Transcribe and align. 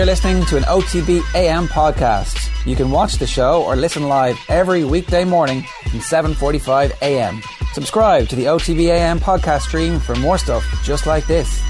You're 0.00 0.06
listening 0.06 0.46
to 0.46 0.56
an 0.56 0.62
OTB 0.62 1.20
AM 1.34 1.68
podcast. 1.68 2.48
You 2.64 2.74
can 2.74 2.90
watch 2.90 3.18
the 3.18 3.26
show 3.26 3.62
or 3.62 3.76
listen 3.76 4.08
live 4.08 4.40
every 4.48 4.82
weekday 4.82 5.24
morning 5.24 5.62
from 5.90 6.00
7:45 6.00 6.92
a.m. 7.02 7.42
Subscribe 7.74 8.26
to 8.28 8.34
the 8.34 8.46
OTB 8.46 8.88
AM 8.88 9.20
podcast 9.20 9.60
stream 9.68 10.00
for 10.00 10.14
more 10.14 10.38
stuff 10.38 10.64
just 10.82 11.04
like 11.04 11.26
this. 11.26 11.60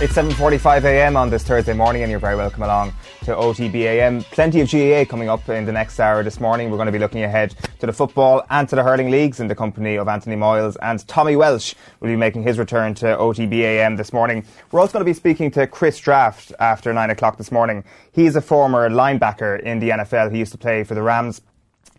It's 0.00 0.14
7:45 0.14 0.84
a.m. 0.84 1.14
on 1.18 1.28
this 1.28 1.42
Thursday 1.42 1.74
morning, 1.74 2.00
and 2.00 2.10
you're 2.10 2.18
very 2.18 2.36
welcome 2.36 2.62
along 2.62 2.94
to 3.24 3.34
OTB 3.34 3.74
AM. 3.74 4.22
Plenty 4.22 4.60
of 4.60 4.70
GAA 4.70 5.08
coming 5.10 5.30
up 5.30 5.48
in 5.48 5.64
the 5.64 5.72
next 5.72 5.98
hour 5.98 6.22
this 6.22 6.40
morning. 6.40 6.70
We're 6.70 6.76
going 6.76 6.86
to 6.86 6.92
be 6.92 6.98
looking 6.98 7.22
ahead 7.22 7.54
to 7.78 7.86
the 7.86 7.92
football 7.92 8.44
and 8.50 8.68
to 8.68 8.76
the 8.76 8.82
hurling 8.82 9.10
leagues 9.10 9.40
in 9.40 9.48
the 9.48 9.54
company 9.54 9.96
of 9.96 10.08
Anthony 10.08 10.36
Moyles 10.36 10.76
and 10.82 11.06
Tommy 11.08 11.34
Walsh 11.34 11.74
will 12.00 12.08
be 12.08 12.16
making 12.16 12.42
his 12.42 12.58
return 12.58 12.94
to 12.96 13.06
OTB 13.06 13.54
AM 13.54 13.96
this 13.96 14.12
morning. 14.12 14.44
We're 14.70 14.80
also 14.80 14.92
going 14.92 15.06
to 15.06 15.08
be 15.08 15.14
speaking 15.14 15.50
to 15.52 15.66
Chris 15.66 15.98
Draft 15.98 16.52
after 16.58 16.92
nine 16.92 17.08
o'clock 17.08 17.38
this 17.38 17.50
morning. 17.50 17.84
He's 18.12 18.36
a 18.36 18.42
former 18.42 18.90
linebacker 18.90 19.58
in 19.60 19.78
the 19.78 19.90
NFL. 19.90 20.30
He 20.30 20.38
used 20.38 20.52
to 20.52 20.58
play 20.58 20.84
for 20.84 20.94
the 20.94 21.02
Rams 21.02 21.40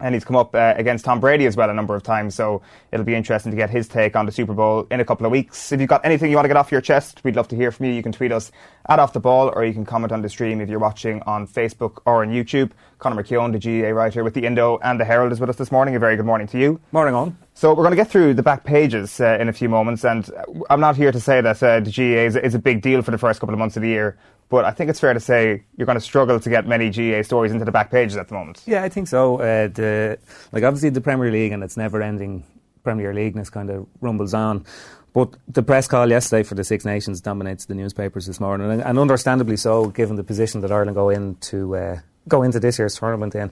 and 0.01 0.13
he's 0.13 0.25
come 0.25 0.35
up 0.35 0.53
uh, 0.53 0.73
against 0.75 1.05
Tom 1.05 1.19
Brady 1.19 1.45
as 1.45 1.55
well 1.55 1.69
a 1.69 1.73
number 1.73 1.95
of 1.95 2.03
times. 2.03 2.35
So 2.35 2.61
it'll 2.91 3.05
be 3.05 3.15
interesting 3.15 3.51
to 3.51 3.55
get 3.55 3.69
his 3.69 3.87
take 3.87 4.15
on 4.15 4.25
the 4.25 4.31
Super 4.31 4.53
Bowl 4.53 4.87
in 4.91 4.99
a 4.99 5.05
couple 5.05 5.25
of 5.25 5.31
weeks. 5.31 5.71
If 5.71 5.79
you've 5.79 5.89
got 5.89 6.05
anything 6.05 6.29
you 6.29 6.35
want 6.35 6.45
to 6.45 6.49
get 6.49 6.57
off 6.57 6.71
your 6.71 6.81
chest, 6.81 7.23
we'd 7.23 7.35
love 7.35 7.47
to 7.49 7.55
hear 7.55 7.71
from 7.71 7.85
you. 7.85 7.93
You 7.93 8.03
can 8.03 8.11
tweet 8.11 8.31
us 8.31 8.51
at 8.89 8.99
Off 8.99 9.13
the 9.13 9.19
Ball, 9.19 9.51
or 9.55 9.63
you 9.65 9.73
can 9.73 9.85
comment 9.85 10.11
on 10.11 10.21
the 10.21 10.29
stream 10.29 10.61
if 10.61 10.69
you're 10.69 10.79
watching 10.79 11.21
on 11.23 11.47
Facebook 11.47 12.01
or 12.05 12.23
on 12.23 12.29
YouTube. 12.29 12.71
Conor 12.99 13.23
McKeown, 13.23 13.51
the 13.51 13.59
GAA 13.59 13.89
writer 13.89 14.23
with 14.23 14.33
the 14.33 14.45
Indo 14.45 14.77
and 14.83 14.99
the 14.99 15.05
Herald, 15.05 15.31
is 15.31 15.39
with 15.39 15.49
us 15.49 15.55
this 15.55 15.71
morning. 15.71 15.95
A 15.95 15.99
very 15.99 16.15
good 16.15 16.25
morning 16.25 16.47
to 16.47 16.59
you. 16.59 16.79
Morning 16.91 17.13
on. 17.13 17.37
So 17.53 17.69
we're 17.69 17.83
going 17.83 17.91
to 17.91 17.97
get 17.97 18.09
through 18.09 18.33
the 18.33 18.43
back 18.43 18.63
pages 18.63 19.19
uh, 19.21 19.37
in 19.39 19.47
a 19.47 19.53
few 19.53 19.69
moments, 19.69 20.03
and 20.03 20.29
I'm 20.69 20.81
not 20.81 20.97
here 20.97 21.11
to 21.11 21.19
say 21.19 21.41
that 21.41 21.63
uh, 21.63 21.79
the 21.79 21.91
GAA 21.91 22.25
is, 22.25 22.35
is 22.35 22.53
a 22.53 22.59
big 22.59 22.81
deal 22.81 23.01
for 23.01 23.11
the 23.11 23.17
first 23.17 23.39
couple 23.39 23.53
of 23.53 23.59
months 23.59 23.77
of 23.77 23.81
the 23.81 23.89
year. 23.89 24.17
But 24.49 24.65
I 24.65 24.71
think 24.71 24.89
it's 24.89 24.99
fair 24.99 25.13
to 25.13 25.19
say 25.19 25.63
you're 25.75 25.87
going 25.87 25.97
to 25.97 26.01
struggle 26.01 26.39
to 26.39 26.49
get 26.49 26.67
many 26.67 26.89
GAA 26.89 27.23
stories 27.23 27.51
into 27.51 27.65
the 27.65 27.71
back 27.71 27.89
pages 27.89 28.15
at 28.15 28.27
the 28.27 28.35
moment. 28.35 28.61
Yeah, 28.65 28.83
I 28.83 28.89
think 28.89 29.07
so. 29.07 29.37
Uh, 29.37 29.67
the, 29.67 30.19
like 30.51 30.63
obviously 30.63 30.89
the 30.89 31.01
Premier 31.01 31.31
League 31.31 31.51
and 31.51 31.63
its 31.63 31.77
never-ending 31.77 32.43
Premier 32.83 33.13
Leagueness 33.13 33.49
kind 33.49 33.69
of 33.69 33.87
rumbles 34.01 34.33
on. 34.33 34.65
But 35.13 35.33
the 35.47 35.63
press 35.63 35.87
call 35.87 36.09
yesterday 36.09 36.43
for 36.43 36.55
the 36.55 36.63
Six 36.63 36.83
Nations 36.83 37.21
dominates 37.21 37.65
the 37.65 37.73
newspapers 37.73 38.27
this 38.27 38.39
morning, 38.39 38.69
and, 38.69 38.81
and 38.81 38.99
understandably 38.99 39.55
so, 39.55 39.87
given 39.87 40.17
the 40.17 40.25
position 40.25 40.59
that 40.61 40.71
Ireland 40.73 40.95
go 40.95 41.09
into 41.09 41.75
uh, 41.75 41.99
go 42.27 42.43
into 42.43 42.59
this 42.59 42.77
year's 42.77 42.95
tournament 42.95 43.33
in. 43.33 43.49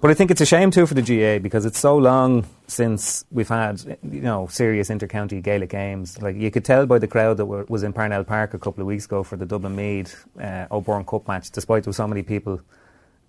But 0.00 0.10
I 0.10 0.14
think 0.14 0.30
it's 0.30 0.40
a 0.40 0.46
shame 0.46 0.70
too 0.70 0.86
for 0.86 0.94
the 0.94 1.02
GAA 1.02 1.42
because 1.42 1.66
it's 1.66 1.78
so 1.78 1.94
long 1.94 2.46
since 2.66 3.26
we've 3.30 3.48
had 3.48 3.98
you 4.02 4.22
know 4.22 4.46
serious 4.46 4.88
intercounty 4.88 5.42
Gaelic 5.42 5.68
games. 5.68 6.20
Like 6.22 6.36
you 6.36 6.50
could 6.50 6.64
tell 6.64 6.86
by 6.86 6.98
the 6.98 7.06
crowd 7.06 7.36
that 7.36 7.44
were, 7.44 7.64
was 7.68 7.82
in 7.82 7.92
Parnell 7.92 8.24
Park 8.24 8.54
a 8.54 8.58
couple 8.58 8.80
of 8.80 8.86
weeks 8.86 9.04
ago 9.04 9.22
for 9.22 9.36
the 9.36 9.44
Dublin 9.44 9.76
Meath 9.76 10.24
uh, 10.40 11.02
Cup 11.02 11.28
match, 11.28 11.50
despite 11.50 11.84
there 11.84 11.90
were 11.90 11.94
so 11.94 12.08
many 12.08 12.22
people, 12.22 12.62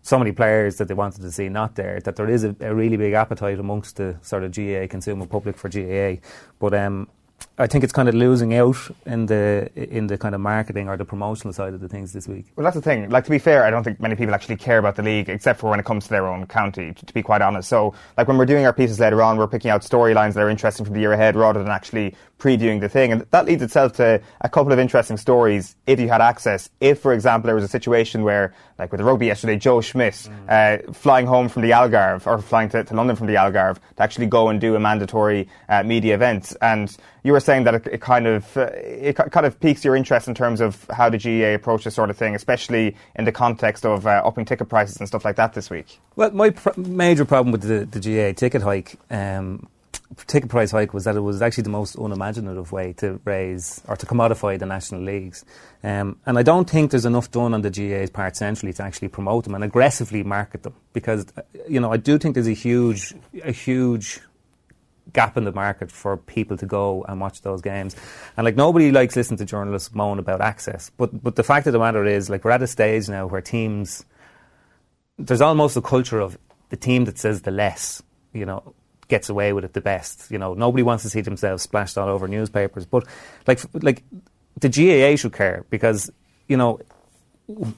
so 0.02 0.18
many 0.18 0.32
players 0.32 0.78
that 0.78 0.88
they 0.88 0.94
wanted 0.94 1.22
to 1.24 1.32
see 1.32 1.50
not 1.50 1.76
there. 1.76 2.00
That 2.00 2.16
there 2.16 2.30
is 2.30 2.46
a, 2.46 2.56
a 2.62 2.74
really 2.74 2.96
big 2.96 3.14
appetite 3.14 3.60
amongst 3.60 3.98
the 3.98 4.16
sort 4.22 4.46
of 4.46 4.56
GAA 4.56 4.88
consumer 4.88 5.26
public 5.26 5.58
for 5.58 5.68
GAA. 5.68 6.22
But 6.58 6.74
um, 6.74 7.10
I 7.58 7.68
think 7.68 7.84
it's 7.84 7.94
kind 7.94 8.10
of 8.10 8.16
losing 8.16 8.54
out 8.56 8.78
in 9.06 9.26
the 9.28 9.70
in 9.76 10.08
the 10.08 10.18
kind 10.18 10.34
of 10.34 10.42
marketing 10.42 10.90
or 10.90 10.98
the 10.98 11.06
promotional 11.06 11.54
side 11.54 11.74
of 11.74 11.80
the 11.80 11.88
things 11.88 12.14
this 12.14 12.28
week. 12.28 12.46
Well, 12.56 12.64
that's 12.64 12.76
the 12.76 12.82
thing. 12.82 13.10
Like 13.10 13.24
to 13.26 13.30
be 13.30 13.40
fair, 13.40 13.64
I 13.64 13.70
don't 13.70 13.84
think 13.84 14.00
many 14.00 14.16
people 14.16 14.34
actually 14.34 14.58
care 14.58 14.78
about 14.78 14.96
the 14.96 15.04
league, 15.04 15.30
except 15.30 15.60
for 15.60 15.70
when 15.70 15.80
it 15.80 15.86
comes 15.86 16.06
to 16.06 16.10
their 16.10 16.28
own 16.28 16.48
county. 16.48 16.94
To, 16.94 17.06
to 17.06 17.14
be 17.14 17.22
quite 17.22 17.42
honest, 17.42 17.70
so 17.70 17.94
like 18.18 18.28
when 18.28 18.38
we're 18.38 18.46
doing 18.46 18.66
our 18.66 18.74
pieces 18.74 19.00
later 19.00 19.22
on, 19.22 19.38
we're 19.38 19.48
picking 19.48 19.72
out 19.72 19.82
storylines 19.82 20.34
that 20.34 20.42
are 20.42 20.50
interesting 20.50 20.86
from 20.86 20.96
the 20.96 21.02
year 21.02 21.14
ahead, 21.14 21.36
rather 21.36 21.62
than 21.62 21.72
actually 21.72 22.16
previewing 22.42 22.82
the 22.82 22.90
thing, 22.90 23.12
and 23.12 23.26
that 23.30 23.46
leads 23.46 23.62
itself 23.62 23.94
to 23.94 24.20
a 24.42 24.50
couple 24.50 24.74
of 24.74 24.80
interesting 24.80 25.16
stories 25.16 25.76
if 25.86 26.00
you 26.00 26.10
had 26.10 26.22
access. 26.22 26.70
If, 26.80 27.00
for 27.00 27.14
example, 27.14 27.48
there 27.48 27.56
was 27.56 27.64
a 27.64 27.68
situation 27.68 28.24
where, 28.24 28.54
like 28.80 28.92
with 28.92 28.98
the 28.98 29.06
rugby 29.06 29.28
yesterday, 29.28 29.58
Joe 29.58 29.80
Schmidt 29.80 30.16
mm. 30.16 30.32
uh, 30.50 30.92
flying 30.92 31.28
home 31.28 31.50
from 31.50 31.62
the 31.62 31.70
Algarve 31.70 32.26
or 32.26 32.42
flying 32.42 32.70
to, 32.70 32.84
to, 32.84 32.96
London 32.96 33.16
from 33.16 33.28
the 33.28 33.36
Algarve 33.36 33.76
to 33.76 34.02
actually 34.02 34.26
go 34.26 34.50
and 34.50 34.60
do 34.60 34.76
a 34.76 34.80
mandatory 34.80 35.48
uh, 35.70 35.84
media 35.84 36.16
event, 36.16 36.56
and 36.62 36.98
you 37.24 37.32
were 37.32 37.40
saying 37.40 37.64
that 37.66 37.76
it, 37.76 37.88
it 37.88 38.02
kind 38.02 38.26
of 38.26 38.58
uh, 38.58 38.70
it 38.74 39.16
kind 39.16 39.46
of 39.46 39.60
piques 39.60 39.86
your 39.86 39.96
interest 39.96 40.28
in 40.28 40.34
terms 40.34 40.62
of 40.62 40.88
how 40.90 41.10
the 41.10 41.20
GAA 41.20 41.54
approach 41.54 41.84
this 41.84 41.94
sort 41.94 42.10
of 42.10 42.18
thing, 42.18 42.34
especially 42.34 42.96
in 43.16 43.26
the 43.26 43.32
context 43.32 43.86
of 43.86 44.08
uh, 44.08 44.22
upping 44.26 44.46
ticket 44.46 44.68
prices 44.68 44.98
and 44.98 45.08
stuff 45.08 45.24
like 45.24 45.36
that 45.36 45.54
this 45.54 45.70
week. 45.70 46.00
Well, 46.16 46.32
my 46.32 46.50
pr- 46.50 46.72
major 46.76 47.24
problem 47.24 47.52
with 47.52 47.62
the, 47.62 47.86
the 47.86 48.00
GAA 48.00 48.34
ticket 48.34 48.64
hike. 48.64 48.98
Um, 49.12 49.68
ticket 50.28 50.50
price 50.50 50.72
hike 50.72 50.94
was 50.94 51.06
that 51.06 51.16
it 51.16 51.22
was 51.22 51.42
actually 51.42 51.64
the 51.64 51.70
most 51.70 51.96
unimaginative 51.96 52.72
way 52.72 52.94
to 52.94 53.20
raise 53.26 53.82
or 53.88 53.96
to 53.96 54.06
commodify 54.06 54.58
the 54.58 54.66
national 54.66 55.02
leagues. 55.02 55.44
Um, 55.84 56.20
and 56.26 56.38
I 56.38 56.44
don't 56.44 56.70
think 56.70 56.92
there's 56.92 57.06
enough 57.06 57.32
done 57.32 57.54
on 57.54 57.62
the 57.62 57.70
GAA's 57.70 58.10
part 58.10 58.36
centrally 58.36 58.74
to 58.74 58.84
actually 58.84 59.08
promote 59.08 59.46
them 59.46 59.56
and 59.56 59.64
aggressively 59.64 60.24
market 60.24 60.64
them 60.64 60.76
because, 60.94 61.26
you 61.68 61.80
know, 61.80 61.92
I 61.92 61.98
do 61.98 62.18
think 62.18 62.36
there's 62.36 62.48
a 62.48 62.54
huge, 62.54 63.14
a 63.44 63.52
huge 63.52 64.20
gap 65.14 65.38
in 65.38 65.44
the 65.44 65.52
market 65.52 65.92
for 65.92 66.18
people 66.18 66.58
to 66.58 66.66
go 66.66 67.04
and 67.08 67.20
watch 67.20 67.42
those 67.42 67.62
games. 67.62 67.96
And 68.38 68.46
like 68.46 68.56
nobody 68.56 68.92
likes 68.92 69.16
listening 69.16 69.38
to 69.40 69.46
journalists 69.46 69.94
moan 69.94 70.20
about 70.20 70.42
access. 70.42 70.92
But 70.98 71.24
but 71.24 71.36
the 71.36 71.44
fact 71.44 71.68
of 71.68 71.74
the 71.74 71.80
matter 71.80 72.06
is 72.06 72.30
like 72.30 72.46
we're 72.46 72.52
at 72.52 72.62
a 72.62 72.68
stage 72.68 73.10
now 73.10 73.28
where 73.28 73.42
teams 73.42 74.06
there's 75.18 75.42
almost 75.42 75.78
a 75.78 75.82
culture 75.82 76.20
of 76.20 76.38
the 76.70 76.78
team 76.78 77.06
that 77.06 77.18
says 77.18 77.42
the 77.42 77.52
less, 77.52 78.02
you 78.34 78.46
know, 78.46 78.74
gets 79.12 79.30
away 79.30 79.54
with 79.54 79.64
it 79.64 79.74
the 79.74 79.82
best. 79.82 80.32
You 80.32 80.40
know, 80.40 80.56
nobody 80.56 80.82
wants 80.82 81.04
to 81.04 81.10
see 81.10 81.22
themselves 81.22 81.62
splashed 81.62 81.98
all 81.98 82.10
over 82.10 82.28
newspapers. 82.28 82.86
But 82.88 83.06
like 83.46 83.60
like 83.74 84.04
the 84.60 84.70
GAA 84.70 85.18
should 85.18 85.34
care 85.34 85.66
because, 85.70 86.12
you 86.48 86.58
know, 86.58 86.80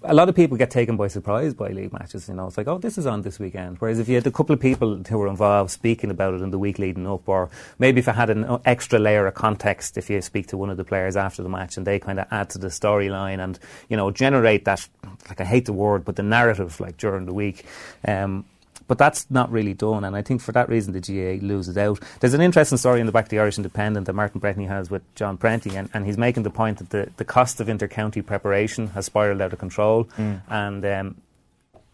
a 0.04 0.14
lot 0.14 0.30
of 0.30 0.36
people 0.36 0.56
get 0.58 0.70
taken 0.70 0.96
by 0.96 1.08
surprise 1.08 1.56
by 1.56 1.70
league 1.70 1.92
matches. 1.92 2.28
You 2.28 2.36
know, 2.36 2.46
it's 2.46 2.58
like, 2.58 2.68
oh, 2.68 2.78
this 2.78 3.00
is 3.00 3.08
on 3.08 3.24
this 3.24 3.40
weekend. 3.40 3.78
Whereas 3.80 3.98
if 3.98 4.08
you 4.08 4.16
had 4.16 4.28
a 4.28 4.32
couple 4.32 4.54
of 4.54 4.60
people 4.60 5.02
who 5.04 5.18
were 5.18 5.28
involved 5.28 5.72
speaking 5.72 6.12
about 6.12 6.36
it 6.36 6.42
in 6.42 6.52
the 6.52 6.60
week 6.60 6.78
leading 6.78 7.08
up, 7.08 7.28
or 7.28 7.50
maybe 7.80 8.00
if 8.00 8.08
I 8.08 8.14
had 8.14 8.30
an 8.30 8.60
extra 8.66 9.00
layer 9.00 9.26
of 9.26 9.34
context, 9.34 9.98
if 9.98 10.10
you 10.10 10.22
speak 10.22 10.48
to 10.48 10.58
one 10.58 10.70
of 10.70 10.78
the 10.78 10.84
players 10.84 11.16
after 11.16 11.42
the 11.42 11.50
match 11.50 11.78
and 11.78 11.88
they 11.88 11.98
kind 11.98 12.20
of 12.20 12.28
add 12.30 12.52
to 12.52 12.60
the 12.60 12.68
storyline 12.68 13.44
and 13.44 13.58
you 13.90 13.98
know 13.98 14.12
generate 14.12 14.66
that, 14.66 14.88
like 15.30 15.42
I 15.42 15.46
hate 15.46 15.66
the 15.66 15.74
word, 15.74 16.06
but 16.06 16.16
the 16.16 16.24
narrative 16.24 16.80
like 16.80 16.98
during 16.98 17.26
the 17.26 17.34
week. 17.34 17.66
Um, 18.08 18.46
but 18.88 18.98
that's 18.98 19.30
not 19.30 19.52
really 19.52 19.74
done, 19.74 20.04
and 20.04 20.16
I 20.16 20.22
think 20.22 20.42
for 20.42 20.52
that 20.52 20.70
reason 20.70 20.94
the 20.94 21.00
GAA 21.00 21.46
loses 21.46 21.78
out. 21.78 22.00
There's 22.20 22.34
an 22.34 22.42
interesting 22.42 22.78
story 22.78 23.00
in 23.00 23.06
the 23.06 23.12
back 23.12 23.26
of 23.26 23.30
the 23.30 23.40
Irish 23.40 23.58
Independent 23.58 24.06
that 24.08 24.14
Martin 24.14 24.42
Breheny 24.42 24.68
has 24.68 24.90
with 24.90 25.04
John 25.16 25.38
Prenty, 25.38 25.76
and, 25.76 25.90
and 25.94 26.06
he's 26.06 26.18
making 26.18 26.44
the 26.44 26.50
point 26.50 26.80
that 26.80 26.90
the, 26.90 27.10
the 27.18 27.26
cost 27.26 27.60
of 27.60 27.70
inter-county 27.70 28.22
preparation 28.22 28.88
has 28.88 29.10
spiralled 29.10 29.42
out 29.42 29.54
of 29.54 29.60
control, 29.60 30.06
mm. 30.18 30.42
and 30.50 30.86
um, 30.86 31.16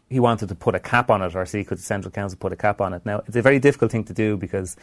he 0.09 0.19
wanted 0.19 0.49
to 0.49 0.55
put 0.55 0.75
a 0.75 0.79
cap 0.79 1.09
on 1.09 1.21
it, 1.21 1.35
or 1.35 1.45
see 1.45 1.63
could 1.63 1.77
the 1.77 1.83
Central 1.83 2.11
Council 2.11 2.37
put 2.39 2.51
a 2.51 2.55
cap 2.55 2.81
on 2.81 2.93
it. 2.93 3.05
Now, 3.05 3.21
it's 3.27 3.35
a 3.35 3.41
very 3.41 3.59
difficult 3.59 3.91
thing 3.91 4.03
to 4.05 4.13
do 4.13 4.37
because 4.37 4.75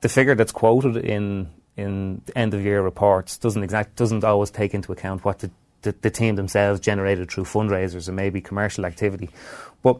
the 0.00 0.08
figure 0.08 0.34
that's 0.34 0.52
quoted 0.52 0.96
in 0.96 1.50
in 1.76 2.22
end 2.36 2.54
of 2.54 2.62
year 2.62 2.82
reports 2.82 3.36
doesn't 3.36 3.62
exact 3.62 3.96
doesn't 3.96 4.22
always 4.22 4.50
take 4.50 4.74
into 4.74 4.92
account 4.92 5.24
what 5.24 5.40
the, 5.40 5.50
the, 5.82 5.94
the 6.02 6.10
team 6.10 6.36
themselves 6.36 6.78
generated 6.78 7.30
through 7.30 7.44
fundraisers 7.44 8.06
and 8.06 8.16
maybe 8.16 8.40
commercial 8.40 8.84
activity. 8.84 9.30
But 9.82 9.98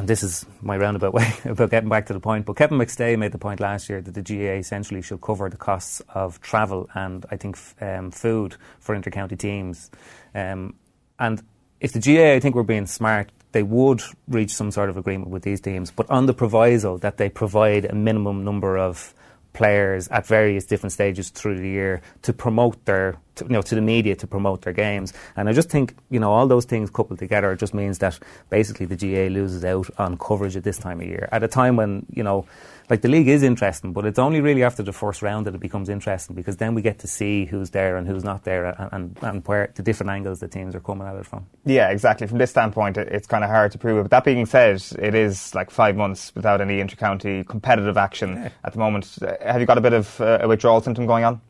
and 0.00 0.08
this 0.08 0.22
is 0.22 0.46
my 0.62 0.78
roundabout 0.78 1.12
way 1.20 1.30
about 1.44 1.70
getting 1.70 1.90
back 1.90 2.06
to 2.06 2.14
the 2.14 2.20
point, 2.20 2.46
but 2.46 2.56
Kevin 2.56 2.78
McStay 2.78 3.18
made 3.18 3.32
the 3.32 3.38
point 3.38 3.60
last 3.60 3.90
year 3.90 4.00
that 4.00 4.14
the 4.14 4.22
GAA 4.22 4.54
essentially 4.54 5.02
should 5.02 5.20
cover 5.20 5.50
the 5.50 5.58
costs 5.58 6.00
of 6.14 6.40
travel 6.40 6.88
and 6.94 7.26
I 7.30 7.36
think 7.36 7.58
um, 7.82 8.10
food 8.10 8.56
for 8.78 8.96
intercounty 8.96 9.38
teams. 9.38 9.90
Um, 10.34 10.74
and 11.18 11.42
if 11.80 11.92
the 11.92 12.00
GAA, 12.00 12.32
I 12.32 12.40
think, 12.40 12.54
were 12.54 12.64
being 12.64 12.86
smart, 12.86 13.30
they 13.52 13.62
would 13.62 14.00
reach 14.26 14.52
some 14.52 14.70
sort 14.70 14.88
of 14.88 14.96
agreement 14.96 15.28
with 15.28 15.42
these 15.42 15.60
teams, 15.60 15.90
but 15.90 16.08
on 16.08 16.24
the 16.24 16.32
proviso 16.32 16.96
that 16.98 17.18
they 17.18 17.28
provide 17.28 17.84
a 17.84 17.94
minimum 17.94 18.42
number 18.42 18.78
of 18.78 19.12
players 19.52 20.08
at 20.08 20.26
various 20.26 20.64
different 20.64 20.94
stages 20.94 21.28
through 21.28 21.58
the 21.58 21.68
year 21.68 22.00
to 22.22 22.32
promote 22.32 22.82
their, 22.86 23.16
to, 23.36 23.44
you 23.44 23.50
know, 23.50 23.62
to 23.62 23.74
the 23.74 23.80
media 23.80 24.16
to 24.16 24.26
promote 24.26 24.62
their 24.62 24.72
games. 24.72 25.12
And 25.36 25.48
I 25.48 25.52
just 25.52 25.70
think, 25.70 25.94
you 26.10 26.20
know, 26.20 26.32
all 26.32 26.46
those 26.46 26.64
things 26.64 26.90
coupled 26.90 27.18
together 27.18 27.54
just 27.56 27.74
means 27.74 27.98
that 27.98 28.18
basically 28.48 28.86
the 28.86 28.96
GAA 28.96 29.32
loses 29.32 29.64
out 29.64 29.88
on 29.98 30.16
coverage 30.18 30.56
at 30.56 30.64
this 30.64 30.78
time 30.78 31.00
of 31.00 31.06
year 31.06 31.28
at 31.32 31.42
a 31.42 31.48
time 31.48 31.76
when, 31.76 32.06
you 32.10 32.22
know, 32.22 32.46
like 32.90 33.02
the 33.02 33.08
league 33.08 33.28
is 33.28 33.44
interesting, 33.44 33.92
but 33.92 34.04
it's 34.04 34.18
only 34.18 34.40
really 34.40 34.64
after 34.64 34.82
the 34.82 34.92
first 34.92 35.22
round 35.22 35.46
that 35.46 35.54
it 35.54 35.60
becomes 35.60 35.88
interesting 35.88 36.34
because 36.34 36.56
then 36.56 36.74
we 36.74 36.82
get 36.82 36.98
to 36.98 37.06
see 37.06 37.44
who's 37.44 37.70
there 37.70 37.96
and 37.96 38.06
who's 38.06 38.24
not 38.24 38.42
there 38.42 38.66
and, 38.66 38.88
and, 38.92 39.18
and 39.22 39.46
where 39.46 39.70
the 39.76 39.82
different 39.82 40.10
angles 40.10 40.40
the 40.40 40.48
teams 40.48 40.74
are 40.74 40.80
coming 40.80 41.06
at 41.06 41.14
it 41.14 41.24
from. 41.24 41.46
Yeah, 41.64 41.90
exactly. 41.90 42.26
From 42.26 42.38
this 42.38 42.50
standpoint, 42.50 42.96
it, 42.96 43.08
it's 43.12 43.28
kind 43.28 43.44
of 43.44 43.50
hard 43.50 43.70
to 43.72 43.78
prove 43.78 43.98
it. 43.98 44.02
But 44.02 44.10
that 44.10 44.24
being 44.24 44.44
said, 44.44 44.82
it 44.98 45.14
is 45.14 45.54
like 45.54 45.70
five 45.70 45.96
months 45.96 46.34
without 46.34 46.60
any 46.60 46.82
intercounty 46.82 47.46
competitive 47.46 47.96
action 47.96 48.34
yeah. 48.34 48.48
at 48.64 48.72
the 48.72 48.80
moment. 48.80 49.08
Uh, 49.22 49.34
have 49.40 49.60
you 49.60 49.66
got 49.66 49.78
a 49.78 49.80
bit 49.80 49.92
of 49.92 50.20
uh, 50.20 50.38
a 50.40 50.48
withdrawal 50.48 50.80
symptom 50.80 51.06
going 51.06 51.22
on? 51.22 51.40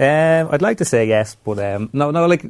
Um, 0.00 0.48
I'd 0.50 0.62
like 0.62 0.78
to 0.78 0.86
say 0.86 1.06
yes, 1.06 1.36
but 1.44 1.58
um, 1.58 1.90
no, 1.92 2.10
no. 2.10 2.26
Like 2.26 2.42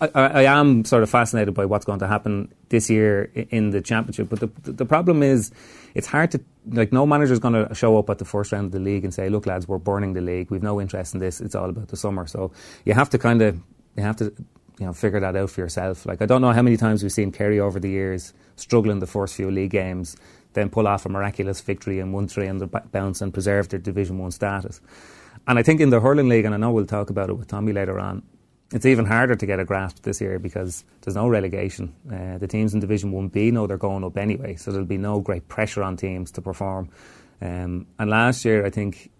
I, 0.00 0.08
I, 0.12 0.42
am 0.58 0.84
sort 0.84 1.04
of 1.04 1.10
fascinated 1.10 1.54
by 1.54 1.66
what's 1.66 1.84
going 1.84 2.00
to 2.00 2.08
happen 2.08 2.52
this 2.68 2.90
year 2.90 3.30
in 3.50 3.70
the 3.70 3.80
championship. 3.80 4.28
But 4.28 4.40
the, 4.40 4.72
the 4.72 4.84
problem 4.84 5.22
is, 5.22 5.52
it's 5.94 6.08
hard 6.08 6.32
to 6.32 6.40
like. 6.66 6.92
No 6.92 7.06
manager 7.06 7.32
is 7.32 7.38
going 7.38 7.54
to 7.54 7.72
show 7.76 7.96
up 7.96 8.10
at 8.10 8.18
the 8.18 8.24
first 8.24 8.50
round 8.50 8.66
of 8.66 8.72
the 8.72 8.80
league 8.80 9.04
and 9.04 9.14
say, 9.14 9.28
"Look, 9.28 9.46
lads, 9.46 9.68
we're 9.68 9.78
burning 9.78 10.14
the 10.14 10.20
league. 10.20 10.50
We've 10.50 10.64
no 10.64 10.80
interest 10.80 11.14
in 11.14 11.20
this. 11.20 11.40
It's 11.40 11.54
all 11.54 11.70
about 11.70 11.88
the 11.88 11.96
summer." 11.96 12.26
So 12.26 12.50
you 12.84 12.94
have 12.94 13.08
to 13.10 13.18
kind 13.18 13.40
of 13.40 13.60
you 13.96 14.02
have 14.02 14.16
to 14.16 14.24
you 14.80 14.86
know 14.86 14.92
figure 14.92 15.20
that 15.20 15.36
out 15.36 15.50
for 15.50 15.60
yourself. 15.60 16.06
Like 16.06 16.20
I 16.20 16.26
don't 16.26 16.42
know 16.42 16.50
how 16.50 16.62
many 16.62 16.76
times 16.76 17.04
we've 17.04 17.12
seen 17.12 17.30
Kerry 17.30 17.60
over 17.60 17.78
the 17.78 17.88
years 17.88 18.32
struggle 18.56 18.90
in 18.90 18.98
the 18.98 19.06
first 19.06 19.36
few 19.36 19.48
league 19.48 19.70
games, 19.70 20.16
then 20.54 20.70
pull 20.70 20.88
off 20.88 21.06
a 21.06 21.08
miraculous 21.08 21.60
victory 21.60 22.00
and 22.00 22.12
one 22.12 22.26
three 22.26 22.48
the 22.48 22.66
bounce 22.66 23.20
and 23.20 23.32
preserve 23.32 23.68
their 23.68 23.78
Division 23.78 24.18
One 24.18 24.32
status. 24.32 24.80
And 25.46 25.58
I 25.58 25.62
think 25.62 25.80
in 25.80 25.90
the 25.90 26.00
hurling 26.00 26.28
league, 26.28 26.44
and 26.44 26.54
I 26.54 26.58
know 26.58 26.72
we'll 26.72 26.86
talk 26.86 27.10
about 27.10 27.30
it 27.30 27.34
with 27.34 27.48
Tommy 27.48 27.72
later 27.72 28.00
on, 28.00 28.22
it's 28.72 28.86
even 28.86 29.04
harder 29.04 29.36
to 29.36 29.46
get 29.46 29.60
a 29.60 29.64
grasp 29.64 30.02
this 30.02 30.20
year 30.20 30.38
because 30.40 30.84
there's 31.02 31.14
no 31.14 31.28
relegation. 31.28 31.94
Uh, 32.12 32.38
the 32.38 32.48
teams 32.48 32.74
in 32.74 32.80
Division 32.80 33.12
1B 33.12 33.52
know 33.52 33.66
they're 33.66 33.76
going 33.76 34.02
up 34.02 34.18
anyway, 34.18 34.56
so 34.56 34.72
there'll 34.72 34.86
be 34.86 34.98
no 34.98 35.20
great 35.20 35.46
pressure 35.46 35.84
on 35.84 35.96
teams 35.96 36.32
to 36.32 36.42
perform. 36.42 36.90
Um, 37.40 37.86
and 37.98 38.10
last 38.10 38.44
year, 38.44 38.66
I 38.66 38.70
think 38.70 39.10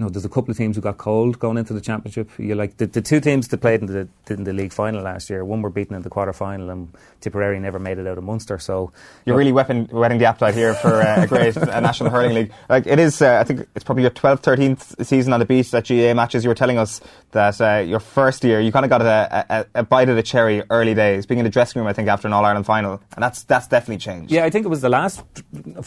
know, 0.00 0.08
there's 0.08 0.24
a 0.24 0.28
couple 0.28 0.52
of 0.52 0.56
teams 0.56 0.76
who 0.76 0.82
got 0.82 0.96
cold 0.96 1.40
going 1.40 1.58
into 1.58 1.72
the 1.72 1.80
championship. 1.80 2.30
You 2.38 2.54
like 2.54 2.76
the, 2.76 2.86
the 2.86 3.02
two 3.02 3.18
teams 3.18 3.48
that 3.48 3.58
played 3.58 3.80
in 3.80 3.86
the 3.86 4.08
in 4.32 4.44
the 4.44 4.52
league 4.52 4.72
final 4.72 5.02
last 5.02 5.28
year. 5.28 5.44
One 5.44 5.60
were 5.60 5.70
beaten 5.70 5.96
in 5.96 6.02
the 6.02 6.08
quarter 6.08 6.32
final, 6.32 6.70
and 6.70 6.88
Tipperary 7.20 7.58
never 7.58 7.80
made 7.80 7.98
it 7.98 8.06
out 8.06 8.16
of 8.16 8.22
Munster. 8.22 8.60
So 8.60 8.92
you're 9.24 9.36
really 9.36 9.50
whetting, 9.50 9.86
whetting 9.86 10.18
the 10.18 10.26
appetite 10.26 10.54
here 10.54 10.74
for 10.74 11.02
uh, 11.02 11.22
a 11.22 11.26
great 11.26 11.56
uh, 11.56 11.80
national 11.80 12.10
hurling 12.10 12.34
league. 12.34 12.52
Like 12.68 12.86
it 12.86 13.00
is, 13.00 13.20
uh, 13.20 13.38
I 13.40 13.44
think 13.44 13.68
it's 13.74 13.84
probably 13.84 14.02
your 14.02 14.12
12th, 14.12 14.42
13th 14.42 15.04
season 15.04 15.32
on 15.32 15.40
the 15.40 15.46
beach 15.46 15.74
at 15.74 15.88
GAA 15.88 16.14
matches. 16.14 16.44
You 16.44 16.50
were 16.50 16.54
telling 16.54 16.78
us 16.78 17.00
that 17.32 17.60
uh, 17.60 17.78
your 17.80 18.00
first 18.00 18.44
year, 18.44 18.60
you 18.60 18.70
kind 18.70 18.84
of 18.84 18.90
got 18.90 19.02
a, 19.02 19.66
a, 19.74 19.80
a, 19.80 19.82
bite 19.82 20.08
of 20.08 20.14
the 20.14 20.22
cherry 20.22 20.62
early 20.70 20.94
days, 20.94 21.26
being 21.26 21.40
in 21.40 21.44
the 21.44 21.50
dressing 21.50 21.80
room. 21.80 21.88
I 21.88 21.92
think 21.92 22.08
after 22.08 22.28
an 22.28 22.34
All 22.34 22.44
Ireland 22.44 22.66
final, 22.66 23.02
and 23.16 23.22
that's 23.22 23.42
that's 23.42 23.66
definitely 23.66 23.98
changed. 23.98 24.30
Yeah, 24.30 24.44
I 24.44 24.50
think 24.50 24.64
it 24.64 24.68
was 24.68 24.80
the 24.80 24.88
last 24.88 25.24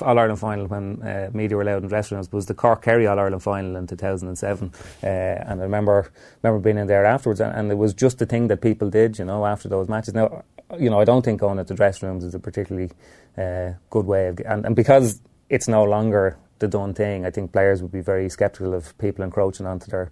All 0.01 0.19
Ireland 0.19 0.39
final 0.39 0.67
when 0.67 1.01
uh, 1.01 1.29
media 1.33 1.55
were 1.55 1.63
allowed 1.63 1.83
in 1.83 1.87
dressing 1.87 2.17
rooms 2.17 2.27
It 2.27 2.33
was 2.33 2.47
the 2.47 2.53
Cork 2.53 2.81
Kerry 2.81 3.07
All 3.07 3.17
Ireland 3.17 3.41
final 3.41 3.77
in 3.77 3.87
2007. 4.01 4.71
Uh, 5.03 5.07
and 5.07 5.59
I 5.59 5.63
remember 5.63 6.11
remember 6.41 6.61
being 6.61 6.77
in 6.77 6.87
there 6.87 7.05
afterwards, 7.05 7.39
and, 7.39 7.53
and, 7.55 7.71
it 7.71 7.75
was 7.75 7.93
just 7.93 8.19
the 8.19 8.25
thing 8.25 8.47
that 8.47 8.61
people 8.61 8.89
did, 8.89 9.19
you 9.19 9.25
know, 9.25 9.45
after 9.45 9.69
those 9.69 9.87
matches. 9.87 10.13
Now, 10.13 10.43
you 10.79 10.89
know, 10.89 10.99
I 10.99 11.05
don't 11.05 11.23
think 11.23 11.39
going 11.39 11.59
into 11.59 11.73
the 11.73 11.77
dressing 11.77 12.09
rooms 12.09 12.23
is 12.23 12.35
a 12.35 12.39
particularly 12.39 12.91
uh, 13.37 13.71
good 13.89 14.05
way 14.05 14.27
of, 14.27 14.39
and, 14.45 14.65
and 14.65 14.75
because 14.75 15.21
it's 15.49 15.67
no 15.67 15.83
longer 15.83 16.37
the 16.59 16.67
done 16.67 16.93
thing, 16.93 17.25
I 17.25 17.31
think 17.31 17.51
players 17.51 17.81
would 17.81 17.91
be 17.91 18.01
very 18.01 18.29
sceptical 18.29 18.73
of 18.73 18.97
people 18.97 19.23
encroaching 19.23 19.65
onto 19.65 19.89
their 19.89 20.11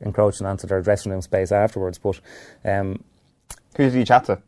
encroaching 0.00 0.46
onto 0.46 0.66
their 0.66 0.82
dressing 0.82 1.12
room 1.12 1.22
space 1.22 1.52
afterwards. 1.52 1.98
But 1.98 2.20
um, 2.64 3.02
who 3.76 3.84
did 3.84 3.94
you 3.94 4.04
chat 4.04 4.24
to? 4.24 4.40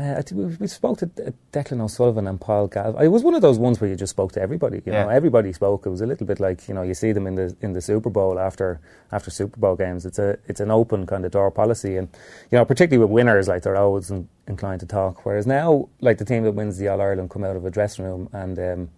Uh, 0.00 0.22
we, 0.32 0.46
we, 0.56 0.66
spoke 0.66 0.96
to 0.98 1.06
Declan 1.52 1.80
O'Sullivan 1.82 2.26
and 2.26 2.40
Paul 2.40 2.68
Gal. 2.68 2.96
It 2.98 3.08
was 3.08 3.22
one 3.22 3.34
of 3.34 3.42
those 3.42 3.58
ones 3.58 3.80
where 3.80 3.90
you 3.90 3.96
just 3.96 4.10
spoke 4.10 4.32
to 4.32 4.40
everybody. 4.40 4.78
You 4.86 4.92
yeah. 4.92 5.02
know, 5.04 5.08
everybody 5.10 5.52
spoke. 5.52 5.84
It 5.84 5.90
was 5.90 6.00
a 6.00 6.06
little 6.06 6.26
bit 6.26 6.40
like 6.40 6.66
you 6.68 6.74
know 6.74 6.80
you 6.80 6.94
see 6.94 7.12
them 7.12 7.26
in 7.26 7.34
the 7.34 7.54
in 7.60 7.74
the 7.74 7.82
Super 7.82 8.08
Bowl 8.08 8.38
after 8.38 8.80
after 9.12 9.30
Super 9.30 9.60
Bowl 9.60 9.76
games. 9.76 10.06
It's 10.06 10.18
a 10.18 10.38
it's 10.46 10.60
an 10.60 10.70
open 10.70 11.06
kind 11.06 11.26
of 11.26 11.32
door 11.32 11.50
policy, 11.50 11.98
and 11.98 12.08
you 12.50 12.56
know 12.56 12.64
particularly 12.64 13.04
with 13.04 13.12
winners, 13.12 13.46
like 13.46 13.62
they're 13.62 13.76
always 13.76 14.10
in, 14.10 14.26
inclined 14.46 14.80
to 14.80 14.86
talk. 14.86 15.26
Whereas 15.26 15.46
now, 15.46 15.90
like 16.00 16.16
the 16.16 16.24
team 16.24 16.44
that 16.44 16.52
wins 16.52 16.78
the 16.78 16.88
All 16.88 17.00
Ireland 17.00 17.28
come 17.28 17.44
out 17.44 17.56
of 17.56 17.66
a 17.66 17.70
dressing 17.70 18.06
room 18.06 18.30
and 18.32 18.58
um, 18.58 18.90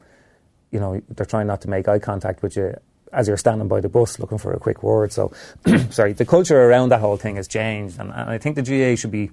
you 0.70 0.78
know 0.78 1.02
they're 1.08 1.26
trying 1.26 1.48
not 1.48 1.62
to 1.62 1.68
make 1.68 1.88
eye 1.88 1.98
contact 1.98 2.42
with 2.42 2.56
you 2.56 2.76
as 3.12 3.26
you're 3.26 3.36
standing 3.36 3.68
by 3.68 3.80
the 3.80 3.88
bus 3.88 4.18
looking 4.18 4.38
for 4.38 4.52
a 4.52 4.58
quick 4.58 4.82
word. 4.82 5.12
So, 5.12 5.32
sorry, 5.90 6.12
the 6.12 6.24
culture 6.24 6.62
around 6.62 6.90
that 6.90 7.00
whole 7.00 7.16
thing 7.16 7.36
has 7.36 7.48
changed, 7.48 7.98
and, 7.98 8.10
and 8.10 8.30
I 8.30 8.38
think 8.38 8.56
the 8.56 8.62
GAA 8.62 8.96
should 8.96 9.10
be 9.10 9.30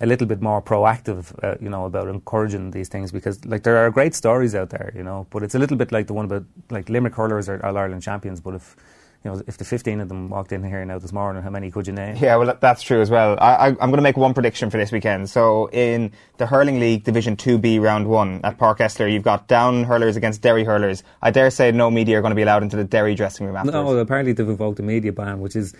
a 0.00 0.06
little 0.06 0.26
bit 0.26 0.42
more 0.42 0.60
proactive, 0.60 1.32
uh, 1.42 1.56
you 1.60 1.70
know, 1.70 1.86
about 1.86 2.08
encouraging 2.08 2.70
these 2.70 2.88
things 2.88 3.12
because, 3.12 3.44
like, 3.44 3.62
there 3.62 3.78
are 3.78 3.90
great 3.90 4.14
stories 4.14 4.54
out 4.54 4.70
there, 4.70 4.92
you 4.94 5.02
know, 5.02 5.26
but 5.30 5.42
it's 5.42 5.54
a 5.54 5.58
little 5.58 5.76
bit 5.76 5.90
like 5.90 6.06
the 6.06 6.12
one 6.12 6.26
about, 6.26 6.44
like, 6.70 6.88
Limerick 6.88 7.14
hurlers 7.14 7.48
are 7.48 7.64
All 7.64 7.76
Ireland 7.76 8.02
champions, 8.02 8.40
but 8.40 8.54
if 8.54 8.76
you 9.24 9.32
know, 9.32 9.42
if 9.46 9.56
the 9.56 9.64
15 9.64 10.00
of 10.00 10.08
them 10.08 10.28
walked 10.28 10.52
in 10.52 10.62
here 10.62 10.84
now 10.84 10.98
this 10.98 11.12
morning, 11.12 11.42
how 11.42 11.50
many 11.50 11.70
could 11.70 11.86
you 11.86 11.92
name? 11.92 12.16
Yeah, 12.16 12.36
well, 12.36 12.56
that's 12.60 12.82
true 12.82 13.00
as 13.00 13.10
well. 13.10 13.36
I, 13.40 13.68
am 13.68 13.76
going 13.76 13.96
to 13.96 14.02
make 14.02 14.16
one 14.16 14.34
prediction 14.34 14.70
for 14.70 14.76
this 14.76 14.92
weekend. 14.92 15.28
So, 15.30 15.68
in 15.70 16.12
the 16.36 16.46
Hurling 16.46 16.78
League 16.78 17.02
Division 17.02 17.36
2B 17.36 17.80
Round 17.80 18.06
1 18.06 18.42
at 18.44 18.58
Páirc 18.58 18.78
Esler, 18.78 19.12
you've 19.12 19.24
got 19.24 19.48
Down 19.48 19.84
hurlers 19.84 20.16
against 20.16 20.42
Derry 20.42 20.62
hurlers. 20.62 21.02
I 21.22 21.30
dare 21.30 21.50
say 21.50 21.72
no 21.72 21.90
media 21.90 22.18
are 22.18 22.20
going 22.20 22.30
to 22.30 22.36
be 22.36 22.42
allowed 22.42 22.62
into 22.62 22.76
the 22.76 22.84
Derry 22.84 23.14
dressing 23.14 23.46
room 23.46 23.56
afterwards. 23.56 23.90
No, 23.90 23.98
apparently 23.98 24.32
they've 24.32 24.48
invoked 24.48 24.78
a 24.78 24.82
media 24.82 25.12
ban, 25.12 25.40
which 25.40 25.56
is, 25.56 25.74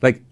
like, 0.00 0.22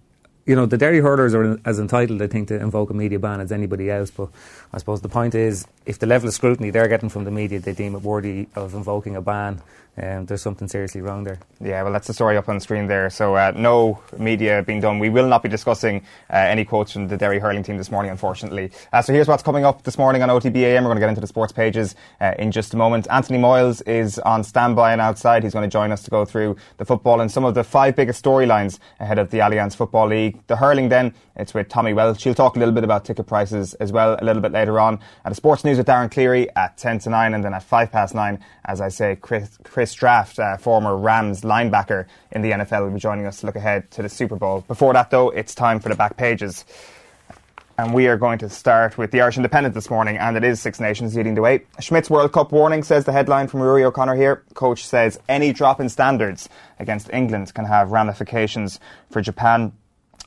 you 0.47 0.55
know, 0.55 0.67
the 0.67 0.77
Derry 0.77 1.01
hurlers 1.01 1.35
are 1.35 1.59
as 1.65 1.79
entitled, 1.79 2.21
I 2.21 2.27
think, 2.27 2.49
to 2.49 2.61
invoke 2.61 2.91
a 2.91 2.95
media 2.95 3.19
ban 3.19 3.41
as 3.41 3.51
anybody 3.51 3.91
else. 3.91 4.11
But 4.11 4.29
I 4.73 4.79
suppose 4.79 5.01
the 5.01 5.09
point 5.09 5.35
is, 5.35 5.67
if 5.87 5.99
the 5.99 6.07
level 6.07 6.29
of 6.29 6.35
scrutiny 6.35 6.71
they're 6.71 6.89
getting 6.89 7.09
from 7.09 7.25
the 7.25 7.31
media, 7.31 7.61
they 7.61 7.73
deem 7.73 7.95
it 7.95 8.03
worthy 8.03 8.49
of 8.55 8.75
invoking 8.75 9.17
a 9.17 9.23
ban, 9.23 9.63
um, 9.97 10.27
there's 10.27 10.43
something 10.43 10.67
seriously 10.67 11.01
wrong 11.01 11.23
there. 11.23 11.39
Yeah, 11.61 11.83
well, 11.85 11.93
that's 11.93 12.09
the 12.09 12.15
story 12.15 12.37
up 12.37 12.49
on 12.49 12.57
the 12.57 12.61
screen 12.61 12.89
there. 12.89 13.09
So, 13.11 13.37
uh, 13.37 13.53
no 13.55 14.01
media 14.19 14.63
being 14.67 14.81
done. 14.81 14.99
We 14.99 15.09
will 15.09 15.29
not 15.29 15.43
be 15.43 15.49
discussing 15.49 16.03
uh, 16.31 16.37
any 16.37 16.65
quotes 16.65 16.93
from 16.93 17.07
the 17.07 17.17
Derry 17.17 17.39
hurling 17.39 17.63
team 17.63 17.77
this 17.77 17.93
morning, 17.93 18.11
unfortunately. 18.11 18.73
Uh, 18.93 19.03
so, 19.03 19.13
here's 19.13 19.29
what's 19.29 19.45
coming 19.45 19.65
up 19.65 19.85
this 19.85 19.97
morning 19.97 20.23
on 20.23 20.29
OTBAM. 20.31 20.83
We're 20.83 20.83
going 20.83 20.97
to 20.97 21.01
get 21.01 21.09
into 21.11 21.21
the 21.21 21.29
sports 21.29 21.53
pages 21.53 21.95
uh, 22.21 22.35
in 22.41 22.51
just 22.51 22.75
a 22.75 22.77
moment. 22.77 23.07
Anthony 23.09 23.39
Moyles 23.39 23.87
is 23.87 24.19
on 24.21 24.43
standby 24.43 24.91
and 24.91 25.01
outside. 25.01 25.45
He's 25.45 25.53
going 25.53 25.69
to 25.69 25.73
join 25.73 25.93
us 25.93 26.03
to 26.03 26.11
go 26.11 26.25
through 26.25 26.57
the 26.79 26.85
football 26.85 27.21
and 27.21 27.31
some 27.31 27.45
of 27.45 27.55
the 27.55 27.63
five 27.63 27.95
biggest 27.95 28.25
storylines 28.25 28.81
ahead 28.99 29.21
of 29.21 29.31
the 29.31 29.39
Allianz 29.39 29.77
Football 29.77 30.09
League. 30.09 30.45
The 30.49 30.57
hurling, 30.57 30.89
then, 30.89 31.15
it's 31.37 31.55
with 31.55 31.69
Tommy 31.69 31.95
Walsh. 31.95 32.21
She'll 32.21 32.35
talk 32.35 32.57
a 32.57 32.59
little 32.59 32.75
bit 32.75 32.83
about 32.83 33.05
ticket 33.05 33.27
prices 33.27 33.75
as 33.75 33.93
well 33.93 34.19
a 34.21 34.25
little 34.25 34.43
bit 34.43 34.51
later 34.51 34.81
on. 34.81 34.99
And 35.25 35.31
the 35.31 35.37
sports 35.37 35.65
news 35.65 35.79
with 35.79 35.87
Darren 35.87 36.11
Cleary 36.11 36.49
at 36.57 36.77
10 36.79 36.99
to 37.01 37.11
9, 37.11 37.35
and 37.35 37.45
then 37.45 37.55
at 37.55 37.63
5 37.63 37.93
past 37.93 38.15
9, 38.15 38.41
as 38.65 38.81
I 38.81 38.89
say, 38.89 39.17
Chris, 39.17 39.59
Chris 39.63 39.84
Draft, 39.93 40.39
uh, 40.39 40.57
former 40.57 40.97
Rams 40.97 41.43
linebacker 41.43 42.07
in 42.31 42.43
the 42.43 42.53
NFL, 42.53 42.85
will 42.85 42.91
be 42.91 43.01
joining 43.01 43.27
us 43.27 43.41
to 43.41 43.47
look 43.47 43.57
ahead 43.57 43.91
to 43.93 44.03
the 44.03 44.09
Super 44.09 44.37
Bowl. 44.37 44.65
Before 44.67 44.93
that, 44.95 45.11
though, 45.11 45.31
it's 45.31 45.55
time 45.55 45.81
for 45.81 45.89
the 45.89 45.95
back 45.95 46.17
pages. 46.17 46.65
And 47.77 47.93
we 47.93 48.07
are 48.07 48.17
going 48.17 48.39
to 48.39 48.49
start 48.49 48.97
with 48.97 49.11
the 49.11 49.21
Irish 49.21 49.37
Independent 49.37 49.75
this 49.75 49.91
morning, 49.91 50.17
and 50.17 50.37
it 50.37 50.45
is 50.45 50.61
Six 50.61 50.79
Nations 50.79 51.17
leading 51.17 51.35
the 51.35 51.41
way. 51.41 51.65
Schmidt's 51.81 52.09
World 52.09 52.33
Cup 52.33 52.53
warning, 52.53 52.85
says 52.85 53.05
the 53.05 53.11
headline 53.11 53.49
from 53.49 53.61
Rory 53.61 53.83
O'Conor 53.83 54.15
here. 54.15 54.45
Coach 54.55 54.87
says 54.87 55.19
any 55.29 55.53
drop 55.53 55.81
in 55.81 55.89
standards 55.89 56.49
against 56.79 57.13
England 57.13 57.53
can 57.53 57.65
have 57.65 57.91
ramifications 57.91 58.79
for 59.11 59.21
Japan. 59.21 59.73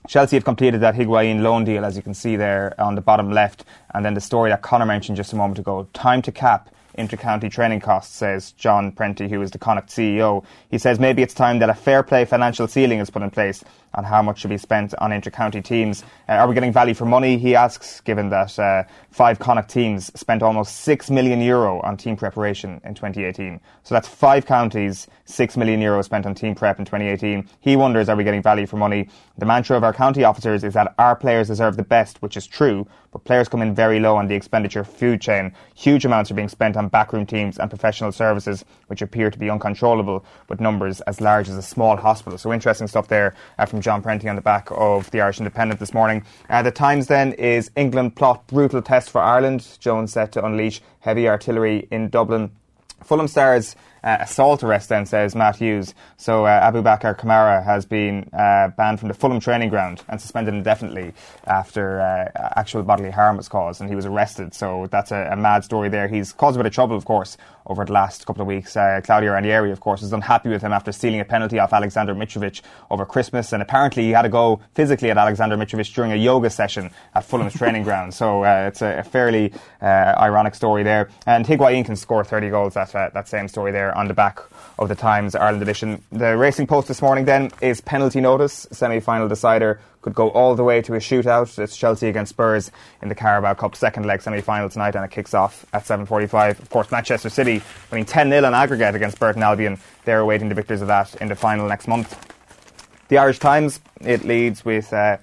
Chelsea 0.10 0.36
have 0.36 0.44
completed 0.44 0.82
that 0.82 0.96
Higuain 0.96 1.42
loan 1.42 1.64
deal, 1.64 1.86
as 1.86 1.96
you 1.96 2.02
can 2.02 2.14
see 2.14 2.36
there 2.36 2.76
on 2.80 2.96
the 2.96 3.02
bottom 3.02 3.32
left. 3.32 3.64
And 3.94 4.04
then 4.04 4.14
the 4.14 4.22
story 4.22 4.50
that 4.50 4.62
Connor 4.62 4.86
mentioned 4.86 5.16
just 5.16 5.32
a 5.32 5.38
moment 5.38 5.60
ago 5.60 5.88
time 5.94 6.22
to 6.24 6.32
cap 6.34 6.70
inter-county 6.98 7.50
training 7.50 7.80
costs, 7.80 8.16
says 8.16 8.52
John 8.54 8.92
Prenty, 8.92 9.30
who 9.30 9.42
is 9.42 9.52
the 9.52 9.58
Connacht 9.58 9.90
CEO. 9.90 10.44
He 10.70 10.78
says 10.78 11.00
maybe 11.00 11.22
it's 11.22 11.34
time 11.34 11.60
that 11.60 11.70
a 11.70 11.74
fair 11.74 12.04
play 12.04 12.26
financial 12.26 12.68
ceiling 12.68 13.00
is 13.00 13.10
put 13.10 13.22
in 13.22 13.30
place 13.30 13.64
on 13.94 14.04
how 14.04 14.22
much 14.22 14.40
should 14.40 14.50
be 14.50 14.58
spent 14.58 14.94
on 15.00 15.12
inter-county 15.12 15.62
teams. 15.62 16.04
Uh, 16.30 16.34
are 16.34 16.48
we 16.48 16.54
getting 16.54 16.72
value 16.72 16.94
for 16.94 17.06
money? 17.06 17.38
He 17.38 17.56
asks, 17.56 18.02
given 18.02 18.30
that 18.30 18.58
uh, 18.60 18.84
five 19.12 19.40
Connacht 19.40 19.70
teams 19.70 20.12
spent 20.20 20.44
almost 20.44 20.78
six 20.82 21.10
million 21.10 21.42
euro 21.42 21.82
on 21.82 21.98
team 21.98 22.16
preparation 22.16 22.82
in 22.84 22.94
2018. 22.94 23.60
So 23.84 23.96
that's 23.96 24.08
five 24.08 24.46
counties, 24.46 25.08
six 25.26 25.58
million 25.58 25.82
euro 25.82 26.02
spent 26.02 26.26
on 26.26 26.36
team 26.36 26.56
prep 26.56 26.80
in 26.80 26.86
2018. 26.86 27.48
He 27.60 27.76
wonders, 27.76 28.10
are 28.10 28.16
we 28.16 28.24
getting 28.24 28.42
value 28.42 28.68
for 28.68 28.78
money? 28.78 29.10
The 29.38 29.46
mantra 29.46 29.78
of 29.78 29.84
our 29.84 29.94
county 29.94 30.24
officers 30.24 30.64
is 30.64 30.74
that 30.74 30.94
our 30.98 31.16
players 31.16 31.48
deserve 31.48 31.78
the 31.78 31.84
best, 31.84 32.22
which 32.22 32.38
is 32.38 32.48
true, 32.48 32.88
but 33.12 33.24
players 33.24 33.48
come 33.48 33.62
in 33.62 33.74
very 33.74 34.00
low 34.00 34.16
on 34.16 34.28
the 34.28 34.36
expenditure 34.36 34.84
food 34.84 35.22
chain. 35.22 35.54
Huge 35.76 36.06
amounts 36.06 36.30
are 36.30 36.34
being 36.36 36.50
spent 36.50 36.78
on 36.78 36.88
backroom 36.88 37.26
teams 37.26 37.58
and 37.58 37.70
professional 37.70 38.12
services, 38.12 38.66
which 38.88 39.02
appear 39.02 39.32
to 39.32 39.40
be 39.40 39.50
uncontrollable, 39.50 40.26
with 40.50 40.60
numbers 40.60 41.02
as 41.02 41.22
large 41.22 41.50
as 41.50 41.58
a 41.58 41.62
small 41.62 41.98
hospital. 41.98 42.38
So 42.38 42.54
interesting 42.54 42.88
stuff 42.88 43.08
there 43.08 43.36
uh, 43.58 43.66
from 43.66 43.77
John 43.82 44.02
Prenty 44.02 44.28
on 44.30 44.36
the 44.36 44.42
back 44.42 44.68
of 44.72 45.10
the 45.12 45.22
Irish 45.22 45.40
Independent 45.40 45.80
this 45.80 45.94
morning. 45.94 46.24
Uh, 46.50 46.62
the 46.62 46.72
Times 46.72 47.08
then 47.08 47.34
is 47.34 47.72
England 47.76 48.16
plot 48.16 48.46
brutal 48.48 48.82
test 48.82 49.10
for 49.10 49.22
Ireland. 49.22 49.78
Jones 49.80 50.14
set 50.14 50.32
to 50.34 50.46
unleash 50.46 50.82
heavy 51.00 51.28
artillery 51.28 51.88
in 51.92 52.10
Dublin. 52.10 52.52
Fulham 53.04 53.28
Stars 53.28 53.76
uh, 54.04 54.18
assault 54.22 54.64
arrest 54.64 54.90
then, 54.90 55.06
says 55.06 55.36
Matt 55.36 55.58
Hughes. 55.58 55.94
So 56.18 56.46
uh, 56.46 56.72
Aboubakar 56.72 57.18
Kamara 57.18 57.64
has 57.64 57.86
been 57.86 58.30
uh, 58.34 58.70
banned 58.70 59.00
from 59.00 59.08
the 59.08 59.14
Fulham 59.14 59.40
training 59.40 59.70
ground 59.70 60.04
and 60.08 60.20
suspended 60.20 60.54
indefinitely 60.54 61.14
after 61.46 62.02
uh, 62.02 62.50
actual 62.56 62.84
bodily 62.84 63.12
harm 63.12 63.38
was 63.38 63.48
caused 63.48 63.82
and 63.82 63.90
he 63.90 63.96
was 63.96 64.06
arrested. 64.06 64.54
So 64.54 64.88
that's 64.92 65.12
a, 65.12 65.30
a, 65.32 65.36
mad 65.36 65.64
story 65.64 65.90
there. 65.90 66.08
He's 66.08 66.34
caused 66.34 66.58
a 66.58 66.60
bit 66.60 66.68
of 66.68 66.74
trouble, 66.74 66.96
of 66.96 67.06
course, 67.06 67.38
over 67.66 67.86
the 67.86 67.94
last 67.94 68.26
couple 68.26 68.42
of 68.42 68.48
weeks. 68.48 68.76
Uh, 68.78 69.02
Claudio 69.04 69.34
Ranieri, 69.34 69.72
of 69.72 69.80
course, 69.80 70.02
is 70.02 70.14
unhappy 70.14 70.50
with 70.50 70.62
him 70.62 70.72
after 70.72 70.92
stealing 70.92 71.20
a 71.20 71.26
penalty 71.26 71.60
off 71.60 71.74
Alexander 71.74 72.16
Mitrovic 72.16 72.62
over 72.90 73.06
Christmas 73.06 73.54
and 73.54 73.62
apparently 73.62 74.04
he 74.04 74.12
had 74.12 74.24
to 74.24 74.30
go 74.30 74.60
physically 74.74 75.12
at 75.12 75.18
Alexander 75.18 75.58
Mitrovic 75.58 75.94
during 75.94 76.12
a 76.12 76.16
yoga 76.16 76.50
session 76.50 76.92
at 77.14 77.26
Fulham's 77.26 77.54
training 77.54 77.84
ground. 77.84 78.14
So 78.14 78.44
uh, 78.44 78.68
it's 78.68 78.82
a, 78.82 79.00
a 79.00 79.04
fairly 79.04 79.54
ironic 79.82 80.56
story 80.56 80.84
there. 80.84 81.10
And 81.26 81.46
Higuain 81.46 81.86
can 81.86 81.96
score 81.96 82.24
30 82.24 82.50
goals, 82.50 82.74
that, 82.76 82.92
that 82.92 83.28
same 83.28 83.48
story 83.48 83.72
there 83.72 83.87
on 83.96 84.08
the 84.08 84.14
back 84.14 84.40
of 84.80 84.90
the 84.90 84.96
Times 84.96 85.36
Ireland 85.36 85.62
edition. 85.62 86.02
The 86.12 86.38
Racing 86.38 86.68
Post 86.68 86.88
this 86.88 87.02
morning 87.02 87.26
then 87.26 87.52
is 87.62 87.82
penalty 87.82 88.22
notice. 88.22 88.68
Semi 88.72 89.00
final 89.00 89.28
decider 89.28 89.80
could 90.02 90.14
go 90.14 90.30
all 90.30 90.56
the 90.56 90.64
way 90.64 90.82
to 90.82 90.94
a 90.94 90.98
shootout. 90.98 91.58
It's 91.60 91.76
Chelsea 91.76 92.08
against 92.08 92.30
Spurs 92.30 92.72
in 93.02 93.10
the 93.10 93.16
Carabao 93.16 93.56
Cup 93.56 93.76
second 93.76 94.06
leg 94.06 94.22
semi 94.22 94.42
final 94.42 94.70
tonight 94.70 94.96
and 94.96 95.04
it 95.04 95.12
kicks 95.12 95.34
off 95.34 95.66
at 95.74 95.84
7.45. 95.84 96.60
Of 96.60 96.70
course, 96.70 96.92
Manchester 96.92 97.30
City 97.30 97.62
winning 97.92 98.06
10 98.06 98.30
0 98.30 98.46
on 98.46 98.54
aggregate 98.54 98.96
against 98.96 99.20
Burton 99.20 99.44
Albion. 99.44 99.80
They're 100.06 100.20
awaiting 100.20 100.50
the 100.50 100.56
victors 100.56 100.82
of 100.82 100.88
that 100.88 101.16
in 101.16 101.28
the 101.28 101.36
final 101.36 101.68
next 101.68 101.88
month. 101.88 102.34
The 103.10 103.18
Irish 103.18 103.40
Times, 103.40 103.80
it 104.02 104.26
leads 104.26 104.64
with. 104.64 104.92
Uh, 104.94 105.18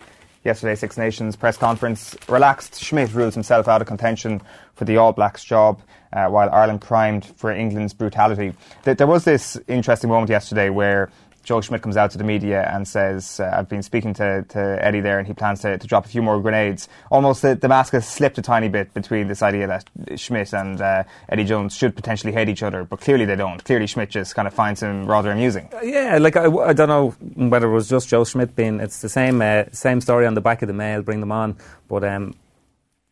Yesterday, 0.44 0.74
Six 0.74 0.98
Nations 0.98 1.36
press 1.36 1.56
conference 1.56 2.14
relaxed. 2.28 2.78
Schmidt 2.78 3.14
rules 3.14 3.32
himself 3.32 3.66
out 3.66 3.80
of 3.80 3.86
contention 3.86 4.42
for 4.74 4.84
the 4.84 4.98
All 4.98 5.12
Blacks 5.12 5.42
job, 5.42 5.80
uh, 6.14 6.28
while 6.28 6.48
Ireland 6.50 6.80
primed 6.80 7.26
for 7.26 7.50
England's 7.50 7.92
brutality. 7.92 8.54
There 8.84 9.06
was 9.06 9.24
this 9.24 9.58
interesting 9.68 10.08
moment 10.08 10.30
yesterday 10.30 10.70
where 10.70 11.10
Joe 11.44 11.60
Schmidt 11.60 11.82
comes 11.82 11.98
out 11.98 12.10
to 12.12 12.18
the 12.18 12.24
media 12.24 12.68
and 12.72 12.88
says, 12.88 13.38
uh, 13.38 13.54
I've 13.54 13.68
been 13.68 13.82
speaking 13.82 14.14
to, 14.14 14.44
to 14.48 14.78
Eddie 14.80 15.00
there 15.00 15.18
and 15.18 15.28
he 15.28 15.34
plans 15.34 15.60
to, 15.60 15.76
to 15.76 15.86
drop 15.86 16.06
a 16.06 16.08
few 16.08 16.22
more 16.22 16.40
grenades. 16.40 16.88
Almost 17.10 17.42
the, 17.42 17.54
the 17.54 17.68
mask 17.68 17.92
has 17.92 18.08
slipped 18.08 18.38
a 18.38 18.42
tiny 18.42 18.68
bit 18.68 18.94
between 18.94 19.28
this 19.28 19.42
idea 19.42 19.66
that 19.66 20.18
Schmidt 20.18 20.54
and 20.54 20.80
uh, 20.80 21.04
Eddie 21.28 21.44
Jones 21.44 21.76
should 21.76 21.94
potentially 21.94 22.32
hate 22.32 22.48
each 22.48 22.62
other, 22.62 22.84
but 22.84 23.00
clearly 23.00 23.26
they 23.26 23.36
don't. 23.36 23.62
Clearly 23.62 23.86
Schmidt 23.86 24.08
just 24.08 24.34
kind 24.34 24.48
of 24.48 24.54
finds 24.54 24.82
him 24.82 25.04
rather 25.04 25.30
amusing. 25.30 25.68
Uh, 25.74 25.80
yeah, 25.82 26.16
like 26.18 26.36
I, 26.36 26.46
I, 26.46 26.72
don't 26.72 26.88
know 26.88 27.10
whether 27.34 27.66
it 27.66 27.74
was 27.74 27.90
just 27.90 28.08
Joe 28.08 28.24
Schmidt 28.24 28.56
being, 28.56 28.80
it's 28.80 29.02
the 29.02 29.10
same, 29.10 29.42
uh, 29.42 29.64
same 29.70 30.00
story 30.00 30.26
on 30.26 30.32
the 30.32 30.40
back 30.40 30.62
of 30.62 30.68
the 30.68 30.74
mail, 30.74 31.02
bring 31.02 31.20
them 31.20 31.32
on, 31.32 31.56
but 31.88 32.04
um, 32.04 32.34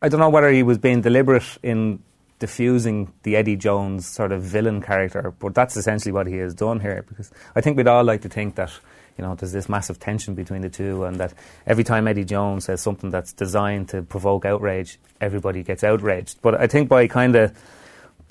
I 0.01 0.09
don't 0.09 0.19
know 0.19 0.29
whether 0.29 0.49
he 0.49 0.63
was 0.63 0.79
being 0.79 1.01
deliberate 1.01 1.59
in 1.61 1.99
diffusing 2.43 3.09
the 3.23 3.37
Eddie 3.37 3.55
Jones 3.55 4.05
sort 4.05 4.33
of 4.33 4.41
villain 4.41 4.81
character, 4.81 5.33
but 5.39 5.55
that's 5.55 5.77
essentially 5.77 6.11
what 6.11 6.27
he 6.27 6.35
has 6.39 6.53
done 6.53 6.81
here. 6.81 7.05
Because 7.07 7.31
I 7.55 7.61
think 7.61 7.77
we'd 7.77 7.87
all 7.87 8.03
like 8.03 8.21
to 8.23 8.27
think 8.27 8.55
that 8.55 8.69
you 9.17 9.23
know 9.23 9.33
there's 9.33 9.53
this 9.53 9.69
massive 9.69 9.97
tension 9.97 10.35
between 10.35 10.59
the 10.59 10.69
two, 10.69 11.05
and 11.05 11.15
that 11.21 11.33
every 11.65 11.85
time 11.85 12.05
Eddie 12.05 12.25
Jones 12.25 12.65
says 12.65 12.81
something 12.81 13.11
that's 13.11 13.31
designed 13.31 13.87
to 13.89 14.01
provoke 14.01 14.43
outrage, 14.43 14.99
everybody 15.21 15.63
gets 15.63 15.85
outraged. 15.85 16.41
But 16.41 16.59
I 16.59 16.67
think 16.67 16.89
by 16.89 17.07
kind 17.07 17.33
of 17.37 17.57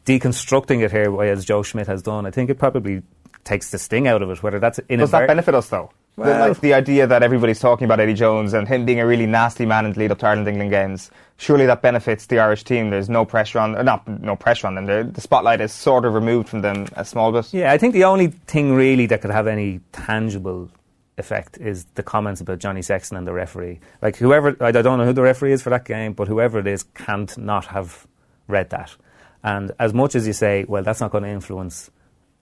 deconstructing 0.05 0.83
it 0.83 0.91
here, 0.91 1.23
as 1.23 1.47
Joe 1.47 1.63
Schmidt 1.63 1.87
has 1.87 2.03
done, 2.03 2.27
I 2.27 2.31
think 2.31 2.51
it 2.51 2.59
probably 2.59 3.01
takes 3.45 3.71
the 3.71 3.79
sting 3.79 4.07
out 4.09 4.21
of 4.21 4.29
it. 4.29 4.43
Whether 4.43 4.59
that's 4.59 4.79
does 4.91 5.11
that 5.11 5.27
benefit 5.27 5.55
us 5.55 5.71
though? 5.71 5.91
Well, 6.17 6.39
the, 6.39 6.49
like 6.49 6.61
the 6.61 6.75
idea 6.75 7.07
that 7.07 7.23
everybody's 7.23 7.61
talking 7.61 7.87
about 7.87 7.99
Eddie 7.99 8.13
Jones 8.13 8.53
and 8.53 8.69
him 8.69 8.85
being 8.85 9.01
a 9.01 9.07
really 9.07 9.25
nasty 9.25 9.65
man 9.65 9.87
in 9.87 9.95
the 9.95 9.99
lead 9.99 10.11
up 10.11 10.19
to 10.19 10.27
Ireland 10.27 10.49
England 10.49 10.71
games. 10.71 11.11
Surely 11.43 11.67
that 11.67 11.83
benefits 11.83 12.27
the 12.27 12.39
Irish 12.39 12.63
team. 12.63 12.91
There's 12.91 13.09
no 13.09 13.25
pressure 13.25 13.59
on, 13.59 13.73
not 13.85 14.07
no 14.07 14.37
pressure 14.37 14.69
on 14.69 14.77
them. 14.77 14.87
They're, 14.87 15.03
the 15.03 15.21
spotlight 15.21 15.61
is 15.61 15.73
sort 15.73 16.05
of 16.05 16.15
removed 16.15 16.49
from 16.49 16.61
them 16.61 16.87
a 16.95 17.05
small 17.05 17.33
bit. 17.33 17.53
Yeah, 17.53 17.73
I 17.73 17.79
think 17.79 17.95
the 17.95 18.05
only 18.05 18.29
thing 18.29 18.75
really 18.75 19.07
that 19.07 19.23
could 19.23 19.33
have 19.33 19.49
any 19.49 19.81
tangible 19.91 20.71
effect 21.19 21.59
is 21.59 21.85
the 21.97 22.03
comments 22.05 22.41
about 22.41 22.61
Johnny 22.61 22.81
Sexton 22.81 23.17
and 23.17 23.27
the 23.27 23.33
referee. 23.33 23.81
Like 24.01 24.15
whoever, 24.15 24.57
I 24.61 24.71
don't 24.71 24.99
know 24.99 25.05
who 25.05 25.13
the 25.13 25.23
referee 25.23 25.51
is 25.51 25.63
for 25.63 25.71
that 25.71 25.85
game, 25.85 26.13
but 26.13 26.29
whoever 26.29 26.61
it 26.61 26.69
is 26.69 26.85
can't 26.95 27.37
not 27.37 27.67
have 27.67 28.07
read 28.47 28.71
that. 28.71 28.95
And 29.43 29.73
as 29.81 29.93
much 29.93 30.15
as 30.15 30.29
you 30.29 30.35
say, 30.35 30.65
well, 30.69 30.85
that's 30.85 31.01
not 31.01 31.11
going 31.11 31.25
to 31.25 31.31
influence 31.31 31.91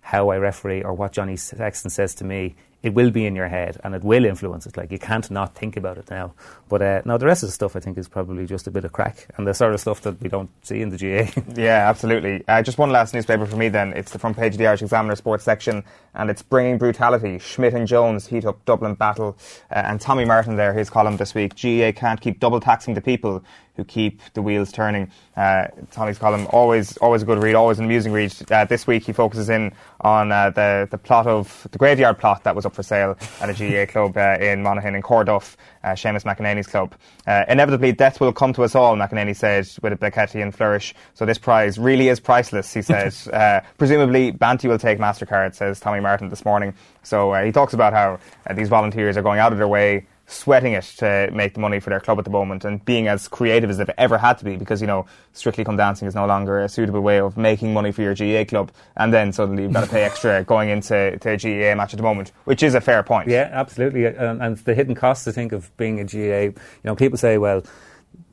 how 0.02 0.28
I 0.28 0.36
referee 0.36 0.82
or 0.82 0.92
what 0.92 1.12
Johnny 1.12 1.36
Sexton 1.36 1.90
says 1.90 2.14
to 2.16 2.24
me, 2.24 2.54
it 2.82 2.94
will 2.94 3.10
be 3.10 3.26
in 3.26 3.36
your 3.36 3.48
head 3.48 3.78
and 3.84 3.94
it 3.94 4.02
will 4.02 4.24
influence 4.24 4.66
it. 4.66 4.76
Like 4.76 4.90
you 4.90 4.98
can't 4.98 5.30
not 5.30 5.54
think 5.54 5.76
about 5.76 5.98
it 5.98 6.10
now. 6.10 6.32
But 6.68 6.82
uh, 6.82 7.02
now 7.04 7.18
the 7.18 7.26
rest 7.26 7.42
of 7.42 7.48
the 7.48 7.52
stuff 7.52 7.76
I 7.76 7.80
think 7.80 7.98
is 7.98 8.08
probably 8.08 8.46
just 8.46 8.66
a 8.66 8.70
bit 8.70 8.84
of 8.84 8.92
crack 8.92 9.26
and 9.36 9.46
the 9.46 9.54
sort 9.54 9.74
of 9.74 9.80
stuff 9.80 10.00
that 10.02 10.20
we 10.20 10.28
don't 10.28 10.50
see 10.64 10.80
in 10.80 10.88
the 10.88 10.96
GAA. 10.96 11.42
yeah, 11.60 11.88
absolutely. 11.88 12.42
Uh, 12.48 12.62
just 12.62 12.78
one 12.78 12.90
last 12.90 13.12
newspaper 13.12 13.46
for 13.46 13.56
me 13.56 13.68
then. 13.68 13.92
It's 13.92 14.12
the 14.12 14.18
front 14.18 14.36
page 14.36 14.52
of 14.52 14.58
the 14.58 14.66
Irish 14.66 14.82
Examiner 14.82 15.16
sports 15.16 15.44
section 15.44 15.84
and 16.14 16.30
it's 16.30 16.42
bringing 16.42 16.78
brutality. 16.78 17.38
Schmidt 17.38 17.74
and 17.74 17.86
Jones 17.86 18.26
heat 18.26 18.44
up 18.44 18.64
Dublin 18.64 18.94
battle 18.94 19.36
uh, 19.70 19.74
and 19.74 20.00
Tommy 20.00 20.24
Martin 20.24 20.56
there, 20.56 20.72
his 20.72 20.88
column 20.88 21.16
this 21.16 21.34
week. 21.34 21.54
GAA 21.60 21.92
can't 21.92 22.20
keep 22.20 22.40
double 22.40 22.60
taxing 22.60 22.94
the 22.94 23.00
people 23.00 23.44
who 23.76 23.84
keep 23.84 24.20
the 24.34 24.42
wheels 24.42 24.72
turning. 24.72 25.10
Uh, 25.36 25.68
Tommy's 25.90 26.18
column 26.18 26.46
always 26.50 26.96
always 26.98 27.22
a 27.22 27.26
good 27.26 27.42
read, 27.42 27.54
always 27.54 27.78
an 27.78 27.84
amusing 27.86 28.12
read. 28.12 28.32
Uh, 28.50 28.64
this 28.64 28.86
week 28.86 29.04
he 29.04 29.12
focuses 29.12 29.48
in 29.48 29.72
on 30.00 30.32
uh, 30.32 30.50
the 30.50 30.88
the 30.90 30.98
plot 30.98 31.26
of 31.26 31.66
the 31.70 31.78
graveyard 31.78 32.18
plot 32.18 32.44
that 32.44 32.54
was 32.54 32.66
up 32.66 32.74
for 32.74 32.82
sale 32.82 33.16
at 33.40 33.48
a 33.48 33.54
GAA 33.54 33.90
club 33.90 34.16
uh, 34.16 34.36
in 34.40 34.62
Monaghan 34.62 34.94
in 34.94 35.02
Corduff, 35.02 35.56
uh, 35.84 35.88
Seamus 35.88 36.24
McEnaney's 36.24 36.66
club. 36.66 36.94
Uh, 37.26 37.44
inevitably, 37.48 37.92
death 37.92 38.20
will 38.20 38.32
come 38.32 38.52
to 38.52 38.62
us 38.62 38.74
all, 38.74 38.96
McEnaney 38.96 39.36
said 39.36 39.68
with 39.82 39.92
a 39.92 39.96
Beckettian 39.96 40.52
flourish. 40.52 40.94
So 41.14 41.24
this 41.24 41.38
prize 41.38 41.78
really 41.78 42.08
is 42.08 42.20
priceless, 42.20 42.72
he 42.72 42.82
says. 42.82 43.28
uh, 43.32 43.60
presumably, 43.78 44.30
Banty 44.30 44.68
will 44.68 44.78
take 44.78 44.98
MasterCard, 44.98 45.54
says 45.54 45.80
Tommy 45.80 46.00
Martin 46.00 46.28
this 46.28 46.44
morning. 46.44 46.74
So 47.02 47.32
uh, 47.32 47.44
he 47.44 47.52
talks 47.52 47.72
about 47.72 47.92
how 47.92 48.18
uh, 48.46 48.54
these 48.54 48.68
volunteers 48.68 49.16
are 49.16 49.22
going 49.22 49.38
out 49.38 49.52
of 49.52 49.58
their 49.58 49.68
way 49.68 50.06
sweating 50.30 50.72
it 50.74 50.84
to 50.98 51.28
make 51.32 51.54
the 51.54 51.60
money 51.60 51.80
for 51.80 51.90
their 51.90 52.00
club 52.00 52.18
at 52.18 52.24
the 52.24 52.30
moment 52.30 52.64
and 52.64 52.84
being 52.84 53.08
as 53.08 53.26
creative 53.26 53.68
as 53.68 53.78
they've 53.78 53.90
ever 53.98 54.16
had 54.16 54.38
to 54.38 54.44
be 54.44 54.56
because, 54.56 54.80
you 54.80 54.86
know, 54.86 55.04
Strictly 55.32 55.64
Come 55.64 55.76
Dancing 55.76 56.06
is 56.06 56.14
no 56.14 56.26
longer 56.26 56.60
a 56.60 56.68
suitable 56.68 57.00
way 57.00 57.20
of 57.20 57.36
making 57.36 57.72
money 57.72 57.90
for 57.90 58.02
your 58.02 58.14
GAA 58.14 58.48
club. 58.48 58.70
And 58.96 59.12
then 59.12 59.32
suddenly 59.32 59.64
you've 59.64 59.72
got 59.72 59.84
to 59.84 59.90
pay 59.90 60.04
extra 60.04 60.44
going 60.46 60.68
into 60.68 61.18
to 61.18 61.30
a 61.30 61.36
GAA 61.36 61.74
match 61.76 61.92
at 61.92 61.96
the 61.96 62.02
moment, 62.02 62.32
which 62.44 62.62
is 62.62 62.74
a 62.74 62.80
fair 62.80 63.02
point. 63.02 63.28
Yeah, 63.28 63.48
absolutely. 63.52 64.06
And, 64.06 64.40
and 64.40 64.56
the 64.58 64.74
hidden 64.74 64.94
costs, 64.94 65.26
I 65.26 65.32
think, 65.32 65.52
of 65.52 65.76
being 65.76 65.98
a 65.98 66.04
GAA. 66.04 66.42
You 66.42 66.54
know, 66.84 66.94
people 66.94 67.18
say, 67.18 67.36
well, 67.36 67.64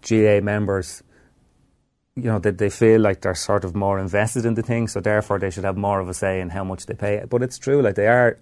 GAA 0.08 0.42
members 0.42 1.04
you 2.16 2.24
know, 2.24 2.40
that 2.40 2.58
they 2.58 2.70
feel 2.70 3.00
like 3.00 3.22
they're 3.22 3.36
sort 3.36 3.64
of 3.64 3.76
more 3.76 4.00
invested 4.00 4.44
in 4.44 4.56
the 4.56 4.64
thing, 4.64 4.88
so 4.88 5.00
therefore 5.00 5.38
they 5.38 5.52
should 5.52 5.64
have 5.64 5.78
more 5.78 6.00
of 6.00 6.10
a 6.10 6.16
say 6.16 6.42
in 6.42 6.50
how 6.50 6.64
much 6.64 6.88
they 6.88 6.96
pay. 6.96 7.24
But 7.30 7.44
it's 7.44 7.60
true, 7.60 7.80
like 7.84 7.94
they 7.94 8.08
are 8.08 8.40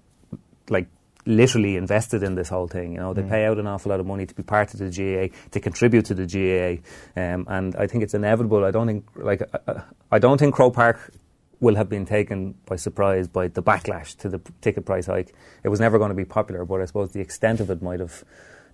like 0.69 0.87
literally 1.25 1.75
invested 1.75 2.23
in 2.23 2.35
this 2.35 2.49
whole 2.49 2.67
thing. 2.67 2.93
You 2.93 2.99
know, 2.99 3.13
they 3.13 3.23
mm. 3.23 3.29
pay 3.29 3.45
out 3.45 3.57
an 3.57 3.67
awful 3.67 3.89
lot 3.89 3.99
of 3.99 4.05
money 4.05 4.25
to 4.25 4.35
be 4.35 4.43
part 4.43 4.73
of 4.73 4.79
the 4.79 4.89
GAA, 4.89 5.35
to 5.51 5.59
contribute 5.59 6.05
to 6.05 6.13
the 6.13 6.25
GAA, 6.25 6.81
um, 7.19 7.45
and 7.49 7.75
I 7.75 7.87
think 7.87 8.03
it's 8.03 8.13
inevitable. 8.13 8.63
I 8.63 8.71
don't 8.71 8.87
think 8.87 9.05
like 9.15 9.41
I, 9.67 9.81
I 10.11 10.19
don't 10.19 10.37
think 10.37 10.55
Croke 10.55 10.75
Park 10.75 11.11
will 11.59 11.75
have 11.75 11.89
been 11.89 12.05
taken 12.05 12.53
by 12.65 12.75
surprise 12.75 13.27
by 13.27 13.47
the 13.47 13.63
backlash 13.63 14.15
to 14.17 14.29
the 14.29 14.39
ticket 14.61 14.85
price 14.85 15.07
hike. 15.07 15.33
It 15.63 15.69
was 15.69 15.79
never 15.79 15.97
going 15.97 16.09
to 16.09 16.15
be 16.15 16.25
popular, 16.25 16.65
but 16.65 16.81
I 16.81 16.85
suppose 16.85 17.11
the 17.11 17.21
extent 17.21 17.59
of 17.59 17.69
it 17.69 17.81
might 17.81 17.99
have 17.99 18.23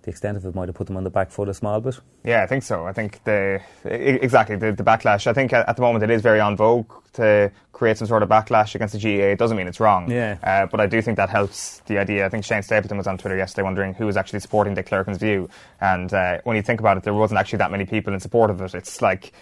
the 0.02 0.10
extent 0.10 0.36
of 0.36 0.44
it 0.44 0.54
might 0.54 0.68
have 0.68 0.74
put 0.74 0.86
them 0.86 0.96
on 0.96 1.04
the 1.04 1.10
back 1.10 1.30
foot 1.30 1.48
a 1.48 1.54
small 1.54 1.80
bit. 1.80 1.98
Yeah, 2.24 2.42
I 2.42 2.46
think 2.46 2.62
so. 2.62 2.86
I 2.86 2.92
think 2.92 3.22
the 3.24 3.60
exactly 3.84 4.56
the, 4.56 4.72
the 4.72 4.82
backlash. 4.82 5.26
I 5.26 5.32
think 5.32 5.52
at 5.52 5.76
the 5.76 5.82
moment 5.82 6.02
it 6.04 6.10
is 6.10 6.22
very 6.22 6.40
on 6.40 6.56
vogue 6.56 6.92
to 7.14 7.52
create 7.72 7.98
some 7.98 8.06
sort 8.06 8.22
of 8.22 8.28
backlash 8.28 8.74
against 8.74 8.94
the 8.94 9.00
GAA. 9.00 9.26
It 9.26 9.38
doesn't 9.38 9.56
mean 9.56 9.68
it's 9.68 9.80
wrong. 9.80 10.10
Yeah. 10.10 10.38
Uh, 10.42 10.66
but 10.66 10.80
I 10.80 10.86
do 10.86 11.02
think 11.02 11.16
that 11.16 11.30
helps 11.30 11.80
the 11.86 11.98
idea. 11.98 12.26
I 12.26 12.28
think 12.28 12.44
Shane 12.44 12.62
Stapleton 12.62 12.96
was 12.96 13.06
on 13.06 13.18
Twitter 13.18 13.36
yesterday 13.36 13.62
wondering 13.62 13.94
who 13.94 14.06
was 14.06 14.16
actually 14.16 14.40
supporting 14.40 14.74
Dick 14.74 14.86
Clerkin's 14.86 15.18
view. 15.18 15.48
And 15.80 16.12
uh, 16.12 16.38
when 16.44 16.56
you 16.56 16.62
think 16.62 16.80
about 16.80 16.96
it, 16.96 17.02
there 17.02 17.14
wasn't 17.14 17.38
actually 17.38 17.58
that 17.58 17.70
many 17.70 17.84
people 17.84 18.12
in 18.12 18.20
support 18.20 18.50
of 18.50 18.60
it. 18.60 18.74
It's 18.74 19.02
like 19.02 19.32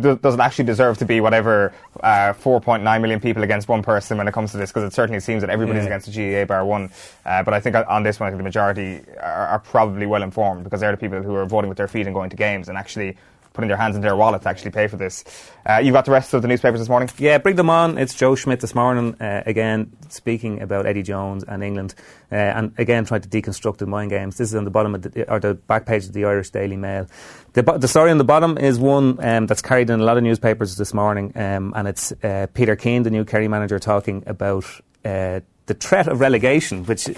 does 0.00 0.34
it 0.34 0.40
actually 0.40 0.66
deserve 0.66 0.98
to 0.98 1.04
be 1.04 1.20
whatever 1.20 1.72
uh, 2.00 2.32
4.9 2.32 3.00
million 3.00 3.18
people 3.18 3.42
against 3.42 3.68
one 3.68 3.82
person 3.82 4.16
when 4.18 4.28
it 4.28 4.32
comes 4.32 4.52
to 4.52 4.56
this? 4.56 4.70
Because 4.70 4.84
it 4.84 4.94
certainly 4.94 5.18
seems 5.20 5.40
that 5.40 5.50
everybody's 5.50 5.82
yeah. 5.82 5.96
against 5.96 6.12
the 6.12 6.32
GAA 6.32 6.44
bar 6.44 6.64
one. 6.64 6.90
Uh, 7.26 7.42
but 7.42 7.54
I 7.54 7.60
think 7.60 7.74
on 7.74 8.02
this 8.04 8.20
one, 8.20 8.28
I 8.28 8.30
think 8.30 8.38
the 8.38 8.44
majority 8.44 9.00
are, 9.20 9.48
are, 9.48 9.58
probably 9.58 10.06
well 10.06 10.22
informed 10.22 10.62
because 10.62 10.80
they're 10.80 10.92
the 10.92 10.96
people 10.96 11.22
who 11.22 11.34
are 11.34 11.44
voting 11.44 11.68
with 11.68 11.78
their 11.78 11.88
feet 11.88 12.06
and 12.06 12.14
going 12.14 12.30
to 12.30 12.36
games 12.36 12.68
and 12.68 12.78
actually 12.78 13.16
putting 13.54 13.68
their 13.68 13.76
hands 13.78 13.94
in 13.94 14.02
their 14.02 14.16
wallet 14.16 14.42
to 14.42 14.48
actually 14.48 14.72
pay 14.72 14.88
for 14.88 14.96
this. 14.96 15.24
Uh, 15.64 15.80
you've 15.82 15.94
got 15.94 16.04
the 16.04 16.10
rest 16.10 16.34
of 16.34 16.42
the 16.42 16.48
newspapers 16.48 16.80
this 16.80 16.88
morning? 16.88 17.08
Yeah, 17.16 17.38
bring 17.38 17.54
them 17.54 17.70
on. 17.70 17.96
It's 17.96 18.12
Joe 18.12 18.34
Schmidt 18.34 18.60
this 18.60 18.74
morning, 18.74 19.14
uh, 19.20 19.44
again, 19.46 19.92
speaking 20.08 20.60
about 20.60 20.86
Eddie 20.86 21.04
Jones 21.04 21.44
and 21.44 21.62
England, 21.62 21.94
uh, 22.32 22.34
and 22.34 22.74
again, 22.78 23.04
trying 23.04 23.22
to 23.22 23.28
deconstruct 23.28 23.78
the 23.78 23.86
mind 23.86 24.10
games. 24.10 24.36
This 24.36 24.48
is 24.48 24.56
on 24.56 24.64
the 24.64 24.70
bottom 24.70 24.96
of 24.96 25.02
the, 25.02 25.32
or 25.32 25.38
the 25.38 25.54
back 25.54 25.86
page 25.86 26.04
of 26.04 26.12
the 26.12 26.24
Irish 26.24 26.50
Daily 26.50 26.76
Mail. 26.76 27.06
The, 27.52 27.62
the 27.62 27.88
story 27.88 28.10
on 28.10 28.18
the 28.18 28.24
bottom 28.24 28.58
is 28.58 28.78
one 28.78 29.24
um, 29.24 29.46
that's 29.46 29.62
carried 29.62 29.88
in 29.88 30.00
a 30.00 30.04
lot 30.04 30.16
of 30.16 30.24
newspapers 30.24 30.76
this 30.76 30.92
morning, 30.92 31.32
um, 31.36 31.72
and 31.76 31.86
it's 31.86 32.12
uh, 32.24 32.48
Peter 32.54 32.74
Keane, 32.74 33.04
the 33.04 33.10
new 33.10 33.24
Kerry 33.24 33.46
manager, 33.46 33.78
talking 33.78 34.24
about 34.26 34.64
uh, 35.04 35.40
the 35.66 35.74
threat 35.74 36.08
of 36.08 36.18
relegation, 36.18 36.84
which 36.84 37.08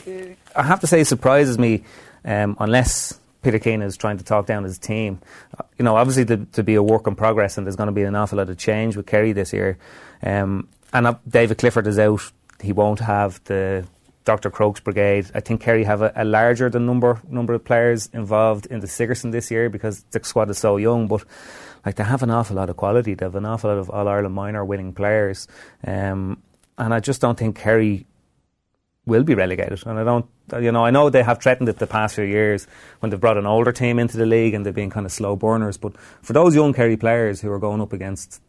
I 0.55 0.63
have 0.63 0.81
to 0.81 0.87
say 0.87 1.03
surprises 1.03 1.59
me, 1.59 1.85
um, 2.27 2.59
unless 2.61 3.19
Peter 3.47 3.61
Keane 3.61 3.81
is 3.81 3.97
trying 3.97 4.19
to 4.19 4.25
talk 4.25 4.47
down 4.47 4.65
his 4.65 4.77
team. 4.77 5.21
Uh, 5.57 5.63
you 5.79 5.85
know, 5.85 5.97
obviously 5.97 6.25
to, 6.25 6.45
to, 6.47 6.65
be 6.65 6.75
a 6.75 6.83
work 6.83 7.07
in 7.07 7.15
progress, 7.15 7.57
and 7.57 7.65
there's 7.65 7.77
going 7.77 7.87
to 7.87 7.93
be 7.93 8.03
an 8.03 8.17
awful 8.17 8.39
lot 8.39 8.51
of 8.51 8.59
change 8.59 8.97
with 8.97 9.07
Kerry 9.07 9.31
this 9.31 9.53
year. 9.53 9.79
Um, 10.21 10.67
and 10.93 11.07
uh, 11.07 11.15
David 11.29 11.59
Clifford 11.59 11.87
is 11.87 11.97
out; 11.97 12.33
he 12.61 12.73
won't 12.73 12.99
have 12.99 13.41
the 13.45 13.87
Dr. 14.25 14.51
Crokes 14.51 14.81
brigade. 14.81 15.31
I 15.33 15.39
think 15.39 15.61
Kerry 15.61 15.85
have 15.85 16.03
a, 16.03 16.13
a, 16.17 16.25
larger 16.25 16.69
than 16.69 16.87
number 16.87 17.23
number 17.29 17.55
of 17.55 17.65
players 17.65 18.11
involved 18.13 18.67
in 18.67 18.81
the 18.81 18.89
Sigerson 18.89 19.31
this 19.31 19.49
year 19.49 19.71
because 19.71 20.03
the 20.11 20.19
squad 20.25 20.51
is 20.51 20.59
so 20.59 20.77
young. 20.77 21.07
But 21.07 21.25
like 21.85 21.95
they 21.95 22.03
have 22.03 22.25
an 22.25 22.31
awful 22.31 22.57
lot 22.57 22.69
of 22.69 22.77
quality. 22.77 23.15
They 23.15 23.27
have 23.27 23.37
an 23.37 23.47
awful 23.47 23.71
lot 23.71 23.79
of 23.79 23.89
All 23.91 24.09
Ireland 24.09 24.35
minor 24.35 24.65
winning 24.65 24.93
players, 24.93 25.47
um, 25.87 26.43
and 26.79 26.93
I 26.93 26.99
just 26.99 27.21
don't 27.21 27.39
think 27.39 27.57
Kerry 27.57 28.07
will 29.07 29.23
be 29.23 29.37
relegated. 29.37 29.87
And 29.87 30.01
I 30.01 30.03
don't, 30.03 30.27
you 30.61 30.73
know, 30.73 30.85
I 30.85 30.91
know 30.91 31.11
they 31.11 31.23
have 31.23 31.43
threatened 31.43 31.69
it 31.69 31.79
the 31.79 31.87
past 31.87 32.15
few 32.15 32.25
years 32.25 32.67
when 33.01 33.11
they've 33.11 33.21
brought 33.21 33.37
an 33.37 33.47
older 33.47 33.73
team 33.73 33.99
into 33.99 34.17
the 34.17 34.27
league 34.27 34.55
and 34.55 34.65
they've 34.65 34.75
been 34.75 34.91
kind 34.91 35.07
of 35.07 35.13
slow 35.13 35.37
burners. 35.37 35.77
But 35.77 35.97
for 36.23 36.33
those 36.33 36.55
young 36.55 36.73
Kerry 36.73 36.97
players 36.97 37.41
who 37.41 37.51
are 37.51 37.59
going 37.59 37.81
up 37.81 37.93
against 37.93 38.41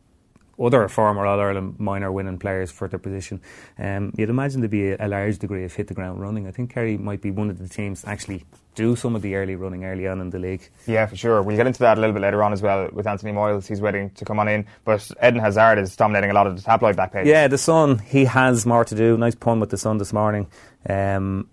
other 0.60 0.88
former 0.88 1.25
All 1.25 1.39
Ireland 1.39 1.80
minor 1.80 2.12
winning 2.12 2.39
players 2.39 2.72
for 2.72 2.88
their 2.88 3.00
position, 3.00 3.42
um, 3.77 4.13
you'd 4.18 4.30
imagine 4.30 4.62
there'd 4.62 4.72
be 4.72 4.92
a, 4.92 4.98
a, 5.00 5.08
large 5.08 5.38
degree 5.39 5.63
of 5.63 5.74
hit 5.74 5.88
the 5.88 5.94
ground 5.94 6.22
running. 6.22 6.48
I 6.48 6.51
think 6.51 6.74
Kerry 6.74 6.98
might 6.98 7.22
be 7.22 7.32
one 7.32 7.50
of 7.50 7.60
the 7.60 7.68
teams 7.68 8.04
actually 8.06 8.44
do 8.75 8.96
some 8.96 9.16
of 9.16 9.24
the 9.24 9.36
early 9.36 9.56
running 9.56 9.86
early 9.86 10.08
on 10.08 10.22
in 10.22 10.30
the 10.30 10.39
league. 10.39 10.70
Yeah, 10.86 11.08
for 11.08 11.16
sure. 11.16 11.42
We'll 11.42 11.58
get 11.58 11.66
into 11.66 11.80
that 11.80 11.98
a 11.98 12.01
little 12.01 12.13
bit 12.13 12.22
later 12.22 12.44
on 12.44 12.54
as 12.54 12.62
well 12.62 12.89
with 12.92 13.08
Anthony 13.08 13.32
Moyles. 13.32 13.68
He's 13.68 13.82
waiting 13.82 14.12
to 14.12 14.25
come 14.25 14.39
on 14.39 14.48
in. 14.48 14.66
But 14.86 15.10
Eden 15.18 15.39
Hazard 15.39 15.80
is 15.80 15.96
dominating 15.96 16.30
a 16.30 16.34
lot 16.34 16.46
of 16.46 16.56
the 16.56 16.62
tabloid 16.62 16.96
back 16.96 17.12
pages. 17.12 17.30
Yeah, 17.30 17.48
the 17.48 17.58
Sun, 17.58 18.00
he 18.00 18.25
has 18.25 18.66
more 18.68 18.86
to 18.86 18.96
do. 18.96 19.18
Nice 19.18 19.34
pun 19.34 19.60
with 19.60 19.72
the 19.72 19.77
Sun 19.77 19.98
this 19.98 20.13
morning. 20.13 20.48
Um, 20.88 21.50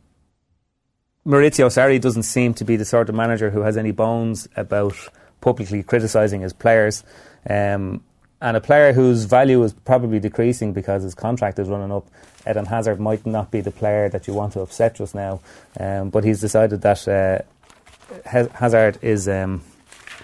Maurizio 1.26 1.68
Sarri 1.68 2.00
doesn't 2.00 2.24
seem 2.24 2.52
to 2.54 2.64
be 2.64 2.76
the 2.76 2.84
sort 2.84 3.08
of 3.08 3.14
manager 3.14 3.50
who 3.50 3.62
has 3.62 3.76
any 3.76 3.92
bones 3.92 4.46
about 4.56 4.94
publicly 5.40 5.82
criticising 5.82 6.42
his 6.42 6.52
players. 6.52 7.02
Um, 7.48 8.02
and 8.42 8.58
a 8.58 8.60
player 8.60 8.92
whose 8.92 9.24
value 9.24 9.62
is 9.62 9.72
probably 9.72 10.20
decreasing 10.20 10.74
because 10.74 11.02
his 11.02 11.14
contract 11.14 11.58
is 11.58 11.68
running 11.68 11.92
up, 11.92 12.06
Eden 12.48 12.66
Hazard 12.66 13.00
might 13.00 13.24
not 13.24 13.50
be 13.50 13.62
the 13.62 13.70
player 13.70 14.10
that 14.10 14.26
you 14.26 14.34
want 14.34 14.52
to 14.52 14.60
upset 14.60 14.96
just 14.96 15.14
now. 15.14 15.40
Um, 15.80 16.10
but 16.10 16.24
he's 16.24 16.40
decided 16.40 16.82
that 16.82 17.08
uh, 17.08 17.38
Hazard 18.26 18.98
is. 19.00 19.28
Um, 19.28 19.62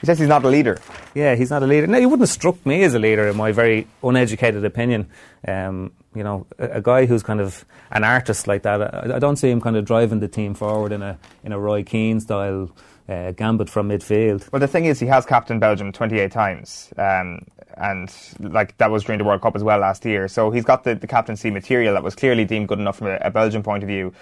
he 0.01 0.07
says 0.07 0.19
he's 0.19 0.29
not 0.29 0.45
a 0.45 0.49
leader. 0.49 0.79
Yeah, 1.15 1.35
he's 1.35 1.51
not 1.51 1.63
a 1.63 1.67
leader. 1.67 1.87
No, 1.87 1.99
he 1.99 2.07
wouldn't 2.07 2.23
have 2.23 2.31
struck 2.31 2.65
me 2.65 2.83
as 2.85 2.95
a 2.95 2.99
leader, 2.99 3.29
in 3.29 3.37
my 3.37 3.53
very 3.53 3.87
uneducated 4.03 4.65
opinion. 4.65 5.09
Um, 5.47 5.93
you 6.15 6.25
know, 6.25 6.47
a, 6.59 6.69
a, 6.69 6.81
guy 6.81 7.07
who's 7.07 7.23
kind 7.23 7.41
of 7.41 7.65
an 7.91 8.03
artist 8.03 8.47
like 8.47 8.63
that. 8.63 8.83
I, 8.83 9.17
I, 9.17 9.19
don't 9.19 9.37
see 9.37 9.51
him 9.51 9.61
kind 9.61 9.77
of 9.77 9.85
driving 9.85 10.21
the 10.21 10.29
team 10.29 10.55
forward 10.55 10.93
in 10.93 11.03
a 11.03 11.19
in 11.45 11.53
a 11.53 11.59
Roy 11.59 11.85
Keane 11.85 12.21
style 12.21 12.71
uh, 13.09 13.33
gambit 13.33 13.69
from 13.69 13.89
midfield. 13.89 14.51
Well, 14.53 14.61
the 14.61 14.69
thing 14.69 14.87
is, 14.87 14.99
he 15.01 15.07
has 15.07 15.27
captained 15.27 15.61
Belgium 15.61 15.93
28 15.93 16.33
times, 16.33 16.93
um, 16.97 17.45
and 17.77 18.13
like 18.41 18.77
that 18.79 18.91
was 18.91 19.05
during 19.05 19.19
the 19.19 19.25
World 19.25 19.43
Cup 19.43 19.55
as 19.55 19.63
well 19.63 19.79
last 19.79 20.05
year. 20.05 20.29
So 20.29 20.51
he's 20.51 20.65
got 20.65 20.85
the, 20.85 20.95
the 20.95 21.07
captaincy 21.07 21.51
material 21.51 21.95
that 21.95 22.03
was 22.03 22.15
clearly 22.15 22.45
deemed 22.45 22.69
good 22.69 22.79
enough 22.79 22.99
from 22.99 23.09
a, 23.09 23.19
a 23.21 23.31
Belgian 23.31 23.63
point 23.63 23.83
of 23.83 23.89
view. 23.89 24.13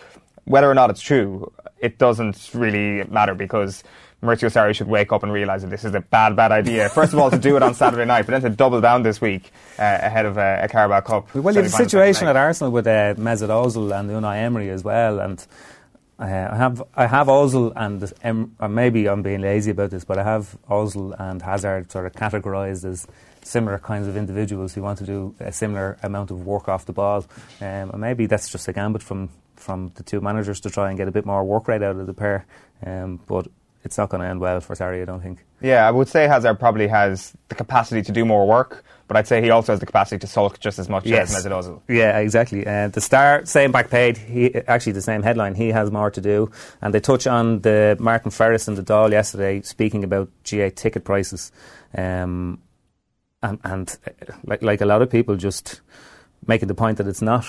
Whether 0.44 0.70
or 0.70 0.74
not 0.74 0.90
it's 0.90 1.02
true, 1.02 1.52
it 1.78 1.98
doesn't 1.98 2.50
really 2.54 3.04
matter 3.04 3.34
because 3.34 3.84
Maurizio 4.22 4.50
Sarri 4.50 4.74
should 4.74 4.88
wake 4.88 5.12
up 5.12 5.22
and 5.22 5.32
realise 5.32 5.62
that 5.62 5.70
this 5.70 5.84
is 5.84 5.94
a 5.94 6.00
bad, 6.00 6.34
bad 6.34 6.50
idea. 6.50 6.88
First 6.88 7.12
of 7.12 7.20
all, 7.20 7.30
to 7.30 7.38
do 7.38 7.56
it 7.56 7.62
on 7.62 7.74
Saturday 7.74 8.04
night, 8.04 8.26
but 8.26 8.32
then 8.32 8.50
to 8.50 8.56
double 8.56 8.80
down 8.80 9.02
this 9.02 9.20
week 9.20 9.52
uh, 9.78 9.82
ahead 9.82 10.26
of 10.26 10.36
uh, 10.36 10.58
a 10.62 10.68
Carabao 10.68 11.00
Cup. 11.00 11.34
Well, 11.34 11.54
you 11.54 11.62
have 11.62 11.72
a 11.72 11.76
situation 11.76 12.26
at 12.26 12.36
Arsenal 12.36 12.72
with 12.72 12.86
uh, 12.86 13.14
Mesut 13.14 13.48
Ozil 13.48 13.96
and 13.98 14.10
Unai 14.10 14.38
Emery 14.38 14.70
as 14.70 14.82
well, 14.82 15.20
and 15.20 15.46
uh, 16.18 16.24
I 16.24 16.56
have 16.56 16.82
I 16.96 17.06
have 17.06 17.28
Ozil 17.28 17.72
and 17.76 18.12
um, 18.24 18.56
or 18.58 18.68
maybe 18.68 19.08
I'm 19.08 19.22
being 19.22 19.40
lazy 19.40 19.70
about 19.70 19.90
this, 19.90 20.04
but 20.04 20.18
I 20.18 20.24
have 20.24 20.58
Ozil 20.68 21.14
and 21.18 21.40
Hazard 21.40 21.92
sort 21.92 22.06
of 22.06 22.12
categorised 22.12 22.84
as 22.84 23.06
similar 23.44 23.78
kinds 23.78 24.08
of 24.08 24.16
individuals 24.16 24.74
who 24.74 24.82
want 24.82 24.98
to 24.98 25.06
do 25.06 25.36
a 25.38 25.52
similar 25.52 25.96
amount 26.02 26.32
of 26.32 26.44
work 26.44 26.68
off 26.68 26.86
the 26.86 26.92
ball, 26.92 27.24
um, 27.60 27.90
and 27.90 28.00
maybe 28.00 28.26
that's 28.26 28.50
just 28.50 28.66
a 28.66 28.72
gambit 28.72 29.02
from 29.02 29.28
from 29.54 29.92
the 29.94 30.02
two 30.02 30.20
managers 30.20 30.58
to 30.60 30.70
try 30.70 30.88
and 30.88 30.98
get 30.98 31.06
a 31.06 31.12
bit 31.12 31.24
more 31.24 31.44
work 31.44 31.68
rate 31.68 31.84
out 31.84 31.96
of 31.96 32.06
the 32.06 32.14
pair. 32.14 32.46
Um, 32.84 33.20
but 33.28 33.46
it's 33.88 33.96
not 33.96 34.10
going 34.10 34.22
to 34.22 34.28
end 34.28 34.38
well 34.40 34.60
for 34.60 34.74
Sarri, 34.76 35.00
I 35.00 35.06
don't 35.06 35.22
think. 35.22 35.38
Yeah, 35.62 35.88
I 35.88 35.90
would 35.90 36.08
say 36.08 36.28
Hazard 36.28 36.60
probably 36.60 36.86
has 36.88 37.32
the 37.48 37.54
capacity 37.54 38.02
to 38.02 38.12
do 38.12 38.26
more 38.26 38.46
work, 38.46 38.84
but 39.06 39.16
I'd 39.16 39.26
say 39.26 39.40
he 39.40 39.48
also 39.48 39.72
has 39.72 39.80
the 39.80 39.86
capacity 39.86 40.18
to 40.18 40.26
sulk 40.26 40.60
just 40.60 40.78
as 40.78 40.90
much 40.90 41.06
yes. 41.06 41.34
as 41.34 41.46
Ozil. 41.46 41.80
Yeah, 41.88 42.18
exactly. 42.18 42.66
Uh, 42.66 42.88
the 42.88 43.00
star, 43.00 43.46
same 43.46 43.72
back 43.72 43.88
page, 43.88 44.18
he, 44.18 44.54
actually 44.54 44.92
the 44.92 45.02
same 45.02 45.22
headline, 45.22 45.54
he 45.54 45.68
has 45.68 45.90
more 45.90 46.10
to 46.10 46.20
do. 46.20 46.50
And 46.82 46.92
they 46.92 47.00
touch 47.00 47.26
on 47.26 47.62
the 47.62 47.96
Martin 47.98 48.30
Ferris 48.30 48.68
and 48.68 48.76
the 48.76 48.82
Dáil 48.82 49.10
yesterday 49.10 49.62
speaking 49.62 50.04
about 50.04 50.28
GAA 50.48 50.68
ticket 50.74 51.04
prices. 51.04 51.50
Um, 51.96 52.60
and, 53.42 53.58
and 53.64 53.96
uh, 54.06 54.34
like, 54.44 54.62
like 54.62 54.82
a 54.82 54.86
lot 54.86 55.00
of 55.00 55.08
people 55.08 55.36
just 55.36 55.80
making 56.46 56.68
the 56.68 56.74
point 56.74 56.98
that 56.98 57.08
it's 57.08 57.22
not 57.22 57.46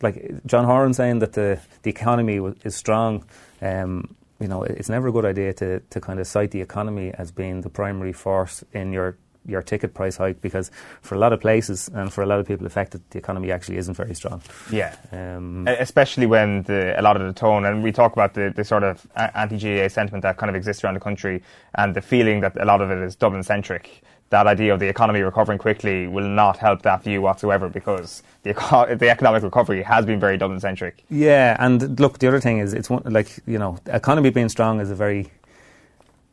like 0.00 0.46
John 0.46 0.64
Horan 0.64 0.94
saying 0.94 1.18
that 1.18 1.32
the, 1.32 1.60
the 1.82 1.90
economy 1.90 2.40
is 2.64 2.76
strong. 2.76 3.24
Um, 3.60 4.16
you 4.42 4.48
know, 4.48 4.62
it's 4.64 4.88
never 4.88 5.08
a 5.08 5.12
good 5.12 5.24
idea 5.24 5.52
to, 5.54 5.80
to 5.80 6.00
kind 6.00 6.18
of 6.18 6.26
cite 6.26 6.50
the 6.50 6.60
economy 6.60 7.12
as 7.16 7.30
being 7.30 7.60
the 7.60 7.70
primary 7.70 8.12
force 8.12 8.64
in 8.72 8.92
your 8.92 9.16
your 9.44 9.60
ticket 9.60 9.92
price 9.92 10.16
hike 10.16 10.40
because 10.40 10.70
for 11.00 11.16
a 11.16 11.18
lot 11.18 11.32
of 11.32 11.40
places 11.40 11.90
and 11.94 12.12
for 12.12 12.22
a 12.22 12.26
lot 12.26 12.38
of 12.38 12.46
people 12.46 12.64
affected, 12.64 13.02
the 13.10 13.18
economy 13.18 13.50
actually 13.50 13.76
isn't 13.76 13.94
very 13.94 14.14
strong. 14.14 14.40
Yeah, 14.70 14.94
um, 15.10 15.66
especially 15.66 16.26
when 16.26 16.62
the, 16.62 16.98
a 16.98 17.02
lot 17.02 17.20
of 17.20 17.26
the 17.26 17.32
tone 17.32 17.64
and 17.64 17.82
we 17.82 17.90
talk 17.90 18.12
about 18.12 18.34
the, 18.34 18.52
the 18.54 18.64
sort 18.64 18.84
of 18.84 19.04
anti-GAA 19.16 19.88
sentiment 19.88 20.22
that 20.22 20.36
kind 20.36 20.48
of 20.48 20.54
exists 20.54 20.84
around 20.84 20.94
the 20.94 21.00
country 21.00 21.42
and 21.74 21.94
the 21.94 22.02
feeling 22.02 22.40
that 22.40 22.56
a 22.60 22.64
lot 22.64 22.80
of 22.80 22.90
it 22.90 22.98
is 22.98 23.16
Dublin 23.16 23.42
centric 23.42 24.02
that 24.32 24.46
idea 24.46 24.72
of 24.72 24.80
the 24.80 24.88
economy 24.88 25.20
recovering 25.20 25.58
quickly 25.58 26.08
will 26.08 26.26
not 26.26 26.56
help 26.56 26.80
that 26.82 27.04
view 27.04 27.20
whatsoever 27.20 27.68
because 27.68 28.22
the, 28.42 28.50
eco- 28.50 28.94
the 28.96 29.08
economic 29.08 29.42
recovery 29.42 29.82
has 29.82 30.06
been 30.06 30.18
very 30.18 30.38
Dublin 30.38 30.58
centric. 30.58 31.04
Yeah, 31.10 31.56
and 31.60 32.00
look, 32.00 32.18
the 32.18 32.28
other 32.28 32.40
thing 32.40 32.58
is 32.58 32.72
it's 32.72 32.88
one, 32.88 33.02
like 33.04 33.38
you 33.46 33.58
know, 33.58 33.78
economy 33.86 34.30
being 34.30 34.48
strong 34.48 34.80
is 34.80 34.90
a 34.90 34.94
very 34.94 35.30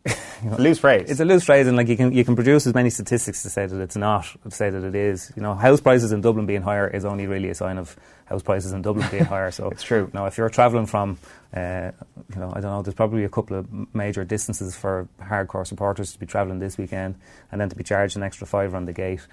you 0.06 0.14
know, 0.50 0.58
loose 0.58 0.80
phrase. 0.80 1.10
It's 1.10 1.20
a 1.20 1.26
loose 1.26 1.44
phrase, 1.44 1.68
and 1.68 1.76
like 1.76 1.88
you 1.88 1.98
can 1.98 2.12
you 2.14 2.24
can 2.24 2.36
produce 2.36 2.66
as 2.68 2.74
many 2.74 2.90
statistics 2.90 3.44
to 3.44 3.50
say 3.50 3.66
that 3.66 3.82
it's 3.82 3.96
not, 3.96 4.26
to 4.44 4.52
say 4.52 4.70
that 4.70 4.84
it 4.84 4.96
is. 4.96 5.32
You 5.36 5.42
know, 5.42 5.56
house 5.56 5.82
prices 5.82 6.12
in 6.12 6.22
Dublin 6.22 6.46
being 6.46 6.62
higher 6.62 6.88
is 6.88 7.06
only 7.06 7.28
really 7.28 7.50
a 7.50 7.56
sign 7.56 7.78
of 7.78 7.96
house 8.26 8.42
prices 8.42 8.72
in 8.72 8.82
Dublin 8.82 9.08
being 9.12 9.26
higher. 9.26 9.52
So 9.52 9.70
it's 9.72 9.84
true. 9.84 10.10
Now, 10.14 10.26
if 10.26 10.38
you're 10.38 10.50
travelling 10.50 10.86
from, 10.86 11.18
uh, 11.54 11.92
you 12.34 12.40
know, 12.40 12.52
I 12.56 12.62
don't 12.62 12.72
know, 12.72 12.82
there's 12.82 12.96
probably 12.96 13.24
a 13.26 13.30
couple 13.30 13.58
of 13.58 13.68
major 13.94 14.24
distances 14.24 14.76
for 14.76 15.08
hardcore 15.22 15.68
supporters 15.68 16.14
to 16.14 16.20
be 16.20 16.26
travelling 16.26 16.60
this 16.60 16.78
weekend, 16.78 17.16
and 17.52 17.60
then 17.60 17.70
to 17.70 17.76
be 17.76 17.84
charged 17.84 18.16
an 18.16 18.24
extra 18.24 18.48
fiver 18.48 18.78
on 18.78 18.86
the 18.86 18.94
gate. 18.94 19.26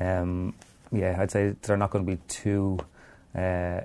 Um, 0.00 0.54
yeah, 0.92 1.16
I'd 1.18 1.30
say 1.30 1.54
they're 1.62 1.76
not 1.76 1.90
going 1.90 2.06
to 2.06 2.10
be 2.10 2.20
too 2.28 2.78
uh, 3.36 3.80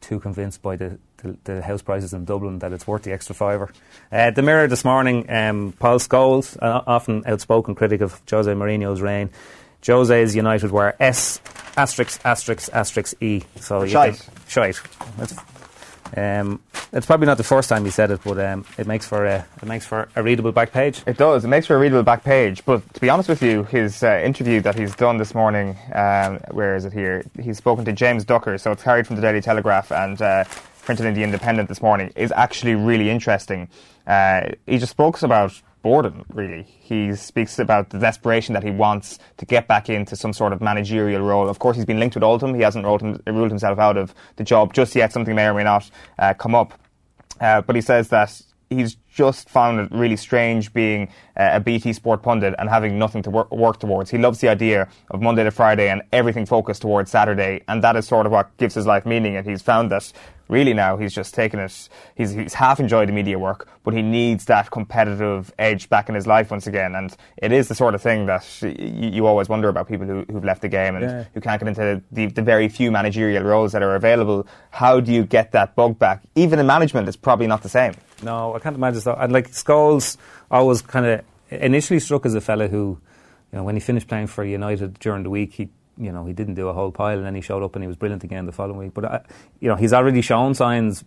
too 0.00 0.20
convinced 0.20 0.62
by 0.62 0.76
the 0.76 0.98
the, 1.22 1.36
the, 1.44 1.62
house 1.62 1.82
prices 1.82 2.12
in 2.12 2.24
Dublin 2.24 2.58
that 2.60 2.72
it's 2.72 2.86
worth 2.86 3.02
the 3.02 3.12
extra 3.12 3.34
fiver. 3.34 3.70
Uh, 4.10 4.30
the 4.30 4.42
Mirror 4.42 4.68
this 4.68 4.84
morning, 4.84 5.30
um, 5.30 5.72
Paul 5.78 5.98
Scholes, 5.98 6.56
uh, 6.60 6.82
often 6.86 7.22
outspoken 7.26 7.74
critic 7.74 8.00
of 8.00 8.20
Jose 8.30 8.50
Mourinho's 8.50 9.00
reign. 9.00 9.30
Jose's 9.86 10.36
United 10.36 10.70
were 10.70 10.94
S 11.00 11.40
asterisk 11.76 12.20
asterisk 12.24 12.70
asterisk 12.72 13.20
E. 13.20 13.42
So 13.56 13.86
shite. 13.86 14.28
shite. 14.46 14.80
That's, 15.16 15.34
um, 16.16 16.60
it's 16.92 17.06
probably 17.06 17.26
not 17.26 17.38
the 17.38 17.44
first 17.44 17.68
time 17.68 17.84
he 17.84 17.90
said 17.90 18.10
it, 18.10 18.20
but 18.22 18.38
um, 18.38 18.64
it 18.76 18.86
makes 18.86 19.06
for 19.06 19.24
a 19.24 19.46
it 19.60 19.66
makes 19.66 19.86
for 19.86 20.08
a 20.14 20.22
readable 20.22 20.52
back 20.52 20.72
page. 20.72 21.02
It 21.06 21.16
does. 21.16 21.44
It 21.44 21.48
makes 21.48 21.66
for 21.66 21.74
a 21.74 21.78
readable 21.78 22.02
back 22.02 22.22
page. 22.22 22.64
But 22.64 22.92
to 22.94 23.00
be 23.00 23.08
honest 23.08 23.28
with 23.28 23.42
you, 23.42 23.64
his 23.64 24.02
uh, 24.02 24.20
interview 24.22 24.60
that 24.60 24.78
he's 24.78 24.94
done 24.94 25.16
this 25.16 25.34
morning, 25.34 25.76
um, 25.94 26.38
where 26.50 26.76
is 26.76 26.84
it 26.84 26.92
here? 26.92 27.24
He's 27.40 27.56
spoken 27.56 27.84
to 27.86 27.92
James 27.92 28.24
Ducker, 28.24 28.58
so 28.58 28.72
it's 28.72 28.82
carried 28.82 29.06
from 29.06 29.16
the 29.16 29.22
Daily 29.22 29.40
Telegraph 29.40 29.90
and. 29.90 30.20
Uh, 30.20 30.44
printed 30.82 31.06
in 31.06 31.14
the 31.14 31.22
Independent 31.22 31.68
this 31.68 31.80
morning 31.80 32.12
is 32.16 32.32
actually 32.32 32.74
really 32.74 33.08
interesting. 33.08 33.68
Uh, 34.06 34.50
he 34.66 34.78
just 34.78 34.92
spoke 34.92 35.22
about 35.22 35.60
boredom, 35.82 36.24
really. 36.32 36.62
He 36.62 37.14
speaks 37.14 37.58
about 37.58 37.90
the 37.90 37.98
desperation 37.98 38.54
that 38.54 38.62
he 38.62 38.70
wants 38.70 39.18
to 39.38 39.46
get 39.46 39.66
back 39.66 39.88
into 39.88 40.16
some 40.16 40.32
sort 40.32 40.52
of 40.52 40.60
managerial 40.60 41.22
role. 41.22 41.48
Of 41.48 41.58
course, 41.58 41.76
he's 41.76 41.84
been 41.84 41.98
linked 41.98 42.14
with 42.14 42.24
Oldham. 42.24 42.54
He 42.54 42.62
hasn't 42.62 42.84
ruled, 42.84 43.02
ruled 43.26 43.50
himself 43.50 43.78
out 43.78 43.96
of 43.96 44.14
the 44.36 44.44
job 44.44 44.72
just 44.74 44.94
yet. 44.94 45.12
Something 45.12 45.34
may 45.34 45.46
or 45.46 45.54
may 45.54 45.64
not 45.64 45.90
uh, 46.18 46.34
come 46.34 46.54
up. 46.54 46.78
Uh, 47.40 47.60
but 47.60 47.74
he 47.74 47.82
says 47.82 48.08
that 48.08 48.40
he's 48.70 48.96
just 49.12 49.48
found 49.48 49.80
it 49.80 49.88
really 49.92 50.16
strange 50.16 50.72
being 50.72 51.08
uh, 51.36 51.50
a 51.52 51.60
BT 51.60 51.92
Sport 51.92 52.22
pundit 52.22 52.54
and 52.58 52.68
having 52.68 52.98
nothing 52.98 53.22
to 53.22 53.30
work, 53.30 53.50
work, 53.50 53.78
towards. 53.78 54.10
He 54.10 54.18
loves 54.18 54.40
the 54.40 54.48
idea 54.48 54.88
of 55.10 55.20
Monday 55.20 55.44
to 55.44 55.50
Friday 55.50 55.88
and 55.90 56.02
everything 56.12 56.46
focused 56.46 56.82
towards 56.82 57.10
Saturday, 57.10 57.62
and 57.68 57.82
that 57.84 57.96
is 57.96 58.06
sort 58.06 58.26
of 58.26 58.32
what 58.32 58.56
gives 58.56 58.74
his 58.74 58.86
life 58.86 59.04
meaning. 59.06 59.36
And 59.36 59.46
he's 59.46 59.62
found 59.62 59.90
that 59.90 60.12
really 60.48 60.74
now 60.74 60.96
he's 60.96 61.14
just 61.14 61.34
taken 61.34 61.58
it. 61.58 61.88
He's, 62.14 62.30
he's 62.30 62.54
half 62.54 62.80
enjoyed 62.80 63.08
the 63.08 63.12
media 63.12 63.38
work, 63.38 63.68
but 63.84 63.94
he 63.94 64.02
needs 64.02 64.44
that 64.46 64.70
competitive 64.70 65.52
edge 65.58 65.88
back 65.88 66.08
in 66.08 66.14
his 66.14 66.26
life 66.26 66.50
once 66.50 66.66
again. 66.66 66.94
And 66.94 67.14
it 67.36 67.52
is 67.52 67.68
the 67.68 67.74
sort 67.74 67.94
of 67.94 68.02
thing 68.02 68.26
that 68.26 68.46
you, 68.62 69.10
you 69.10 69.26
always 69.26 69.48
wonder 69.48 69.68
about 69.68 69.88
people 69.88 70.06
who, 70.06 70.24
who've 70.30 70.44
left 70.44 70.62
the 70.62 70.68
game 70.68 70.96
and 70.96 71.04
yeah. 71.04 71.24
who 71.34 71.40
can't 71.40 71.60
get 71.60 71.68
into 71.68 72.02
the, 72.12 72.26
the 72.26 72.42
very 72.42 72.68
few 72.68 72.90
managerial 72.90 73.42
roles 73.42 73.72
that 73.72 73.82
are 73.82 73.94
available. 73.94 74.46
How 74.70 75.00
do 75.00 75.12
you 75.12 75.24
get 75.24 75.52
that 75.52 75.74
bug 75.74 75.98
back? 75.98 76.22
Even 76.34 76.58
in 76.58 76.66
management, 76.66 77.08
it's 77.08 77.16
probably 77.16 77.46
not 77.46 77.62
the 77.62 77.68
same. 77.68 77.94
No, 78.22 78.54
I 78.54 78.60
can't 78.60 78.76
imagine 78.76 79.00
And 79.06 79.32
like 79.32 79.50
Scholes 79.50 80.16
always 80.50 80.82
kind 80.82 81.06
of 81.06 81.24
initially 81.50 82.00
struck 82.00 82.26
as 82.26 82.34
a 82.34 82.40
fella 82.40 82.68
who, 82.68 82.98
you 83.52 83.58
know, 83.58 83.64
when 83.64 83.76
he 83.76 83.80
finished 83.80 84.08
playing 84.08 84.28
for 84.28 84.44
United 84.44 84.98
during 84.98 85.22
the 85.22 85.30
week, 85.30 85.54
he 85.54 85.68
you 85.98 86.10
know, 86.10 86.24
he 86.24 86.32
didn't 86.32 86.54
do 86.54 86.68
a 86.68 86.72
whole 86.72 86.90
pile, 86.90 87.16
and 87.16 87.26
then 87.26 87.34
he 87.34 87.40
showed 87.40 87.62
up 87.62 87.76
and 87.76 87.82
he 87.82 87.86
was 87.86 87.96
brilliant 87.96 88.24
again 88.24 88.46
the 88.46 88.52
following 88.52 88.78
week. 88.78 88.94
But 88.94 89.04
uh, 89.04 89.20
you 89.60 89.68
know, 89.68 89.76
he's 89.76 89.92
already 89.92 90.20
shown 90.22 90.54
signs 90.54 91.04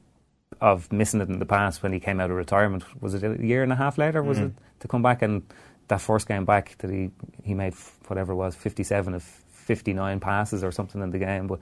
of 0.62 0.92
missing 0.92 1.22
it 1.22 1.28
in 1.28 1.40
the 1.40 1.46
past 1.46 1.84
when 1.84 1.92
he 1.92 2.00
came 2.00 2.20
out 2.20 2.30
of 2.30 2.38
retirement. 2.38 2.84
Was 3.02 3.14
it 3.14 3.24
a 3.24 3.44
year 3.44 3.64
and 3.64 3.72
a 3.72 3.76
half 3.76 3.98
later? 3.98 4.22
Was 4.24 4.38
mm-hmm. 4.38 4.48
it 4.48 4.54
to 4.82 4.88
come 4.88 5.02
back 5.02 5.22
and 5.22 5.44
that 5.88 6.02
first 6.02 6.28
game 6.28 6.46
back 6.46 6.78
that 6.80 6.90
he 6.90 7.12
he 7.44 7.54
made 7.54 7.74
whatever 8.08 8.34
it 8.34 8.36
was 8.36 8.56
fifty 8.56 8.84
seven 8.84 9.14
of 9.14 9.24
fifty 9.24 9.94
nine 9.94 10.20
passes 10.20 10.64
or 10.64 10.72
something 10.72 11.02
in 11.02 11.12
the 11.12 11.20
game, 11.20 11.48
but. 11.48 11.60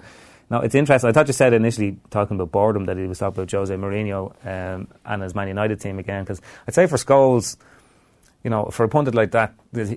No, 0.53 0.59
it's 0.59 0.75
interesting. 0.75 1.09
I 1.09 1.13
thought 1.13 1.25
you 1.25 1.33
said 1.33 1.51
initially 1.53 1.97
talking 2.11 2.35
about 2.35 2.51
boredom 2.51 2.85
that 2.85 2.95
he 2.95 3.07
was 3.07 3.17
talking 3.17 3.41
about 3.41 3.49
Jose 3.49 3.73
Mourinho 3.73 4.35
um, 4.45 4.87
and 5.03 5.23
his 5.23 5.33
Man 5.33 5.47
United 5.47 5.81
team 5.81 5.97
again. 5.97 6.23
Because 6.23 6.41
I'd 6.67 6.75
say 6.75 6.85
for 6.85 6.97
Scholes, 6.97 7.57
you 8.43 8.51
know, 8.51 8.65
for 8.65 8.83
a 8.83 8.87
pundit 8.87 9.15
like 9.15 9.31
that, 9.31 9.55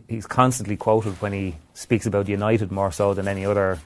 he's 0.08 0.26
constantly 0.26 0.78
quoted 0.78 1.20
when 1.20 1.34
he 1.34 1.56
speaks 1.74 2.06
about 2.06 2.26
United 2.26 2.72
more 2.72 2.90
so 2.90 3.12
than 3.12 3.28
any 3.28 3.44
other 3.44 3.78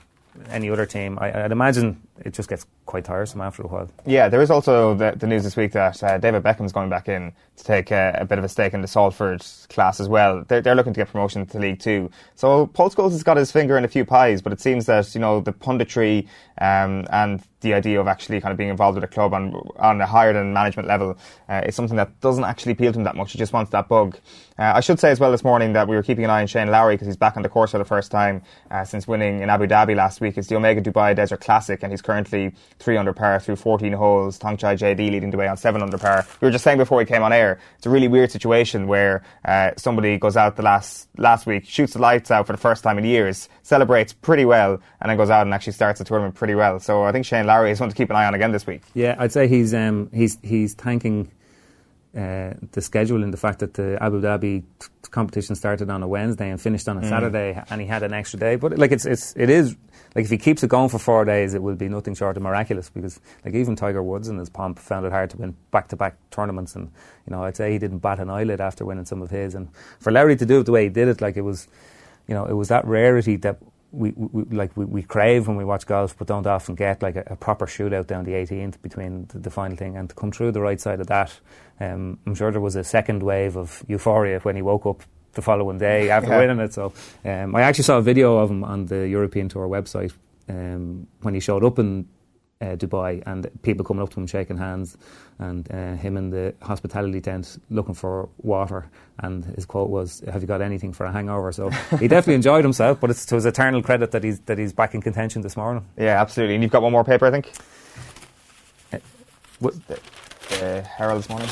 any 0.48 0.70
other 0.70 0.86
team. 0.86 1.18
I, 1.20 1.42
would 1.42 1.52
imagine 1.52 2.00
it 2.24 2.34
just 2.34 2.48
gets 2.48 2.66
quite 2.86 3.04
tiresome 3.04 3.40
after 3.40 3.62
a 3.62 3.66
while. 3.66 3.90
Yeah, 4.06 4.28
there 4.28 4.40
is 4.42 4.50
also 4.50 4.94
the, 4.94 5.14
the 5.16 5.26
news 5.26 5.44
this 5.44 5.56
week 5.56 5.72
that 5.72 6.02
uh, 6.02 6.18
David 6.18 6.42
Beckham's 6.42 6.72
going 6.72 6.90
back 6.90 7.08
in 7.08 7.32
to 7.56 7.64
take 7.64 7.90
a, 7.90 8.16
a, 8.20 8.24
bit 8.24 8.38
of 8.38 8.44
a 8.44 8.48
stake 8.48 8.74
in 8.74 8.82
the 8.82 8.88
Salford 8.88 9.44
class 9.68 10.00
as 10.00 10.08
well. 10.08 10.44
They're, 10.48 10.60
they're 10.60 10.74
looking 10.74 10.92
to 10.94 11.00
get 11.00 11.08
promotion 11.08 11.46
to 11.46 11.58
League 11.58 11.80
Two. 11.80 12.10
So 12.34 12.66
Paul 12.68 12.90
Scholes 12.90 13.12
has 13.12 13.22
got 13.22 13.36
his 13.36 13.52
finger 13.52 13.76
in 13.76 13.84
a 13.84 13.88
few 13.88 14.04
pies, 14.04 14.42
but 14.42 14.52
it 14.52 14.60
seems 14.60 14.86
that 14.86 15.14
you 15.14 15.20
know 15.20 15.40
the 15.40 15.52
punditry 15.52 16.26
um, 16.58 17.06
and 17.10 17.42
the 17.60 17.74
idea 17.74 18.00
of 18.00 18.08
actually 18.08 18.40
kind 18.40 18.52
of 18.52 18.58
being 18.58 18.70
involved 18.70 18.94
with 18.96 19.04
a 19.04 19.08
club 19.08 19.34
on 19.34 19.54
on 19.76 20.00
a 20.00 20.06
higher 20.06 20.32
than 20.32 20.52
management 20.52 20.88
level 20.88 21.16
uh, 21.48 21.62
is 21.66 21.74
something 21.74 21.96
that 21.96 22.20
doesn't 22.20 22.44
actually 22.44 22.72
appeal 22.72 22.92
to 22.92 22.98
him 22.98 23.04
that 23.04 23.16
much. 23.16 23.32
He 23.32 23.38
just 23.38 23.52
wants 23.52 23.70
that 23.72 23.88
bug. 23.88 24.18
Uh, 24.58 24.72
I 24.74 24.80
should 24.80 25.00
say 25.00 25.10
as 25.10 25.18
well 25.18 25.30
this 25.30 25.42
morning 25.44 25.72
that 25.72 25.88
we 25.88 25.96
were 25.96 26.02
keeping 26.02 26.24
an 26.24 26.30
eye 26.30 26.42
on 26.42 26.46
Shane 26.46 26.70
Lowry 26.70 26.94
because 26.94 27.06
he's 27.06 27.16
back 27.16 27.36
on 27.36 27.42
the 27.42 27.48
course 27.48 27.70
for 27.70 27.78
the 27.78 27.84
first 27.84 28.10
time 28.10 28.42
uh, 28.70 28.84
since 28.84 29.08
winning 29.08 29.40
in 29.40 29.48
Abu 29.48 29.66
Dhabi 29.66 29.96
last 29.96 30.20
week. 30.20 30.36
It's 30.36 30.48
the 30.48 30.56
Omega 30.56 30.82
Dubai 30.82 31.16
Desert 31.16 31.40
Classic, 31.40 31.82
and 31.82 31.92
he's 31.92 32.02
currently 32.02 32.52
three 32.78 32.96
under 32.96 33.12
par 33.12 33.40
through 33.40 33.56
14 33.56 33.92
holes. 33.92 34.38
Thongchai 34.38 34.78
Jaidee 34.78 35.10
leading 35.10 35.30
the 35.30 35.38
way 35.38 35.48
on 35.48 35.56
seven 35.56 35.82
under 35.82 35.98
par. 35.98 36.26
We 36.40 36.46
were 36.46 36.52
just 36.52 36.64
saying 36.64 36.78
before 36.78 36.98
we 36.98 37.04
came 37.04 37.22
on 37.22 37.32
air, 37.32 37.58
it's 37.76 37.86
a 37.86 37.90
really 37.90 38.08
weird 38.08 38.30
situation 38.30 38.86
where 38.86 39.22
uh, 39.44 39.70
somebody 39.76 40.18
goes 40.18 40.36
out 40.36 40.56
the 40.56 40.62
last 40.62 41.08
last 41.16 41.46
week, 41.46 41.64
shoots 41.66 41.94
the 41.94 41.98
lights 41.98 42.30
out 42.30 42.46
for 42.46 42.52
the 42.52 42.58
first 42.58 42.82
time 42.82 42.98
in 42.98 43.04
years, 43.04 43.48
celebrates 43.70 44.12
pretty 44.12 44.44
well, 44.44 44.80
and 45.00 45.08
then 45.08 45.16
goes 45.16 45.30
out 45.30 45.46
and 45.46 45.54
actually 45.54 45.72
starts 45.72 45.98
the 46.00 46.04
tournament 46.04 46.34
pretty 46.34 46.54
well. 46.54 46.78
So 46.80 47.04
I 47.04 47.12
think 47.12 47.24
Shane 47.24 47.46
Lowry 47.46 47.70
is 47.70 47.80
one 47.80 47.88
to 47.88 47.94
keep 47.94 48.10
an 48.10 48.16
eye 48.16 48.26
on 48.26 48.34
again 48.34 48.52
this 48.52 48.66
week. 48.66 48.82
Yeah, 48.94 49.14
I'd 49.18 49.32
say 49.32 49.48
he's 49.48 49.72
um, 49.72 50.10
he's 50.12 50.38
he's 50.42 50.74
thanking 50.74 51.30
uh, 52.16 52.54
the 52.72 52.80
schedule 52.80 53.22
and 53.22 53.32
the 53.32 53.36
fact 53.36 53.60
that 53.60 53.74
the 53.74 53.96
Abu 54.02 54.20
Dhabi 54.20 54.64
t- 54.80 54.88
competition 55.12 55.54
started 55.54 55.88
on 55.90 56.02
a 56.02 56.08
Wednesday 56.08 56.50
and 56.50 56.60
finished 56.60 56.88
on 56.88 56.98
a 56.98 57.00
mm. 57.00 57.08
Saturday, 57.08 57.62
and 57.70 57.80
he 57.80 57.86
had 57.86 58.02
an 58.02 58.12
extra 58.12 58.38
day. 58.38 58.56
But 58.56 58.76
like 58.76 58.90
it's 58.90 59.06
it's 59.06 59.32
it 59.36 59.48
is 59.48 59.76
like 60.16 60.24
if 60.24 60.30
he 60.30 60.38
keeps 60.38 60.64
it 60.64 60.68
going 60.68 60.88
for 60.88 60.98
four 60.98 61.24
days, 61.24 61.54
it 61.54 61.62
will 61.62 61.76
be 61.76 61.88
nothing 61.88 62.14
short 62.16 62.36
of 62.36 62.42
miraculous. 62.42 62.90
Because 62.90 63.20
like 63.44 63.54
even 63.54 63.76
Tiger 63.76 64.02
Woods 64.02 64.26
in 64.26 64.38
his 64.38 64.50
pomp 64.50 64.80
found 64.80 65.06
it 65.06 65.12
hard 65.12 65.30
to 65.30 65.36
win 65.36 65.54
back 65.70 65.86
to 65.88 65.96
back 65.96 66.16
tournaments, 66.32 66.74
and 66.74 66.90
you 67.26 67.30
know 67.30 67.44
I'd 67.44 67.56
say 67.56 67.70
he 67.70 67.78
didn't 67.78 67.98
bat 67.98 68.18
an 68.18 68.28
eyelid 68.28 68.60
after 68.60 68.84
winning 68.84 69.04
some 69.04 69.22
of 69.22 69.30
his. 69.30 69.54
And 69.54 69.68
for 70.00 70.10
Lowry 70.10 70.34
to 70.36 70.46
do 70.46 70.60
it 70.60 70.64
the 70.64 70.72
way 70.72 70.84
he 70.84 70.90
did 70.90 71.06
it, 71.06 71.20
like 71.20 71.36
it 71.36 71.42
was, 71.42 71.68
you 72.30 72.36
know, 72.36 72.46
it 72.46 72.52
was 72.52 72.68
that 72.68 72.84
rarity 72.86 73.34
that 73.36 73.58
we, 73.90 74.12
we, 74.12 74.44
like 74.56 74.76
we, 74.76 74.84
we 74.84 75.02
crave 75.02 75.48
when 75.48 75.56
we 75.56 75.64
watch 75.64 75.84
golf, 75.84 76.16
but 76.16 76.28
don't 76.28 76.46
often 76.46 76.76
get 76.76 77.02
like 77.02 77.16
a, 77.16 77.24
a 77.26 77.36
proper 77.36 77.66
shootout 77.66 78.06
down 78.06 78.24
the 78.24 78.32
18th 78.32 78.80
between 78.82 79.26
the, 79.26 79.40
the, 79.40 79.50
final 79.50 79.76
thing, 79.76 79.96
and 79.96 80.08
to 80.08 80.14
come 80.14 80.30
through 80.30 80.52
the 80.52 80.60
right 80.60 80.80
side 80.80 81.00
of 81.00 81.08
that, 81.08 81.38
um, 81.80 82.20
I'm 82.24 82.36
sure 82.36 82.52
there 82.52 82.60
was 82.60 82.76
a 82.76 82.84
second 82.84 83.24
wave 83.24 83.56
of 83.56 83.82
euphoria 83.88 84.38
when 84.40 84.54
he 84.54 84.62
woke 84.62 84.86
up 84.86 85.02
the 85.32 85.42
following 85.42 85.78
day 85.78 86.08
after 86.16 86.30
yeah. 86.30 86.38
winning 86.38 86.60
it. 86.60 86.72
So 86.72 86.92
um, 87.24 87.56
I 87.56 87.62
actually 87.62 87.84
saw 87.84 87.98
a 87.98 88.02
video 88.02 88.36
of 88.36 88.48
him 88.48 88.62
on 88.62 88.86
the 88.86 89.08
European 89.08 89.48
Tour 89.48 89.68
website 89.68 90.12
um, 90.48 91.08
when 91.22 91.34
he 91.34 91.40
showed 91.40 91.64
up 91.64 91.80
in 91.80 92.08
uh, 92.60 92.76
Dubai, 92.76 93.22
and 93.26 93.48
people 93.62 93.84
coming 93.84 94.02
up 94.02 94.10
to 94.10 94.20
him 94.20 94.26
shaking 94.26 94.58
hands, 94.58 94.96
and 95.38 95.70
uh, 95.72 95.94
him 95.94 96.16
in 96.16 96.30
the 96.30 96.54
hospitality 96.62 97.20
tent 97.20 97.60
looking 97.70 97.94
for 97.94 98.28
water. 98.38 98.90
And 99.18 99.44
his 99.44 99.64
quote 99.64 99.88
was, 99.88 100.20
"Have 100.30 100.42
you 100.42 100.48
got 100.48 100.60
anything 100.60 100.92
for 100.92 101.06
a 101.06 101.12
hangover?" 101.12 101.52
So 101.52 101.70
he 101.70 102.08
definitely 102.08 102.34
enjoyed 102.34 102.64
himself, 102.64 103.00
but 103.00 103.10
it's 103.10 103.24
to 103.26 103.36
his 103.36 103.46
eternal 103.46 103.82
credit 103.82 104.10
that 104.10 104.24
he's 104.24 104.40
that 104.40 104.58
he's 104.58 104.72
back 104.72 104.94
in 104.94 105.00
contention 105.00 105.42
this 105.42 105.56
morning. 105.56 105.84
Yeah, 105.96 106.20
absolutely. 106.20 106.54
And 106.54 106.62
you've 106.62 106.72
got 106.72 106.82
one 106.82 106.92
more 106.92 107.04
paper, 107.04 107.26
I 107.26 107.30
think. 107.30 107.50
Uh, 108.92 108.98
what? 109.60 109.74
The, 109.88 109.98
the 110.50 110.82
Herald 110.82 111.20
this 111.20 111.28
morning. 111.28 111.48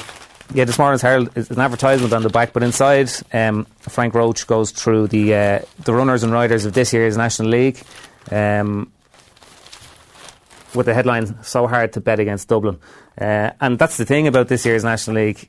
Yeah, 0.55 0.64
this 0.64 0.79
morning's 0.79 1.03
Herald 1.03 1.37
is 1.37 1.51
an 1.51 1.61
advertisement 1.61 2.14
on 2.14 2.23
the 2.23 2.31
back, 2.31 2.55
but 2.55 2.62
inside, 2.62 3.11
um, 3.35 3.66
Frank 3.81 4.14
Roche 4.14 4.44
goes 4.44 4.71
through 4.71 5.09
the 5.09 5.35
uh, 5.35 5.59
the 5.85 5.92
runners 5.94 6.23
and 6.23 6.33
riders 6.33 6.64
of 6.64 6.73
this 6.73 6.92
year's 6.92 7.16
National 7.16 7.49
League. 7.51 7.81
Um, 8.31 8.90
with 10.74 10.87
the 10.87 10.94
headline 10.94 11.42
"So 11.42 11.66
hard 11.66 11.92
to 11.94 12.00
bet 12.00 12.20
against 12.20 12.48
Dublin," 12.48 12.78
uh, 13.20 13.50
and 13.61 13.78
that's 13.78 13.96
the 13.96 14.04
thing 14.04 14.26
about 14.26 14.48
this 14.48 14.64
year's 14.64 14.85
National 14.85 15.16
League. 15.16 15.48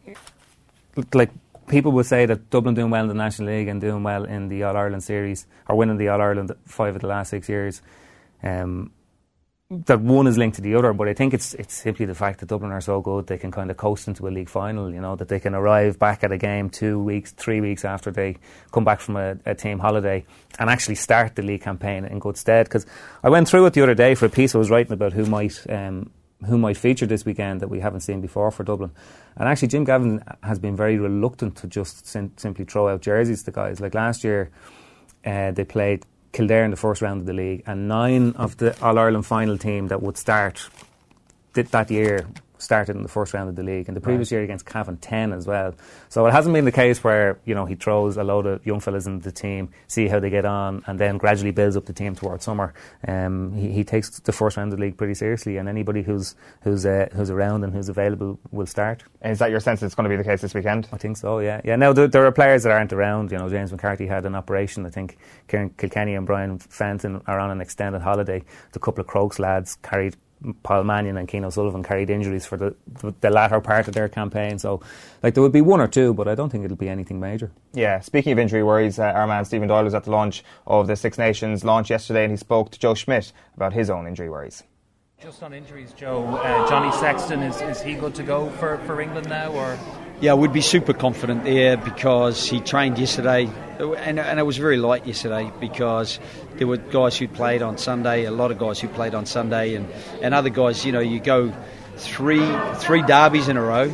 Like 1.13 1.31
people 1.67 1.91
will 1.91 2.03
say 2.03 2.25
that 2.25 2.49
Dublin 2.49 2.75
doing 2.75 2.89
well 2.89 3.03
in 3.03 3.07
the 3.07 3.13
National 3.13 3.49
League 3.49 3.67
and 3.67 3.79
doing 3.79 4.03
well 4.03 4.25
in 4.25 4.49
the 4.49 4.63
All 4.63 4.75
Ireland 4.75 5.03
series, 5.03 5.45
or 5.67 5.75
winning 5.75 5.97
the 5.97 6.09
All 6.09 6.21
Ireland 6.21 6.51
five 6.65 6.95
of 6.95 7.01
the 7.01 7.07
last 7.07 7.29
six 7.29 7.47
years. 7.47 7.81
Um, 8.43 8.91
that 9.71 10.01
one 10.01 10.25
is 10.25 10.35
linked 10.35 10.55
to 10.55 10.63
the 10.63 10.73
other, 10.73 10.93
but 10.93 11.07
I 11.07 11.13
think 11.13 11.31
it's 11.31 11.53
it's 11.53 11.75
simply 11.75 12.07
the 12.07 12.15
fact 12.15 12.39
that 12.39 12.47
Dublin 12.49 12.71
are 12.71 12.81
so 12.81 13.01
good 13.01 13.27
they 13.27 13.37
can 13.37 13.51
kind 13.51 13.69
of 13.69 13.77
coast 13.77 14.07
into 14.07 14.27
a 14.27 14.29
league 14.29 14.49
final. 14.49 14.91
You 14.91 14.99
know 14.99 15.15
that 15.15 15.27
they 15.27 15.39
can 15.39 15.53
arrive 15.53 15.99
back 15.99 16.23
at 16.23 16.31
a 16.31 16.39
game 16.39 16.71
two 16.71 16.97
weeks, 16.97 17.31
three 17.31 17.61
weeks 17.61 17.85
after 17.85 18.09
they 18.09 18.37
come 18.71 18.83
back 18.83 18.99
from 18.99 19.15
a, 19.15 19.37
a 19.45 19.53
team 19.53 19.77
holiday 19.77 20.25
and 20.57 20.71
actually 20.71 20.95
start 20.95 21.35
the 21.35 21.43
league 21.43 21.61
campaign 21.61 22.03
in 22.05 22.17
good 22.17 22.35
stead. 22.35 22.65
Because 22.65 22.87
I 23.23 23.29
went 23.29 23.47
through 23.47 23.67
it 23.67 23.73
the 23.73 23.83
other 23.83 23.93
day 23.93 24.15
for 24.15 24.25
a 24.25 24.29
piece 24.29 24.55
I 24.55 24.57
was 24.57 24.71
writing 24.71 24.93
about 24.93 25.13
who 25.13 25.27
might 25.27 25.63
um, 25.69 26.09
who 26.47 26.57
might 26.57 26.77
feature 26.77 27.05
this 27.05 27.23
weekend 27.23 27.59
that 27.59 27.67
we 27.67 27.79
haven't 27.79 28.01
seen 28.01 28.21
before 28.21 28.49
for 28.49 28.63
Dublin. 28.63 28.89
And 29.35 29.47
actually, 29.47 29.67
Jim 29.67 29.83
Gavin 29.83 30.23
has 30.41 30.57
been 30.57 30.75
very 30.75 30.97
reluctant 30.97 31.57
to 31.57 31.67
just 31.67 32.07
sim- 32.07 32.33
simply 32.37 32.65
throw 32.65 32.87
out 32.87 33.01
jerseys 33.01 33.43
to 33.43 33.51
guys. 33.51 33.79
Like 33.79 33.93
last 33.93 34.23
year, 34.23 34.49
uh, 35.23 35.51
they 35.51 35.63
played 35.63 36.07
Kildare 36.31 36.63
in 36.63 36.71
the 36.71 36.77
first 36.77 37.01
round 37.01 37.21
of 37.21 37.25
the 37.25 37.33
league, 37.33 37.63
and 37.65 37.87
nine 37.87 38.33
of 38.33 38.57
the 38.57 38.79
All 38.81 38.97
Ireland 38.99 39.25
final 39.25 39.57
team 39.57 39.87
that 39.87 40.01
would 40.01 40.17
start 40.17 40.69
that 41.53 41.91
year 41.91 42.27
started 42.59 42.95
in 42.95 43.01
the 43.01 43.09
first 43.09 43.33
round 43.33 43.49
of 43.49 43.55
the 43.55 43.63
league, 43.63 43.87
and 43.87 43.97
the 43.97 44.01
previous 44.01 44.31
right. 44.31 44.37
year 44.37 44.43
against 44.43 44.65
Cavan, 44.65 44.97
10 44.97 45.33
as 45.33 45.47
well. 45.47 45.73
So 46.09 46.25
it 46.27 46.31
hasn't 46.31 46.53
been 46.53 46.65
the 46.65 46.71
case 46.71 47.03
where, 47.03 47.39
you 47.45 47.55
know, 47.55 47.65
he 47.65 47.75
throws 47.75 48.17
a 48.17 48.23
load 48.23 48.45
of 48.45 48.65
young 48.65 48.79
fellas 48.79 49.07
into 49.07 49.23
the 49.23 49.31
team, 49.31 49.69
see 49.87 50.07
how 50.07 50.19
they 50.19 50.29
get 50.29 50.45
on, 50.45 50.83
and 50.85 50.99
then 50.99 51.17
gradually 51.17 51.51
builds 51.51 51.75
up 51.75 51.85
the 51.85 51.93
team 51.93 52.15
towards 52.15 52.43
summer. 52.43 52.73
Um, 53.07 53.53
he, 53.53 53.71
he, 53.71 53.83
takes 53.83 54.19
the 54.19 54.31
first 54.31 54.57
round 54.57 54.71
of 54.71 54.77
the 54.77 54.85
league 54.85 54.97
pretty 54.97 55.15
seriously, 55.15 55.57
and 55.57 55.67
anybody 55.67 56.03
who's 56.03 56.35
who's 56.61 56.85
uh, 56.85 57.07
who's 57.13 57.31
around 57.31 57.63
and 57.63 57.73
who's 57.73 57.89
available 57.89 58.39
will 58.51 58.67
start. 58.67 59.03
And 59.21 59.31
is 59.31 59.39
that 59.39 59.49
your 59.49 59.59
sense 59.59 59.81
it's 59.81 59.95
going 59.95 60.03
to 60.03 60.09
be 60.09 60.21
the 60.21 60.23
case 60.23 60.41
this 60.41 60.53
weekend? 60.53 60.87
I 60.93 60.97
think 60.97 61.17
so, 61.17 61.39
yeah. 61.39 61.61
Yeah, 61.63 61.75
now 61.75 61.93
there, 61.93 62.07
there 62.07 62.25
are 62.25 62.31
players 62.31 62.63
that 62.63 62.71
aren't 62.71 62.93
around. 62.93 63.31
You 63.31 63.37
know, 63.37 63.49
James 63.49 63.71
McCarthy 63.71 64.05
had 64.05 64.25
an 64.25 64.35
operation. 64.35 64.85
I 64.85 64.89
think 64.89 65.17
Ciarán 65.47 65.75
Kilkenny 65.77 66.15
and 66.15 66.25
Brian 66.27 66.59
Fenton 66.59 67.21
are 67.25 67.39
on 67.39 67.51
an 67.51 67.61
extended 67.61 68.01
holiday. 68.01 68.43
The 68.73 68.79
couple 68.79 69.01
of 69.01 69.07
Crokes 69.07 69.39
lads 69.39 69.77
carried 69.81 70.15
Paul 70.63 70.83
Mannion 70.83 71.17
and 71.17 71.29
Cian 71.29 71.43
O'Sullivan 71.45 71.83
carried 71.83 72.09
injuries 72.09 72.45
for 72.45 72.57
the, 72.57 72.75
the 73.21 73.29
latter 73.29 73.59
part 73.59 73.87
of 73.87 73.93
their 73.93 74.07
campaign. 74.07 74.57
So, 74.57 74.81
like, 75.21 75.33
there 75.33 75.43
would 75.43 75.51
be 75.51 75.61
one 75.61 75.81
or 75.81 75.87
two, 75.87 76.13
but 76.13 76.27
I 76.27 76.35
don't 76.35 76.49
think 76.49 76.63
it'll 76.65 76.77
be 76.77 76.89
anything 76.89 77.19
major. 77.19 77.51
Yeah, 77.73 77.99
speaking 77.99 78.31
of 78.31 78.39
injury 78.39 78.63
worries, 78.63 78.99
uh, 78.99 79.03
our 79.03 79.27
man 79.27 79.45
Stephen 79.45 79.67
Doyle 79.67 79.83
was 79.83 79.93
at 79.93 80.05
the 80.05 80.11
launch 80.11 80.43
of 80.65 80.87
the 80.87 80.95
Six 80.95 81.17
Nations 81.17 81.63
launch 81.63 81.89
yesterday 81.89 82.23
and 82.23 82.31
he 82.31 82.37
spoke 82.37 82.71
to 82.71 82.79
Joe 82.79 82.93
Schmidt 82.93 83.31
about 83.55 83.73
his 83.73 83.89
own 83.89 84.07
injury 84.07 84.29
worries. 84.29 84.63
Just 85.21 85.43
on 85.43 85.53
injuries, 85.53 85.91
Joe, 85.91 86.23
uh, 86.25 86.69
Johnny 86.69 86.91
Sexton, 86.93 87.43
is, 87.43 87.59
is 87.61 87.81
he 87.81 87.95
good 87.95 88.15
to 88.15 88.23
go 88.23 88.49
for, 88.51 88.77
for 88.79 89.01
England 89.01 89.27
now? 89.27 89.51
or? 89.51 89.77
Yeah, 90.21 90.33
would 90.33 90.51
be 90.51 90.59
super 90.59 90.91
confident 90.91 91.45
there 91.45 91.77
because 91.77 92.45
he 92.45 92.59
trained 92.59 92.97
yesterday, 92.97 93.49
and, 93.79 94.19
and 94.19 94.37
it 94.37 94.45
was 94.45 94.57
very 94.57 94.75
light 94.75 95.07
yesterday 95.07 95.49
because 95.61 96.19
there 96.55 96.67
were 96.67 96.75
guys 96.75 97.17
who 97.17 97.29
played 97.29 97.61
on 97.61 97.77
Sunday, 97.77 98.25
a 98.25 98.31
lot 98.31 98.51
of 98.51 98.57
guys 98.57 98.81
who 98.81 98.89
played 98.89 99.15
on 99.15 99.25
Sunday, 99.25 99.75
and, 99.75 99.87
and 100.21 100.33
other 100.33 100.49
guys. 100.49 100.85
You 100.85 100.91
know, 100.91 100.99
you 100.99 101.21
go 101.21 101.53
three 101.95 102.45
three 102.75 103.01
derbies 103.01 103.47
in 103.47 103.55
a 103.55 103.61
row, 103.61 103.87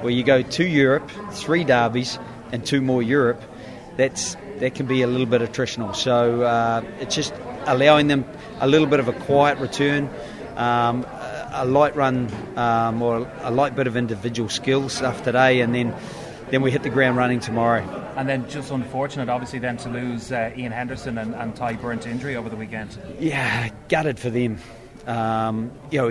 where 0.00 0.12
you 0.12 0.24
go 0.24 0.42
to 0.42 0.66
Europe, 0.66 1.08
three 1.30 1.62
derbies, 1.62 2.18
and 2.50 2.66
two 2.66 2.80
more 2.80 3.00
Europe. 3.00 3.40
That's 3.96 4.36
that 4.58 4.74
can 4.74 4.86
be 4.86 5.02
a 5.02 5.06
little 5.06 5.26
bit 5.26 5.42
attritional. 5.42 5.94
So 5.94 6.42
uh, 6.42 6.82
it's 6.98 7.14
just 7.14 7.32
allowing 7.66 8.08
them 8.08 8.24
a 8.58 8.66
little 8.66 8.88
bit 8.88 8.98
of 8.98 9.06
a 9.06 9.12
quiet 9.12 9.58
return 9.58 10.10
um, 10.56 11.06
a 11.52 11.64
light 11.64 11.96
run 11.96 12.28
um, 12.56 13.02
or 13.02 13.30
a 13.42 13.50
light 13.50 13.74
bit 13.74 13.86
of 13.86 13.96
individual 13.96 14.48
skill 14.48 14.88
stuff 14.88 15.22
today, 15.22 15.60
and 15.60 15.74
then 15.74 15.94
then 16.50 16.62
we 16.62 16.70
hit 16.70 16.82
the 16.82 16.90
ground 16.90 17.16
running 17.16 17.40
tomorrow. 17.40 17.82
And 18.16 18.28
then 18.28 18.48
just 18.48 18.70
unfortunate, 18.70 19.28
obviously, 19.28 19.58
then 19.58 19.76
to 19.78 19.90
lose 19.90 20.32
uh, 20.32 20.50
Iain 20.56 20.72
Henderson 20.72 21.18
and, 21.18 21.34
and 21.34 21.54
Tadhg 21.54 21.78
Beirne 21.80 22.00
to 22.00 22.08
injury 22.08 22.36
over 22.36 22.48
the 22.48 22.56
weekend. 22.56 22.98
Yeah, 23.20 23.68
gutted 23.88 24.18
for 24.18 24.30
them. 24.30 24.58
Um, 25.06 25.70
you 25.90 25.98
know, 26.00 26.08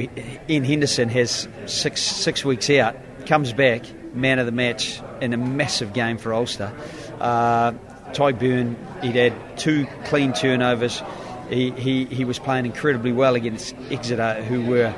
Iain 0.49 0.63
Henderson 0.63 1.09
has 1.09 1.47
six 1.65 2.01
six 2.01 2.45
weeks 2.45 2.69
out, 2.69 2.95
comes 3.25 3.53
back, 3.53 3.83
man 4.13 4.39
of 4.39 4.45
the 4.45 4.51
match 4.51 5.01
in 5.21 5.33
a 5.33 5.37
massive 5.37 5.93
game 5.93 6.17
for 6.17 6.33
Ulster. 6.33 6.71
Uh, 7.19 7.71
Tadhg 8.11 8.39
Beirne, 8.39 9.03
he'd 9.03 9.15
had 9.15 9.57
two 9.57 9.85
clean 10.05 10.33
turnovers 10.33 11.01
he, 11.49 11.71
he, 11.71 12.05
he 12.05 12.25
was 12.25 12.39
playing 12.39 12.65
incredibly 12.65 13.11
well 13.11 13.35
against 13.35 13.75
Exeter, 13.89 14.43
who 14.43 14.65
were 14.65 14.93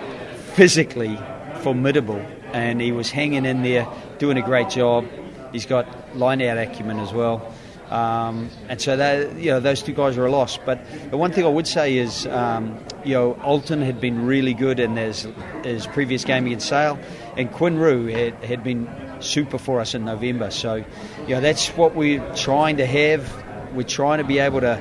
physically 0.60 1.18
formidable, 1.62 2.22
and 2.52 2.82
he 2.82 2.92
was 2.92 3.10
hanging 3.10 3.46
in 3.46 3.64
there, 3.64 3.88
doing 4.18 4.38
a 4.38 4.42
great 4.42 4.70
job. 4.70 5.06
He's 5.54 5.66
got 5.66 5.88
line 6.18 6.42
out 6.42 6.58
acumen 6.58 7.00
as 7.00 7.14
well. 7.14 7.54
Um, 7.90 8.50
and 8.68 8.82
so 8.82 8.98
that, 8.98 9.38
you 9.38 9.52
know, 9.52 9.62
those 9.62 9.82
two 9.82 9.94
guys 9.94 10.18
are 10.18 10.26
a 10.26 10.30
loss. 10.30 10.58
But 10.58 10.82
the 11.12 11.18
one 11.18 11.32
thing 11.32 11.46
I 11.46 11.48
would 11.48 11.66
say 11.66 11.98
is, 11.98 12.28
um, 12.28 12.78
you 13.06 13.14
know, 13.14 13.40
Ultan 13.42 13.82
had 13.82 14.02
been 14.02 14.26
really 14.26 14.54
good 14.54 14.82
in 14.82 14.98
his, 14.98 15.26
his 15.64 15.88
previous 15.88 16.26
game 16.26 16.46
against 16.46 16.68
Sale, 16.68 17.00
and 17.38 17.50
Quinn 17.50 17.78
Roux 17.78 18.08
had, 18.08 18.34
had 18.44 18.62
been 18.62 18.90
super 19.22 19.60
for 19.60 19.80
us 19.80 19.96
in 19.96 20.04
November. 20.04 20.52
So, 20.52 20.84
you 21.26 21.36
know, 21.36 21.40
that's 21.40 21.70
what 21.70 21.96
we're 21.96 22.36
trying 22.36 22.76
to 22.78 22.86
have. 22.86 23.74
We're 23.74 23.84
trying 23.84 24.18
to 24.18 24.26
be 24.26 24.40
able 24.40 24.60
to 24.60 24.78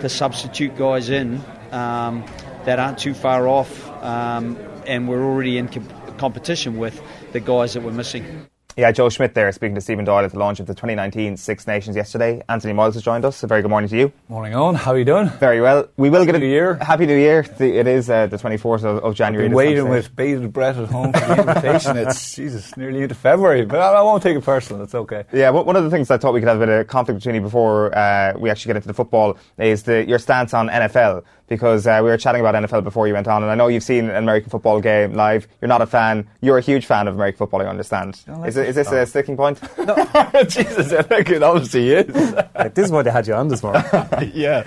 to 0.00 0.08
substitute 0.08 0.74
guys 0.78 1.10
in 1.10 1.42
um, 1.70 2.24
that 2.64 2.78
aren't 2.78 2.98
too 2.98 3.12
far 3.12 3.46
off, 3.46 3.86
um, 4.02 4.56
and 4.88 5.08
we're 5.08 5.22
already 5.22 5.58
in 5.58 5.68
comp- 5.68 6.18
competition 6.18 6.78
with 6.78 7.00
the 7.32 7.40
guys 7.40 7.74
that 7.74 7.82
we're 7.82 7.92
missing. 7.92 8.48
Yeah, 8.78 8.92
Joe 8.92 9.08
Schmidt 9.08 9.34
there 9.34 9.50
speaking 9.50 9.74
to 9.74 9.80
Stephen 9.80 10.04
Doyle 10.04 10.24
at 10.24 10.30
the 10.30 10.38
launch 10.38 10.60
of 10.60 10.68
the 10.68 10.72
2019 10.72 11.36
Six 11.36 11.66
Nations 11.66 11.96
yesterday. 11.96 12.40
Anthony 12.48 12.72
Moyles 12.72 12.94
has 12.94 13.02
joined 13.02 13.24
us. 13.24 13.42
A 13.42 13.48
very 13.48 13.60
good 13.60 13.70
morning 13.70 13.90
to 13.90 13.96
you. 13.96 14.12
Morning 14.28 14.54
on. 14.54 14.76
How 14.76 14.92
are 14.92 14.98
you 14.98 15.04
doing? 15.04 15.28
Very 15.30 15.60
well. 15.60 15.88
We 15.96 16.10
will 16.10 16.24
get 16.24 16.36
Happy 16.36 16.44
a 16.44 16.48
New 16.48 16.54
Year. 16.54 16.74
Happy 16.76 17.06
New 17.06 17.16
Year. 17.16 17.42
The, 17.42 17.76
it 17.76 17.88
is 17.88 18.08
uh, 18.08 18.28
the 18.28 18.36
24th 18.36 18.84
of, 18.84 19.02
of 19.02 19.16
January. 19.16 19.48
Been 19.48 19.50
this 19.50 19.56
time 19.56 19.66
waiting 19.66 19.84
today. 19.84 19.90
with 19.90 20.14
bated 20.14 20.52
breath 20.52 20.76
at 20.76 20.90
home 20.90 21.12
for 21.12 21.18
the 21.18 21.40
invitation. 21.40 21.96
it's 21.96 22.36
Jesus, 22.36 22.76
nearly 22.76 23.02
into 23.02 23.16
February, 23.16 23.64
but 23.64 23.80
I, 23.80 23.94
I 23.94 24.02
won't 24.02 24.22
take 24.22 24.36
it 24.36 24.44
personal. 24.44 24.80
It's 24.84 24.94
okay. 24.94 25.24
Yeah, 25.32 25.50
one 25.50 25.66
one 25.66 25.74
of 25.74 25.82
the 25.82 25.90
things 25.90 26.08
I 26.12 26.16
thought 26.16 26.32
we 26.32 26.38
could 26.38 26.48
have 26.48 26.62
a 26.62 26.64
bit 26.64 26.68
of 26.68 26.86
conflict 26.86 27.18
between 27.18 27.34
you 27.34 27.40
before 27.40 27.92
uh, 27.98 28.34
we 28.38 28.48
actually 28.48 28.68
get 28.68 28.76
into 28.76 28.86
the 28.86 28.94
football 28.94 29.38
is 29.58 29.82
the, 29.82 30.06
your 30.06 30.20
stance 30.20 30.54
on 30.54 30.68
NFL. 30.68 31.24
Because 31.48 31.86
uh, 31.86 32.00
we 32.02 32.10
were 32.10 32.18
chatting 32.18 32.40
about 32.40 32.54
NFL 32.54 32.84
before 32.84 33.08
you 33.08 33.14
went 33.14 33.26
on, 33.26 33.42
and 33.42 33.50
I 33.50 33.54
know 33.54 33.68
you've 33.68 33.82
seen 33.82 34.10
an 34.10 34.16
American 34.16 34.50
football 34.50 34.80
game 34.80 35.14
live. 35.14 35.48
You're 35.60 35.68
not 35.68 35.82
a 35.82 35.86
fan. 35.86 36.28
You're 36.40 36.58
a 36.58 36.62
huge 36.62 36.86
fan 36.86 37.08
of 37.08 37.14
American 37.14 37.38
football, 37.38 37.62
I 37.62 37.66
understand. 37.66 38.20
Is, 38.46 38.56
it, 38.56 38.68
is 38.68 38.74
this 38.74 38.92
a 38.92 39.06
sticking 39.06 39.36
point? 39.36 39.60
No, 39.78 39.94
Jesus, 40.48 40.92
I 40.92 41.02
think 41.02 41.30
it 41.30 41.42
obviously 41.42 41.90
is. 41.92 42.34
Like, 42.58 42.74
this 42.74 42.86
is 42.86 42.92
why 42.92 43.02
they 43.02 43.10
had 43.10 43.26
you 43.26 43.34
on 43.34 43.46
this 43.46 43.62
morning. 43.62 43.84
yeah. 44.34 44.64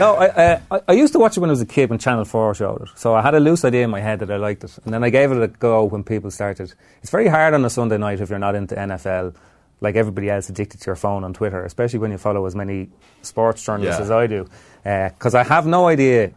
No, 0.00 0.16
I, 0.16 0.26
uh, 0.26 0.60
I, 0.72 0.80
I 0.88 0.92
used 0.92 1.12
to 1.12 1.20
watch 1.20 1.36
it 1.36 1.40
when 1.40 1.50
I 1.50 1.52
was 1.52 1.60
a 1.60 1.66
kid 1.66 1.88
when 1.88 2.00
Channel 2.00 2.24
4 2.24 2.54
showed 2.56 2.82
it. 2.82 2.88
So 2.96 3.14
I 3.14 3.22
had 3.22 3.34
a 3.34 3.40
loose 3.40 3.64
idea 3.64 3.84
in 3.84 3.90
my 3.90 4.00
head 4.00 4.18
that 4.20 4.30
I 4.30 4.36
liked 4.36 4.64
it. 4.64 4.76
And 4.84 4.92
then 4.92 5.04
I 5.04 5.10
gave 5.10 5.30
it 5.30 5.40
a 5.40 5.46
go 5.46 5.84
when 5.84 6.02
people 6.02 6.32
started. 6.32 6.74
It's 7.00 7.10
very 7.10 7.28
hard 7.28 7.54
on 7.54 7.64
a 7.64 7.70
Sunday 7.70 7.96
night 7.96 8.20
if 8.20 8.28
you're 8.28 8.40
not 8.40 8.56
into 8.56 8.74
NFL, 8.74 9.36
like 9.80 9.96
everybody 9.96 10.28
else 10.30 10.48
addicted 10.48 10.80
to 10.80 10.86
your 10.86 10.96
phone 10.96 11.24
on 11.24 11.32
Twitter, 11.34 11.64
especially 11.64 11.98
when 12.00 12.10
you 12.10 12.18
follow 12.18 12.44
as 12.46 12.54
many 12.54 12.88
sports 13.22 13.64
journalists 13.64 13.98
Yeah. 14.00 14.04
as 14.04 14.10
I 14.10 14.26
do. 14.26 14.46
Because 14.82 15.34
I 15.34 15.44
have 15.44 15.66
no 15.66 15.86
idea 15.88 16.32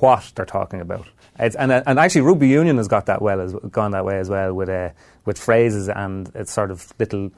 what 0.00 0.32
they're 0.34 0.44
talking 0.44 0.80
about. 0.80 1.06
It's, 1.38 1.56
and, 1.56 1.70
uh, 1.72 1.82
and 1.86 1.98
actually, 1.98 2.22
rugby 2.22 2.48
union 2.48 2.76
has 2.78 2.88
got 2.88 3.06
that 3.06 3.20
well, 3.20 3.40
as, 3.40 3.54
gone 3.70 3.90
that 3.90 4.04
way 4.04 4.18
as 4.18 4.28
well 4.30 4.54
with 4.54 4.68
uh, 4.70 4.90
with 5.26 5.38
phrases 5.38 5.88
and 5.88 6.30
it's 6.34 6.50
sort 6.52 6.70
of 6.70 6.92
little 6.98 7.30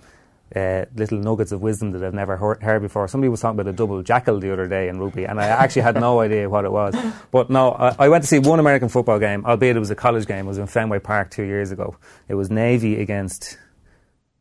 uh, 0.55 0.85
little 0.95 1.19
nuggets 1.19 1.53
of 1.53 1.61
wisdom 1.63 1.91
that 1.93 2.03
I've 2.03 2.15
never 2.15 2.37
heard, 2.37 2.63
heard 2.63 2.81
before. 2.81 3.07
Somebody 3.09 3.29
was 3.29 3.41
talking 3.41 3.59
about 3.61 3.69
a 3.71 3.77
double 3.77 4.03
jackal 4.03 4.39
the 4.41 4.53
other 4.53 4.67
day 4.69 4.89
in 4.89 4.99
rugby, 5.01 5.25
and 5.25 5.41
I 5.41 5.47
actually 5.49 5.83
had 5.83 5.97
no 6.01 6.21
idea 6.27 6.49
what 6.49 6.65
it 6.65 6.73
was. 6.73 6.95
But 7.31 7.51
no, 7.51 7.73
I, 7.73 7.95
I 7.99 8.09
went 8.09 8.23
to 8.25 8.29
see 8.29 8.39
one 8.39 8.59
American 8.61 8.89
football 8.89 9.19
game, 9.19 9.45
albeit 9.45 9.77
it 9.77 9.81
was 9.81 9.91
a 9.91 9.95
college 9.97 10.27
game. 10.27 10.47
It 10.47 10.49
was 10.49 10.59
in 10.59 10.67
Fenway 10.67 11.01
Park 11.01 11.31
two 11.31 11.43
years 11.43 11.71
ago. 11.71 11.97
It 12.29 12.35
was 12.35 12.51
Navy 12.51 13.01
against 13.01 13.59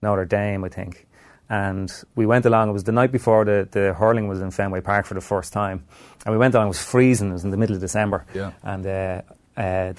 Notre 0.02 0.26
Dame, 0.26 0.64
I 0.64 0.70
think. 0.70 1.06
And 1.50 1.92
we 2.16 2.26
went 2.26 2.46
along. 2.46 2.70
It 2.70 2.74
was 2.74 2.84
the 2.84 2.92
night 2.92 3.12
before 3.12 3.46
the, 3.46 3.68
the 3.72 3.94
hurling 3.94 4.28
was 4.28 4.42
in 4.42 4.52
Fenway 4.52 4.82
Park 4.82 5.06
for 5.06 5.14
the 5.14 5.22
first 5.22 5.54
time, 5.54 5.86
and 6.26 6.34
we 6.34 6.38
went 6.38 6.54
along. 6.54 6.68
It 6.68 6.70
was 6.70 6.82
freezing. 6.84 7.30
It 7.30 7.34
was 7.34 7.46
in 7.46 7.52
the 7.52 7.58
middle 7.58 7.76
of 7.76 7.82
December, 7.82 8.26
Yeah. 8.34 8.52
and 8.64 8.86
uh, 8.86 9.22
uh, 9.56 9.94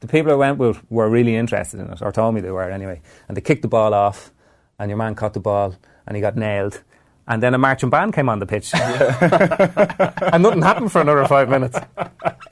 the 0.00 0.08
people 0.08 0.32
I 0.32 0.34
went 0.34 0.58
with 0.58 0.82
were 0.90 1.08
really 1.08 1.36
interested 1.36 1.78
in 1.78 1.88
it, 1.90 2.02
or 2.02 2.10
told 2.10 2.34
me 2.34 2.40
they 2.40 2.50
were 2.50 2.68
anyway. 2.68 3.00
And 3.28 3.36
they 3.36 3.40
kicked 3.40 3.62
the 3.62 3.68
ball 3.68 3.94
off, 3.94 4.32
and 4.78 4.90
your 4.90 4.98
man 4.98 5.14
caught 5.14 5.34
the 5.34 5.40
ball, 5.40 5.76
and 6.06 6.16
he 6.16 6.20
got 6.20 6.36
nailed. 6.36 6.82
And 7.28 7.40
then 7.40 7.54
a 7.54 7.58
marching 7.58 7.88
band 7.88 8.14
came 8.14 8.28
on 8.28 8.40
the 8.40 8.46
pitch, 8.46 8.74
and 8.74 10.42
nothing 10.42 10.60
happened 10.60 10.90
for 10.90 11.00
another 11.00 11.24
five 11.28 11.48
minutes. 11.48 11.78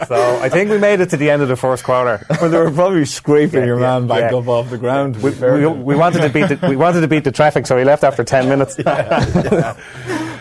So 0.07 0.39
I 0.41 0.49
think 0.49 0.71
we 0.71 0.79
made 0.79 1.01
it 1.01 1.11
to 1.11 1.17
the 1.17 1.29
end 1.29 1.43
of 1.43 1.49
the 1.49 1.57
first 1.57 1.83
quarter. 1.83 2.25
Well, 2.41 2.51
they 2.51 2.57
were 2.59 2.71
probably 2.71 3.05
scraping 3.05 3.61
Yeah, 3.61 3.67
your 3.67 3.81
yeah, 3.81 3.99
man 3.99 4.07
back 4.07 4.31
yeah. 4.31 4.39
up 4.39 4.47
off 4.47 4.71
the 4.71 4.79
ground. 4.79 5.21
We, 5.23 5.31
we, 5.33 5.67
we 5.67 5.97
wanted 5.97 6.21
to 6.23 6.29
beat 6.29 6.47
the, 6.49 6.69
we 6.69 6.77
wanted 6.77 7.01
to 7.01 7.09
beat 7.09 7.25
the 7.25 7.33
traffic, 7.33 7.67
so 7.67 7.77
he 7.77 7.85
left 7.85 8.05
after 8.05 8.23
ten 8.23 8.49
minutes. 8.49 8.77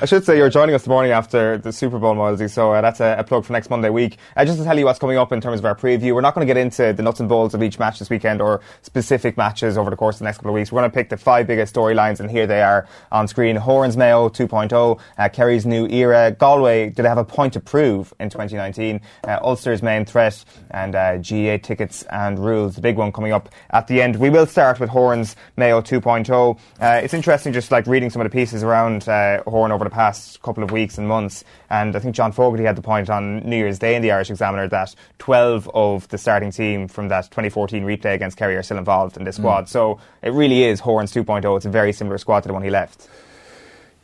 I 0.02 0.06
should 0.06 0.24
say 0.24 0.38
you're 0.38 0.50
joining 0.50 0.74
us 0.76 0.84
this 0.84 0.88
morning 0.88 1.12
after 1.12 1.58
the 1.58 1.74
Super 1.74 2.00
Bowl, 2.00 2.16
Moylesy, 2.16 2.50
so 2.50 2.72
uh, 2.72 2.80
that's 2.80 3.02
a, 3.02 3.18
a 3.20 3.24
plug 3.26 3.44
for 3.44 3.52
next 3.52 3.70
Monday 3.70 3.90
week. 3.90 4.18
Uh, 4.38 4.46
just 4.46 4.58
to 4.58 4.64
tell 4.64 4.80
you 4.80 4.86
what's 4.86 4.98
coming 4.98 5.18
up 5.18 5.34
in 5.34 5.42
terms 5.42 5.60
of 5.60 5.66
our 5.66 5.76
preview, 5.76 6.16
we're 6.16 6.22
not 6.22 6.34
going 6.34 6.48
to 6.48 6.54
get 6.54 6.56
into 6.56 6.94
the 6.94 7.04
nuts 7.04 7.20
and 7.20 7.28
bolts 7.28 7.54
of 7.54 7.62
each 7.62 7.78
match 7.80 8.00
this 8.00 8.10
weekend 8.10 8.40
or 8.40 8.62
specific 8.82 9.36
matches 9.36 9.78
over 9.78 9.90
the 9.90 9.98
course 9.98 10.16
of 10.16 10.20
the 10.20 10.26
next 10.26 10.38
couple 10.38 10.52
of 10.52 10.56
weeks. 10.56 10.72
We're 10.72 10.80
going 10.80 10.90
to 10.90 10.96
pick 10.96 11.10
the 11.10 11.18
five 11.18 11.48
biggest 11.48 11.76
storylines, 11.76 12.22
and 12.22 12.32
here 12.32 12.48
they 12.48 12.62
are 12.62 12.88
on 13.12 13.28
screen. 13.28 13.58
Horan's 13.58 13.98
Mayo 13.98 14.30
2.0, 14.30 15.02
uh, 15.18 15.30
Kerry's 15.34 15.66
new 15.66 15.86
era, 15.88 16.32
Galway, 16.32 16.92
did 16.92 17.04
they 17.04 17.10
have 17.10 17.18
a 17.18 17.26
point 17.26 17.52
to 17.54 17.60
prove 17.60 18.14
in 18.22 18.30
2019? 18.30 19.02
Uh, 19.28 19.40
Ulster's 19.42 19.84
main 19.84 20.06
threat, 20.06 20.46
and 20.72 20.96
uh, 20.96 21.18
GAA 21.18 21.58
tickets 21.58 22.04
and 22.04 22.40
rules, 22.40 22.76
the 22.76 22.82
big 22.82 22.96
one 22.96 23.12
coming 23.12 23.34
up 23.34 23.50
at 23.72 23.88
the 23.88 24.02
end. 24.02 24.16
We 24.16 24.30
will 24.30 24.46
start 24.46 24.80
with 24.80 24.92
Horan's 24.92 25.36
Mayo 25.58 25.82
2.0. 25.82 26.58
Uh, 26.80 27.02
it's 27.04 27.14
interesting 27.14 27.52
just 27.52 27.70
like 27.70 27.86
reading 27.86 28.10
some 28.10 28.22
of 28.22 28.32
the 28.32 28.34
pieces 28.34 28.64
around 28.64 29.10
uh, 29.10 29.44
Horan 29.44 29.74
over 29.74 29.84
the 29.84 29.89
past 29.90 30.42
couple 30.42 30.64
of 30.64 30.72
weeks 30.72 30.98
and 30.98 31.08
months. 31.08 31.44
And 31.70 31.96
I 31.96 32.00
think 32.00 32.16
John 32.16 32.32
Fogarty 32.32 32.64
had 32.64 32.76
the 32.76 32.82
point 32.82 33.10
on 33.10 33.40
New 33.40 33.58
Year's 33.58 33.80
Day 33.80 33.96
in 33.96 34.02
the 34.02 34.12
Irish 34.12 34.30
Examiner 34.30 34.68
that 34.68 34.96
12 35.20 35.70
of 35.74 36.08
the 36.10 36.18
starting 36.18 36.52
team 36.52 36.88
from 36.88 37.08
that 37.10 37.26
2014 37.26 37.84
replay 37.84 38.14
against 38.14 38.38
Kerry 38.38 38.56
are 38.56 38.64
still 38.64 38.78
involved 38.78 39.18
in 39.18 39.24
this 39.24 39.38
hmm. 39.38 39.44
squad. 39.44 39.70
So 39.70 40.00
it 40.22 40.34
really 40.34 40.64
is 40.64 40.80
Horan's 40.80 41.14
2.0. 41.14 41.58
It's 41.58 41.66
a 41.66 41.70
very 41.70 41.94
similar 41.94 42.18
squad 42.18 42.42
to 42.42 42.48
the 42.48 42.54
one 42.54 42.64
he 42.64 42.70
left. 42.70 43.08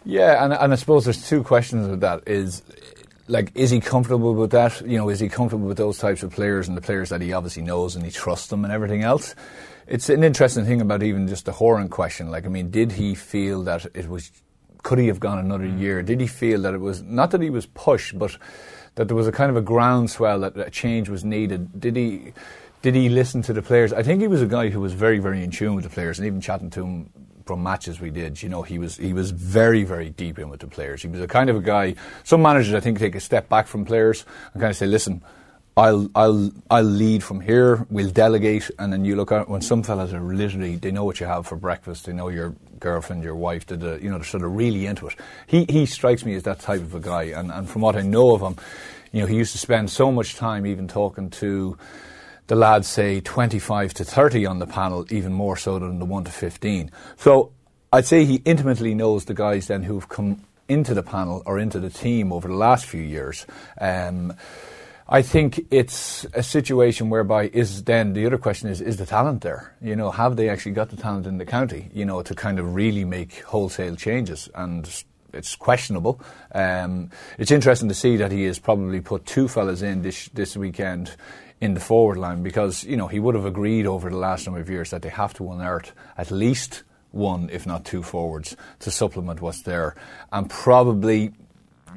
Yeah, 0.06 0.44
and, 0.44 0.54
and 0.54 0.72
I 0.72 0.76
suppose 0.76 1.06
there's 1.06 1.28
two 1.28 1.44
questions 1.44 1.88
with 1.88 2.02
that. 2.02 2.28
Is 2.28 2.62
like, 3.28 3.52
is 3.56 3.72
he 3.72 3.80
comfortable 3.80 4.36
with 4.36 4.52
that? 4.52 4.82
You 4.82 4.98
know, 4.98 5.10
is 5.10 5.20
he 5.20 5.30
comfortable 5.30 5.68
with 5.68 5.78
those 5.78 5.98
types 5.98 6.22
of 6.22 6.32
players 6.32 6.68
and 6.68 6.78
the 6.78 6.82
players 6.82 7.10
that 7.10 7.22
he 7.22 7.34
obviously 7.34 7.64
knows 7.64 7.96
and 7.96 8.06
he 8.06 8.12
trusts 8.12 8.48
them 8.48 8.64
and 8.64 8.72
everything 8.72 9.02
else? 9.02 9.34
It's 9.88 10.10
an 10.10 10.24
interesting 10.24 10.66
thing 10.66 10.82
about 10.82 11.04
even 11.04 11.28
just 11.28 11.46
the 11.46 11.52
Horan 11.52 11.90
question. 11.90 12.30
Like, 12.30 12.46
I 12.46 12.50
mean, 12.50 12.70
did 12.70 12.94
he 12.94 13.16
feel 13.16 13.64
that 13.64 13.86
it 13.94 14.08
was? 14.08 14.32
Could 14.86 15.00
he 15.00 15.08
have 15.08 15.20
gone 15.20 15.40
another 15.40 15.66
mm. 15.66 15.80
year? 15.80 16.04
Did 16.04 16.22
he 16.22 16.28
feel 16.28 16.62
that 16.62 16.76
it 16.76 16.80
was 16.80 17.02
not 17.02 17.32
that 17.32 17.42
he 17.42 17.50
was 17.50 17.66
pushed, 17.66 18.20
but 18.20 18.38
that 18.94 19.08
there 19.08 19.18
was 19.18 19.28
a 19.28 19.32
kind 19.32 19.50
of 19.50 19.58
a 19.58 19.62
groundswell 19.62 20.42
that 20.42 20.56
a 20.56 20.70
change 20.70 21.10
was 21.10 21.26
needed? 21.26 21.82
Did 21.82 21.96
he? 21.96 22.34
Did 22.84 22.94
he 22.94 23.10
listen 23.10 23.42
to 23.42 23.54
the 23.54 23.64
players? 23.64 23.92
I 23.92 24.04
think 24.04 24.22
he 24.22 24.28
was 24.28 24.44
a 24.44 24.46
guy 24.46 24.70
who 24.70 24.80
was 24.80 24.94
very, 24.94 25.18
very 25.18 25.44
in 25.44 25.50
tune 25.50 25.74
with 25.74 25.86
the 25.86 25.90
players, 25.90 26.20
and 26.20 26.28
even 26.28 26.40
chatting 26.40 26.70
to 26.70 26.84
him 26.84 27.10
from 27.48 27.64
matches 27.64 28.00
we 28.00 28.12
did, 28.12 28.44
you 28.44 28.48
know, 28.48 28.62
he 28.62 28.78
was 28.78 28.98
he 28.98 29.12
was 29.12 29.32
very, 29.32 29.84
very 29.84 30.12
deep 30.12 30.38
in 30.38 30.50
with 30.50 30.60
the 30.60 30.68
players. 30.68 31.02
He 31.02 31.08
was 31.08 31.20
a 31.20 31.28
kind 31.28 31.50
of 31.50 31.56
a 31.56 31.62
guy. 31.62 31.96
Some 32.24 32.44
managers, 32.44 32.76
I 32.76 32.80
think, 32.80 33.00
take 33.00 33.16
a 33.16 33.20
step 33.20 33.50
back 33.50 33.66
from 33.66 33.86
players 33.86 34.24
and 34.54 34.62
kind 34.62 34.70
of 34.70 34.78
say, 34.78 34.86
"Listen, 34.86 35.24
I'll 35.78 36.10
I'll 36.16 36.52
I'll 36.70 36.84
lead 36.84 37.24
from 37.24 37.42
here. 37.42 37.86
We'll 37.90 38.10
delegate, 38.10 38.72
and 38.80 38.94
then 38.94 39.04
you 39.04 39.16
look 39.16 39.32
at 39.32 39.50
when 39.50 39.62
some 39.62 39.84
fellas 39.84 40.14
are 40.14 40.22
literally 40.22 40.78
they 40.78 40.92
know 40.92 41.04
what 41.04 41.20
you 41.20 41.26
have 41.26 41.48
for 41.48 41.58
breakfast. 41.58 42.06
They 42.06 42.14
know 42.14 42.30
your 42.30 42.56
girlfriend, 42.80 43.24
your 43.24 43.36
wife. 43.36 43.66
Did 43.66 43.82
you 43.82 44.10
know 44.10 44.18
they're 44.18 44.24
sort 44.24 44.44
of 44.44 44.56
really 44.56 44.86
into 44.86 45.08
it. 45.08 45.16
He 45.48 45.66
he 45.68 45.86
strikes 45.86 46.24
me 46.24 46.34
as 46.36 46.44
that 46.44 46.60
type 46.60 46.80
of 46.80 46.96
a 46.96 47.02
guy, 47.02 47.24
and 47.24 47.52
and 47.52 47.70
from 47.70 47.82
what 47.82 47.98
I 47.98 48.04
know 48.04 48.34
of 48.34 48.42
him, 48.42 48.56
you 49.16 49.22
know, 49.22 49.28
he 49.28 49.36
used 49.38 49.54
to 49.54 49.58
spend 49.58 49.90
so 49.90 50.12
much 50.12 50.36
time 50.36 50.66
even 50.66 50.90
talking 50.90 51.30
to 51.30 51.78
the 52.48 52.56
lads 52.56 52.88
say 52.88 53.22
25 53.22 53.94
to 53.94 54.04
30 54.04 54.46
on 54.46 54.60
the 54.60 54.68
panel, 54.68 55.06
even 55.10 55.32
more 55.32 55.56
so 55.56 55.80
than 55.80 56.00
the 56.00 56.06
1 56.06 56.26
to 56.26 56.32
15. 56.32 56.92
So 57.16 57.54
I'd 57.94 58.06
say 58.06 58.26
he 58.26 58.42
intimately 58.44 58.94
knows 58.94 59.24
the 59.24 59.34
guys 59.34 59.68
then 59.68 59.84
who've 59.84 60.08
come 60.10 60.42
into 60.68 60.94
the 60.94 61.02
panel 61.02 61.44
or 61.46 61.60
into 61.60 61.80
the 61.80 61.90
team 61.90 62.34
over 62.34 62.48
the 62.48 62.56
last 62.56 62.86
few 62.86 63.02
years. 63.02 63.46
Um, 63.80 64.34
I 65.08 65.22
think 65.22 65.68
it's 65.70 66.26
a 66.34 66.42
situation 66.42 67.12
whereby 67.12 67.50
is 67.50 67.84
then 67.84 68.14
the 68.14 68.26
other 68.26 68.40
question 68.40 68.70
is 68.70 68.82
is 68.82 68.98
the 68.98 69.06
talent 69.06 69.42
there? 69.42 69.76
You 69.80 69.96
know, 69.96 70.10
have 70.10 70.36
they 70.36 70.50
actually 70.50 70.72
got 70.72 70.90
the 70.90 70.98
talent 70.98 71.28
in 71.28 71.38
the 71.38 71.46
county? 71.46 71.90
You 71.94 72.06
know, 72.06 72.24
to 72.24 72.34
kind 72.34 72.58
of 72.58 72.74
really 72.74 73.06
make 73.06 73.42
wholesale 73.42 73.96
changes 73.96 74.50
and 74.56 74.90
it's 75.32 75.56
questionable. 75.56 76.20
Um, 76.54 77.12
it's 77.38 77.52
interesting 77.52 77.90
to 77.90 77.96
see 77.96 78.18
that 78.18 78.32
he 78.32 78.46
has 78.46 78.58
probably 78.58 79.02
put 79.02 79.26
two 79.26 79.48
fellas 79.48 79.82
in 79.84 80.02
this 80.02 80.30
this 80.30 80.58
weekend 80.58 81.16
in 81.62 81.76
the 81.76 81.80
forward 81.80 82.18
line 82.18 82.42
because 82.42 82.84
you 82.84 82.98
know 82.98 83.08
he 83.08 83.20
would 83.20 83.36
have 83.36 83.46
agreed 83.46 83.86
over 83.86 84.10
the 84.10 84.18
last 84.18 84.48
number 84.48 84.60
of 84.60 84.70
years 84.70 84.90
that 84.90 85.04
they 85.04 85.10
have 85.10 85.34
to 85.36 85.52
unearth 85.52 85.92
at 86.18 86.32
least 86.32 86.84
one, 87.12 87.50
if 87.52 87.66
not 87.66 87.86
two 87.86 88.04
forwards, 88.04 88.58
to 88.80 88.92
supplement 88.92 89.40
what's 89.40 89.62
there, 89.62 89.96
and 90.32 90.50
probably. 90.50 91.32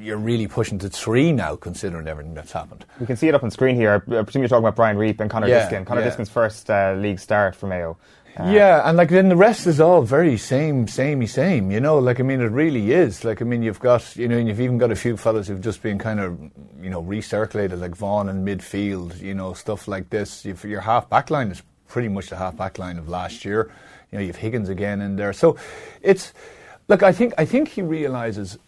You're 0.01 0.17
really 0.17 0.47
pushing 0.47 0.79
to 0.81 0.89
three 0.89 1.33
now, 1.33 1.57
considering 1.57 2.07
everything 2.07 2.35
that's 2.35 2.53
happened. 2.53 2.85
We 3.01 3.07
can 3.07 3.17
see 3.17 3.29
it 3.29 3.35
up 3.35 3.43
on 3.43 3.51
screen 3.51 3.77
here. 3.77 3.95
I 3.95 3.99
presume 3.99 4.43
you're 4.43 4.49
talking 4.49 4.65
about 4.65 4.77
Brian 4.77 4.97
Reap 4.97 5.21
and 5.21 5.31
Conor 5.31 5.49
Yeah, 5.49 5.61
Diskin. 5.61 5.85
Conor 5.85 6.01
yeah. 6.01 6.07
Diskin's 6.07 6.29
first 6.29 6.71
uh, 6.71 6.95
league 6.97 7.19
start 7.19 7.55
for 7.57 7.67
Mayo. 7.67 7.97
Uh, 8.39 8.51
yeah, 8.51 8.89
and 8.89 8.97
like 8.97 9.09
then 9.09 9.29
the 9.29 9.37
rest 9.37 9.67
is 9.67 9.81
all 9.81 10.03
very 10.03 10.37
same, 10.37 10.87
samey, 10.87 11.27
same. 11.27 11.73
You 11.73 11.81
know, 11.81 11.99
like 11.99 12.21
I 12.21 12.23
mean, 12.23 12.41
it 12.41 12.53
really 12.53 12.93
is. 12.93 13.25
Like 13.25 13.43
I 13.43 13.45
mean, 13.45 13.63
you've 13.63 13.81
got 13.81 14.15
you 14.15 14.29
know, 14.29 14.37
and 14.37 14.47
you've 14.47 14.61
even 14.61 14.79
got 14.79 14.93
a 14.93 14.97
few 14.97 15.17
fellas 15.17 15.49
who've 15.49 15.61
just 15.61 15.83
been 15.83 15.99
kind 15.99 16.21
of 16.21 16.39
you 16.81 16.91
know 16.91 17.03
recirculated, 17.03 17.81
like 17.81 17.97
Vaughan 17.97 18.29
in 18.29 18.45
midfield. 18.45 19.21
You 19.21 19.35
know, 19.35 19.55
stuff 19.55 19.89
like 19.89 20.11
this. 20.11 20.45
You've, 20.45 20.63
your 20.65 20.83
half 20.83 21.09
back 21.09 21.31
line 21.31 21.51
is 21.51 21.63
pretty 21.89 22.09
much 22.09 22.29
the 22.29 22.37
half 22.37 22.57
back 22.57 22.79
line 22.79 22.99
of 22.99 23.09
last 23.09 23.45
year. 23.45 23.73
You 24.13 24.19
know, 24.19 24.25
you've 24.25 24.37
Higgins 24.37 24.69
again 24.69 25.01
in 25.01 25.17
there. 25.17 25.33
So 25.33 25.57
it's 26.01 26.33
look. 26.87 27.03
I 27.03 27.11
think 27.13 27.35
I 27.39 27.45
think 27.45 27.69
he 27.69 27.83
realizes. 27.83 28.59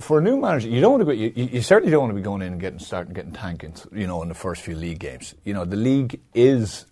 For 0.00 0.18
a 0.18 0.22
new 0.22 0.36
manager, 0.36 0.68
you 0.68 0.80
don't 0.80 0.92
want 0.92 1.00
to 1.02 1.04
go. 1.04 1.12
You, 1.12 1.32
you 1.34 1.62
certainly 1.62 1.92
don't 1.92 2.00
want 2.00 2.10
to 2.10 2.16
be 2.16 2.22
going 2.22 2.42
in 2.42 2.52
and 2.52 2.60
getting 2.60 2.80
starting 2.80 3.14
getting 3.14 3.32
tanking. 3.32 3.74
You 3.92 4.06
know, 4.06 4.22
in 4.22 4.28
the 4.28 4.34
first 4.34 4.62
few 4.62 4.74
league 4.74 4.98
games. 4.98 5.34
You 5.44 5.54
know, 5.54 5.64
the 5.64 5.76
league 5.76 6.20
is 6.34 6.86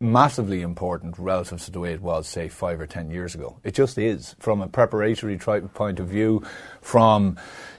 massively 0.00 0.62
important 0.62 1.18
relative 1.18 1.60
to 1.60 1.70
the 1.70 1.80
way 1.80 1.92
it 1.92 2.00
was, 2.00 2.28
say, 2.28 2.48
five 2.48 2.80
or 2.80 2.86
ten 2.86 3.10
years 3.10 3.34
ago. 3.34 3.58
It 3.64 3.74
just 3.74 3.98
is, 3.98 4.36
from 4.38 4.60
a 4.60 4.68
preparatory 4.68 5.38
point 5.38 5.98
of 5.98 6.08
view, 6.08 6.42
from 6.80 7.36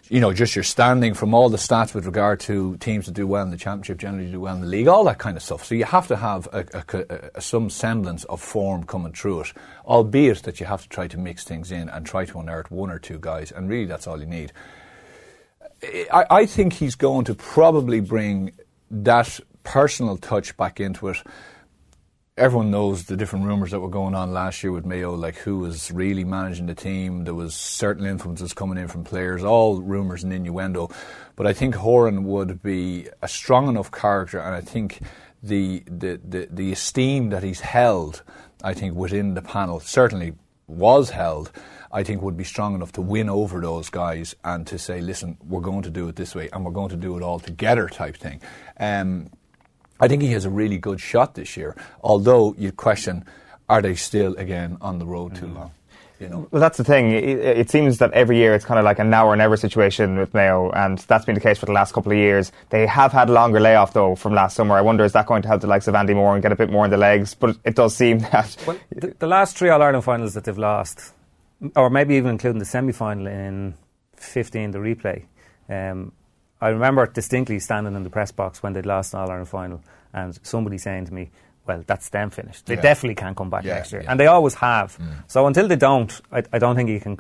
you 0.10 0.20
know 0.20 0.34
just 0.34 0.56
your 0.56 0.64
standing, 0.64 1.14
from 1.14 1.34
all 1.34 1.50
the 1.50 1.58
stats 1.58 1.94
with 1.94 2.06
regard 2.06 2.40
to 2.42 2.76
teams 2.78 3.06
that 3.06 3.14
do 3.14 3.28
well 3.28 3.44
in 3.44 3.52
the 3.52 3.58
championship, 3.58 4.00
generally 4.00 4.32
do 4.32 4.40
well 4.40 4.56
in 4.56 4.62
the 4.62 4.68
league, 4.68 4.88
all 4.88 5.04
that 5.04 5.20
kind 5.20 5.38
of 5.38 5.44
stuff. 5.44 5.64
So 5.64 5.76
you 5.76 5.86
have 5.86 6.08
to 6.08 6.16
have 6.16 6.48
a, 6.52 6.66
a, 6.74 7.30
a, 7.36 7.42
some 7.42 7.70
semblance 7.70 8.24
of 8.26 8.42
form 8.42 8.84
coming 8.84 9.14
through 9.14 9.42
it, 9.42 9.54
albeit 9.86 10.44
that 10.44 10.60
you 10.60 10.66
have 10.66 10.82
to 10.82 10.90
try 10.90 11.08
to 11.08 11.18
mix 11.18 11.44
things 11.44 11.72
in 11.72 11.90
and 11.90 12.06
try 12.06 12.26
to 12.26 12.40
unearth 12.40 12.72
one 12.72 12.90
or 12.90 13.00
two 13.00 13.20
guys, 13.20 13.52
and 13.52 13.70
really 13.70 13.86
that's 13.86 14.08
all 14.08 14.20
you 14.20 14.26
need. 14.26 14.52
I, 16.12 16.26
I 16.30 16.46
think 16.46 16.74
he's 16.74 16.96
going 16.96 17.26
to 17.26 17.36
probably 17.36 18.00
bring 18.02 18.52
that 18.92 19.40
personal 19.64 20.18
touch 20.18 20.58
back 20.58 20.80
into 20.80 21.10
it 21.10 21.18
everyone 22.40 22.72
knows 22.72 23.04
the 23.04 23.18
different 23.18 23.46
rumours 23.46 23.72
that 23.72 23.82
were 23.82 23.90
going 23.90 24.16
on 24.16 24.32
last 24.32 24.64
year 24.64 24.72
with 24.72 24.86
Mayo, 24.86 25.14
like 25.14 25.36
who 25.36 25.60
was 25.60 25.92
really 25.92 26.24
managing 26.24 26.68
the 26.68 26.74
team. 26.74 27.26
There 27.26 27.34
was 27.34 27.54
certain 27.54 28.06
influences 28.06 28.54
coming 28.54 28.78
in 28.78 28.88
from 28.88 29.04
players, 29.04 29.44
all 29.44 29.82
rumours 29.82 30.24
and 30.24 30.32
innuendo. 30.32 30.90
But 31.36 31.48
I 31.48 31.54
think 31.54 31.76
Horan 31.76 32.24
would 32.24 32.64
be 32.64 33.08
a 33.22 33.28
strong 33.28 33.68
enough 33.68 33.92
character, 33.92 34.40
and 34.40 34.56
I 34.56 34.62
think 34.62 35.02
the 35.44 35.84
the, 35.86 36.20
the, 36.24 36.48
the 36.50 36.72
esteem 36.72 37.30
that 37.30 37.44
he's 37.44 37.60
held, 37.60 38.24
I 38.64 38.74
think 38.74 38.96
within 38.96 39.34
the 39.34 39.42
panel 39.42 39.82
certainly 39.82 40.34
was 40.68 41.10
held. 41.10 41.52
I 41.92 42.04
think 42.04 42.22
would 42.22 42.38
be 42.38 42.44
strong 42.44 42.76
enough 42.76 42.92
to 42.94 43.02
win 43.02 43.30
over 43.30 43.60
those 43.60 43.90
guys 43.90 44.36
and 44.44 44.66
to 44.68 44.78
say, 44.78 45.02
listen, 45.02 45.38
we're 45.44 45.62
going 45.62 45.82
to 45.82 45.90
do 45.90 46.08
it 46.08 46.16
this 46.16 46.36
way 46.36 46.48
and 46.54 46.64
we're 46.64 46.72
going 46.72 46.90
to 46.90 46.96
do 46.96 47.18
it 47.18 47.24
all 47.24 47.40
together 47.40 47.90
type 47.90 48.16
thing. 48.16 48.42
Um, 48.80 49.32
I 50.00 50.08
think 50.08 50.22
he 50.22 50.32
has 50.32 50.46
a 50.46 50.50
really 50.50 50.78
good 50.78 51.00
shot 51.00 51.36
this 51.36 51.58
year, 51.58 51.76
although 52.04 52.56
you 52.58 52.72
question 52.72 53.26
are 53.70 53.82
they 53.82 53.96
still 53.96 54.36
again 54.36 54.78
on 54.82 55.00
the 55.00 55.06
road 55.06 55.36
too 55.36 55.46
mm. 55.46 55.56
long? 55.56 55.72
You 56.20 56.28
know. 56.28 56.48
Well, 56.52 56.60
that's 56.60 56.78
the 56.78 56.84
thing. 56.84 57.12
It, 57.12 57.40
it, 57.40 57.70
seems 57.70 58.00
that 58.00 58.12
every 58.12 58.36
year 58.38 58.54
it's 58.54 58.66
kind 58.66 58.78
of 58.78 58.84
like 58.84 59.00
a 59.00 59.06
now 59.06 59.28
or 59.28 59.38
never 59.38 59.56
situation 59.56 60.18
with 60.18 60.34
Mayo, 60.34 60.70
and 60.72 60.98
that's 60.98 61.24
been 61.24 61.36
the 61.36 61.40
case 61.40 61.58
for 61.58 61.66
the 61.66 61.72
last 61.72 61.94
couple 61.94 62.12
of 62.12 62.18
years. 62.18 62.52
They 62.72 62.86
have 62.88 63.14
had 63.14 63.30
a 63.30 63.32
longer 63.32 63.62
layoff 63.62 63.94
though 63.94 64.16
from 64.16 64.34
last 64.34 64.58
summer. 64.58 64.76
I 64.76 64.82
wonder 64.82 65.06
is 65.06 65.14
that 65.14 65.28
going 65.28 65.44
to 65.44 65.48
help 65.48 65.62
the 65.62 65.68
likes 65.68 65.88
of 65.88 65.96
Andy 65.96 66.14
Moran 66.14 66.36
and 66.36 66.44
get 66.44 66.52
a 66.52 66.58
bit 66.58 66.70
more 66.70 66.84
in 66.84 66.92
the 66.92 66.98
legs? 66.98 67.36
But 67.36 67.56
it 67.64 67.76
does 67.76 67.96
seem 67.96 68.20
that 68.32 68.58
well, 68.68 68.78
the, 68.94 69.16
the, 69.18 69.28
last 69.28 69.56
three 69.56 69.70
All 69.70 69.82
Ireland 69.82 70.04
finals 70.04 70.34
that 70.34 70.44
they've 70.44 70.58
lost, 70.58 71.14
or 71.78 71.90
maybe 71.90 72.16
even 72.16 72.32
including 72.32 72.60
the 72.60 72.66
semi 72.66 72.92
final 72.92 73.28
in 73.28 73.76
15, 74.18 74.72
the 74.72 74.80
replay. 74.80 75.24
Um, 75.70 76.12
I 76.62 76.70
remember 76.70 77.08
distinctly 77.08 77.60
standing 77.60 77.96
in 77.96 78.04
the 78.04 78.10
press 78.10 78.32
box 78.32 78.62
when 78.62 78.74
they'd 78.74 78.86
lost 78.86 79.14
an 79.14 79.22
All 79.22 79.30
Ireland 79.30 79.48
final 79.48 79.82
and 80.14 80.38
somebody 80.44 80.78
saying 80.78 81.06
to 81.06 81.14
me, 81.14 81.32
well, 81.70 81.84
that's 81.86 82.10
them 82.10 82.32
finished. 82.32 82.66
They 82.66 82.76
yeah. 82.76 82.82
definitely 82.82 83.16
can't 83.16 83.38
come 83.38 83.50
back 83.50 83.64
yeah, 83.64 83.76
next 83.76 83.92
year, 83.92 84.02
yeah. 84.02 84.12
and 84.12 84.20
they 84.20 84.26
always 84.26 84.56
have. 84.56 84.98
Mm. 84.98 85.24
So 85.28 85.46
until 85.46 85.68
they 85.68 85.76
don't, 85.76 86.12
I, 86.32 86.44
I, 86.52 86.58
don't 86.58 86.76
think 86.76 86.90
you 86.90 87.00
can 87.00 87.18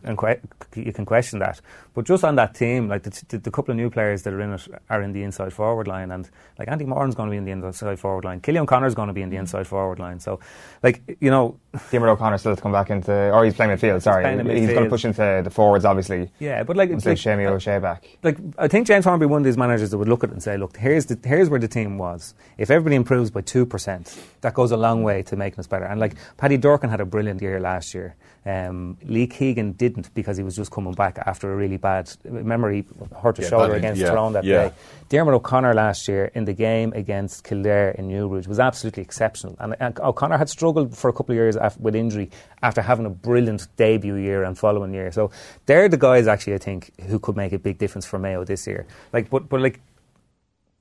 you 0.75 0.91
can 0.91 1.05
question 1.05 1.37
that. 1.39 1.61
But 1.93 2.05
just 2.05 2.23
on 2.23 2.35
that 2.35 2.55
team, 2.55 2.87
like 2.87 3.03
the, 3.03 3.11
the, 3.29 3.37
the, 3.37 3.51
couple 3.51 3.71
of 3.71 3.77
new 3.77 3.89
players 3.89 4.23
that 4.23 4.33
are 4.33 4.41
in 4.41 4.53
it 4.53 4.67
are 4.89 5.01
in 5.03 5.13
the 5.13 5.21
inside 5.21 5.53
forward 5.53 5.87
line, 5.87 6.11
and 6.11 6.27
like 6.57 6.67
Andy 6.67 6.85
Moran's 6.85 7.13
going 7.13 7.29
to 7.29 7.31
be 7.31 7.37
in 7.37 7.45
the 7.45 7.51
inside 7.51 7.99
forward 7.99 8.25
line. 8.25 8.41
Cillian 8.41 8.61
O'Connor's 8.61 8.95
going 8.95 9.07
to 9.07 9.13
be 9.13 9.21
in 9.21 9.29
the 9.29 9.35
mm. 9.35 9.41
inside 9.41 9.67
forward 9.67 9.99
line. 9.99 10.19
So, 10.19 10.39
like 10.81 11.17
you 11.19 11.29
know, 11.29 11.59
Diarmuid 11.91 12.13
O'Connor 12.13 12.39
still 12.39 12.51
has 12.51 12.57
to 12.57 12.63
come 12.63 12.71
back 12.71 12.89
into, 12.89 13.31
or 13.31 13.45
he's 13.45 13.53
playing 13.53 13.71
midfield. 13.71 14.01
Sorry, 14.01 14.25
he's, 14.25 14.59
he's 14.61 14.69
going 14.71 14.85
to 14.85 14.89
push 14.89 15.05
into 15.05 15.41
the 15.43 15.51
forwards, 15.51 15.85
obviously. 15.85 16.31
Yeah, 16.39 16.63
but 16.63 16.75
like, 16.75 16.89
it's 16.89 17.05
like 17.05 17.17
Seamie 17.17 17.45
O'Shea 17.45 17.79
back. 17.79 18.07
Like 18.23 18.37
I 18.57 18.67
think 18.67 18.87
James 18.87 19.05
Hornby 19.05 19.27
one 19.27 19.41
of 19.41 19.45
these 19.45 19.57
managers 19.57 19.91
that 19.91 19.97
would 19.99 20.09
look 20.09 20.23
at 20.23 20.31
it 20.31 20.33
and 20.33 20.43
say, 20.43 20.57
look, 20.57 20.77
here's 20.77 21.05
the, 21.05 21.19
here's 21.23 21.49
where 21.49 21.59
the 21.59 21.67
team 21.67 21.97
was. 21.97 22.33
If 22.57 22.71
everybody 22.71 22.95
improves 22.95 23.29
by 23.29 23.41
two 23.41 23.65
percent, 23.65 24.17
that 24.41 24.53
goes 24.53 24.71
a 24.71 24.77
long 24.77 25.03
way 25.03 25.23
to 25.23 25.35
making 25.35 25.59
us 25.59 25.67
better. 25.67 25.85
And 25.85 25.99
like 25.99 26.15
Paddy 26.37 26.57
Durcan 26.57 26.89
had 26.89 27.01
a 27.01 27.05
brilliant 27.05 27.41
year 27.41 27.59
last 27.59 27.93
year. 27.93 28.15
Um, 28.45 28.97
Lee 29.03 29.27
Keegan 29.27 29.73
didn't 29.73 30.13
because 30.13 30.37
he 30.37 30.43
was 30.43 30.55
just 30.55 30.71
coming 30.71 30.93
back 30.93 31.17
after 31.25 31.51
a 31.51 31.55
really 31.55 31.77
bad 31.77 32.09
memory, 32.23 32.85
hurt 33.21 33.37
his 33.37 33.45
yeah, 33.45 33.49
shoulder 33.49 33.75
against 33.75 34.01
yeah, 34.01 34.07
Tyrone 34.07 34.33
that 34.33 34.43
yeah. 34.45 34.69
day. 34.69 34.75
Diarmuid 35.09 35.35
O'Connor 35.35 35.73
last 35.73 36.07
year 36.07 36.31
in 36.33 36.45
the 36.45 36.53
game 36.53 36.93
against 36.93 37.43
Kildare 37.43 37.91
in 37.91 38.07
Newbridge 38.07 38.47
was 38.47 38.59
absolutely 38.59 39.03
exceptional. 39.03 39.55
And, 39.59 39.75
and 39.79 39.99
O'Connor 39.99 40.37
had 40.37 40.49
struggled 40.49 40.95
for 40.95 41.09
a 41.09 41.13
couple 41.13 41.33
of 41.33 41.37
years 41.37 41.57
after, 41.57 41.79
with 41.81 41.95
injury 41.95 42.31
after 42.63 42.81
having 42.81 43.05
a 43.05 43.09
brilliant 43.09 43.67
debut 43.75 44.15
year 44.15 44.43
and 44.43 44.57
following 44.57 44.93
year. 44.93 45.11
So 45.11 45.31
they're 45.65 45.89
the 45.89 45.97
guys 45.97 46.27
actually 46.27 46.53
I 46.53 46.59
think 46.59 46.91
who 47.07 47.19
could 47.19 47.35
make 47.35 47.51
a 47.51 47.59
big 47.59 47.77
difference 47.77 48.05
for 48.05 48.19
Mayo 48.19 48.45
this 48.45 48.65
year. 48.65 48.87
Like, 49.11 49.29
but 49.29 49.49
but 49.49 49.59
like 49.59 49.81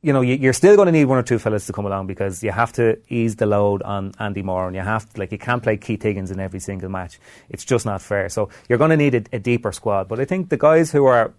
you 0.00 0.12
know, 0.12 0.20
you're 0.20 0.52
still 0.52 0.76
going 0.76 0.86
to 0.86 0.92
need 0.92 1.06
one 1.06 1.18
or 1.18 1.24
two 1.24 1.40
fellas 1.40 1.66
to 1.66 1.72
come 1.72 1.84
along 1.84 2.06
because 2.06 2.42
you 2.44 2.52
have 2.52 2.72
to 2.74 2.98
ease 3.08 3.34
the 3.36 3.46
load 3.46 3.82
on 3.82 4.12
Andy 4.20 4.42
Moran, 4.42 4.68
and 4.68 4.76
you 4.76 4.82
have 4.82 5.12
to, 5.12 5.18
like 5.18 5.32
you 5.32 5.38
can't 5.38 5.62
play 5.62 5.76
Keith 5.76 6.02
Higgins 6.02 6.30
in 6.30 6.38
every 6.38 6.60
single 6.60 6.88
match. 6.88 7.18
It's 7.48 7.64
just 7.64 7.84
not 7.84 8.00
fair. 8.00 8.28
So 8.28 8.48
you're 8.68 8.78
going 8.78 8.90
to 8.90 8.96
need 8.96 9.14
a, 9.16 9.24
a 9.36 9.38
deeper 9.40 9.72
squad. 9.72 10.06
But 10.06 10.20
I 10.20 10.24
think 10.24 10.50
the 10.50 10.56
guys 10.56 10.92
who 10.92 11.06
are 11.06 11.32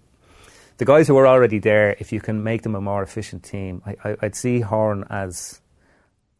the 0.77 0.85
guys 0.85 1.07
who 1.07 1.17
are 1.17 1.27
already 1.27 1.59
there, 1.59 1.95
if 1.99 2.11
you 2.11 2.19
can 2.19 2.43
make 2.43 2.63
them 2.63 2.75
a 2.75 2.81
more 2.81 3.03
efficient 3.03 3.43
team, 3.43 3.81
I, 3.85 4.15
would 4.21 4.35
see 4.35 4.59
Horan 4.59 5.05
as 5.09 5.61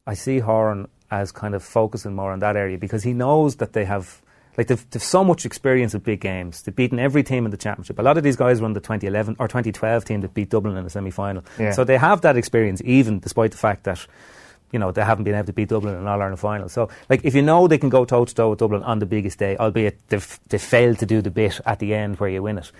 I 0.05 0.13
see 0.13 0.39
Horan 0.39 0.87
as 1.11 1.31
kind 1.31 1.55
of 1.55 1.63
focusing 1.63 2.15
more 2.15 2.31
on 2.31 2.39
that 2.39 2.57
area 2.57 2.77
because 2.77 3.03
he 3.03 3.13
knows 3.13 3.57
that 3.57 3.73
they 3.73 3.85
have 3.85 4.21
like 4.59 4.67
they've, 4.67 4.89
they've 4.89 5.01
so 5.01 5.23
much 5.23 5.45
experience 5.45 5.93
of 5.93 6.03
big 6.03 6.19
games. 6.19 6.63
They've 6.63 6.75
beaten 6.75 6.99
every 6.99 7.23
team 7.23 7.45
in 7.45 7.51
the 7.51 7.55
championship. 7.55 7.97
A 7.97 8.01
lot 8.01 8.17
of 8.17 8.23
these 8.23 8.35
guys 8.35 8.59
run 8.59 8.73
the 8.73 8.81
2011 8.81 9.37
or 9.39 9.47
2012 9.47 10.03
team 10.03 10.19
that 10.19 10.33
beat 10.33 10.49
Dublin 10.49 10.75
in 10.75 10.83
the 10.83 10.89
semi 10.89 11.11
final. 11.11 11.45
Yeah. 11.57 11.71
So 11.71 11.85
they 11.85 11.97
have 11.97 12.19
that 12.21 12.35
experience, 12.35 12.81
even 12.83 13.19
despite 13.19 13.51
the 13.51 13.57
fact 13.57 13.85
that 13.85 14.05
you 14.73 14.77
know, 14.77 14.91
they 14.91 15.01
haven't 15.01 15.23
been 15.23 15.33
able 15.33 15.45
to 15.45 15.53
beat 15.53 15.69
Dublin 15.69 15.95
in 15.95 16.01
an 16.01 16.07
All 16.07 16.21
Ireland 16.21 16.39
final. 16.39 16.67
So, 16.67 16.89
like, 17.09 17.21
if 17.23 17.33
you 17.33 17.41
know 17.41 17.67
they 17.67 17.77
can 17.77 17.89
go 17.89 18.03
toe 18.05 18.25
to 18.25 18.35
toe 18.35 18.49
with 18.49 18.59
Dublin 18.59 18.83
on 18.83 18.99
the 18.99 19.05
biggest 19.05 19.39
day, 19.39 19.57
albeit 19.57 19.97
they've, 20.09 20.39
they 20.49 20.59
failed 20.59 20.99
to 20.99 21.07
do 21.07 21.21
the 21.21 21.31
bit 21.31 21.59
at 21.65 21.79
the 21.79 21.95
end 21.95 22.19
where 22.19 22.29
you 22.29 22.43
win 22.43 22.59
it, 22.59 22.71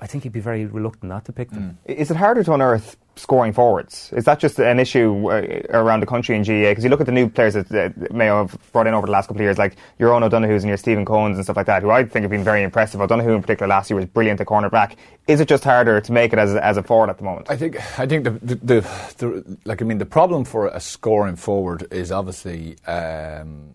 I 0.00 0.08
think 0.08 0.24
you'd 0.24 0.32
be 0.32 0.40
very 0.40 0.66
reluctant 0.66 1.10
not 1.10 1.26
to 1.26 1.32
pick 1.32 1.50
them. 1.50 1.78
Mm. 1.86 1.94
Is 1.94 2.10
it 2.10 2.16
harder 2.16 2.42
to 2.42 2.54
unearth 2.54 2.96
scoring 3.18 3.52
forwards? 3.52 4.12
Is 4.12 4.24
that 4.24 4.38
just 4.38 4.58
an 4.58 4.78
issue 4.78 5.30
uh, 5.30 5.62
around 5.70 6.00
the 6.00 6.06
country 6.06 6.36
in 6.36 6.42
GAA? 6.42 6.70
Because 6.70 6.84
you 6.84 6.90
look 6.90 7.00
at 7.00 7.06
the 7.06 7.12
new 7.12 7.28
players 7.28 7.54
that 7.54 8.12
Mayo 8.12 8.46
have 8.46 8.72
brought 8.72 8.86
in 8.86 8.94
over 8.94 9.06
the 9.06 9.12
last 9.12 9.26
couple 9.26 9.40
of 9.40 9.44
years, 9.44 9.58
like 9.58 9.76
your 9.98 10.10
Eoin 10.10 10.22
O'Donoghue's 10.22 10.62
and 10.62 10.68
your 10.68 10.76
Stephen 10.76 11.04
Coen's 11.04 11.36
and 11.36 11.44
stuff 11.44 11.56
like 11.56 11.66
that, 11.66 11.82
who 11.82 11.90
I 11.90 12.04
think 12.04 12.22
have 12.22 12.30
been 12.30 12.44
very 12.44 12.62
impressive. 12.62 13.00
O'Donoghue 13.00 13.34
in 13.34 13.42
particular 13.42 13.68
last 13.68 13.90
year 13.90 13.96
was 13.96 14.06
brilliant 14.06 14.40
at 14.40 14.46
cornerback. 14.46 14.96
Is 15.26 15.40
it 15.40 15.48
just 15.48 15.64
harder 15.64 16.00
to 16.00 16.12
make 16.12 16.32
it 16.32 16.38
as, 16.38 16.54
as 16.54 16.76
a 16.76 16.82
forward 16.82 17.10
at 17.10 17.18
the 17.18 17.24
moment? 17.24 17.50
I 17.50 17.56
think 17.56 17.76
I 17.98 18.06
think 18.06 18.24
the, 18.24 18.30
the, 18.30 18.54
the, 18.54 19.14
the 19.18 19.58
like 19.64 19.82
I 19.82 19.84
mean 19.84 19.98
the 19.98 20.06
problem 20.06 20.44
for 20.44 20.68
a 20.68 20.80
scoring 20.80 21.36
forward 21.36 21.86
is 21.90 22.10
obviously 22.12 22.76
um, 22.86 23.74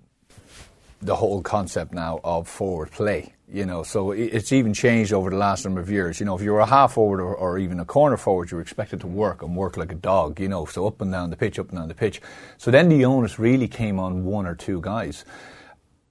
the 1.02 1.16
whole 1.16 1.42
concept 1.42 1.94
now 1.94 2.20
of 2.24 2.48
forward 2.48 2.92
play 2.92 3.33
you 3.52 3.66
know, 3.66 3.84
so 3.84 4.12
it's 4.12 4.52
even 4.52 4.74
changed 4.74 5.14
over 5.14 5.30
the 5.30 5.36
last 5.36 5.66
number 5.66 5.82
of 5.82 5.90
years. 5.90 6.20
You 6.20 6.26
know, 6.26 6.36
if 6.36 6.42
you 6.42 6.52
were 6.52 6.62
a 6.62 6.66
half 6.66 6.94
forward 6.94 7.20
or, 7.20 7.36
or, 7.36 7.60
even 7.60 7.80
a 7.80 7.86
corner 7.86 8.18
forward, 8.18 8.50
you 8.50 8.58
were 8.58 8.62
expected 8.62 9.02
to 9.02 9.08
work 9.08 9.44
and 9.44 9.56
work 9.56 9.78
like 9.78 9.92
a 9.92 9.96
dog, 9.96 10.40
you 10.40 10.48
know, 10.48 10.66
so 10.66 10.88
up 10.88 11.02
and 11.02 11.12
down 11.12 11.30
the 11.30 11.36
pitch, 11.36 11.60
up 11.60 11.70
and 11.70 11.78
down 11.78 11.88
the 11.88 11.94
pitch. 11.94 12.22
So 12.58 12.72
then 12.72 12.90
the 12.90 13.06
onus 13.06 13.38
really 13.40 13.68
came 13.68 14.00
on 14.00 14.24
one 14.24 14.46
or 14.46 14.56
two 14.56 14.82
guys. 14.82 15.26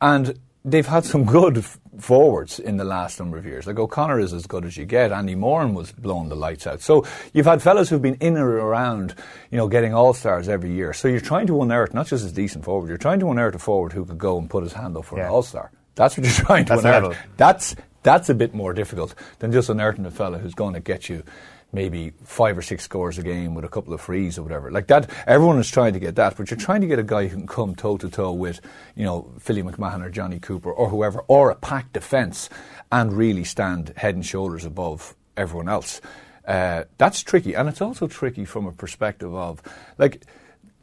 And 0.00 0.38
they've 0.64 0.86
had 0.86 1.04
some 1.04 1.24
good 1.38 1.64
forwards 1.98 2.58
in 2.58 2.76
the 2.76 2.84
last 2.84 3.18
number 3.18 3.38
of 3.38 3.44
years. 3.44 3.66
Like 3.66 3.78
O'Connor 3.78 4.20
is 4.20 4.32
as 4.32 4.46
good 4.46 4.64
as 4.64 4.76
you 4.76 4.84
get. 4.84 5.10
Andy 5.10 5.34
Moran 5.34 5.74
was 5.74 5.90
blowing 5.90 6.28
the 6.28 6.36
lights 6.36 6.66
out. 6.66 6.80
So 6.80 7.06
you've 7.32 7.46
had 7.46 7.62
fellas 7.62 7.88
who've 7.88 8.00
been 8.00 8.16
in 8.16 8.36
or 8.36 8.50
around, 8.50 9.14
you 9.50 9.56
know, 9.56 9.68
getting 9.68 9.94
all 9.94 10.14
stars 10.14 10.48
every 10.48 10.72
year. 10.72 10.92
So 10.92 11.08
you're 11.08 11.20
trying 11.20 11.46
to 11.48 11.62
unearth 11.62 11.94
not 11.94 12.06
just 12.06 12.26
a 12.26 12.32
decent 12.32 12.64
forward, 12.64 12.88
you're 12.88 12.98
trying 12.98 13.20
to 13.20 13.30
unearth 13.30 13.54
a 13.54 13.58
forward 13.58 13.92
who 13.92 14.04
could 14.04 14.18
go 14.18 14.38
and 14.38 14.48
put 14.48 14.62
his 14.62 14.74
hand 14.74 14.96
up 14.96 15.06
for 15.06 15.18
yeah. 15.18 15.24
an 15.24 15.30
all 15.30 15.42
star. 15.42 15.72
That's 15.94 16.16
what 16.16 16.26
you're 16.26 16.34
trying 16.46 16.64
to 16.66 16.74
that's 16.74 16.84
unearth. 16.84 17.18
That's 17.36 17.76
that's 18.02 18.28
a 18.28 18.34
bit 18.34 18.54
more 18.54 18.72
difficult 18.72 19.14
than 19.38 19.52
just 19.52 19.68
unearthing 19.68 20.06
a 20.06 20.10
fella 20.10 20.38
who's 20.38 20.54
going 20.54 20.74
to 20.74 20.80
get 20.80 21.08
you 21.08 21.22
maybe 21.72 22.12
five 22.24 22.58
or 22.58 22.62
six 22.62 22.84
scores 22.84 23.18
a 23.18 23.22
game 23.22 23.54
with 23.54 23.64
a 23.64 23.68
couple 23.68 23.94
of 23.94 24.00
frees 24.00 24.38
or 24.38 24.42
whatever. 24.42 24.70
Like 24.70 24.88
that, 24.88 25.08
everyone 25.26 25.58
is 25.58 25.70
trying 25.70 25.94
to 25.94 25.98
get 25.98 26.16
that, 26.16 26.36
but 26.36 26.50
you're 26.50 26.58
trying 26.58 26.82
to 26.82 26.86
get 26.86 26.98
a 26.98 27.02
guy 27.02 27.28
who 27.28 27.38
can 27.38 27.46
come 27.46 27.74
toe 27.74 27.96
to 27.96 28.10
toe 28.10 28.32
with, 28.32 28.60
you 28.94 29.04
know, 29.04 29.32
Philly 29.38 29.62
McMahon 29.62 30.04
or 30.04 30.10
Johnny 30.10 30.38
Cooper 30.38 30.70
or 30.70 30.90
whoever, 30.90 31.20
or 31.28 31.50
a 31.50 31.54
packed 31.54 31.94
defence 31.94 32.50
and 32.90 33.12
really 33.12 33.44
stand 33.44 33.94
head 33.96 34.14
and 34.14 34.26
shoulders 34.26 34.66
above 34.66 35.16
everyone 35.36 35.68
else. 35.68 36.02
Uh, 36.46 36.84
that's 36.98 37.22
tricky, 37.22 37.54
and 37.54 37.68
it's 37.68 37.80
also 37.80 38.06
tricky 38.06 38.44
from 38.44 38.66
a 38.66 38.72
perspective 38.72 39.34
of 39.34 39.62
like 39.96 40.26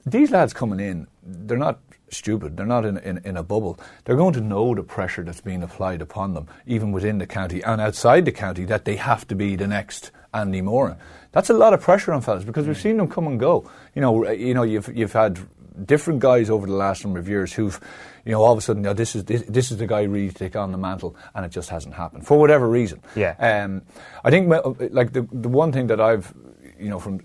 these 0.05 0.31
lads 0.31 0.53
coming 0.53 0.79
in, 0.79 1.07
they're 1.21 1.57
not 1.57 1.79
stupid. 2.13 2.57
They're 2.57 2.65
not 2.65 2.85
in, 2.85 2.97
in, 2.97 3.19
in, 3.23 3.37
a 3.37 3.43
bubble. 3.43 3.79
They're 4.05 4.15
going 4.15 4.33
to 4.33 4.41
know 4.41 4.75
the 4.75 4.83
pressure 4.83 5.23
that's 5.23 5.41
being 5.41 5.63
applied 5.63 6.01
upon 6.01 6.33
them, 6.33 6.47
even 6.65 6.91
within 6.91 7.17
the 7.17 7.27
county 7.27 7.61
and 7.61 7.79
outside 7.81 8.25
the 8.25 8.31
county, 8.31 8.65
that 8.65 8.85
they 8.85 8.95
have 8.95 9.27
to 9.27 9.35
be 9.35 9.55
the 9.55 9.67
next 9.67 10.11
Andy 10.33 10.61
Moran. 10.61 10.97
That's 11.31 11.49
a 11.49 11.53
lot 11.53 11.73
of 11.73 11.81
pressure 11.81 12.13
on 12.13 12.21
fellas 12.21 12.43
because 12.43 12.67
we've 12.67 12.77
seen 12.77 12.97
them 12.97 13.07
come 13.07 13.27
and 13.27 13.39
go. 13.39 13.69
You 13.95 14.01
know, 14.01 14.29
you 14.29 14.53
know, 14.53 14.63
you've 14.63 14.89
you've 14.95 15.13
had 15.13 15.39
different 15.85 16.19
guys 16.19 16.49
over 16.49 16.67
the 16.67 16.73
last 16.73 17.03
number 17.03 17.19
of 17.19 17.29
years 17.29 17.53
who've, 17.53 17.79
you 18.25 18.31
know, 18.31 18.43
all 18.43 18.51
of 18.51 18.57
a 18.57 18.61
sudden, 18.61 18.83
you 18.83 18.89
know, 18.89 18.93
this 18.93 19.15
is 19.15 19.25
this, 19.25 19.43
this 19.43 19.71
is 19.71 19.77
the 19.77 19.87
guy 19.87 20.03
really 20.03 20.29
to 20.29 20.35
take 20.35 20.55
on 20.55 20.71
the 20.71 20.77
mantle, 20.77 21.15
and 21.35 21.45
it 21.45 21.51
just 21.51 21.69
hasn't 21.69 21.95
happened 21.95 22.25
for 22.25 22.37
whatever 22.39 22.67
reason. 22.67 23.01
Yeah. 23.15 23.35
Um, 23.39 23.83
I 24.23 24.29
think 24.29 24.49
like 24.91 25.13
the 25.13 25.27
the 25.31 25.49
one 25.49 25.71
thing 25.71 25.87
that 25.87 26.01
I've 26.01 26.33
you 26.79 26.89
know, 26.89 26.99
from 26.99 27.21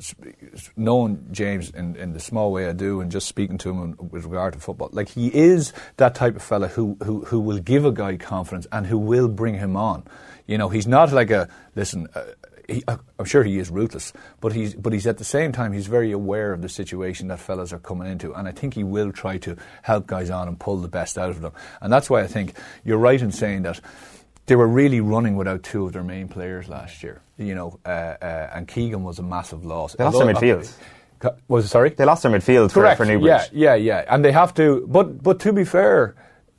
knowing 0.76 1.26
James 1.30 1.70
in, 1.70 1.96
in 1.96 2.12
the 2.12 2.20
small 2.20 2.52
way 2.52 2.68
I 2.68 2.72
do, 2.72 3.00
and 3.00 3.10
just 3.10 3.28
speaking 3.28 3.58
to 3.58 3.70
him 3.70 3.96
with 4.10 4.24
regard 4.24 4.54
to 4.54 4.60
football, 4.60 4.90
like 4.92 5.08
he 5.08 5.28
is 5.28 5.72
that 5.96 6.14
type 6.14 6.36
of 6.36 6.42
fella 6.42 6.68
who 6.68 6.96
who 7.02 7.24
who 7.24 7.40
will 7.40 7.58
give 7.58 7.84
a 7.84 7.92
guy 7.92 8.16
confidence 8.16 8.66
and 8.72 8.86
who 8.86 8.98
will 8.98 9.28
bring 9.28 9.54
him 9.54 9.76
on. 9.76 10.04
You 10.46 10.58
know, 10.58 10.68
he's 10.68 10.86
not 10.86 11.12
like 11.12 11.30
a 11.30 11.48
listen. 11.74 12.08
Uh, 12.14 12.24
he, 12.68 12.82
I'm 13.18 13.26
sure 13.26 13.44
he 13.44 13.58
is 13.58 13.70
ruthless, 13.70 14.12
but 14.40 14.52
he's 14.52 14.74
but 14.74 14.92
he's 14.92 15.06
at 15.06 15.18
the 15.18 15.24
same 15.24 15.52
time 15.52 15.72
he's 15.72 15.86
very 15.86 16.12
aware 16.12 16.52
of 16.52 16.62
the 16.62 16.68
situation 16.68 17.28
that 17.28 17.38
fellas 17.38 17.72
are 17.72 17.78
coming 17.78 18.10
into, 18.10 18.32
and 18.32 18.48
I 18.48 18.52
think 18.52 18.74
he 18.74 18.84
will 18.84 19.12
try 19.12 19.38
to 19.38 19.56
help 19.82 20.06
guys 20.06 20.30
on 20.30 20.48
and 20.48 20.58
pull 20.58 20.78
the 20.78 20.88
best 20.88 21.18
out 21.18 21.30
of 21.30 21.40
them, 21.40 21.52
and 21.80 21.92
that's 21.92 22.08
why 22.08 22.22
I 22.22 22.26
think 22.26 22.54
you're 22.84 22.98
right 22.98 23.20
in 23.20 23.32
saying 23.32 23.62
that 23.62 23.80
they 24.46 24.56
were 24.56 24.68
really 24.68 25.00
running 25.00 25.36
without 25.36 25.62
two 25.62 25.86
of 25.86 25.92
their 25.92 26.04
main 26.04 26.28
players 26.28 26.68
last 26.68 27.02
year. 27.02 27.20
You 27.38 27.54
know, 27.54 27.80
uh, 27.84 27.88
uh, 27.88 28.50
and 28.54 28.68
Keegan 28.68 29.02
was 29.02 29.18
a 29.18 29.22
massive 29.22 29.64
loss. 29.64 29.94
They 29.94 30.04
lost 30.04 30.18
their 30.18 30.34
midfield. 30.34 30.72
Was 31.48 31.64
it, 31.64 31.68
sorry? 31.68 31.90
They 31.90 32.04
lost 32.04 32.22
their 32.22 32.32
midfield 32.32 32.72
Correct. 32.72 32.98
for, 32.98 33.04
for 33.04 33.10
Newbridge. 33.10 33.48
Yeah, 33.52 33.74
yeah, 33.74 33.74
yeah, 33.74 34.04
and 34.08 34.24
they 34.24 34.32
have 34.32 34.52
to. 34.54 34.86
But 34.86 35.22
but 35.22 35.40
to 35.40 35.52
be 35.54 35.64
fair, 35.64 36.14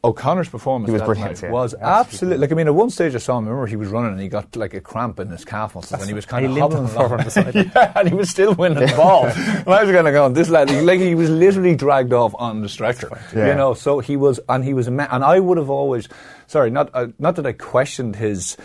O'Connor's 0.06 0.50
performance 0.50 0.88
He 0.88 0.94
was 0.94 1.02
brilliant, 1.02 1.42
yeah. 1.42 1.50
was 1.50 1.74
absolutely 1.74 2.40
like 2.40 2.52
I 2.52 2.56
mean 2.56 2.68
at 2.68 2.76
one 2.76 2.92
stage 2.92 3.16
I 3.16 3.18
saw 3.18 3.40
him 3.40 3.46
remember 3.46 3.66
he 3.66 3.76
was 3.76 3.90
running 3.90 4.12
and 4.12 4.22
he 4.22 4.28
got 4.28 4.56
like 4.56 4.76
a 4.76 4.82
cramp 4.82 5.20
in 5.20 5.30
his 5.30 5.44
calf 5.44 5.74
muscles 5.74 6.00
and 6.00 6.08
he 6.08 6.14
was 6.14 6.28
kind 6.28 6.46
of 6.46 6.56
hobbling 6.56 6.78
on 6.78 6.84
the 6.84 6.90
floor 6.90 7.08
along. 7.08 7.24
the 7.24 7.32
side. 7.32 7.56
yeah, 7.56 7.92
and 7.96 8.08
he 8.08 8.14
was 8.14 8.30
still 8.30 8.54
winning 8.54 8.86
the 8.86 8.94
ball. 8.96 9.26
and 9.26 9.68
I 9.68 9.84
was 9.84 9.92
kind 9.92 10.08
of 10.08 10.14
going 10.14 10.34
this 10.34 10.50
lad 10.50 10.70
like 10.86 11.00
he 11.00 11.16
was 11.16 11.32
literally 11.32 11.76
dragged 11.76 12.14
off 12.14 12.36
on 12.38 12.62
the 12.62 12.70
stretcher. 12.70 13.20
Yeah. 13.36 13.48
You 13.48 13.56
know, 13.56 13.74
so 13.74 14.00
he 14.00 14.16
was 14.16 14.40
and 14.48 14.64
he 14.64 14.76
was 14.76 14.88
and 14.88 15.02
I 15.02 15.40
would 15.40 15.58
have 15.58 15.72
always 15.72 16.08
sorry 16.48 16.70
not 16.70 16.90
uh, 16.94 17.08
not 17.20 17.36
that 17.36 17.46
I 17.46 17.54
questioned 17.54 18.16
his 18.16 18.58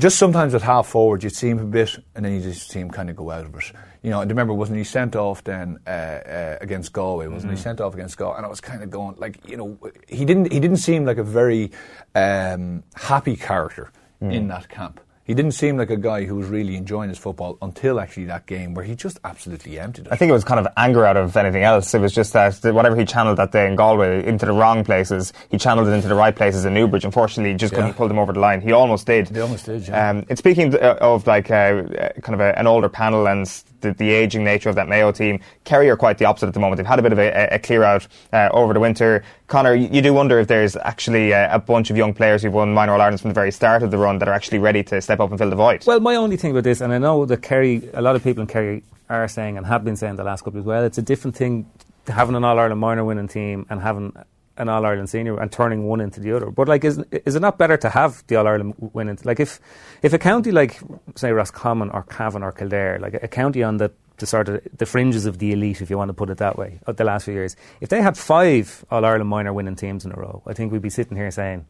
just 0.00 0.18
sometimes 0.18 0.54
at 0.54 0.62
half 0.62 0.88
forward, 0.88 1.22
you'd 1.22 1.36
see 1.36 1.50
him 1.50 1.58
a 1.58 1.64
bit, 1.64 1.94
and 2.14 2.24
then 2.24 2.32
you 2.32 2.40
just 2.40 2.70
see 2.70 2.80
him 2.80 2.90
kind 2.90 3.10
of 3.10 3.16
go 3.16 3.30
out 3.30 3.44
of 3.44 3.54
it. 3.54 3.72
You 4.02 4.10
know, 4.10 4.22
and 4.22 4.30
remember, 4.30 4.54
wasn't 4.54 4.78
he 4.78 4.84
sent 4.84 5.14
off 5.14 5.44
then 5.44 5.78
uh, 5.86 5.90
uh, 5.90 6.58
against 6.60 6.92
Galway? 6.94 7.26
Wasn't 7.26 7.52
he 7.52 7.58
sent 7.58 7.82
off 7.82 7.92
against 7.92 8.16
Galway? 8.16 8.38
And 8.38 8.46
I 8.46 8.48
was 8.48 8.62
kind 8.62 8.82
of 8.82 8.90
going 8.90 9.16
like, 9.18 9.46
you 9.46 9.58
know, 9.58 9.78
he 10.08 10.24
didn't 10.24 10.50
he 10.50 10.58
didn't 10.58 10.78
seem 10.78 11.04
like 11.04 11.18
a 11.18 11.22
very 11.22 11.70
um, 12.14 12.82
happy 12.94 13.36
character 13.36 13.92
in 14.22 14.48
that 14.48 14.68
camp. 14.68 15.00
He 15.30 15.34
didn't 15.34 15.52
seem 15.52 15.76
like 15.76 15.90
a 15.90 15.96
guy 15.96 16.24
who 16.24 16.34
was 16.34 16.48
really 16.48 16.74
enjoying 16.74 17.08
his 17.08 17.16
football 17.16 17.56
until 17.62 18.00
actually 18.00 18.24
that 18.24 18.46
game 18.46 18.74
where 18.74 18.84
he 18.84 18.96
just 18.96 19.20
absolutely 19.22 19.78
emptied 19.78 20.06
it. 20.08 20.12
I 20.12 20.16
think 20.16 20.28
it 20.28 20.32
was 20.32 20.42
kind 20.42 20.58
of 20.58 20.66
anger 20.76 21.06
out 21.06 21.16
of 21.16 21.36
anything 21.36 21.62
else. 21.62 21.94
It 21.94 22.00
was 22.00 22.12
just 22.12 22.32
that 22.32 22.58
whatever 22.64 22.96
he 22.96 23.04
channeled 23.04 23.36
that 23.38 23.52
day 23.52 23.68
in 23.68 23.76
Galway 23.76 24.26
into 24.26 24.44
the 24.44 24.50
wrong 24.52 24.82
places, 24.82 25.32
he 25.48 25.56
channeled 25.56 25.86
it 25.86 25.92
into 25.92 26.08
the 26.08 26.16
right 26.16 26.34
places 26.34 26.64
in 26.64 26.74
Newbridge. 26.74 27.04
Unfortunately, 27.04 27.54
just 27.54 27.72
couldn't 27.72 27.90
Yeah. 27.90 27.94
pull 27.96 28.08
them 28.08 28.18
over 28.18 28.32
the 28.32 28.40
line. 28.40 28.60
He 28.60 28.72
almost 28.72 29.06
did. 29.06 29.28
He 29.28 29.38
almost 29.38 29.66
did, 29.66 29.86
yeah. 29.86 30.10
Um, 30.10 30.26
and 30.28 30.36
speaking 30.36 30.74
uh, 30.74 30.96
of 31.00 31.24
like 31.28 31.48
uh, 31.48 31.54
uh, 31.54 32.08
kind 32.22 32.34
of 32.34 32.40
a, 32.40 32.58
an 32.58 32.66
older 32.66 32.88
panel 32.88 33.28
and 33.28 33.46
the, 33.82 33.92
the 33.92 34.10
aging 34.10 34.42
nature 34.42 34.68
of 34.68 34.74
that 34.74 34.88
Mayo 34.88 35.12
team, 35.12 35.38
Kerry 35.62 35.88
are 35.90 35.96
quite 35.96 36.18
the 36.18 36.24
opposite 36.24 36.48
at 36.48 36.54
the 36.54 36.60
moment. 36.60 36.78
They've 36.78 36.86
had 36.86 36.98
a 36.98 37.02
bit 37.02 37.12
of 37.12 37.20
a, 37.20 37.54
a 37.54 37.58
clear 37.60 37.84
out 37.84 38.08
uh, 38.32 38.48
over 38.52 38.74
the 38.74 38.80
winter. 38.80 39.22
Connor, 39.50 39.74
you, 39.74 40.00
do 40.00 40.14
wonder 40.14 40.38
if 40.38 40.46
there's 40.46 40.76
actually 40.76 41.32
a 41.32 41.58
bunch 41.58 41.90
of 41.90 41.96
young 41.96 42.14
players 42.14 42.40
who've 42.40 42.52
won 42.52 42.72
minor 42.72 42.92
All 42.92 43.00
Irelands 43.00 43.20
from 43.20 43.30
the 43.30 43.34
very 43.34 43.50
start 43.50 43.82
of 43.82 43.90
the 43.90 43.98
run 43.98 44.20
that 44.20 44.28
are 44.28 44.32
actually 44.32 44.60
ready 44.60 44.84
to 44.84 45.02
step 45.02 45.18
up 45.18 45.30
and 45.30 45.40
fill 45.40 45.50
the 45.50 45.56
void. 45.56 45.84
Well, 45.88 45.98
my 45.98 46.14
only 46.14 46.36
thing 46.36 46.54
with 46.54 46.62
this, 46.62 46.80
and 46.80 46.92
I 46.92 46.98
know 46.98 47.26
that 47.26 47.42
Kerry, 47.42 47.82
a 47.92 48.00
lot 48.00 48.14
of 48.14 48.22
people 48.22 48.42
in 48.42 48.46
Kerry 48.46 48.84
are 49.08 49.26
saying 49.26 49.56
and 49.56 49.66
have 49.66 49.84
been 49.84 49.96
saying 49.96 50.14
the 50.14 50.22
last 50.22 50.44
couple 50.44 50.60
as 50.60 50.64
well, 50.64 50.84
it's 50.84 50.98
a 50.98 51.02
different 51.02 51.36
thing 51.36 51.68
having 52.06 52.36
an 52.36 52.44
All 52.44 52.60
Ireland 52.60 52.80
minor 52.80 53.04
winning 53.04 53.26
team 53.26 53.66
and 53.70 53.80
having 53.80 54.12
an 54.56 54.68
All 54.68 54.86
Ireland 54.86 55.10
senior 55.10 55.40
and 55.40 55.50
turning 55.50 55.82
one 55.82 56.00
into 56.00 56.20
the 56.20 56.30
other. 56.30 56.52
But 56.52 56.68
like, 56.68 56.84
is 56.84 57.02
is 57.10 57.34
it 57.34 57.40
not 57.40 57.58
better 57.58 57.76
to 57.78 57.88
have 57.88 58.24
the 58.28 58.36
All 58.36 58.46
Ireland 58.46 58.74
winning? 58.78 59.18
Like, 59.24 59.40
if 59.40 59.58
if 60.02 60.12
a 60.12 60.18
county 60.18 60.52
like 60.52 60.80
say 61.16 61.32
Roscommon 61.32 61.90
or 61.90 62.04
Cavan 62.04 62.44
or 62.44 62.52
Kildare, 62.52 63.00
like 63.00 63.14
a 63.14 63.26
county 63.26 63.64
on 63.64 63.78
the 63.78 63.90
the 64.20 64.26
sort 64.26 64.48
of 64.48 64.60
the 64.76 64.86
fringes 64.86 65.26
of 65.26 65.38
the 65.38 65.52
elite, 65.52 65.80
if 65.80 65.90
you 65.90 65.98
want 65.98 66.08
to 66.08 66.14
put 66.14 66.30
it 66.30 66.38
that 66.38 66.56
way, 66.56 66.80
of 66.86 66.96
the 66.96 67.04
last 67.04 67.24
few 67.24 67.34
years, 67.34 67.56
if 67.80 67.88
they 67.88 68.00
had 68.00 68.16
five 68.16 68.84
All 68.90 69.04
Ireland 69.04 69.28
minor 69.28 69.52
winning 69.52 69.76
teams 69.76 70.04
in 70.04 70.12
a 70.12 70.14
row, 70.14 70.42
I 70.46 70.52
think 70.54 70.72
we'd 70.72 70.82
be 70.82 70.90
sitting 70.90 71.16
here 71.16 71.30
saying 71.30 71.66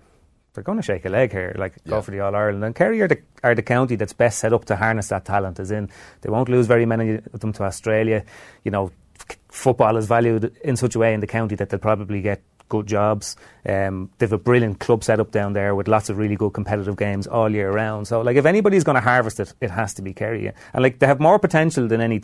they're 0.53 0.65
going 0.65 0.79
to 0.79 0.83
shake 0.83 1.05
a 1.05 1.09
leg 1.09 1.33
here, 1.33 1.55
like 1.57 1.83
go 1.85 2.03
for 2.03 2.11
the 2.11 2.21
All 2.21 2.35
Ireland. 2.35 2.65
And 2.65 2.75
Kerry 2.75 3.01
are 3.01 3.09
the, 3.09 3.19
are 3.43 3.55
the 3.55 3.63
county 3.63 3.97
that's 3.97 4.13
best 4.13 4.41
set 4.41 4.53
up 4.53 4.65
to 4.67 4.77
harness 4.77 5.09
that 5.09 5.25
talent. 5.25 5.61
As 5.61 5.71
in, 5.71 5.89
they 6.21 6.31
won't 6.31 6.49
lose 6.49 6.67
very 6.67 6.87
many 6.87 7.15
of 7.33 7.41
them 7.41 7.53
to 7.55 7.63
Australia. 7.63 8.25
You 8.65 8.73
know, 8.73 8.91
f- 9.19 9.39
football 9.49 9.97
is 9.97 10.07
valued 10.07 10.55
in 10.65 10.77
such 10.77 10.97
a 10.97 10.99
way 10.99 11.15
in 11.15 11.21
the 11.21 11.27
county 11.27 11.55
that 11.55 11.71
they'll 11.71 11.79
probably 11.79 12.21
get 12.21 12.43
good 12.71 12.87
jobs. 12.87 13.37
Um, 13.67 14.11
they've 14.17 14.33
a 14.33 14.39
brilliant 14.39 14.81
club 14.81 15.05
set 15.05 15.21
up 15.21 15.31
down 15.31 15.53
there 15.53 15.75
with 15.75 15.89
lots 15.89 16.09
of 16.09 16.17
really 16.17 16.37
good 16.37 16.55
competitive 16.55 16.97
games 16.97 17.27
all 17.27 17.51
year 17.51 17.71
round. 17.71 18.09
So, 18.09 18.23
like, 18.23 18.37
if 18.39 18.47
anybody's 18.47 18.85
going 18.85 18.95
to 18.95 19.03
harvest 19.03 19.39
it, 19.41 19.53
it 19.61 19.71
has 19.71 19.93
to 19.95 20.03
be 20.03 20.15
Kerry. 20.15 20.51
And 20.73 20.83
like, 20.83 20.99
they 21.01 21.07
have 21.07 21.21
more 21.21 21.39
potential 21.39 21.87
than 21.87 22.01
any. 22.01 22.23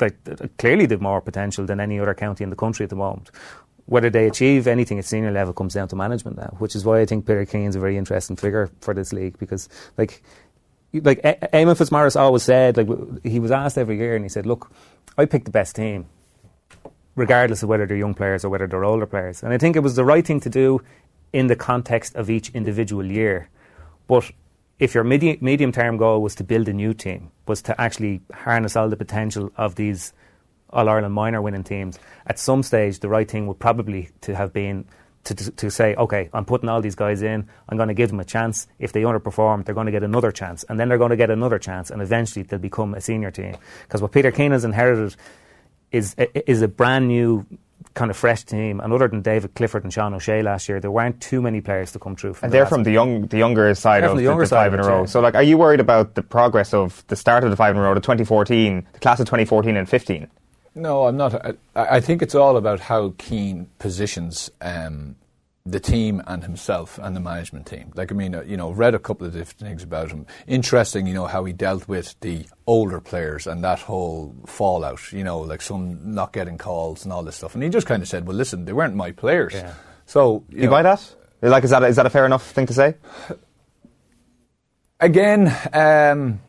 Like, 0.00 0.16
clearly, 0.56 0.86
they've 0.86 1.00
more 1.00 1.20
potential 1.20 1.64
than 1.64 1.78
any 1.78 2.00
other 2.00 2.14
county 2.14 2.42
in 2.42 2.50
the 2.50 2.56
country 2.56 2.82
at 2.82 2.90
the 2.90 2.96
moment 2.96 3.30
whether 3.86 4.10
they 4.10 4.26
achieve 4.26 4.66
anything 4.66 4.98
at 4.98 5.04
senior 5.04 5.32
level 5.32 5.52
comes 5.52 5.74
down 5.74 5.88
to 5.88 5.96
management 5.96 6.36
now, 6.36 6.54
which 6.58 6.76
is 6.76 6.84
why 6.84 7.00
I 7.00 7.04
think 7.04 7.26
Peter 7.26 7.44
Keane's 7.44 7.76
a 7.76 7.80
very 7.80 7.96
interesting 7.96 8.36
figure 8.36 8.70
for 8.80 8.94
this 8.94 9.12
league 9.12 9.38
because, 9.38 9.68
like, 9.98 10.22
like 10.92 11.22
Eamon 11.22 11.76
Fitzmaurice 11.76 12.16
always 12.16 12.42
said, 12.42 12.76
like 12.76 12.88
he 13.24 13.40
was 13.40 13.50
asked 13.50 13.78
every 13.78 13.96
year, 13.98 14.14
and 14.14 14.24
he 14.24 14.28
said, 14.28 14.46
"Look, 14.46 14.70
I 15.16 15.24
pick 15.24 15.44
the 15.44 15.50
best 15.50 15.74
team, 15.74 16.06
regardless 17.14 17.62
of 17.62 17.68
whether 17.68 17.86
they're 17.86 17.96
young 17.96 18.14
players 18.14 18.44
or 18.44 18.48
whether 18.50 18.66
they're 18.66 18.84
older 18.84 19.06
players." 19.06 19.42
And 19.42 19.52
I 19.52 19.58
think 19.58 19.76
it 19.76 19.80
was 19.80 19.96
the 19.96 20.04
right 20.04 20.26
thing 20.26 20.40
to 20.40 20.50
do 20.50 20.80
in 21.32 21.46
the 21.46 21.56
context 21.56 22.14
of 22.14 22.28
each 22.28 22.50
individual 22.50 23.04
year. 23.04 23.48
But 24.06 24.30
if 24.78 24.94
your 24.94 25.04
medi- 25.04 25.38
medium 25.40 25.72
term 25.72 25.96
goal 25.96 26.22
was 26.22 26.34
to 26.36 26.44
build 26.44 26.68
a 26.68 26.72
new 26.72 26.92
team, 26.94 27.30
was 27.46 27.62
to 27.62 27.80
actually 27.80 28.20
harness 28.32 28.76
all 28.76 28.88
the 28.88 28.96
potential 28.96 29.50
of 29.56 29.74
these 29.76 30.12
All 30.70 30.88
Ireland 30.88 31.14
minor 31.14 31.42
winning 31.42 31.64
teams, 31.64 31.98
at 32.26 32.38
some 32.38 32.62
stage 32.62 33.00
the 33.00 33.08
right 33.08 33.30
thing 33.30 33.46
would 33.46 33.58
probably 33.58 34.08
to 34.22 34.34
have 34.34 34.52
been 34.52 34.86
to, 35.24 35.34
to, 35.34 35.50
to 35.52 35.70
say, 35.70 35.94
okay, 35.94 36.30
I'm 36.32 36.44
putting 36.44 36.68
all 36.68 36.80
these 36.80 36.96
guys 36.96 37.22
in, 37.22 37.46
I'm 37.68 37.76
going 37.76 37.88
to 37.88 37.94
give 37.94 38.08
them 38.08 38.20
a 38.20 38.24
chance. 38.24 38.66
If 38.78 38.92
they 38.92 39.02
underperform, 39.02 39.64
they're 39.64 39.74
going 39.74 39.86
to 39.86 39.92
get 39.92 40.02
another 40.02 40.32
chance, 40.32 40.64
and 40.64 40.80
then 40.80 40.88
they're 40.88 40.98
going 40.98 41.10
to 41.10 41.16
get 41.16 41.30
another 41.30 41.58
chance, 41.58 41.90
and 41.90 42.02
eventually 42.02 42.42
they'll 42.42 42.58
become 42.58 42.94
a 42.94 43.00
senior 43.00 43.30
team. 43.30 43.54
Because 43.82 44.02
what 44.02 44.12
Peter 44.12 44.32
Keane 44.32 44.52
has 44.52 44.64
inherited 44.64 45.14
is 45.92 46.14
is 46.18 46.62
a 46.62 46.68
brand 46.68 47.08
new 47.08 47.46
kind 47.94 48.10
of 48.10 48.16
fresh 48.16 48.42
team. 48.44 48.80
And 48.80 48.92
other 48.92 49.08
than 49.08 49.20
David 49.22 49.54
Clifford 49.54 49.84
and 49.84 49.92
Sean 49.92 50.14
O'Shea 50.14 50.42
last 50.42 50.68
year, 50.68 50.80
there 50.80 50.90
weren't 50.90 51.20
too 51.20 51.42
many 51.42 51.60
players 51.60 51.92
to 51.92 51.98
come 51.98 52.16
through. 52.16 52.34
From 52.34 52.46
And 52.46 52.52
the 52.52 52.56
they're 52.58 52.66
from 52.66 52.82
the 52.84 52.90
young, 52.90 53.26
the 53.26 53.38
younger 53.38 53.74
side 53.74 54.02
They're 54.02 54.08
of 54.10 54.12
from 54.12 54.16
the 54.18 54.22
the, 54.22 54.30
younger 54.30 54.44
the 54.44 54.48
side 54.48 54.64
five 54.70 54.74
in 54.74 54.80
a 54.80 54.84
row. 54.84 55.00
yeah. 55.00 55.06
So, 55.06 55.20
like, 55.20 55.34
are 55.34 55.42
you 55.42 55.58
worried 55.58 55.80
about 55.80 56.14
the 56.14 56.22
progress 56.22 56.72
of 56.72 57.04
the 57.08 57.16
start 57.16 57.44
of 57.44 57.50
the 57.50 57.56
five 57.56 57.74
in 57.74 57.80
a 57.80 57.84
row, 57.84 57.94
the 57.94 58.00
2014, 58.00 58.86
the 58.92 58.98
class 59.00 59.20
of 59.20 59.26
2014 59.26 59.76
and 59.76 59.88
15? 59.88 60.28
No, 60.74 61.06
I'm 61.06 61.16
not. 61.18 61.34
I, 61.44 61.54
I 61.76 62.00
think 62.00 62.22
it's 62.22 62.34
all 62.34 62.56
about 62.56 62.80
how 62.80 63.14
Keane 63.18 63.68
positions 63.78 64.50
um, 64.62 65.16
the 65.64 65.78
team 65.78 66.20
and 66.26 66.42
himself 66.42 66.98
and 67.00 67.14
the 67.14 67.20
management 67.20 67.66
team. 67.66 67.92
Like, 67.94 68.10
I 68.10 68.14
mean, 68.14 68.34
uh, 68.34 68.42
you 68.42 68.56
know, 68.56 68.70
read 68.70 68.94
a 68.94 68.98
couple 68.98 69.26
of 69.26 69.32
different 69.32 69.60
things 69.60 69.82
about 69.82 70.10
him. 70.10 70.26
Interesting, 70.46 71.06
you 71.06 71.14
know, 71.14 71.26
how 71.26 71.44
he 71.44 71.52
dealt 71.52 71.86
with 71.86 72.18
the 72.20 72.46
older 72.66 73.00
players 73.00 73.46
and 73.46 73.62
that 73.62 73.78
whole 73.78 74.34
fallout, 74.46 75.12
you 75.12 75.22
know, 75.22 75.38
like 75.40 75.62
some 75.62 76.14
not 76.14 76.32
getting 76.32 76.58
calls 76.58 77.04
and 77.04 77.12
all 77.12 77.22
this 77.22 77.36
stuff. 77.36 77.54
And 77.54 77.62
he 77.62 77.68
just 77.70 77.86
kind 77.86 78.02
of 78.02 78.08
said, 78.08 78.26
well, 78.26 78.36
listen, 78.36 78.64
they 78.64 78.72
weren't 78.72 78.96
my 78.96 79.12
players. 79.12 79.54
Yeah. 79.54 79.74
So, 80.06 80.44
Do 80.50 80.56
you 80.56 80.68
buy 80.68 80.82
that? 80.82 81.14
Like, 81.40 81.64
is 81.64 81.70
that, 81.70 81.82
is 81.84 81.96
that 81.96 82.06
a 82.06 82.10
fair 82.10 82.26
enough 82.26 82.50
thing 82.50 82.66
to 82.66 82.72
say? 82.72 82.96
again, 85.02 85.54
um, 85.72 86.40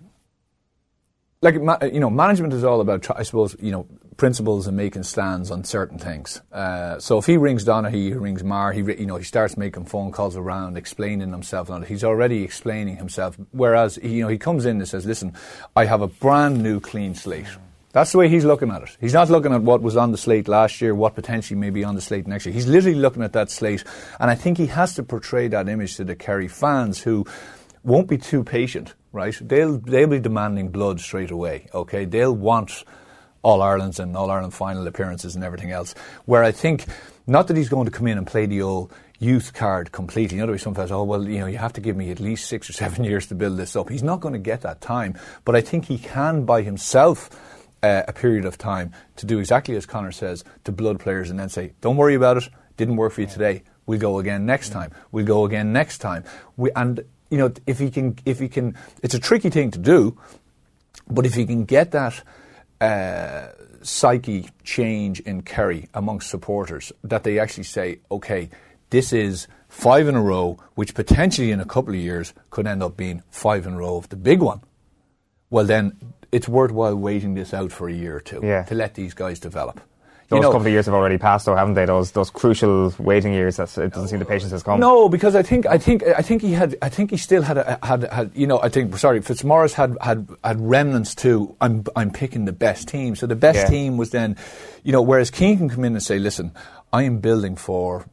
like 1.41 1.55
you 1.55 1.99
know, 1.99 2.09
management 2.09 2.53
is 2.53 2.63
all 2.63 2.79
about, 2.79 3.05
I 3.19 3.23
suppose, 3.23 3.55
you 3.59 3.71
know, 3.71 3.85
principles 4.17 4.67
and 4.67 4.77
making 4.77 5.03
stands 5.03 5.51
on 5.51 5.63
certain 5.63 5.97
things. 5.97 6.41
Uh, 6.51 6.99
so 6.99 7.17
if 7.17 7.25
he 7.25 7.37
rings 7.37 7.65
Donaghy, 7.65 7.93
he 7.93 8.13
rings 8.13 8.43
Marr, 8.43 8.71
he 8.71 8.81
you 8.81 9.05
know 9.05 9.17
he 9.17 9.23
starts 9.23 9.57
making 9.57 9.85
phone 9.85 10.11
calls 10.11 10.35
around, 10.35 10.77
explaining 10.77 11.31
himself. 11.31 11.69
And 11.69 11.85
he's 11.85 12.03
already 12.03 12.43
explaining 12.43 12.97
himself. 12.97 13.37
Whereas 13.51 13.95
he, 13.95 14.15
you 14.15 14.23
know 14.23 14.29
he 14.29 14.37
comes 14.37 14.65
in 14.65 14.77
and 14.77 14.87
says, 14.87 15.05
"Listen, 15.05 15.33
I 15.75 15.85
have 15.85 16.01
a 16.01 16.07
brand 16.07 16.61
new 16.61 16.79
clean 16.79 17.15
slate." 17.15 17.47
That's 17.93 18.11
the 18.11 18.17
way 18.17 18.27
he's 18.27 18.43
looking 18.43 18.71
at 18.71 18.81
it. 18.81 18.97
He's 18.99 19.13
not 19.13 19.29
looking 19.29 19.53
at 19.53 19.61
what 19.61 19.83
was 19.83 19.95
on 19.95 20.11
the 20.11 20.17
slate 20.17 20.47
last 20.47 20.81
year, 20.81 20.95
what 20.95 21.13
potentially 21.13 21.59
may 21.59 21.69
be 21.69 21.83
on 21.83 21.93
the 21.93 22.01
slate 22.01 22.25
next 22.25 22.47
year. 22.47 22.53
He's 22.53 22.65
literally 22.65 22.97
looking 22.97 23.21
at 23.21 23.33
that 23.33 23.51
slate, 23.51 23.83
and 24.19 24.31
I 24.31 24.35
think 24.35 24.57
he 24.57 24.65
has 24.67 24.95
to 24.95 25.03
portray 25.03 25.47
that 25.49 25.69
image 25.69 25.97
to 25.97 26.03
the 26.03 26.15
Kerry 26.15 26.47
fans 26.47 27.01
who 27.01 27.25
won't 27.83 28.07
be 28.07 28.17
too 28.17 28.43
patient, 28.43 28.95
right? 29.11 29.37
They'll 29.39 29.77
they'll 29.77 30.07
be 30.07 30.19
demanding 30.19 30.69
blood 30.69 31.01
straight 31.01 31.31
away. 31.31 31.67
Okay, 31.73 32.05
they'll 32.05 32.35
want 32.35 32.83
all 33.43 33.61
Ireland's 33.61 33.99
and 33.99 34.17
all 34.17 34.31
Ireland 34.31 34.53
final 34.53 34.87
appearances 34.87 35.35
and 35.35 35.43
everything 35.43 35.71
else. 35.71 35.93
Where 36.25 36.43
I 36.43 36.51
think 36.51 36.85
not 37.27 37.47
that 37.47 37.57
he's 37.57 37.69
going 37.69 37.85
to 37.85 37.91
come 37.91 38.07
in 38.07 38.17
and 38.17 38.25
play 38.25 38.45
the 38.45 38.61
old 38.61 38.91
youth 39.19 39.53
card 39.53 39.91
completely. 39.91 40.37
You 40.37 40.45
know, 40.45 40.57
some 40.57 40.73
fellas, 40.73 40.91
oh 40.91 41.03
well, 41.03 41.27
you 41.27 41.39
know, 41.39 41.45
you 41.45 41.57
have 41.57 41.73
to 41.73 41.81
give 41.81 41.95
me 41.95 42.09
at 42.09 42.19
least 42.19 42.47
six 42.47 42.69
or 42.69 42.73
seven 42.73 43.03
years 43.09 43.27
to 43.27 43.35
build 43.35 43.57
this 43.57 43.75
up. 43.75 43.89
He's 43.89 44.03
not 44.03 44.21
going 44.21 44.33
to 44.33 44.39
get 44.39 44.61
that 44.61 44.81
time, 44.81 45.17
but 45.45 45.55
I 45.55 45.61
think 45.61 45.85
he 45.85 45.97
can 45.97 46.45
buy 46.45 46.63
himself. 46.63 47.29
Uh, 47.83 48.01
a 48.07 48.13
period 48.13 48.45
of 48.45 48.57
time 48.57 48.93
to 49.17 49.25
do 49.25 49.39
exactly 49.39 49.75
as 49.75 49.85
Connor 49.85 50.13
says 50.13 50.45
to 50.63 50.71
blood 50.71 51.01
players 51.01 51.29
and 51.29 51.37
then 51.37 51.49
say, 51.49 51.73
don't 51.81 51.97
worry 51.97 52.15
about 52.15 52.37
it, 52.37 52.47
didn't 52.77 52.95
work 52.95 53.11
for 53.11 53.19
you 53.19 53.27
today, 53.27 53.61
we'll 53.85 53.99
go 53.99 54.19
again 54.19 54.45
next 54.45 54.69
time, 54.69 54.89
we'll 55.11 55.25
go 55.25 55.43
again 55.43 55.73
next 55.73 55.97
time. 55.97 56.23
We, 56.55 56.71
and, 56.77 57.03
you 57.29 57.37
know, 57.37 57.51
if 57.67 57.79
he 57.79 57.91
can, 57.91 58.15
if 58.23 58.39
he 58.39 58.47
can, 58.47 58.77
it's 59.01 59.15
a 59.15 59.19
tricky 59.19 59.49
thing 59.49 59.71
to 59.71 59.79
do, 59.79 60.17
But 61.09 61.25
if 61.25 61.33
he 61.33 61.45
can 61.45 61.65
get 61.65 61.91
that 61.91 62.23
uh, 62.81 63.47
psyche 63.81 64.49
change 64.63 65.19
in 65.21 65.41
Kerry 65.41 65.89
amongst 65.93 66.29
supporters, 66.29 66.91
that 67.03 67.23
they 67.23 67.39
actually 67.39 67.63
say, 67.63 67.99
okay, 68.11 68.49
this 68.89 69.11
is 69.13 69.47
five 69.69 70.07
in 70.07 70.15
a 70.15 70.21
row, 70.21 70.57
which 70.75 70.93
potentially 70.93 71.51
in 71.51 71.59
a 71.59 71.65
couple 71.65 71.93
of 71.93 71.99
years 71.99 72.33
could 72.49 72.67
end 72.67 72.83
up 72.83 72.95
being 72.95 73.23
five 73.31 73.65
in 73.65 73.73
a 73.73 73.77
row 73.77 73.97
of 73.97 74.09
the 74.09 74.15
big 74.15 74.41
one. 74.41 74.61
Well, 75.49 75.65
then 75.65 75.97
it's 76.31 76.47
worthwhile 76.47 76.95
waiting 76.95 77.33
this 77.35 77.53
out 77.53 77.71
for 77.71 77.87
a 77.89 77.93
year 77.93 78.17
or 78.17 78.19
two 78.21 78.39
Yeah. 78.43 78.63
to 78.63 78.75
let 78.75 78.95
these 78.95 79.13
guys 79.13 79.39
develop. 79.39 79.81
Those 80.29 80.37
You 80.37 80.41
know- 80.41 80.51
couple 80.51 80.67
of 80.67 80.71
years 80.73 80.85
have 80.85 80.95
already 80.95 81.17
passed, 81.17 81.45
though, 81.45 81.55
haven't 81.55 81.73
they? 81.75 81.85
Those 81.85 82.11
those 82.11 82.29
crucial 82.29 82.93
waiting 82.97 83.33
years. 83.33 83.57
That's, 83.57 83.77
it 83.77 83.91
doesn't 83.93 84.07
seem 84.07 84.19
the 84.19 84.25
patience 84.25 84.51
has 84.51 84.63
come. 84.63 84.79
No, 84.79 85.09
because 85.09 85.35
I 85.35 85.43
think 85.43 85.65
I 85.65 85.77
think 85.77 86.01
I 86.03 86.21
think 86.21 86.41
he 86.41 86.53
had 86.53 86.75
I 86.81 86.89
think 86.89 87.11
he 87.11 87.17
still 87.17 87.41
had 87.41 87.57
a, 87.57 87.77
had 87.83 88.03
had 88.11 88.31
you 88.33 88.47
know 88.47 88.59
I 88.61 88.69
think 88.69 88.97
sorry 88.97 89.21
Fitzmaurice 89.21 89.73
had 89.73 89.97
had 90.01 90.27
had 90.43 90.59
remnants 90.61 91.13
too. 91.13 91.55
I'm 91.61 91.83
I'm 91.95 92.09
picking 92.11 92.45
the 92.45 92.53
best 92.53 92.87
team, 92.87 93.15
so 93.15 93.27
the 93.27 93.35
best 93.35 93.57
Yeah. 93.59 93.67
team 93.67 93.97
was 93.97 94.09
then, 94.11 94.37
you 94.83 94.91
know. 94.91 95.01
Whereas 95.01 95.29
Keane 95.29 95.57
can 95.57 95.69
come 95.69 95.83
in 95.83 95.93
and 95.93 96.01
say, 96.01 96.17
listen, 96.19 96.51
I 96.93 97.03
am 97.03 97.19
building 97.19 97.55
for 97.55 98.05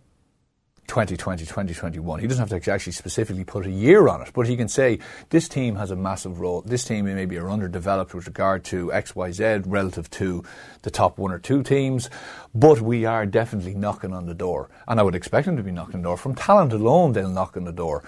2020, 0.91 1.45
2021. 1.45 2.19
He 2.19 2.27
doesn't 2.27 2.51
have 2.51 2.63
to 2.63 2.73
actually 2.73 2.95
specifically 2.95 3.45
put 3.45 3.65
a 3.65 3.71
year 3.71 4.09
on 4.09 4.23
it, 4.23 4.33
but 4.35 4.49
he 4.49 4.57
can 4.57 4.67
say 4.67 4.99
this 5.29 5.49
team 5.49 5.77
has 5.77 5.93
a 5.93 5.97
massive 5.97 6.41
role. 6.41 6.63
This 6.63 6.83
team 6.83 7.05
maybe 7.05 7.39
are 7.39 7.49
underdeveloped 7.49 8.13
with 8.13 8.27
regard 8.27 8.65
to 8.65 8.93
X, 8.93 9.15
Y, 9.15 9.31
Z 9.31 9.45
relative 9.67 10.11
to 10.11 10.43
the 10.83 10.91
top 10.91 11.17
one 11.17 11.31
or 11.31 11.39
two 11.39 11.63
teams, 11.63 12.11
but 12.57 12.81
we 12.81 13.05
are 13.05 13.25
definitely 13.25 13.73
knocking 13.73 14.13
on 14.13 14.27
the 14.27 14.35
door. 14.35 14.69
And 14.89 14.99
I 14.99 15.05
would 15.05 15.15
expect 15.15 15.47
them 15.47 15.57
to 15.59 15.63
be 15.63 15.71
knocking 15.71 15.95
on 15.95 16.03
the 16.03 16.09
door. 16.09 16.17
From 16.17 16.35
talent 16.35 16.73
alone, 16.73 17.13
they'll 17.13 17.29
knock 17.29 17.57
on 17.57 17.63
the 17.63 17.73
door. 17.73 18.03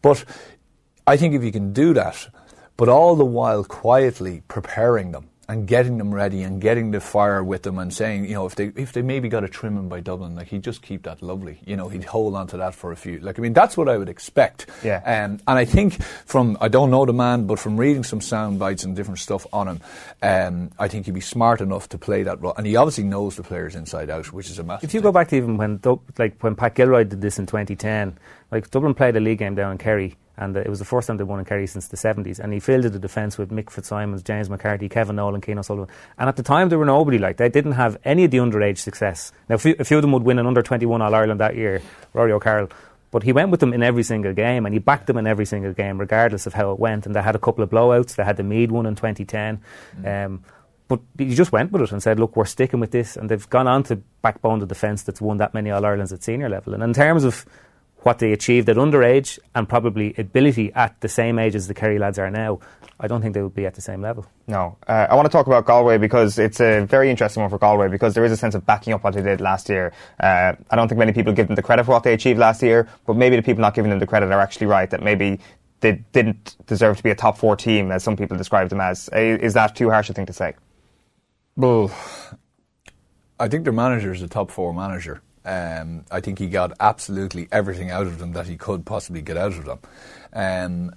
But 0.00 0.24
I 1.08 1.16
think 1.16 1.34
if 1.34 1.42
you 1.42 1.50
can 1.50 1.72
do 1.72 1.92
that, 1.94 2.28
but 2.76 2.88
all 2.88 3.16
the 3.16 3.24
while 3.24 3.64
quietly 3.64 4.44
preparing 4.46 5.10
them 5.10 5.27
and 5.50 5.66
getting 5.66 5.96
them 5.96 6.14
ready 6.14 6.42
and 6.42 6.60
getting 6.60 6.90
the 6.90 7.00
fire 7.00 7.42
with 7.42 7.62
them 7.62 7.78
and 7.78 7.92
saying, 7.92 8.26
you 8.26 8.34
know, 8.34 8.44
if 8.44 8.54
they 8.54 8.66
if 8.76 8.92
they 8.92 9.00
maybe 9.00 9.30
got 9.30 9.44
a 9.44 9.48
trim 9.48 9.78
him 9.78 9.88
by 9.88 10.00
Dublin, 10.00 10.34
like 10.34 10.48
he'd 10.48 10.62
just 10.62 10.82
keep 10.82 11.04
that 11.04 11.22
lovely. 11.22 11.58
You 11.64 11.74
know, 11.74 11.88
he'd 11.88 12.04
hold 12.04 12.34
on 12.34 12.46
to 12.48 12.58
that 12.58 12.74
for 12.74 12.92
a 12.92 12.96
few. 12.96 13.18
Like 13.20 13.38
I 13.38 13.42
mean, 13.42 13.54
that's 13.54 13.74
what 13.74 13.88
I 13.88 13.96
would 13.96 14.10
expect. 14.10 14.66
Yeah. 14.84 14.98
Um, 14.98 15.40
and 15.48 15.58
I 15.58 15.64
think 15.64 16.02
from 16.02 16.58
I 16.60 16.68
don't 16.68 16.90
know 16.90 17.06
the 17.06 17.14
man, 17.14 17.46
but 17.46 17.58
from 17.58 17.78
reading 17.78 18.04
some 18.04 18.20
sound 18.20 18.58
bites 18.58 18.84
and 18.84 18.94
different 18.94 19.20
stuff 19.20 19.46
on 19.50 19.68
him, 19.68 19.80
um, 20.22 20.70
I 20.78 20.88
think 20.88 21.06
he'd 21.06 21.14
be 21.14 21.22
smart 21.22 21.62
enough 21.62 21.88
to 21.90 21.98
play 21.98 22.24
that 22.24 22.42
role. 22.42 22.52
And 22.56 22.66
he 22.66 22.76
obviously 22.76 23.04
knows 23.04 23.36
the 23.36 23.42
players 23.42 23.74
inside 23.74 24.10
out, 24.10 24.30
which 24.32 24.50
is 24.50 24.58
a 24.58 24.64
massive. 24.64 24.84
If 24.84 24.92
you 24.92 25.00
thing. 25.00 25.08
go 25.08 25.12
back 25.12 25.28
to 25.28 25.36
even 25.36 25.56
when 25.56 25.80
like 26.18 26.42
when 26.42 26.56
Pat 26.56 26.74
Gilroy 26.74 27.04
did 27.04 27.22
this 27.22 27.38
in 27.38 27.46
2010, 27.46 28.18
like 28.50 28.70
Dublin 28.70 28.92
played 28.92 29.16
a 29.16 29.20
league 29.20 29.38
game 29.38 29.54
down 29.54 29.72
in 29.72 29.78
Kerry, 29.78 30.14
and 30.38 30.56
uh, 30.56 30.60
it 30.60 30.68
was 30.68 30.78
the 30.78 30.84
first 30.84 31.08
time 31.08 31.16
they 31.16 31.24
won 31.24 31.40
in 31.40 31.44
Kerry 31.44 31.66
since 31.66 31.88
the 31.88 31.96
70s. 31.96 32.38
And 32.38 32.52
he 32.52 32.60
fielded 32.60 32.92
the 32.92 32.98
defence 32.98 33.36
with 33.36 33.50
Mick 33.50 33.70
Fitzsimons, 33.70 34.22
James 34.22 34.48
McCarthy, 34.48 34.88
Kevin 34.88 35.16
Nolan, 35.16 35.40
Cian 35.40 35.58
O'Sullivan. 35.58 35.92
And 36.16 36.28
at 36.28 36.36
the 36.36 36.44
time, 36.44 36.68
there 36.68 36.78
were 36.78 36.84
nobody 36.84 37.18
like 37.18 37.38
they 37.38 37.48
didn't 37.48 37.72
have 37.72 37.98
any 38.04 38.24
of 38.24 38.30
the 38.30 38.38
underage 38.38 38.78
success. 38.78 39.32
Now, 39.48 39.56
a 39.56 39.58
few, 39.58 39.74
a 39.80 39.84
few 39.84 39.98
of 39.98 40.02
them 40.02 40.12
would 40.12 40.22
win 40.22 40.38
an 40.38 40.46
under 40.46 40.62
21 40.62 41.02
All 41.02 41.14
Ireland 41.14 41.40
that 41.40 41.56
year, 41.56 41.82
Rory 42.12 42.32
O'Carroll. 42.32 42.70
But 43.10 43.24
he 43.24 43.32
went 43.32 43.50
with 43.50 43.58
them 43.58 43.72
in 43.72 43.82
every 43.82 44.04
single 44.04 44.32
game, 44.32 44.64
and 44.64 44.72
he 44.72 44.78
backed 44.78 45.08
them 45.08 45.16
in 45.16 45.26
every 45.26 45.46
single 45.46 45.72
game, 45.72 45.98
regardless 45.98 46.46
of 46.46 46.54
how 46.54 46.70
it 46.70 46.78
went. 46.78 47.04
And 47.06 47.16
they 47.16 47.22
had 47.22 47.34
a 47.34 47.38
couple 47.38 47.64
of 47.64 47.70
blowouts. 47.70 48.14
They 48.14 48.22
had 48.22 48.36
the 48.36 48.44
Meath 48.44 48.70
one 48.70 48.86
in 48.86 48.94
2010. 48.94 49.60
Um, 50.06 50.44
but 50.88 51.00
he 51.18 51.34
just 51.34 51.50
went 51.50 51.72
with 51.72 51.82
it 51.82 51.92
and 51.92 52.02
said, 52.02 52.20
look, 52.20 52.36
we're 52.36 52.44
sticking 52.44 52.80
with 52.80 52.92
this. 52.92 53.16
And 53.16 53.28
they've 53.28 53.48
gone 53.50 53.66
on 53.66 53.82
to 53.84 53.96
backbone 54.22 54.60
the 54.60 54.66
defence 54.66 55.02
that's 55.02 55.20
won 55.20 55.38
that 55.38 55.52
many 55.52 55.70
All 55.70 55.84
Irelands 55.84 56.12
at 56.12 56.22
senior 56.22 56.48
level. 56.48 56.74
And 56.74 56.82
in 56.82 56.92
terms 56.92 57.24
of 57.24 57.44
what 58.02 58.18
they 58.20 58.32
achieved 58.32 58.68
at 58.68 58.76
underage 58.76 59.38
and 59.54 59.68
probably 59.68 60.14
ability 60.16 60.72
at 60.74 61.00
the 61.00 61.08
same 61.08 61.38
age 61.38 61.54
as 61.54 61.68
the 61.68 61.74
Kerry 61.74 61.98
lads 61.98 62.18
are 62.18 62.30
now, 62.30 62.60
I 63.00 63.06
don't 63.06 63.20
think 63.20 63.34
they 63.34 63.42
would 63.42 63.54
be 63.54 63.66
at 63.66 63.74
the 63.74 63.80
same 63.80 64.02
level. 64.02 64.26
No. 64.46 64.76
Uh, 64.86 65.06
I 65.08 65.14
want 65.14 65.26
to 65.26 65.30
talk 65.30 65.46
about 65.46 65.66
Galway 65.66 65.98
because 65.98 66.38
it's 66.38 66.60
a 66.60 66.84
very 66.84 67.10
interesting 67.10 67.42
one 67.42 67.50
for 67.50 67.58
Galway 67.58 67.88
because 67.88 68.14
there 68.14 68.24
is 68.24 68.32
a 68.32 68.36
sense 68.36 68.54
of 68.54 68.66
backing 68.66 68.92
up 68.92 69.04
what 69.04 69.14
they 69.14 69.22
did 69.22 69.40
last 69.40 69.68
year. 69.68 69.92
Uh, 70.18 70.54
I 70.70 70.76
don't 70.76 70.88
think 70.88 70.98
many 70.98 71.12
people 71.12 71.32
give 71.32 71.46
them 71.46 71.56
the 71.56 71.62
credit 71.62 71.84
for 71.84 71.92
what 71.92 72.02
they 72.02 72.12
achieved 72.12 72.38
last 72.38 72.62
year, 72.62 72.88
but 73.06 73.16
maybe 73.16 73.36
the 73.36 73.42
people 73.42 73.62
not 73.62 73.74
giving 73.74 73.90
them 73.90 73.98
the 73.98 74.06
credit 74.06 74.32
are 74.32 74.40
actually 74.40 74.66
right 74.66 74.90
that 74.90 75.02
maybe 75.02 75.38
they 75.80 76.04
didn't 76.12 76.56
deserve 76.66 76.96
to 76.96 77.02
be 77.02 77.10
a 77.10 77.14
top 77.14 77.38
four 77.38 77.56
team 77.56 77.92
as 77.92 78.02
some 78.02 78.16
people 78.16 78.36
described 78.36 78.70
them 78.70 78.80
as. 78.80 79.08
Is 79.10 79.54
that 79.54 79.76
too 79.76 79.90
harsh 79.90 80.10
a 80.10 80.12
thing 80.12 80.26
to 80.26 80.32
say? 80.32 80.54
Well, 81.56 81.92
I 83.38 83.48
think 83.48 83.64
their 83.64 83.72
manager 83.72 84.12
is 84.12 84.22
a 84.22 84.28
top 84.28 84.50
four 84.50 84.74
manager. 84.74 85.22
Um, 85.48 86.04
I 86.10 86.20
think 86.20 86.38
he 86.38 86.46
got 86.46 86.72
absolutely 86.78 87.48
everything 87.50 87.90
out 87.90 88.06
of 88.06 88.18
them 88.18 88.32
that 88.32 88.46
he 88.46 88.56
could 88.58 88.84
possibly 88.84 89.22
get 89.22 89.38
out 89.38 89.54
of 89.54 89.64
them. 89.64 89.78
Um, 90.34 90.94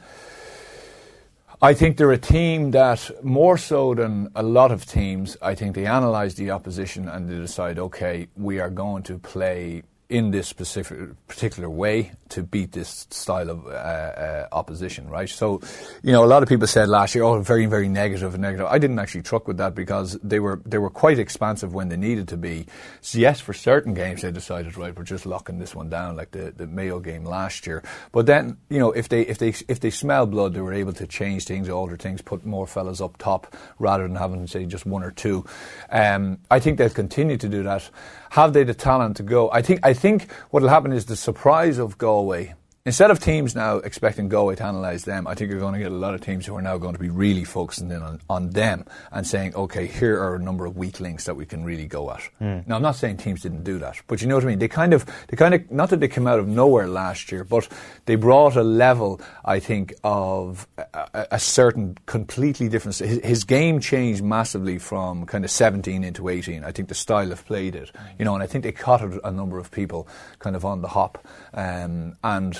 I 1.61 1.73
think 1.73 1.95
they're 1.95 2.11
a 2.11 2.17
team 2.17 2.71
that, 2.71 3.23
more 3.23 3.57
so 3.57 3.93
than 3.93 4.29
a 4.35 4.43
lot 4.43 4.71
of 4.71 4.85
teams, 4.85 5.37
I 5.41 5.55
think 5.55 5.75
they 5.75 5.85
analyse 5.85 6.33
the 6.33 6.51
opposition 6.51 7.07
and 7.07 7.29
they 7.29 7.35
decide, 7.35 7.79
okay, 7.79 8.27
we 8.35 8.59
are 8.59 8.69
going 8.69 9.03
to 9.03 9.19
play 9.19 9.83
in 10.11 10.31
this 10.31 10.47
specific 10.47 10.99
particular 11.27 11.69
way 11.69 12.11
to 12.27 12.43
beat 12.43 12.73
this 12.73 13.07
style 13.09 13.49
of 13.49 13.65
uh, 13.65 13.69
uh, 13.69 14.47
opposition, 14.51 15.09
right? 15.09 15.29
So, 15.29 15.61
you 16.03 16.11
know, 16.11 16.23
a 16.23 16.27
lot 16.27 16.43
of 16.43 16.49
people 16.49 16.67
said 16.67 16.89
last 16.89 17.15
year, 17.15 17.23
"Oh, 17.23 17.41
very, 17.41 17.65
very 17.65 17.87
negative, 17.87 18.37
negative." 18.37 18.67
I 18.67 18.77
didn't 18.77 18.99
actually 18.99 19.23
truck 19.23 19.47
with 19.47 19.57
that 19.57 19.73
because 19.73 20.19
they 20.21 20.39
were 20.39 20.61
they 20.65 20.77
were 20.77 20.89
quite 20.89 21.17
expansive 21.17 21.73
when 21.73 21.87
they 21.87 21.95
needed 21.95 22.27
to 22.27 22.37
be. 22.37 22.65
So 22.99 23.19
yes, 23.19 23.39
for 23.39 23.53
certain 23.53 23.93
games 23.93 24.21
they 24.21 24.31
decided, 24.31 24.75
right, 24.77 24.95
we're 24.95 25.03
just 25.03 25.25
locking 25.25 25.59
this 25.59 25.73
one 25.73 25.89
down, 25.89 26.17
like 26.17 26.31
the, 26.31 26.51
the 26.51 26.67
Mayo 26.67 26.99
game 26.99 27.23
last 27.23 27.65
year. 27.65 27.81
But 28.11 28.25
then, 28.25 28.57
you 28.69 28.79
know, 28.79 28.91
if 28.91 29.07
they 29.07 29.21
if 29.21 29.37
they 29.37 29.53
if 29.69 29.79
they 29.79 29.91
smell 29.91 30.25
blood, 30.25 30.53
they 30.53 30.61
were 30.61 30.73
able 30.73 30.93
to 30.93 31.07
change 31.07 31.45
things, 31.45 31.69
alter 31.69 31.95
things, 31.95 32.21
put 32.21 32.45
more 32.45 32.67
fellas 32.67 32.99
up 32.99 33.15
top 33.17 33.55
rather 33.79 34.05
than 34.05 34.17
having 34.17 34.45
say 34.45 34.65
just 34.65 34.85
one 34.85 35.03
or 35.03 35.11
two. 35.11 35.45
Um, 35.89 36.39
I 36.51 36.59
think 36.59 36.77
they'll 36.77 36.89
continue 36.89 37.37
to 37.37 37.47
do 37.47 37.63
that. 37.63 37.89
Have 38.31 38.53
they 38.53 38.63
the 38.63 38.73
talent 38.73 39.17
to 39.17 39.23
go? 39.23 39.51
I 39.51 39.61
think 39.61 39.81
I 39.83 39.93
think 39.93 40.31
what 40.51 40.63
will 40.63 40.69
happen 40.69 40.93
is 40.93 41.05
the 41.05 41.17
surprise 41.17 41.77
of 41.77 41.97
Galway. 41.97 42.55
Instead 42.83 43.11
of 43.11 43.19
teams 43.19 43.53
now 43.53 43.77
expecting 43.77 44.27
Galway 44.27 44.55
to 44.55 44.67
analyse 44.67 45.03
them, 45.03 45.27
I 45.27 45.35
think 45.35 45.51
you're 45.51 45.59
going 45.59 45.73
to 45.73 45.79
get 45.79 45.91
a 45.91 45.95
lot 45.95 46.15
of 46.15 46.21
teams 46.21 46.47
who 46.47 46.55
are 46.55 46.63
now 46.63 46.79
going 46.79 46.93
to 46.93 46.99
be 46.99 47.09
really 47.09 47.43
focusing 47.43 47.91
in 47.91 48.01
on, 48.01 48.19
on 48.27 48.49
them 48.49 48.85
and 49.11 49.25
saying, 49.25 49.53
okay, 49.53 49.85
here 49.85 50.19
are 50.19 50.33
a 50.33 50.39
number 50.39 50.65
of 50.65 50.75
weak 50.75 50.99
links 50.99 51.25
that 51.25 51.35
we 51.35 51.45
can 51.45 51.63
really 51.63 51.85
go 51.85 52.09
at. 52.09 52.27
Now, 52.67 52.77
I'm 52.77 52.81
not 52.81 52.95
saying 52.95 53.17
teams 53.17 53.43
didn't 53.43 53.63
do 53.63 53.77
that, 53.77 54.01
but 54.07 54.19
you 54.19 54.27
know 54.27 54.33
what 54.33 54.45
I 54.45 54.47
mean? 54.47 54.57
They 54.57 54.67
kind 54.67 54.95
of, 54.95 55.05
they 55.27 55.37
kind 55.37 55.53
of, 55.53 55.69
not 55.69 55.91
that 55.91 55.99
they 55.99 56.07
came 56.07 56.25
out 56.25 56.39
of 56.39 56.47
nowhere 56.47 56.87
last 56.87 57.31
year, 57.31 57.43
but 57.43 57.67
they 58.07 58.15
brought 58.15 58.55
a 58.55 58.63
level, 58.63 59.21
I 59.45 59.59
think, 59.59 59.93
of 60.03 60.67
a, 60.95 61.27
a, 61.31 61.39
certain 61.39 61.99
completely 62.07 62.67
different. 62.67 62.97
His, 62.97 63.23
his 63.23 63.43
game 63.43 63.79
changed 63.79 64.23
massively 64.23 64.79
from 64.79 65.27
kind 65.27 65.45
of 65.45 65.51
17 65.51 66.03
into 66.03 66.29
18. 66.29 66.63
I 66.63 66.71
think 66.71 66.89
the 66.89 66.95
style 66.95 67.31
of 67.31 67.45
play 67.45 67.69
did, 67.69 67.91
you 68.17 68.25
know, 68.25 68.33
and 68.33 68.41
I 68.41 68.47
think 68.47 68.63
they 68.63 68.71
caught 68.71 69.03
a, 69.03 69.27
a 69.27 69.31
number 69.31 69.59
of 69.59 69.69
people 69.69 70.07
kind 70.39 70.55
of 70.55 70.65
on 70.65 70.81
the 70.81 70.87
hop. 70.87 71.23
Um, 71.53 72.15
and 72.23 72.59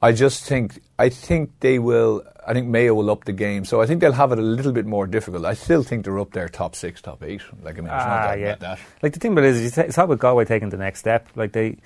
I 0.00 0.12
just 0.12 0.44
think 0.44 0.80
I 0.98 1.08
think 1.08 1.50
they 1.60 1.78
will. 1.78 2.22
I 2.46 2.54
think 2.54 2.66
Mayo 2.68 2.94
will 2.94 3.10
up 3.10 3.24
the 3.24 3.32
game, 3.32 3.64
so 3.66 3.82
I 3.82 3.86
think 3.86 4.00
they'll 4.00 4.12
have 4.12 4.32
it 4.32 4.38
a 4.38 4.42
little 4.42 4.72
bit 4.72 4.86
more 4.86 5.06
difficult. 5.06 5.44
I 5.44 5.52
still 5.54 5.82
think 5.82 6.04
they're 6.04 6.18
up 6.18 6.32
there, 6.32 6.48
top 6.48 6.74
six, 6.74 7.02
top 7.02 7.22
eight. 7.22 7.42
Like 7.62 7.74
I 7.76 7.80
mean, 7.80 7.88
no 7.88 7.92
Ah, 7.92 8.28
doubt 8.28 8.38
yeah. 8.38 8.46
about 8.46 8.60
that. 8.60 8.78
Like 9.02 9.12
the 9.12 9.20
thing 9.20 9.32
about 9.32 9.44
it 9.44 9.56
is, 9.56 9.76
it's 9.76 9.96
how 9.96 10.04
about 10.04 10.18
Galway 10.20 10.44
taking 10.46 10.70
the 10.70 10.78
next 10.78 11.00
step. 11.00 11.28
Like 11.34 11.52
they, 11.52 11.76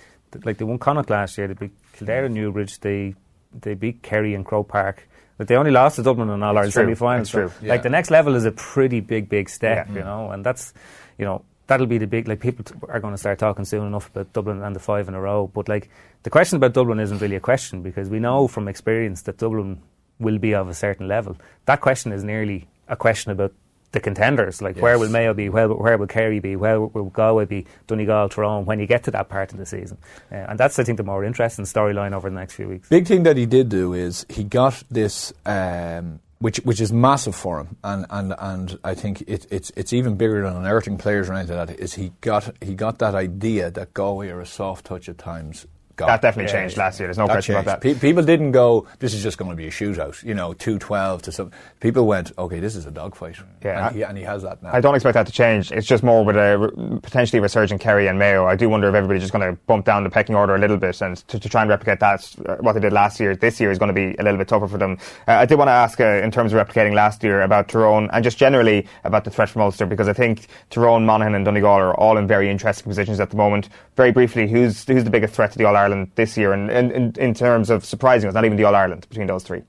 like 0.44 0.58
they 0.58 0.64
won 0.64 0.78
Connacht 0.78 1.10
last 1.10 1.36
year. 1.36 1.48
They 1.48 1.54
beat 1.54 1.72
Kildare 1.94 2.26
and 2.26 2.34
Newbridge. 2.34 2.78
They, 2.80 3.14
they 3.60 3.74
beat 3.74 4.02
Kerry 4.02 4.34
and 4.34 4.44
Croke 4.46 4.68
Park. 4.68 5.08
But 5.38 5.48
they 5.48 5.56
only 5.56 5.72
lost 5.72 5.96
to 5.96 6.02
Dublin 6.04 6.28
in 6.28 6.42
All 6.42 6.50
Ireland 6.56 6.72
true. 6.74 6.82
semi-finals. 6.82 7.32
That's 7.32 7.50
true. 7.52 7.58
So, 7.60 7.66
Yeah. 7.66 7.72
Like 7.72 7.82
the 7.82 7.90
next 7.90 8.10
level 8.12 8.36
is 8.36 8.44
a 8.44 8.52
pretty 8.52 9.00
big, 9.00 9.28
big 9.28 9.48
step. 9.48 9.88
Yeah. 9.88 9.94
You 9.94 10.00
know, 10.04 10.30
and 10.30 10.44
that's, 10.46 10.72
you 11.18 11.24
know, 11.24 11.44
that'll 11.66 11.86
be 11.86 11.98
the 11.98 12.06
big. 12.06 12.28
Like 12.28 12.40
people 12.40 12.64
t- 12.64 12.74
are 12.88 13.00
going 13.00 13.14
to 13.14 13.18
start 13.18 13.38
talking 13.38 13.64
soon 13.64 13.86
enough 13.86 14.08
about 14.08 14.32
Dublin 14.32 14.62
and 14.62 14.74
the 14.74 14.80
five 14.80 15.08
in 15.08 15.14
a 15.14 15.20
row. 15.20 15.50
But 15.52 15.68
like 15.68 15.90
the 16.22 16.30
question 16.30 16.56
about 16.56 16.74
Dublin 16.74 17.00
isn't 17.00 17.20
really 17.20 17.36
a 17.36 17.40
question 17.40 17.82
because 17.82 18.08
we 18.08 18.18
know 18.18 18.48
from 18.48 18.68
experience 18.68 19.22
that 19.22 19.38
Dublin 19.38 19.80
will 20.18 20.38
be 20.38 20.54
of 20.54 20.68
a 20.68 20.74
certain 20.74 21.08
level. 21.08 21.36
That 21.66 21.80
question 21.80 22.12
is 22.12 22.24
nearly 22.24 22.68
a 22.88 22.96
question 22.96 23.32
about 23.32 23.52
the 23.92 24.00
contenders. 24.00 24.60
Like 24.60 24.78
where 24.78 24.98
will 24.98 25.08
Mayo 25.08 25.34
be? 25.34 25.48
Where, 25.48 25.68
where 25.68 25.96
will 25.96 26.06
Kerry 26.06 26.40
be? 26.40 26.56
Where 26.56 26.80
will 26.80 27.10
Galway 27.10 27.44
be? 27.44 27.66
Donegal, 27.86 28.30
Tyrone? 28.30 28.64
When 28.64 28.80
you 28.80 28.86
get 28.86 29.04
to 29.04 29.10
that 29.12 29.28
part 29.28 29.52
of 29.52 29.58
the 29.58 29.66
season, 29.66 29.98
uh, 30.30 30.36
and 30.48 30.58
that's 30.58 30.78
I 30.78 30.84
think 30.84 30.96
the 30.96 31.04
more 31.04 31.24
interesting 31.24 31.64
storyline 31.64 32.12
over 32.12 32.28
the 32.28 32.36
next 32.36 32.54
few 32.54 32.68
weeks. 32.68 32.88
Big 32.88 33.06
thing 33.06 33.22
that 33.22 33.36
he 33.36 33.46
did 33.46 33.68
do 33.68 33.92
is 33.92 34.26
he 34.28 34.44
got 34.44 34.82
this, 34.90 35.32
um, 35.46 36.20
which 36.42 36.56
which 36.64 36.80
is 36.80 36.92
massive 36.92 37.36
for 37.36 37.60
him, 37.60 37.76
and 37.84 38.04
and, 38.10 38.34
and 38.36 38.78
I 38.82 38.94
think 38.94 39.22
it, 39.28 39.46
it's 39.50 39.70
it's 39.76 39.92
even 39.92 40.16
bigger 40.16 40.42
than 40.42 40.56
unearthing 40.56 40.98
players 40.98 41.30
or 41.30 41.34
anything 41.34 41.56
like 41.56 41.68
that. 41.68 41.78
Is 41.78 41.94
he 41.94 42.12
got 42.20 42.52
he 42.60 42.74
got 42.74 42.98
that 42.98 43.14
idea 43.14 43.70
that 43.70 43.94
Galway 43.94 44.28
are 44.28 44.40
a 44.40 44.46
soft 44.46 44.86
touch 44.86 45.08
at 45.08 45.18
times 45.18 45.66
gone. 45.96 46.08
That 46.08 46.22
definitely 46.22 46.52
Yeah, 46.52 46.60
changed 46.60 46.76
yeah. 46.76 46.84
last 46.84 47.00
year. 47.00 47.06
There's 47.08 47.18
no 47.18 47.26
That 47.26 47.32
question 47.34 47.54
about 47.54 47.64
that. 47.66 47.80
Pe- 47.80 47.94
people 47.94 48.22
didn't 48.22 48.52
go, 48.52 48.86
this 48.98 49.14
is 49.14 49.22
just 49.22 49.38
going 49.38 49.50
to 49.50 49.56
be 49.56 49.66
a 49.66 49.70
shootout, 49.70 50.22
you 50.24 50.34
know, 50.34 50.52
212 50.54 51.22
to 51.22 51.32
some. 51.32 51.50
People 51.80 52.06
went, 52.06 52.32
okay, 52.38 52.60
this 52.60 52.76
is 52.76 52.86
a 52.86 52.90
dogfight. 52.90 53.36
Yeah, 53.64 53.88
And 53.88 53.96
he, 53.96 54.02
and 54.02 54.16
he 54.18 54.24
has 54.24 54.42
that 54.42 54.62
now. 54.62 54.70
I 54.72 54.80
don't 54.80 54.94
expect 54.94 55.14
that 55.14 55.26
to 55.26 55.32
change. 55.32 55.70
It's 55.72 55.86
just 55.86 56.02
more 56.02 56.24
with 56.24 56.36
a 56.36 56.58
re- 56.58 56.98
potentially 57.00 57.40
resurgent 57.40 57.80
Kerry 57.80 58.06
and 58.06 58.18
Mayo. 58.18 58.46
I 58.46 58.56
do 58.56 58.68
wonder 58.68 58.88
if 58.88 58.94
everybody's 58.94 59.22
just 59.22 59.32
going 59.32 59.48
to 59.48 59.60
bump 59.66 59.84
down 59.84 60.04
the 60.04 60.10
pecking 60.10 60.34
order 60.34 60.54
a 60.54 60.58
little 60.58 60.76
bit 60.76 61.00
and 61.00 61.16
to, 61.28 61.38
to 61.38 61.48
try 61.48 61.60
and 61.62 61.70
replicate 61.70 62.00
that, 62.00 62.34
uh, 62.46 62.56
what 62.56 62.72
they 62.74 62.80
did 62.80 62.92
last 62.92 63.20
year. 63.20 63.36
This 63.36 63.60
year 63.60 63.70
is 63.70 63.78
going 63.78 63.88
to 63.88 63.94
be 63.94 64.16
a 64.18 64.22
little 64.22 64.38
bit 64.38 64.48
tougher 64.48 64.68
for 64.68 64.78
them. 64.78 64.98
Uh, 65.28 65.32
I 65.32 65.46
did 65.46 65.56
want 65.58 65.68
to 65.68 65.72
ask, 65.72 66.00
uh, 66.00 66.04
in 66.04 66.30
terms 66.30 66.52
of 66.52 66.66
replicating 66.66 66.94
last 66.94 67.22
year, 67.22 67.42
about 67.42 67.68
Tyrone 67.68 68.08
and 68.12 68.22
just 68.24 68.38
generally 68.38 68.86
about 69.04 69.24
the 69.24 69.30
threat 69.30 69.48
from 69.48 69.62
Ulster 69.62 69.86
because 69.86 70.08
I 70.08 70.12
think 70.12 70.46
Tyrone, 70.70 71.04
Monaghan, 71.06 71.34
and 71.34 71.44
Donegal 71.44 71.70
are 71.70 71.94
all 71.94 72.16
in 72.18 72.26
very 72.26 72.50
interesting 72.50 72.88
positions 72.88 73.20
at 73.20 73.30
the 73.30 73.36
moment. 73.36 73.68
Very 73.96 74.12
briefly, 74.12 74.48
who's 74.48 74.84
who's 74.86 75.04
the 75.04 75.10
biggest 75.10 75.34
threat 75.34 75.52
to 75.52 75.58
the 75.58 75.64
All 75.64 75.76
Ireland 75.82 76.10
this 76.14 76.36
year, 76.36 76.52
and 76.52 76.70
in, 76.70 76.90
in, 76.98 77.04
in 77.18 77.34
terms 77.34 77.70
of 77.70 77.84
surprising 77.84 78.28
us, 78.28 78.34
not 78.34 78.44
even 78.44 78.56
the 78.56 78.64
All 78.64 78.74
Ireland 78.74 79.06
between 79.08 79.26
those 79.26 79.42
three. 79.44 79.62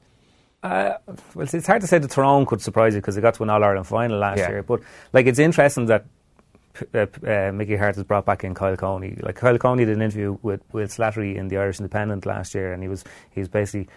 Uh, 0.63 0.93
well, 1.35 1.45
it's 1.51 1.67
hard 1.67 1.81
to 1.81 1.87
say 1.87 1.97
that 1.99 2.09
Tyrone 2.09 2.45
could 2.45 2.61
surprise 2.61 2.93
you 2.95 3.01
because 3.01 3.15
they 3.15 3.21
got 3.21 3.33
to 3.35 3.43
an 3.43 3.49
All 3.49 3.63
Ireland 3.63 3.87
final 3.87 4.17
last 4.17 4.39
Yeah. 4.39 4.49
year. 4.49 4.63
But 4.63 4.79
like, 5.11 5.25
it's 5.27 5.39
interesting 5.39 5.87
that 5.87 6.05
uh, 6.93 7.05
uh, 7.27 7.51
Mickey 7.53 7.75
Harte 7.75 7.95
has 7.95 8.03
brought 8.05 8.25
back 8.25 8.43
in 8.43 8.53
Kyle 8.53 8.77
Coney. 8.77 9.17
Like 9.21 9.35
Kyle 9.35 9.57
Coney 9.57 9.85
did 9.85 9.97
an 9.97 10.01
interview 10.01 10.37
with 10.41 10.61
with 10.71 10.89
Slattery 10.95 11.35
in 11.35 11.49
the 11.49 11.57
Irish 11.57 11.79
Independent 11.79 12.25
last 12.25 12.55
year, 12.55 12.71
and 12.73 12.81
he 12.81 12.89
was 12.89 13.03
he 13.31 13.41
was 13.41 13.49
basically 13.49 13.87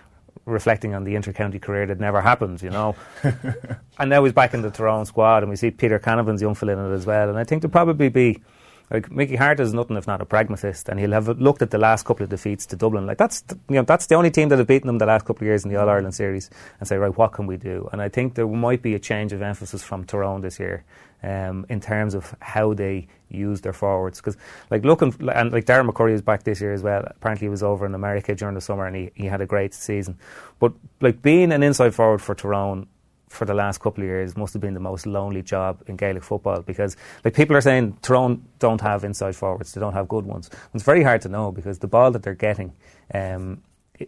reflecting 0.45 0.95
on 0.95 1.05
the 1.05 1.15
inter-county 1.15 1.59
career 1.59 1.87
that 1.87 1.99
never 1.99 2.21
happened, 2.21 2.61
you 2.63 2.71
know. 2.71 2.95
and 3.99 4.11
now 4.11 4.23
he's 4.25 4.33
back 4.35 4.53
in 4.55 4.63
the 4.63 4.71
Tyrone 4.71 5.07
squad, 5.07 5.43
and 5.43 5.51
we 5.51 5.57
see 5.57 5.71
Peter 5.71 5.99
Canavan's 5.99 6.43
young 6.43 6.55
fella 6.55 6.73
in 6.73 6.79
it 6.79 6.95
as 6.95 7.07
well. 7.07 7.29
And 7.31 7.39
I 7.39 7.45
think 7.45 7.63
there'll 7.63 7.73
probably 7.73 8.09
be 8.11 8.43
like 8.91 9.11
Mickey 9.11 9.37
Harte 9.37 9.61
is 9.61 9.75
nothing 9.75 9.97
if 9.97 10.07
not 10.07 10.21
a 10.21 10.25
pragmatist, 10.25 10.89
and 10.89 11.01
he'll 11.01 11.13
have 11.13 11.29
looked 11.41 11.63
at 11.63 11.71
the 11.71 11.79
last 11.79 12.05
couple 12.05 12.25
of 12.25 12.31
defeats 12.31 12.67
to 12.67 12.77
Dublin. 12.77 13.07
Like 13.07 13.19
that's 13.19 13.41
the, 13.43 13.59
you 13.69 13.77
know 13.77 13.83
that's 13.83 14.07
the 14.07 14.15
only 14.15 14.31
team 14.31 14.49
that 14.51 14.59
have 14.59 14.69
beaten 14.69 14.87
them 14.87 14.99
the 14.99 15.07
last 15.07 15.25
couple 15.25 15.43
of 15.43 15.47
years 15.47 15.65
in 15.65 15.71
the 15.73 15.81
All 15.81 15.89
Ireland 15.89 16.15
series, 16.15 16.51
and 16.79 16.89
say 16.89 16.97
right, 16.97 17.17
what 17.17 17.33
can 17.33 17.47
we 17.47 17.57
do? 17.57 17.89
And 17.93 18.01
I 18.01 18.09
think 18.09 18.35
there 18.35 18.47
might 18.47 18.83
be 18.83 18.95
a 18.95 18.99
change 18.99 19.33
of 19.33 19.43
emphasis 19.43 19.83
from 19.83 20.05
Tyrone 20.05 20.41
this 20.41 20.59
year 20.61 20.85
um, 21.23 21.67
in 21.69 21.81
terms 21.81 22.15
of 22.15 22.35
how 22.41 22.75
they 22.75 23.09
use 23.29 23.61
their 23.61 23.73
forwards. 23.73 24.19
Because 24.19 24.37
like 24.71 24.85
looking 24.85 25.15
and 25.35 25.53
like 25.53 25.65
Darren 25.65 25.89
McCurry 25.89 26.13
is 26.13 26.23
back 26.23 26.45
this 26.45 26.61
year 26.61 26.73
as 26.73 26.83
well. 26.83 27.05
Apparently 27.07 27.47
he 27.47 27.51
was 27.51 27.63
over 27.63 27.87
in 27.87 27.95
America 27.95 28.35
during 28.35 28.55
the 28.55 28.61
summer 28.61 28.87
and 28.87 28.97
he, 28.97 29.11
he 29.15 29.27
had 29.27 29.41
a 29.41 29.47
great 29.47 29.75
season. 29.75 30.19
But 30.59 30.73
like 31.01 31.23
being 31.23 31.53
an 31.53 31.63
inside 31.63 31.95
forward 31.95 32.23
for 32.23 32.35
Tyrone 32.35 32.87
for 33.29 33.45
the 33.45 33.55
last 33.55 33.81
couple 33.81 34.03
of 34.03 34.09
years 34.09 34.37
must 34.37 34.53
have 34.53 34.63
been 34.63 34.75
the 34.75 34.81
most 34.81 35.07
lonely 35.07 35.43
job 35.43 35.83
in 35.87 35.97
Gaelic 35.97 36.23
football 36.23 36.63
because 36.63 36.97
like 37.25 37.35
people 37.35 37.57
are 37.57 37.61
saying 37.61 37.99
Tyrone 38.03 38.47
don't 38.59 38.81
have 38.81 39.05
inside 39.05 39.35
forwards, 39.37 39.73
they 39.73 39.81
don't 39.81 39.95
have 39.95 40.09
good 40.09 40.25
ones. 40.25 40.51
It's 40.75 40.85
very 40.85 41.03
hard 41.03 41.23
to 41.23 41.29
know 41.29 41.53
because 41.53 41.79
the 41.79 41.89
ball 41.89 42.11
that 42.13 42.23
they're 42.23 42.35
getting 42.35 42.73
um, 43.13 43.63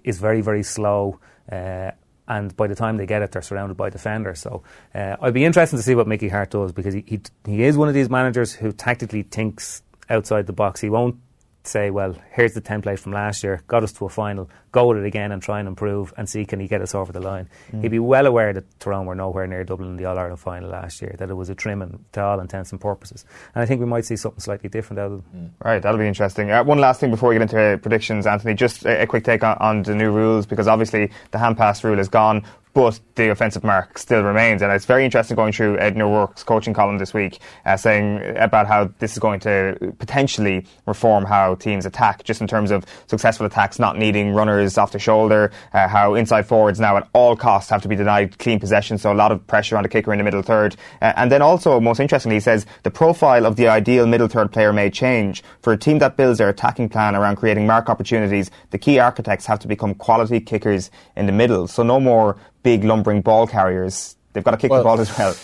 is 0.04 0.18
very 0.18 0.40
very 0.40 0.62
slow. 0.62 1.18
Uh, 1.50 1.92
and 2.28 2.54
by 2.56 2.66
the 2.66 2.74
time 2.74 2.98
they 2.98 3.06
get 3.06 3.22
it, 3.22 3.32
they're 3.32 3.40
surrounded 3.40 3.76
by 3.76 3.88
defenders. 3.88 4.40
So 4.40 4.62
uh, 4.94 5.16
I'd 5.20 5.32
be 5.32 5.46
interested 5.46 5.78
to 5.78 5.82
see 5.82 5.94
what 5.94 6.06
Mickey 6.06 6.28
Harte 6.28 6.50
does 6.50 6.72
because 6.72 6.94
he, 6.94 7.02
he 7.06 7.20
he 7.46 7.62
is 7.64 7.76
one 7.76 7.88
of 7.88 7.94
these 7.94 8.10
managers 8.10 8.52
who 8.52 8.70
tactically 8.72 9.22
thinks 9.22 9.82
outside 10.10 10.46
the 10.46 10.52
box. 10.52 10.80
He 10.80 10.90
won't 10.90 11.16
say, 11.64 11.90
well, 11.90 12.14
here's 12.32 12.54
the 12.54 12.60
template 12.60 12.98
from 12.98 13.12
last 13.12 13.42
year, 13.42 13.62
got 13.66 13.82
us 13.82 13.92
to 13.92 14.04
a 14.06 14.08
final, 14.08 14.48
go 14.72 14.88
with 14.88 14.98
it 14.98 15.06
again 15.06 15.32
and 15.32 15.42
try 15.42 15.58
and 15.58 15.68
improve 15.68 16.12
and 16.16 16.28
see 16.28 16.44
can 16.44 16.60
he 16.60 16.68
get 16.68 16.80
us 16.80 16.94
over 16.94 17.12
the 17.12 17.20
line. 17.20 17.48
He'd 17.80 17.90
be 17.90 17.98
well 17.98 18.26
aware 18.26 18.52
that 18.52 18.80
Tyrone 18.80 19.06
were 19.06 19.14
nowhere 19.14 19.46
near 19.46 19.64
Dublin 19.64 19.90
in 19.90 19.96
the 19.96 20.04
All 20.04 20.18
Ireland 20.18 20.40
final 20.40 20.70
last 20.70 21.00
year, 21.02 21.14
that 21.18 21.30
it 21.30 21.34
was 21.34 21.48
a 21.48 21.54
trimming 21.54 22.04
to 22.12 22.22
all 22.22 22.40
intents 22.40 22.72
and 22.72 22.80
purposes. 22.80 23.24
And 23.54 23.62
I 23.62 23.66
think 23.66 23.80
we 23.80 23.86
might 23.86 24.04
see 24.04 24.16
something 24.16 24.40
slightly 24.40 24.68
different 24.68 25.00
out 25.00 25.12
of 25.12 25.32
them. 25.32 25.54
Right, 25.64 25.80
that'll 25.80 25.98
be 25.98 26.06
interesting. 26.06 26.50
Uh, 26.50 26.64
one 26.64 26.78
last 26.78 27.00
thing 27.00 27.10
before 27.10 27.30
we 27.30 27.34
get 27.34 27.42
into 27.42 27.60
uh, 27.60 27.76
predictions, 27.76 28.26
Anthony. 28.26 28.54
Just 28.54 28.84
a, 28.84 29.02
a 29.02 29.06
quick 29.06 29.24
take 29.24 29.44
on, 29.44 29.56
on 29.58 29.82
the 29.82 29.94
new 29.94 30.10
rules 30.10 30.46
because 30.46 30.68
obviously 30.68 31.10
the 31.30 31.38
hand 31.38 31.56
pass 31.56 31.82
rule 31.84 31.98
is 31.98 32.08
gone, 32.08 32.44
but 32.74 33.00
the 33.16 33.30
offensive 33.30 33.64
mark 33.64 33.98
still 33.98 34.22
remains. 34.22 34.62
And 34.62 34.70
it's 34.72 34.84
very 34.84 35.04
interesting 35.04 35.34
going 35.34 35.52
through 35.52 35.78
Edna 35.78 36.08
Work's 36.08 36.44
coaching 36.44 36.74
column 36.74 36.98
this 36.98 37.12
week, 37.12 37.40
uh, 37.66 37.76
saying 37.76 38.36
about 38.36 38.66
how 38.66 38.90
this 38.98 39.12
is 39.12 39.18
going 39.18 39.40
to 39.40 39.94
potentially 39.98 40.64
reform 40.86 41.24
how 41.24 41.56
teams 41.56 41.86
attack, 41.86 42.22
just 42.24 42.40
in 42.40 42.46
terms 42.46 42.70
of 42.70 42.84
successful 43.06 43.46
attacks 43.46 43.78
not 43.78 43.96
needing 43.96 44.32
runners 44.32 44.57
off 44.78 44.92
the 44.92 44.98
shoulder, 44.98 45.52
uh, 45.72 45.86
how 45.86 46.14
inside 46.14 46.42
forwards 46.46 46.80
now 46.80 46.96
at 46.96 47.08
all 47.12 47.36
costs 47.36 47.70
have 47.70 47.82
to 47.82 47.88
be 47.88 47.94
denied 47.94 48.38
clean 48.38 48.58
possession, 48.58 48.98
so 48.98 49.12
a 49.12 49.14
lot 49.14 49.30
of 49.30 49.46
pressure 49.46 49.76
on 49.76 49.82
the 49.82 49.88
kicker 49.88 50.12
in 50.12 50.18
the 50.18 50.24
middle 50.24 50.42
third. 50.42 50.74
Uh, 51.00 51.12
and 51.16 51.30
then 51.30 51.42
also, 51.42 51.78
most 51.80 52.00
interestingly, 52.00 52.36
he 52.36 52.40
says 52.40 52.66
the 52.82 52.90
profile 52.90 53.46
of 53.46 53.56
the 53.56 53.68
ideal 53.68 54.06
middle 54.06 54.28
third 54.28 54.50
player 54.50 54.72
may 54.72 54.90
change. 54.90 55.42
For 55.62 55.72
a 55.72 55.76
team 55.78 55.98
that 56.00 56.16
builds 56.16 56.38
their 56.38 56.48
attacking 56.48 56.88
plan 56.88 57.14
around 57.14 57.36
creating 57.36 57.66
mark 57.66 57.88
opportunities, 57.88 58.50
the 58.70 58.78
key 58.78 58.98
architects 58.98 59.46
have 59.46 59.58
to 59.60 59.68
become 59.68 59.94
quality 59.94 60.40
kickers 60.40 60.90
in 61.16 61.26
the 61.26 61.32
middle. 61.32 61.68
So 61.68 61.82
no 61.82 62.00
more 62.00 62.36
big 62.62 62.84
lumbering 62.84 63.22
ball 63.22 63.46
carriers. 63.46 64.16
They've 64.32 64.44
got 64.44 64.50
to 64.52 64.56
kick 64.56 64.70
Well- 64.70 64.80
the 64.80 64.84
ball 64.84 65.00
as 65.00 65.16
well. 65.16 65.34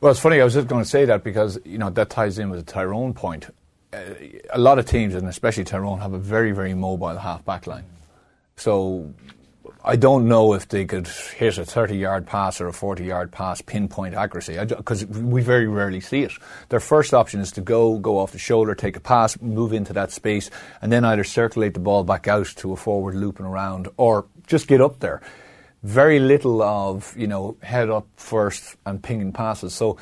Well, 0.00 0.10
it's 0.10 0.18
funny. 0.20 0.40
I 0.40 0.44
was 0.44 0.54
just 0.54 0.66
going 0.66 0.82
to 0.82 0.88
say 0.88 1.04
that 1.04 1.22
because 1.22 1.60
you 1.64 1.78
know 1.78 1.88
that 1.90 2.10
ties 2.10 2.36
in 2.36 2.50
with 2.50 2.66
the 2.66 2.72
Tyrone 2.72 3.14
point. 3.14 3.50
Uh, 3.92 3.98
a 4.50 4.58
lot 4.58 4.80
of 4.80 4.86
teams, 4.86 5.14
and 5.14 5.28
especially 5.28 5.62
Tyrone, 5.62 6.00
have 6.00 6.12
a 6.12 6.18
very, 6.18 6.50
very 6.50 6.74
mobile 6.74 7.16
half 7.18 7.44
back 7.44 7.68
line. 7.68 7.84
So 8.62 9.12
I 9.84 9.96
don't 9.96 10.28
know 10.28 10.54
if 10.54 10.68
they 10.68 10.84
could 10.84 11.08
hit 11.08 11.58
a 11.58 11.64
30 11.64 11.96
yard 11.96 12.28
pass 12.28 12.60
or 12.60 12.68
a 12.68 12.72
40 12.72 13.04
yard 13.04 13.32
pass 13.32 13.60
pinpoint 13.60 14.14
accuracy 14.14 14.56
because 14.64 15.04
we 15.04 15.42
very 15.42 15.66
rarely 15.66 15.98
see 15.98 16.22
it. 16.22 16.30
Their 16.68 16.78
first 16.78 17.12
option 17.12 17.40
is 17.40 17.50
to 17.52 17.60
go, 17.60 17.98
go 17.98 18.18
off 18.18 18.30
the 18.30 18.38
shoulder, 18.38 18.76
take 18.76 18.96
a 18.96 19.00
pass, 19.00 19.40
move 19.40 19.72
into 19.72 19.92
that 19.94 20.12
space, 20.12 20.48
and 20.80 20.92
then 20.92 21.04
either 21.04 21.24
circulate 21.24 21.74
the 21.74 21.80
ball 21.80 22.04
back 22.04 22.28
out 22.28 22.46
to 22.58 22.72
a 22.72 22.76
forward 22.76 23.16
looping 23.16 23.46
around 23.46 23.88
or 23.96 24.26
just 24.46 24.68
get 24.68 24.80
up 24.80 25.00
there. 25.00 25.20
Very 25.82 26.20
little 26.20 26.62
of, 26.62 27.12
you 27.18 27.26
know, 27.26 27.56
head 27.64 27.90
up 27.90 28.06
first 28.14 28.76
and 28.86 29.02
pinging 29.02 29.32
passes. 29.32 29.74
So 29.74 29.98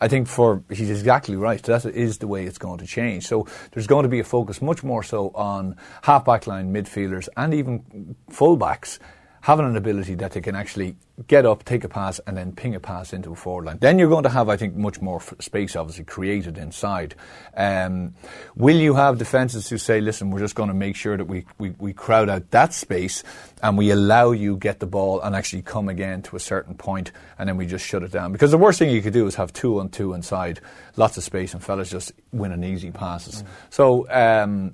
I 0.00 0.08
think 0.08 0.28
for 0.28 0.62
he's 0.70 0.90
exactly 0.90 1.36
right. 1.36 1.62
That 1.62 1.84
is 1.86 2.18
the 2.18 2.26
way 2.26 2.44
it's 2.44 2.58
going 2.58 2.78
to 2.78 2.86
change. 2.86 3.26
So 3.26 3.46
there's 3.72 3.86
going 3.86 4.02
to 4.02 4.08
be 4.08 4.20
a 4.20 4.24
focus 4.24 4.60
much 4.60 4.82
more 4.82 5.02
so 5.02 5.30
on 5.34 5.76
half 6.02 6.24
back 6.24 6.46
line 6.46 6.72
midfielders 6.72 7.28
and 7.36 7.54
even 7.54 8.16
fullbacks 8.30 8.98
having 9.42 9.66
an 9.66 9.76
ability 9.76 10.14
that 10.16 10.32
they 10.32 10.40
can 10.40 10.56
actually 10.56 10.96
get 11.28 11.46
up, 11.46 11.64
take 11.64 11.84
a 11.84 11.88
pass, 11.88 12.18
and 12.26 12.36
then 12.36 12.52
ping 12.52 12.74
a 12.74 12.80
pass 12.80 13.12
into 13.12 13.30
a 13.30 13.36
forward 13.36 13.66
line. 13.66 13.78
Then 13.78 13.98
you're 13.98 14.08
going 14.08 14.24
to 14.24 14.30
have, 14.30 14.48
I 14.48 14.56
think, 14.56 14.74
much 14.74 15.00
more 15.00 15.18
f- 15.18 15.34
space 15.38 15.76
obviously 15.76 16.04
created 16.04 16.58
inside. 16.58 17.14
Um, 17.56 18.14
will 18.56 18.76
you 18.76 18.94
have 18.94 19.18
defences 19.18 19.68
who 19.68 19.78
say, 19.78 20.00
listen, 20.00 20.30
we're 20.30 20.40
just 20.40 20.56
going 20.56 20.68
to 20.68 20.74
make 20.74 20.96
sure 20.96 21.16
that 21.16 21.26
we, 21.26 21.46
we, 21.58 21.70
we 21.78 21.92
crowd 21.92 22.28
out 22.28 22.50
that 22.50 22.72
space 22.74 23.22
and 23.62 23.78
we 23.78 23.90
allow 23.90 24.32
you 24.32 24.56
get 24.56 24.80
the 24.80 24.86
ball 24.86 25.20
and 25.20 25.36
actually 25.36 25.62
come 25.62 25.88
again 25.88 26.20
to 26.22 26.36
a 26.36 26.40
certain 26.40 26.74
point 26.74 27.12
and 27.38 27.48
then 27.48 27.56
we 27.56 27.66
just 27.66 27.86
shut 27.86 28.02
it 28.02 28.10
down? 28.10 28.32
Because 28.32 28.50
the 28.50 28.58
worst 28.58 28.80
thing 28.80 28.90
you 28.90 29.00
could 29.00 29.12
do 29.12 29.26
is 29.28 29.36
have 29.36 29.52
two 29.52 29.78
on 29.78 29.90
two 29.90 30.14
inside, 30.14 30.60
lots 30.96 31.16
of 31.16 31.22
space, 31.22 31.54
and 31.54 31.62
fellas 31.62 31.90
just 31.90 32.12
winning 32.32 32.64
easy 32.64 32.90
passes. 32.90 33.44
So, 33.70 34.10
um, 34.10 34.72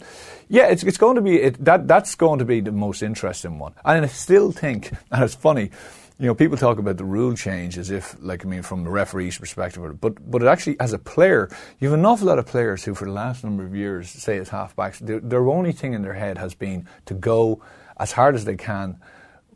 yeah, 0.49 0.69
it's, 0.69 0.85
it's 0.85 0.99
going 0.99 1.17
to 1.17 1.23
be, 1.23 1.37
it, 1.37 1.63
that, 1.65 1.87
that's 1.87 2.15
going 2.15 2.39
to 2.39 2.47
be 2.47 2.61
the 2.61 2.73
most 2.73 3.03
interesting 3.03 3.59
one. 3.59 3.75
And 3.85 4.07
I 4.07 4.09
still 4.09 4.53
think, 4.53 4.91
and 5.13 5.23
it's 5.23 5.35
funny, 5.35 5.71
you 6.21 6.27
know, 6.27 6.35
people 6.35 6.59
talk 6.59 6.79
about 6.79 6.99
the 6.99 7.05
rule 7.05 7.35
change 7.35 7.79
as 7.79 7.91
if, 7.91 8.15
like, 8.21 8.45
I 8.45 8.49
mean, 8.49 8.61
from 8.63 8.85
the 8.85 8.91
referee's 8.91 9.39
perspective, 9.39 9.99
but 10.03 10.31
but 10.31 10.43
it 10.43 10.47
actually, 10.47 10.79
as 10.79 10.93
a 10.93 10.99
player, 10.99 11.49
you 11.79 11.89
have 11.89 11.99
an 11.99 12.05
awful 12.05 12.27
lot 12.27 12.39
of 12.39 12.45
players 12.45 12.85
who, 12.85 12.95
for 12.95 13.07
the 13.07 13.13
last 13.13 13.43
number 13.43 13.65
of 13.65 13.75
years, 13.75 14.11
say 14.11 14.37
as 14.37 14.51
halfbacks, 14.51 14.99
their, 14.99 15.19
their 15.19 15.49
only 15.49 15.73
thing 15.73 15.95
in 15.95 16.03
their 16.03 16.13
head 16.13 16.37
has 16.37 16.55
been 16.55 16.87
to 17.07 17.15
go 17.15 17.63
as 17.99 18.13
hard 18.13 18.35
as 18.35 18.45
they 18.45 18.57
can, 18.57 19.01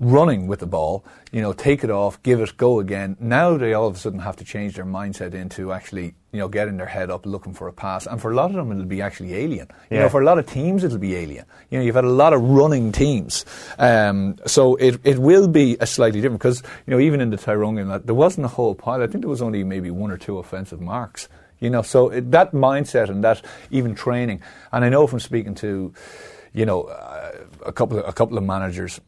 running 0.01 0.47
with 0.47 0.61
the 0.61 0.67
ball, 0.67 1.05
you 1.33 1.43
know, 1.43 1.53
take 1.53 1.85
it 1.85 1.91
off, 1.91 2.23
give 2.23 2.41
it, 2.41 2.57
go 2.57 2.81
again. 2.81 3.17
Now 3.21 3.59
they 3.59 3.75
all 3.75 3.87
of 3.87 3.97
a 3.97 3.99
sudden 3.99 4.21
have 4.21 4.37
to 4.37 4.45
change 4.45 4.77
their 4.77 4.87
mindset 4.87 5.35
into 5.35 5.71
actually, 5.71 6.15
you 6.35 6.41
know, 6.41 6.49
getting 6.49 6.77
their 6.77 6.87
head 6.87 7.11
up, 7.11 7.25
looking 7.27 7.55
for 7.55 7.69
a 7.69 7.73
pass. 7.73 8.07
And 8.07 8.21
for 8.21 8.33
a 8.33 8.35
lot 8.35 8.51
of 8.51 8.57
them, 8.57 8.73
it'll 8.73 8.85
be 8.85 9.01
actually 9.01 9.35
alien. 9.35 9.69
You 9.89 9.97
Yeah. 9.97 10.03
know, 10.03 10.09
for 10.09 10.21
a 10.21 10.25
lot 10.25 10.37
of 10.41 10.47
teams, 10.47 10.83
it'll 10.83 10.99
be 10.99 11.15
alien. 11.15 11.45
You 11.71 11.79
know, 11.79 11.85
you've 11.85 11.95
had 11.95 12.05
a 12.05 12.09
lot 12.25 12.33
of 12.33 12.43
running 12.43 12.91
teams. 12.91 13.45
Um, 13.79 14.35
so 14.45 14.75
it, 14.75 14.99
it 15.05 15.19
will 15.21 15.47
be 15.47 15.77
a 15.79 15.87
slightly 15.87 16.21
different, 16.21 16.41
because, 16.41 16.65
you 16.87 16.91
know, 16.93 16.99
even 16.99 17.21
in 17.21 17.31
the 17.31 17.37
Tyrone 17.37 17.77
game, 17.77 17.89
there 18.05 18.15
wasn't 18.17 18.47
a 18.47 18.49
whole 18.49 18.75
pile. 18.75 19.01
I 19.01 19.07
think 19.07 19.23
there 19.23 19.31
was 19.31 19.43
only 19.43 19.63
maybe 19.63 19.91
one 19.93 20.11
or 20.11 20.19
two 20.19 20.39
offensive 20.39 20.81
marks. 20.81 21.29
You 21.61 21.71
know, 21.71 21.83
so 21.83 22.09
it, 22.11 22.33
that 22.33 22.51
mindset 22.53 23.09
and 23.11 23.23
that 23.23 23.41
even 23.71 23.95
training, 23.95 24.43
and 24.73 24.85
I 24.85 24.89
know 24.89 25.07
from 25.07 25.21
speaking 25.21 25.55
to, 25.63 25.95
you 26.53 26.67
know, 26.67 26.83
uh, 26.83 27.33
a 27.65 27.73
couple 27.73 27.99
of, 28.01 28.09
a 28.09 28.13
couple 28.13 28.37
of 28.37 28.45
managers, 28.45 29.01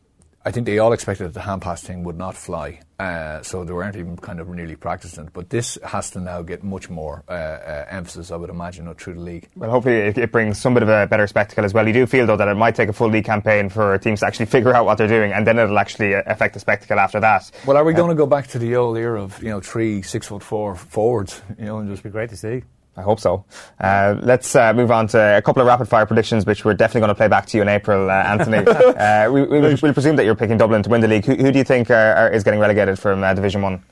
I 0.47 0.53
think 0.53 0.65
they 0.65 0.79
all 0.79 0.93
expected 0.93 1.25
that 1.25 1.35
the 1.35 1.41
hand 1.41 1.61
pass 1.61 1.83
thing 1.83 2.05
would 2.05 2.17
not 2.17 2.37
fly, 2.37 2.79
uh, 3.01 3.43
so 3.43 3.65
they 3.65 3.73
weren't 3.73 3.97
even 3.97 4.17
kind 4.17 4.39
of 4.39 4.49
really 4.49 4.77
practicing 4.77 5.27
it. 5.27 5.33
But 5.33 5.51
this 5.51 5.77
has 5.83 6.09
to 6.11 6.21
now 6.21 6.43
get 6.43 6.63
much 6.63 6.89
more 6.89 7.25
uh, 7.29 7.33
uh, 7.33 7.87
emphasis, 7.91 8.31
I 8.31 8.37
would 8.37 8.49
imagine, 8.49 8.95
through 8.95 9.15
the 9.15 9.21
league. 9.21 9.49
Well, 9.57 9.73
hopefully 9.73 9.97
it, 9.97 10.17
it 10.19 10.31
brings 10.31 10.61
some 10.61 10.73
bit 10.73 10.85
of 10.85 10.89
a 10.89 11.09
better 11.09 11.27
spectacle 11.27 11.65
as 11.65 11.75
well. 11.75 11.85
You 11.85 11.93
do 11.93 12.07
feel 12.07 12.27
though 12.27 12.37
that 12.37 12.47
it 12.47 12.55
might 12.55 12.77
take 12.77 12.89
a 12.89 12.93
full 12.93 13.09
league 13.09 13.25
campaign 13.25 13.69
for 13.69 13.99
teams 13.99 14.21
to 14.21 14.27
actually 14.29 14.47
figure 14.57 14.73
out 14.73 14.87
what 14.87 14.99
they're 14.99 15.09
doing, 15.09 15.33
and 15.33 15.45
then 15.45 15.59
it'll 15.59 15.81
actually 15.81 16.15
uh, 16.15 16.23
affect 16.27 16.55
the 16.55 16.61
spectacle 16.61 17.01
after 17.01 17.19
that. 17.19 17.51
Well, 17.67 17.77
are 17.77 17.85
we 17.85 17.93
going 17.93 18.11
to 18.11 18.15
go 18.15 18.27
back 18.27 18.47
to 18.49 18.61
the 18.61 18.77
old 18.77 18.97
era 18.97 19.21
of 19.21 19.43
you 19.43 19.49
know 19.49 19.61
three 19.61 20.03
six 20.03 20.29
foot 20.29 20.45
four 20.45 20.77
forwards? 20.77 21.43
You 21.59 21.65
know, 21.65 21.79
and 21.79 21.91
just 21.91 22.07
It'd 22.07 22.13
be 22.13 22.19
great 22.19 22.31
to 22.31 22.37
see. 22.37 22.63
I 22.97 23.03
hope 23.03 23.21
so. 23.21 23.45
Uh, 23.79 24.17
let's 24.23 24.57
uh, 24.57 24.73
move 24.73 24.91
on 24.91 25.07
to 25.09 25.37
a 25.37 25.43
couple 25.43 25.61
of 25.61 25.69
rapid 25.69 25.87
fire 25.87 26.07
predictions, 26.07 26.47
which 26.47 26.65
we're 26.65 26.75
definitely 26.75 27.03
going 27.03 27.09
to 27.09 27.15
play 27.15 27.29
back 27.29 27.45
to 27.47 27.59
you 27.59 27.63
in 27.63 27.69
April, 27.69 28.11
uh, 28.11 28.15
Anthony. 28.15 28.59
uh, 28.67 29.31
we, 29.31 29.43
we, 29.43 29.61
will 29.61 29.93
presume 29.93 30.17
that 30.17 30.25
you're 30.25 30.35
picking 30.35 30.57
Dublin 30.57 30.83
to 30.83 30.89
win 30.89 31.03
the 31.03 31.09
league. 31.09 31.27
Who, 31.27 31.35
who 31.35 31.53
do 31.53 31.59
you 31.59 31.65
think 31.65 31.91
are, 31.91 32.15
are, 32.15 32.31
is 32.31 32.43
getting 32.43 32.59
relegated 32.59 32.99
from 32.99 33.23
uh, 33.23 33.35
Division 33.35 33.61
One? 33.61 33.83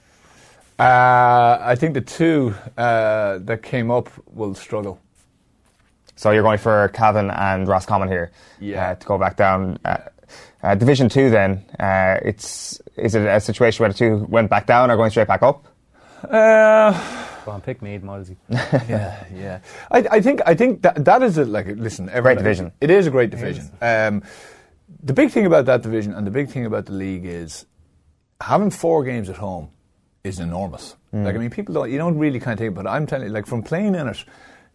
Uh, 0.79 1.59
I 1.61 1.77
think 1.77 1.95
the 1.95 2.01
two 2.01 2.55
uh, 2.79 3.39
that 3.43 3.63
came 3.63 3.91
up 3.91 4.09
will 4.33 4.55
struggle. 4.55 4.99
So 6.17 6.31
you're 6.31 6.43
going 6.43 6.59
for 6.59 6.89
Cavan 6.95 7.31
and 7.31 7.69
Roscommon 7.69 8.09
here 8.09 8.31
Yeah. 8.59 8.95
to 8.95 9.07
go 9.07 9.19
back 9.19 9.37
down. 9.37 9.79
Division 10.79 11.11
Two, 11.11 11.29
then 11.29 11.63
it's 11.79 12.81
is 12.97 13.15
it 13.15 13.27
a 13.27 13.39
situation 13.39 13.83
where 13.83 13.93
the 13.93 13.99
two 13.99 14.27
went 14.31 14.49
back 14.49 14.67
down 14.67 14.91
or 14.91 14.97
going 14.97 15.11
straight 15.11 15.29
back 15.29 15.43
up? 15.43 15.67
Go 17.45 17.53
on, 17.53 17.61
pick 17.61 17.83
Meath, 17.83 18.03
Moylesy. 18.03 18.37
yeah, 18.49 19.25
yeah. 19.35 19.59
I, 19.91 20.07
I 20.13 20.21
think 20.21 20.41
I 20.47 20.55
think 20.55 20.83
that 20.83 21.05
that 21.05 21.23
is 21.23 21.37
a, 21.37 21.45
like 21.45 21.67
listen, 21.67 22.09
every, 22.09 22.23
Great 22.35 22.39
division. 22.39 22.73
It 22.81 22.91
is 22.91 23.07
a 23.07 23.11
great 23.11 23.31
division. 23.31 23.71
Um, 23.83 24.23
the 25.03 25.13
big 25.13 25.31
thing 25.31 25.45
about 25.45 25.67
that 25.67 25.83
division 25.83 26.15
and 26.15 26.27
the 26.27 26.31
big 26.31 26.49
thing 26.49 26.65
about 26.65 26.87
the 26.87 26.93
league 26.93 27.27
is 27.27 27.67
having 28.41 28.71
four 28.71 29.05
games 29.05 29.29
at 29.29 29.37
home 29.37 29.69
is 30.23 30.41
enormous. 30.41 30.97
Mm. 31.13 31.25
Like 31.25 31.35
I 31.35 31.39
mean, 31.39 31.51
people 31.51 31.75
don't 31.75 31.91
you 31.91 31.99
don't 31.99 32.17
really 32.17 32.41
kind 32.41 32.55
of 32.55 32.59
think, 32.59 32.75
but 32.75 32.87
I'm 32.87 33.07
telling 33.07 33.27
you, 33.27 33.33
like 33.33 33.47
from 33.47 33.63
playing 33.63 33.95
in 33.95 34.09
it, 34.09 34.25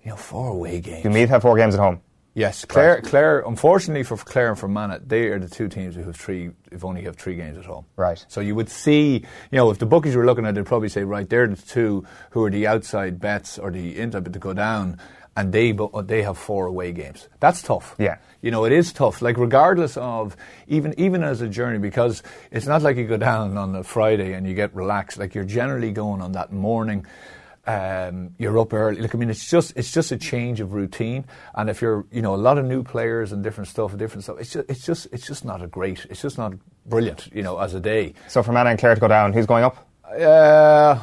you 0.04 0.12
know, 0.12 0.16
four 0.16 0.50
away 0.50 0.80
games. 0.80 1.04
Do 1.04 1.10
Meath 1.10 1.30
have 1.30 1.42
four 1.42 1.58
games 1.58 1.74
at 1.74 1.80
home? 1.80 2.02
Yes, 2.34 2.64
Clare. 2.64 3.02
Clare. 3.02 3.40
Unfortunately 3.42 4.04
for 4.04 4.16
Clare 4.16 4.50
and 4.50 4.58
for 4.58 4.68
Fermanagh, 4.68 5.00
they 5.06 5.28
are 5.28 5.40
the 5.40 5.50
two 5.50 5.68
teams 5.68 5.96
who 5.96 6.04
have 6.04 6.16
three. 6.16 6.52
If 6.72 6.86
only 6.86 7.02
have 7.04 7.16
three 7.16 7.36
games 7.36 7.58
at 7.58 7.66
home. 7.66 7.86
Right. 7.96 8.24
So 8.28 8.40
you 8.40 8.56
would 8.56 8.70
see, 8.70 9.14
you 9.52 9.58
know, 9.58 9.72
if 9.72 9.80
the 9.80 9.86
bookies 9.86 10.16
were 10.16 10.26
looking 10.26 10.46
at, 10.46 10.52
it, 10.52 10.56
they'd 10.56 10.66
probably 10.66 10.90
say, 10.90 11.04
right, 11.04 11.28
they're 11.28 11.48
the 11.48 11.56
two 11.56 12.06
who 12.30 12.44
are 12.44 12.50
the 12.50 12.68
outside 12.68 13.20
bets 13.20 13.58
or 13.58 13.72
the 13.72 13.98
inside 13.98 14.24
bet 14.24 14.34
to 14.34 14.40
go 14.40 14.54
down, 14.54 15.00
and 15.36 15.52
they 15.52 15.72
bo- 15.72 15.90
uh, 15.94 16.02
they 16.02 16.22
have 16.22 16.38
four 16.38 16.68
away 16.68 16.92
games. 16.92 17.28
That's 17.40 17.62
tough. 17.62 17.96
Yeah. 17.98 18.18
You 18.42 18.52
know, 18.52 18.64
it 18.66 18.72
is 18.72 18.94
tough. 18.94 19.22
Like 19.22 19.38
regardless 19.38 19.98
of 19.98 20.38
even 20.68 20.94
even 21.00 21.24
as 21.24 21.42
a 21.42 21.50
journey, 21.50 21.80
because 21.80 22.24
it's 22.52 22.68
not 22.68 22.84
like 22.84 22.96
you 22.96 23.08
go 23.08 23.18
down 23.18 23.58
on 23.58 23.76
a 23.76 23.84
Friday 23.84 24.34
and 24.34 24.48
you 24.48 24.54
get 24.54 24.74
relaxed. 24.76 25.18
Like 25.18 25.34
you're 25.34 25.44
generally 25.44 25.92
going 25.92 26.22
on 26.22 26.34
that 26.34 26.54
morning. 26.54 27.06
Um, 27.70 28.32
you're 28.40 28.58
up 28.58 28.74
early. 28.74 29.00
Look, 29.00 29.14
I 29.14 29.18
mean, 29.20 29.30
it's 29.30 29.48
just 29.48 29.74
it's 29.76 29.92
just 29.92 30.12
a 30.12 30.18
change 30.18 30.60
of 30.60 30.74
routine. 30.74 31.26
And 31.54 31.70
if 31.70 31.84
you're, 31.84 32.04
you 32.12 32.24
know, 32.24 32.34
a 32.34 32.42
lot 32.48 32.58
of 32.58 32.66
new 32.66 32.82
players 32.82 33.32
and 33.32 33.44
different 33.44 33.68
stuff, 33.68 33.96
different 33.96 34.24
stuff, 34.24 34.38
it's 34.40 34.54
just 34.54 34.70
it's 34.70 34.86
just 34.86 35.08
it's 35.12 35.28
just 35.28 35.46
not 35.46 35.62
a 35.62 35.68
great. 35.68 36.06
It's 36.10 36.22
just 36.22 36.40
not 36.40 36.54
brilliant, 36.88 37.30
you 37.32 37.44
know, 37.44 37.60
as 37.60 37.76
a 37.76 37.80
day. 37.80 38.16
So 38.28 38.42
for 38.42 38.48
Fermanagh 38.48 38.72
and 38.72 38.80
Clare 38.80 38.96
to 38.96 39.02
go 39.02 39.08
down, 39.08 39.34
who's 39.34 39.46
going 39.46 39.64
up? 39.64 39.88
Uh, 40.04 41.00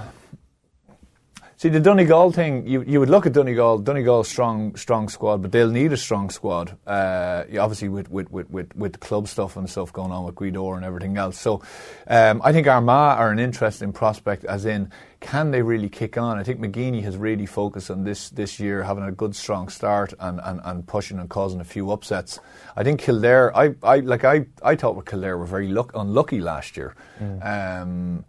see 1.57 1.69
the 1.69 1.81
Donegal 1.81 2.33
thing. 2.33 2.67
You 2.67 2.83
you 2.83 3.01
would 3.01 3.09
look 3.09 3.27
at 3.27 3.33
Donegal. 3.33 3.79
Donegal's 3.79 4.29
strong 4.29 4.77
strong 4.77 5.09
squad, 5.09 5.43
but 5.43 5.53
they'll 5.53 5.71
need 5.71 5.93
a 5.93 5.97
strong 5.97 6.31
squad. 6.31 6.77
Uh, 6.87 7.45
obviously 7.59 7.89
with, 7.89 8.11
with, 8.11 8.31
with, 8.31 8.51
with, 8.51 8.77
with 8.77 8.93
the 8.93 8.99
club 8.99 9.29
stuff 9.29 9.57
and 9.57 9.69
stuff 9.69 9.93
going 9.93 10.13
on 10.13 10.25
with 10.25 10.35
Guido 10.35 10.73
and 10.75 10.85
everything 10.85 11.17
else. 11.17 11.39
So 11.39 11.63
um, 12.07 12.41
I 12.45 12.53
think 12.53 12.67
Armagh 12.67 13.19
are 13.19 13.31
an 13.31 13.39
interesting 13.39 13.93
prospect. 13.93 14.45
As 14.45 14.65
in, 14.65 14.91
can 15.21 15.51
they 15.51 15.63
really 15.63 15.89
kick 15.89 16.19
on? 16.19 16.39
I 16.39 16.43
think 16.43 16.61
McGeeney 16.61 17.03
has 17.03 17.17
really 17.17 17.47
focused 17.47 17.91
on 17.91 18.05
this 18.05 18.31
this 18.31 18.61
year, 18.61 18.83
having 18.83 19.05
a 19.05 19.13
good 19.13 19.35
strong 19.35 19.69
start 19.69 20.13
and, 20.21 20.41
and, 20.45 20.61
and 20.65 20.87
pushing 20.87 21.19
and 21.19 21.29
causing 21.29 21.61
a 21.61 21.65
few 21.65 21.91
upsets. 21.91 22.39
I 22.77 22.85
think 22.85 23.01
Kildare. 23.01 23.57
I, 23.57 23.75
I 23.83 24.01
like 24.01 24.25
I 24.25 24.47
I 24.63 24.77
thought 24.77 24.97
with 24.97 25.07
Kildare 25.07 25.39
were 25.39 25.47
very 25.47 25.69
luck, 25.69 25.93
unlucky 25.95 26.41
last 26.41 26.77
year. 26.77 26.95
Um, 27.43 28.25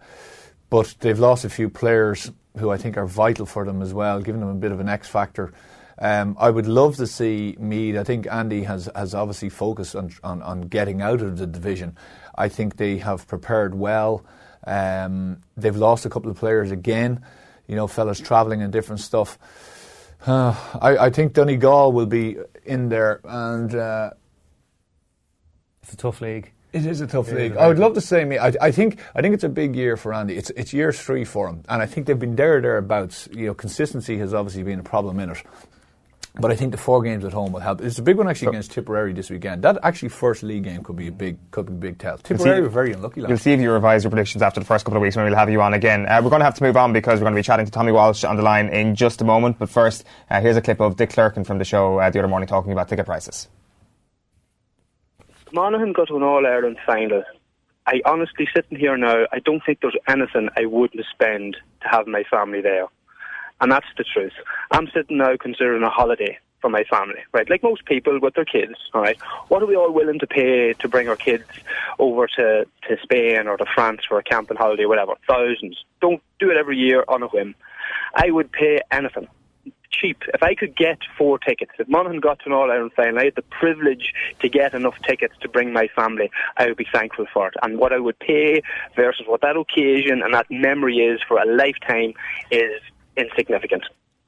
but 0.69 0.95
they've 0.99 1.19
lost 1.19 1.45
a 1.45 1.49
few 1.49 1.69
players 1.69 2.32
who 2.58 2.72
I 2.72 2.78
think 2.78 2.97
are 2.97 3.05
vital 3.05 3.45
for 3.45 3.66
them 3.66 3.82
as 3.82 3.93
well, 3.93 4.22
giving 4.22 4.41
them 4.41 4.49
a 4.49 4.55
bit 4.55 4.72
of 4.72 4.80
an 4.80 4.89
X 4.89 5.08
factor. 5.08 5.53
Um, 5.99 6.36
I 6.39 6.49
would 6.49 6.68
love 6.68 6.97
to 6.97 7.08
see 7.08 7.55
Meath. 7.60 7.97
I 7.97 8.03
think 8.03 8.28
Andy 8.32 8.64
has, 8.64 8.89
has 8.95 9.16
obviously 9.16 9.49
focused 9.49 9.95
on, 9.95 10.12
on, 10.24 10.41
on 10.43 10.62
getting 10.62 11.01
out 11.01 11.22
of 11.22 11.38
the 11.38 11.47
division. 11.47 11.97
I 12.36 12.49
think 12.49 12.78
they 12.78 12.97
have 12.97 13.28
prepared 13.28 13.74
well. 13.74 14.24
Um, 14.66 15.41
they've 15.55 15.76
lost 15.76 16.05
a 16.05 16.10
couple 16.10 16.30
of 16.30 16.38
players 16.38 16.72
again, 16.72 17.24
you 17.68 17.76
know, 17.76 17.88
fellas 17.88 18.20
travelling 18.20 18.62
and 18.62 18.72
different 18.72 18.99
stuff. 19.01 19.39
Uh, 20.26 20.55
I, 20.82 20.97
I 20.97 21.10
think 21.10 21.34
Donegal 21.34 21.91
will 21.93 22.05
be 22.05 22.38
in 22.66 22.89
there, 22.89 23.22
and 23.24 23.74
uh, 23.74 24.12
It's 25.82 25.93
a 25.93 25.97
tough 25.97 26.22
league. 26.22 26.51
It 26.74 26.86
is 26.86 27.01
a 27.01 27.07
tough 27.07 27.30
It 27.30 27.36
league. 27.36 27.55
a 27.55 27.61
I 27.61 27.68
would 27.68 27.80
love 27.80 27.93
to 27.93 28.01
say 28.01 28.26
me. 28.26 28.38
I, 28.38 28.53
I 28.61 28.72
think 28.72 28.99
I 29.15 29.22
think 29.22 29.34
it's 29.34 29.43
a 29.43 29.49
big 29.49 29.76
year 29.76 29.97
for 29.97 30.13
Andy. 30.13 30.36
It's 30.36 30.49
it's 30.51 30.74
year 30.74 30.91
three 30.91 31.24
for 31.26 31.47
him, 31.47 31.63
and 31.70 31.82
I 31.82 31.86
think 31.86 32.07
they've 32.07 32.20
been 32.20 32.36
there 32.36 32.61
thereabouts. 32.61 33.28
You 33.32 33.47
know, 33.47 33.53
consistency 33.53 34.18
has 34.20 34.34
obviously 34.34 34.63
been 34.63 34.80
a 34.80 34.84
problem 34.84 35.20
in 35.20 35.30
it. 35.32 35.43
But 36.39 36.51
I 36.51 36.55
think 36.55 36.72
the 36.72 36.78
four 36.78 37.01
games 37.01 37.26
at 37.26 37.34
home 37.34 37.51
will 37.51 37.61
help. 37.61 37.82
It's 37.82 37.97
a 37.97 38.03
big 38.03 38.15
one 38.18 38.30
actually 38.30 38.49
against 38.49 38.72
Tipperary 38.72 39.11
this 39.11 39.30
weekend. 39.30 39.63
That 39.63 39.80
actually 39.82 40.09
first 40.09 40.43
league 40.43 40.65
game 40.65 40.84
could 40.84 40.95
be 40.95 41.07
a 41.07 41.11
big 41.11 41.38
could 41.51 41.65
be 41.65 41.74
a 41.74 41.76
big 41.76 41.97
tell. 41.97 42.18
Tipperary 42.20 42.61
were 42.61 42.70
very 42.70 42.93
unlucky 42.93 43.22
last 43.22 43.30
You'll 43.30 43.39
see 43.39 43.53
if 43.53 43.59
you 43.59 43.72
revise 43.72 44.03
your 44.03 44.11
predictions 44.11 44.43
after 44.43 44.59
the 44.59 44.65
first 44.65 44.86
couple 44.86 44.97
of 44.97 45.01
weeks 45.01 45.15
when 45.15 45.26
we'll 45.26 45.36
have 45.36 45.49
you 45.49 45.61
on 45.61 45.74
again. 45.74 46.05
Uh, 46.05 46.22
we're 46.24 46.30
going 46.30 46.41
to 46.41 46.45
have 46.45 46.55
to 46.55 46.63
move 46.63 46.78
on 46.78 46.93
because 46.93 47.20
we're 47.20 47.26
going 47.26 47.34
to 47.34 47.39
be 47.39 47.43
chatting 47.43 47.65
to 47.65 47.72
Tommy 47.72 47.91
Walsh 47.91 48.24
on 48.24 48.36
the 48.36 48.43
line 48.43 48.70
in 48.70 48.93
just 48.93 49.22
a 49.22 49.26
moment. 49.26 49.57
But 49.57 49.70
first, 49.70 50.03
uh, 50.30 50.39
here's 50.39 50.57
a 50.57 50.61
clip 50.61 50.80
of 50.80 50.95
Dick 50.95 51.09
Clerkin 51.09 51.45
from 51.45 51.57
the 51.57 51.65
show 51.65 51.97
uh, 51.97 52.09
the 52.11 52.20
other 52.20 52.28
morning 52.28 52.47
talking 52.47 52.72
about 52.72 52.88
ticket 52.88 53.07
prices. 53.07 53.47
Monaghan 55.52 55.93
got 55.93 56.10
an 56.10 56.24
All 56.24 56.45
Ireland 56.45 56.78
final. 56.86 57.24
I 57.86 58.02
honestly, 58.06 58.48
sitting 58.54 58.78
here 58.78 58.98
now, 58.98 59.26
I 59.32 59.39
don't 59.39 59.64
think 59.66 59.80
there's 59.82 59.95
anything 60.08 60.50
I 60.58 60.66
wouldn't 60.66 61.06
spend 61.10 61.56
to 61.82 61.88
have 61.88 62.08
my 62.08 62.24
family 62.24 62.62
there. 62.62 62.88
And 63.62 63.72
that's 63.72 63.88
the 63.98 64.04
truth. 64.04 64.34
I'm 64.72 64.88
sitting 64.93 65.18
now 65.18 65.36
considering 65.39 65.84
a 65.84 65.89
holiday 65.89 66.38
for 66.60 66.70
my 66.70 66.84
family, 66.84 67.20
right? 67.34 67.50
Like 67.50 67.64
most 67.64 67.86
people 67.86 68.20
with 68.20 68.34
their 68.34 68.45
kids, 68.45 68.74
all 68.93 69.02
right? 69.02 69.18
What 69.48 69.62
are 69.64 69.68
we 69.68 69.76
all 69.76 69.91
willing 69.91 70.20
to 70.20 70.28
pay 70.28 70.74
to 70.74 70.88
bring 70.88 71.08
our 71.08 71.16
kids 71.16 71.45
over 71.98 72.28
to, 72.28 72.66
to 72.88 72.98
Spain 73.04 73.48
or 73.48 73.58
to 73.58 73.66
France 73.74 74.02
for 74.08 74.20
a 74.20 74.24
camping 74.24 74.58
holiday, 74.58 74.86
whatever? 74.86 75.14
Thousands. 75.28 75.84
Don't 76.02 76.22
do 76.39 76.52
it 76.52 76.58
every 76.58 76.78
year 76.78 77.06
on 77.08 77.24
a 77.24 77.28
whim. 77.28 77.56
I 78.16 78.32
would 78.32 78.52
pay 78.52 78.80
anything 78.91 79.28
cheap. 79.92 80.24
If 80.34 80.44
I 80.44 80.56
could 80.56 80.76
get 80.76 81.00
four 81.18 81.40
tickets, 81.40 81.72
if 81.80 81.88
Monaghan 81.88 82.20
got 82.20 82.40
to 82.40 82.46
an 82.48 82.54
All 82.54 82.72
Ireland 82.72 82.92
final, 82.96 83.20
I 83.20 83.26
had 83.26 83.36
the 83.36 83.42
privilege 83.42 84.14
to 84.42 84.50
get 84.50 84.74
enough 84.74 84.96
tickets 85.08 85.36
to 85.42 85.50
bring 85.50 85.74
my 85.74 85.88
family, 85.96 86.30
I 86.58 86.68
would 86.68 86.78
be 86.78 86.88
thankful 86.92 87.26
for 87.34 87.48
it. 87.48 87.54
And 87.62 87.78
what 87.78 87.94
I 87.94 88.00
would 88.00 88.20
pay 88.20 88.62
versus 88.96 89.26
what 89.28 89.42
that 89.42 89.58
occasion 89.58 90.22
and 90.24 90.34
that 90.34 90.48
memory 90.50 90.98
is 90.98 91.22
for 91.28 91.40
a 91.40 91.46
lifetime 91.46 92.14
is 92.52 92.82
insignificant. 93.16 93.84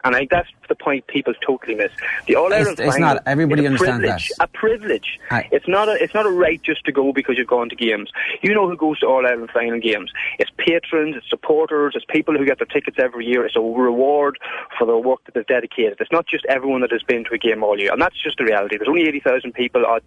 And 0.05 0.15
I 0.15 0.19
think 0.19 0.31
that's 0.31 0.47
the 0.69 0.75
point 0.75 1.05
people 1.07 1.33
totally 1.45 1.75
miss. 1.75 1.91
The 2.25 2.35
All 2.35 2.45
It's- 2.47 2.59
Ireland 2.61 2.79
it's 2.79 2.95
final 2.95 3.15
not. 3.15 3.23
Everybody 3.25 3.63
is 3.63 3.65
a 3.65 3.67
understands 3.71 3.99
privilege, 3.99 4.29
that. 4.37 4.43
A 4.43 4.47
privilege. 4.47 5.19
Aye. 5.29 5.49
It's 5.51 5.67
not 5.67 5.89
a 5.89 6.01
it's 6.01 6.13
not 6.13 6.25
a 6.25 6.29
right 6.29 6.61
just 6.63 6.85
to 6.85 6.91
go 6.93 7.11
because 7.11 7.35
you're 7.35 7.45
going 7.45 7.69
to 7.69 7.75
games. 7.75 8.09
You 8.41 8.53
know 8.53 8.69
who 8.69 8.77
goes 8.77 8.99
to 8.99 9.07
All 9.07 9.25
Ireland 9.25 9.49
final 9.53 9.79
games. 9.79 10.11
It's 10.39 10.51
patrons, 10.57 11.15
it's 11.17 11.29
supporters, 11.29 11.93
it's 11.95 12.05
people 12.07 12.37
who 12.37 12.45
get 12.45 12.59
their 12.59 12.65
tickets 12.67 12.97
every 12.97 13.25
year. 13.25 13.45
It's 13.45 13.57
a 13.57 13.59
reward 13.59 14.39
for 14.77 14.85
the 14.87 14.97
work 14.97 15.19
that 15.25 15.33
they've 15.33 15.45
dedicated. 15.45 15.97
It's 15.99 16.11
not 16.13 16.25
just 16.27 16.45
everyone 16.45 16.79
that 16.81 16.91
has 16.91 17.03
been 17.03 17.25
to 17.25 17.33
a 17.33 17.37
game 17.37 17.61
all 17.61 17.77
year, 17.77 17.91
and 17.91 18.01
that's 18.01 18.21
just 18.21 18.37
the 18.37 18.45
reality. 18.45 18.77
There's 18.77 18.87
only 18.87 19.01
eighty 19.07 19.19
thousand 19.19 19.53
people 19.53 19.85
out 19.85 20.03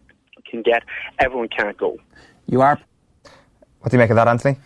can 0.46 0.62
get. 0.62 0.84
Everyone 1.18 1.48
can't 1.48 1.76
go. 1.76 1.98
You 2.46 2.62
are. 2.62 2.80
What 3.80 3.90
do 3.90 3.96
you 3.96 3.98
make 3.98 4.10
of 4.10 4.16
that, 4.16 4.28
Anthony? 4.28 4.56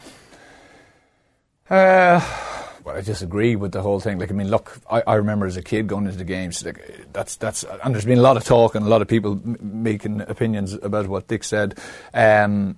Uh, 1.68 2.20
well, 2.86 2.96
I 2.96 3.00
disagree 3.00 3.56
with 3.56 3.72
the 3.72 3.82
whole 3.82 3.98
thing. 3.98 4.20
Like, 4.20 4.30
I 4.30 4.34
mean, 4.34 4.48
look, 4.48 4.78
I, 4.88 5.02
I 5.08 5.14
remember 5.14 5.44
as 5.44 5.56
a 5.56 5.62
kid 5.62 5.88
going 5.88 6.06
into 6.06 6.18
the 6.18 6.24
games. 6.24 6.64
Like, 6.64 7.12
that's 7.12 7.34
that's, 7.34 7.64
and 7.82 7.92
there's 7.92 8.04
been 8.04 8.18
a 8.18 8.22
lot 8.22 8.36
of 8.36 8.44
talk 8.44 8.76
and 8.76 8.86
a 8.86 8.88
lot 8.88 9.02
of 9.02 9.08
people 9.08 9.32
m- 9.32 9.58
making 9.60 10.20
opinions 10.20 10.72
about 10.72 11.08
what 11.08 11.26
Dick 11.26 11.42
said. 11.42 11.80
Um, 12.14 12.76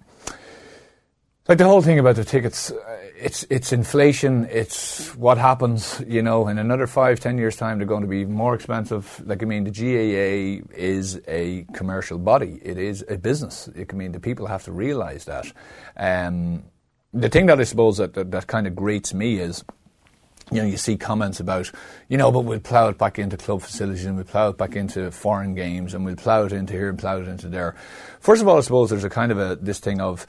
like 1.46 1.58
the 1.58 1.64
whole 1.64 1.82
thing 1.82 1.98
about 1.98 2.16
the 2.16 2.24
tickets, 2.24 2.70
uh, 2.70 2.98
it's 3.20 3.44
it's 3.50 3.70
inflation. 3.70 4.48
It's 4.50 5.14
what 5.14 5.36
happens. 5.36 6.02
You 6.06 6.22
know, 6.22 6.48
in 6.48 6.56
another 6.56 6.86
five, 6.86 7.20
ten 7.20 7.36
years' 7.36 7.56
time, 7.56 7.76
they're 7.76 7.86
going 7.86 8.02
to 8.02 8.08
be 8.08 8.24
more 8.24 8.54
expensive. 8.54 9.22
Like 9.26 9.42
I 9.42 9.46
mean, 9.46 9.64
the 9.64 9.70
GAA 9.70 10.66
is 10.74 11.20
a 11.28 11.66
commercial 11.74 12.16
body. 12.16 12.58
It 12.62 12.78
is 12.78 13.04
a 13.10 13.18
business. 13.18 13.68
I 13.76 13.92
mean, 13.94 14.12
the 14.12 14.20
people 14.20 14.46
have 14.46 14.64
to 14.64 14.72
realise 14.72 15.24
that. 15.24 15.52
Um, 15.98 16.64
the 17.12 17.28
thing 17.28 17.46
that 17.46 17.58
I 17.58 17.64
suppose 17.64 17.96
that, 17.98 18.14
that, 18.14 18.30
that 18.30 18.46
kind 18.46 18.66
of 18.66 18.76
grates 18.76 19.14
me 19.14 19.38
is 19.38 19.64
you 20.50 20.58
know, 20.58 20.66
you 20.66 20.76
see 20.76 20.96
comments 20.96 21.40
about, 21.40 21.70
you 22.08 22.16
know, 22.16 22.32
but 22.32 22.40
we'll 22.40 22.60
plough 22.60 22.88
it 22.88 22.98
back 22.98 23.18
into 23.18 23.36
club 23.36 23.62
facilities 23.62 24.04
and 24.04 24.16
we'll 24.16 24.24
plough 24.24 24.50
it 24.50 24.58
back 24.58 24.76
into 24.76 25.10
foreign 25.10 25.54
games 25.54 25.94
and 25.94 26.04
we'll 26.04 26.16
plough 26.16 26.44
it 26.44 26.52
into 26.52 26.72
here 26.72 26.88
and 26.88 26.98
plough 26.98 27.20
it 27.20 27.28
into 27.28 27.48
there. 27.48 27.74
First 28.20 28.42
of 28.42 28.48
all, 28.48 28.56
I 28.56 28.60
suppose 28.60 28.90
there's 28.90 29.04
a 29.04 29.10
kind 29.10 29.32
of 29.32 29.38
a 29.38 29.56
this 29.56 29.78
thing 29.78 30.00
of 30.00 30.26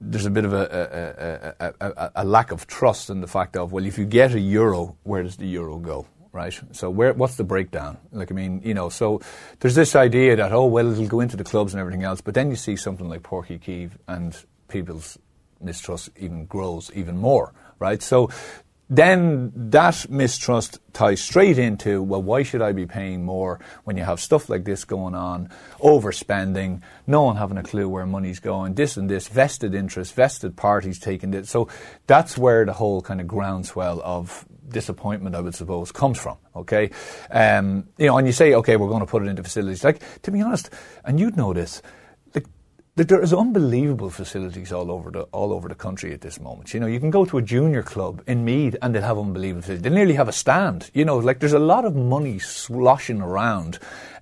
there's 0.00 0.26
a 0.26 0.30
bit 0.30 0.44
of 0.44 0.52
a, 0.52 1.54
a, 1.60 1.74
a, 1.80 2.10
a, 2.16 2.24
lack 2.24 2.52
of 2.52 2.66
trust 2.66 3.10
in 3.10 3.20
the 3.20 3.26
fact 3.26 3.56
of 3.56 3.72
well, 3.72 3.84
if 3.84 3.98
you 3.98 4.06
get 4.06 4.32
a 4.32 4.40
euro, 4.40 4.96
where 5.02 5.22
does 5.22 5.36
the 5.36 5.46
euro 5.46 5.76
go? 5.76 6.06
Right. 6.32 6.58
So 6.72 6.90
where 6.90 7.12
what's 7.12 7.34
the 7.34 7.44
breakdown? 7.44 7.98
Like 8.12 8.30
I 8.30 8.34
mean, 8.34 8.62
you 8.64 8.72
know, 8.72 8.88
so 8.88 9.20
there's 9.58 9.74
this 9.74 9.96
idea 9.96 10.36
that 10.36 10.52
oh 10.52 10.66
well, 10.66 10.92
it'll 10.92 11.08
go 11.08 11.20
into 11.20 11.36
the 11.36 11.44
clubs 11.44 11.74
and 11.74 11.80
everything 11.80 12.04
else, 12.04 12.20
but 12.20 12.34
then 12.34 12.50
you 12.50 12.56
see 12.56 12.76
something 12.76 13.08
like 13.08 13.22
Páirc 13.22 13.48
Uí 13.48 13.60
Chaoimh 13.60 13.90
and 14.06 14.44
people's 14.68 15.18
mistrust 15.60 16.08
even 16.16 16.46
grows 16.46 16.90
even 16.94 17.18
more. 17.18 17.52
Right. 17.80 18.00
So 18.00 18.30
then 18.90 19.52
that 19.54 20.10
mistrust 20.10 20.80
ties 20.92 21.20
straight 21.22 21.58
into, 21.58 22.02
well, 22.02 22.20
why 22.20 22.42
should 22.42 22.60
I 22.60 22.72
be 22.72 22.86
paying 22.86 23.24
more 23.24 23.60
when 23.84 23.96
you 23.96 24.02
have 24.02 24.20
stuff 24.20 24.48
like 24.48 24.64
this 24.64 24.84
going 24.84 25.14
on, 25.14 25.48
overspending, 25.78 26.82
no 27.06 27.22
one 27.22 27.36
having 27.36 27.56
a 27.56 27.62
clue 27.62 27.88
where 27.88 28.04
money's 28.04 28.40
going, 28.40 28.74
this 28.74 28.96
and 28.96 29.08
this, 29.08 29.28
vested 29.28 29.74
interest, 29.74 30.14
vested 30.14 30.56
parties 30.56 30.98
taking 30.98 31.32
it. 31.34 31.46
So 31.46 31.68
that's 32.08 32.36
where 32.36 32.64
the 32.64 32.72
whole 32.72 33.00
kind 33.00 33.20
of 33.20 33.28
groundswell 33.28 34.02
of 34.02 34.44
disappointment, 34.68 35.36
I 35.36 35.40
would 35.40 35.54
suppose, 35.54 35.92
comes 35.92 36.18
from. 36.18 36.38
Okay, 36.56 36.90
um, 37.30 37.88
you 37.96 38.06
know, 38.06 38.18
and 38.18 38.26
you 38.26 38.32
say, 38.32 38.54
okay, 38.54 38.76
we're 38.76 38.88
going 38.88 39.00
to 39.00 39.06
put 39.06 39.22
it 39.22 39.26
into 39.26 39.44
facilities. 39.44 39.84
Like 39.84 40.02
to 40.22 40.32
be 40.32 40.40
honest, 40.40 40.68
and 41.04 41.20
you'd 41.20 41.36
know 41.36 41.52
this, 41.52 41.80
there 42.96 43.22
is 43.22 43.32
unbelievable 43.32 44.10
facilities 44.10 44.72
all 44.72 44.90
over 44.90 45.10
the 45.10 45.22
all 45.32 45.52
over 45.52 45.68
the 45.68 45.74
country 45.74 46.12
at 46.12 46.20
this 46.20 46.40
moment. 46.40 46.74
You 46.74 46.80
know, 46.80 46.86
you 46.86 47.00
can 47.00 47.10
go 47.10 47.24
to 47.24 47.38
a 47.38 47.42
junior 47.42 47.82
club 47.82 48.22
in 48.26 48.44
Meath 48.44 48.76
and 48.82 48.94
they'll 48.94 49.02
have 49.02 49.18
unbelievable 49.18 49.62
facilities. 49.62 49.82
They 49.82 49.90
nearly 49.90 50.14
have 50.14 50.28
a 50.28 50.32
stand. 50.32 50.90
You 50.92 51.04
know, 51.04 51.18
like 51.18 51.40
there's 51.40 51.52
a 51.52 51.58
lot 51.58 51.84
of 51.84 51.94
money 51.94 52.38
sloshing 52.38 53.20
around. 53.20 53.78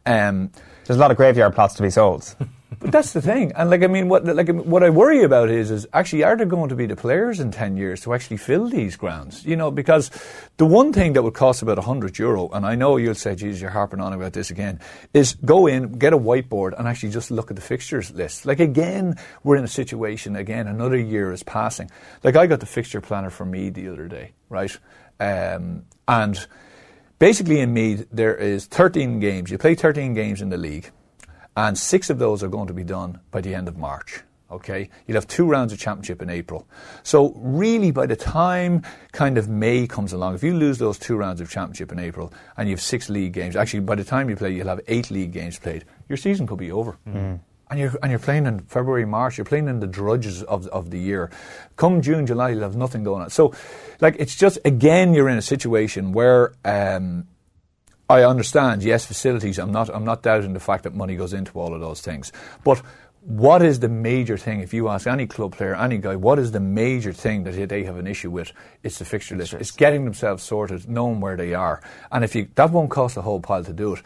Um, 0.06 0.50
there's 0.84 0.96
a 0.96 1.00
lot 1.00 1.10
of 1.10 1.16
graveyard 1.16 1.54
plots 1.54 1.74
to 1.74 1.82
be 1.82 1.90
sold. 1.90 2.34
But 2.80 2.92
that's 2.92 3.14
the 3.14 3.22
thing, 3.22 3.52
and 3.56 3.70
like 3.70 3.82
I 3.82 3.86
mean, 3.86 4.08
what 4.08 4.26
like 4.26 4.50
what 4.50 4.82
I 4.82 4.90
worry 4.90 5.22
about 5.22 5.48
is 5.48 5.70
is 5.70 5.86
actually 5.94 6.22
are 6.22 6.36
there 6.36 6.44
going 6.44 6.68
to 6.68 6.76
be 6.76 6.84
the 6.84 6.96
players 6.96 7.40
in 7.40 7.50
ten 7.50 7.78
years 7.78 8.02
to 8.02 8.12
actually 8.12 8.36
fill 8.36 8.68
these 8.68 8.94
grounds? 8.94 9.44
You 9.46 9.56
know, 9.56 9.70
because 9.70 10.10
the 10.58 10.66
one 10.66 10.92
thing 10.92 11.14
that 11.14 11.22
would 11.22 11.32
cost 11.32 11.62
about 11.62 11.78
hundred 11.78 12.18
euro, 12.18 12.50
and 12.50 12.66
I 12.66 12.74
know 12.74 12.98
you'll 12.98 13.14
say, 13.14 13.34
"Jesus, 13.34 13.62
you're 13.62 13.70
harping 13.70 14.00
on 14.00 14.12
about 14.12 14.34
this 14.34 14.50
again," 14.50 14.80
is 15.14 15.34
go 15.44 15.66
in, 15.66 15.92
get 15.92 16.12
a 16.12 16.18
whiteboard, 16.18 16.78
and 16.78 16.86
actually 16.86 17.10
just 17.10 17.30
look 17.30 17.50
at 17.50 17.56
the 17.56 17.62
fixtures 17.62 18.10
list. 18.12 18.44
Like 18.44 18.60
again, 18.60 19.16
we're 19.42 19.56
in 19.56 19.64
a 19.64 19.68
situation 19.68 20.36
again. 20.36 20.68
Another 20.68 20.98
year 20.98 21.32
is 21.32 21.42
passing. 21.42 21.90
Like 22.22 22.36
I 22.36 22.46
got 22.46 22.60
the 22.60 22.66
fixture 22.66 23.00
planner 23.00 23.30
for 23.30 23.46
me 23.46 23.70
the 23.70 23.88
other 23.88 24.08
day, 24.08 24.32
right, 24.50 24.76
um, 25.18 25.84
and 26.06 26.46
basically 27.18 27.60
in 27.60 27.72
Meath 27.72 28.06
there 28.12 28.36
is 28.36 28.66
13 28.66 29.20
games. 29.20 29.50
You 29.50 29.56
play 29.56 29.74
13 29.74 30.12
games 30.12 30.42
in 30.42 30.50
the 30.50 30.58
league 30.58 30.92
and 31.59 31.76
six 31.76 32.09
of 32.09 32.18
those 32.20 32.44
are 32.44 32.48
going 32.48 32.68
to 32.68 32.72
be 32.72 32.84
done 32.84 33.18
by 33.32 33.40
the 33.40 33.54
end 33.54 33.66
of 33.66 33.76
March. 33.76 34.22
Okay, 34.50 34.88
you'll 35.06 35.16
have 35.16 35.26
two 35.26 35.44
rounds 35.44 35.74
of 35.74 35.78
championship 35.78 36.22
in 36.22 36.30
April. 36.30 36.66
So 37.02 37.34
really, 37.36 37.90
by 37.90 38.06
the 38.06 38.16
time 38.16 38.82
kind 39.12 39.36
of 39.36 39.48
May 39.48 39.86
comes 39.86 40.14
along, 40.14 40.36
if 40.36 40.42
you 40.42 40.54
lose 40.54 40.78
those 40.78 40.98
two 40.98 41.16
rounds 41.16 41.42
of 41.42 41.50
championship 41.50 41.92
in 41.92 41.98
April 41.98 42.32
and 42.56 42.68
you 42.68 42.74
have 42.74 42.80
six 42.80 43.11
league 43.11 43.32
games, 43.32 43.56
actually 43.56 43.80
by 43.80 43.96
the 43.96 44.04
time 44.04 44.30
you 44.30 44.36
play, 44.36 44.54
you'll 44.54 44.68
have 44.68 44.80
eight 44.88 45.11
league 45.11 45.32
games 45.32 45.59
played. 45.59 45.84
Your 46.09 46.16
season 46.16 46.46
could 46.46 46.59
be 46.59 46.72
over. 46.72 46.96
Mm. 47.06 47.40
And 47.70 47.78
you're, 47.78 47.94
and 48.02 48.11
you're 48.11 48.18
playing 48.20 48.46
in 48.46 48.61
February, 48.61 49.04
March, 49.04 49.36
you're 49.36 49.44
playing 49.44 49.68
in 49.68 49.80
the 49.80 49.86
drudges 49.86 50.42
of, 50.44 50.66
of 50.68 50.88
the 50.88 50.98
year. 50.98 51.30
Come 51.76 52.00
June, 52.00 52.24
July, 52.24 52.50
you'll 52.50 52.62
have 52.62 52.76
nothing 52.76 53.04
going 53.04 53.20
on. 53.20 53.28
So, 53.28 53.52
like, 54.00 54.16
it's 54.18 54.34
just, 54.34 54.59
again, 54.64 55.12
you're 55.12 55.28
in 55.28 55.36
a 55.36 55.42
situation 55.42 56.12
where 56.12 56.54
um, 56.64 57.26
I 58.11 58.24
understand, 58.24 58.82
yes, 58.82 59.04
facilities. 59.04 59.59
I'm 59.59 59.70
not. 59.70 59.90
I'm 59.90 60.04
not 60.04 60.22
doubting 60.22 60.54
the 60.54 60.61
fact 60.61 60.84
that 60.84 60.94
money 60.94 61.14
goes 61.14 61.34
into 61.34 61.59
all 61.59 61.74
of 61.74 61.80
those 61.80 62.00
things. 62.00 62.32
But 62.64 62.80
what 63.20 63.61
is 63.61 63.80
the 63.80 63.88
major 63.88 64.38
thing? 64.38 64.61
If 64.61 64.72
you 64.72 64.88
ask 64.88 65.06
any 65.06 65.26
club 65.26 65.54
player, 65.54 65.74
any 65.74 65.98
guy, 65.98 66.16
what 66.16 66.38
is 66.38 66.52
the 66.52 66.61
major 66.61 67.12
thing 67.12 67.44
that 67.44 67.68
they 67.68 67.84
have 67.84 67.98
an 67.98 68.06
issue 68.06 68.30
with? 68.30 68.52
It's 68.82 68.98
the 68.98 69.04
fixture 69.04 69.36
list. 69.36 69.52
It's 69.52 69.70
getting 69.70 70.04
themselves 70.04 70.42
sorted, 70.42 70.88
knowing 70.88 71.20
where 71.20 71.36
they 71.36 71.52
are. 71.52 71.82
And 72.11 72.24
if 72.24 72.34
you 72.34 72.48
that 72.54 72.70
won't 72.70 72.90
cost 72.90 73.18
a 73.18 73.22
whole 73.22 73.40
pile 73.40 73.64
to 73.64 73.72
do 73.74 73.94
it. 73.94 74.02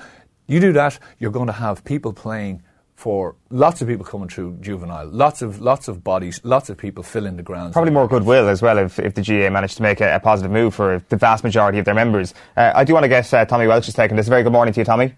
You 0.49 0.59
do 0.59 0.73
that, 0.73 0.99
you're 1.21 1.31
going 1.31 1.47
to 1.47 1.53
have 1.53 1.85
people 1.85 2.13
playing 2.13 2.63
for 3.03 3.35
lots 3.51 3.83
of 3.83 3.89
people 3.89 4.05
coming 4.05 4.29
through 4.29 4.57
juvenile, 4.61 5.05
lots 5.07 5.43
of 5.43 5.61
lots 5.61 5.89
of 5.89 6.05
bodies, 6.05 6.41
lots 6.45 6.71
of 6.71 6.79
people 6.79 7.03
filling 7.03 7.37
the 7.37 7.43
grounds. 7.43 7.73
Probably 7.73 7.91
more 7.91 8.07
goodwill 8.07 8.49
as 8.49 8.63
well 8.63 8.79
if, 8.79 9.01
if 9.01 9.15
the 9.15 9.23
GAA 9.23 9.51
managed 9.51 9.79
to 9.79 9.83
make 9.83 10.01
a, 10.01 10.15
a 10.15 10.21
positive 10.21 10.53
move 10.53 10.73
for 10.73 11.03
the 11.09 11.17
vast 11.17 11.43
majority 11.43 11.81
of 11.81 11.85
their 11.85 11.97
members. 11.97 12.33
Uh, 12.57 12.71
I 12.77 12.85
do 12.85 12.93
want 12.93 13.03
to 13.03 13.09
get 13.09 13.35
uh, 13.35 13.45
Tommy 13.45 13.67
Walsh's 13.67 13.95
take 13.95 14.13
on 14.13 14.17
this. 14.17 14.29
Very 14.29 14.45
good 14.45 14.53
morning 14.53 14.73
to 14.75 14.81
you, 14.81 14.85
Tommy. 14.85 15.17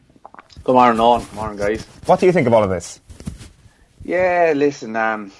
Good 0.63 0.73
morning, 0.73 0.99
Owen. 0.99 1.21
Good 1.25 1.35
morning, 1.35 1.59
guys. 1.59 1.85
What 2.07 2.21
do 2.21 2.25
you 2.25 2.33
think 2.33 2.47
of 2.47 2.55
all 2.55 2.65
of 2.65 2.71
this? 2.71 3.01
Yeah, 4.03 4.55
listen, 4.57 4.97
um, 4.97 5.31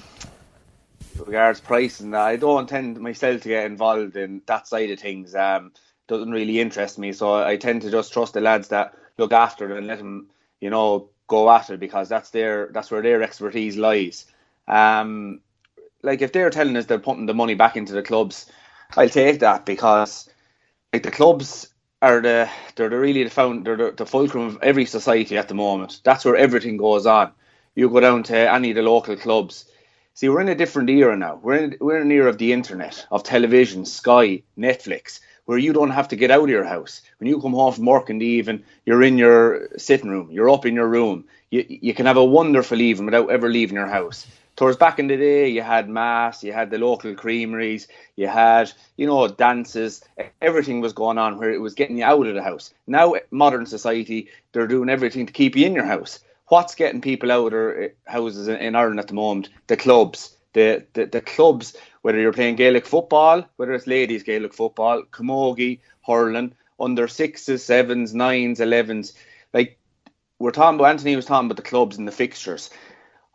regards 1.25 1.63
pricing, 1.63 2.15
I 2.15 2.37
don't 2.37 2.69
tend 2.69 3.01
myself 3.01 3.41
to 3.41 3.49
get 3.49 3.65
involved 3.65 4.17
in 4.17 4.43
that 4.45 4.69
side 4.69 4.91
of 4.91 5.01
things. 5.01 5.35
Um, 5.35 5.73
doesn't 6.09 6.31
really 6.31 6.61
interest 6.61 6.99
me, 6.99 7.15
so 7.15 7.43
I 7.43 7.57
tend 7.57 7.81
to 7.83 7.91
just 7.91 8.13
trust 8.13 8.35
the 8.35 8.43
lads 8.43 8.69
that 8.69 8.93
look 9.17 9.33
after 9.33 9.71
it 9.71 9.79
and 9.79 9.87
let 9.87 9.97
them, 9.97 10.29
you 10.61 10.69
know, 10.69 11.09
go 11.27 11.51
at 11.51 11.71
it 11.71 11.81
because 11.81 12.09
that's 12.09 12.31
their 12.31 12.69
that's 12.73 12.91
where 12.91 13.03
their 13.03 13.23
expertise 13.23 13.77
lies. 13.77 14.27
Um, 14.69 15.41
like 16.03 16.23
if 16.23 16.33
they're 16.33 16.51
telling 16.51 16.77
us 16.77 16.87
they're 16.87 16.99
putting 16.99 17.27
the 17.27 17.35
money 17.35 17.55
back 17.55 17.77
into 17.77 17.93
the 17.93 18.03
clubs, 18.03 18.51
I'll 18.97 19.09
take 19.09 19.41
that 19.41 19.67
because 19.67 20.29
like 20.93 21.03
the 21.03 21.11
clubs 21.11 21.69
are 22.03 22.21
the 22.21 22.49
they're 22.77 22.91
the 22.91 22.99
really 22.99 23.25
the 23.25 23.31
found 23.31 23.67
they're 23.67 23.77
the, 23.77 23.93
the 23.93 24.07
fulcrum 24.07 24.47
of 24.49 24.59
every 24.63 24.87
society 24.87 25.39
at 25.39 25.49
the 25.49 25.55
moment. 25.55 26.01
That's 26.05 26.25
where 26.25 26.37
everything 26.37 26.77
goes 26.77 27.07
on. 27.07 27.33
You 27.75 27.89
go 27.91 28.01
down 28.01 28.23
to 28.25 28.37
any 28.53 28.71
of 28.71 28.77
the 28.77 28.83
local 28.83 29.17
clubs. 29.17 29.67
See, 30.15 30.29
we're 30.29 30.43
in 30.43 30.49
a 30.49 30.55
different 30.55 30.91
era 30.91 31.17
now. 31.17 31.41
We're 31.43 31.57
in 31.57 31.77
we're 31.81 31.97
in 31.97 32.03
an 32.03 32.13
era 32.13 32.29
of 32.29 32.39
the 32.39 32.53
internet, 32.53 33.07
of 33.11 33.25
television, 33.25 33.85
Sky, 33.85 34.43
Netflix 34.59 35.21
where 35.47 35.59
you 35.59 35.73
don't 35.73 35.91
have 35.91 36.09
to 36.09 36.17
get 36.17 36.31
out 36.31 36.45
of 36.45 36.49
your 36.49 36.65
house. 36.65 37.03
When 37.19 37.29
you 37.29 37.41
come 37.41 37.53
home 37.53 37.73
from 37.73 37.87
work 37.87 38.11
in 38.11 38.19
the 38.19 38.27
evening, 38.27 38.65
you're 38.87 39.03
in 39.03 39.19
your 39.19 39.69
sitting 39.77 40.11
room, 40.11 40.31
you're 40.31 40.51
up 40.51 40.67
in 40.67 40.75
your 40.75 40.89
room. 40.89 41.25
You, 41.51 41.65
you 41.69 41.95
can 41.95 42.07
have 42.07 42.17
a 42.17 42.25
wonderful 42.25 42.81
evening 42.81 43.07
without 43.07 43.31
ever 43.31 43.49
leaving 43.49 43.77
your 43.77 43.87
house. 43.87 44.27
Towards 44.57 44.77
back 44.77 45.01
in 45.01 45.09
the 45.09 45.17
day, 45.17 45.49
you 45.49 45.63
had 45.63 45.89
mass, 45.89 46.45
you 46.45 46.53
had 46.53 46.71
the 46.71 46.79
local 46.79 47.13
creameries, 47.15 47.89
you 48.15 48.29
had, 48.29 48.71
you 48.97 49.07
know, 49.07 49.27
dances. 49.27 50.05
Everything 50.41 50.81
was 50.81 50.93
going 50.93 51.19
on 51.19 51.39
where 51.39 51.53
it 51.53 51.61
was 51.61 51.75
getting 51.75 51.99
you 51.99 52.05
out 52.05 52.27
of 52.27 52.35
the 52.35 52.43
house. 52.43 52.73
Now, 52.87 53.15
modern 53.33 53.67
society, 53.67 54.29
they're 54.53 54.69
doing 54.69 54.89
everything 54.89 55.27
to 55.27 55.33
keep 55.33 55.57
you 55.57 55.67
in 55.67 55.75
your 55.75 55.87
house. 55.87 56.21
What's 56.49 56.77
getting 56.77 57.01
people 57.01 57.33
out 57.33 57.47
of 57.47 57.53
their 57.53 57.95
houses 58.07 58.47
in 58.47 58.77
Ireland 58.77 59.01
at 59.01 59.09
the 59.09 59.15
moment? 59.15 59.49
The 59.67 59.77
clubs. 59.77 60.34
The, 60.55 60.87
the, 60.95 61.07
the 61.07 61.21
clubs 61.21 61.77
whether 62.05 62.21
you're 62.21 62.35
playing 62.35 62.57
Gaelic 62.57 62.85
football, 62.85 63.49
whether 63.57 63.73
it's 63.73 63.87
ladies 63.87 64.25
Gaelic 64.25 64.53
football, 64.53 65.05
camogie, 65.05 65.81
hurling, 66.07 66.53
under 66.79 67.09
sixes, 67.09 67.65
sevens, 67.65 68.15
nines, 68.15 68.61
elevens. 68.61 69.15
Like 69.55 69.79
we're 70.39 70.51
talking 70.51 70.79
about, 70.79 70.91
Anthony 70.91 71.17
was 71.17 71.25
talking 71.25 71.47
about 71.47 71.57
the 71.57 71.63
clubs 71.63 71.97
and 71.97 72.07
the 72.07 72.13
fixtures. 72.13 72.69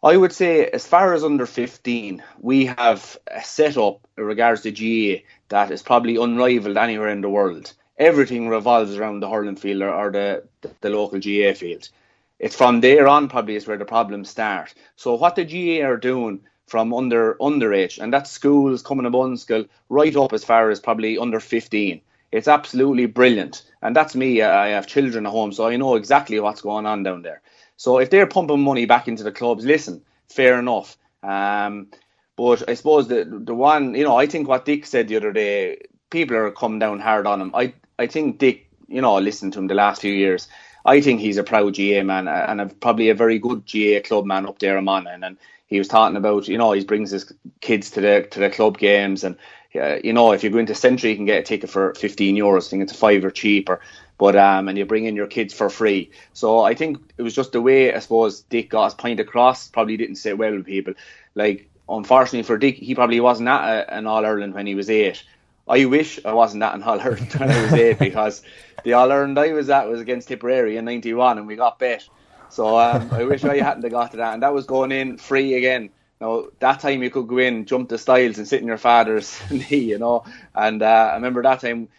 I 0.03 0.17
would 0.17 0.31
say, 0.31 0.67
as 0.67 0.85
far 0.85 1.15
as 1.15 1.23
under 1.23 1.47
15, 1.47 2.21
we 2.39 2.67
have 2.67 3.17
a 3.25 3.43
setup 3.43 4.07
in 4.19 4.23
regards 4.23 4.61
to 4.61 4.71
GAA 4.71 5.23
that 5.49 5.71
is 5.71 5.81
probably 5.81 6.17
unrivaled 6.17 6.77
anywhere 6.77 7.09
in 7.09 7.21
the 7.21 7.29
world. 7.29 7.73
Everything 7.97 8.49
revolves 8.49 8.95
around 8.95 9.19
the 9.19 9.29
hurling 9.31 9.55
field 9.55 9.81
or, 9.81 9.91
or 9.91 10.11
the, 10.11 10.43
the, 10.61 10.71
the 10.81 10.89
local 10.91 11.19
GAA 11.19 11.53
field. 11.55 11.89
It's 12.37 12.55
from 12.55 12.81
there 12.81 13.07
on 13.07 13.29
probably 13.29 13.55
is 13.55 13.65
where 13.65 13.79
the 13.79 13.85
problems 13.85 14.29
start. 14.29 14.75
So 14.95 15.15
what 15.15 15.35
the 15.35 15.43
GAA 15.43 15.85
are 15.85 15.97
doing 15.97 16.41
from 16.69 16.93
under 16.93 17.35
underage, 17.41 17.99
and 17.99 18.13
that's 18.13 18.29
schools 18.31 18.83
coming 18.83 19.05
above 19.05 19.39
school 19.39 19.65
right 19.89 20.15
up 20.15 20.33
as 20.33 20.43
far 20.43 20.69
as 20.69 20.79
probably 20.79 21.17
under 21.17 21.39
15. 21.39 22.01
It's 22.31 22.47
absolutely 22.47 23.07
brilliant, 23.07 23.63
and 23.81 23.95
that's 23.95 24.15
me. 24.15 24.41
I 24.41 24.69
have 24.69 24.85
children 24.85 25.25
at 25.25 25.31
home, 25.31 25.51
so 25.51 25.67
I 25.67 25.77
know 25.77 25.95
exactly 25.95 26.39
what's 26.39 26.61
going 26.61 26.85
on 26.85 27.03
down 27.03 27.23
there. 27.23 27.41
So 27.75 27.97
if 27.97 28.09
they're 28.11 28.27
pumping 28.27 28.61
money 28.61 28.85
back 28.85 29.07
into 29.07 29.23
the 29.23 29.31
clubs, 29.31 29.65
listen, 29.65 30.03
fair 30.27 30.59
enough. 30.59 30.95
Um, 31.23 31.87
but 32.35 32.69
I 32.69 32.75
suppose 32.75 33.07
the 33.07 33.25
the 33.25 33.55
one, 33.55 33.95
you 33.95 34.03
know, 34.03 34.15
I 34.15 34.27
think 34.27 34.47
what 34.47 34.65
Dick 34.65 34.85
said 34.85 35.07
the 35.07 35.15
other 35.17 35.33
day, 35.33 35.81
people 36.09 36.37
are 36.37 36.51
coming 36.51 36.79
down 36.79 36.99
hard 36.99 37.25
on 37.25 37.41
him. 37.41 37.51
I 37.55 37.73
I 37.97 38.07
think 38.07 38.37
Dick, 38.37 38.69
you 38.87 39.01
know, 39.01 39.17
listened 39.17 39.53
to 39.53 39.59
him 39.59 39.67
the 39.67 39.73
last 39.73 40.01
few 40.01 40.13
years. 40.13 40.47
I 40.85 41.01
think 41.01 41.19
he's 41.19 41.37
a 41.37 41.43
proud 41.43 41.75
GAA 41.75 42.03
man 42.03 42.27
and 42.27 42.61
a, 42.61 42.67
probably 42.67 43.09
a 43.09 43.15
very 43.15 43.39
good 43.39 43.63
GAA 43.65 44.07
club 44.07 44.25
man 44.25 44.45
up 44.45 44.59
there, 44.59 44.81
man. 44.81 45.07
And, 45.07 45.23
and 45.23 45.37
he 45.69 45.77
was 45.77 45.87
talking 45.87 46.17
about, 46.17 46.47
you 46.47 46.57
know, 46.57 46.71
he 46.71 46.83
brings 46.83 47.11
his 47.11 47.31
kids 47.61 47.91
to 47.91 48.01
the 48.01 48.27
to 48.31 48.39
the 48.39 48.49
club 48.49 48.77
games, 48.77 49.23
and 49.23 49.37
uh, 49.75 49.97
you 50.03 50.13
know, 50.13 50.31
if 50.31 50.43
you 50.43 50.49
go 50.49 50.57
into 50.57 50.73
Century, 50.73 51.11
you 51.11 51.15
can 51.15 51.25
get 51.25 51.39
a 51.39 51.43
ticket 51.43 51.69
for 51.69 51.93
15 51.93 52.35
euros. 52.35 52.67
I 52.67 52.69
think 52.69 52.83
it's 52.83 52.91
a 52.91 52.97
five 52.97 53.23
or 53.23 53.29
cheaper, 53.29 53.79
but 54.17 54.35
um, 54.35 54.67
and 54.67 54.77
you 54.77 54.85
bring 54.85 55.05
in 55.05 55.15
your 55.15 55.27
kids 55.27 55.53
for 55.53 55.69
free. 55.69 56.09
So 56.33 56.61
I 56.61 56.73
think 56.73 56.97
it 57.17 57.21
was 57.21 57.35
just 57.35 57.51
the 57.51 57.61
way 57.61 57.93
I 57.93 57.99
suppose 57.99 58.41
Dick 58.41 58.71
got 58.71 58.85
his 58.85 58.93
point 58.95 59.19
across. 59.19 59.67
Probably 59.67 59.95
didn't 59.95 60.15
sit 60.15 60.39
well 60.39 60.55
with 60.55 60.65
people. 60.65 60.95
Like 61.35 61.69
unfortunately 61.87 62.43
for 62.43 62.57
Dick, 62.57 62.77
he 62.77 62.95
probably 62.95 63.19
wasn't 63.19 63.49
at 63.49 63.61
a, 63.63 63.93
an 63.93 64.07
All 64.07 64.25
Ireland 64.25 64.55
when 64.55 64.65
he 64.65 64.73
was 64.73 64.89
eight. 64.89 65.23
I 65.67 65.85
wish 65.85 66.19
I 66.25 66.33
wasn't 66.33 66.63
at 66.63 66.73
an 66.73 66.81
All 66.81 66.99
Ireland 66.99 67.31
when 67.33 67.51
I 67.51 67.61
was 67.61 67.73
eight 67.73 67.99
because 67.99 68.41
the 68.83 68.93
All 68.93 69.11
Ireland 69.11 69.37
I 69.37 69.53
was 69.53 69.69
at 69.69 69.87
was 69.87 70.01
against 70.01 70.29
Tipperary 70.29 70.77
in 70.77 70.85
'91 70.85 71.37
and 71.37 71.45
we 71.45 71.55
got 71.55 71.77
bet. 71.77 72.07
So 72.49 72.77
um, 72.79 73.09
I 73.11 73.23
wish 73.23 73.43
I 73.43 73.57
hadn't 73.57 73.83
have 73.83 73.91
got 73.91 74.11
to 74.11 74.17
that. 74.17 74.33
And 74.33 74.43
that 74.43 74.53
was 74.53 74.65
going 74.65 74.91
in 74.91 75.17
free 75.17 75.55
again. 75.55 75.89
Now 76.19 76.45
that 76.59 76.79
time 76.81 77.03
you 77.03 77.09
could 77.09 77.27
go 77.27 77.37
in, 77.37 77.65
jump 77.65 77.89
the 77.89 77.97
stiles, 77.97 78.37
and 78.37 78.47
sit 78.47 78.61
in 78.61 78.67
your 78.67 78.77
father's 78.77 79.39
knee, 79.51 79.77
you 79.77 79.97
know. 79.97 80.25
And 80.53 80.81
uh, 80.81 81.09
I 81.11 81.15
remember 81.15 81.41
that 81.43 81.61
time. 81.61 81.89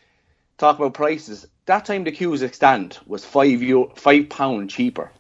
Talk 0.58 0.78
about 0.78 0.92
prices. 0.92 1.46
That 1.64 1.86
time 1.86 2.04
the 2.04 2.12
Cusack 2.12 2.52
stand 2.52 2.98
was 3.06 3.24
five 3.24 3.62
euro, 3.62 3.92
five 3.94 4.28
pound 4.28 4.68
cheaper 4.68 5.10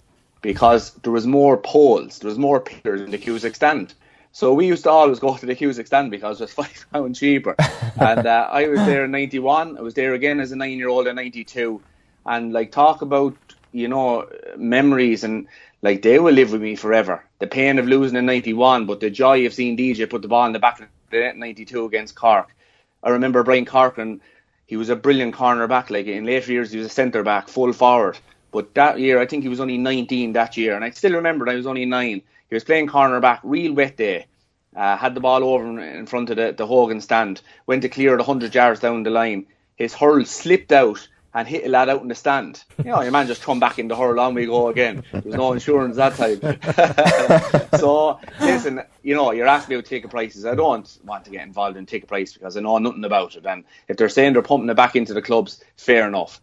because 0.42 0.92
there 1.02 1.12
was 1.12 1.26
more 1.26 1.56
poles, 1.56 2.18
there 2.18 2.28
was 2.28 2.38
more 2.38 2.60
pillars 2.60 3.02
in 3.02 3.10
the 3.10 3.18
Cusack 3.18 3.54
stand. 3.54 3.94
So 4.32 4.52
we 4.54 4.66
used 4.66 4.84
to 4.84 4.90
always 4.90 5.18
go 5.18 5.36
to 5.36 5.46
the 5.46 5.54
Cusack 5.54 5.86
stand 5.86 6.10
because 6.10 6.40
it 6.40 6.44
was 6.44 6.52
five 6.66 6.86
pound 6.92 7.16
cheaper. 7.16 7.56
and 8.00 8.26
uh, 8.26 8.48
I 8.50 8.68
was 8.68 8.80
there 8.80 9.04
in 9.04 9.10
'91. 9.10 9.78
I 9.78 9.80
was 9.80 9.94
there 9.94 10.14
again 10.14 10.40
as 10.40 10.52
a 10.52 10.56
nine-year-old 10.56 11.06
in 11.06 11.16
'92. 11.16 11.80
And 12.26 12.52
like 12.52 12.70
talk 12.70 13.00
about 13.00 13.36
you 13.72 13.88
know 13.88 14.28
memories 14.56 15.24
and 15.24 15.46
like 15.82 16.02
they 16.02 16.18
will 16.18 16.34
live 16.34 16.52
with 16.52 16.62
me 16.62 16.76
forever. 16.76 17.24
The 17.38 17.46
pain 17.46 17.78
of 17.78 17.86
losing 17.86 18.18
in 18.18 18.26
'91, 18.26 18.86
but 18.86 19.00
the 19.00 19.10
joy 19.10 19.46
of 19.46 19.54
seeing 19.54 19.76
DJ 19.76 20.08
put 20.08 20.22
the 20.22 20.28
ball 20.28 20.46
in 20.46 20.52
the 20.52 20.58
back 20.58 20.80
of 20.80 20.88
the 21.10 21.20
net 21.20 21.34
in 21.34 21.40
'92 21.40 21.84
against 21.84 22.14
Cork. 22.14 22.54
I 23.02 23.10
remember 23.10 23.42
Brian 23.42 23.64
Corcoran. 23.64 24.20
He 24.66 24.76
was 24.76 24.88
a 24.88 24.96
brilliant 24.96 25.34
corner 25.34 25.66
back. 25.66 25.90
Like 25.90 26.06
in 26.06 26.24
later 26.24 26.52
years, 26.52 26.70
he 26.70 26.78
was 26.78 26.86
a 26.86 26.90
centre 26.90 27.22
back, 27.22 27.48
full 27.48 27.72
forward. 27.72 28.18
But 28.52 28.74
that 28.74 28.98
year, 28.98 29.20
I 29.20 29.26
think 29.26 29.42
he 29.42 29.48
was 29.48 29.60
only 29.60 29.78
19 29.78 30.32
that 30.32 30.56
year, 30.56 30.74
and 30.74 30.84
I 30.84 30.90
still 30.90 31.12
remember 31.12 31.48
I 31.48 31.54
was 31.54 31.66
only 31.66 31.84
nine. 31.86 32.22
He 32.48 32.54
was 32.54 32.64
playing 32.64 32.88
corner 32.88 33.20
back, 33.20 33.40
real 33.42 33.72
wet 33.72 33.96
day. 33.96 34.26
Uh, 34.74 34.96
had 34.96 35.14
the 35.14 35.20
ball 35.20 35.42
over 35.42 35.80
in 35.80 36.06
front 36.06 36.30
of 36.30 36.36
the, 36.36 36.52
the 36.52 36.66
Hogan 36.66 37.00
stand, 37.00 37.42
went 37.66 37.82
to 37.82 37.88
clear 37.88 38.14
it 38.14 38.18
100 38.18 38.54
yards 38.54 38.80
down 38.80 39.02
the 39.02 39.10
line. 39.10 39.46
His 39.74 39.94
hurl 39.94 40.24
slipped 40.24 40.70
out 40.72 41.08
and 41.34 41.46
hit 41.46 41.64
a 41.64 41.68
lad 41.68 41.88
out 41.88 42.02
in 42.02 42.08
the 42.08 42.14
stand. 42.14 42.62
You 42.78 42.90
know, 42.90 43.02
your 43.02 43.12
man 43.12 43.26
just 43.26 43.42
come 43.42 43.60
back 43.60 43.78
in 43.78 43.88
the 43.88 43.96
hurl, 43.96 44.18
on 44.18 44.34
we 44.34 44.46
go 44.46 44.68
again. 44.68 45.04
There 45.12 45.22
was 45.24 45.34
no 45.34 45.52
insurance 45.52 45.96
that 45.96 46.16
time. 46.16 47.70
so, 47.78 48.18
listen, 48.40 48.82
you 49.02 49.14
know, 49.14 49.30
you're 49.32 49.46
asking 49.46 49.76
about 49.76 49.86
ticket 49.86 50.10
prices. 50.10 50.44
I 50.44 50.54
don't 50.54 50.98
want 51.04 51.24
to 51.24 51.30
get 51.30 51.46
involved 51.46 51.76
in 51.76 51.86
ticket 51.86 52.08
price 52.08 52.32
because 52.32 52.56
I 52.56 52.60
know 52.60 52.78
nothing 52.78 53.04
about 53.04 53.36
it. 53.36 53.46
And 53.46 53.64
if 53.88 53.96
they're 53.96 54.08
saying 54.08 54.32
they're 54.32 54.42
pumping 54.42 54.70
it 54.70 54.74
back 54.74 54.96
into 54.96 55.14
the 55.14 55.22
clubs, 55.22 55.62
fair 55.76 56.08
enough. 56.08 56.40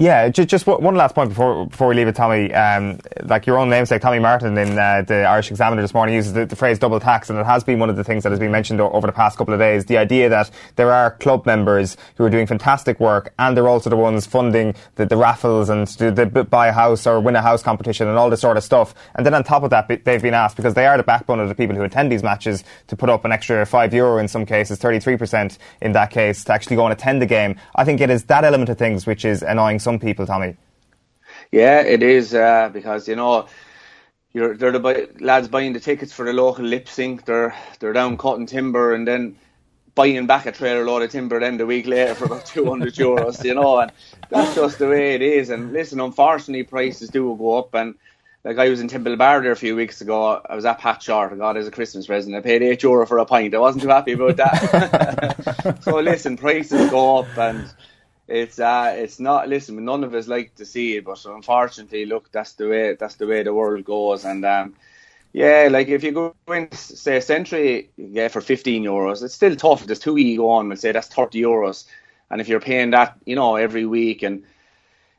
Yeah, 0.00 0.28
just, 0.28 0.48
just 0.48 0.66
one 0.66 0.96
last 0.96 1.14
point 1.14 1.28
before 1.28 1.66
before 1.66 1.86
we 1.86 1.94
leave 1.94 2.08
it, 2.08 2.16
Tommy. 2.16 2.52
Um, 2.52 2.98
like 3.22 3.46
your 3.46 3.58
own 3.58 3.70
namesake, 3.70 4.02
Tommy 4.02 4.18
Martin, 4.18 4.58
in 4.58 4.76
uh, 4.76 5.02
the 5.06 5.22
Irish 5.22 5.52
Examiner 5.52 5.82
this 5.82 5.94
morning 5.94 6.16
uses 6.16 6.32
the, 6.32 6.44
the, 6.44 6.56
phrase 6.56 6.80
double 6.80 6.98
tax, 6.98 7.30
and 7.30 7.38
it 7.38 7.46
has 7.46 7.62
been 7.62 7.78
one 7.78 7.88
of 7.88 7.94
the 7.94 8.02
things 8.02 8.24
that 8.24 8.30
has 8.30 8.40
been 8.40 8.50
mentioned 8.50 8.80
over 8.80 9.06
the 9.06 9.12
past 9.12 9.38
couple 9.38 9.54
of 9.54 9.60
days. 9.60 9.84
The 9.84 9.96
idea 9.96 10.28
that 10.30 10.50
there 10.74 10.92
are 10.92 11.12
club 11.12 11.46
members 11.46 11.96
who 12.16 12.24
are 12.24 12.28
doing 12.28 12.48
fantastic 12.48 12.98
work, 12.98 13.34
and 13.38 13.56
they're 13.56 13.68
also 13.68 13.88
the 13.88 13.96
ones 13.96 14.26
funding 14.26 14.74
the, 14.96 15.06
the 15.06 15.16
raffles 15.16 15.68
and 15.68 15.86
the, 15.86 16.10
the 16.10 16.42
buy 16.42 16.66
a 16.66 16.72
house 16.72 17.06
or 17.06 17.20
win 17.20 17.36
a 17.36 17.42
house 17.42 17.62
competition 17.62 18.08
and 18.08 18.18
all 18.18 18.30
this 18.30 18.40
sort 18.40 18.56
of 18.56 18.64
stuff. 18.64 18.96
And 19.14 19.24
then 19.24 19.32
on 19.32 19.44
top 19.44 19.62
of 19.62 19.70
that, 19.70 19.86
they've 20.04 20.20
been 20.20 20.34
asked 20.34 20.56
because 20.56 20.74
they 20.74 20.86
are 20.86 20.96
the 20.96 21.04
backbone 21.04 21.38
of 21.38 21.48
the 21.48 21.54
people 21.54 21.76
who 21.76 21.84
attend 21.84 22.10
these 22.10 22.24
matches 22.24 22.64
to 22.88 22.96
put 22.96 23.10
up 23.10 23.24
an 23.24 23.30
extra 23.30 23.64
five 23.64 23.94
euro 23.94 24.18
in 24.18 24.26
some 24.26 24.44
cases, 24.44 24.76
thirty 24.76 24.98
three 24.98 25.16
percent 25.16 25.56
in 25.80 25.92
that 25.92 26.10
case, 26.10 26.42
to 26.42 26.52
actually 26.52 26.74
go 26.74 26.84
and 26.84 26.92
attend 26.92 27.22
the 27.22 27.26
game. 27.26 27.54
I 27.76 27.84
think 27.84 28.00
it 28.00 28.10
is 28.10 28.24
that 28.24 28.42
element 28.42 28.70
of 28.70 28.76
things 28.76 29.06
which 29.06 29.24
is 29.24 29.44
annoying 29.44 29.78
some 29.84 29.98
people, 29.98 30.26
Tommy. 30.26 30.56
Yeah, 31.52 31.80
it 31.80 32.02
is 32.02 32.34
uh, 32.34 32.70
because 32.72 33.06
you 33.06 33.16
know 33.16 33.46
you're 34.32 34.56
they're 34.56 34.72
the 34.72 34.80
buy, 34.80 35.06
lads 35.20 35.48
buying 35.48 35.72
the 35.72 35.80
tickets 35.80 36.12
for 36.12 36.24
the 36.24 36.32
local 36.32 36.64
lip 36.64 36.88
sync. 36.88 37.24
They're 37.24 37.54
they're 37.78 37.92
down 37.92 38.16
cutting 38.18 38.46
timber 38.46 38.94
and 38.94 39.06
then 39.06 39.36
buying 39.94 40.26
back 40.26 40.46
a 40.46 40.52
trailer 40.52 40.84
load 40.84 41.02
of 41.02 41.10
timber 41.10 41.38
then 41.38 41.56
the 41.56 41.66
week 41.66 41.86
later 41.86 42.14
for 42.14 42.24
about 42.24 42.46
200 42.54 42.94
euros, 42.94 43.44
you 43.44 43.54
know, 43.54 43.78
and 43.78 43.92
that's 44.28 44.54
just 44.54 44.78
the 44.78 44.88
way 44.88 45.14
it 45.14 45.22
is. 45.22 45.50
And 45.50 45.72
listen, 45.72 46.00
unfortunately, 46.00 46.64
prices 46.64 47.08
do 47.08 47.36
go 47.38 47.58
up. 47.58 47.74
And 47.74 47.94
like 48.42 48.58
I 48.58 48.68
was 48.68 48.80
in 48.80 48.88
Temple 48.88 49.16
Bar 49.16 49.42
there 49.42 49.52
a 49.52 49.56
few 49.56 49.76
weeks 49.76 50.00
ago, 50.00 50.42
I 50.44 50.56
was 50.56 50.64
at 50.64 50.80
Pat 50.80 51.02
Shortt, 51.02 51.32
I 51.32 51.36
got 51.36 51.56
as 51.56 51.68
a 51.68 51.70
Christmas 51.70 52.06
present. 52.06 52.34
I 52.34 52.40
paid 52.40 52.62
8 52.62 52.82
euro 52.82 53.06
for 53.06 53.18
a 53.18 53.24
pint. 53.24 53.54
I 53.54 53.58
wasn't 53.58 53.82
too 53.82 53.88
happy 53.88 54.12
about 54.12 54.36
that. 54.36 55.78
so 55.82 56.00
listen, 56.00 56.36
prices 56.36 56.90
go 56.90 57.18
up 57.18 57.38
and 57.38 57.72
it's 58.26 58.58
uh 58.58 58.94
it's 58.96 59.20
not 59.20 59.48
listen 59.48 59.84
none 59.84 60.02
of 60.02 60.14
us 60.14 60.28
like 60.28 60.54
to 60.54 60.64
see 60.64 60.96
it 60.96 61.04
but 61.04 61.22
unfortunately 61.26 62.06
look 62.06 62.32
that's 62.32 62.54
the 62.54 62.66
way 62.68 62.94
that's 62.94 63.16
the 63.16 63.26
way 63.26 63.42
the 63.42 63.54
world 63.54 63.84
goes. 63.84 64.24
And 64.24 64.44
um 64.44 64.74
yeah 65.32 65.68
like 65.70 65.88
if 65.88 66.02
you 66.04 66.12
go 66.12 66.34
in 66.48 66.70
say 66.72 67.18
a 67.18 67.22
century 67.22 67.90
yeah 67.96 68.28
for 68.28 68.40
15 68.40 68.82
euros 68.84 69.22
it's 69.22 69.34
still 69.34 69.56
tough. 69.56 69.86
There's 69.86 69.98
two 69.98 70.18
e 70.18 70.36
go 70.36 70.50
on 70.50 70.70
and 70.70 70.80
say 70.80 70.92
that's 70.92 71.08
30 71.08 71.40
euros. 71.40 71.86
And 72.30 72.40
if 72.40 72.48
you're 72.48 72.60
paying 72.60 72.90
that 72.90 73.18
you 73.26 73.36
know 73.36 73.56
every 73.56 73.86
week 73.86 74.22
and 74.22 74.44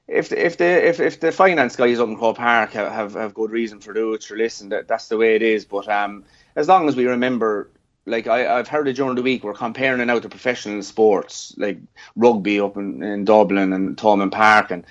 if 0.07 0.29
the, 0.29 0.45
if 0.45 0.57
the 0.57 0.87
if, 0.87 0.99
if 0.99 1.19
the 1.19 1.31
finance 1.31 1.75
guys 1.75 1.99
up 1.99 2.07
in 2.07 2.17
Croke 2.17 2.37
Park 2.37 2.71
have, 2.73 2.91
have, 2.91 3.13
have 3.13 3.33
good 3.33 3.51
reason 3.51 3.79
for 3.79 3.93
doing 3.93 4.15
it, 4.15 4.23
sure, 4.23 4.37
listen, 4.37 4.69
that, 4.69 4.87
that's 4.87 5.07
the 5.07 5.17
way 5.17 5.35
it 5.35 5.41
is. 5.41 5.65
But 5.65 5.87
um, 5.89 6.25
as 6.55 6.67
long 6.67 6.87
as 6.87 6.95
we 6.95 7.07
remember 7.07 7.69
like 8.05 8.27
I, 8.27 8.57
I've 8.57 8.67
heard 8.67 8.87
it 8.87 8.95
during 8.95 9.15
the 9.15 9.21
week, 9.21 9.43
we're 9.43 9.53
comparing 9.53 9.99
it 9.99 10.05
now 10.05 10.19
to 10.19 10.29
professional 10.29 10.83
sports 10.83 11.53
like 11.57 11.79
rugby 12.15 12.59
up 12.59 12.77
in, 12.77 13.01
in 13.01 13.25
Dublin 13.25 13.73
and 13.73 13.97
Thomond 13.97 14.31
Park, 14.31 14.71
and 14.71 14.85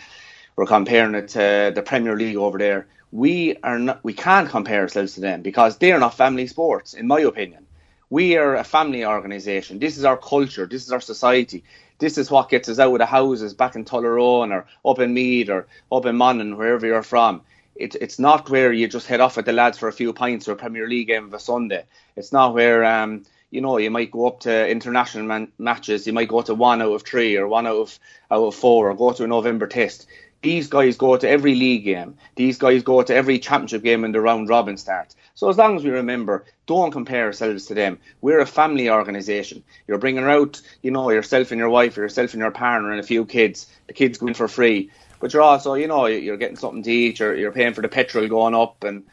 we're 0.57 0.67
comparing 0.67 1.15
it 1.15 1.29
to 1.29 1.73
the 1.75 1.83
Premier 1.83 2.17
League 2.17 2.37
over 2.37 2.59
there. 2.59 2.87
We 3.13 3.57
are 3.63 3.79
not, 3.79 4.03
we 4.03 4.13
can't 4.13 4.49
compare 4.49 4.81
ourselves 4.81 5.15
to 5.15 5.21
them 5.21 5.43
because 5.43 5.79
they 5.79 5.93
are 5.93 6.01
not 6.01 6.15
family 6.15 6.49
sports, 6.49 6.95
in 6.95 7.07
my 7.07 7.21
opinion. 7.21 7.67
We 8.11 8.37
are 8.37 8.57
a 8.57 8.65
family 8.65 9.05
organisation. 9.05 9.79
This 9.79 9.97
is 9.97 10.05
our 10.05 10.17
culture. 10.17 10.67
This 10.67 10.85
is 10.85 10.93
our 10.93 11.01
society. 11.01 11.65
This 11.99 12.19
is 12.19 12.31
what 12.31 12.51
gets 12.51 12.69
us 12.69 12.79
out 12.79 12.93
of 12.93 12.99
the 12.99 13.07
houses 13.07 13.55
back 13.55 13.77
in 13.77 13.85
Tullaroan 13.85 14.53
or 14.53 14.67
up 14.89 14.99
in 14.99 15.15
Meath 15.15 15.49
or 15.49 15.67
up 15.91 16.07
in 16.07 16.17
Monaghan, 16.17 16.57
wherever 16.57 16.87
you're 16.87 17.03
from 17.03 17.43
it's 17.77 17.97
it's 17.97 18.19
not 18.19 18.49
where 18.51 18.73
you 18.73 18.87
just 18.89 19.07
head 19.07 19.21
off 19.21 19.37
with 19.37 19.47
the 19.47 19.53
lads 19.53 19.79
for 19.79 19.89
a 19.89 19.93
few 19.93 20.13
pints 20.13 20.49
or 20.49 20.53
a 20.53 20.57
Premier 20.57 20.89
League 20.89 21.09
game 21.09 21.25
of 21.25 21.35
a 21.35 21.41
Sunday. 21.41 21.85
It's 22.17 22.33
not 22.33 22.55
where 22.55 22.85
um, 22.85 23.25
you 23.51 23.61
know 23.61 23.79
you 23.79 23.91
might 23.91 24.11
go 24.11 24.27
up 24.29 24.41
to 24.41 24.69
international 24.69 25.25
man- 25.25 25.53
matches. 25.59 26.07
You 26.07 26.13
might 26.13 26.29
go 26.29 26.43
to 26.43 26.55
one 26.55 26.83
out 26.83 26.93
of 26.93 27.03
three 27.03 27.37
or 27.37 27.49
one 27.49 27.67
out 27.67 27.77
of 27.77 27.99
out 28.31 28.45
of 28.45 28.55
four 28.55 28.91
or 28.91 28.95
go 28.95 29.13
to 29.13 29.25
a 29.25 29.27
November 29.27 29.67
Test. 29.67 30.07
These 30.43 30.69
guys 30.69 30.99
go 30.99 31.17
to 31.17 31.29
every 31.29 31.55
league 31.55 31.85
game. 31.85 32.19
These 32.37 32.59
guys 32.59 32.83
go 32.83 33.03
to 33.03 33.15
every 33.15 33.39
championship 33.39 33.83
game 33.83 34.03
when 34.03 34.13
the 34.13 34.21
round 34.21 34.51
robin 34.51 34.77
starts. 34.77 35.17
So 35.35 35.49
as 35.49 35.57
long 35.57 35.75
as 35.77 35.83
we 35.83 35.91
remember, 35.91 36.45
don't 36.67 36.91
compare 36.91 37.25
ourselves 37.25 37.67
to 37.67 37.75
them. 37.75 37.99
We're 38.21 38.41
a 38.41 38.47
family 38.47 38.91
organisation. 38.91 39.65
You're 39.89 39.99
bringing 39.99 40.25
out, 40.25 40.61
you 40.83 40.91
know, 40.91 41.11
yourself 41.11 41.51
and 41.51 41.59
your 41.59 41.71
wife, 41.71 41.97
yourself 41.97 42.35
and 42.35 42.43
your 42.43 42.51
partner, 42.51 42.91
and 42.91 43.01
a 43.01 43.05
few 43.05 43.25
kids. 43.25 43.67
The 43.87 43.95
kids 43.95 44.19
go 44.19 44.27
in 44.27 44.35
for 44.35 44.47
free 44.47 44.91
but 45.25 45.33
you're 45.33 45.41
also, 45.41 45.73
you 45.73 45.87
know, 45.87 46.05
you're 46.05 46.37
getting 46.37 46.59
something 46.59 46.83
to 46.83 46.93
eat. 46.93 47.19
You're, 47.19 47.35
you're 47.35 47.51
paying 47.51 47.73
for 47.73 47.81
the 47.81 47.89
petrol 47.89 48.29
going 48.29 48.55
up 48.55 48.85
and 48.85 49.05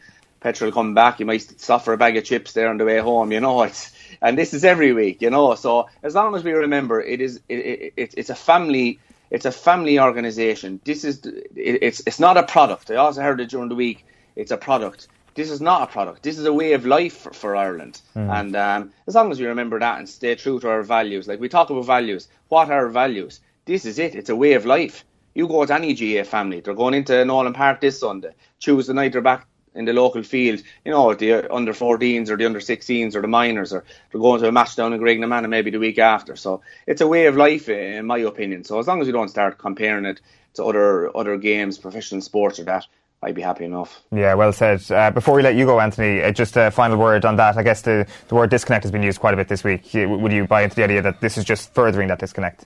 petrol 0.42 0.70
coming 0.70 0.94
back. 0.94 1.22
You 1.22 1.26
might 1.26 1.58
suffer 1.62 1.94
a 1.94 1.98
bag 1.98 2.18
of 2.18 2.26
chips 2.26 2.52
there 2.52 2.68
on 2.68 2.76
the 2.76 2.84
way 2.84 3.00
home. 3.00 3.32
You 3.32 3.40
know, 3.40 3.62
it's 3.70 3.94
and 4.22 4.38
this 4.38 4.54
is 4.54 4.66
every 4.66 4.92
week. 4.92 5.22
You 5.22 5.30
know, 5.30 5.56
so 5.56 5.88
as 6.04 6.14
long 6.14 6.36
as 6.36 6.44
we 6.44 6.52
remember, 6.52 7.00
it 7.00 7.22
is 7.22 7.40
it, 7.48 7.94
it, 7.96 8.14
it's 8.18 8.30
a 8.30 8.36
family. 8.36 9.00
It's 9.30 9.46
a 9.46 9.54
family 9.54 10.02
organisation. 10.02 10.82
This 10.84 11.06
is 11.06 11.26
it, 11.26 11.80
it's 11.82 12.02
it's 12.06 12.20
not 12.20 12.36
a 12.36 12.44
product. 12.44 12.92
I 12.92 12.96
also 12.96 13.22
heard 13.22 13.40
it 13.40 13.50
during 13.50 13.70
the 13.70 13.76
week. 13.76 14.06
It's 14.36 14.52
a 14.52 14.58
product. 14.58 15.08
This 15.36 15.50
is 15.50 15.62
not 15.62 15.82
a 15.84 15.88
product. 15.88 16.24
This 16.24 16.38
is 16.38 16.44
a 16.44 16.52
way 16.52 16.74
of 16.74 16.86
life 16.86 17.20
for, 17.20 17.32
for 17.32 17.56
Ireland. 17.56 18.02
Mm. 18.18 18.38
And 18.38 18.56
um, 18.58 18.92
as 19.08 19.16
long 19.16 19.32
as 19.32 19.40
we 19.40 19.46
remember 19.46 19.80
that 19.80 20.00
and 20.00 20.10
stay 20.10 20.36
true 20.36 20.60
to 20.60 20.68
our 20.68 20.84
values, 20.84 21.30
like 21.30 21.40
we 21.40 21.48
talk 21.48 21.70
about 21.70 21.86
values, 21.86 22.28
what 22.50 22.70
are 22.70 22.84
our 22.84 22.90
values? 22.90 23.40
This 23.64 23.86
is 23.86 23.98
it. 23.98 24.14
It's 24.14 24.30
a 24.30 24.36
way 24.36 24.56
of 24.56 24.66
life. 24.66 25.06
You 25.34 25.48
go 25.48 25.66
to 25.66 25.74
any 25.74 25.94
GAA 25.94 26.24
family, 26.24 26.60
they're 26.60 26.74
going 26.74 26.94
into 26.94 27.24
Nolan 27.24 27.54
Park 27.54 27.82
this 27.82 28.00
Sunday. 28.00 28.34
Tuesday 28.60 28.94
night 28.94 29.14
they're 29.14 29.22
back 29.22 29.48
in 29.74 29.86
the 29.86 29.94
local 29.94 30.24
field, 30.24 30.62
you 30.84 30.92
know, 30.92 31.14
the 31.14 31.54
under 31.54 31.74
14s 31.74 32.30
or 32.30 32.38
the 32.38 32.46
under 32.46 32.60
16s 32.60 33.16
or 33.16 33.22
the 33.22 33.28
minors, 33.28 33.72
or 33.72 33.86
they're 34.12 34.20
going 34.20 34.42
to 34.42 34.48
a 34.48 34.52
match 34.52 34.76
down 34.76 34.94
in 34.94 35.00
Graiguenamanagh 35.00 35.50
maybe 35.50 35.72
the 35.72 35.80
week 35.80 35.98
after. 35.98 36.36
So 36.36 36.62
it's 36.86 37.02
a 37.02 37.08
way 37.08 37.28
of 37.28 37.38
life, 37.38 37.70
in 37.70 38.06
my 38.06 38.18
opinion. 38.20 38.64
So 38.66 38.80
as 38.80 38.88
long 38.88 39.00
as 39.02 39.08
we 39.08 39.14
don't 39.14 39.30
start 39.30 39.58
comparing 39.58 40.06
it 40.06 40.20
to 40.56 40.66
other 40.66 41.16
other 41.16 41.38
games, 41.38 41.78
professional 41.78 42.22
sports 42.22 42.60
or 42.60 42.66
that, 42.66 42.86
I'd 43.24 43.36
be 43.36 43.42
happy 43.42 43.66
enough. 43.66 44.02
Yeah, 44.12 44.34
well 44.34 44.52
said. 44.52 44.82
Uh, 44.92 45.12
before 45.12 45.36
we 45.36 45.44
let 45.44 45.56
you 45.56 45.66
go, 45.66 45.80
Anthony, 45.80 46.22
uh, 46.22 46.32
just 46.32 46.58
a 46.58 46.72
final 46.72 46.98
word 46.98 47.24
on 47.24 47.36
that. 47.38 47.56
I 47.56 47.64
guess 47.64 47.84
the, 47.84 48.08
the 48.28 48.36
word 48.36 48.50
disconnect 48.50 48.84
has 48.84 48.92
been 48.92 49.04
used 49.04 49.20
quite 49.20 49.34
a 49.34 49.38
bit 49.38 49.48
this 49.48 49.64
week. 49.64 49.90
Would 49.94 50.32
you 50.32 50.48
buy 50.48 50.64
into 50.64 50.76
the 50.76 50.84
idea 50.84 51.02
that 51.04 51.22
this 51.22 51.38
is 51.38 51.46
just 51.46 51.74
furthering 51.74 52.08
that 52.10 52.20
disconnect? 52.20 52.66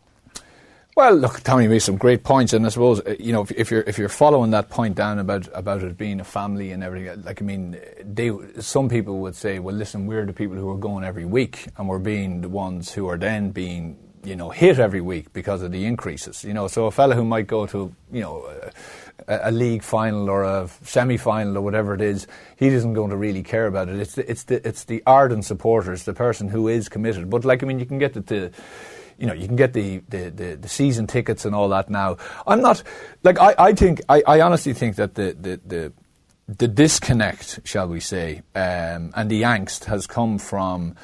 Well, 0.95 1.13
look, 1.15 1.41
Tommy 1.41 1.67
made 1.67 1.79
some 1.79 1.97
great 1.97 2.23
points, 2.23 2.53
and 2.53 2.65
I 2.65 2.69
suppose 2.69 3.01
uh, 3.01 3.17
you 3.19 3.33
know 3.33 3.41
if, 3.41 3.51
if, 3.51 3.69
you're 3.69 3.81
if 3.81 3.97
you're 3.97 4.07
following 4.07 4.51
that 4.51 4.69
point 4.69 4.95
down 4.95 5.19
about 5.19 5.49
about 5.53 5.83
it 5.83 5.97
being 5.97 6.21
a 6.21 6.23
family 6.23 6.71
and 6.71 6.81
everything, 6.81 7.21
like 7.23 7.41
I 7.41 7.45
mean, 7.45 7.77
they 8.01 8.31
some 8.61 8.87
people 8.87 9.19
would 9.19 9.35
say, 9.35 9.59
well, 9.59 9.75
listen, 9.75 10.07
we're 10.07 10.25
the 10.25 10.31
people 10.31 10.55
who 10.55 10.69
are 10.69 10.77
going 10.77 11.03
every 11.03 11.25
week, 11.25 11.67
and 11.75 11.89
we're 11.89 11.99
being 11.99 12.39
the 12.39 12.47
ones 12.47 12.93
who 12.93 13.09
are 13.09 13.17
then 13.17 13.49
being 13.51 13.97
you 14.23 14.37
know 14.37 14.51
hit 14.51 14.79
every 14.79 15.01
week 15.01 15.33
because 15.33 15.61
of 15.63 15.73
the 15.73 15.83
increases. 15.83 16.45
You 16.45 16.53
know, 16.53 16.69
so 16.69 16.85
a 16.85 16.91
fella 16.91 17.13
who 17.13 17.25
might 17.25 17.47
go 17.47 17.65
to 17.67 17.93
you 18.13 18.21
know. 18.21 18.45
A, 19.27 19.49
a 19.49 19.51
league 19.51 19.81
final 19.81 20.29
or 20.29 20.43
a 20.43 20.69
semi-final 20.83 21.57
or 21.57 21.61
whatever 21.61 21.95
it 21.95 22.01
is, 22.01 22.27
he 22.57 22.67
isn't 22.67 22.93
going 22.93 23.09
to 23.09 23.15
really 23.15 23.41
care 23.41 23.65
about 23.65 23.87
it. 23.87 23.97
It's 23.97 24.15
the, 24.15 24.29
it's 24.29 24.43
the 24.43 24.67
it's 24.67 24.83
the 24.83 25.01
ardent 25.07 25.45
supporters, 25.45 26.03
the 26.03 26.13
person 26.13 26.49
who 26.49 26.67
is 26.67 26.89
committed. 26.89 27.29
But 27.29 27.45
like 27.45 27.63
I 27.63 27.65
mean, 27.65 27.79
you 27.79 27.85
can 27.85 27.97
get 27.97 28.13
the, 28.13 28.19
the 28.19 28.51
you 29.17 29.27
know, 29.27 29.33
you 29.33 29.47
can 29.47 29.55
get 29.55 29.73
the, 29.73 29.99
the, 30.09 30.29
the, 30.29 30.55
the, 30.55 30.69
season 30.69 31.07
tickets 31.07 31.45
and 31.45 31.55
all 31.55 31.69
that 31.69 31.89
now. 31.89 32.17
I'm 32.45 32.61
not, 32.61 32.83
like, 33.23 33.39
I, 33.39 33.55
I 33.57 33.73
think, 33.73 34.01
I, 34.09 34.23
I 34.27 34.41
honestly 34.41 34.73
think 34.73 34.95
that 34.97 35.15
the, 35.15 35.35
the, 35.39 35.59
the, 35.65 35.93
the 36.47 36.67
disconnect, 36.67 37.59
shall 37.63 37.87
we 37.87 37.99
say, 37.99 38.43
um, 38.55 39.11
and 39.15 39.29
the 39.29 39.43
angst 39.43 39.85
has 39.85 40.05
come 40.05 40.37
from 40.37 40.95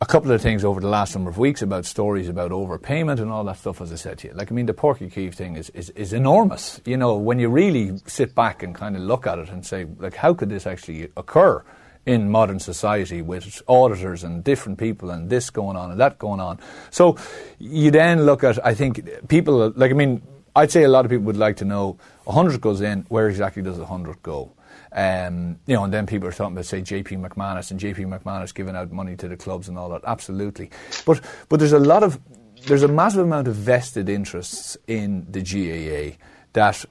a 0.00 0.06
couple 0.06 0.30
of 0.30 0.40
things 0.40 0.64
over 0.64 0.80
the 0.80 0.88
last 0.88 1.14
number 1.14 1.28
of 1.28 1.38
weeks 1.38 1.60
about 1.60 1.84
stories 1.84 2.28
about 2.28 2.52
overpayment 2.52 3.18
and 3.18 3.30
all 3.30 3.42
that 3.44 3.56
stuff, 3.58 3.80
as 3.80 3.92
I 3.92 3.96
said 3.96 4.18
to 4.18 4.28
you. 4.28 4.34
Like, 4.34 4.52
I 4.52 4.54
mean, 4.54 4.66
the 4.66 4.74
Páirc 4.74 4.98
Uí 4.98 5.12
Chaoimh 5.12 5.34
thing 5.34 5.56
is, 5.56 5.70
is, 5.70 5.90
is 5.90 6.12
enormous. 6.12 6.80
You 6.84 6.96
know, 6.96 7.16
when 7.16 7.40
you 7.40 7.48
really 7.48 7.98
sit 8.06 8.34
back 8.34 8.62
and 8.62 8.74
kind 8.74 8.94
of 8.94 9.02
look 9.02 9.26
at 9.26 9.40
it 9.40 9.48
and 9.48 9.66
say, 9.66 9.86
like, 9.98 10.14
how 10.14 10.34
could 10.34 10.50
this 10.50 10.66
actually 10.66 11.08
occur? 11.16 11.64
In 12.08 12.30
modern 12.30 12.58
society 12.58 13.20
with 13.20 13.62
auditors 13.68 14.24
and 14.24 14.42
different 14.42 14.78
people 14.78 15.10
and 15.10 15.28
this 15.28 15.50
going 15.50 15.76
on 15.76 15.90
and 15.90 16.00
that 16.00 16.18
going 16.18 16.40
on. 16.40 16.58
So 16.90 17.16
you 17.58 17.90
then 17.90 18.24
look 18.24 18.42
at, 18.42 18.64
I 18.64 18.74
think, 18.74 19.28
people, 19.28 19.72
like, 19.76 19.90
I 19.90 19.94
mean, 19.94 20.22
I'd 20.56 20.72
say 20.72 20.84
a 20.84 20.88
lot 20.88 21.04
of 21.04 21.10
people 21.10 21.26
would 21.26 21.36
like 21.36 21.56
to 21.56 21.66
know 21.66 21.98
100 22.24 22.60
goes 22.60 22.80
in, 22.80 23.04
where 23.08 23.28
exactly 23.28 23.62
does 23.62 23.78
100 23.78 24.22
go? 24.22 24.52
Um, 24.90 25.58
you 25.66 25.74
know, 25.74 25.84
and 25.84 25.92
then 25.92 26.06
people 26.06 26.26
are 26.28 26.32
talking 26.32 26.54
about, 26.54 26.64
say, 26.64 26.80
JP 26.80 27.28
McManus 27.28 27.70
and 27.70 27.78
JP 27.78 28.18
McManus 28.18 28.54
giving 28.54 28.74
out 28.74 28.90
money 28.90 29.14
to 29.16 29.28
the 29.28 29.36
clubs 29.36 29.68
and 29.68 29.78
all 29.78 29.90
that. 29.90 30.00
Absolutely, 30.06 30.70
but 31.04 31.20
but 31.50 31.58
there's 31.60 31.74
a 31.74 31.78
lot 31.78 32.02
of 32.02 32.18
there's 32.66 32.82
a 32.82 32.88
massive 32.88 33.20
amount 33.20 33.48
of 33.48 33.54
vested 33.54 34.08
interests 34.08 34.78
in 34.86 35.26
the 35.30 35.42
GAA 35.42 36.16
that 36.54 36.86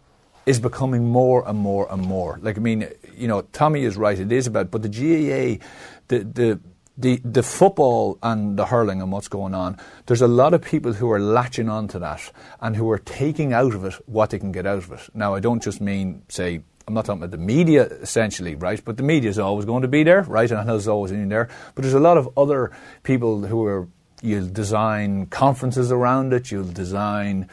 is 0.47 0.59
becoming 0.59 1.05
more 1.05 1.47
and 1.47 1.59
more 1.59 1.91
and 1.91 2.01
more. 2.01 2.39
Like 2.41 2.57
I 2.57 2.61
mean, 2.61 2.89
you 3.15 3.27
know, 3.27 3.41
Tommy 3.51 3.83
is 3.83 3.97
right. 3.97 4.17
It 4.17 4.31
is 4.31 4.47
about, 4.47 4.71
but 4.71 4.81
the 4.81 4.89
GAA, 4.89 5.63
the 6.07 6.23
the 6.23 6.59
the, 6.97 7.21
the 7.23 7.43
football 7.43 8.17
and 8.23 8.57
the 8.57 8.65
hurling 8.65 9.01
and 9.01 9.11
what's 9.11 9.27
going 9.27 9.53
on, 9.53 9.77
there's 10.07 10.21
a 10.21 10.27
lot 10.27 10.55
of 10.55 10.63
people 10.63 10.93
who 10.93 11.11
are 11.11 11.19
latching 11.19 11.69
onto 11.69 11.99
that 11.99 12.31
and 12.59 12.75
who 12.75 12.89
are 12.89 12.97
taking 12.97 13.53
out 13.53 13.75
of 13.75 13.85
it 13.85 13.93
what 14.07 14.31
they 14.31 14.39
can 14.39 14.51
get 14.51 14.65
out 14.65 14.79
of 14.79 14.91
it. 14.91 15.01
Now, 15.13 15.35
I 15.35 15.39
don't 15.39 15.61
just 15.61 15.79
mean, 15.79 16.23
say, 16.27 16.61
I'm 16.87 16.93
not 16.95 17.05
talking 17.05 17.21
about 17.21 17.31
the 17.31 17.37
media 17.37 17.83
essentially, 17.85 18.55
right? 18.55 18.83
But 18.83 18.97
the 18.97 19.03
media 19.03 19.29
is 19.29 19.37
always 19.37 19.65
going 19.65 19.83
to 19.83 19.87
be 19.87 20.03
there, 20.03 20.23
right? 20.23 20.49
And 20.49 20.67
it's 20.71 20.87
always 20.87 21.11
in 21.11 21.29
there. 21.29 21.49
But 21.75 21.83
there's 21.83 21.93
a 21.93 21.99
lot 21.99 22.17
of 22.17 22.29
other 22.35 22.71
people 23.03 23.45
who 23.45 23.63
are, 23.65 23.87
you'll 24.23 24.47
design 24.47 25.27
conferences 25.27 25.91
around 25.91 26.33
it, 26.33 26.49
you'll 26.49 26.63
design 26.63 27.47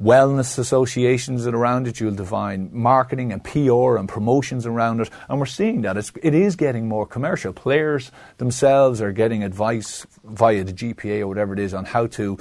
wellness 0.00 0.58
associations 0.58 1.46
and 1.46 1.54
around 1.54 1.86
it. 1.86 2.00
You'll 2.00 2.14
define 2.14 2.70
marketing 2.72 3.32
and 3.32 3.42
PR 3.42 3.96
and 3.96 4.08
promotions 4.08 4.66
around 4.66 5.00
it. 5.00 5.10
And 5.28 5.38
we're 5.38 5.46
seeing 5.46 5.82
that. 5.82 5.96
It's, 5.96 6.12
it 6.22 6.34
is 6.34 6.56
getting 6.56 6.88
more 6.88 7.06
commercial. 7.06 7.52
Players 7.52 8.10
themselves 8.38 9.00
are 9.00 9.12
getting 9.12 9.42
advice 9.44 10.06
via 10.24 10.64
the 10.64 10.72
GPA 10.72 11.20
or 11.20 11.28
whatever 11.28 11.52
it 11.52 11.58
is 11.58 11.74
on 11.74 11.84
how 11.84 12.06
to 12.08 12.38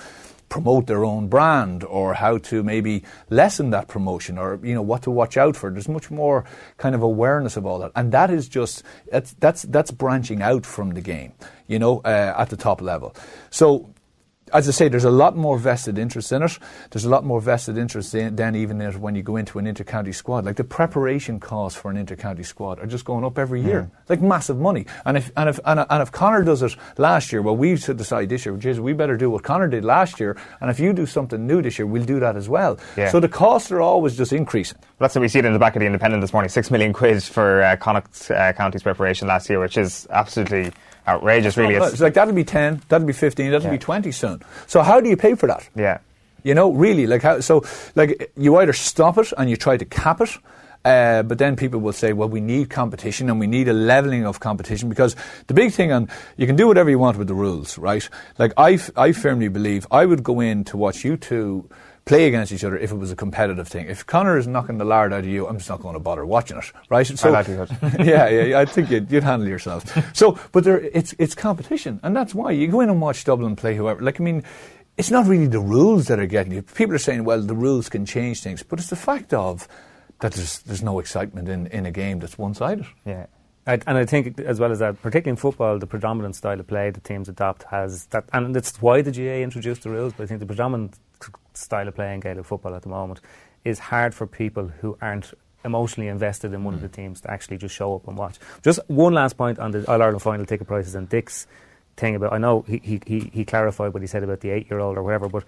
promote 0.53 0.85
their 0.85 1.03
own 1.03 1.27
brand 1.27 1.83
or 1.83 2.13
how 2.13 2.37
to 2.37 2.61
maybe 2.61 3.03
lessen 3.31 3.71
that 3.71 3.87
promotion 3.87 4.37
or 4.37 4.59
you 4.61 4.75
know 4.75 4.83
what 4.83 5.01
to 5.01 5.09
watch 5.09 5.35
out 5.35 5.55
for 5.55 5.71
there's 5.71 5.89
much 5.89 6.11
more 6.11 6.45
kind 6.77 6.93
of 6.93 7.01
awareness 7.01 7.57
of 7.57 7.65
all 7.65 7.79
that 7.79 7.91
and 7.95 8.11
that 8.11 8.29
is 8.29 8.47
just 8.47 8.83
that's 9.11 9.33
that's 9.39 9.63
that's 9.63 9.89
branching 9.89 10.43
out 10.43 10.63
from 10.63 10.91
the 10.91 11.01
game 11.01 11.33
you 11.65 11.79
know 11.79 12.01
uh, 12.05 12.35
at 12.37 12.51
the 12.51 12.55
top 12.55 12.83
level 12.83 13.15
so 13.49 13.91
as 14.53 14.67
I 14.67 14.71
say, 14.71 14.87
there's 14.87 15.03
a 15.03 15.11
lot 15.11 15.35
more 15.35 15.57
vested 15.57 15.97
interest 15.97 16.31
in 16.31 16.43
it. 16.43 16.57
There's 16.91 17.05
a 17.05 17.09
lot 17.09 17.25
more 17.25 17.41
vested 17.41 17.77
interest 17.77 18.13
in, 18.13 18.35
than 18.35 18.55
even 18.55 18.79
in 18.81 19.01
when 19.01 19.15
you 19.15 19.23
go 19.23 19.35
into 19.35 19.57
an 19.59 19.65
inter-county 19.67 20.11
squad. 20.11 20.45
Like 20.45 20.57
the 20.57 20.63
preparation 20.63 21.39
costs 21.39 21.79
for 21.79 21.89
an 21.89 21.97
inter-county 21.97 22.43
squad 22.43 22.79
are 22.79 22.85
just 22.85 23.03
going 23.03 23.25
up 23.25 23.39
every 23.39 23.61
year, 23.61 23.89
mm. 23.91 24.09
like 24.09 24.21
massive 24.21 24.57
money. 24.57 24.85
And 25.05 25.17
if 25.17 25.31
and 25.35 25.49
if 25.49 25.59
and, 25.65 25.85
and, 25.89 26.01
if 26.03 26.11
Conor 26.11 26.43
does 26.43 26.61
it 26.61 26.75
last 26.97 27.31
year, 27.31 27.41
well, 27.41 27.57
we 27.57 27.75
should 27.77 27.97
decide 27.97 28.29
this 28.29 28.45
year, 28.45 28.55
Jesus, 28.57 28.79
we 28.79 28.93
better 28.93 29.17
do 29.17 29.29
what 29.29 29.43
Connor 29.43 29.67
did 29.67 29.83
last 29.83 30.19
year. 30.19 30.37
And 30.61 30.69
if 30.69 30.79
you 30.79 30.93
do 30.93 31.05
something 31.05 31.45
new 31.45 31.61
this 31.61 31.79
year, 31.79 31.87
we'll 31.87 32.05
do 32.05 32.19
that 32.19 32.35
as 32.35 32.47
well. 32.47 32.79
Yeah. 32.95 33.09
So 33.09 33.19
the 33.19 33.29
costs 33.29 33.71
are 33.71 33.81
always 33.81 34.15
just 34.15 34.31
increasing. 34.31 34.77
Well, 34.81 35.07
that's 35.07 35.15
what 35.15 35.21
we 35.21 35.27
see 35.27 35.39
it 35.39 35.45
in 35.45 35.53
the 35.53 35.59
back 35.59 35.75
of 35.75 35.79
the 35.79 35.85
Independent 35.85 36.21
this 36.21 36.33
morning. 36.33 36.49
Six 36.49 36.69
million 36.69 36.93
quid 36.93 37.23
for 37.23 37.63
uh, 37.63 37.75
Connacht 37.77 38.29
uh, 38.29 38.53
County's 38.53 38.83
preparation 38.83 39.27
last 39.27 39.49
year, 39.49 39.59
which 39.59 39.77
is 39.77 40.07
absolutely 40.11 40.71
outrageous, 41.07 41.57
really. 41.57 41.75
It's, 41.75 41.93
it's, 41.93 42.01
like 42.01 42.13
that'll 42.13 42.33
be 42.33 42.43
10, 42.43 42.81
that'll 42.89 43.07
be 43.07 43.13
15, 43.13 43.51
that'll 43.51 43.65
yeah. 43.65 43.71
be 43.71 43.77
20 43.77 44.11
soon. 44.11 44.41
So 44.67 44.81
how 44.81 44.99
do 44.99 45.09
you 45.09 45.17
pay 45.17 45.35
for 45.35 45.47
that? 45.47 45.67
Yeah. 45.75 45.99
You 46.43 46.53
know, 46.53 46.71
really, 46.71 47.07
like 47.07 47.21
how, 47.21 47.39
so, 47.39 47.63
like 47.95 48.31
you 48.35 48.57
either 48.57 48.73
stop 48.73 49.17
it 49.17 49.31
and 49.37 49.49
you 49.49 49.55
try 49.55 49.77
to 49.77 49.85
cap 49.85 50.19
it, 50.21 50.37
uh, 50.85 51.23
but 51.23 51.37
then 51.37 51.55
people 51.55 51.79
will 51.79 51.93
say, 51.93 52.11
well, 52.11 52.27
we 52.27 52.41
need 52.41 52.69
competition 52.69 53.29
and 53.29 53.39
we 53.39 53.47
need 53.47 53.69
a 53.69 53.73
leveling 53.73 54.25
of 54.25 54.41
competition 54.41 54.89
because 54.89 55.15
the 55.47 55.53
big 55.53 55.71
thing 55.71 55.93
on, 55.93 56.09
you 56.35 56.45
can 56.45 56.57
do 56.57 56.67
whatever 56.67 56.89
you 56.89 56.99
want 56.99 57.17
with 57.17 57.27
the 57.27 57.33
rules, 57.33 57.77
right? 57.77 58.07
Like 58.37 58.51
I, 58.57 58.79
I 58.97 59.13
firmly 59.13 59.47
believe 59.47 59.87
I 59.91 60.05
would 60.05 60.23
go 60.23 60.41
in 60.41 60.65
to 60.65 60.77
watch 60.77 61.05
you 61.05 61.15
two 61.15 61.69
play 62.05 62.27
against 62.27 62.51
each 62.51 62.63
other 62.63 62.77
if 62.77 62.91
it 62.91 62.95
was 62.95 63.11
a 63.11 63.15
competitive 63.15 63.67
thing. 63.67 63.87
If 63.87 64.05
Conor 64.05 64.37
is 64.37 64.47
knocking 64.47 64.77
the 64.77 64.85
lard 64.85 65.13
out 65.13 65.19
of 65.19 65.25
you, 65.25 65.47
I'm 65.47 65.57
just 65.57 65.69
not 65.69 65.81
going 65.81 65.93
to 65.93 65.99
bother 65.99 66.25
watching 66.25 66.57
it, 66.57 66.71
right? 66.89 67.05
So, 67.05 67.31
like 67.31 67.47
yeah, 67.99 68.27
yeah, 68.27 68.59
I 68.59 68.65
think 68.65 68.89
you'd, 68.89 69.11
you'd, 69.11 69.23
handle 69.23 69.47
yourself. 69.47 69.83
So, 70.15 70.37
but 70.51 70.63
there, 70.63 70.79
it's 70.79 71.15
it's 71.17 71.35
competition, 71.35 71.99
and 72.03 72.15
that's 72.15 72.35
why 72.35 72.51
you 72.51 72.67
go 72.67 72.81
in 72.81 72.89
and 72.89 72.99
watch 72.99 73.23
Dublin 73.23 73.55
play 73.55 73.75
whoever. 73.75 74.01
Like, 74.01 74.19
I 74.19 74.23
mean, 74.23 74.43
it's 74.97 75.11
not 75.11 75.27
really 75.27 75.47
the 75.47 75.59
rules 75.59 76.07
that 76.07 76.19
are 76.19 76.25
getting 76.25 76.53
you. 76.53 76.61
People 76.61 76.95
are 76.95 76.99
saying, 76.99 77.23
well, 77.23 77.41
the 77.41 77.55
rules 77.55 77.89
can 77.89 78.05
change 78.05 78.41
things, 78.41 78.63
but 78.63 78.79
it's 78.79 78.89
the 78.89 78.95
fact 78.95 79.33
of 79.33 79.67
that 80.19 80.33
there's 80.33 80.59
there's 80.59 80.83
no 80.83 80.99
excitement 80.99 81.47
in, 81.49 81.67
in 81.67 81.85
a 81.85 81.91
game 81.91 82.19
that's 82.19 82.37
one 82.37 82.53
sided. 82.53 82.85
Yeah. 83.05 83.27
I, 83.65 83.79
and 83.87 83.97
I 83.97 84.05
think, 84.05 84.41
as 84.41 84.59
well 84.59 84.73
as 84.73 84.79
that, 84.79 85.01
particularly 85.01 85.31
in 85.31 85.35
football, 85.37 85.79
the 85.79 85.87
predominant 85.87 86.35
style 86.35 86.59
of 86.59 86.67
play 86.67 86.89
the 86.89 86.99
teams 86.99 87.29
adopt 87.29 87.63
has 87.63 88.07
that, 88.07 88.25
and 88.33 88.53
that's 88.53 88.81
why 88.81 89.01
the 89.01 89.11
GAA 89.11 89.41
introduced 89.41 89.83
the 89.83 89.89
rules. 89.89 90.11
But 90.11 90.23
I 90.23 90.25
think 90.25 90.41
the 90.41 90.45
predominant 90.45 90.99
style 91.57 91.87
of 91.87 91.95
playing 91.95 92.21
Gaelic 92.21 92.45
football 92.45 92.75
at 92.75 92.81
the 92.81 92.89
moment 92.89 93.21
is 93.63 93.79
hard 93.79 94.13
for 94.13 94.27
people 94.27 94.67
who 94.67 94.97
aren't 95.01 95.33
emotionally 95.65 96.09
invested 96.09 96.53
in 96.53 96.63
one 96.63 96.73
mm. 96.73 96.77
of 96.77 96.81
the 96.81 96.89
teams 96.89 97.21
to 97.21 97.31
actually 97.31 97.57
just 97.57 97.73
show 97.73 97.95
up 97.95 98.07
and 98.07 98.17
watch. 98.17 98.37
Just 98.63 98.79
one 98.87 99.13
last 99.13 99.37
point 99.37 99.59
on 99.59 99.71
the 99.71 99.89
All 99.89 100.01
Ireland 100.01 100.21
final 100.21 100.45
ticket 100.45 100.67
prices 100.67 100.95
and 100.95 101.07
Dick's 101.07 101.47
thing 101.95 102.15
about. 102.15 102.33
I 102.33 102.37
know 102.37 102.61
he 102.61 102.81
he 102.83 103.01
he, 103.05 103.19
he 103.33 103.45
clarified 103.45 103.93
what 103.93 104.01
he 104.01 104.07
said 104.07 104.23
about 104.23 104.41
the 104.41 104.49
eight 104.49 104.69
year 104.69 104.79
old 104.79 104.97
or 104.97 105.03
whatever, 105.03 105.29
but 105.29 105.45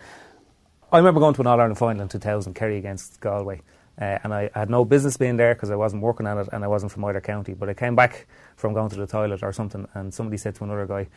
I 0.92 0.98
remember 0.98 1.20
going 1.20 1.34
to 1.34 1.42
an 1.42 1.48
All 1.48 1.60
Ireland 1.60 1.78
final 1.78 2.02
in 2.02 2.10
2000, 2.10 2.54
Kerry 2.54 2.78
against 2.78 3.20
Galway. 3.20 3.62
Uh, 4.00 4.20
and 4.24 4.34
I 4.34 4.50
had 4.54 4.70
no 4.70 4.84
business 4.84 5.16
being 5.16 5.38
there 5.38 5.54
because 5.56 5.72
I 5.72 5.76
wasn't 5.76 6.04
working 6.04 6.28
on 6.28 6.38
it 6.38 6.50
and 6.52 6.66
I 6.66 6.68
wasn't 6.68 6.92
from 6.92 7.06
either 7.06 7.22
county. 7.22 7.54
But 7.54 7.70
I 7.70 7.74
came 7.74 7.96
back 7.96 8.28
from 8.58 8.74
going 8.74 8.90
to 8.90 8.98
the 8.98 9.08
toilet 9.08 9.42
or 9.42 9.54
something, 9.54 9.88
and 9.94 10.14
somebody 10.14 10.38
said 10.38 10.56
to 10.56 10.66
another 10.66 10.86
guy, 10.86 11.08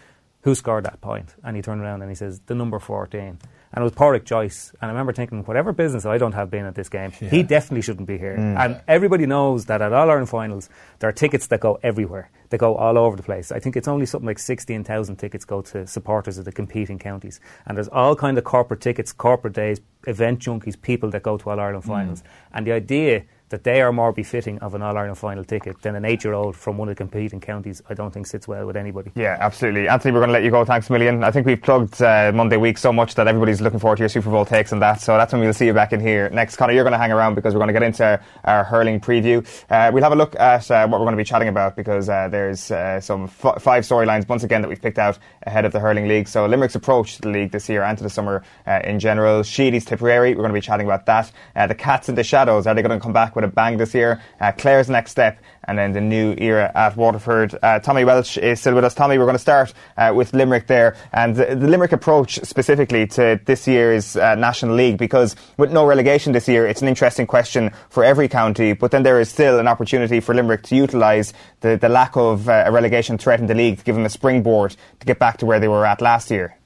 Who 0.42 0.54
scored 0.54 0.84
that 0.84 1.00
point? 1.00 1.34
And 1.42 1.56
he 1.56 1.62
turned 1.62 1.80
around 1.80 2.02
and 2.02 2.10
he 2.10 2.14
says, 2.14 2.40
The 2.46 2.54
number 2.54 2.78
14 2.78 3.38
and 3.72 3.82
it 3.82 3.84
was 3.84 3.92
Pádraic 3.92 4.24
Joyce. 4.24 4.72
And 4.80 4.88
I 4.88 4.92
remember 4.92 5.12
thinking, 5.12 5.42
whatever 5.44 5.72
business 5.72 6.06
I 6.06 6.18
don't 6.18 6.32
have 6.32 6.50
been 6.50 6.64
at 6.64 6.74
this 6.74 6.88
game, 6.88 7.12
yeah. 7.20 7.28
he 7.28 7.42
definitely 7.42 7.82
shouldn't 7.82 8.08
be 8.08 8.18
here. 8.18 8.36
Mm. 8.36 8.58
And 8.58 8.80
everybody 8.88 9.26
knows 9.26 9.66
that 9.66 9.82
at 9.82 9.92
All 9.92 10.10
Ireland 10.10 10.28
finals, 10.28 10.68
there 10.98 11.08
are 11.08 11.12
tickets 11.12 11.46
that 11.48 11.60
go 11.60 11.78
everywhere. 11.82 12.30
They 12.50 12.56
go 12.56 12.76
all 12.76 12.96
over 12.96 13.16
the 13.16 13.22
place. 13.22 13.52
I 13.52 13.58
think 13.58 13.76
it's 13.76 13.88
only 13.88 14.06
something 14.06 14.26
like 14.26 14.38
16,000 14.38 15.16
tickets 15.16 15.44
go 15.44 15.60
to 15.62 15.86
supporters 15.86 16.38
of 16.38 16.46
the 16.46 16.52
competing 16.52 16.98
counties. 16.98 17.40
And 17.66 17.76
there's 17.76 17.88
all 17.88 18.16
kind 18.16 18.38
of 18.38 18.44
corporate 18.44 18.80
tickets, 18.80 19.12
corporate 19.12 19.54
days, 19.54 19.80
event 20.06 20.40
junkies, 20.40 20.80
people 20.80 21.10
that 21.10 21.22
go 21.22 21.36
to 21.36 21.50
All 21.50 21.60
Ireland 21.60 21.84
finals. 21.84 22.22
Mm. 22.22 22.26
And 22.54 22.66
the 22.66 22.72
idea 22.72 23.24
that 23.50 23.64
they 23.64 23.80
are 23.80 23.92
more 23.92 24.12
befitting 24.12 24.58
of 24.60 24.74
an 24.74 24.82
All 24.82 24.96
Ireland 24.96 25.18
final 25.18 25.44
ticket 25.44 25.80
than 25.82 25.94
an 25.94 26.04
eight 26.04 26.24
year 26.24 26.34
old 26.34 26.56
from 26.56 26.78
one 26.78 26.88
of 26.88 26.96
the 26.96 26.98
competing 26.98 27.40
counties, 27.40 27.82
I 27.88 27.94
don't 27.94 28.12
think 28.12 28.26
sits 28.26 28.46
well 28.46 28.66
with 28.66 28.76
anybody. 28.76 29.10
Yeah, 29.14 29.36
absolutely. 29.40 29.88
Anthony, 29.88 30.12
we're 30.12 30.20
going 30.20 30.28
to 30.28 30.32
let 30.34 30.42
you 30.42 30.50
go. 30.50 30.64
Thanks 30.64 30.90
a 30.90 30.92
million. 30.92 31.24
I 31.24 31.30
think 31.30 31.46
we've 31.46 31.60
plugged 31.60 32.00
uh, 32.02 32.32
Monday 32.34 32.56
week 32.56 32.78
so 32.78 32.92
much 32.92 33.14
that 33.14 33.26
everybody's 33.26 33.60
looking 33.60 33.78
forward 33.78 33.96
to 33.96 34.02
your 34.02 34.08
Super 34.08 34.30
Bowl 34.30 34.44
takes 34.44 34.72
on 34.72 34.80
that. 34.80 35.00
So 35.00 35.16
that's 35.16 35.32
when 35.32 35.40
we'll 35.40 35.52
see 35.52 35.66
you 35.66 35.72
back 35.72 35.92
in 35.92 36.00
here 36.00 36.28
next. 36.30 36.56
Conor, 36.56 36.72
you're 36.72 36.84
going 36.84 36.92
to 36.92 36.98
hang 36.98 37.12
around 37.12 37.34
because 37.34 37.54
we're 37.54 37.60
going 37.60 37.68
to 37.68 37.72
get 37.72 37.82
into 37.82 38.04
our, 38.04 38.22
our 38.44 38.64
hurling 38.64 39.00
preview. 39.00 39.46
Uh, 39.70 39.90
we'll 39.92 40.02
have 40.02 40.12
a 40.12 40.16
look 40.16 40.36
at 40.36 40.70
uh, 40.70 40.86
what 40.86 41.00
we're 41.00 41.06
going 41.06 41.16
to 41.16 41.22
be 41.22 41.24
chatting 41.24 41.48
about 41.48 41.76
because 41.76 42.08
uh, 42.08 42.28
there's 42.28 42.70
uh, 42.70 43.00
some 43.00 43.24
f- 43.24 43.62
five 43.62 43.84
storylines 43.84 44.28
once 44.28 44.44
again 44.44 44.60
that 44.62 44.68
we've 44.68 44.82
picked 44.82 44.98
out 44.98 45.18
ahead 45.44 45.64
of 45.64 45.72
the 45.72 45.80
hurling 45.80 46.06
league. 46.08 46.28
So 46.28 46.46
Limerick's 46.46 46.74
approach 46.74 47.16
to 47.16 47.22
the 47.22 47.28
league 47.30 47.52
this 47.52 47.68
year 47.68 47.82
and 47.82 47.96
to 47.96 48.04
the 48.04 48.10
summer 48.10 48.42
uh, 48.66 48.80
in 48.84 48.98
general. 49.00 49.42
Sheedy's 49.42 49.84
Tipperary, 49.84 50.30
we're 50.34 50.42
going 50.42 50.50
to 50.50 50.54
be 50.54 50.60
chatting 50.60 50.86
about 50.86 51.06
that. 51.06 51.32
the 51.68 51.74
Cats 51.74 52.08
in 52.08 52.14
the 52.14 52.24
Shadows, 52.24 52.66
are 52.66 52.74
they 52.74 52.82
going 52.82 52.98
to 52.98 53.02
come 53.02 53.12
back 53.12 53.37
with 53.38 53.44
a 53.44 53.54
bang 53.54 53.76
this 53.76 53.94
year? 53.94 54.20
uh, 54.40 54.52
Clare's 54.52 54.88
next 54.88 55.10
step, 55.10 55.38
and 55.64 55.78
then 55.78 55.92
the 55.92 56.00
new 56.00 56.34
era 56.38 56.70
at 56.74 56.96
Waterford. 56.96 57.56
Uh, 57.62 57.78
Tommy 57.78 58.04
Walsh 58.04 58.38
is 58.38 58.60
still 58.60 58.74
with 58.74 58.84
us. 58.84 58.94
Tommy, 58.94 59.18
we're 59.18 59.24
going 59.24 59.34
to 59.34 59.40
start 59.40 59.72
uh, 59.96 60.12
with 60.14 60.32
Limerick 60.32 60.66
there, 60.66 60.96
and 61.12 61.36
the, 61.36 61.54
the, 61.54 61.68
Limerick 61.68 61.92
approach 61.92 62.40
specifically 62.42 63.06
to 63.06 63.40
this 63.44 63.66
year's 63.66 64.16
uh, 64.16 64.34
National 64.34 64.74
League, 64.74 64.98
because 64.98 65.36
with 65.56 65.72
no 65.72 65.86
relegation 65.86 66.32
this 66.32 66.48
year, 66.48 66.66
it's 66.66 66.82
an 66.82 66.88
interesting 66.88 67.26
question 67.26 67.70
for 67.90 68.04
every 68.04 68.28
county, 68.28 68.72
but 68.72 68.90
then 68.90 69.02
there 69.02 69.20
is 69.20 69.28
still 69.28 69.58
an 69.58 69.68
opportunity 69.68 70.20
for 70.20 70.34
Limerick 70.34 70.62
to 70.64 70.76
utilise 70.76 71.32
the, 71.60 71.76
the 71.76 71.88
lack 71.88 72.16
of 72.16 72.48
uh, 72.48 72.64
a 72.66 72.72
relegation 72.72 73.18
threat 73.18 73.40
in 73.40 73.46
the 73.46 73.54
league 73.54 73.78
to 73.78 73.84
give 73.84 73.94
them 73.94 74.04
a 74.04 74.10
springboard 74.10 74.76
to 75.00 75.06
get 75.06 75.18
back 75.18 75.38
to 75.38 75.46
where 75.46 75.60
they 75.60 75.68
were 75.68 75.86
at 75.86 76.00
last 76.00 76.30
year. 76.30 76.56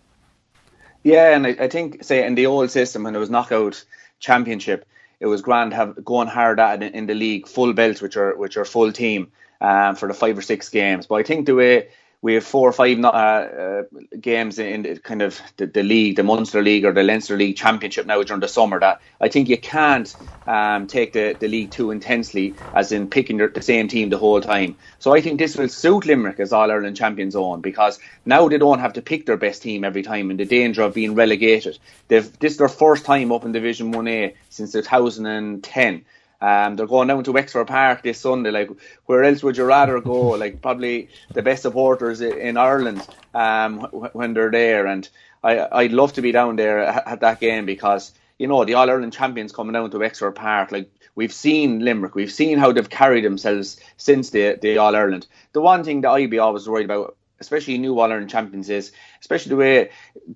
Yeah, 1.03 1.35
and 1.35 1.47
I, 1.47 1.57
I 1.59 1.69
think, 1.69 2.05
say, 2.05 2.25
in 2.25 2.37
the 2.37 2.47
old 2.47 2.71
system, 2.71 3.03
when 3.03 3.17
it 3.17 3.19
was 3.19 3.29
knockout 3.29 3.85
championship, 4.21 4.87
it 5.23 5.27
was 5.27 5.41
grand 5.41 5.73
have 5.73 6.05
going 6.05 6.27
hard 6.27 6.59
at 6.59 6.83
it 6.83 6.95
in 6.95 7.07
the 7.07 7.15
league, 7.15 7.47
full 7.47 7.73
belts, 7.73 8.03
which 8.03 8.17
are 8.17 8.37
which 8.37 8.57
are 8.57 8.65
full 8.65 8.91
team 8.91 9.31
um, 9.61 9.95
for 9.95 10.09
the 10.09 10.15
five 10.15 10.37
or 10.37 10.43
six 10.43 10.69
games. 10.69 11.07
But 11.07 11.15
I 11.15 11.23
think 11.23 11.47
the 11.47 11.55
way 11.55 11.89
we 12.23 12.35
have 12.35 12.45
four 12.45 12.69
or 12.69 12.73
five 12.73 12.99
uh, 13.05 13.09
uh, 13.09 13.83
games 14.21 14.61
in 14.61 14.83
the, 14.83 14.97
kind 14.97 15.23
of 15.23 15.41
the, 15.57 15.67
the, 15.67 15.83
league, 15.83 16.15
the 16.15 16.23
Munster 16.23 16.63
League 16.63 16.85
or 16.85 16.93
the 16.93 17.03
Leinster 17.03 17.37
League 17.37 17.57
Championship 17.57 18.07
now 18.07 18.23
during 18.23 18.41
the 18.41 18.49
summer. 18.49 18.79
That 18.79 19.01
I 19.21 19.29
think 19.29 19.49
you 19.49 19.59
can't 19.59 20.15
um, 20.47 20.87
take 20.87 21.13
the, 21.13 21.37
the 21.39 21.49
league 21.49 21.73
too 21.73 21.91
intensely, 21.91 22.55
as 22.75 22.93
in 22.93 23.11
picking 23.11 23.39
the, 23.39 23.49
the 23.49 23.61
same 23.61 23.89
team 23.89 24.09
the 24.09 24.19
whole 24.19 24.41
time. 24.41 24.77
So 25.01 25.13
I 25.13 25.21
think 25.21 25.41
this 25.41 25.57
will 25.57 25.69
suit 25.69 26.07
Limerick 26.07 26.39
as 26.39 26.53
All 26.53 26.71
Ireland 26.71 26.97
champions 26.97 27.35
on 27.35 27.61
because 27.61 27.99
now 28.25 28.49
they 28.49 28.59
don't 28.59 28.79
have 28.79 28.93
to 28.93 29.03
pick 29.03 29.27
their 29.27 29.37
best 29.37 29.63
team 29.63 29.83
every 29.83 30.03
time 30.03 30.31
in 30.31 30.37
the 30.37 30.45
danger 30.45 30.83
of 30.83 30.95
being 30.95 31.17
relegated. 31.17 31.77
They've 32.07 32.39
this 32.39 32.53
is 32.53 32.59
their 32.59 32.69
first 32.69 33.05
time 33.05 33.33
up 33.33 33.45
in 33.45 33.51
Division 33.51 33.91
One 33.91 34.07
A 34.07 34.37
since 34.49 34.73
2010. 34.73 36.05
Um, 36.43 36.75
they're 36.75 36.89
going 36.89 37.07
down 37.07 37.23
to 37.23 37.33
Wexford 37.33 37.69
Park 37.69 38.03
this 38.03 38.19
Sunday. 38.19 38.51
Like, 38.51 38.71
where 39.07 39.23
else 39.23 39.45
would 39.45 39.57
you 39.57 39.65
rather 39.65 40.01
go? 40.01 40.31
like, 40.43 40.61
probably 40.61 41.09
the 41.33 41.43
best 41.43 41.63
supporters 41.63 42.21
in 42.21 42.57
Ireland 42.57 43.07
um, 43.33 43.81
when 44.13 44.35
they're 44.35 44.51
there. 44.51 44.87
And 44.87 45.09
I, 45.45 45.69
I'd 45.71 45.93
love 45.93 46.15
to 46.15 46.23
be 46.23 46.33
down 46.33 46.57
there 46.57 46.81
at 46.81 47.21
that 47.21 47.39
game 47.39 47.65
because 47.65 48.13
you 48.39 48.49
know 48.49 48.65
the 48.65 48.75
All 48.75 48.91
Ireland 48.91 49.13
champions 49.13 49.53
coming 49.53 49.73
down 49.73 49.91
to 49.91 49.99
Wexford 49.99 50.35
Park. 50.35 50.73
Like 50.73 50.91
we've 51.15 51.33
seen 51.33 51.85
Limerick, 51.85 52.17
we've 52.17 52.33
seen 52.33 52.59
how 52.59 52.73
they've 52.73 52.91
carried 52.91 53.25
themselves 53.25 53.79
since 53.97 54.31
the 54.31 54.59
the 54.61 54.79
All 54.79 54.97
Ireland. 54.97 55.29
The 55.53 55.61
one 55.61 55.85
thing 55.85 56.01
that 56.01 56.11
I'd 56.11 56.31
be 56.31 56.41
always 56.41 56.69
worried 56.69 56.87
about 56.87 57.17
especially 57.43 57.77
new 57.77 57.99
Ireland 57.99 58.31
champions, 58.31 58.71
is 58.71 58.93
especially 59.21 59.51
the 59.51 59.63
way 59.65 59.91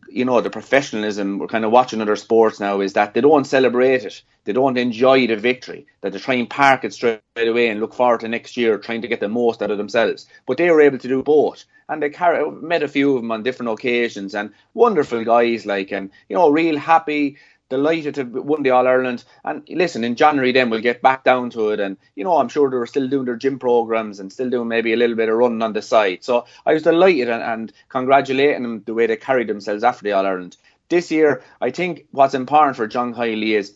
you 0.08 0.24
know 0.24 0.40
the 0.40 0.50
professionalism 0.50 1.38
we're 1.38 1.54
kind 1.54 1.64
of 1.64 1.70
watching 1.70 2.00
other 2.02 2.16
sports 2.16 2.60
now 2.60 2.80
is 2.80 2.92
that 2.94 3.14
they 3.14 3.20
don't 3.20 3.46
celebrate 3.46 4.04
it, 4.04 4.22
they 4.44 4.52
don't 4.52 4.76
enjoy 4.76 5.26
the 5.26 5.36
victory, 5.36 5.86
that 6.00 6.12
they 6.12 6.18
try 6.18 6.34
and 6.34 6.50
park 6.50 6.84
it 6.84 6.92
straight 6.92 7.20
away 7.36 7.68
and 7.68 7.80
look 7.80 7.94
forward 7.94 8.20
to 8.20 8.28
next 8.28 8.56
year 8.56 8.78
trying 8.78 9.02
to 9.02 9.08
get 9.08 9.20
the 9.20 9.28
most 9.28 9.62
out 9.62 9.70
of 9.70 9.78
themselves. 9.78 10.26
But 10.46 10.58
they 10.58 10.70
were 10.70 10.82
able 10.82 10.98
to 10.98 11.08
do 11.08 11.22
both, 11.22 11.64
and 11.88 12.02
they 12.02 12.10
carry, 12.10 12.50
met 12.50 12.82
a 12.82 12.88
few 12.88 13.16
of 13.16 13.22
them 13.22 13.32
on 13.32 13.42
different 13.42 13.72
occasions, 13.72 14.34
and 14.34 14.52
wonderful 14.74 15.24
guys 15.24 15.64
like 15.64 15.92
and 15.92 16.10
you 16.28 16.36
know 16.36 16.50
real 16.50 16.78
happy 16.78 17.36
delighted 17.68 18.14
to 18.14 18.24
win 18.24 18.62
the 18.62 18.70
All 18.70 18.86
Ireland. 18.86 19.24
And 19.44 19.62
listen, 19.68 20.04
in 20.04 20.16
January 20.16 20.52
then 20.52 20.70
we'll 20.70 20.80
get 20.80 21.02
back 21.02 21.24
down 21.24 21.50
to 21.50 21.70
it. 21.70 21.80
And 21.80 21.96
you 22.14 22.24
know, 22.24 22.38
I'm 22.38 22.48
sure 22.48 22.70
they 22.70 22.76
were 22.76 22.86
still 22.86 23.08
doing 23.08 23.24
their 23.24 23.36
gym 23.36 23.58
programs 23.58 24.20
and 24.20 24.32
still 24.32 24.50
doing 24.50 24.68
maybe 24.68 24.92
a 24.92 24.96
little 24.96 25.16
bit 25.16 25.28
of 25.28 25.36
running 25.36 25.62
on 25.62 25.72
the 25.72 25.82
side. 25.82 26.24
So 26.24 26.46
I 26.64 26.74
was 26.74 26.82
delighted 26.82 27.28
and, 27.28 27.42
and 27.42 27.72
congratulating 27.88 28.62
them 28.62 28.82
the 28.84 28.94
way 28.94 29.06
they 29.06 29.16
carried 29.16 29.48
themselves 29.48 29.84
after 29.84 30.04
the 30.04 30.12
All 30.12 30.26
Ireland. 30.26 30.56
This 30.88 31.10
year, 31.10 31.42
I 31.60 31.70
think 31.70 32.06
what's 32.12 32.34
important 32.34 32.76
for 32.76 32.86
John 32.86 33.14
Kiely 33.14 33.56
is. 33.56 33.74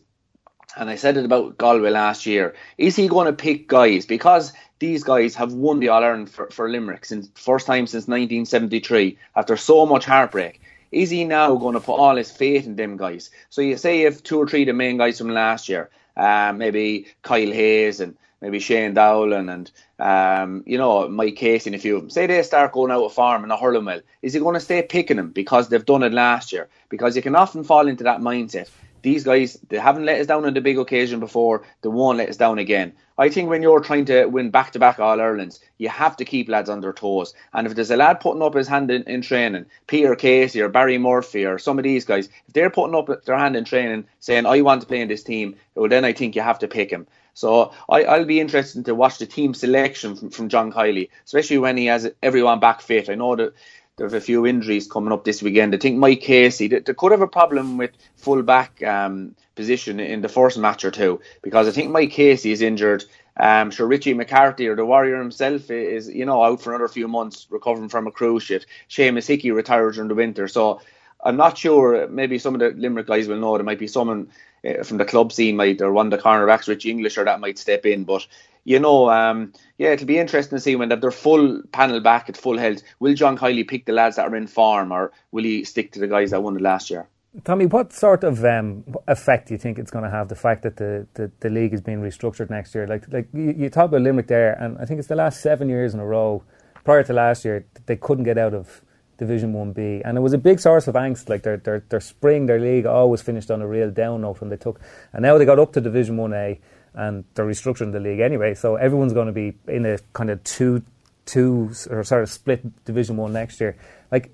And 0.77 0.89
I 0.89 0.95
said 0.95 1.17
it 1.17 1.25
about 1.25 1.59
Galway 1.59 1.91
last 1.91 2.27
year. 2.27 2.55
Is 2.79 2.95
he 2.95 3.09
going 3.09 3.27
to 3.27 3.33
pick 3.33 3.67
guys? 3.67 4.07
Because 4.07 4.53
these 4.79 5.03
guys 5.03 5.35
have 5.35 5.53
won 5.53 5.81
the 5.81 5.89
All 5.89 6.05
Ireland 6.05 6.31
for, 6.31 6.49
for 6.51 6.71
Limerick 6.71 7.05
since 7.05 7.29
first 7.35 7.67
time 7.67 7.89
since 7.89 8.07
1973 8.07 9.19
after 9.35 9.57
so 9.57 9.85
much 9.85 10.05
heartbreak 10.05 10.61
is 10.93 11.11
he 11.11 11.25
now 11.25 11.55
going 11.57 11.75
to 11.75 11.81
put 11.81 11.95
all 11.95 12.17
his 12.17 12.31
faith 12.31 12.67
in 12.67 12.77
them 12.77 12.97
guys? 12.97 13.31
So 13.49 13.63
you 13.63 13.77
say 13.77 14.03
if 14.03 14.23
two 14.23 14.39
or 14.39 14.47
three 14.47 14.63
of 14.63 14.67
the 14.67 14.73
main 14.73 14.97
guys 14.97 15.19
from 15.19 15.31
last 15.31 15.69
year, 15.69 15.91
uh, 16.17 16.53
maybe 16.55 17.07
Kyle 17.23 17.51
Hayes 17.51 18.01
and 18.01 18.17
maybe 18.41 18.59
Shane 18.59 18.95
Dowling 18.95 19.49
and 19.49 19.71
um, 19.99 20.65
you 20.67 20.79
know 20.79 21.09
Mike 21.09 21.37
Casey 21.37 21.71
and 21.71 21.77
a 21.77 21.79
few 21.79 21.97
of 21.97 22.03
them. 22.03 22.11
Say 22.11 22.27
they 22.27 22.43
start 22.43 22.73
going 22.73 22.91
out 22.91 23.05
of 23.05 23.13
farm 23.13 23.43
and 23.43 23.53
a 23.53 23.57
hurling 23.57 23.85
well, 23.85 24.01
is 24.23 24.33
he 24.33 24.41
going 24.41 24.55
to 24.55 24.61
stay 24.61 24.83
picking 24.83 25.17
them 25.17 25.31
because 25.31 25.69
they've 25.69 25.85
done 25.85 26.03
it 26.03 26.13
last 26.13 26.53
year? 26.53 26.69
Because 26.89 27.17
you 27.17 27.23
can 27.23 27.37
often 27.37 27.65
fall 27.65 27.87
into 27.87 28.05
that 28.05 28.21
mindset 28.21 28.69
these 29.03 29.25
guys 29.25 29.59
they 29.69 29.79
haven't 29.79 30.05
let 30.05 30.21
us 30.21 30.27
down 30.27 30.45
on 30.45 30.55
the 30.55 30.61
big 30.61 30.79
occasion 30.79 31.21
before 31.21 31.63
they 31.83 31.89
won't 31.89 32.19
let 32.19 32.29
us 32.29 32.37
down 32.37 32.59
again. 32.59 32.93
I 33.19 33.29
think 33.29 33.51
when 33.51 33.63
you're 33.63 33.81
trying 33.81 34.07
to 34.07 34.25
win 34.27 34.51
back-to-back 34.51 34.99
all 34.99 35.21
irelands 35.21 35.61
you 35.79 35.89
have 35.89 36.17
to 36.17 36.25
keep 36.25 36.49
lads 36.49 36.71
on 36.71 36.81
their 36.81 36.93
toes. 36.93 37.35
And 37.53 37.67
if 37.67 37.75
there's 37.75 37.91
a 37.91 37.97
lad 37.97 38.21
putting 38.21 38.43
up 38.43 38.55
his 38.55 38.69
hand 38.69 38.91
in, 38.91 39.03
in 39.05 39.23
training 39.23 39.67
peter 39.87 40.15
casey 40.15 40.61
or 40.61 40.69
barry 40.69 40.99
murphy 40.99 41.45
or 41.45 41.59
some 41.59 41.79
of 41.79 41.85
these 41.85 42.05
guys 42.05 42.29
if 42.47 42.55
they're 42.55 42.71
putting 42.71 42.95
up 42.95 43.25
their 43.25 43.39
hand 43.39 43.57
in 43.57 43.65
training 43.65 44.05
saying 44.21 44.47
i 44.47 44.61
want 44.61 44.81
to 44.81 44.87
play 44.87 45.01
in 45.01 45.09
this 45.09 45.23
team 45.23 45.57
well 45.75 45.89
then 45.89 46.05
i 46.05 46.13
think 46.13 46.35
you 46.37 46.43
have 46.43 46.59
to 46.59 46.69
pick 46.69 46.91
him. 46.91 47.07
So 47.35 47.73
I, 47.89 48.19
will 48.19 48.27
be 48.27 48.41
interested 48.41 48.85
to 48.85 48.95
watch 48.95 49.19
the 49.19 49.27
team 49.27 49.55
selection 49.55 50.17
from, 50.17 50.31
from 50.31 50.49
John 50.49 50.73
Kiely, 50.73 51.09
especially 51.25 51.59
when 51.59 51.77
he 51.77 51.87
has 51.87 52.11
everyone 52.23 52.61
back 52.61 52.81
fit. 52.81 53.09
I 53.09 53.15
know 53.15 53.37
that 53.37 53.55
there's 54.01 54.15
a 54.15 54.21
few 54.21 54.47
injuries 54.47 54.91
coming 54.91 55.13
up 55.13 55.25
this 55.25 55.43
weekend. 55.43 55.75
I 55.75 55.77
think 55.77 55.99
Mike 55.99 56.23
Casey, 56.23 56.69
they, 56.69 56.79
they 56.79 56.95
could 56.95 57.13
have 57.13 57.21
a 57.21 57.29
problem 57.29 57.77
with 57.77 57.91
full 58.17 58.43
back 58.43 58.83
um, 58.83 59.35
position 59.55 60.01
in 60.01 60.23
the 60.23 60.29
first 60.29 60.57
match 60.57 60.87
or 60.87 60.91
two 60.91 61.21
because 61.43 61.69
I 61.69 61.71
think 61.71 61.91
Mike 61.91 62.11
Casey 62.11 62.51
is 62.51 62.63
injured. 62.63 63.05
Um, 63.37 63.71
sure, 63.71 63.87
Richie 63.87 64.15
McCarthy 64.15 64.69
or 64.69 64.75
the 64.75 64.87
Warrior 64.87 65.19
himself 65.19 65.71
is, 65.71 66.09
you 66.09 66.25
know, 66.25 66.43
out 66.43 66.63
for 66.63 66.71
another 66.71 66.89
few 66.89 67.09
months 67.09 67.47
recovering 67.51 67.91
from 67.91 68.07
a 68.07 68.11
cruciate. 68.11 68.65
Seamus 68.89 69.29
Hickey 69.29 69.51
retired 69.51 69.93
during 69.93 70.09
the 70.09 70.15
winter, 70.15 70.49
so 70.49 70.81
I'm 71.23 71.37
not 71.37 71.59
sure. 71.59 72.09
Maybe 72.09 72.39
some 72.39 72.55
of 72.55 72.61
the 72.61 72.71
Limerick 72.71 73.07
guys 73.07 73.29
will 73.29 73.37
know 73.37 73.55
there 73.59 73.65
might 73.65 73.79
be 73.79 73.87
someone 73.87 74.31
uh, 74.67 74.83
from 74.83 74.97
the 74.97 75.05
club 75.05 75.31
scene, 75.31 75.57
might 75.57 75.83
or 75.83 75.93
one 75.93 76.07
of 76.07 76.11
the 76.11 76.25
cornerbacks, 76.25 76.69
Richie 76.69 76.91
English, 76.91 77.19
or 77.19 77.27
that 77.27 77.41
might 77.41 77.59
step 77.59 77.85
in. 77.85 78.05
But 78.05 78.27
you 78.71 78.79
know, 78.79 79.11
um, 79.11 79.53
yeah, 79.79 79.89
it'll 79.89 80.07
be 80.07 80.17
interesting 80.17 80.57
to 80.57 80.63
see 80.63 80.77
when 80.77 80.89
they're 80.89 81.11
full 81.11 81.61
panel 81.73 81.99
back 81.99 82.29
at 82.29 82.37
full 82.37 82.57
health. 82.57 82.83
Will 83.01 83.15
John 83.15 83.37
Kiely 83.37 83.67
pick 83.67 83.85
the 83.85 83.93
lads 83.93 84.15
that 84.15 84.29
are 84.29 84.37
in 84.37 84.47
form, 84.47 84.93
or 84.93 85.11
will 85.33 85.43
he 85.43 85.65
stick 85.65 85.91
to 85.93 85.99
the 85.99 86.07
guys 86.07 86.31
that 86.31 86.45
won 86.45 86.55
it 86.55 86.63
last 86.63 86.89
year? 86.89 87.09
Tommy, 87.43 87.67
what 87.67 87.93
sort 87.93 88.23
of 88.23 88.45
um, 88.45 88.85
effect 89.09 89.49
do 89.49 89.55
you 89.55 89.59
think 89.59 89.81
it's 89.81 89.91
going 89.91 90.05
to 90.05 90.11
have 90.11 90.29
the 90.29 90.37
fact 90.37 90.63
that 90.63 90.77
the, 90.77 91.09
the, 91.15 91.33
the, 91.41 91.49
league 91.49 91.75
is 91.75 91.81
being 91.81 92.01
restructured 92.01 92.49
next 92.49 92.73
year? 92.73 92.87
Like 92.87 93.13
like 93.13 93.29
you, 93.33 93.55
you 93.59 93.71
talk 93.71 93.87
about 93.87 94.03
Limerick 94.03 94.29
there, 94.29 94.53
and 94.53 94.79
I 94.79 94.85
think 94.85 95.01
it's 95.01 95.09
the 95.09 95.17
last 95.17 95.41
seven 95.41 95.69
years 95.69 95.93
in 95.93 95.99
a 95.99 96.07
row. 96.07 96.45
Prior 96.85 97.03
to 97.03 97.13
last 97.13 97.45
year, 97.45 97.67
they 97.87 97.97
couldn't 97.97 98.25
get 98.25 98.39
out 98.39 98.55
of 98.55 98.83
Division 99.19 99.53
One 99.53 99.73
B, 99.73 100.01
and 100.05 100.17
it 100.17 100.21
was 100.21 100.33
a 100.33 100.39
big 100.39 100.61
source 100.61 100.87
of 100.87 100.95
angst. 100.95 101.29
Like 101.29 101.43
their 101.43 101.57
their 101.57 101.85
their 101.89 102.01
spring, 102.01 102.47
their 102.47 102.61
league 102.61 102.87
always 102.87 103.21
finished 103.21 103.51
on 103.51 103.63
a 103.63 103.67
real 103.67 103.91
down 103.91 104.21
note 104.21 104.41
when 104.41 104.49
they 104.49 104.57
took, 104.57 104.81
and 105.13 105.23
now 105.23 105.39
they 105.39 105.45
got 105.45 105.59
up 105.59 105.73
to 105.73 105.81
Division 105.81 106.17
One 106.17 106.33
A 106.33 106.61
and 106.95 107.25
they're 107.35 107.47
restructuring 107.47 107.93
the 107.93 108.01
league 108.01 108.21
anyway. 108.21 108.55
So 108.55 108.77
everyone's 108.77 109.13
going 109.13 109.27
to 109.27 109.33
be 109.33 109.57
in 109.69 109.87
a 109.87 109.99
kind 110.13 110.31
of 110.31 110.43
two, 110.45 110.83
two 111.27 111.71
or 111.91 112.03
sort 112.05 112.23
of 112.23 112.31
split 112.31 112.85
Division 112.85 113.17
One 113.17 113.33
next 113.33 113.61
year. 113.61 113.77
Like 114.11 114.33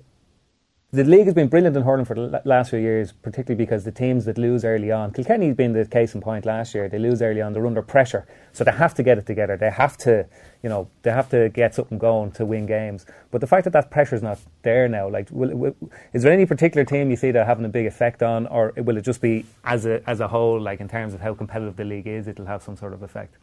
the 0.93 1.03
league 1.03 1.25
has 1.25 1.33
been 1.33 1.49
brilliant 1.49 1.75
in 1.75 1.83
hurling 1.83 2.05
for 2.05 2.15
the 2.15 2.41
last 2.45 2.69
few 2.69 2.79
years, 2.79 3.11
particularly 3.11 3.61
because 3.61 3.83
the 3.83 3.91
teams 3.91 4.23
that 4.23 4.37
lose 4.37 4.63
early 4.63 4.89
on, 4.89 5.11
Kilkenny's 5.11 5.53
been 5.53 5.73
the 5.73 5.85
case 5.85 6.15
in 6.15 6.21
point 6.21 6.45
last 6.45 6.73
year. 6.73 6.87
They 6.87 6.97
lose 6.97 7.21
early 7.21 7.41
on, 7.41 7.51
they're 7.51 7.67
under 7.67 7.81
pressure, 7.81 8.25
so 8.53 8.63
they 8.63 8.71
have 8.71 8.93
to 8.93 9.03
get 9.03 9.17
it 9.17 9.25
together. 9.25 9.57
They 9.57 9.69
have 9.69 9.97
to, 9.97 10.25
you 10.63 10.69
know, 10.69 10.87
they 11.01 11.11
have 11.11 11.29
to 11.31 11.49
get 11.49 11.75
something 11.75 11.97
going 11.97 12.31
to 12.33 12.45
win 12.45 12.67
games. 12.67 13.05
But 13.31 13.41
the 13.41 13.47
fact 13.47 13.65
that 13.65 13.73
that 13.73 13.91
pressure 13.91 14.15
is 14.15 14.23
not 14.23 14.39
there 14.61 14.87
now, 14.87 15.09
like, 15.09 15.27
will, 15.29 15.53
will, 15.57 15.75
is 16.13 16.23
there 16.23 16.31
any 16.31 16.45
particular 16.45 16.85
team 16.85 17.09
you 17.09 17.17
see 17.17 17.31
that 17.31 17.45
having 17.45 17.65
a 17.65 17.69
big 17.69 17.85
effect 17.85 18.23
on, 18.23 18.47
or 18.47 18.71
will 18.77 18.95
it 18.95 19.01
just 19.01 19.19
be 19.19 19.45
as 19.65 19.85
a 19.85 20.01
as 20.09 20.21
a 20.21 20.29
whole, 20.29 20.57
like 20.57 20.79
in 20.79 20.87
terms 20.87 21.13
of 21.13 21.19
how 21.19 21.33
competitive 21.33 21.75
the 21.75 21.83
league 21.83 22.07
is, 22.07 22.29
it'll 22.29 22.45
have 22.45 22.63
some 22.63 22.77
sort 22.77 22.93
of 22.93 23.03
effect? 23.03 23.35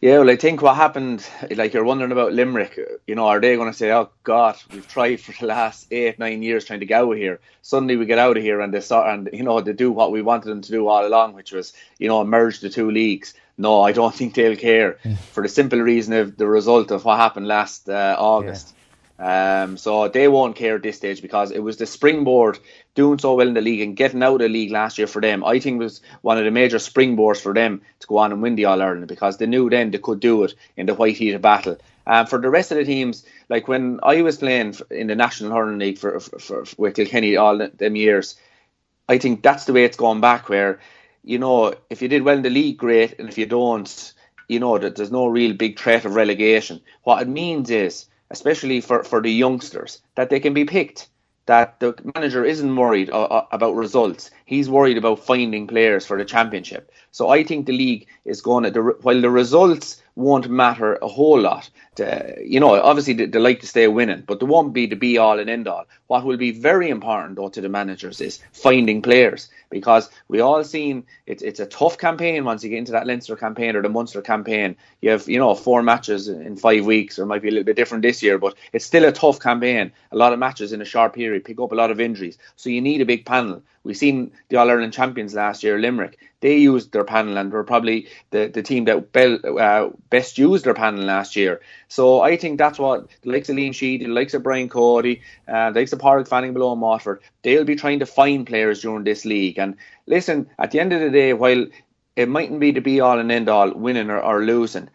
Yeah, 0.00 0.20
well, 0.20 0.30
I 0.30 0.36
think 0.36 0.62
what 0.62 0.76
happened, 0.76 1.26
like 1.54 1.74
you're 1.74 1.84
wondering 1.84 2.10
about 2.10 2.32
Limerick, 2.32 2.80
you 3.06 3.14
know, 3.14 3.26
are 3.26 3.38
they 3.38 3.56
going 3.56 3.70
to 3.70 3.76
say, 3.76 3.92
oh, 3.92 4.08
God, 4.24 4.56
we've 4.72 4.88
tried 4.88 5.20
for 5.20 5.32
the 5.38 5.46
last 5.46 5.92
eight, 5.92 6.18
nine 6.18 6.42
years 6.42 6.64
trying 6.64 6.80
to 6.80 6.86
get 6.86 7.02
out 7.02 7.12
of 7.12 7.18
here. 7.18 7.38
Suddenly 7.60 7.96
we 7.96 8.06
get 8.06 8.18
out 8.18 8.38
of 8.38 8.42
here 8.42 8.62
and 8.62 8.72
they 8.72 8.80
start, 8.80 9.12
and, 9.12 9.28
you 9.34 9.42
know, 9.42 9.60
they 9.60 9.74
do 9.74 9.92
what 9.92 10.10
we 10.10 10.22
wanted 10.22 10.48
them 10.48 10.62
to 10.62 10.70
do 10.70 10.88
all 10.88 11.06
along, 11.06 11.34
which 11.34 11.52
was, 11.52 11.74
you 11.98 12.08
know, 12.08 12.24
merge 12.24 12.60
the 12.60 12.70
two 12.70 12.90
leagues. 12.90 13.34
No, 13.58 13.82
I 13.82 13.92
don't 13.92 14.14
think 14.14 14.32
they'll 14.32 14.56
care 14.56 14.96
mm. 15.04 15.18
for 15.18 15.42
the 15.42 15.50
simple 15.50 15.80
reason 15.80 16.14
of 16.14 16.38
the 16.38 16.46
result 16.46 16.90
of 16.90 17.04
what 17.04 17.18
happened 17.18 17.46
last 17.46 17.90
uh, 17.90 18.16
August. 18.18 18.72
Yeah. 18.72 18.76
Um, 19.64 19.76
so 19.76 20.08
they 20.08 20.28
won't 20.28 20.56
care 20.56 20.76
at 20.76 20.82
this 20.82 20.96
stage 20.96 21.20
because 21.20 21.50
it 21.50 21.58
was 21.58 21.76
the 21.76 21.84
springboard 21.84 22.58
doing 22.94 23.18
so 23.18 23.34
well 23.34 23.48
in 23.48 23.54
the 23.54 23.60
league 23.60 23.80
and 23.80 23.96
getting 23.96 24.22
out 24.22 24.34
of 24.34 24.40
the 24.40 24.48
league 24.48 24.70
last 24.70 24.98
year 24.98 25.06
for 25.06 25.22
them, 25.22 25.44
I 25.44 25.58
think 25.58 25.78
was 25.78 26.00
one 26.22 26.38
of 26.38 26.44
the 26.44 26.50
major 26.50 26.78
springboards 26.78 27.40
for 27.40 27.54
them 27.54 27.82
to 28.00 28.06
go 28.06 28.18
on 28.18 28.32
and 28.32 28.42
win 28.42 28.56
the 28.56 28.64
All 28.64 28.82
Ireland 28.82 29.06
because 29.08 29.36
they 29.36 29.46
knew 29.46 29.70
then 29.70 29.90
they 29.90 29.98
could 29.98 30.20
do 30.20 30.44
it 30.44 30.54
in 30.76 30.86
the 30.86 30.94
white 30.94 31.16
heat 31.16 31.34
of 31.34 31.42
battle. 31.42 31.78
Um, 32.06 32.26
for 32.26 32.38
the 32.38 32.50
rest 32.50 32.72
of 32.72 32.78
the 32.78 32.84
teams, 32.84 33.24
like 33.48 33.68
when 33.68 34.00
I 34.02 34.22
was 34.22 34.38
playing 34.38 34.74
in 34.90 35.06
the 35.06 35.14
National 35.14 35.52
Hurling 35.52 35.78
League 35.78 35.98
for, 35.98 36.18
for, 36.18 36.38
for, 36.38 36.64
with 36.76 36.96
Kilkenny 36.96 37.36
all 37.36 37.58
them 37.58 37.96
years, 37.96 38.36
I 39.08 39.18
think 39.18 39.42
that's 39.42 39.64
the 39.64 39.72
way 39.72 39.84
it's 39.84 39.96
gone 39.96 40.20
back. 40.20 40.48
Where 40.48 40.80
you 41.22 41.38
know 41.38 41.74
if 41.90 42.02
you 42.02 42.08
did 42.08 42.22
well 42.22 42.36
in 42.36 42.42
the 42.42 42.50
league, 42.50 42.78
great, 42.78 43.18
and 43.18 43.28
if 43.28 43.38
you 43.38 43.46
don't, 43.46 44.14
you 44.48 44.58
know 44.58 44.78
that 44.78 44.96
there's 44.96 45.12
no 45.12 45.26
real 45.26 45.52
big 45.52 45.78
threat 45.78 46.04
of 46.04 46.14
relegation. 46.14 46.80
What 47.04 47.22
it 47.22 47.28
means 47.28 47.70
is, 47.70 48.06
especially 48.30 48.80
for 48.80 49.04
for 49.04 49.20
the 49.20 49.30
youngsters, 49.30 50.00
that 50.16 50.30
they 50.30 50.40
can 50.40 50.54
be 50.54 50.64
picked 50.64 51.08
that 51.50 51.80
the 51.80 51.92
manager 52.14 52.44
isn't 52.44 52.76
worried 52.76 53.10
uh, 53.10 53.24
uh, 53.24 53.46
about 53.50 53.74
results. 53.74 54.30
He's 54.44 54.70
worried 54.70 54.96
about 54.96 55.18
finding 55.18 55.66
players 55.66 56.06
for 56.06 56.16
the 56.16 56.24
championship. 56.24 56.92
So 57.10 57.28
I 57.28 57.42
think 57.42 57.66
the 57.66 57.72
league 57.72 58.06
is 58.24 58.40
going 58.40 58.72
to, 58.72 58.80
while 59.02 59.20
the 59.20 59.30
results 59.30 60.00
won't 60.14 60.48
matter 60.48 60.94
a 61.02 61.08
whole 61.08 61.40
lot. 61.40 61.68
You 61.98 62.60
know, 62.60 62.80
obviously 62.80 63.14
they, 63.14 63.26
they, 63.26 63.38
like 63.38 63.60
to 63.60 63.66
stay 63.66 63.88
winning, 63.88 64.22
but 64.26 64.38
they 64.38 64.46
won't 64.46 64.72
be 64.72 64.86
the 64.86 64.94
be 64.94 65.18
all 65.18 65.38
and 65.38 65.50
end 65.50 65.66
all. 65.66 65.86
What 66.06 66.24
will 66.24 66.36
be 66.36 66.52
very 66.52 66.88
important 66.88 67.36
though 67.36 67.48
to 67.48 67.60
the 67.60 67.68
managers 67.68 68.20
is 68.20 68.40
finding 68.52 69.02
players 69.02 69.48
because 69.70 70.08
we 70.28 70.40
all 70.40 70.62
seen 70.62 71.04
it's 71.26 71.42
it's 71.42 71.60
a 71.60 71.66
tough 71.66 71.98
campaign 71.98 72.44
once 72.44 72.62
you 72.62 72.70
get 72.70 72.78
into 72.78 72.92
that 72.92 73.06
Leinster 73.06 73.36
campaign 73.36 73.74
or 73.74 73.82
the 73.82 73.88
Munster 73.88 74.22
campaign. 74.22 74.76
You 75.00 75.10
have 75.10 75.28
you 75.28 75.38
know 75.38 75.54
four 75.54 75.82
matches 75.82 76.28
in 76.28 76.56
five 76.56 76.86
weeks, 76.86 77.18
or 77.18 77.26
might 77.26 77.42
be 77.42 77.48
a 77.48 77.52
little 77.52 77.64
bit 77.64 77.76
different 77.76 78.02
this 78.02 78.22
year, 78.22 78.38
but 78.38 78.54
it's 78.72 78.84
still 78.84 79.04
a 79.04 79.12
tough 79.12 79.40
campaign. 79.40 79.92
A 80.12 80.16
lot 80.16 80.32
of 80.32 80.38
matches 80.38 80.72
in 80.72 80.80
a 80.80 80.84
short 80.84 81.12
period, 81.12 81.44
pick 81.44 81.60
up 81.60 81.72
a 81.72 81.76
lot 81.76 81.90
of 81.90 82.00
injuries, 82.00 82.38
so 82.56 82.70
you 82.70 82.80
need 82.80 83.00
a 83.00 83.06
big 83.06 83.26
panel. 83.26 83.62
We've 83.82 83.96
seen 83.96 84.32
the 84.50 84.56
All 84.56 84.70
Ireland 84.70 84.92
champions 84.92 85.34
last 85.34 85.62
year, 85.62 85.78
Limerick. 85.78 86.18
They 86.40 86.58
used 86.58 86.92
their 86.92 87.04
panel 87.04 87.38
and 87.38 87.50
were 87.50 87.64
probably 87.64 88.08
the, 88.30 88.46
the 88.48 88.62
team 88.62 88.84
that 88.84 89.12
be, 89.12 89.38
uh, 89.42 89.88
best 90.10 90.36
used 90.36 90.64
their 90.64 90.74
panel 90.74 91.04
last 91.04 91.34
year. 91.36 91.60
So 91.90 92.20
I 92.22 92.36
think 92.36 92.56
that's 92.56 92.78
what 92.78 93.08
the 93.22 93.30
likes 93.32 93.48
of 93.48 93.56
Liam 93.56 93.74
Sheedy, 93.74 94.06
the 94.06 94.12
likes 94.12 94.32
of 94.32 94.44
Brian 94.44 94.68
Cody, 94.68 95.22
uh, 95.48 95.72
the 95.72 95.80
likes 95.80 95.92
of 95.92 95.98
Páraic 95.98 96.28
Fanning 96.28 96.52
below 96.52 96.72
Waterford, 96.74 97.20
they'll 97.42 97.64
be 97.64 97.74
trying 97.74 97.98
to 97.98 98.06
find 98.06 98.46
players 98.46 98.80
during 98.82 99.02
this 99.02 99.24
league. 99.24 99.58
And 99.58 99.74
listen, 100.06 100.48
at 100.60 100.70
the 100.70 100.78
end 100.78 100.92
of 100.92 101.00
the 101.00 101.10
day, 101.10 101.32
while 101.32 101.66
it 102.14 102.28
mightn't 102.28 102.60
be 102.60 102.70
the 102.70 102.80
be 102.80 103.00
all 103.00 103.18
and 103.18 103.32
end 103.32 103.48
all 103.48 103.72
winning 103.72 104.08
or, 104.08 104.20
or 104.20 104.44
losing. 104.44 104.88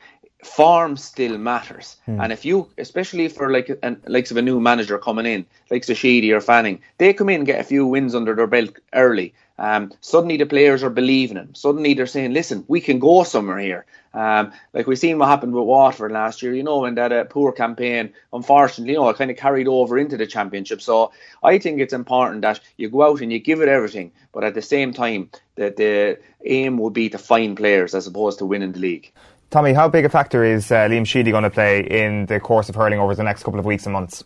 Form 0.44 0.96
still 0.96 1.40
matters, 1.40 1.98
Hmm. 2.06 2.22
and 2.22 2.32
if 2.32 2.46
you, 2.46 2.70
especially 2.78 3.28
for 3.30 3.52
like 3.52 3.80
an 3.82 4.00
likes 4.06 4.30
of 4.30 4.38
a 4.38 4.44
new 4.44 4.60
manager 4.60 5.00
coming 5.00 5.26
in, 5.26 5.46
likes 5.72 5.90
of 5.90 5.98
Sheedy 5.98 6.32
or 6.32 6.40
Fanning, 6.40 6.80
they 7.00 7.14
come 7.14 7.30
in 7.30 7.38
and 7.42 7.48
get 7.48 7.60
a 7.60 7.64
few 7.64 7.88
wins 7.88 8.14
under 8.14 8.36
their 8.36 8.46
belt 8.46 8.78
early. 8.94 9.34
Um, 9.58 9.94
suddenly 10.02 10.38
the 10.38 10.46
players 10.46 10.84
are 10.84 10.90
believing 10.90 11.38
him. 11.38 11.56
Suddenly 11.56 11.94
they're 11.94 12.08
saying, 12.08 12.34
"Listen, 12.34 12.66
we 12.68 12.82
can 12.82 13.00
go 13.00 13.24
somewhere 13.24 13.60
here." 13.60 13.86
Um, 14.14 14.54
like 14.74 14.88
we've 14.88 15.00
seen 15.00 15.18
what 15.18 15.28
happened 15.28 15.54
with 15.54 15.66
Waterford 15.66 16.12
last 16.12 16.42
year, 16.42 16.54
you 16.54 16.64
know, 16.64 16.86
and 16.86 16.98
that 16.98 17.12
uh, 17.12 17.26
poor 17.26 17.52
campaign. 17.52 18.14
Unfortunately, 18.32 18.94
you 18.94 19.00
know, 19.00 19.10
it 19.10 19.18
kind 19.18 19.30
of 19.30 19.38
carried 19.38 19.68
over 19.68 19.98
into 19.98 20.16
the 20.16 20.26
championship. 20.26 20.82
So 20.82 21.12
I 21.44 21.58
think 21.58 21.80
it's 21.80 21.94
important 21.94 22.42
that 22.42 22.62
you 22.78 22.90
go 22.90 23.04
out 23.04 23.22
and 23.22 23.32
you 23.32 23.40
give 23.40 23.62
it 23.62 23.68
everything, 23.68 24.12
but 24.32 24.46
at 24.46 24.54
the 24.54 24.62
same 24.62 24.94
time, 24.94 25.30
that 25.56 25.76
the 25.76 26.18
aim 26.46 26.78
would 26.78 26.94
be 26.94 27.10
to 27.10 27.18
find 27.18 27.58
players 27.58 27.94
as 27.94 28.08
opposed 28.08 28.40
to 28.40 28.46
winning 28.46 28.72
the 28.72 28.80
league. 28.80 29.12
Tommy, 29.52 29.74
how 29.74 29.88
big 29.88 30.06
a 30.06 30.10
factor 30.10 30.44
is 30.44 30.72
uh, 30.72 30.88
Liam 30.88 31.06
Sheedy 31.06 31.32
going 31.32 31.44
to 31.44 31.50
play 31.50 31.82
in 31.82 32.26
the 32.26 32.40
course 32.40 32.68
of 32.70 32.76
hurling 32.76 33.00
over 33.00 33.16
the 33.16 33.24
next 33.24 33.44
couple 33.44 33.60
of 33.60 33.66
weeks 33.66 33.86
and 33.86 33.94
months? 33.94 34.24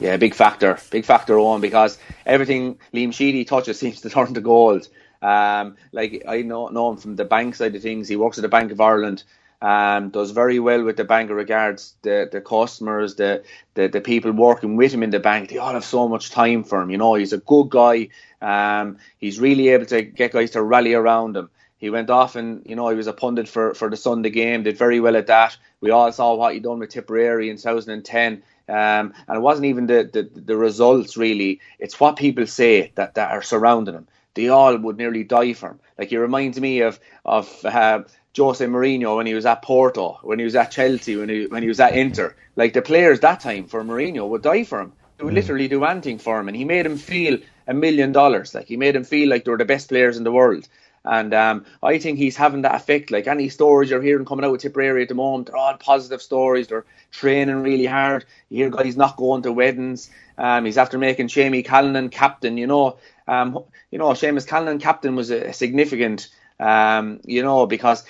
Yeah, 0.00 0.16
big 0.16 0.34
factor, 0.34 0.78
big 0.90 1.04
factor 1.04 1.38
on 1.38 1.60
because 1.60 1.98
everything 2.24 2.78
Liam 2.94 3.12
Sheedy 3.12 3.44
touches 3.44 3.78
seems 3.80 4.00
to 4.00 4.10
turn 4.10 4.32
to 4.34 4.40
gold. 4.40 4.88
Um, 5.22 5.76
like 5.92 6.22
I 6.26 6.40
know, 6.42 6.68
know 6.68 6.90
him 6.90 6.96
from 6.96 7.16
the 7.16 7.26
bank 7.26 7.54
side 7.54 7.76
of 7.76 7.82
things. 7.82 8.08
He 8.08 8.16
works 8.16 8.38
at 8.38 8.42
the 8.42 8.48
Bank 8.48 8.72
of 8.72 8.80
Ireland. 8.80 9.22
Um, 9.62 10.08
does 10.08 10.30
very 10.30 10.58
well 10.58 10.82
with 10.84 10.96
the 10.96 11.04
bank 11.04 11.30
regards 11.30 11.94
the 12.00 12.26
the 12.32 12.40
customers, 12.40 13.16
the, 13.16 13.44
the 13.74 13.88
the 13.88 14.00
people 14.00 14.32
working 14.32 14.76
with 14.76 14.90
him 14.90 15.02
in 15.02 15.10
the 15.10 15.20
bank. 15.20 15.50
They 15.50 15.58
all 15.58 15.74
have 15.74 15.84
so 15.84 16.08
much 16.08 16.30
time 16.30 16.64
for 16.64 16.80
him. 16.80 16.88
You 16.90 16.96
know, 16.96 17.14
he's 17.14 17.34
a 17.34 17.38
good 17.38 17.68
guy. 17.68 18.08
Um, 18.40 18.96
he's 19.18 19.38
really 19.38 19.68
able 19.68 19.84
to 19.86 20.00
get 20.00 20.32
guys 20.32 20.52
to 20.52 20.62
rally 20.62 20.94
around 20.94 21.36
him. 21.36 21.50
He 21.76 21.90
went 21.90 22.08
off 22.08 22.36
and 22.36 22.62
you 22.66 22.76
know 22.76 22.88
he 22.88 22.96
was 22.96 23.06
a 23.06 23.12
pundit 23.12 23.48
for, 23.48 23.74
for 23.74 23.90
the 23.90 23.98
Sunday 23.98 24.30
game. 24.30 24.62
Did 24.62 24.78
very 24.78 25.00
well 25.00 25.16
at 25.16 25.26
that. 25.26 25.58
We 25.82 25.90
all 25.90 26.10
saw 26.12 26.34
what 26.36 26.54
he 26.54 26.60
done 26.60 26.78
with 26.78 26.90
Tipperary 26.90 27.50
in 27.50 27.56
2010. 27.56 28.42
Um, 28.70 29.14
and 29.26 29.36
it 29.36 29.40
wasn't 29.40 29.66
even 29.66 29.86
the, 29.86 30.08
the, 30.12 30.40
the 30.40 30.56
results 30.56 31.16
really. 31.16 31.60
It's 31.78 31.98
what 31.98 32.16
people 32.16 32.46
say 32.46 32.92
that, 32.94 33.14
that 33.14 33.32
are 33.32 33.42
surrounding 33.42 33.94
him. 33.94 34.06
They 34.34 34.48
all 34.48 34.76
would 34.76 34.96
nearly 34.96 35.24
die 35.24 35.54
for 35.54 35.70
him. 35.70 35.80
Like 35.98 36.10
he 36.10 36.16
reminds 36.16 36.60
me 36.60 36.80
of 36.80 37.00
of 37.24 37.64
uh, 37.64 38.02
Jose 38.36 38.64
Mourinho 38.64 39.16
when 39.16 39.26
he 39.26 39.34
was 39.34 39.44
at 39.44 39.62
Porto, 39.62 40.20
when 40.22 40.38
he 40.38 40.44
was 40.44 40.54
at 40.54 40.70
Chelsea, 40.70 41.16
when 41.16 41.28
he 41.28 41.46
when 41.46 41.62
he 41.62 41.68
was 41.68 41.80
at 41.80 41.96
Inter. 41.96 42.36
Like 42.54 42.72
the 42.72 42.82
players 42.82 43.20
that 43.20 43.40
time 43.40 43.66
for 43.66 43.82
Mourinho 43.82 44.28
would 44.28 44.42
die 44.42 44.64
for 44.64 44.80
him. 44.80 44.92
They 45.18 45.24
would 45.24 45.34
literally 45.34 45.68
do 45.68 45.84
anything 45.84 46.18
for 46.18 46.38
him, 46.38 46.48
and 46.48 46.56
he 46.56 46.64
made 46.64 46.86
him 46.86 46.96
feel 46.96 47.38
a 47.66 47.74
million 47.74 48.12
dollars. 48.12 48.54
Like 48.54 48.66
he 48.66 48.76
made 48.76 48.96
him 48.96 49.04
feel 49.04 49.28
like 49.28 49.44
they 49.44 49.50
were 49.50 49.58
the 49.58 49.64
best 49.64 49.88
players 49.88 50.16
in 50.16 50.24
the 50.24 50.32
world. 50.32 50.68
And 51.04 51.32
um, 51.32 51.64
I 51.82 51.98
think 51.98 52.18
he's 52.18 52.36
having 52.36 52.62
that 52.62 52.74
effect. 52.74 53.10
Like 53.10 53.26
any 53.26 53.48
stories 53.48 53.90
you're 53.90 54.02
hearing 54.02 54.26
coming 54.26 54.44
out 54.44 54.52
with 54.52 54.60
Tipperary 54.60 55.02
at 55.02 55.08
the 55.08 55.14
moment, 55.14 55.46
they're 55.46 55.56
all 55.56 55.76
positive 55.76 56.20
stories. 56.20 56.68
They're 56.68 56.84
training 57.10 57.62
really 57.62 57.86
hard. 57.86 58.26
You 58.50 58.58
hear 58.64 58.70
guys 58.70 58.96
not 58.96 59.16
going 59.16 59.42
to 59.42 59.52
weddings. 59.52 60.10
Um, 60.36 60.66
he's 60.66 60.78
after 60.78 60.98
making 60.98 61.28
Seamie 61.28 61.64
Callanan 61.64 62.10
captain. 62.10 62.58
You 62.58 62.66
know, 62.66 62.98
um, 63.26 63.64
you 63.90 63.98
know, 63.98 64.10
Seamus 64.10 64.46
Callanan 64.46 64.78
captain 64.78 65.16
was 65.16 65.30
a, 65.30 65.48
a 65.48 65.52
significant. 65.52 66.28
Um, 66.58 67.20
you 67.24 67.42
know, 67.42 67.66
because 67.66 68.04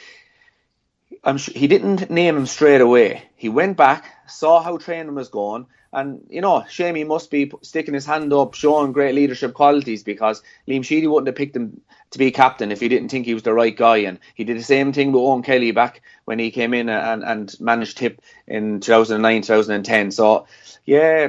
I'm 1.23 1.39
sure 1.39 1.55
he 1.55 1.69
didn't 1.69 2.11
name 2.11 2.37
him 2.37 2.47
straight 2.47 2.81
away. 2.81 3.23
He 3.37 3.49
went 3.49 3.77
back, 3.77 4.05
saw 4.27 4.62
how 4.62 4.79
training 4.79 5.15
was 5.15 5.29
going, 5.29 5.67
and 5.93 6.25
you 6.29 6.41
know, 6.41 6.61
Seamie 6.69 7.07
must 7.07 7.31
be 7.31 7.51
sticking 7.62 7.95
his 7.95 8.07
hand 8.07 8.33
up, 8.33 8.55
showing 8.55 8.93
great 8.93 9.15
leadership 9.15 9.55
qualities 9.55 10.03
because 10.03 10.43
Liam 10.69 10.85
Sheedy 10.85 11.07
wouldn't 11.07 11.27
have 11.27 11.37
picked 11.37 11.57
him 11.57 11.81
to 12.11 12.19
be 12.19 12.31
captain 12.31 12.71
if 12.71 12.81
he 12.81 12.89
didn't 12.89 13.09
think 13.09 13.27
he 13.27 13.35
was 13.35 13.43
the 13.43 13.53
right 13.53 13.77
guy. 13.77 13.99
And 13.99 14.19
he 14.35 14.45
did 14.45 14.57
the 14.57 14.62
same 14.62 14.93
thing 14.93 15.12
with 15.12 15.23
Eoin 15.23 15.45
Kelly 15.45 15.73
back 15.73 16.03
when 16.25 16.39
he 16.39 16.51
came 16.51 16.75
in 16.75 16.89
and, 16.89 17.25
and 17.25 17.55
managed 17.61 17.99
Tip 17.99 18.21
in 18.47 18.81
2009, 18.81 19.43
2010. 19.43 20.11
So, 20.12 20.47
yeah, 20.85 21.29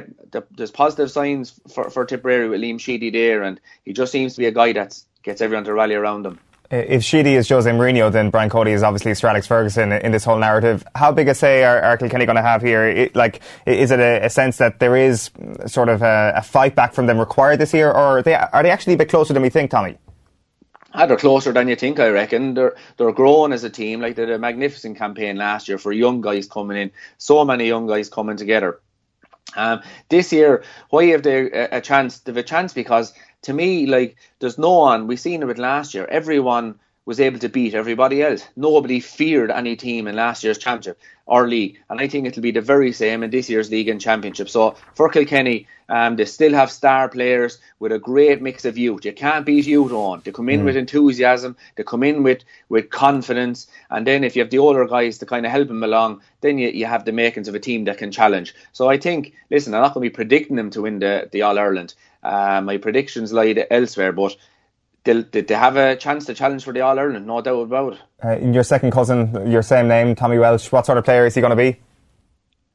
there's 0.52 0.70
positive 0.70 1.10
signs 1.10 1.60
for, 1.72 1.90
for 1.90 2.04
Tipperary 2.04 2.48
with 2.48 2.60
Liam 2.60 2.80
Sheedy 2.80 3.10
there, 3.10 3.42
and 3.42 3.60
he 3.84 3.92
just 3.92 4.12
seems 4.12 4.34
to 4.34 4.40
be 4.40 4.46
a 4.46 4.52
guy 4.52 4.72
that 4.72 4.98
gets 5.22 5.40
everyone 5.40 5.64
to 5.64 5.74
rally 5.74 5.94
around 5.94 6.26
him. 6.26 6.38
If 6.72 7.04
Sheedy 7.04 7.34
is 7.34 7.50
Jose 7.50 7.70
Mourinho, 7.70 8.10
then 8.10 8.30
Brian 8.30 8.48
Cody 8.48 8.70
is 8.70 8.82
obviously 8.82 9.12
Sir 9.12 9.28
Alex 9.28 9.46
Ferguson 9.46 9.92
in 9.92 10.10
this 10.10 10.24
whole 10.24 10.38
narrative. 10.38 10.82
How 10.94 11.12
big 11.12 11.28
a 11.28 11.34
say 11.34 11.64
are, 11.64 11.78
are 11.82 11.98
Kilkenny 11.98 12.24
going 12.24 12.36
to 12.36 12.42
have 12.42 12.62
here? 12.62 12.88
It, 12.88 13.14
like, 13.14 13.42
is 13.66 13.90
it 13.90 14.00
a, 14.00 14.24
a, 14.24 14.30
sense 14.30 14.56
that 14.56 14.80
there 14.80 14.96
is 14.96 15.30
sort 15.66 15.90
of 15.90 16.00
a, 16.00 16.32
a, 16.36 16.40
fight 16.40 16.74
back 16.74 16.94
from 16.94 17.06
them 17.06 17.18
required 17.18 17.58
this 17.58 17.74
year, 17.74 17.90
or 17.90 18.20
are 18.20 18.22
they, 18.22 18.34
are 18.34 18.62
they 18.62 18.70
actually 18.70 18.94
a 18.94 18.96
bit 18.96 19.10
closer 19.10 19.34
than 19.34 19.42
we 19.42 19.50
think, 19.50 19.70
Tommy? 19.70 19.98
Ah, 20.94 21.04
they're 21.04 21.18
closer 21.18 21.52
than 21.52 21.68
you 21.68 21.76
think, 21.76 22.00
I 22.00 22.08
reckon. 22.08 22.54
They're 22.54 22.74
they're 22.96 23.12
growing 23.12 23.52
as 23.52 23.64
a 23.64 23.70
team. 23.70 24.00
Like 24.00 24.16
they 24.16 24.24
did 24.24 24.34
a 24.34 24.38
magnificent 24.38 24.96
campaign 24.96 25.36
last 25.36 25.68
year 25.68 25.76
for 25.76 25.92
young 25.92 26.22
guys 26.22 26.46
coming 26.46 26.78
in. 26.78 26.90
So 27.18 27.44
many 27.44 27.66
young 27.66 27.86
guys 27.86 28.08
coming 28.08 28.38
together. 28.38 28.80
Um, 29.56 29.82
this 30.08 30.32
year, 30.32 30.64
why 30.90 31.06
have 31.06 31.22
they 31.22 31.50
a, 31.50 31.78
a 31.78 31.80
chance? 31.80 32.18
They 32.20 32.32
have 32.32 32.36
a 32.38 32.42
chance 32.42 32.72
because 32.72 33.12
to 33.42 33.52
me, 33.52 33.86
like 33.86 34.16
there's 34.38 34.58
no 34.58 34.78
one. 34.78 35.06
We 35.06 35.16
seen 35.16 35.42
it 35.42 35.58
last 35.58 35.94
year. 35.94 36.06
Everyone 36.06 36.78
was 37.04 37.18
able 37.18 37.40
to 37.40 37.48
beat 37.48 37.74
everybody 37.74 38.22
else. 38.22 38.46
Nobody 38.54 39.00
feared 39.00 39.50
any 39.50 39.74
team 39.74 40.06
in 40.06 40.14
last 40.14 40.44
year's 40.44 40.58
championship 40.58 41.00
or 41.26 41.48
league, 41.48 41.78
and 41.88 42.00
I 42.00 42.06
think 42.06 42.26
it'll 42.26 42.42
be 42.42 42.52
the 42.52 42.60
very 42.60 42.92
same 42.92 43.22
in 43.22 43.30
this 43.30 43.48
year's 43.50 43.70
league 43.70 43.88
and 43.88 44.00
championship. 44.00 44.48
So 44.48 44.76
for 44.94 45.08
Kilkenny, 45.08 45.66
um, 45.88 46.16
they 46.16 46.24
still 46.24 46.52
have 46.52 46.70
star 46.70 47.08
players 47.08 47.58
with 47.80 47.92
a 47.92 47.98
great 47.98 48.40
mix 48.40 48.64
of 48.64 48.78
youth. 48.78 49.04
You 49.04 49.12
can't 49.12 49.44
beat 49.44 49.66
youth 49.66 49.92
on. 49.92 50.22
They 50.24 50.30
come 50.30 50.48
in 50.48 50.60
mm. 50.60 50.64
with 50.64 50.76
enthusiasm. 50.76 51.56
They 51.76 51.82
come 51.82 52.02
in 52.02 52.22
with, 52.22 52.44
with 52.68 52.90
confidence, 52.90 53.66
and 53.90 54.06
then 54.06 54.22
if 54.22 54.36
you 54.36 54.42
have 54.42 54.50
the 54.50 54.58
older 54.58 54.86
guys 54.86 55.18
to 55.18 55.26
kind 55.26 55.44
of 55.44 55.50
help 55.50 55.68
them 55.68 55.82
along, 55.82 56.20
then 56.40 56.58
you, 56.58 56.68
you 56.68 56.86
have 56.86 57.04
the 57.04 57.12
makings 57.12 57.48
of 57.48 57.54
a 57.56 57.60
team 57.60 57.84
that 57.84 57.98
can 57.98 58.12
challenge. 58.12 58.54
So 58.72 58.88
I 58.88 58.96
think, 58.98 59.34
listen, 59.50 59.74
I'm 59.74 59.82
not 59.82 59.94
going 59.94 60.04
to 60.04 60.10
be 60.10 60.14
predicting 60.14 60.56
them 60.56 60.70
to 60.70 60.82
win 60.82 61.00
the 61.00 61.28
the 61.32 61.42
All 61.42 61.58
Ireland. 61.58 61.94
Uh, 62.22 62.60
my 62.60 62.76
predictions 62.78 63.32
lie 63.32 63.66
elsewhere, 63.70 64.12
but 64.12 64.36
they'll, 65.04 65.24
they 65.24 65.54
have 65.54 65.76
a 65.76 65.96
chance 65.96 66.26
to 66.26 66.34
challenge 66.34 66.64
for 66.64 66.72
the 66.72 66.80
All 66.80 66.98
Ireland, 66.98 67.26
no 67.26 67.40
doubt 67.40 67.62
about 67.62 67.94
it. 67.94 68.00
Uh, 68.22 68.38
your 68.38 68.62
second 68.62 68.92
cousin, 68.92 69.50
your 69.50 69.62
same 69.62 69.88
name, 69.88 70.14
Tommy 70.14 70.38
Walsh. 70.38 70.70
What 70.70 70.86
sort 70.86 70.98
of 70.98 71.04
player 71.04 71.26
is 71.26 71.34
he 71.34 71.40
going 71.40 71.50
to 71.50 71.56
be? 71.56 71.80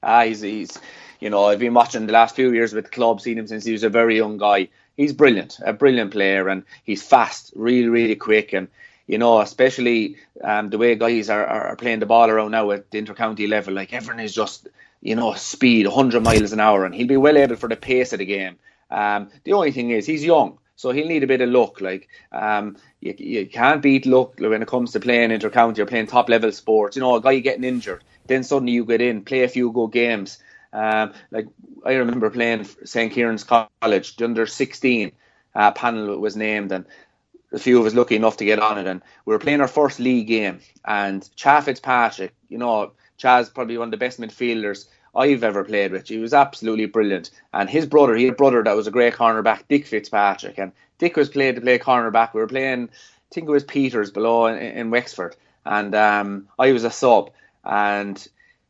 Ah, 0.04 0.24
he's, 0.24 0.42
he's, 0.42 0.78
you 1.20 1.30
know, 1.30 1.46
I've 1.46 1.60
been 1.60 1.74
watching 1.74 2.06
the 2.06 2.14
last 2.14 2.36
few 2.36 2.52
years 2.52 2.74
with 2.74 2.86
the 2.86 2.92
club, 2.92 3.22
seen 3.22 3.38
him 3.38 3.48
since 3.48 3.66
he 3.66 3.72
was 3.72 3.84
a 3.84 3.90
very 3.90 4.18
young 4.18 4.38
guy. 4.38 4.70
He's 4.96 5.14
brilliant, 5.14 5.60
a 5.64 5.74
brilliant 5.74 6.12
player, 6.12 6.50
and 6.50 6.64
he's 6.84 7.04
fast, 7.04 7.54
really, 7.56 7.88
really 7.88 8.16
quick, 8.16 8.54
and 8.54 8.68
you 9.08 9.18
know, 9.18 9.40
especially 9.40 10.18
um, 10.44 10.70
the 10.70 10.78
way 10.78 10.96
guys 10.96 11.30
are, 11.30 11.46
are 11.46 11.76
playing 11.78 12.00
the 12.00 12.06
ball 12.06 12.30
around 12.30 12.52
now 12.52 12.72
at 12.72 12.92
the 12.92 13.02
intercounty 13.02 13.48
level, 13.48 13.74
like 13.74 13.94
everyone 13.94 14.20
is 14.20 14.36
just, 14.36 14.68
you 15.02 15.16
know, 15.16 15.34
speed, 15.34 15.88
100 15.88 16.22
miles 16.22 16.52
an 16.52 16.60
hour, 16.60 16.86
and 16.86 16.94
he'll 16.94 17.08
be 17.08 17.16
well 17.16 17.38
able 17.38 17.56
for 17.56 17.70
the 17.70 17.78
pace 17.78 18.12
of 18.12 18.20
the 18.20 18.26
game. 18.26 18.58
Um, 18.90 19.30
the 19.44 19.54
only 19.54 19.72
thing 19.72 19.92
is, 19.92 20.06
he's 20.06 20.24
young. 20.24 20.60
So 20.78 20.92
he'll 20.92 21.08
need 21.08 21.24
a 21.24 21.28
bit 21.28 21.42
of 21.42 21.50
luck. 21.50 21.82
Like 21.82 22.08
um, 22.32 22.78
you, 23.02 23.16
you 23.18 23.48
can't 23.48 23.82
beat 23.82 24.06
luck 24.06 24.40
when 24.40 24.62
it 24.62 24.68
comes 24.68 24.92
to 24.92 25.00
playing 25.00 25.32
intercounty 25.32 25.80
or 25.80 25.88
playing 25.88 26.08
top 26.08 26.30
level 26.30 26.52
sports. 26.52 26.96
You 26.96 27.02
know, 27.02 27.16
a 27.16 27.22
guy 27.22 27.40
getting 27.40 27.64
injured, 27.64 28.04
then 28.28 28.44
suddenly 28.44 28.74
you 28.74 28.86
get 28.86 29.02
in, 29.02 29.24
play 29.24 29.44
a 29.44 29.48
few 29.50 29.72
good 29.72 29.92
games. 29.92 30.38
Um, 30.72 31.14
like 31.32 31.48
I 31.84 31.94
remember 31.94 32.30
playing 32.30 32.68
St 32.86 33.12
Kieran's 33.12 33.44
College, 33.44 34.18
the 34.18 34.26
under 34.26 34.46
16 34.46 35.12
uh, 35.56 35.72
panel 35.72 36.20
was 36.20 36.36
named, 36.36 36.72
and 36.72 36.86
a 37.52 37.58
few 37.58 37.80
of 37.80 37.88
us 37.88 37.96
lucky 37.96 38.16
enough 38.16 38.38
to 38.38 38.46
get 38.46 38.60
on 38.60 38.78
it. 38.78 38.86
And 38.86 39.02
we 39.26 39.34
were 39.34 39.40
playing 39.40 39.62
our 39.62 39.68
first 39.68 40.00
league 40.00 40.28
game, 40.28 40.60
and 40.86 41.28
Cha 41.36 41.62
Fitzpatrick, 41.62 42.36
you 42.50 42.60
know, 42.60 42.92
Cha's 43.18 43.50
probably 43.50 43.80
one 43.80 43.88
of 43.88 43.92
the 43.92 43.98
best 43.98 44.20
midfielders 44.20 44.86
I've 45.18 45.44
ever 45.44 45.64
played 45.64 45.92
with. 45.92 46.08
He 46.08 46.20
was 46.20 46.34
absolutely 46.34 46.86
brilliant. 46.86 47.32
And 47.54 47.70
his 47.70 47.86
brother, 47.86 48.16
he 48.16 48.26
had 48.26 48.34
a 48.34 48.38
brother 48.38 48.64
that 48.64 48.76
was 48.76 48.88
a 48.88 48.92
great 48.92 49.16
cornerback, 49.16 49.64
Dick 49.68 49.88
Fitzpatrick. 49.88 50.58
And 50.58 50.72
Dick 51.00 51.18
was 51.18 51.30
played 51.30 51.56
to 51.56 51.62
play 51.62 51.80
cornerback. 51.80 52.34
We 52.34 52.42
were 52.42 52.48
playing, 52.48 52.90
I 52.90 53.34
think 53.34 53.48
it 53.48 53.52
was 53.52 53.64
Peters 53.64 54.12
below 54.12 54.46
in, 54.46 54.58
in 54.58 54.92
Wexford. 54.92 55.36
And 55.66 55.94
um, 55.96 56.48
I 56.60 56.72
was 56.72 56.84
a 56.84 56.92
sub. 56.92 57.32
And 57.66 58.26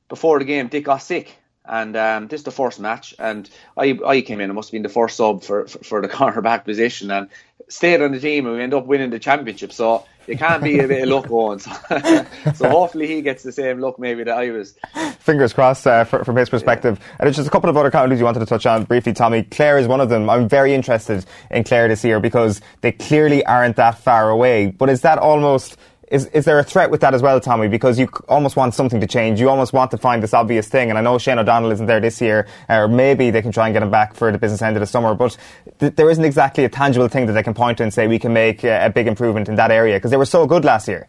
before 0.09 0.39
the 0.39 0.45
game, 0.45 0.69
Dick 0.69 0.85
got 0.85 0.97
sick. 0.97 1.37
And 1.67 1.95
um, 1.95 2.27
this 2.27 2.41
is 2.41 2.45
the 2.45 2.51
first 2.51 2.79
match, 2.79 3.13
and 3.19 3.49
I 3.75 3.99
I 4.05 4.21
came 4.21 4.41
in. 4.41 4.49
It 4.49 4.53
must 4.53 4.69
have 4.69 4.73
been 4.73 4.83
the 4.83 4.89
first 4.89 5.17
sub 5.17 5.43
for, 5.43 5.67
for, 5.67 5.79
for 5.79 6.01
the 6.01 6.07
cornerback 6.17 6.65
position, 6.65 7.11
and 7.11 7.29
stayed 7.69 8.01
on 8.01 8.11
the 8.11 8.19
team, 8.19 8.45
and 8.45 8.55
we 8.55 8.63
end 8.63 8.73
up 8.73 8.85
winning 8.85 9.09
the 9.09 9.19
championship. 9.19 9.73
So 9.73 10.05
you 10.27 10.37
can't 10.37 10.61
be 10.61 10.79
a 10.79 10.87
bit 10.87 11.03
of 11.03 11.09
luck 11.09 11.27
going. 11.27 11.59
So, 11.87 12.53
so 12.53 12.69
hopefully 12.69 13.07
he 13.07 13.21
gets 13.21 13.43
the 13.43 13.51
same 13.51 13.79
luck 13.79 13.97
maybe 13.99 14.23
that 14.23 14.37
I 14.37 14.51
was. 14.51 14.75
Fingers 15.19 15.53
crossed 15.53 15.87
uh, 15.87 16.03
for, 16.03 16.23
from 16.23 16.35
his 16.35 16.49
perspective. 16.49 16.99
Yeah. 16.99 17.25
And 17.25 17.35
just 17.35 17.47
a 17.47 17.51
couple 17.51 17.69
of 17.69 17.77
other 17.77 17.91
counties 17.91 18.19
you 18.19 18.25
wanted 18.25 18.39
to 18.39 18.45
touch 18.45 18.65
on 18.65 18.83
briefly, 18.83 19.13
Tommy. 19.13 19.43
Clare 19.43 19.77
is 19.77 19.87
one 19.87 20.01
of 20.01 20.09
them. 20.09 20.29
I'm 20.29 20.47
very 20.47 20.73
interested 20.73 21.25
in 21.49 21.63
Clare 21.63 21.87
this 21.87 22.03
year 22.03 22.19
because 22.19 22.61
they 22.81 22.91
clearly 22.91 23.45
aren't 23.45 23.77
that 23.77 23.99
far 23.99 24.29
away. 24.29 24.67
But 24.67 24.89
is 24.89 25.01
that 25.01 25.17
almost 25.17 25.77
is, 26.07 26.27
is 26.27 26.45
there 26.45 26.57
a 26.57 26.63
threat 26.63 26.89
with 26.89 27.01
that 27.01 27.13
as 27.13 27.21
well, 27.21 27.39
Tommy? 27.39 27.67
Because 27.67 27.99
you 27.99 28.07
almost 28.29 28.55
want 28.55 28.73
something 28.73 29.01
to 29.01 29.07
change. 29.07 29.39
You 29.39 29.49
almost 29.49 29.73
want 29.73 29.91
to 29.91 29.97
find 29.97 30.23
this 30.23 30.33
obvious 30.33 30.67
thing. 30.67 30.89
And 30.89 30.97
I 30.97 31.01
know 31.01 31.17
Shane 31.17 31.37
O'Donnell 31.37 31.71
isn't 31.71 31.85
there 31.85 31.99
this 31.99 32.21
year, 32.21 32.47
or 32.69 32.87
maybe 32.87 33.29
they 33.29 33.41
can 33.41 33.51
try 33.51 33.67
and 33.67 33.73
get 33.73 33.83
him 33.83 33.91
back 33.91 34.13
for 34.13 34.31
the 34.31 34.37
business 34.37 34.61
end 34.61 34.77
of 34.77 34.79
the 34.79 34.87
summer. 34.87 35.13
But 35.15 35.35
th- 35.79 35.95
there 35.95 36.09
isn't 36.09 36.23
exactly 36.23 36.63
a 36.63 36.69
tangible 36.69 37.09
thing 37.09 37.25
that 37.25 37.33
they 37.33 37.43
can 37.43 37.53
point 37.53 37.79
to 37.79 37.83
and 37.83 37.93
say 37.93 38.07
we 38.07 38.19
can 38.19 38.31
make 38.31 38.63
a, 38.63 38.85
a 38.85 38.89
big 38.89 39.07
improvement 39.07 39.49
in 39.49 39.55
that 39.55 39.69
area 39.69 39.97
because 39.97 40.11
they 40.11 40.17
were 40.17 40.25
so 40.25 40.47
good 40.47 40.63
last 40.63 40.87
year. 40.87 41.07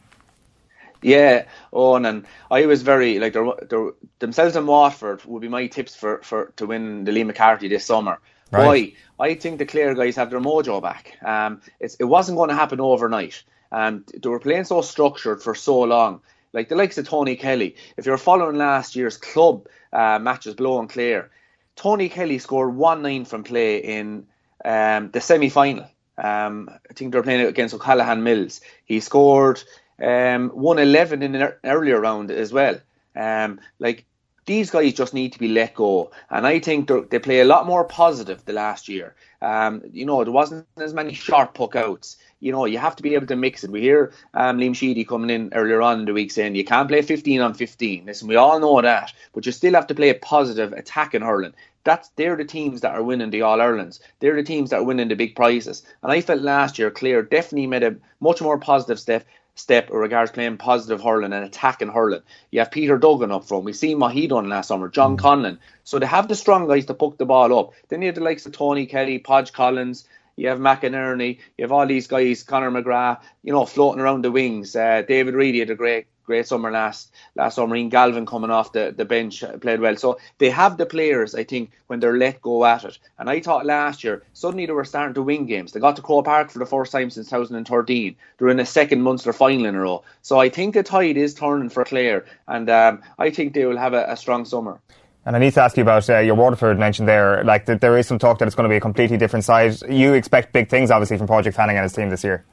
Yeah, 1.00 1.44
Owen, 1.72 2.04
and 2.04 2.26
I 2.50 2.66
was 2.66 2.82
very 2.82 3.20
like 3.20 3.32
they're, 3.32 3.46
they're, 3.68 3.92
themselves 4.18 4.56
and 4.56 4.66
Waterford 4.66 5.24
would 5.26 5.42
be 5.42 5.48
my 5.48 5.68
tips 5.68 5.94
for, 5.94 6.20
for 6.22 6.52
to 6.56 6.66
win 6.66 7.04
the 7.04 7.12
Liam 7.12 7.26
MacCarthy 7.26 7.68
this 7.68 7.86
summer. 7.86 8.18
Right. 8.50 8.96
Why? 9.18 9.28
I 9.30 9.34
think 9.34 9.58
the 9.58 9.66
Clare 9.66 9.94
guys 9.94 10.16
have 10.16 10.30
their 10.30 10.40
mojo 10.40 10.82
back. 10.82 11.18
Um, 11.22 11.60
it 11.78 12.04
wasn't 12.04 12.36
going 12.36 12.48
to 12.48 12.56
happen 12.56 12.80
overnight. 12.80 13.44
Um, 13.72 14.04
they 14.14 14.28
were 14.28 14.40
playing 14.40 14.64
so 14.64 14.80
structured 14.80 15.42
for 15.42 15.54
so 15.54 15.80
long. 15.80 16.20
Like 16.52 16.68
the 16.68 16.76
likes 16.76 16.98
of 16.98 17.08
Tony 17.08 17.36
Kelly. 17.36 17.76
If 17.96 18.06
you're 18.06 18.18
following 18.18 18.56
last 18.56 18.96
year's 18.96 19.16
club 19.16 19.68
uh, 19.92 20.18
matches 20.18 20.54
blow 20.54 20.80
and 20.80 20.88
Clare, 20.88 21.30
Tony 21.76 22.08
Kelly 22.08 22.38
scored 22.38 22.74
1 22.74 23.02
9 23.02 23.24
from 23.24 23.44
play 23.44 23.78
in 23.78 24.26
um, 24.64 25.10
the 25.10 25.20
semi 25.20 25.48
final. 25.48 25.86
Um, 26.16 26.68
I 26.90 26.92
think 26.94 27.12
they 27.12 27.18
were 27.18 27.24
playing 27.24 27.46
against 27.46 27.74
O'Callaghan 27.74 28.24
Mills. 28.24 28.60
He 28.84 29.00
scored 29.00 29.62
um, 30.02 30.48
111 30.50 31.22
in 31.22 31.34
an 31.34 31.52
earlier 31.64 32.00
round 32.00 32.30
as 32.30 32.52
well. 32.52 32.80
Um, 33.14 33.60
like 33.78 34.04
these 34.46 34.70
guys 34.70 34.94
just 34.94 35.14
need 35.14 35.34
to 35.34 35.38
be 35.38 35.48
let 35.48 35.74
go. 35.74 36.10
And 36.30 36.46
I 36.46 36.58
think 36.58 36.88
they 37.10 37.18
play 37.18 37.40
a 37.40 37.44
lot 37.44 37.66
more 37.66 37.84
positive 37.84 38.44
the 38.44 38.54
last 38.54 38.88
year. 38.88 39.14
Um, 39.42 39.82
you 39.92 40.06
know, 40.06 40.24
there 40.24 40.32
wasn't 40.32 40.66
as 40.78 40.94
many 40.94 41.12
sharp 41.12 41.54
puck 41.54 41.76
outs. 41.76 42.16
You 42.40 42.52
know, 42.52 42.66
you 42.66 42.78
have 42.78 42.96
to 42.96 43.02
be 43.02 43.14
able 43.14 43.26
to 43.26 43.36
mix 43.36 43.64
it. 43.64 43.70
We 43.70 43.80
hear 43.80 44.12
um, 44.34 44.58
Liam 44.58 44.74
Sheedy 44.74 45.04
coming 45.04 45.30
in 45.30 45.52
earlier 45.54 45.82
on 45.82 46.00
in 46.00 46.04
the 46.04 46.12
week 46.12 46.30
saying 46.30 46.54
you 46.54 46.64
can't 46.64 46.88
play 46.88 47.02
15 47.02 47.40
on 47.40 47.54
15. 47.54 48.06
Listen, 48.06 48.28
we 48.28 48.36
all 48.36 48.60
know 48.60 48.80
that, 48.80 49.12
but 49.32 49.44
you 49.44 49.52
still 49.52 49.74
have 49.74 49.88
to 49.88 49.94
play 49.94 50.10
a 50.10 50.14
positive 50.14 50.72
attacking 50.72 51.22
hurling. 51.22 51.54
That's 51.84 52.08
they're 52.16 52.36
the 52.36 52.44
teams 52.44 52.82
that 52.82 52.94
are 52.94 53.02
winning 53.02 53.30
the 53.30 53.42
All 53.42 53.60
Irelands. 53.60 54.00
They're 54.20 54.36
the 54.36 54.42
teams 54.42 54.70
that 54.70 54.80
are 54.80 54.84
winning 54.84 55.08
the 55.08 55.16
big 55.16 55.34
prizes. 55.34 55.82
And 56.02 56.12
I 56.12 56.20
felt 56.20 56.42
last 56.42 56.78
year 56.78 56.90
Clare 56.90 57.22
definitely 57.22 57.66
made 57.66 57.82
a 57.82 57.96
much 58.20 58.42
more 58.42 58.58
positive 58.58 59.00
step 59.00 59.24
step 59.58 59.90
with 59.90 60.00
regards 60.00 60.30
playing 60.30 60.56
positive 60.56 61.02
hurling 61.02 61.32
and 61.32 61.44
attacking 61.44 61.88
hurling. 61.88 62.22
You 62.50 62.60
have 62.60 62.70
Peter 62.70 62.96
Duggan 62.96 63.32
up 63.32 63.44
front. 63.44 63.64
We've 63.64 63.76
seen 63.76 63.98
what 63.98 64.12
he 64.12 64.26
done 64.26 64.48
last 64.48 64.68
summer, 64.68 64.88
John 64.88 65.16
mm. 65.16 65.20
Conlon. 65.20 65.58
So 65.84 65.98
they 65.98 66.06
have 66.06 66.28
the 66.28 66.34
strong 66.34 66.68
guys 66.68 66.86
to 66.86 66.94
puck 66.94 67.18
the 67.18 67.26
ball 67.26 67.58
up. 67.58 67.72
Then 67.88 68.02
you 68.02 68.06
have 68.06 68.14
the 68.14 68.20
likes 68.22 68.46
of 68.46 68.52
Tony 68.52 68.86
Kelly, 68.86 69.18
Podge 69.18 69.52
Collins, 69.52 70.06
you 70.38 70.48
have 70.48 70.58
McInerney, 70.58 71.38
you 71.56 71.64
have 71.64 71.72
all 71.72 71.86
these 71.86 72.06
guys, 72.06 72.42
Conor 72.42 72.70
McGrath, 72.70 73.20
you 73.42 73.52
know, 73.52 73.66
floating 73.66 74.00
around 74.00 74.22
the 74.22 74.30
wings. 74.30 74.74
Uh, 74.76 75.02
David 75.06 75.34
Reidy 75.34 75.58
had 75.58 75.70
a 75.70 75.74
great 75.74 76.06
great 76.28 76.46
summer 76.46 76.70
last 76.70 77.10
last 77.34 77.56
summer. 77.56 77.74
Ian 77.74 77.88
Galvin 77.88 78.26
coming 78.26 78.50
off 78.50 78.72
the, 78.72 78.94
the 78.96 79.04
bench 79.04 79.42
uh, 79.42 79.56
played 79.56 79.80
well. 79.80 79.96
So 79.96 80.18
they 80.36 80.50
have 80.50 80.76
the 80.76 80.86
players, 80.86 81.34
I 81.34 81.42
think, 81.42 81.70
when 81.86 82.00
they're 82.00 82.18
let 82.18 82.42
go 82.42 82.64
at 82.66 82.84
it. 82.84 82.98
And 83.18 83.30
I 83.30 83.40
thought 83.40 83.66
last 83.66 84.04
year, 84.04 84.22
suddenly 84.34 84.66
they 84.66 84.72
were 84.72 84.84
starting 84.84 85.14
to 85.14 85.22
win 85.22 85.46
games. 85.46 85.72
They 85.72 85.80
got 85.80 85.96
to 85.96 86.02
Croke 86.02 86.26
Park 86.26 86.50
for 86.50 86.58
the 86.58 86.66
first 86.66 86.92
time 86.92 87.10
since 87.10 87.30
2013. 87.30 88.14
They're 88.36 88.48
in 88.48 88.60
a 88.60 88.66
second 88.66 89.02
Munster 89.02 89.32
final 89.32 89.66
in 89.66 89.74
a 89.74 89.80
row. 89.80 90.04
So 90.22 90.38
I 90.38 90.50
think 90.50 90.74
the 90.74 90.82
tide 90.82 91.16
is 91.16 91.34
turning 91.34 91.70
for 91.70 91.84
Clare. 91.84 92.26
And 92.46 92.68
um, 92.68 93.02
I 93.18 93.30
think 93.30 93.54
they 93.54 93.64
will 93.64 93.78
have 93.78 93.94
a, 93.94 94.04
a 94.08 94.16
strong 94.16 94.44
summer. 94.44 94.80
And 95.26 95.36
I 95.36 95.38
need 95.38 95.52
to 95.54 95.62
ask 95.62 95.76
you 95.76 95.82
about 95.82 96.08
uh, 96.08 96.18
your 96.18 96.34
Waterford 96.34 96.78
mentioned 96.78 97.08
there. 97.08 97.44
Like, 97.44 97.66
there 97.66 97.98
is 97.98 98.06
some 98.06 98.18
talk 98.18 98.38
that 98.38 98.46
it's 98.46 98.54
going 98.54 98.68
to 98.68 98.72
be 98.72 98.76
a 98.76 98.80
completely 98.80 99.18
different 99.18 99.44
side. 99.44 99.76
You 99.90 100.14
expect 100.14 100.52
big 100.52 100.68
things, 100.68 100.90
obviously, 100.90 101.18
from 101.18 101.26
Páraic 101.26 101.54
Fanning 101.54 101.76
and 101.76 101.82
his 101.82 101.92
team 101.92 102.08
this 102.08 102.24
year. 102.24 102.44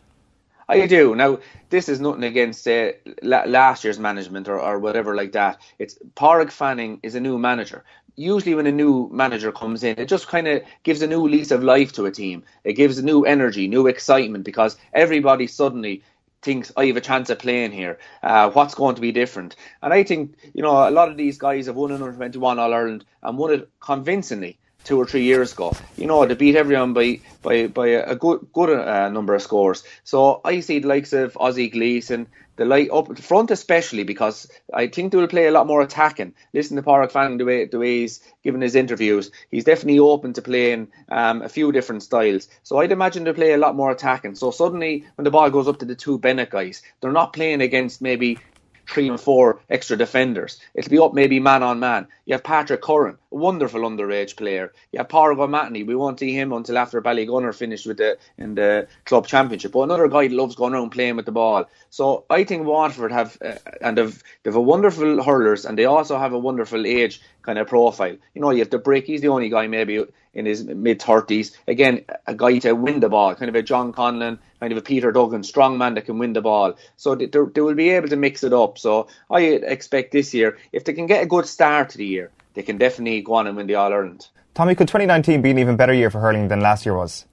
I 0.68 0.88
do. 0.88 1.16
Now, 1.16 1.40
this 1.70 1.88
is 1.90 2.00
nothing 2.00 2.24
against 2.24 2.68
uh, 2.68 2.94
last 3.22 3.84
year's 3.84 4.00
management 4.00 4.48
or, 4.48 4.60
or 4.60 4.80
whatever 4.80 5.16
like 5.16 5.32
that. 5.34 5.62
It's 5.78 5.98
Páraic 6.16 6.52
Fanning 6.52 7.00
is 7.04 7.16
a 7.16 7.20
new 7.20 7.38
manager. 7.38 7.84
Usually, 8.16 8.56
when 8.56 8.66
a 8.66 8.72
new 8.72 9.10
manager 9.12 9.52
comes 9.52 9.84
in, 9.84 10.00
it 10.00 10.08
just 10.08 10.28
kind 10.28 10.48
of 10.48 10.64
gives 10.84 11.02
a 11.02 11.08
new 11.08 11.28
lease 11.28 11.52
of 11.52 11.64
life 11.64 11.92
to 11.94 12.06
a 12.06 12.12
team. 12.12 12.44
It 12.64 12.74
gives 12.74 12.98
a 12.98 13.04
new 13.04 13.26
energy, 13.26 13.68
new 13.68 13.88
excitement 13.88 14.44
because 14.44 14.78
everybody 14.94 15.48
suddenly 15.48 16.02
thinks 16.46 16.72
I 16.78 16.86
have 16.86 16.98
a 16.98 17.02
chance 17.02 17.30
of 17.30 17.40
playing 17.40 17.72
here. 17.72 17.98
Uh, 18.24 18.52
what's 18.52 18.76
going 18.76 18.96
to 18.96 19.02
be 19.02 19.12
different? 19.12 19.56
And 19.82 19.94
I 19.94 20.04
think 20.04 20.36
you 20.54 20.62
know 20.62 20.88
a 20.88 20.92
lot 20.92 21.10
of 21.10 21.18
these 21.18 21.38
guys 21.38 21.66
have 21.66 21.76
won 21.76 21.92
under 21.92 22.12
21 22.12 22.60
All 22.60 22.74
Ireland 22.74 23.04
and 23.22 23.38
won 23.38 23.54
it 23.54 23.70
convincingly 23.80 24.60
two 24.86 24.98
or 24.98 25.06
three 25.06 25.24
years 25.24 25.52
ago. 25.54 25.74
You 25.98 26.06
know, 26.06 26.26
they 26.26 26.36
beat 26.36 26.56
everyone 26.56 26.94
by 26.94 27.20
by 27.42 27.68
by 27.68 27.88
a 27.88 28.16
good 28.16 28.48
good 28.54 28.70
uh, 28.70 29.10
number 29.10 29.36
of 29.36 29.42
scores. 29.42 29.84
So 30.04 30.40
I 30.46 30.62
see 30.62 30.80
the 30.80 30.88
likes 30.88 31.12
of 31.12 31.36
Ozzie 31.38 31.70
Gleeson, 31.70 32.28
the 32.56 32.66
light 32.66 32.90
up 32.92 33.18
front 33.20 33.52
especially 33.52 34.04
because 34.04 34.50
I 34.74 34.88
think 34.88 35.12
they 35.12 35.18
will 35.18 35.28
play 35.28 35.48
a 35.48 35.52
lot 35.52 35.68
more 35.68 35.82
attacking. 35.82 36.34
Listen 36.54 36.78
to 36.78 36.84
Páraic 36.84 37.12
Fanning 37.12 37.38
the 37.38 37.46
way 37.46 37.66
the 37.66 37.80
way 37.80 38.02
he's 38.02 38.22
given 38.44 38.62
his 38.62 38.76
interviews. 38.76 39.32
He's 39.52 39.64
definitely 39.64 40.00
open 40.00 40.34
to 40.34 40.42
playing 40.42 40.88
um, 41.10 41.42
a 41.42 41.50
few 41.50 41.72
different 41.72 42.04
styles. 42.04 42.48
So 42.64 42.80
I'd 42.80 42.92
imagine 42.92 43.24
they 43.24 43.34
play 43.34 43.54
a 43.54 43.58
lot 43.58 43.76
more 43.76 43.92
attacking. 43.92 44.36
So 44.36 44.52
suddenly 44.52 45.06
when 45.16 45.24
the 45.24 45.32
ball 45.32 45.50
goes 45.50 45.68
up 45.68 45.80
to 45.80 45.86
the 45.86 45.96
two 45.96 46.18
Bennett 46.18 46.50
guys, 46.50 46.82
they're 47.02 47.12
not 47.12 47.34
playing 47.34 47.62
against 47.62 48.02
maybe 48.02 48.40
three 48.88 49.10
and 49.10 49.20
four 49.20 49.60
extra 49.70 49.98
defenders. 49.98 50.60
It'll 50.74 50.90
be 50.90 51.00
up 51.00 51.14
maybe 51.14 51.40
man 51.40 51.64
on 51.64 51.80
man. 51.80 52.08
You 52.26 52.34
have 52.34 52.44
Patrick 52.44 52.82
Curran, 52.82 53.18
wonderful 53.36 53.82
underage 53.82 54.36
player. 54.38 54.72
Have 54.96 55.10
Pádraig 55.10 55.40
O'Mahony. 55.40 55.84
We 55.84 55.96
won't 55.96 56.20
see 56.20 56.34
him 56.34 56.54
until 56.54 56.78
after 56.78 57.02
Ballygunner 57.02 57.54
finished 57.54 57.86
with 57.86 57.98
the 57.98 58.18
in 58.38 58.56
the 58.56 58.88
club 59.06 59.28
championship. 59.28 59.74
But 59.74 59.82
another 59.82 60.08
guy 60.08 60.28
loves 60.28 60.56
going 60.56 60.74
around 60.74 60.92
playing 60.92 61.18
with 61.18 61.26
the 61.26 61.32
ball. 61.32 61.66
So 61.90 62.26
I 62.30 62.44
think 62.46 62.66
Waterford 62.66 63.12
have 63.12 63.38
uh, 63.44 63.56
and 63.82 63.98
they've 63.98 64.24
they've 64.44 64.56
a 64.56 64.62
wonderful 64.62 65.22
hurlers 65.22 65.66
and 65.66 65.78
they 65.78 65.86
also 65.86 66.18
have 66.18 66.34
a 66.34 66.40
wonderful 66.40 66.86
age 66.86 67.22
kind 67.42 67.60
of 67.60 67.68
profile. 67.68 68.16
You 68.34 68.42
know, 68.42 68.52
you 68.52 68.60
have 68.60 68.70
the 68.70 68.80
brick. 68.80 69.06
He's 69.06 69.22
the 69.22 69.28
only 69.28 69.50
guy 69.50 69.68
maybe 69.68 70.06
in 70.34 70.46
his 70.46 70.64
mid 70.64 71.02
thirties. 71.02 71.58
Again, 71.68 72.06
a 72.28 72.36
guy 72.36 72.60
to 72.60 72.74
win 72.74 73.00
the 73.02 73.10
ball, 73.10 73.36
kind 73.36 73.50
of 73.50 73.56
a 73.56 73.64
John 73.64 73.94
Conlon, 73.94 74.40
kind 74.60 74.72
of 74.72 74.78
a 74.78 74.82
Peter 74.82 75.12
Duggan, 75.12 75.44
strong 75.44 75.78
man 75.78 75.96
that 75.96 76.06
can 76.06 76.20
win 76.20 76.34
the 76.34 76.42
ball. 76.42 76.76
So 76.98 77.16
they, 77.16 77.26
they 77.28 77.62
will 77.62 77.76
be 77.76 77.90
able 77.90 78.10
to 78.10 78.16
mix 78.16 78.44
it 78.44 78.54
up. 78.54 78.78
So 78.78 79.08
I 79.30 79.42
expect 79.42 80.12
this 80.12 80.34
year, 80.34 80.58
if 80.72 80.84
they 80.86 80.94
can 80.94 81.08
get 81.08 81.24
a 81.24 81.28
good 81.28 81.46
start 81.46 81.90
to 81.92 81.98
the 81.98 82.06
year, 82.06 82.32
they 82.56 82.64
can 82.64 82.78
definitely 82.78 83.22
go 83.22 83.36
on 83.36 83.48
and 83.48 83.56
win 83.56 83.68
the 83.68 83.76
All 83.76 83.94
Ireland. 83.94 84.28
Tommy, 84.56 84.74
could 84.74 84.88
2019 84.88 85.42
be 85.42 85.52
an 85.52 85.60
even 85.60 85.76
better 85.76 85.94
year 85.94 86.10
for 86.10 86.20
hurling 86.20 86.48
than 86.48 86.62
last 86.62 86.86
year 86.86 86.96
was? 86.96 87.26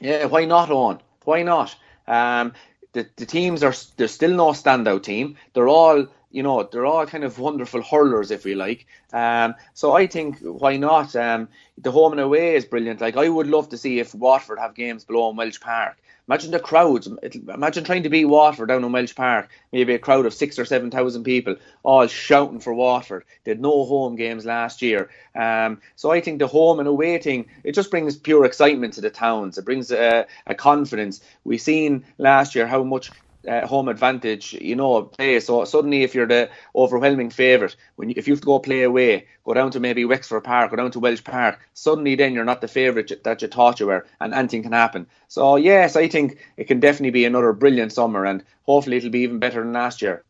Yeah, 0.00 0.26
why 0.26 0.44
not, 0.44 0.70
on? 0.70 1.00
Why 1.24 1.42
not? 1.42 1.76
Um, 2.06 2.54
the, 2.92 3.08
the 3.16 3.26
teams 3.26 3.62
are 3.62 3.74
there's 3.96 4.12
still 4.12 4.34
no 4.34 4.52
standout 4.52 5.02
team. 5.02 5.36
They're 5.52 5.68
all 5.68 6.06
you 6.30 6.42
know, 6.42 6.62
they're 6.62 6.86
all 6.86 7.06
kind 7.06 7.24
of 7.24 7.38
wonderful 7.38 7.82
hurlers, 7.82 8.30
if 8.30 8.44
we 8.44 8.54
like. 8.54 8.86
Um, 9.12 9.54
so 9.72 9.92
I 9.92 10.06
think 10.06 10.38
why 10.40 10.76
not? 10.76 11.16
Um, 11.16 11.48
the 11.78 11.90
home 11.90 12.12
and 12.12 12.20
away 12.20 12.54
is 12.54 12.66
brilliant. 12.66 13.00
Like 13.00 13.16
I 13.16 13.28
would 13.28 13.46
love 13.46 13.70
to 13.70 13.78
see 13.78 13.98
if 13.98 14.14
Waterford 14.14 14.58
have 14.58 14.74
games 14.74 15.04
below 15.04 15.30
in 15.30 15.36
Walsh 15.36 15.60
Park. 15.60 15.96
Imagine 16.28 16.50
the 16.50 16.60
crowds. 16.60 17.08
Imagine 17.48 17.84
trying 17.84 18.02
to 18.02 18.10
beat 18.10 18.26
Waterford 18.26 18.68
down 18.68 18.84
in 18.84 18.92
Walsh 18.92 19.14
Park. 19.14 19.48
Maybe 19.72 19.94
a 19.94 19.98
crowd 19.98 20.26
of 20.26 20.34
six 20.34 20.58
or 20.58 20.66
seven 20.66 20.90
thousand 20.90 21.24
people 21.24 21.56
all 21.82 22.06
shouting 22.06 22.60
for 22.60 22.74
Waterford. 22.74 23.24
They 23.44 23.52
had 23.52 23.62
no 23.62 23.86
home 23.86 24.14
games 24.14 24.44
last 24.44 24.82
year. 24.82 25.08
Um, 25.34 25.80
so 25.96 26.10
I 26.10 26.20
think 26.20 26.38
the 26.38 26.46
home 26.46 26.80
and 26.80 26.88
away 26.88 27.16
thing 27.18 27.46
it 27.64 27.74
just 27.74 27.90
brings 27.90 28.16
pure 28.16 28.44
excitement 28.44 28.94
to 28.94 29.00
the 29.00 29.10
towns. 29.10 29.56
It 29.56 29.64
brings 29.64 29.90
a, 29.90 30.26
a 30.46 30.54
confidence. 30.54 31.22
We've 31.44 31.60
seen 31.60 32.04
last 32.18 32.54
year 32.54 32.66
how 32.66 32.82
much 32.82 33.10
uh, 33.46 33.66
home 33.66 33.88
advantage, 33.88 34.52
you 34.54 34.74
know, 34.74 35.02
play. 35.02 35.40
So 35.40 35.64
suddenly, 35.64 36.02
if 36.02 36.14
you're 36.14 36.26
the 36.26 36.50
overwhelming 36.74 37.30
favourite, 37.30 37.76
when 37.96 38.08
you, 38.08 38.14
if 38.16 38.26
you 38.26 38.34
have 38.34 38.40
to 38.40 38.46
go 38.46 38.58
play 38.58 38.82
away, 38.82 39.26
go 39.44 39.54
down 39.54 39.70
to 39.72 39.80
maybe 39.80 40.04
Wexford 40.04 40.44
Park, 40.44 40.70
go 40.70 40.76
down 40.76 40.90
to 40.92 41.00
Walsh 41.00 41.22
Park, 41.22 41.60
suddenly 41.74 42.14
then 42.14 42.34
you're 42.34 42.44
not 42.44 42.60
the 42.60 42.68
favourite 42.68 43.22
that 43.24 43.42
you 43.42 43.48
thought 43.48 43.80
you 43.80 43.86
were, 43.86 44.06
and 44.20 44.34
anything 44.34 44.62
can 44.62 44.72
happen. 44.72 45.06
So 45.28 45.56
yes, 45.56 45.96
I 45.96 46.08
think 46.08 46.38
it 46.56 46.64
can 46.64 46.80
definitely 46.80 47.10
be 47.10 47.24
another 47.24 47.52
brilliant 47.52 47.92
summer, 47.92 48.24
and 48.24 48.44
hopefully 48.62 48.96
it'll 48.96 49.10
be 49.10 49.20
even 49.20 49.38
better 49.38 49.62
than 49.62 49.72
last 49.72 50.02
year. 50.02 50.24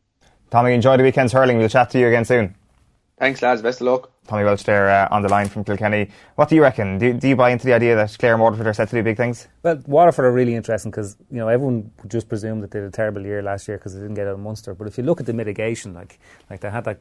Tommy, 0.50 0.72
enjoy 0.72 0.96
the 0.96 1.02
weekend's 1.02 1.32
hurling. 1.32 1.58
We'll 1.58 1.68
chat 1.68 1.90
to 1.90 1.98
you 1.98 2.08
again 2.08 2.24
soon. 2.24 2.54
Thanks, 3.18 3.42
lads. 3.42 3.62
Best 3.62 3.80
of 3.80 3.86
luck. 3.86 4.12
Tommy 4.28 4.44
Walsh 4.44 4.62
there 4.62 4.90
uh, 4.90 5.08
on 5.10 5.22
the 5.22 5.28
line 5.28 5.48
from 5.48 5.64
Kilkenny. 5.64 6.10
What 6.34 6.50
do 6.50 6.54
you 6.54 6.62
reckon? 6.62 6.98
Do, 6.98 7.14
do, 7.14 7.28
you 7.28 7.34
buy 7.34 7.48
into 7.50 7.64
the 7.64 7.72
idea 7.72 7.96
that 7.96 8.14
Clare 8.18 8.34
and 8.34 8.42
Waterford 8.42 8.66
are 8.66 8.74
set 8.74 8.90
to 8.90 8.96
do 8.96 9.02
big 9.02 9.16
things? 9.16 9.48
Well, 9.62 9.82
Waterford 9.86 10.26
are 10.26 10.32
really 10.32 10.54
interesting 10.54 10.90
because 10.90 11.16
you 11.30 11.38
know 11.38 11.48
everyone 11.48 11.90
just 12.06 12.28
presume 12.28 12.60
that 12.60 12.70
they 12.70 12.78
had 12.78 12.88
a 12.88 12.92
terrible 12.92 13.22
year 13.22 13.42
last 13.42 13.66
year 13.66 13.78
because 13.78 13.94
they 13.94 14.00
didn't 14.00 14.16
get 14.16 14.26
out 14.26 14.34
of 14.34 14.40
Munster. 14.40 14.74
But 14.74 14.86
if 14.86 14.98
you 14.98 15.04
look 15.04 15.18
at 15.18 15.26
the 15.26 15.32
mitigation, 15.32 15.94
like 15.94 16.18
like 16.50 16.60
they 16.60 16.70
had 16.70 16.84
that 16.84 17.00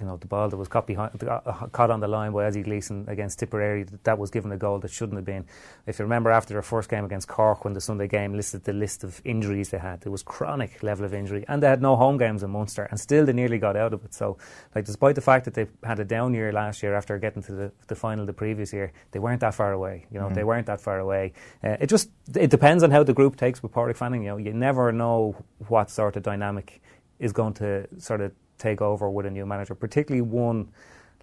you 0.00 0.06
know 0.06 0.16
the 0.16 0.26
ball 0.26 0.48
that 0.48 0.56
was 0.56 0.68
caught 0.68 0.86
behind, 0.86 1.22
uh, 1.24 1.40
caught 1.72 1.90
on 1.90 2.00
the 2.00 2.08
line 2.08 2.32
by 2.32 2.46
Ozzie 2.46 2.62
Gleeson 2.62 3.04
against 3.08 3.38
Tipperary, 3.38 3.84
that 4.04 4.18
was 4.18 4.30
given 4.30 4.52
a 4.52 4.56
goal 4.56 4.78
that 4.78 4.90
shouldn't 4.90 5.16
have 5.16 5.24
been. 5.24 5.44
If 5.86 5.98
you 5.98 6.04
remember 6.04 6.30
after 6.30 6.54
their 6.54 6.62
first 6.62 6.88
game 6.88 7.04
against 7.04 7.26
Cork, 7.28 7.64
when 7.64 7.74
the 7.74 7.80
Sunday 7.80 8.06
game 8.06 8.34
listed 8.34 8.64
the 8.64 8.72
list 8.72 9.02
of 9.02 9.20
injuries 9.24 9.70
they 9.70 9.78
had, 9.78 10.02
it 10.04 10.08
was 10.08 10.22
chronic 10.22 10.82
level 10.82 11.04
of 11.04 11.14
injury, 11.14 11.44
and 11.48 11.62
they 11.62 11.66
had 11.66 11.82
no 11.82 11.96
home 11.96 12.18
games 12.18 12.42
in 12.42 12.50
Munster, 12.50 12.84
and 12.90 13.00
still 13.00 13.24
they 13.24 13.32
nearly 13.32 13.58
got 13.58 13.76
out 13.76 13.92
of 13.92 14.04
it. 14.04 14.14
So, 14.14 14.38
like 14.74 14.84
despite 14.84 15.16
the 15.16 15.20
fact 15.20 15.44
that 15.46 15.54
they 15.54 15.66
had 15.82 15.98
a 15.98 16.04
down 16.04 16.34
year 16.34 16.52
last 16.52 16.67
last 16.68 16.82
year 16.82 16.94
after 16.94 17.18
getting 17.18 17.42
to 17.42 17.52
the, 17.52 17.72
the 17.86 17.94
final 17.94 18.26
the 18.26 18.32
previous 18.44 18.72
year, 18.72 18.92
they 19.12 19.18
weren't 19.18 19.40
that 19.40 19.54
far 19.54 19.72
away. 19.72 20.06
You 20.10 20.18
know, 20.20 20.26
mm-hmm. 20.26 20.34
they 20.34 20.44
weren't 20.44 20.66
that 20.66 20.80
far 20.80 20.98
away. 21.06 21.32
Uh, 21.64 21.76
it 21.80 21.88
just 21.94 22.10
it 22.44 22.50
depends 22.50 22.82
on 22.82 22.90
how 22.90 23.02
the 23.02 23.14
group 23.14 23.34
takes 23.36 23.62
with 23.62 23.72
Páraic 23.72 23.96
Fanning. 23.96 24.22
You 24.24 24.30
know, 24.30 24.36
you 24.36 24.52
never 24.52 24.92
know 24.92 25.18
what 25.68 25.90
sort 25.90 26.16
of 26.16 26.22
dynamic 26.22 26.80
is 27.18 27.32
going 27.32 27.54
to 27.54 27.88
sort 27.98 28.20
of 28.20 28.32
take 28.58 28.80
over 28.82 29.08
with 29.10 29.26
a 29.26 29.30
new 29.30 29.46
manager, 29.46 29.74
particularly 29.74 30.22
one 30.22 30.68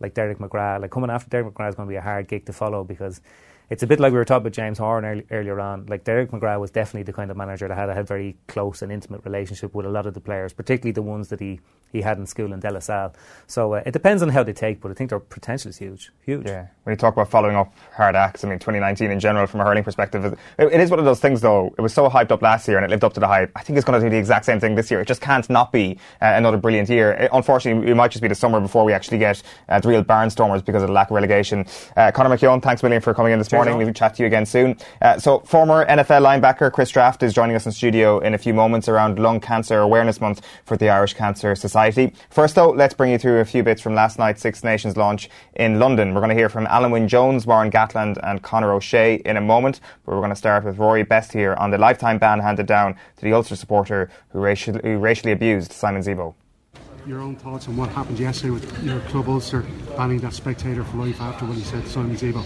like 0.01 0.13
Derek 0.13 0.39
McGrath. 0.39 0.81
Like 0.81 0.91
coming 0.91 1.11
after 1.11 1.29
Derek 1.29 1.53
McGrath 1.53 1.69
is 1.69 1.75
going 1.75 1.87
to 1.87 1.91
be 1.91 2.01
a 2.03 2.07
hard 2.09 2.27
gig 2.27 2.45
to 2.47 2.53
follow 2.53 2.83
because 2.83 3.21
it's 3.69 3.83
a 3.83 3.87
bit 3.87 3.99
like 3.99 4.11
we 4.11 4.17
were 4.17 4.25
talking 4.25 4.43
about 4.43 4.53
James 4.53 4.77
Horan 4.77 5.05
early, 5.05 5.25
earlier 5.31 5.59
on. 5.59 5.85
Like 5.87 6.03
Derek 6.03 6.31
McGrath 6.31 6.59
was 6.59 6.71
definitely 6.71 7.03
the 7.03 7.13
kind 7.13 7.31
of 7.31 7.37
manager 7.37 7.67
that 7.67 7.75
had 7.75 7.89
a 7.89 8.03
very 8.03 8.37
close 8.47 8.81
and 8.81 8.91
intimate 8.91 9.25
relationship 9.25 9.73
with 9.73 9.85
a 9.85 9.89
lot 9.89 10.05
of 10.05 10.13
the 10.13 10.19
players, 10.19 10.53
particularly 10.53 10.91
the 10.91 11.01
ones 11.01 11.29
that 11.29 11.39
he, 11.39 11.59
he 11.91 12.01
had 12.01 12.17
in 12.17 12.25
school 12.25 12.53
in 12.53 12.59
De 12.59 12.71
La 12.71 12.79
Salle. 12.79 13.13
So 13.47 13.73
uh, 13.73 13.83
it 13.85 13.91
depends 13.91 14.21
on 14.21 14.29
how 14.29 14.43
they 14.43 14.53
take, 14.53 14.81
but 14.81 14.91
I 14.91 14.93
think 14.93 15.09
their 15.09 15.19
potential 15.19 15.69
is 15.69 15.77
huge, 15.77 16.11
huge. 16.21 16.47
Yeah. 16.47 16.67
When 16.83 16.93
you 16.93 16.97
talk 16.97 17.13
about 17.13 17.29
following 17.29 17.55
up 17.55 17.73
hard 17.95 18.15
acts, 18.15 18.43
I 18.43 18.49
mean, 18.49 18.59
2019 18.59 19.09
in 19.09 19.19
general, 19.19 19.47
from 19.47 19.61
a 19.61 19.63
hurling 19.63 19.83
perspective, 19.83 20.25
it, 20.25 20.37
it 20.59 20.79
is 20.79 20.89
one 20.89 20.99
of 20.99 21.05
those 21.05 21.19
things. 21.19 21.41
Though 21.41 21.73
it 21.77 21.81
was 21.81 21.93
so 21.93 22.09
hyped 22.09 22.31
up 22.31 22.41
last 22.41 22.67
year 22.67 22.77
and 22.77 22.85
it 22.85 22.89
lived 22.89 23.03
up 23.03 23.13
to 23.13 23.19
the 23.19 23.27
hype. 23.27 23.51
I 23.55 23.63
think 23.63 23.77
it's 23.77 23.85
going 23.85 23.99
to 23.99 24.05
do 24.05 24.09
the 24.09 24.17
exact 24.17 24.45
same 24.45 24.59
thing 24.59 24.75
this 24.75 24.91
year. 24.91 25.01
It 25.01 25.07
just 25.07 25.21
can't 25.21 25.49
not 25.49 25.71
be 25.71 25.97
uh, 26.21 26.33
another 26.35 26.57
brilliant 26.57 26.89
year. 26.89 27.11
It, 27.13 27.29
unfortunately, 27.33 27.89
it 27.89 27.95
might 27.95 28.11
just 28.11 28.21
be 28.21 28.27
the 28.27 28.35
summer 28.35 28.59
before 28.59 28.83
we 28.83 28.93
actually 28.93 29.17
get 29.17 29.41
uh, 29.69 29.79
the 29.79 29.89
real 29.89 30.03
barnstormers 30.03 30.63
because 30.63 30.83
of 30.83 30.89
the 30.89 30.93
lack 30.93 31.09
of 31.09 31.15
relegation. 31.15 31.65
Uh, 31.97 32.11
Conor 32.11 32.35
McKeown, 32.35 32.61
thanks 32.61 32.83
million 32.83 33.01
for 33.01 33.13
coming 33.13 33.33
in 33.33 33.39
this 33.39 33.49
morning. 33.55 33.77
We'll 33.77 33.93
chat 33.93 34.15
to 34.15 34.23
you 34.23 34.27
again 34.27 34.35
again 34.35 34.45
soon. 34.45 34.77
Uh, 35.01 35.17
so, 35.17 35.39
former 35.39 35.85
NFL 35.85 36.21
linebacker 36.21 36.71
Chris 36.71 36.89
Draft 36.89 37.23
is 37.23 37.33
joining 37.33 37.55
us 37.55 37.65
in 37.65 37.71
studio 37.71 38.19
in 38.19 38.33
a 38.33 38.37
few 38.37 38.53
moments 38.53 38.87
around 38.87 39.17
Lung 39.17 39.39
Cancer 39.39 39.79
Awareness 39.79 40.19
Month 40.21 40.41
for 40.65 40.77
the 40.77 40.89
Irish 40.89 41.13
Cancer 41.13 41.55
Society. 41.55 42.13
First, 42.29 42.55
though, 42.55 42.69
let's 42.69 42.93
bring 42.93 43.11
you 43.11 43.17
through 43.17 43.39
a 43.39 43.45
few 43.45 43.63
bits 43.63 43.81
from 43.81 43.95
last 43.95 44.19
night's 44.19 44.41
Six 44.41 44.63
Nations 44.63 44.97
launch 44.97 45.29
in 45.55 45.79
London. 45.79 46.13
We're 46.13 46.21
going 46.21 46.29
to 46.29 46.35
hear 46.35 46.49
from 46.49 46.65
Alun 46.67 46.91
Wyn 46.91 47.07
Jones, 47.07 47.47
Warren 47.47 47.71
Gatland, 47.71 48.17
and 48.23 48.41
Conor 48.41 48.73
O'Shea 48.73 49.15
in 49.25 49.37
a 49.37 49.41
moment, 49.41 49.79
but 50.05 50.13
we're 50.13 50.21
going 50.21 50.29
to 50.29 50.35
start 50.35 50.65
with 50.65 50.77
Rory 50.77 51.03
Best 51.03 51.31
here 51.31 51.53
on 51.55 51.71
the 51.71 51.77
lifetime 51.77 52.17
ban 52.17 52.39
handed 52.39 52.65
down 52.65 52.93
to 52.93 53.21
the 53.21 53.33
Ulster 53.33 53.55
supporter 53.55 54.09
who, 54.29 54.39
racially, 54.39 54.81
who 54.83 54.97
racially 54.97 55.31
abused 55.31 55.71
Simon 55.71 56.01
Zebo 56.01 56.35
your 57.07 57.21
own 57.21 57.35
thoughts 57.35 57.67
on 57.67 57.77
what 57.77 57.87
happened 57.89 58.17
yesterday 58.17 58.49
with 58.49 58.83
your 58.83 58.99
club 59.01 59.29
Ulster 59.29 59.63
banning 59.95 60.17
that 60.21 60.33
spectator 60.33 60.83
for 60.83 60.97
life 60.97 61.21
after 61.21 61.45
what 61.45 61.55
he 61.55 61.63
said 61.63 61.83
to 61.83 61.89
Simon 61.89 62.15
Zebo? 62.15 62.43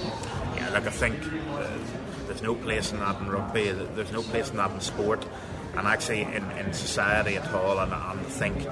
Look, 0.74 0.86
I 0.86 0.91
think 0.91 1.16
uh, 1.24 1.68
there's 2.28 2.41
no 2.41 2.56
place 2.56 2.91
in 2.91 3.00
that 3.00 3.20
in 3.22 3.30
rugby. 3.30 3.72
There's 3.72 4.12
no 4.12 4.22
place 4.22 4.50
in 4.50 4.58
that 4.58 4.72
in 4.72 4.80
sport, 4.82 5.26
and 5.76 5.88
actually 5.88 6.22
in, 6.22 6.50
in 6.52 6.74
society 6.74 7.38
at 7.38 7.52
all. 7.54 7.80
And, 7.80 7.91
and 7.91 8.20
I 8.20 8.24
think 8.24 8.68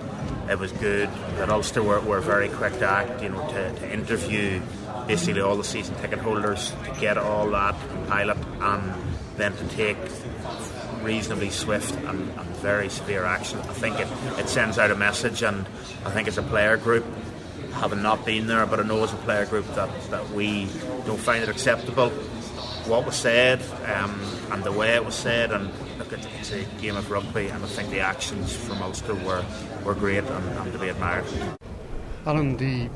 it 0.49 0.59
was 0.59 0.71
good 0.73 1.09
that 1.37 1.49
Ulster 1.49 1.81
were, 1.81 1.99
were 2.01 2.21
very 2.21 2.49
quick 2.49 2.73
to 2.79 2.85
act. 2.87 3.23
You 3.23 3.29
know, 3.29 3.47
to, 3.47 3.73
to 3.73 3.93
interview 3.93 4.61
basically 5.07 5.41
all 5.41 5.55
the 5.55 5.63
season 5.63 5.95
ticket 5.95 6.19
holders 6.19 6.73
to 6.83 6.99
get 6.99 7.17
all 7.17 7.49
that 7.51 7.75
pilot 8.07 8.37
and 8.59 8.93
then 9.37 9.55
to 9.55 9.67
take 9.69 9.97
reasonably 11.01 11.49
swift 11.49 11.95
and, 11.95 12.29
and, 12.29 12.47
very 12.57 12.89
severe 12.89 13.23
action. 13.23 13.59
I 13.59 13.73
think 13.73 13.99
it, 13.99 14.07
it 14.39 14.49
sends 14.49 14.79
out 14.79 14.89
a 14.89 14.95
message, 14.95 15.43
and 15.43 15.65
I 16.03 16.09
think 16.09 16.27
as 16.27 16.39
a 16.39 16.41
player 16.41 16.75
group, 16.75 17.05
having 17.77 18.01
not 18.01 18.25
been 18.25 18.47
there, 18.47 18.65
but 18.65 18.79
I 18.79 18.83
know 18.83 19.03
as 19.03 19.13
a 19.13 19.17
player 19.17 19.45
group 19.45 19.65
that, 19.75 19.89
that 20.09 20.29
we 20.31 20.65
don't 21.05 21.19
find 21.19 21.43
it 21.43 21.49
acceptable 21.49 22.09
what 22.87 23.05
was 23.05 23.15
said 23.15 23.61
um, 23.85 24.19
and 24.51 24.63
the 24.63 24.71
way 24.71 24.95
it 24.95 25.03
was 25.03 25.15
said. 25.15 25.51
And 25.51 25.71
look, 25.99 26.11
it's 26.13 26.51
a 26.51 26.63
game 26.79 26.95
of 26.95 27.11
rugby, 27.11 27.47
and 27.47 27.63
I 27.63 27.67
think 27.67 27.89
the 27.89 27.99
actions 27.99 28.55
from 28.55 28.81
Ulster 28.81 29.13
were, 29.13 29.45
were 29.83 29.93
great 29.93 30.23
and, 30.23 30.57
and 30.59 30.73
to 30.73 30.79
be 30.79 30.89
admired. 30.89 31.25
Alun, 32.25 32.57
the 32.57 32.89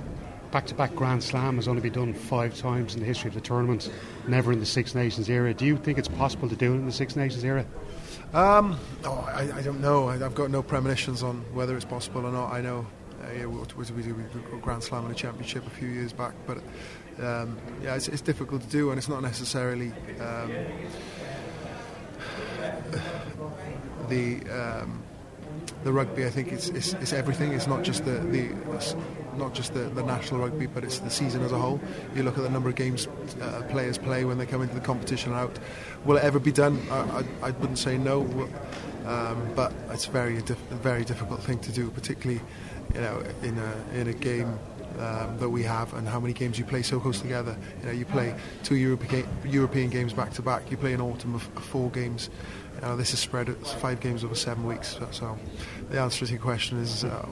back-to-back 0.51 0.95
Grand 0.95 1.23
Slam 1.23 1.55
has 1.55 1.67
only 1.67 1.81
been 1.81 1.93
done 1.93 2.13
five 2.13 2.57
times 2.57 2.93
in 2.93 2.99
the 2.99 3.05
history 3.05 3.29
of 3.29 3.33
the 3.33 3.41
tournament, 3.41 3.89
never 4.27 4.51
in 4.51 4.59
the 4.59 4.65
Six 4.65 4.95
Nations 4.95 5.29
era. 5.29 5.53
Do 5.53 5.65
you 5.65 5.77
think 5.77 5.97
it's 5.97 6.09
possible 6.09 6.49
to 6.49 6.55
do 6.55 6.73
it 6.73 6.77
in 6.77 6.85
the 6.85 6.91
Six 6.91 7.15
Nations 7.15 7.43
era? 7.43 7.65
Um, 8.33 8.79
oh, 9.03 9.29
I, 9.33 9.57
I, 9.57 9.61
don't 9.61 9.81
know. 9.81 10.07
I, 10.07 10.17
have 10.17 10.35
got 10.35 10.51
no 10.51 10.61
premonitions 10.61 11.21
on 11.21 11.41
whether 11.53 11.75
it's 11.75 11.85
possible 11.85 12.25
or 12.25 12.31
not. 12.31 12.51
I 12.51 12.61
know 12.61 12.87
uh, 13.22 13.31
yeah, 13.34 13.45
we, 13.45 13.84
we, 13.84 14.11
we 14.14 14.60
Grand 14.61 14.84
Slam 14.84 15.06
and 15.06 15.14
a 15.14 15.18
championship 15.18 15.65
a 15.68 15.69
few 15.69 15.88
years 15.88 16.14
back, 16.14 16.34
but 16.45 16.57
um, 17.19 17.57
yeah, 17.84 17.95
it's, 17.95 18.07
it's, 18.07 18.22
difficult 18.22 18.61
to 18.61 18.68
do, 18.68 18.89
and 18.89 18.98
it's 18.98 19.10
not 19.10 19.22
necessarily 19.22 19.91
um, 20.19 20.52
the 24.10 24.39
um, 24.49 25.03
the 25.84 25.91
rugby. 25.91 26.26
I 26.26 26.30
think 26.30 26.52
it's, 26.52 26.69
it's, 26.69 26.93
it's 26.93 27.14
everything. 27.14 27.53
It's 27.53 27.68
not 27.68 27.84
just 27.84 28.06
the, 28.06 28.11
the 28.11 28.49
not 29.38 29.53
just 29.53 29.73
the, 29.73 29.81
the, 29.81 30.03
national 30.03 30.41
rugby, 30.41 30.65
but 30.65 30.84
it's 30.84 30.99
the 30.99 31.10
season 31.10 31.41
as 31.43 31.52
a 31.52 31.57
whole. 31.57 31.80
You 32.15 32.23
look 32.23 32.38
at 32.38 32.43
the 32.43 32.49
number 32.49 32.69
of 32.69 32.76
games 32.76 33.07
uh, 33.41 33.61
players 33.69 33.98
play 33.98 34.26
when 34.26 34.38
they 34.38 34.45
come 34.45 34.61
into 34.61 34.76
the 34.76 34.81
competition 34.81 35.34
out. 35.34 35.57
Will 36.06 36.18
it 36.18 36.23
ever 36.23 36.39
be 36.39 36.52
done? 36.52 36.80
I, 36.89 36.95
I, 36.95 37.23
I 37.43 37.52
wouldn't 37.52 37.77
say 37.77 37.98
no, 37.98 38.22
um, 39.06 39.49
but 39.56 39.73
it's 39.89 40.07
a 40.07 40.11
very 40.11 40.41
diff- 40.41 40.57
very 40.69 41.03
difficult 41.03 41.41
thing 41.43 41.60
to 41.60 41.72
do, 41.72 41.89
particularly 41.91 42.41
you 42.93 43.01
know 43.01 43.23
in 43.43 43.57
a 43.57 43.99
in 43.99 44.07
a 44.07 44.13
game 44.13 44.57
um, 44.99 45.38
that 45.39 45.49
we 45.49 45.63
have 45.63 45.93
and 45.93 46.07
how 46.07 46.19
many 46.19 46.34
games 46.34 46.59
you 46.59 46.65
play 46.65 46.81
so 46.81 46.99
close 46.99 47.22
together. 47.22 47.55
You 47.80 47.85
know, 47.85 47.91
you 47.91 48.05
play 48.05 48.35
two 48.63 48.76
European 48.76 49.27
European 49.45 49.89
games 49.89 50.13
back 50.13 50.34
to 50.34 50.41
back. 50.41 50.69
You 50.69 50.77
play 50.77 50.93
an 50.93 51.01
autumn 51.01 51.35
of, 51.35 51.43
four 51.43 51.89
games. 51.89 52.30
You 52.76 52.81
know, 52.81 52.97
this 52.97 53.13
is 53.13 53.19
spread 53.19 53.55
five 53.65 53.99
games 53.99 54.23
over 54.23 54.35
seven 54.35 54.65
weeks. 54.65 54.97
So, 54.97 55.07
so 55.11 55.39
the 55.89 55.99
answer 55.99 56.26
to 56.26 56.31
your 56.31 56.41
question 56.41 56.80
is, 56.80 57.03
uh, 57.03 57.26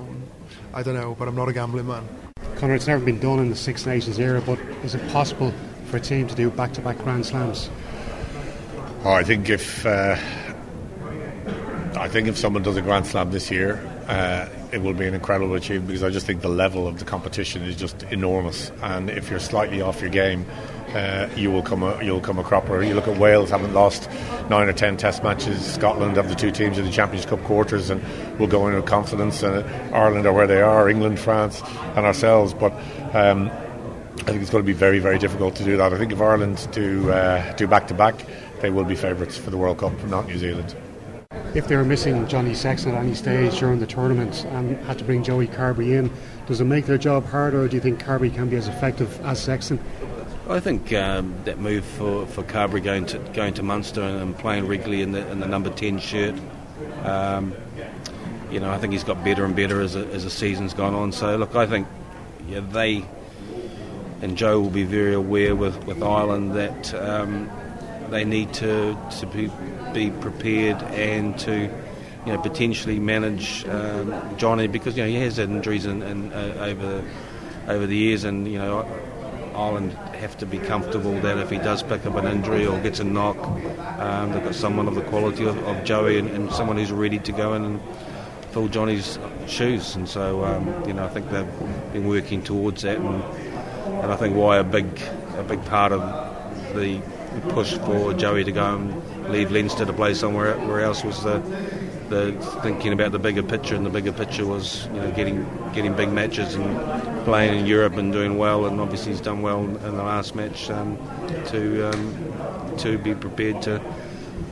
I 0.73 0.83
don't 0.83 0.95
know, 0.95 1.15
but 1.17 1.27
I'm 1.27 1.35
not 1.35 1.49
a 1.49 1.53
gambling 1.53 1.87
man. 1.87 2.07
Conor, 2.55 2.75
it's 2.75 2.87
never 2.87 3.03
been 3.03 3.19
done 3.19 3.39
in 3.39 3.49
the 3.49 3.55
Six 3.55 3.85
Nations 3.85 4.19
era, 4.19 4.41
but 4.41 4.59
is 4.83 4.95
it 4.95 5.11
possible 5.11 5.53
for 5.85 5.97
a 5.97 6.01
team 6.01 6.27
to 6.27 6.35
do 6.35 6.49
back-to-back 6.49 6.97
Grand 6.99 7.25
Slams? 7.25 7.69
Oh, 9.03 9.11
I 9.11 9.23
think 9.23 9.49
if 9.49 9.85
uh, 9.85 10.17
I 11.95 12.07
think 12.09 12.27
if 12.27 12.37
someone 12.37 12.63
does 12.63 12.77
a 12.77 12.81
Grand 12.81 13.07
Slam 13.07 13.31
this 13.31 13.49
year, 13.49 13.81
uh, 14.09 14.49
it 14.71 14.81
will 14.81 14.93
be 14.93 15.05
an 15.05 15.13
incredible 15.13 15.53
achievement 15.53 15.87
because 15.87 16.01
I 16.01 16.09
just 16.09 16.25
think 16.25 16.41
the 16.41 16.49
level 16.49 16.87
of 16.87 16.97
the 16.97 17.05
competition 17.05 17.61
is 17.61 17.75
just 17.75 18.01
enormous. 18.03 18.71
And 18.81 19.07
if 19.07 19.29
you're 19.29 19.39
slightly 19.39 19.81
off 19.81 20.01
your 20.01 20.09
game, 20.09 20.47
uh, 20.95 21.29
you 21.35 21.51
will 21.51 21.61
come 21.61 21.83
a, 21.83 22.03
you'll 22.03 22.19
come 22.19 22.39
a 22.39 22.43
cropper. 22.43 22.81
You 22.81 22.95
look 22.95 23.07
at 23.07 23.19
Wales 23.19 23.51
haven't 23.51 23.75
lost 23.75 24.09
nine 24.49 24.67
or 24.67 24.73
ten 24.73 24.97
Test 24.97 25.23
matches. 25.23 25.63
Scotland 25.63 26.17
have 26.17 26.27
the 26.27 26.33
two 26.33 26.49
teams 26.49 26.79
in 26.79 26.85
the 26.85 26.91
Champions 26.91 27.27
Cup 27.27 27.43
quarters 27.43 27.91
and 27.91 28.01
will 28.39 28.47
go 28.47 28.67
in 28.67 28.73
with 28.73 28.87
confidence. 28.87 29.43
And 29.43 29.63
Ireland 29.93 30.25
are 30.25 30.33
where 30.33 30.47
they 30.47 30.61
are. 30.61 30.89
England, 30.89 31.19
France, 31.19 31.61
and 31.95 31.99
ourselves. 31.99 32.55
But 32.55 32.73
um, 33.13 33.51
I 34.21 34.23
think 34.23 34.41
it's 34.41 34.49
going 34.49 34.63
to 34.63 34.67
be 34.67 34.73
very 34.73 34.97
very 34.97 35.19
difficult 35.19 35.55
to 35.57 35.63
do 35.63 35.77
that. 35.77 35.93
I 35.93 35.99
think 35.99 36.11
if 36.11 36.19
Ireland 36.19 36.67
do 36.71 37.11
uh, 37.11 37.53
do 37.53 37.67
back 37.67 37.87
to 37.89 37.93
back, 37.93 38.25
they 38.61 38.71
will 38.71 38.85
be 38.85 38.95
favourites 38.95 39.37
for 39.37 39.51
the 39.51 39.57
World 39.57 39.77
Cup, 39.77 39.93
not 40.05 40.25
New 40.25 40.39
Zealand 40.39 40.75
if 41.55 41.67
they 41.67 41.75
were 41.75 41.85
missing 41.85 42.27
Johnny 42.27 42.53
Sexton 42.53 42.93
at 42.93 43.03
any 43.03 43.15
stage 43.15 43.59
during 43.59 43.79
the 43.79 43.87
tournament 43.87 44.45
and 44.51 44.77
had 44.85 44.97
to 44.99 45.03
bring 45.03 45.23
Joey 45.23 45.47
Carbery 45.47 45.97
in, 45.97 46.11
does 46.47 46.61
it 46.61 46.65
make 46.65 46.85
their 46.85 46.97
job 46.97 47.25
harder, 47.25 47.63
or 47.63 47.67
do 47.67 47.75
you 47.75 47.81
think 47.81 48.03
Carbery 48.03 48.33
can 48.33 48.49
be 48.49 48.55
as 48.55 48.67
effective 48.67 49.19
as 49.25 49.41
Sexton? 49.41 49.79
I 50.49 50.59
think 50.59 50.91
um, 50.93 51.35
that 51.45 51.59
move 51.59 51.85
for, 51.85 52.25
for 52.25 52.43
Carbery 52.43 52.83
going 52.83 53.05
to 53.07 53.19
going 53.33 53.53
to 53.55 53.63
Munster 53.63 54.01
and, 54.01 54.35
playing 54.37 54.67
regularly 54.67 55.03
in 55.03 55.11
the 55.11 55.29
in 55.31 55.39
the 55.39 55.47
number 55.47 55.69
ten 55.69 55.99
shirt, 55.99 56.33
um, 57.03 57.53
you 58.49 58.59
know, 58.59 58.71
I 58.71 58.79
think 58.79 58.93
he's 58.93 59.03
got 59.03 59.23
better 59.23 59.45
and 59.45 59.55
better 59.55 59.79
as, 59.79 59.95
a, 59.95 60.07
as 60.07 60.23
the 60.23 60.31
season's 60.31 60.73
gone 60.73 60.95
on. 60.95 61.11
So 61.11 61.35
look, 61.35 61.55
I 61.55 61.67
think 61.67 61.87
yeah, 62.47 62.61
they 62.61 63.05
and 64.21 64.35
Joe 64.35 64.59
will 64.59 64.71
be 64.71 64.83
very 64.83 65.13
aware 65.13 65.55
with, 65.55 65.85
with 65.85 66.01
Ireland 66.01 66.55
that 66.55 66.93
um, 66.95 67.49
they 68.09 68.25
need 68.25 68.51
to 68.55 68.97
to 69.19 69.25
be 69.27 69.51
be 69.93 70.11
prepared 70.11 70.81
and 70.93 71.37
to 71.39 71.69
you 72.25 72.33
know 72.33 72.37
potentially 72.37 72.99
manage 72.99 73.65
um, 73.67 74.37
Johnny 74.37 74.67
because 74.67 74.95
you 74.97 75.03
know 75.03 75.09
he 75.09 75.15
has 75.15 75.37
had 75.37 75.49
injuries 75.49 75.85
in, 75.85 76.01
in, 76.01 76.31
uh, 76.33 76.57
over 76.59 77.03
over 77.67 77.85
the 77.87 77.95
years 77.95 78.23
and 78.23 78.47
you 78.47 78.57
know 78.57 78.85
Ireland 79.55 79.93
have 80.15 80.37
to 80.39 80.45
be 80.45 80.57
comfortable 80.57 81.19
that 81.21 81.37
if 81.37 81.49
he 81.49 81.57
does 81.57 81.81
pick 81.81 82.05
up 82.05 82.15
an 82.15 82.27
injury 82.27 82.65
or 82.65 82.79
gets 82.81 82.99
a 82.99 83.03
knock 83.03 83.37
um, 83.99 84.31
they've 84.31 84.43
got 84.43 84.55
someone 84.55 84.87
of 84.87 84.95
the 84.95 85.01
quality 85.03 85.45
of, 85.45 85.57
of 85.67 85.83
Joey 85.83 86.19
and, 86.19 86.29
and, 86.29 86.51
someone 86.51 86.77
who's 86.77 86.91
ready 86.91 87.19
to 87.19 87.31
go 87.31 87.53
in 87.53 87.63
and 87.63 87.81
fill 88.51 88.67
Johnny's 88.67 89.19
shoes. 89.47 89.95
And 89.95 90.09
so 90.09 90.43
um, 90.43 90.87
you 90.87 90.93
know 90.93 91.05
I 91.05 91.09
think 91.09 91.29
they've 91.29 91.93
been 91.93 92.07
working 92.07 92.43
towards 92.43 92.81
that 92.81 92.97
and, 92.97 93.23
and 94.03 94.11
I 94.11 94.15
think 94.15 94.35
why 94.35 94.57
a 94.57 94.63
big 94.63 94.85
a 95.37 95.43
big 95.43 95.63
part 95.65 95.91
of 95.91 96.01
the 96.75 97.01
push 97.49 97.73
for 97.77 98.13
Joey 98.13 98.43
to 98.43 98.51
go 98.51 98.75
and 98.75 99.18
leave 99.29 99.51
Leinster 99.51 99.85
to 99.85 99.93
play 99.93 100.13
somewhere 100.13 100.57
where 100.57 100.81
else 100.81 101.03
was 101.03 101.23
the 101.23 101.39
the 102.09 102.31
thinking 102.63 102.91
about 102.91 103.11
the 103.11 103.19
bigger 103.19 103.43
picture, 103.43 103.75
and 103.75 103.85
the 103.85 103.89
bigger 103.89 104.11
picture 104.11 104.45
was 104.45 104.85
you 104.87 105.01
know 105.01 105.11
getting 105.11 105.45
getting 105.73 105.93
big 105.93 106.11
matches 106.11 106.55
and 106.55 107.23
playing 107.23 107.59
in 107.59 107.65
Europe 107.65 107.93
and 107.97 108.11
doing 108.11 108.37
well, 108.37 108.65
and 108.65 108.81
obviously 108.81 109.11
he's 109.11 109.21
done 109.21 109.41
well 109.41 109.63
in 109.63 109.73
the 109.73 110.03
last 110.03 110.35
match 110.35 110.69
um, 110.69 110.97
to 111.47 111.89
um, 111.89 112.77
to 112.77 112.97
be 112.97 113.13
prepared 113.13 113.61
to 113.61 113.79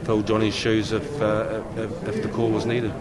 fill 0.03 0.21
Johnny's 0.21 0.55
shoes 0.55 0.91
if, 0.91 1.21
uh, 1.21 1.61
if, 1.75 2.07
if 2.07 2.23
the 2.23 2.29
call 2.29 2.49
was 2.49 2.65
needed. 2.65 2.93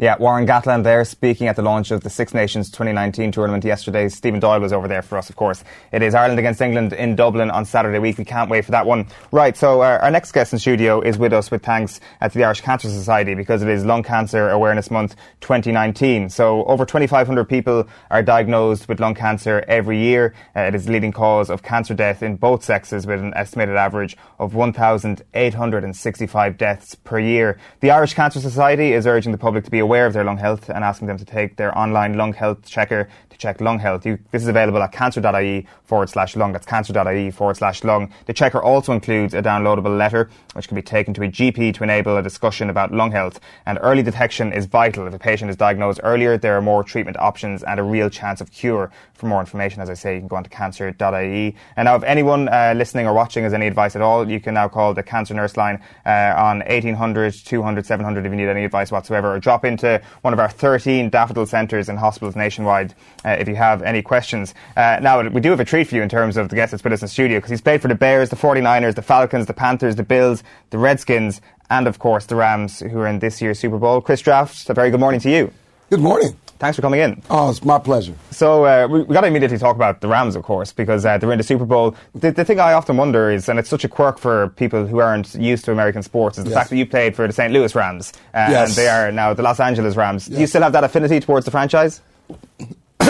Yeah, 0.00 0.14
Warren 0.16 0.46
Gatland 0.46 0.84
there 0.84 1.04
speaking 1.04 1.48
at 1.48 1.56
the 1.56 1.62
launch 1.62 1.90
of 1.90 2.04
the 2.04 2.08
Six 2.08 2.32
Nations 2.32 2.70
2019 2.70 3.32
tournament 3.32 3.64
yesterday. 3.64 4.08
Stephen 4.08 4.38
Doyle 4.38 4.60
was 4.60 4.72
over 4.72 4.86
there 4.86 5.02
for 5.02 5.18
us, 5.18 5.28
of 5.28 5.34
course. 5.34 5.64
It 5.90 6.02
is 6.02 6.14
Ireland 6.14 6.38
against 6.38 6.60
England 6.60 6.92
in 6.92 7.16
Dublin 7.16 7.50
on 7.50 7.64
Saturday 7.64 7.98
week. 7.98 8.16
We 8.16 8.24
can't 8.24 8.48
wait 8.48 8.64
for 8.64 8.70
that 8.70 8.86
one. 8.86 9.08
Right, 9.32 9.56
so 9.56 9.80
our, 9.80 9.98
uh, 9.98 10.04
our 10.04 10.12
next 10.12 10.30
guest 10.30 10.52
in 10.52 10.60
studio 10.60 11.00
is 11.00 11.18
with 11.18 11.32
us 11.32 11.50
with 11.50 11.64
thanks 11.64 11.98
to 12.22 12.30
the 12.32 12.44
Irish 12.44 12.60
Cancer 12.60 12.88
Society 12.88 13.34
because 13.34 13.60
it 13.60 13.68
is 13.68 13.84
Lung 13.84 14.04
Cancer 14.04 14.50
Awareness 14.50 14.88
Month 14.88 15.16
2019. 15.40 16.30
So 16.30 16.64
over 16.66 16.86
2,500 16.86 17.44
people 17.46 17.88
are 18.12 18.22
diagnosed 18.22 18.88
with 18.88 19.00
lung 19.00 19.16
cancer 19.16 19.64
every 19.66 19.98
year. 19.98 20.32
Uh, 20.54 20.60
it 20.60 20.76
is 20.76 20.84
the 20.84 20.92
leading 20.92 21.10
cause 21.10 21.50
of 21.50 21.64
cancer 21.64 21.94
death 21.94 22.22
in 22.22 22.36
both 22.36 22.62
sexes 22.62 23.04
with 23.04 23.18
an 23.18 23.34
estimated 23.34 23.74
average 23.74 24.16
of 24.38 24.54
1,865 24.54 26.56
deaths 26.56 26.94
per 26.94 27.18
year. 27.18 27.58
The 27.80 27.90
Irish 27.90 28.14
Cancer 28.14 28.38
Society 28.38 28.92
is 28.92 29.04
urging 29.04 29.32
the 29.32 29.38
public 29.38 29.64
to 29.64 29.72
be 29.72 29.87
aware 29.88 30.04
of 30.04 30.12
their 30.12 30.24
lung 30.24 30.36
health 30.36 30.68
and 30.68 30.84
asking 30.84 31.08
them 31.08 31.16
to 31.16 31.24
take 31.24 31.56
their 31.56 31.72
online 31.82 32.12
lung 32.18 32.34
health 32.34 32.60
checker 32.66 33.08
check 33.38 33.60
lung 33.60 33.78
health. 33.78 34.04
You, 34.04 34.18
this 34.32 34.42
is 34.42 34.48
available 34.48 34.82
at 34.82 34.92
cancer.ie 34.92 35.66
forward 35.84 36.10
slash 36.10 36.36
lung. 36.36 36.52
That's 36.52 36.66
cancer.ie 36.66 37.30
forward 37.30 37.56
slash 37.56 37.84
lung. 37.84 38.12
The 38.26 38.32
checker 38.32 38.60
also 38.60 38.92
includes 38.92 39.32
a 39.32 39.40
downloadable 39.40 39.96
letter 39.96 40.28
which 40.54 40.66
can 40.66 40.74
be 40.74 40.82
taken 40.82 41.14
to 41.14 41.22
a 41.22 41.28
GP 41.28 41.74
to 41.74 41.84
enable 41.84 42.16
a 42.16 42.22
discussion 42.22 42.68
about 42.68 42.92
lung 42.92 43.12
health. 43.12 43.38
And 43.64 43.78
early 43.80 44.02
detection 44.02 44.52
is 44.52 44.66
vital. 44.66 45.06
If 45.06 45.14
a 45.14 45.18
patient 45.18 45.50
is 45.50 45.56
diagnosed 45.56 46.00
earlier, 46.02 46.36
there 46.36 46.56
are 46.56 46.62
more 46.62 46.82
treatment 46.82 47.16
options 47.16 47.62
and 47.62 47.78
a 47.78 47.82
real 47.82 48.10
chance 48.10 48.40
of 48.40 48.50
cure. 48.50 48.90
For 49.14 49.26
more 49.26 49.40
information, 49.40 49.80
as 49.82 49.90
I 49.90 49.94
say, 49.94 50.14
you 50.14 50.20
can 50.20 50.28
go 50.28 50.36
on 50.36 50.44
to 50.44 50.50
cancer.ie. 50.50 51.56
And 51.76 51.86
now, 51.86 51.96
if 51.96 52.02
anyone 52.04 52.48
uh, 52.48 52.74
listening 52.76 53.06
or 53.06 53.12
watching 53.12 53.44
has 53.44 53.54
any 53.54 53.66
advice 53.66 53.96
at 53.96 54.02
all, 54.02 54.28
you 54.28 54.40
can 54.40 54.54
now 54.54 54.68
call 54.68 54.94
the 54.94 55.02
Cancer 55.02 55.34
Nurse 55.34 55.56
line 55.56 55.82
uh, 56.06 56.34
on 56.36 56.60
1800 56.60 57.34
200 57.34 57.86
700 57.86 58.26
if 58.26 58.30
you 58.30 58.36
need 58.36 58.48
any 58.48 58.64
advice 58.64 58.92
whatsoever, 58.92 59.34
or 59.34 59.40
drop 59.40 59.64
into 59.64 60.00
one 60.22 60.32
of 60.32 60.38
our 60.38 60.48
13 60.48 61.10
daffodil 61.10 61.46
centres 61.46 61.88
and 61.88 61.98
hospitals 61.98 62.36
nationwide 62.36 62.94
uh, 63.28 63.36
if 63.38 63.48
you 63.48 63.54
have 63.54 63.82
any 63.82 64.00
questions. 64.00 64.54
Uh, 64.76 64.98
now, 65.02 65.28
we 65.28 65.40
do 65.40 65.50
have 65.50 65.60
a 65.60 65.64
treat 65.64 65.86
for 65.86 65.96
you 65.96 66.02
in 66.02 66.08
terms 66.08 66.36
of 66.36 66.48
the 66.48 66.56
guest 66.56 66.70
that's 66.70 66.82
with 66.82 66.92
us 66.92 67.02
in 67.02 67.06
the 67.06 67.10
studio 67.10 67.38
because 67.38 67.50
he's 67.50 67.60
played 67.60 67.82
for 67.82 67.88
the 67.88 67.94
Bears, 67.94 68.30
the 68.30 68.36
49ers, 68.36 68.94
the 68.94 69.02
Falcons, 69.02 69.46
the 69.46 69.54
Panthers, 69.54 69.96
the 69.96 70.02
Bills, 70.02 70.42
the 70.70 70.78
Redskins, 70.78 71.40
and 71.70 71.86
of 71.86 71.98
course 71.98 72.26
the 72.26 72.36
Rams, 72.36 72.80
who 72.80 72.98
are 73.00 73.06
in 73.06 73.18
this 73.18 73.42
year's 73.42 73.58
Super 73.58 73.78
Bowl. 73.78 74.00
Chris 74.00 74.22
Draft, 74.22 74.68
a 74.70 74.74
very 74.74 74.90
good 74.90 75.00
morning 75.00 75.20
to 75.20 75.30
you. 75.30 75.52
Good 75.90 76.00
morning. 76.00 76.36
Thanks 76.58 76.74
for 76.74 76.82
coming 76.82 76.98
in. 76.98 77.22
Oh, 77.30 77.50
it's 77.50 77.64
my 77.64 77.78
pleasure. 77.78 78.14
So 78.32 78.64
uh, 78.64 78.88
we, 78.90 79.02
we 79.02 79.14
got 79.14 79.20
to 79.20 79.28
immediately 79.28 79.58
talk 79.58 79.76
about 79.76 80.00
the 80.00 80.08
Rams, 80.08 80.34
of 80.34 80.42
course, 80.42 80.72
because 80.72 81.06
uh, 81.06 81.16
they're 81.16 81.30
in 81.30 81.38
the 81.38 81.44
Super 81.44 81.64
Bowl. 81.64 81.94
The, 82.16 82.32
the, 82.32 82.44
thing 82.44 82.58
I 82.58 82.72
often 82.72 82.96
wonder 82.96 83.30
is, 83.30 83.48
and 83.48 83.60
it's 83.60 83.68
such 83.68 83.84
a 83.84 83.88
quirk 83.88 84.18
for 84.18 84.48
people 84.56 84.84
who 84.84 84.98
aren't 84.98 85.34
used 85.34 85.66
to 85.66 85.72
American 85.72 86.02
sports, 86.02 86.36
is 86.36 86.44
the 86.44 86.50
yes. 86.50 86.58
fact 86.58 86.70
that 86.70 86.76
you 86.76 86.84
played 86.84 87.14
for 87.14 87.28
the 87.28 87.32
St. 87.32 87.52
Louis 87.52 87.72
Rams, 87.76 88.12
uh, 88.34 88.48
yes. 88.50 88.70
and 88.70 88.76
they 88.76 88.88
are 88.88 89.12
now 89.12 89.34
the 89.34 89.42
Los 89.42 89.60
Angeles 89.60 89.94
Rams. 89.94 90.26
Yes. 90.26 90.34
Do 90.34 90.40
you 90.40 90.46
still 90.48 90.62
have 90.62 90.72
that 90.72 90.82
affinity 90.82 91.20
towards 91.20 91.44
the 91.44 91.52
franchise? 91.52 92.00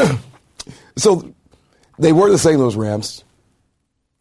so 0.96 1.34
they 1.98 2.12
were 2.12 2.30
the 2.30 2.38
St. 2.38 2.58
Louis 2.58 2.74
Rams. 2.74 3.24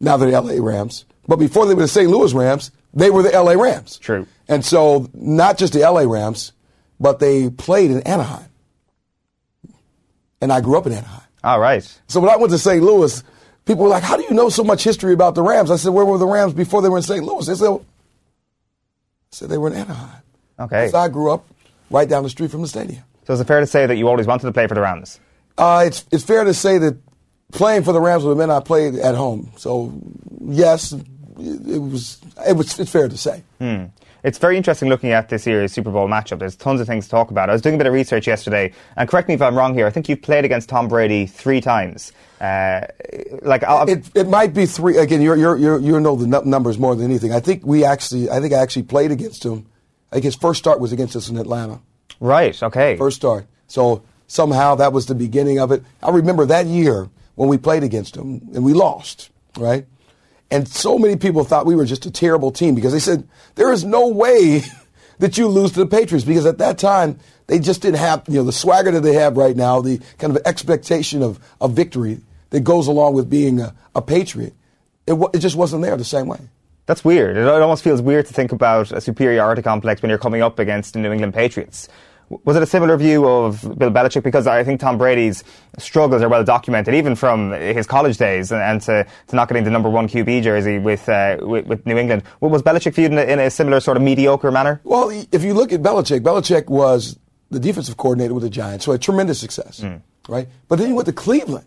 Now 0.00 0.16
they're 0.16 0.30
the 0.30 0.40
LA 0.40 0.64
Rams. 0.64 1.04
But 1.26 1.36
before 1.36 1.66
they 1.66 1.74
were 1.74 1.82
the 1.82 1.88
St. 1.88 2.10
Louis 2.10 2.32
Rams, 2.32 2.70
they 2.94 3.10
were 3.10 3.22
the 3.22 3.30
LA 3.30 3.52
Rams. 3.52 3.98
True. 3.98 4.26
And 4.48 4.64
so 4.64 5.08
not 5.12 5.58
just 5.58 5.72
the 5.72 5.80
LA 5.80 6.00
Rams, 6.00 6.52
but 6.98 7.18
they 7.18 7.50
played 7.50 7.90
in 7.90 8.00
Anaheim. 8.02 8.48
And 10.40 10.52
I 10.52 10.60
grew 10.60 10.78
up 10.78 10.86
in 10.86 10.92
Anaheim. 10.92 11.26
All 11.44 11.60
right. 11.60 11.82
So 12.06 12.20
when 12.20 12.30
I 12.30 12.36
went 12.36 12.50
to 12.52 12.58
St. 12.58 12.82
Louis, 12.82 13.22
people 13.64 13.84
were 13.84 13.90
like, 13.90 14.02
How 14.02 14.16
do 14.16 14.22
you 14.22 14.30
know 14.30 14.48
so 14.48 14.64
much 14.64 14.84
history 14.84 15.12
about 15.12 15.34
the 15.34 15.42
Rams? 15.42 15.70
I 15.70 15.76
said, 15.76 15.92
Where 15.92 16.04
were 16.04 16.18
the 16.18 16.26
Rams 16.26 16.54
before 16.54 16.82
they 16.82 16.88
were 16.88 16.96
in 16.96 17.02
St. 17.02 17.24
Louis? 17.24 17.46
They 17.46 17.54
said, 17.54 17.70
I 17.70 17.80
said 19.30 19.48
they 19.48 19.58
were 19.58 19.68
in 19.68 19.74
Anaheim. 19.74 20.22
Okay. 20.58 20.88
So 20.88 20.98
I 20.98 21.08
grew 21.08 21.30
up 21.30 21.44
right 21.90 22.08
down 22.08 22.22
the 22.22 22.30
street 22.30 22.50
from 22.50 22.62
the 22.62 22.68
stadium. 22.68 23.02
So 23.26 23.34
is 23.34 23.40
it 23.40 23.46
fair 23.46 23.60
to 23.60 23.66
say 23.66 23.86
that 23.86 23.96
you 23.96 24.08
always 24.08 24.26
wanted 24.26 24.46
to 24.46 24.52
play 24.52 24.66
for 24.66 24.74
the 24.74 24.80
Rams? 24.80 25.20
Uh, 25.58 25.84
it's, 25.86 26.06
it's 26.12 26.24
fair 26.24 26.44
to 26.44 26.54
say 26.54 26.78
that 26.78 26.96
playing 27.52 27.82
for 27.82 27.92
the 27.92 28.00
Rams 28.00 28.24
would 28.24 28.30
have 28.30 28.38
meant 28.38 28.50
I 28.50 28.60
played 28.60 28.94
at 28.94 29.14
home. 29.14 29.50
So, 29.56 29.92
yes, 30.40 30.92
it, 30.92 31.04
it 31.38 31.78
was, 31.78 32.20
it 32.46 32.56
was 32.56 32.78
it's 32.78 32.90
fair 32.90 33.08
to 33.08 33.16
say. 33.18 33.42
Hmm. 33.58 33.86
It's 34.24 34.38
very 34.38 34.56
interesting 34.56 34.88
looking 34.88 35.12
at 35.12 35.28
this 35.28 35.46
year's 35.46 35.72
Super 35.72 35.90
Bowl 35.90 36.08
matchup. 36.08 36.40
There's 36.40 36.56
tons 36.56 36.80
of 36.80 36.86
things 36.86 37.04
to 37.04 37.10
talk 37.10 37.30
about. 37.30 37.48
I 37.48 37.52
was 37.52 37.62
doing 37.62 37.76
a 37.76 37.78
bit 37.78 37.86
of 37.86 37.92
research 37.92 38.26
yesterday, 38.26 38.72
and 38.96 39.08
correct 39.08 39.28
me 39.28 39.34
if 39.34 39.42
I'm 39.42 39.56
wrong 39.56 39.74
here. 39.74 39.86
I 39.86 39.90
think 39.90 40.08
you've 40.08 40.22
played 40.22 40.44
against 40.44 40.68
Tom 40.68 40.88
Brady 40.88 41.26
three 41.26 41.60
times. 41.60 42.12
Uh, 42.40 42.82
like 43.42 43.62
I'll, 43.62 43.88
it, 43.88 44.10
it 44.14 44.28
might 44.28 44.54
be 44.54 44.66
three. 44.66 44.96
Again, 44.96 45.22
you're, 45.22 45.36
you're, 45.36 45.56
you're, 45.56 45.78
you 45.78 45.98
know 46.00 46.16
the 46.16 46.26
numbers 46.26 46.78
more 46.78 46.96
than 46.96 47.04
anything. 47.04 47.32
I 47.32 47.40
think 47.40 47.64
we 47.64 47.84
actually, 47.84 48.28
I 48.28 48.40
think 48.40 48.52
I 48.52 48.58
actually 48.58 48.84
played 48.84 49.12
against 49.12 49.44
him. 49.44 49.66
I 50.10 50.16
think 50.16 50.24
his 50.24 50.36
first 50.36 50.58
start 50.58 50.80
was 50.80 50.92
against 50.92 51.14
us 51.14 51.28
in 51.28 51.36
Atlanta. 51.36 51.80
Right. 52.18 52.60
Okay. 52.60 52.96
First 52.96 53.18
start. 53.18 53.46
So 53.68 54.02
somehow 54.28 54.76
that 54.76 54.92
was 54.92 55.06
the 55.06 55.14
beginning 55.16 55.58
of 55.58 55.72
it. 55.72 55.82
I 56.02 56.10
remember 56.10 56.46
that 56.46 56.66
year 56.66 57.08
when 57.34 57.48
we 57.48 57.58
played 57.58 57.82
against 57.82 58.14
them 58.14 58.48
and 58.54 58.64
we 58.64 58.72
lost. 58.72 59.30
Right. 59.58 59.86
And 60.50 60.68
so 60.68 60.98
many 60.98 61.16
people 61.16 61.44
thought 61.44 61.66
we 61.66 61.74
were 61.74 61.84
just 61.84 62.06
a 62.06 62.10
terrible 62.10 62.52
team 62.52 62.74
because 62.74 62.92
they 62.92 63.00
said, 63.00 63.28
there 63.56 63.72
is 63.72 63.84
no 63.84 64.08
way 64.08 64.62
that 65.18 65.36
you 65.36 65.48
lose 65.48 65.72
to 65.72 65.80
the 65.80 65.86
Patriots 65.86 66.24
because 66.24 66.46
at 66.46 66.58
that 66.58 66.78
time 66.78 67.18
they 67.48 67.58
just 67.58 67.82
didn't 67.82 67.98
have, 67.98 68.24
you 68.28 68.36
know, 68.36 68.44
the 68.44 68.52
swagger 68.52 68.90
that 68.92 69.00
they 69.00 69.14
have 69.14 69.36
right 69.36 69.56
now, 69.56 69.80
the 69.80 70.00
kind 70.18 70.34
of 70.34 70.42
expectation 70.46 71.22
of, 71.22 71.38
of 71.60 71.72
victory 71.72 72.20
that 72.50 72.60
goes 72.60 72.86
along 72.86 73.14
with 73.14 73.28
being 73.28 73.60
a, 73.60 73.74
a 73.94 74.00
Patriot. 74.00 74.54
It, 75.06 75.14
it 75.34 75.38
just 75.38 75.56
wasn't 75.56 75.82
there 75.82 75.96
the 75.96 76.04
same 76.04 76.28
way. 76.28 76.40
That's 76.86 77.04
weird. 77.04 77.36
It 77.36 77.46
almost 77.46 77.84
feels 77.84 78.00
weird 78.00 78.26
to 78.26 78.32
think 78.32 78.50
about 78.50 78.92
a 78.92 79.00
superiority 79.02 79.60
complex 79.60 80.00
when 80.00 80.08
you're 80.08 80.18
coming 80.18 80.40
up 80.40 80.58
against 80.58 80.94
the 80.94 81.00
New 81.00 81.12
England 81.12 81.34
Patriots. 81.34 81.88
Was 82.30 82.56
it 82.56 82.62
a 82.62 82.66
similar 82.66 82.96
view 82.96 83.26
of 83.26 83.62
Bill 83.78 83.90
Belichick? 83.90 84.22
Because 84.22 84.46
I 84.46 84.62
think 84.62 84.80
Tom 84.80 84.98
Brady's 84.98 85.44
struggles 85.78 86.22
are 86.22 86.28
well 86.28 86.44
documented, 86.44 86.94
even 86.94 87.14
from 87.14 87.52
his 87.52 87.86
college 87.86 88.18
days, 88.18 88.52
and, 88.52 88.60
and 88.60 88.82
to, 88.82 89.06
to 89.28 89.36
not 89.36 89.48
getting 89.48 89.64
the 89.64 89.70
number 89.70 89.88
one 89.88 90.08
QB 90.08 90.42
jersey 90.42 90.78
with, 90.78 91.08
uh, 91.08 91.38
with, 91.40 91.66
with, 91.66 91.86
New 91.86 91.96
England. 91.96 92.22
Was 92.40 92.62
Belichick 92.62 92.94
viewed 92.94 93.12
in 93.12 93.18
a, 93.18 93.22
in 93.22 93.38
a, 93.38 93.50
similar 93.50 93.80
sort 93.80 93.96
of 93.96 94.02
mediocre 94.02 94.50
manner? 94.50 94.80
Well, 94.84 95.10
if 95.32 95.42
you 95.42 95.54
look 95.54 95.72
at 95.72 95.82
Belichick, 95.82 96.20
Belichick 96.20 96.68
was 96.68 97.18
the 97.50 97.60
defensive 97.60 97.96
coordinator 97.96 98.34
with 98.34 98.42
the 98.42 98.50
Giants, 98.50 98.84
so 98.84 98.92
a 98.92 98.98
tremendous 98.98 99.40
success, 99.40 99.80
mm. 99.80 100.02
right? 100.28 100.48
But 100.68 100.78
then 100.78 100.88
he 100.88 100.92
went 100.92 101.06
to 101.06 101.12
Cleveland. 101.12 101.66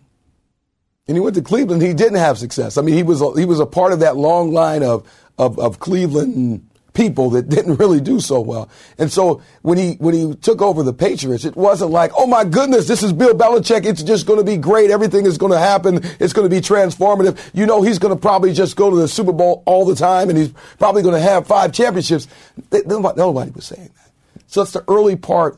And 1.07 1.17
he 1.17 1.21
went 1.21 1.35
to 1.35 1.41
Cleveland. 1.41 1.81
He 1.81 1.93
didn't 1.93 2.19
have 2.19 2.37
success. 2.37 2.77
I 2.77 2.83
mean, 2.83 2.95
he 2.95 3.03
was 3.03 3.21
a, 3.21 3.33
he 3.37 3.43
was 3.43 3.59
a 3.59 3.65
part 3.65 3.91
of 3.91 3.99
that 3.99 4.15
long 4.15 4.53
line 4.53 4.83
of 4.83 5.09
of, 5.37 5.57
of 5.57 5.79
Cleveland 5.79 6.69
people 6.93 7.29
that 7.31 7.49
didn't 7.49 7.75
really 7.75 8.01
do 8.01 8.19
so 8.19 8.39
well. 8.41 8.69
And 8.97 9.11
so 9.11 9.41
when 9.61 9.77
he 9.77 9.93
when 9.93 10.13
he 10.13 10.35
took 10.35 10.61
over 10.61 10.83
the 10.83 10.93
Patriots, 10.93 11.45
it 11.45 11.55
wasn't 11.55 11.91
like, 11.91 12.11
oh 12.17 12.27
my 12.27 12.43
goodness, 12.43 12.87
this 12.87 13.03
is 13.03 13.13
Bill 13.13 13.33
Belichick. 13.33 13.85
It's 13.85 14.03
just 14.03 14.25
going 14.25 14.39
to 14.39 14.45
be 14.45 14.57
great. 14.57 14.91
Everything 14.91 15.25
is 15.25 15.37
going 15.37 15.51
to 15.51 15.59
happen. 15.59 16.01
It's 16.19 16.33
going 16.33 16.49
to 16.49 16.55
be 16.55 16.61
transformative. 16.61 17.39
You 17.53 17.65
know, 17.65 17.81
he's 17.81 17.99
going 17.99 18.13
to 18.13 18.19
probably 18.19 18.53
just 18.53 18.75
go 18.75 18.89
to 18.89 18.95
the 18.95 19.07
Super 19.07 19.31
Bowl 19.31 19.63
all 19.65 19.85
the 19.85 19.95
time, 19.95 20.29
and 20.29 20.37
he's 20.37 20.53
probably 20.77 21.01
going 21.01 21.15
to 21.15 21.21
have 21.21 21.47
five 21.47 21.71
championships. 21.71 22.27
Nobody, 22.71 23.17
nobody 23.17 23.51
was 23.51 23.65
saying 23.65 23.89
that. 23.95 24.11
So 24.47 24.61
it's 24.61 24.71
the 24.71 24.83
early 24.87 25.15
part 25.15 25.57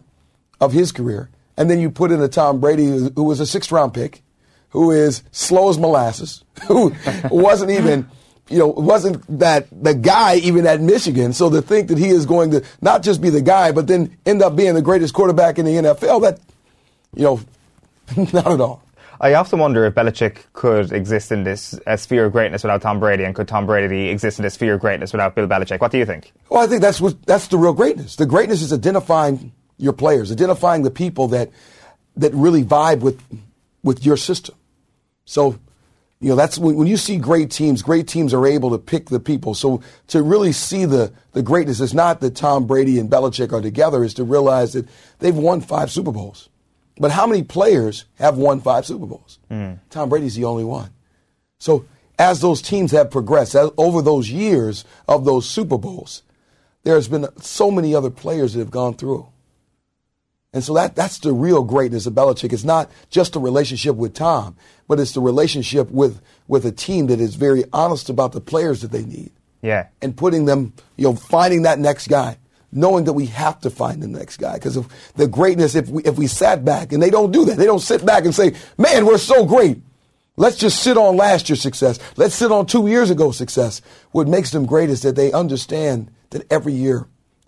of 0.61 0.71
his 0.71 0.91
career, 0.91 1.29
and 1.57 1.69
then 1.69 1.79
you 1.79 1.89
put 1.89 2.11
in 2.11 2.21
a 2.21 2.27
Tom 2.27 2.59
Brady 2.59 2.85
who 2.85 3.23
was 3.23 3.39
a 3.39 3.45
sixth 3.45 3.71
round 3.71 3.93
pick, 3.93 4.21
who 4.69 4.91
is 4.91 5.23
slow 5.31 5.69
as 5.69 5.77
molasses, 5.77 6.43
who 6.67 6.93
wasn't 7.31 7.71
even 7.71 8.07
you 8.53 8.59
know, 8.59 8.67
wasn't 8.67 9.23
that 9.39 9.67
the 9.71 9.95
guy 9.95 10.35
even 10.35 10.67
at 10.67 10.79
Michigan. 10.79 11.33
So 11.33 11.49
to 11.49 11.59
think 11.59 11.87
that 11.87 11.97
he 11.97 12.09
is 12.09 12.27
going 12.27 12.51
to 12.51 12.63
not 12.81 13.01
just 13.01 13.19
be 13.19 13.31
the 13.31 13.41
guy, 13.41 13.71
but 13.71 13.87
then 13.87 14.15
end 14.27 14.43
up 14.43 14.55
being 14.55 14.75
the 14.75 14.81
greatest 14.83 15.15
quarterback 15.15 15.57
in 15.57 15.65
the 15.65 15.71
NFL, 15.71 16.21
that, 16.21 16.39
you 17.15 17.23
know, 17.23 17.41
not 18.31 18.51
at 18.51 18.61
all. 18.61 18.83
I 19.19 19.33
often 19.33 19.57
wonder 19.57 19.85
if 19.85 19.95
Belichick 19.95 20.43
could 20.53 20.91
exist 20.91 21.31
in 21.31 21.43
this 21.43 21.79
uh, 21.87 21.97
sphere 21.97 22.25
of 22.25 22.31
greatness 22.31 22.61
without 22.61 22.83
Tom 22.83 22.99
Brady, 22.99 23.23
and 23.23 23.33
could 23.33 23.47
Tom 23.47 23.65
Brady 23.65 24.09
exist 24.09 24.37
in 24.37 24.43
this 24.43 24.53
sphere 24.53 24.75
of 24.75 24.81
greatness 24.81 25.13
without 25.13 25.33
Bill 25.33 25.47
Belichick? 25.47 25.81
What 25.81 25.91
do 25.91 25.97
you 25.97 26.05
think? 26.05 26.31
Well, 26.49 26.61
I 26.61 26.67
think 26.67 26.81
that's 26.81 27.01
what 27.01 27.25
that's 27.25 27.47
the 27.47 27.57
real 27.57 27.73
greatness. 27.73 28.17
The 28.17 28.25
greatness 28.27 28.61
is 28.61 28.71
identifying 28.71 29.51
your 29.77 29.93
players, 29.93 30.31
identifying 30.31 30.83
the 30.83 30.91
people 30.91 31.29
that 31.29 31.49
that 32.17 32.33
really 32.33 32.63
vibe 32.63 32.99
with 32.99 33.19
with 33.81 34.05
your 34.05 34.17
system. 34.17 34.55
So 35.25 35.57
you 36.23 36.29
know, 36.29 36.35
that's 36.35 36.57
when, 36.57 36.77
when 36.77 36.87
you 36.87 36.95
see 36.95 37.17
great 37.17 37.51
teams, 37.51 37.81
great 37.81 38.07
teams 38.07 38.33
are 38.33 38.47
able 38.47 38.71
to 38.71 38.77
pick 38.77 39.09
the 39.09 39.19
people. 39.19 39.53
So 39.53 39.81
to 40.07 40.23
really 40.23 40.53
see 40.53 40.85
the, 40.85 41.11
the 41.33 41.43
greatness, 41.43 41.81
it's 41.81 41.93
not 41.93 42.21
that 42.21 42.37
Tom 42.37 42.65
Brady 42.65 42.97
and 42.97 43.09
Belichick 43.09 43.51
are 43.51 43.61
together, 43.61 44.05
is 44.05 44.13
to 44.13 44.23
realize 44.23 44.71
that 44.71 44.87
they've 45.19 45.35
won 45.35 45.59
five 45.59 45.91
Super 45.91 46.13
Bowls. 46.13 46.47
But 46.97 47.11
how 47.11 47.27
many 47.27 47.43
players 47.43 48.05
have 48.15 48.37
won 48.37 48.61
five 48.61 48.85
Super 48.85 49.05
Bowls? 49.05 49.39
Mm. 49.51 49.79
Tom 49.89 50.07
Brady's 50.07 50.35
the 50.35 50.45
only 50.45 50.63
one. 50.63 50.91
So 51.59 51.85
as 52.17 52.39
those 52.39 52.61
teams 52.61 52.91
have 52.91 53.11
progressed, 53.11 53.53
as, 53.53 53.71
over 53.77 54.01
those 54.01 54.29
years 54.29 54.85
of 55.09 55.25
those 55.25 55.49
Super 55.49 55.77
Bowls, 55.77 56.23
there's 56.83 57.09
been 57.09 57.27
so 57.41 57.69
many 57.69 57.93
other 57.93 58.09
players 58.09 58.53
that 58.53 58.59
have 58.59 58.71
gone 58.71 58.93
through. 58.93 59.27
And 60.53 60.63
so 60.63 60.73
that, 60.75 60.95
that's 60.95 61.17
the 61.19 61.33
real 61.33 61.63
greatness 61.63 62.05
of 62.05 62.13
Belichick. 62.13 62.53
It's 62.53 62.63
not 62.63 62.89
just 63.09 63.35
a 63.35 63.39
relationship 63.39 63.95
with 63.95 64.13
Tom, 64.13 64.55
but 64.87 64.99
it's 64.99 65.13
the 65.13 65.21
relationship 65.21 65.89
with, 65.89 66.21
with 66.47 66.65
a 66.65 66.71
team 66.71 67.07
that 67.07 67.19
is 67.19 67.35
very 67.35 67.63
honest 67.73 68.09
about 68.09 68.33
the 68.33 68.41
players 68.41 68.81
that 68.81 68.91
they 68.91 69.03
need. 69.03 69.31
Yeah. 69.63 69.87
And 70.01 70.15
putting 70.15 70.45
them, 70.45 70.73
you 70.95 71.05
know, 71.05 71.15
finding 71.15 71.63
that 71.63 71.79
next 71.79 72.07
guy. 72.07 72.37
knowing 72.75 73.05
that 73.05 73.13
we 73.13 73.27
have 73.27 73.59
to 73.61 73.69
find 73.69 74.01
the 74.01 74.07
next 74.07 74.37
guy 74.37 74.55
because 74.55 74.75
of 74.75 74.87
the 75.15 75.27
greatness. 75.27 75.75
If 75.75 75.89
we 75.89 76.03
if 76.03 76.17
we 76.17 76.27
sat 76.27 76.65
back 76.65 76.91
and 76.91 77.01
they 77.01 77.09
don't 77.09 77.31
do 77.31 77.45
that, 77.45 77.57
they 77.57 77.65
don't 77.65 77.79
sit 77.79 78.05
back 78.05 78.25
and 78.25 78.33
say, 78.33 78.53
"Man, 78.77 79.05
we're 79.05 79.17
so 79.19 79.45
great." 79.45 79.81
Let's 80.35 80.57
just 80.57 80.81
sit 80.81 80.97
on 80.97 81.15
last 81.15 81.47
year's 81.49 81.61
success. 81.61 81.99
Let's 82.15 82.33
sit 82.33 82.51
on 82.51 82.65
two 82.65 82.87
years 82.87 83.11
ago 83.11 83.31
success. 83.31 83.81
What 84.11 84.27
makes 84.27 84.49
them 84.49 84.65
great 84.65 84.89
is 84.89 85.01
that 85.03 85.15
they 85.15 85.31
understand 85.31 86.09
that 86.31 86.51
every 86.51 86.73
year, 86.73 87.05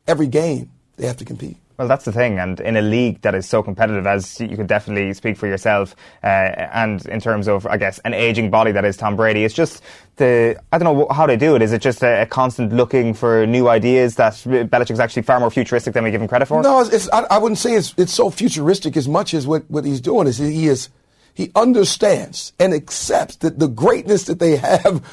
every 0.08 0.28
game, 0.28 0.70
they 0.98 1.08
have 1.08 1.18
to 1.18 1.26
compete. 1.26 1.58
Well, 1.78 1.90
that's 1.90 2.06
the 2.06 2.14
thing, 2.14 2.40
and 2.40 2.60
in 2.62 2.78
a 2.78 2.82
league 2.82 3.22
that 3.22 3.36
is 3.36 3.46
so 3.46 3.62
competitive, 3.62 4.08
as 4.08 4.40
you 4.40 4.56
could 4.56 4.68
definitely 4.68 5.14
speak 5.14 5.36
for 5.36 5.46
yourself, 5.46 5.94
uh, 6.24 6.28
and 6.28 7.06
in 7.08 7.20
terms 7.20 7.50
of, 7.50 7.68
I 7.68 7.76
guess, 7.76 8.00
an 8.00 8.14
aging 8.14 8.50
body 8.50 8.72
that 8.72 8.86
is 8.86 8.96
Tom 8.96 9.18
Brady, 9.18 9.44
it's 9.44 9.54
just 9.54 9.84
the 10.16 10.58
I 10.72 10.78
don't 10.78 10.98
know 10.98 11.08
how 11.14 11.26
they 11.26 11.36
do 11.36 11.56
it. 11.56 11.62
Is 11.62 11.74
it 11.74 11.82
just 11.82 12.02
a, 12.02 12.22
a 12.22 12.26
constant 12.26 12.72
looking 12.72 13.14
for 13.14 13.46
new 13.46 13.68
ideas 13.68 14.16
that 14.16 14.34
Belichick's 14.34 15.02
actually 15.02 15.24
far 15.24 15.40
more 15.42 15.52
futuristic 15.52 15.94
than 15.94 16.06
we 16.06 16.12
give 16.12 16.22
him 16.22 16.30
credit 16.30 16.46
for? 16.46 16.62
No, 16.62 16.90
I, 17.12 17.26
I, 17.30 17.38
wouldn't 17.38 17.60
say 17.60 17.74
it's, 17.74 17.94
it's 17.98 18.14
so 18.14 18.30
futuristic 18.30 18.96
as 18.96 19.10
much 19.10 19.34
as 19.34 19.46
what, 19.46 19.70
what 19.70 19.84
he's 19.84 20.00
doing 20.00 20.28
is 20.28 20.38
he 20.38 20.68
is 20.68 20.90
he 21.34 21.52
understands 21.54 22.54
and 22.58 22.74
accepts 22.74 23.36
that 23.38 23.60
the 23.60 23.68
greatness 23.68 24.24
that 24.24 24.40
they 24.40 24.56
have 24.56 25.04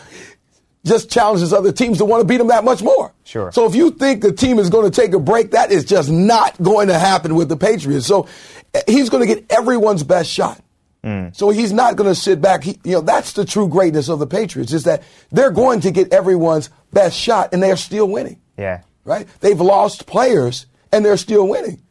just 0.85 1.11
challenges 1.11 1.53
other 1.53 1.73
teams 1.73 1.99
to 1.99 2.05
want 2.05 2.21
to 2.21 2.27
beat 2.27 2.39
them 2.39 2.49
that 2.49 2.65
much 2.65 2.83
more. 2.83 3.13
Sure. 3.25 3.53
So 3.53 3.67
if 3.67 3.75
you 3.75 3.91
think 3.93 4.23
the 4.23 4.33
team 4.33 4.59
is 4.59 4.69
going 4.69 4.91
to 4.91 5.01
take 5.01 5.13
a 5.13 5.21
break, 5.21 5.53
that 5.53 5.71
is 5.71 5.85
just 5.85 6.11
not 6.11 6.61
going 6.61 6.89
to 6.89 6.99
happen 6.99 7.35
with 7.35 7.49
the 7.49 7.57
Patriots. 7.57 8.07
So 8.07 8.27
eh, 8.75 8.83
he's 8.89 9.09
going 9.09 9.27
to 9.27 9.33
get 9.33 9.51
everyone's 9.51 10.03
best 10.03 10.31
shot. 10.31 10.61
Mm. 11.05 11.35
So 11.35 11.51
he's 11.51 11.73
not 11.73 11.97
going 11.97 12.11
to 12.11 12.15
sit 12.15 12.41
back. 12.41 12.65
He, 12.65 12.79
you 12.85 12.93
know, 12.93 13.01
that's 13.01 13.33
the 13.33 13.45
true 13.45 13.69
greatness 13.69 14.09
of 14.09 14.19
the 14.19 14.27
Patriots 14.27 14.73
is 14.73 14.85
that 14.85 15.03
they're 15.31 15.51
going 15.51 15.81
to 15.81 15.91
get 15.91 16.13
everyone's 16.13 16.71
best 16.93 17.17
shot 17.17 17.53
and 17.53 17.63
they're 17.63 17.77
still 17.77 18.09
winning. 18.09 18.41
Yeah. 18.57 18.83
Right? 19.05 19.27
They've 19.41 19.61
lost 19.61 20.07
players 20.07 20.67
and 20.93 21.05
they're 21.05 21.17
still 21.17 21.47
winning. 21.49 21.83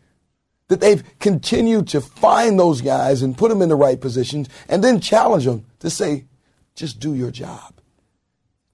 That 0.70 0.80
they've 0.80 1.04
continued 1.20 1.90
to 1.90 2.00
find 2.00 2.58
those 2.58 2.80
guys 2.80 3.22
and 3.22 3.38
put 3.38 3.50
them 3.50 3.62
in 3.62 3.68
the 3.68 3.76
right 3.76 4.00
positions 4.00 4.48
and 4.70 4.82
then 4.82 5.02
challenge 5.02 5.44
them 5.44 5.66
to 5.80 5.90
say, 5.90 6.26
just 6.76 7.02
do 7.02 7.14
your 7.14 7.32
job. 7.32 7.81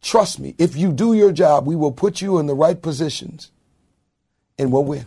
Trust 0.01 0.39
me, 0.39 0.55
if 0.57 0.75
you 0.75 0.91
do 0.91 1.13
your 1.13 1.31
job, 1.31 1.65
we 1.65 1.75
will 1.75 1.91
put 1.91 2.21
you 2.21 2.39
in 2.39 2.45
the 2.45 2.55
right 2.55 2.81
positions 2.81 3.51
and 4.57 4.71
we'll 4.71 4.83
win. 4.83 5.05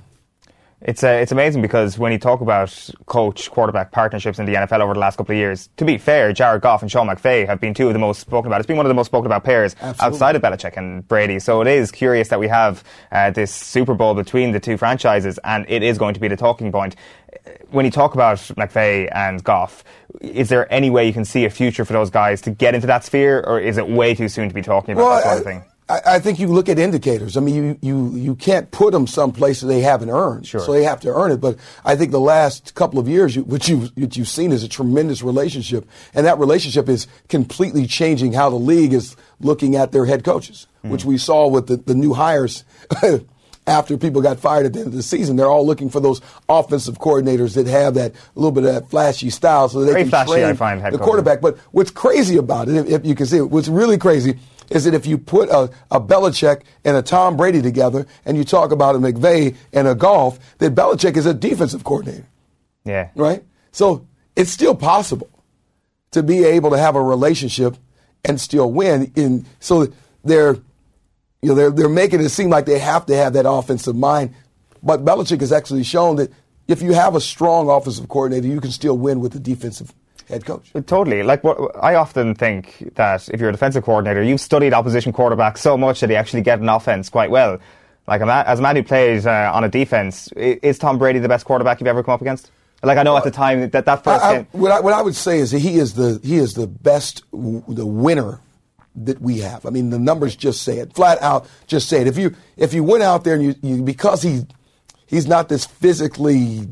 It's 0.83 1.05
uh, 1.05 1.09
it's 1.09 1.31
amazing 1.31 1.61
because 1.61 1.99
when 1.99 2.11
you 2.11 2.19
talk 2.19 2.41
about 2.41 2.91
coach 3.05 3.51
quarterback 3.51 3.93
partnerships 3.93 4.39
in 4.39 4.47
the 4.47 4.55
NFL 4.55 4.81
over 4.81 4.95
the 4.95 5.01
last 5.01 5.17
couple 5.17 5.35
of 5.35 5.39
years, 5.39 5.69
to 5.77 5.85
be 5.85 5.99
fair, 5.99 6.33
Jared 6.33 6.63
Goff 6.63 6.81
and 6.81 6.91
Sean 6.91 7.07
McVay 7.07 7.47
have 7.47 7.61
been 7.61 7.75
two 7.75 7.89
of 7.89 7.93
the 7.93 7.99
most 7.99 8.21
spoken 8.21 8.47
about. 8.47 8.61
It's 8.61 8.67
been 8.67 8.79
one 8.79 8.87
of 8.87 8.89
the 8.89 8.95
most 8.95 9.07
spoken 9.07 9.27
about 9.27 9.45
pairs 9.45 9.77
Absolutely. 9.79 10.07
outside 10.07 10.37
of 10.37 10.43
Belichick 10.43 10.79
and 10.79 11.07
Brady. 11.07 11.39
So 11.39 11.61
it 11.61 11.67
is 11.67 11.91
curious 11.91 12.29
that 12.29 12.41
we 12.41 12.49
have 12.49 12.83
uh, 13.13 13.31
this 13.31 13.55
Super 13.55 13.93
Bowl 13.93 14.15
between 14.15 14.53
the 14.53 14.61
two 14.61 14.79
franchises, 14.79 15.39
and 15.45 15.67
it 15.69 15.83
is 15.83 15.99
going 15.99 16.15
to 16.15 16.21
be 16.21 16.29
the 16.29 16.37
talking 16.37 16.73
point. 16.73 16.97
When 17.71 17.85
you 17.85 17.91
talk 17.91 18.15
about 18.15 18.39
McVay 18.39 19.11
and 19.15 19.45
Goff, 19.45 19.85
is 20.21 20.49
there 20.49 20.73
any 20.73 20.91
way 20.91 21.07
you 21.07 21.13
can 21.13 21.25
see 21.25 21.45
a 21.45 21.51
future 21.51 21.85
for 21.85 21.93
those 21.93 22.11
guys 22.11 22.41
to 22.43 22.51
get 22.51 22.75
into 22.75 22.87
that 22.87 23.05
sphere, 23.05 23.43
or 23.47 23.61
is 23.61 23.79
it 23.79 23.89
way 23.89 24.15
too 24.15 24.29
soon 24.29 24.49
to 24.49 24.55
be 24.55 24.63
talking 24.63 24.93
about 24.93 25.05
well, 25.05 25.17
that 25.17 25.25
sort 25.25 25.39
of 25.39 25.45
thing? 25.45 25.65
I, 25.91 26.01
I, 26.07 26.19
think 26.21 26.39
you 26.39 26.47
look 26.47 26.69
at 26.69 26.79
indicators. 26.79 27.37
I 27.37 27.41
mean, 27.41 27.55
you, 27.55 27.79
you, 27.83 28.17
you 28.17 28.35
can't 28.37 28.71
put 28.71 28.93
them 28.93 29.07
someplace 29.07 29.61
that 29.61 29.67
they 29.67 29.81
haven't 29.81 30.11
earned. 30.11 30.47
Sure. 30.47 30.61
So 30.61 30.73
they 30.73 30.85
have 30.85 31.01
to 31.01 31.13
earn 31.13 31.33
it. 31.33 31.41
But 31.41 31.59
I 31.85 31.97
think 31.97 32.13
the 32.13 32.21
last 32.21 32.75
couple 32.75 32.99
of 33.01 33.09
years, 33.09 33.35
you, 33.35 33.43
what, 33.43 33.69
you, 33.69 33.89
what 33.97 34.17
you've 34.17 34.29
seen 34.29 34.53
is 34.53 34.63
a 34.63 34.69
tremendous 34.69 35.23
relationship. 35.23 35.89
And 36.15 36.27
that 36.27 36.39
relationship 36.39 36.89
is 36.89 37.09
completely 37.29 37.87
changing 37.87 38.33
how 38.33 38.51
the 38.51 38.57
league 38.57 38.93
is 38.93 39.17
looking 39.41 39.75
at 39.75 39.91
their 39.91 40.07
head 40.07 40.23
coaches, 40.23 40.69
mm. 40.85 40.91
which 40.91 41.05
we 41.05 41.19
saw 41.19 41.49
with 41.49 41.67
the, 41.67 41.77
the 41.77 41.95
new 41.95 42.15
hires. 42.15 42.65
after 43.67 43.97
people 43.97 44.21
got 44.23 44.41
fired 44.41 44.67
at 44.67 44.73
the 44.73 44.81
end 44.81 44.89
of 44.89 44.95
the 44.95 45.03
season, 45.03 45.37
they're 45.37 45.51
all 45.51 45.67
looking 45.67 45.91
for 45.91 46.01
those 46.01 46.21
offensive 46.49 46.99
coordinators 46.99 47.55
that 47.55 47.67
have 47.67 47.95
that 47.95 48.13
little 48.35 48.53
bit 48.53 48.65
of 48.65 48.75
that 48.75 48.91
flashy 48.91 49.31
style, 49.31 49.69
so 49.69 49.81
they 49.81 49.93
Very 49.93 50.03
can 50.03 50.11
flashy, 50.11 50.33
train 50.33 50.57
find, 50.57 50.83
the 50.93 50.99
quarterback. 50.99 51.41
But 51.41 51.59
what's 51.71 51.91
crazy 51.91 52.37
about 52.37 52.69
it, 52.69 52.77
if, 52.77 52.89
if 52.89 53.07
you 53.07 53.15
can 53.15 53.27
see 53.27 53.39
it, 53.39 53.51
what's 53.51 53.69
really 53.69 53.99
crazy 53.99 54.39
is 54.71 54.85
that 54.85 54.95
if 54.95 55.05
you 55.05 55.19
put 55.19 55.49
a, 55.51 55.71
a 55.91 56.01
Belichick 56.01 56.63
and 56.85 56.97
a 56.97 57.03
Tom 57.03 57.37
Brady 57.37 57.61
together 57.61 58.07
and 58.25 58.37
you 58.37 58.45
talk 58.45 58.71
about 58.73 58.95
a 58.95 58.99
McVay 58.99 59.57
and 59.73 59.89
a 59.89 59.95
Goff, 59.95 60.39
that 60.59 60.75
Belichick 60.75 61.17
is 61.17 61.27
a 61.27 61.35
defensive 61.35 61.85
coordinator. 61.85 62.27
Yeah. 62.85 63.11
Right? 63.15 63.45
So 63.73 64.07
it's 64.37 64.51
still 64.51 64.75
possible 64.75 65.29
to 66.13 66.23
be 66.23 66.45
able 66.45 66.71
to 66.71 66.79
have 66.79 66.97
a 66.97 67.03
relationship 67.03 67.77
and 68.25 68.41
still 68.41 68.71
win. 68.71 69.13
In 69.17 69.47
so 69.59 69.93
they're 70.25 70.57
you 71.43 71.49
know 71.49 71.55
they're 71.55 71.71
they're 71.71 71.89
making 71.89 72.21
it 72.21 72.29
seem 72.29 72.51
like 72.51 72.67
they 72.67 72.79
have 72.79 73.07
to 73.07 73.17
have 73.17 73.33
that 73.35 73.49
offensive 73.49 73.97
mind, 73.97 74.35
but 74.83 75.05
Belichick 75.05 75.41
has 75.41 75.53
actually 75.53 75.85
shown 75.85 76.17
that 76.17 76.31
if 76.69 76.83
you 76.83 76.93
have 76.93 77.15
a 77.15 77.21
strong 77.21 77.69
offensive 77.69 78.09
coordinator, 78.09 78.47
you 78.47 78.61
can 78.61 78.71
still 78.71 78.97
win 78.97 79.21
with 79.21 79.33
the 79.33 79.41
defensive 79.41 79.93
head 80.29 80.45
coach. 80.45 80.73
Totally. 80.87 81.23
Like 81.23 81.43
what 81.43 81.59
I 81.83 81.97
often 81.97 82.35
think 82.35 82.93
that 82.95 83.29
if 83.29 83.41
you're 83.41 83.49
a 83.49 83.53
defensive 83.53 83.85
coordinator, 83.85 84.23
you've 84.23 84.41
studied 84.41 84.73
opposition 84.73 85.13
quarterbacks 85.13 85.59
so 85.59 85.77
much 85.77 86.01
that 86.01 86.11
you 86.11 86.17
actually 86.17 86.43
get 86.43 86.61
an 86.61 86.69
offense 86.69 87.09
quite 87.09 87.31
well. 87.31 87.59
Like 88.07 88.23
as 88.23 88.59
a 88.59 88.63
man 88.63 88.77
who 88.77 88.83
plays 88.83 89.27
uh, 89.27 89.51
on 89.53 89.65
a 89.65 89.69
defense, 89.69 90.33
is 90.33 90.79
Tom 90.79 90.99
Brady 90.99 91.19
the 91.19 91.29
best 91.29 91.45
quarterback 91.45 91.81
you've 91.81 91.89
ever 91.89 92.03
come 92.03 92.15
up 92.15 92.21
against? 92.21 92.51
Like 92.83 92.97
I 92.99 93.03
know 93.03 93.17
at 93.17 93.25
the 93.25 93.31
time 93.31 93.69
that 93.71 93.85
that 93.85 94.05
first 94.05 94.25
I, 94.25 94.29
I, 94.29 94.37
game. 94.37 94.47
What 94.53 94.73
I, 94.73 94.81
what 94.81 94.95
I 94.95 95.03
would 95.03 95.15
say 95.15 95.39
is 95.39 95.51
that 95.51 95.59
he 95.59 95.79
is 95.79 95.95
the 95.95 96.19
he 96.25 96.37
is 96.37 96.55
the 96.55 96.67
best 96.67 97.25
the 97.31 97.87
winner 97.87 98.41
that 98.95 99.21
we 99.21 99.39
have. 99.39 99.67
I 99.67 99.71
mean 99.71 99.91
the 99.91 99.99
numbers 99.99 100.37
just 100.37 100.63
say 100.63 100.79
it 100.79 100.95
flat 100.95 101.21
out. 101.23 101.49
Just 101.67 101.89
say 101.89 102.01
it. 102.01 102.07
If 102.07 102.19
you 102.19 102.35
if 102.57 102.75
you 102.75 102.85
went 102.85 103.03
out 103.03 103.25
there 103.25 103.35
and 103.35 103.45
you, 103.45 103.55
you 103.63 103.83
because 103.83 104.23
he 104.23 104.47
he's 105.07 105.27
not 105.27 105.49
this 105.49 105.65
physically 105.65 106.69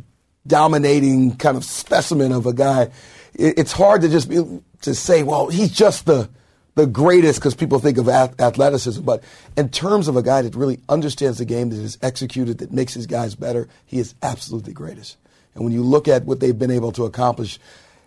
dominating 0.46 1.36
kind 1.36 1.56
of 1.56 1.64
specimen 1.64 2.32
of 2.32 2.46
a 2.46 2.52
guy 2.54 2.90
it's 3.38 3.72
hard 3.72 4.02
to 4.02 4.08
just 4.08 4.28
be, 4.28 4.60
to 4.82 4.94
say, 4.94 5.22
well, 5.22 5.48
he's 5.48 5.70
just 5.70 6.06
the 6.06 6.28
the 6.74 6.86
greatest 6.86 7.40
because 7.40 7.56
people 7.56 7.80
think 7.80 7.98
of 7.98 8.08
athleticism. 8.08 9.02
But 9.02 9.24
in 9.56 9.68
terms 9.68 10.06
of 10.06 10.16
a 10.16 10.22
guy 10.22 10.42
that 10.42 10.54
really 10.54 10.78
understands 10.88 11.38
the 11.38 11.44
game, 11.44 11.70
that 11.70 11.76
is 11.80 11.98
executed, 12.02 12.58
that 12.58 12.72
makes 12.72 12.94
his 12.94 13.06
guys 13.06 13.34
better, 13.34 13.68
he 13.84 13.98
is 13.98 14.14
absolutely 14.22 14.72
greatest. 14.74 15.16
And 15.54 15.64
when 15.64 15.72
you 15.72 15.82
look 15.82 16.06
at 16.06 16.24
what 16.24 16.38
they've 16.38 16.56
been 16.56 16.70
able 16.70 16.92
to 16.92 17.04
accomplish, 17.04 17.58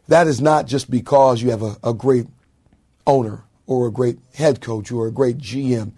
that 0.07 0.25
is 0.25 0.39
not 0.39 0.67
just 0.67 0.89
because 0.89 1.41
you 1.41 1.49
have 1.49 1.63
a, 1.63 1.75
a 1.83 1.93
great 1.93 2.27
owner 3.05 3.43
or 3.67 3.87
a 3.87 3.91
great 3.91 4.19
head 4.33 4.61
coach 4.61 4.91
or 4.91 5.07
a 5.07 5.11
great 5.11 5.37
GM 5.37 5.91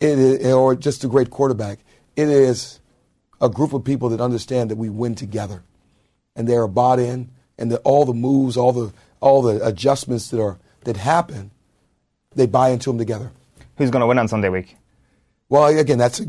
or 0.00 0.74
just 0.74 1.04
a 1.04 1.08
great 1.08 1.30
quarterback. 1.30 1.78
It 2.16 2.28
is 2.28 2.80
a 3.40 3.48
group 3.48 3.72
of 3.72 3.84
people 3.84 4.08
that 4.10 4.20
understand 4.20 4.70
that 4.70 4.76
we 4.76 4.88
win 4.88 5.14
together 5.14 5.62
and 6.34 6.48
they 6.48 6.56
are 6.56 6.68
bought 6.68 6.98
in 6.98 7.30
and 7.58 7.70
the, 7.70 7.78
all 7.78 8.04
the 8.04 8.14
moves, 8.14 8.56
all 8.56 8.72
the 8.72 8.92
all 9.20 9.42
the 9.42 9.64
adjustments 9.66 10.28
that 10.30 10.40
are 10.40 10.58
that 10.84 10.96
happen, 10.96 11.50
they 12.34 12.46
buy 12.46 12.70
into 12.70 12.90
them 12.90 12.98
together. 12.98 13.32
Who's 13.76 13.90
going 13.90 14.00
to 14.00 14.06
win 14.06 14.18
on 14.18 14.28
Sunday 14.28 14.48
week? 14.48 14.76
Well, 15.48 15.66
again, 15.66 15.98
that's. 15.98 16.20
A, 16.20 16.26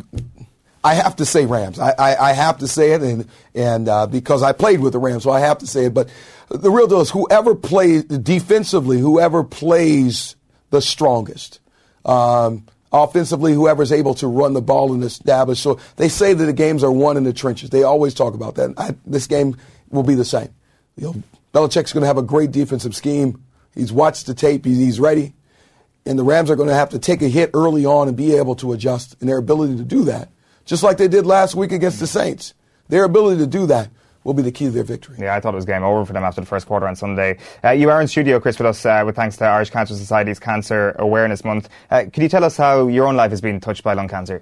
I 0.84 0.94
have 0.94 1.18
to 1.18 1.26
say 1.26 1.46
Rams. 1.46 1.80
I, 1.80 1.94
I, 1.98 2.16
I 2.30 2.34
have 2.34 2.60
to 2.60 2.68
say 2.68 2.94
it, 2.94 3.02
and 3.02 3.28
and 3.54 3.90
uh, 3.90 4.08
because 4.08 4.42
I 4.42 4.54
played 4.54 4.80
with 4.80 4.94
the 4.94 5.00
Rams, 5.00 5.24
so 5.24 5.32
I 5.32 5.42
have 5.42 5.58
to 5.60 5.68
say 5.68 5.86
it. 5.86 5.94
But 5.94 6.10
the 6.50 6.72
real 6.72 6.88
deal 6.88 7.02
is 7.02 7.10
whoever 7.10 7.56
plays 7.56 8.04
defensively, 8.04 9.00
whoever 9.00 9.44
plays 9.44 10.37
the 10.70 10.82
strongest. 10.82 11.60
Um, 12.06 12.66
offensively, 12.92 13.54
whoever's 13.54 13.92
able 13.92 14.14
to 14.16 14.28
run 14.28 14.54
the 14.54 14.62
ball 14.62 14.94
and 14.94 15.04
establish. 15.04 15.60
So 15.60 15.80
they 15.98 16.10
say 16.10 16.34
that 16.34 16.46
the 16.46 16.54
games 16.54 16.84
are 16.84 16.92
won 16.92 17.18
in 17.18 17.24
the 17.24 17.34
trenches. 17.34 17.70
They 17.70 17.84
always 17.84 18.14
talk 18.14 18.34
about 18.34 18.56
that. 18.56 18.74
I, 18.78 18.96
this 19.06 19.28
game 19.28 19.58
will 19.90 20.04
be 20.04 20.16
the 20.16 20.26
same 20.26 20.50
you 20.98 21.06
know, 21.06 21.24
Belichick's 21.54 21.94
going 21.94 22.02
to 22.02 22.08
have 22.08 22.18
a 22.18 22.24
great 22.24 22.52
defensive 22.52 22.96
scheme. 22.96 23.44
He's 23.74 23.94
watched 23.94 24.26
the 24.26 24.34
tape. 24.34 24.66
He's 24.66 25.00
ready. 25.00 25.34
And 26.06 26.18
the 26.18 26.24
Rams 26.24 26.50
are 26.50 26.56
going 26.56 26.70
to 26.70 26.76
have 26.76 26.90
to 26.90 27.00
take 27.00 27.22
a 27.22 27.28
hit 27.28 27.52
early 27.54 27.86
on 27.86 28.08
and 28.08 28.18
be 28.18 28.36
able 28.36 28.56
to 28.56 28.74
adjust 28.74 29.16
and 29.20 29.30
their 29.30 29.38
ability 29.38 29.78
to 29.78 29.84
do 29.84 30.04
that, 30.06 30.30
just 30.66 30.84
like 30.84 30.98
they 30.98 31.08
did 31.08 31.26
last 31.26 31.56
week 31.56 31.72
against 31.72 32.00
the 32.00 32.08
Saints. 32.08 32.54
Their 32.90 33.04
ability 33.04 33.40
to 33.40 33.48
do 33.48 33.68
that 33.68 33.90
will 34.28 34.34
be 34.34 34.44
the 34.44 34.52
key 34.52 34.66
to 34.66 34.72
their 34.72 34.84
victory. 34.84 35.16
Yeah, 35.20 35.36
I 35.36 35.40
thought 35.40 35.54
it 35.54 35.56
was 35.56 35.64
game 35.64 35.84
over 35.84 36.06
for 36.06 36.12
them 36.12 36.24
after 36.24 36.42
the 36.42 36.48
first 36.48 36.68
quarter 36.68 36.86
on 36.86 36.98
Sunday. 36.98 37.38
Uh, 37.64 37.70
you 37.70 37.90
are 37.90 38.02
in 38.02 38.10
studio, 38.10 38.42
Chris, 38.42 38.60
with 38.60 38.66
us 38.66 38.86
uh, 38.86 39.02
with 39.06 39.16
thanks 39.16 39.38
to 39.38 39.46
Irish 39.46 39.70
Cancer 39.70 39.96
Society's 39.96 40.38
Cancer 40.38 40.94
Awareness 41.00 41.46
Month. 41.46 41.70
Uh, 41.90 42.04
could 42.12 42.22
you 42.22 42.28
tell 42.28 42.44
us 42.44 42.58
how 42.58 42.90
your 42.90 43.08
own 43.08 43.16
life 43.16 43.32
has 43.32 43.40
been 43.40 43.62
touched 43.62 43.84
by 43.84 43.94
lung 43.94 44.10
cancer? 44.10 44.42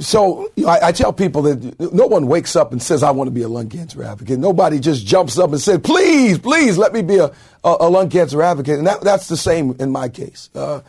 So 0.00 0.52
you 0.54 0.64
know, 0.64 0.68
I, 0.68 0.88
I, 0.88 0.92
tell 0.92 1.14
people 1.14 1.40
that 1.42 1.80
no 1.94 2.06
one 2.06 2.26
wakes 2.26 2.56
up 2.56 2.72
and 2.72 2.82
says, 2.82 3.02
I 3.02 3.10
want 3.10 3.28
to 3.28 3.32
be 3.32 3.40
a 3.40 3.48
lung 3.48 3.70
cancer 3.70 4.04
advocate. 4.04 4.38
Nobody 4.38 4.80
just 4.80 5.06
jumps 5.06 5.38
up 5.38 5.50
and 5.50 5.60
says, 5.60 5.78
please, 5.82 6.38
please 6.38 6.76
let 6.76 6.92
me 6.92 7.00
be 7.00 7.16
a, 7.16 7.32
a, 7.64 7.76
a 7.80 7.88
lung 7.88 8.10
cancer 8.10 8.42
advocate. 8.42 8.76
And 8.76 8.86
that, 8.86 9.00
that's 9.00 9.28
the 9.28 9.36
same 9.36 9.76
in 9.80 9.90
my 9.90 10.10
case. 10.10 10.50
Uh, 10.54 10.82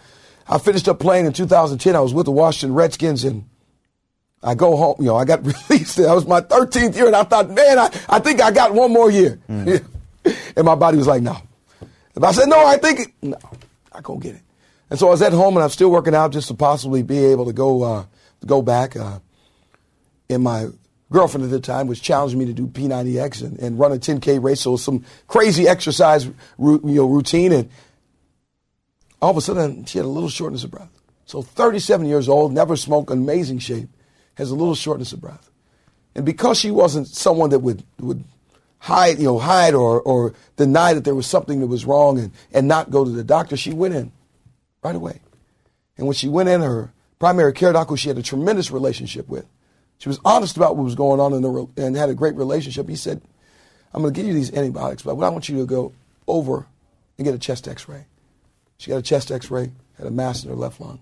I 0.50 0.58
finished 0.58 0.90
up 0.90 1.00
playing 1.00 1.28
in 1.28 1.34
2010. 1.34 1.96
I 1.96 2.02
was 2.02 2.14
with 2.14 2.26
the 2.26 2.32
Washington 2.32 2.76
Redskins 2.76 3.24
and 3.24 3.46
I 4.42 4.56
go 4.56 4.76
home, 4.78 4.96
you 5.00 5.06
know, 5.06 5.16
I 5.16 5.26
got 5.26 5.46
released. 5.70 5.98
That 5.98 6.14
was 6.14 6.26
my 6.26 6.42
13th 6.42 6.96
year 6.96 7.08
and 7.08 7.16
I 7.16 7.24
thought, 7.24 7.50
man, 7.50 7.80
I, 7.80 7.90
I 8.08 8.20
think 8.20 8.42
I 8.42 8.52
got 8.52 8.74
one 8.74 8.92
more 8.92 9.12
year. 9.12 9.40
Mm. 9.50 9.84
and 10.56 10.66
my 10.66 10.76
body 10.76 10.98
was 10.98 11.08
like, 11.08 11.22
no. 11.22 11.38
And 12.16 12.26
I 12.26 12.32
said, 12.32 12.48
no, 12.48 12.66
I 12.66 12.78
think, 12.78 13.00
it, 13.00 13.08
no, 13.22 13.38
I 13.92 14.02
go 14.02 14.18
get 14.18 14.36
it. 14.36 14.42
And 14.90 14.98
so 14.98 15.08
I 15.08 15.12
was 15.12 15.22
at 15.22 15.34
home 15.34 15.56
and 15.56 15.64
I'm 15.64 15.70
still 15.70 15.92
working 15.92 16.16
out 16.16 16.32
just 16.32 16.48
to 16.48 16.54
possibly 16.54 17.04
be 17.04 17.18
able 17.26 17.46
to 17.46 17.54
go, 17.54 17.84
uh, 17.84 18.06
go 18.46 18.62
back. 18.62 18.96
Uh, 18.96 19.20
and 20.30 20.44
my 20.44 20.68
girlfriend 21.12 21.46
at 21.46 21.52
the 21.52 21.60
time 21.60 21.88
was 21.88 22.00
challenging 22.00 22.40
me 22.40 22.46
to 22.46 22.54
do 22.54 22.68
P90X 22.68 23.44
and, 23.44 23.60
and 23.60 23.80
run 23.80 23.92
a 23.92 23.98
10K 23.98 24.42
race, 24.42 24.62
so 24.62 24.78
some 24.78 25.04
crazy 25.28 25.68
exercise 25.68 26.26
you 26.26 26.34
know, 26.84 27.06
routine. 27.06 27.52
And 27.52 27.70
all 29.22 29.32
of 29.32 29.38
a 29.38 29.42
sudden, 29.42 29.86
she 29.86 29.98
had 29.98 30.06
a 30.06 30.10
little 30.10 30.30
shortness 30.30 30.64
of 30.64 30.72
breath. 30.72 30.90
So 31.26 31.42
37 31.42 32.08
years 32.08 32.28
old, 32.28 32.54
never 32.54 32.76
smoked, 32.76 33.12
amazing 33.12 33.60
shape, 33.60 33.90
has 34.40 34.52
a 34.52 34.56
little 34.56 34.74
shortness 34.74 35.12
of 35.12 35.20
breath. 35.20 35.52
And 36.16 36.26
because 36.26 36.58
she 36.58 36.72
wasn't 36.72 37.08
someone 37.08 37.50
that 37.52 37.60
would, 37.60 37.84
would 38.00 38.24
hide, 38.80 39.20
you 39.20 39.26
know, 39.26 39.38
hide 39.38 39.74
or, 39.74 40.02
or 40.02 40.34
deny 40.56 40.94
that 40.94 41.04
there 41.04 41.14
was 41.14 41.28
something 41.28 41.60
that 41.60 41.68
was 41.68 41.86
wrong 41.86 42.18
and, 42.18 42.32
and 42.54 42.68
not 42.68 42.90
go 42.90 43.04
to 43.04 43.12
the 43.12 43.24
doctor, 43.24 43.58
she 43.58 43.74
went 43.74 43.94
in 43.94 44.12
right 44.82 44.96
away. 44.96 45.20
And 45.98 46.08
when 46.08 46.16
she 46.16 46.30
went 46.30 46.48
in, 46.48 46.62
her 46.62 46.92
primary 47.20 47.52
care 47.52 47.74
doctor, 47.74 47.92
who 47.92 47.98
she 47.98 48.08
had 48.08 48.18
a 48.18 48.24
tremendous 48.24 48.72
relationship 48.72 49.28
with, 49.28 49.46
she 49.98 50.08
was 50.08 50.20
honest 50.24 50.56
about 50.56 50.78
what 50.78 50.86
was 50.86 50.96
going 50.96 51.20
on 51.20 51.34
in 51.34 51.42
the, 51.42 51.68
and 51.76 51.96
had 51.98 52.10
a 52.10 52.16
great 52.16 52.36
relationship. 52.36 52.88
He 52.88 52.96
said, 52.96 53.22
I'm 53.94 54.02
going 54.02 54.14
to 54.14 54.18
give 54.18 54.26
you 54.26 54.34
these 54.34 54.54
antibiotics, 54.54 55.04
but 55.04 55.12
I 55.12 55.30
want 55.30 55.50
you 55.50 55.58
to 55.58 55.66
go 55.66 55.92
over 56.28 56.66
and 57.18 57.26
get 57.26 57.36
a 57.36 57.40
chest 57.40 57.68
x 57.68 57.90
ray. 57.90 58.06
She 58.78 58.90
got 58.90 58.98
a 58.98 59.02
chest 59.02 59.32
x 59.32 59.52
ray, 59.52 59.72
had 59.98 60.08
a 60.08 60.12
mass 60.12 60.46
in 60.46 60.50
her 60.50 60.56
left 60.56 60.80
lung. 60.80 61.02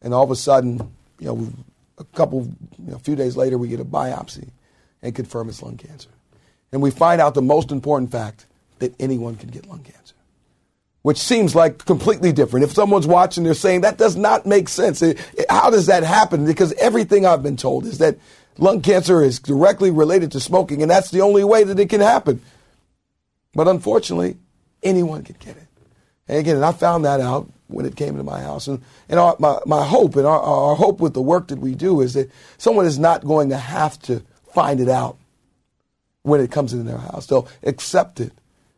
And 0.00 0.14
all 0.14 0.24
of 0.24 0.30
a 0.30 0.36
sudden, 0.36 0.92
you 1.18 1.26
know, 1.26 1.52
a 2.02 2.16
couple, 2.16 2.48
you 2.78 2.90
know, 2.90 2.96
a 2.96 2.98
few 2.98 3.16
days 3.16 3.36
later, 3.36 3.58
we 3.58 3.68
get 3.68 3.80
a 3.80 3.84
biopsy 3.84 4.50
and 5.02 5.14
confirm 5.14 5.48
it's 5.48 5.62
lung 5.62 5.76
cancer. 5.76 6.10
And 6.72 6.82
we 6.82 6.90
find 6.90 7.20
out 7.20 7.34
the 7.34 7.42
most 7.42 7.70
important 7.70 8.10
fact 8.10 8.46
that 8.78 8.94
anyone 9.00 9.36
can 9.36 9.50
get 9.50 9.66
lung 9.66 9.80
cancer 9.80 10.14
which 11.02 11.18
seems 11.18 11.54
like 11.54 11.84
completely 11.84 12.32
different. 12.32 12.64
If 12.64 12.72
someone's 12.72 13.06
watching, 13.06 13.44
they're 13.44 13.54
saying 13.54 13.82
that 13.82 13.98
does 13.98 14.16
not 14.16 14.46
make 14.46 14.68
sense. 14.68 15.02
It, 15.02 15.18
it, 15.34 15.46
how 15.50 15.70
does 15.70 15.86
that 15.86 16.04
happen? 16.04 16.46
Because 16.46 16.72
everything 16.74 17.26
I've 17.26 17.42
been 17.42 17.56
told 17.56 17.84
is 17.84 17.98
that 17.98 18.16
lung 18.58 18.80
cancer 18.80 19.22
is 19.22 19.40
directly 19.40 19.90
related 19.90 20.32
to 20.32 20.40
smoking, 20.40 20.80
and 20.80 20.90
that's 20.90 21.10
the 21.10 21.20
only 21.20 21.44
way 21.44 21.64
that 21.64 21.78
it 21.78 21.90
can 21.90 22.00
happen. 22.00 22.40
But 23.52 23.68
unfortunately, 23.68 24.36
anyone 24.82 25.24
can 25.24 25.36
get 25.40 25.56
it. 25.56 25.66
And 26.28 26.38
again, 26.38 26.56
and 26.56 26.64
I 26.64 26.72
found 26.72 27.04
that 27.04 27.20
out 27.20 27.50
when 27.68 27.86
it 27.86 27.96
came 27.96 28.16
to 28.16 28.22
my 28.22 28.40
house. 28.40 28.68
And, 28.68 28.82
and 29.08 29.18
our, 29.18 29.36
my, 29.38 29.58
my 29.66 29.84
hope 29.84 30.16
and 30.16 30.26
our, 30.26 30.40
our 30.40 30.74
hope 30.74 31.00
with 31.00 31.14
the 31.14 31.22
work 31.22 31.48
that 31.48 31.58
we 31.58 31.74
do 31.74 32.00
is 32.00 32.14
that 32.14 32.30
someone 32.58 32.86
is 32.86 32.98
not 32.98 33.24
going 33.24 33.48
to 33.48 33.56
have 33.56 33.98
to 34.02 34.22
find 34.54 34.80
it 34.80 34.88
out 34.88 35.16
when 36.22 36.40
it 36.40 36.50
comes 36.50 36.72
into 36.72 36.84
their 36.84 36.98
house. 36.98 37.26
They'll 37.26 37.48
accept 37.62 38.20
it. 38.20 38.32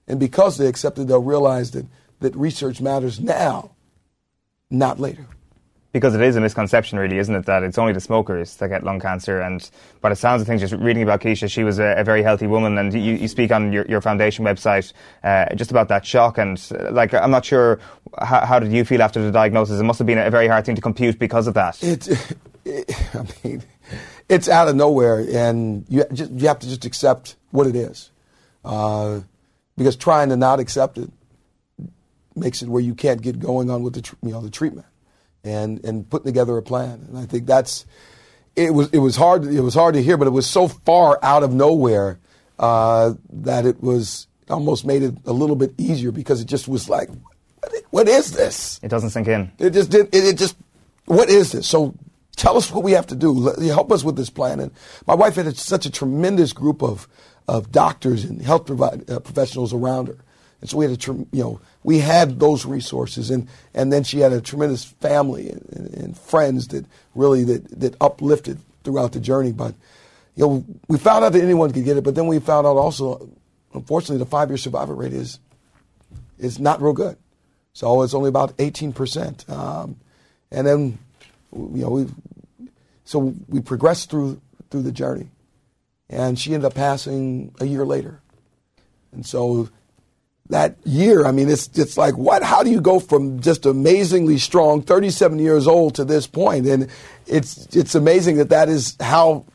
And 0.07 0.21
because 0.21 0.59
they 0.59 0.67
accept 0.67 0.99
it, 0.99 1.07
they'll 1.07 1.23
realize 1.23 1.73
that 1.73 1.87
that 2.21 2.35
research 2.37 2.81
matters 2.81 3.21
now, 3.21 3.73
not 4.71 4.99
later. 4.99 5.27
Because 5.95 6.13
it 6.17 6.21
is 6.23 6.35
a 6.35 6.41
misconception, 6.41 6.99
really, 6.99 7.19
isn't 7.19 7.35
it, 7.35 7.47
that 7.47 7.63
it's 7.63 7.79
only 7.79 7.93
the 7.93 8.01
smokers 8.01 8.57
that 8.57 8.69
get 8.69 8.83
lung 8.83 8.99
cancer. 8.99 9.41
And 9.41 9.71
by 10.01 10.09
the 10.09 10.17
sounds 10.17 10.43
of 10.43 10.49
things, 10.49 10.61
just 10.61 10.75
reading 10.75 11.05
about 11.05 11.21
Keasha, 11.21 11.49
she 11.49 11.63
was 11.63 11.79
a, 11.79 11.95
a 11.97 12.03
very 12.03 12.21
healthy 12.21 12.49
woman. 12.49 12.77
And 12.79 12.93
you, 12.93 13.15
you 13.15 13.29
speak 13.29 13.53
on 13.53 13.73
your, 13.73 13.87
your 13.87 14.01
foundation 14.01 14.45
website 14.45 14.93
uh, 15.23 15.55
just 15.55 15.71
about 15.71 15.87
that 15.89 16.05
shock. 16.05 16.37
And, 16.37 16.61
uh, 16.77 16.91
like, 16.91 17.15
I'm 17.15 17.31
not 17.31 17.45
sure, 17.45 17.79
how, 18.21 18.45
how, 18.45 18.59
did 18.59 18.73
you 18.73 18.85
feel 18.85 19.03
after 19.03 19.23
the 19.23 19.31
diagnosis? 19.31 19.79
It 19.79 19.85
must 19.85 20.01
have 20.01 20.07
been 20.09 20.19
a 20.19 20.31
very 20.33 20.49
hard 20.49 20.67
thing 20.67 20.75
to 20.75 20.83
compute 20.83 21.17
because 21.17 21.47
of 21.47 21.55
that. 21.55 21.81
It, 21.81 22.09
it 22.65 23.15
I 23.15 23.25
mean, 23.47 23.63
it's 24.29 24.49
out 24.49 24.67
of 24.67 24.75
nowhere. 24.75 25.25
And 25.33 25.87
you, 25.89 26.05
just, 26.13 26.33
you 26.33 26.49
have 26.49 26.59
to 26.59 26.69
just 26.69 26.85
accept 26.85 27.37
what 27.53 27.69
it 27.69 27.77
is. 27.77 28.11
Uh, 28.65 29.21
because 29.77 29.95
trying 29.95 30.31
to 30.31 30.37
not 30.37 30.59
accept 30.59 30.99
it 30.99 31.11
makes 32.37 32.63
it 32.63 32.69
where 32.69 32.83
you 32.83 32.95
can't 32.95 33.23
get 33.23 33.39
going 33.39 33.71
on 33.71 33.83
with 33.83 33.95
the 33.95 34.17
you 34.23 34.33
know 34.33 34.41
the 34.41 34.51
treatment 34.51 34.87
and 35.45 35.85
and 35.85 36.09
putting 36.09 36.27
together 36.27 36.57
a 36.57 36.63
plan. 36.63 37.07
And 37.09 37.19
I 37.19 37.27
think 37.27 37.47
that's 37.47 37.87
it 38.57 38.73
was 38.73 38.89
it 38.91 38.99
was 38.99 39.17
hard 39.17 39.45
it 39.45 39.61
was 39.61 39.75
hard 39.75 39.95
to 39.95 40.03
hear, 40.03 40.17
but 40.17 40.27
it 40.27 40.33
was 40.33 40.47
so 40.47 40.69
far 40.69 41.19
out 41.23 41.43
of 41.43 41.53
nowhere 41.53 42.19
uh, 42.59 43.15
that 43.31 43.67
it 43.67 43.83
was 43.83 44.27
almost 44.49 44.85
made 44.85 45.03
it 45.03 45.15
a 45.27 45.33
little 45.33 45.57
bit 45.57 45.75
easier 45.79 46.13
because 46.13 46.41
it 46.41 46.47
just 46.47 46.69
was 46.69 46.89
like, 46.89 47.09
what 47.91 48.09
is 48.09 48.33
this? 48.33 48.81
It 48.83 48.89
doesn't 48.89 49.11
sink 49.11 49.29
in. 49.29 49.51
It 49.59 49.71
just 49.71 49.91
did. 49.91 50.15
It, 50.15 50.25
it 50.25 50.39
just 50.39 50.57
what 51.07 51.29
is 51.29 51.53
this? 51.53 51.67
So 51.67 51.95
tell 52.37 52.57
us 52.57 52.71
what 52.71 52.85
we 52.85 52.93
have 52.93 53.07
to 53.09 53.17
do. 53.17 53.53
Help 53.61 53.93
us 53.93 54.05
with 54.05 54.17
this 54.17 54.31
plan. 54.31 54.61
And 54.61 54.73
my 55.07 55.15
wife 55.15 55.37
had 55.37 55.57
such 55.57 55.87
a 55.87 55.91
tremendous 55.91 56.53
group 56.53 56.83
of 56.83 57.09
of 57.47 57.71
doctors 57.71 58.25
and 58.25 58.41
health 58.41 58.67
provi- 58.67 59.05
uh, 59.07 59.21
professionals 59.21 59.75
around 59.75 60.09
her 60.09 60.24
and 60.65 60.71
so 60.71 60.79
we 60.79 60.87
had 60.87 61.09
a, 61.09 61.13
you 61.13 61.43
know, 61.43 61.61
we 61.83 61.99
had 61.99 62.41
those 62.41 62.65
resources, 62.65 63.31
and, 63.31 63.49
and 63.75 63.93
then 63.93 64.03
she 64.03 64.21
had 64.21 64.33
a 64.33 64.41
tremendous 64.41 64.83
family 64.83 65.51
and, 65.51 65.95
and, 65.95 66.17
friends 66.17 66.69
that 66.69 66.87
really 67.15 67.45
that, 67.45 67.69
that 67.81 67.95
uplifted 68.01 68.59
throughout 68.83 69.13
the 69.13 69.21
journey. 69.21 69.53
But 69.53 69.75
you 70.37 70.47
know, 70.47 70.65
we 70.89 70.97
found 70.97 71.23
out 71.23 71.35
that 71.35 71.43
anyone 71.43 71.71
could 71.71 71.85
get 71.85 71.99
it, 71.99 72.03
but 72.03 72.15
then 72.15 72.29
we 72.29 72.39
found 72.39 72.67
out 72.67 72.79
also, 72.79 73.29
unfortunately, 73.75 74.25
the 74.25 74.31
five-year 74.31 74.57
survival 74.57 74.95
rate 74.95 75.13
is 75.13 75.39
is 76.39 76.59
not 76.59 76.81
real 76.81 76.95
good. 76.95 77.19
So 77.75 78.01
it's 78.01 78.15
only 78.15 78.31
about 78.31 78.55
18 78.59 78.95
percent. 78.95 79.45
Um, 79.51 79.97
and 80.51 80.67
then, 80.67 80.99
you 81.53 81.83
know, 81.83 81.91
we 81.91 82.07
so 83.05 83.35
we 83.51 83.61
progressed 83.61 84.09
through 84.09 84.41
through 84.71 84.85
the 84.85 84.93
journey, 84.93 85.29
and 86.09 86.39
she 86.39 86.55
ended 86.55 86.65
up 86.65 86.75
passing 86.75 87.55
a 87.61 87.67
year 87.67 87.85
later. 87.85 88.23
And 89.13 89.27
so 89.27 89.69
that 90.55 90.77
year. 90.85 91.27
I 91.27 91.33
mean, 91.33 91.51
it's 91.51 91.67
it's 91.77 91.99
like 91.99 92.17
what? 92.17 92.45
How 92.45 92.63
do 92.63 92.71
you 92.71 92.81
go 92.81 93.01
from 93.01 93.41
just 93.41 93.67
amazingly 93.67 94.39
strong, 94.39 94.83
37 94.83 95.41
years 95.41 95.67
old, 95.67 95.97
to 95.97 96.05
this 96.05 96.29
point? 96.29 96.67
And 96.67 96.89
it's 97.27 97.67
it's 97.75 97.97
amazing 97.97 98.37
that 98.37 98.51
that 98.51 98.69
is 98.69 98.97
how 99.01 99.47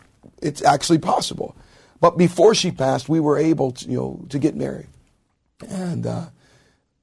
it's 0.41 0.61
actually 0.61 0.97
possible. 0.99 1.55
But 2.01 2.17
before 2.17 2.53
she 2.53 2.71
passed, 2.71 3.07
we 3.07 3.21
were 3.21 3.37
able 3.37 3.71
to 3.71 3.89
you 3.89 3.97
know 3.97 4.25
to 4.27 4.39
get 4.39 4.57
married, 4.57 4.87
and 5.69 6.05
uh, 6.05 6.25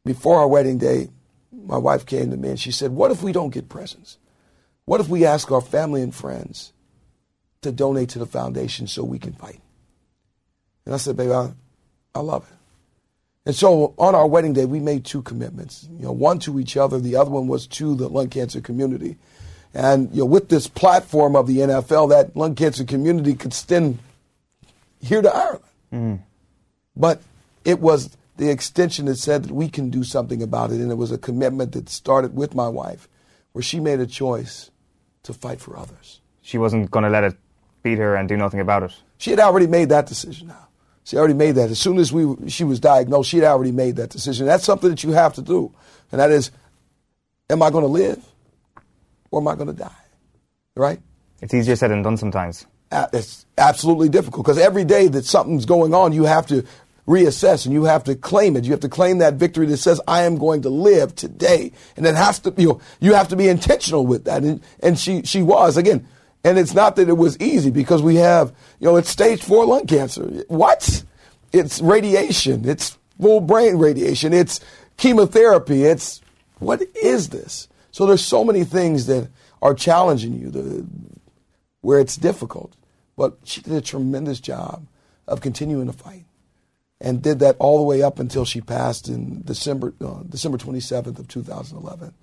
before 0.05 0.40
our 0.40 0.48
wedding 0.48 0.77
day, 0.77 1.09
my 1.51 1.78
wife 1.78 2.05
came 2.05 2.31
to 2.31 2.36
me 2.36 2.51
and 2.51 2.60
she 2.60 2.73
said, 2.73 2.93
"What 2.93 3.10
if 3.10 3.23
we 3.23 3.32
don't 3.32 3.51
get 3.51 3.70
presents? 3.70 4.18
What 4.85 5.01
if 5.01 5.09
we 5.09 5.24
ask 5.24 5.51
our 5.51 5.62
family 5.62 6.02
and 6.02 6.14
friends 6.14 6.74
to 7.62 7.73
donate 7.73 8.10
to 8.10 8.18
the 8.18 8.27
foundation 8.27 8.89
so 8.89 9.05
we 9.05 9.18
can 9.18 9.32
fight?" 9.32 9.62
And 10.85 10.94
I 10.94 10.98
said, 10.98 11.16
"Baby, 11.16 11.32
I, 11.32 11.55
I 12.14 12.20
love 12.20 12.47
it." 12.47 12.56
And 13.47 13.55
so 13.55 13.94
on 13.97 14.16
our 14.16 14.27
wedding 14.27 14.52
day, 14.52 14.64
we 14.64 14.81
made 14.81 15.05
two 15.05 15.23
commitments. 15.23 15.89
You 15.98 16.06
know, 16.06 16.12
one 16.12 16.40
to 16.40 16.59
each 16.59 16.77
other, 16.77 16.98
the 16.98 17.14
other 17.14 17.31
one 17.31 17.47
was 17.47 17.68
to 17.68 17.94
the 17.94 18.09
lung 18.09 18.28
cancer 18.28 18.60
community. 18.60 19.16
And 19.73 20.10
you 20.12 20.23
know, 20.23 20.27
with 20.27 20.48
this 20.48 20.66
platform 20.66 21.36
of 21.36 21.47
the 21.47 21.59
NFL, 21.59 22.10
that 22.10 22.36
lung 22.36 22.56
cancer 22.56 22.85
community 22.85 23.35
could 23.35 23.52
extend 23.52 24.01
here 25.01 25.23
to 25.23 25.32
Ireland. 25.32 25.64
Mm. 25.93 26.20
But 26.97 27.23
it 27.64 27.81
was 27.81 28.16
the 28.36 28.51
extension 28.51 29.06
that 29.06 29.16
said 29.16 29.44
that 29.44 29.52
we 29.52 29.68
can 29.68 29.90
do 29.90 30.02
something 30.02 30.43
about 30.43 30.73
it, 30.73 30.81
and 30.81 30.90
it 30.90 30.97
was 30.97 31.12
a 31.12 31.18
commitment 31.18 31.73
that 31.73 31.89
started 31.89 32.35
with 32.35 32.55
my 32.55 32.68
wife, 32.68 33.09
where 33.52 33.62
she 33.62 33.78
made 33.78 34.01
a 34.01 34.06
choice 34.06 34.70
to 35.23 35.32
fight 35.32 35.60
for 35.60 35.77
others. 35.77 36.20
She 36.43 36.59
wasn't 36.59 36.90
going 36.90 37.05
to 37.05 37.10
let 37.10 37.24
it 37.24 37.36
beat 37.82 37.98
her 37.98 38.16
and 38.16 38.28
do 38.28 38.36
nothing 38.36 38.60
about 38.60 38.82
it. 38.82 38.93
She 39.18 39.31
had 39.31 39.40
already 39.40 39.66
made 39.66 39.90
that 39.90 40.06
decision 40.06 40.48
now. 40.48 40.66
She 41.07 41.16
already 41.16 41.35
made 41.35 41.53
that. 41.53 41.70
As 41.70 41.78
soon 41.78 41.99
as 41.99 42.12
we 42.12 42.51
she 42.51 42.65
was 42.65 42.81
diagnosed, 42.81 43.31
she 43.31 43.39
had 43.39 43.47
already 43.47 43.70
made 43.70 43.95
that 43.97 44.11
decision. 44.11 44.45
That's 44.45 44.65
something 44.65 44.91
that 44.91 45.05
you 45.05 45.12
have 45.12 45.35
to 45.35 45.43
do, 45.43 45.73
and 46.11 46.20
that 46.20 46.33
is, 46.33 46.51
am 47.49 47.62
I 47.62 47.70
going 47.70 47.85
to 47.85 47.89
live, 47.89 48.23
or 49.31 49.41
am 49.41 49.47
I 49.47 49.55
going 49.55 49.69
to 49.69 49.73
die? 49.73 50.03
Right? 50.74 51.01
It's 51.41 51.55
easier 51.55 51.77
said 51.77 51.93
than 51.93 52.03
done 52.03 52.16
sometimes. 52.16 52.66
It's 53.12 53.47
absolutely 53.57 54.09
difficult 54.09 54.45
because 54.45 54.59
every 54.59 54.85
day 54.85 55.07
that 55.07 55.24
something's 55.24 55.65
going 55.65 55.95
on, 55.95 56.12
you 56.12 56.24
have 56.24 56.49
to 56.49 56.66
reassess 57.07 57.66
and 57.66 57.73
you 57.73 57.85
have 57.85 58.03
to 58.05 58.16
claim 58.16 58.57
it. 58.57 58.65
You 58.65 58.73
have 58.73 58.81
to 58.81 58.89
claim 58.89 59.19
that 59.19 59.35
victory 59.35 59.66
that 59.66 59.77
says, 59.77 60.01
I 60.09 60.23
am 60.23 60.39
going 60.39 60.62
to 60.62 60.70
live 60.70 61.15
today. 61.15 61.70
And 61.97 62.05
it 62.05 62.16
has 62.16 62.41
to, 62.41 62.55
you 62.57 62.69
know, 62.69 62.81
you 62.99 63.15
have 63.15 63.28
to 63.28 63.37
be 63.37 63.49
intentional 63.49 64.05
with 64.05 64.24
that. 64.24 64.43
And, 64.43 64.61
and 64.81 64.99
she, 64.99 65.23
she 65.23 65.43
was. 65.43 65.77
Again, 65.77 66.07
and 66.47 66.60
it's 66.60 66.74
not 66.74 66.94
that 66.94 67.09
it 67.09 67.16
was 67.16 67.36
easy 67.40 67.70
because 67.70 68.02
we 68.02 68.14
have, 68.16 68.55
you 68.78 68.86
know, 68.86 68.94
it's 68.94 69.10
stage 69.10 69.43
four 69.43 69.66
lung 69.66 69.85
cancer. 69.85 70.23
What? 70.47 71.02
It's 71.52 71.81
radiation. 71.81 72.68
It's 72.68 72.97
full 73.20 73.40
brain 73.40 73.78
radiation. 73.78 74.32
It's 74.32 74.60
chemotherapy. 74.97 75.82
It's, 75.82 76.20
what 76.60 76.82
is 76.94 77.31
this? 77.31 77.66
So 77.90 78.06
there's 78.06 78.24
so 78.24 78.44
many 78.44 78.62
things 78.62 79.06
that 79.06 79.28
are 79.60 79.74
challenging 79.74 80.39
you 80.39 80.86
where 81.81 81.98
it's 81.98 82.16
difficult. 82.16 82.77
But 83.16 83.39
she 83.43 83.60
did 83.60 83.73
a 83.73 83.81
tremendous 83.81 84.39
job 84.39 84.86
of 85.27 85.40
continuing 85.40 85.89
to 85.89 85.93
fight 85.93 86.27
and 87.01 87.20
did 87.23 87.40
that 87.40 87.56
all 87.59 87.78
the 87.78 87.82
way 87.82 88.02
up 88.02 88.20
until 88.20 88.44
she 88.44 88.60
passed 88.60 89.09
in 89.09 89.43
December, 89.43 89.94
uh, 90.01 90.23
December 90.28 90.59
27th 90.59 91.18
of 91.18 91.27
2011 91.27 92.14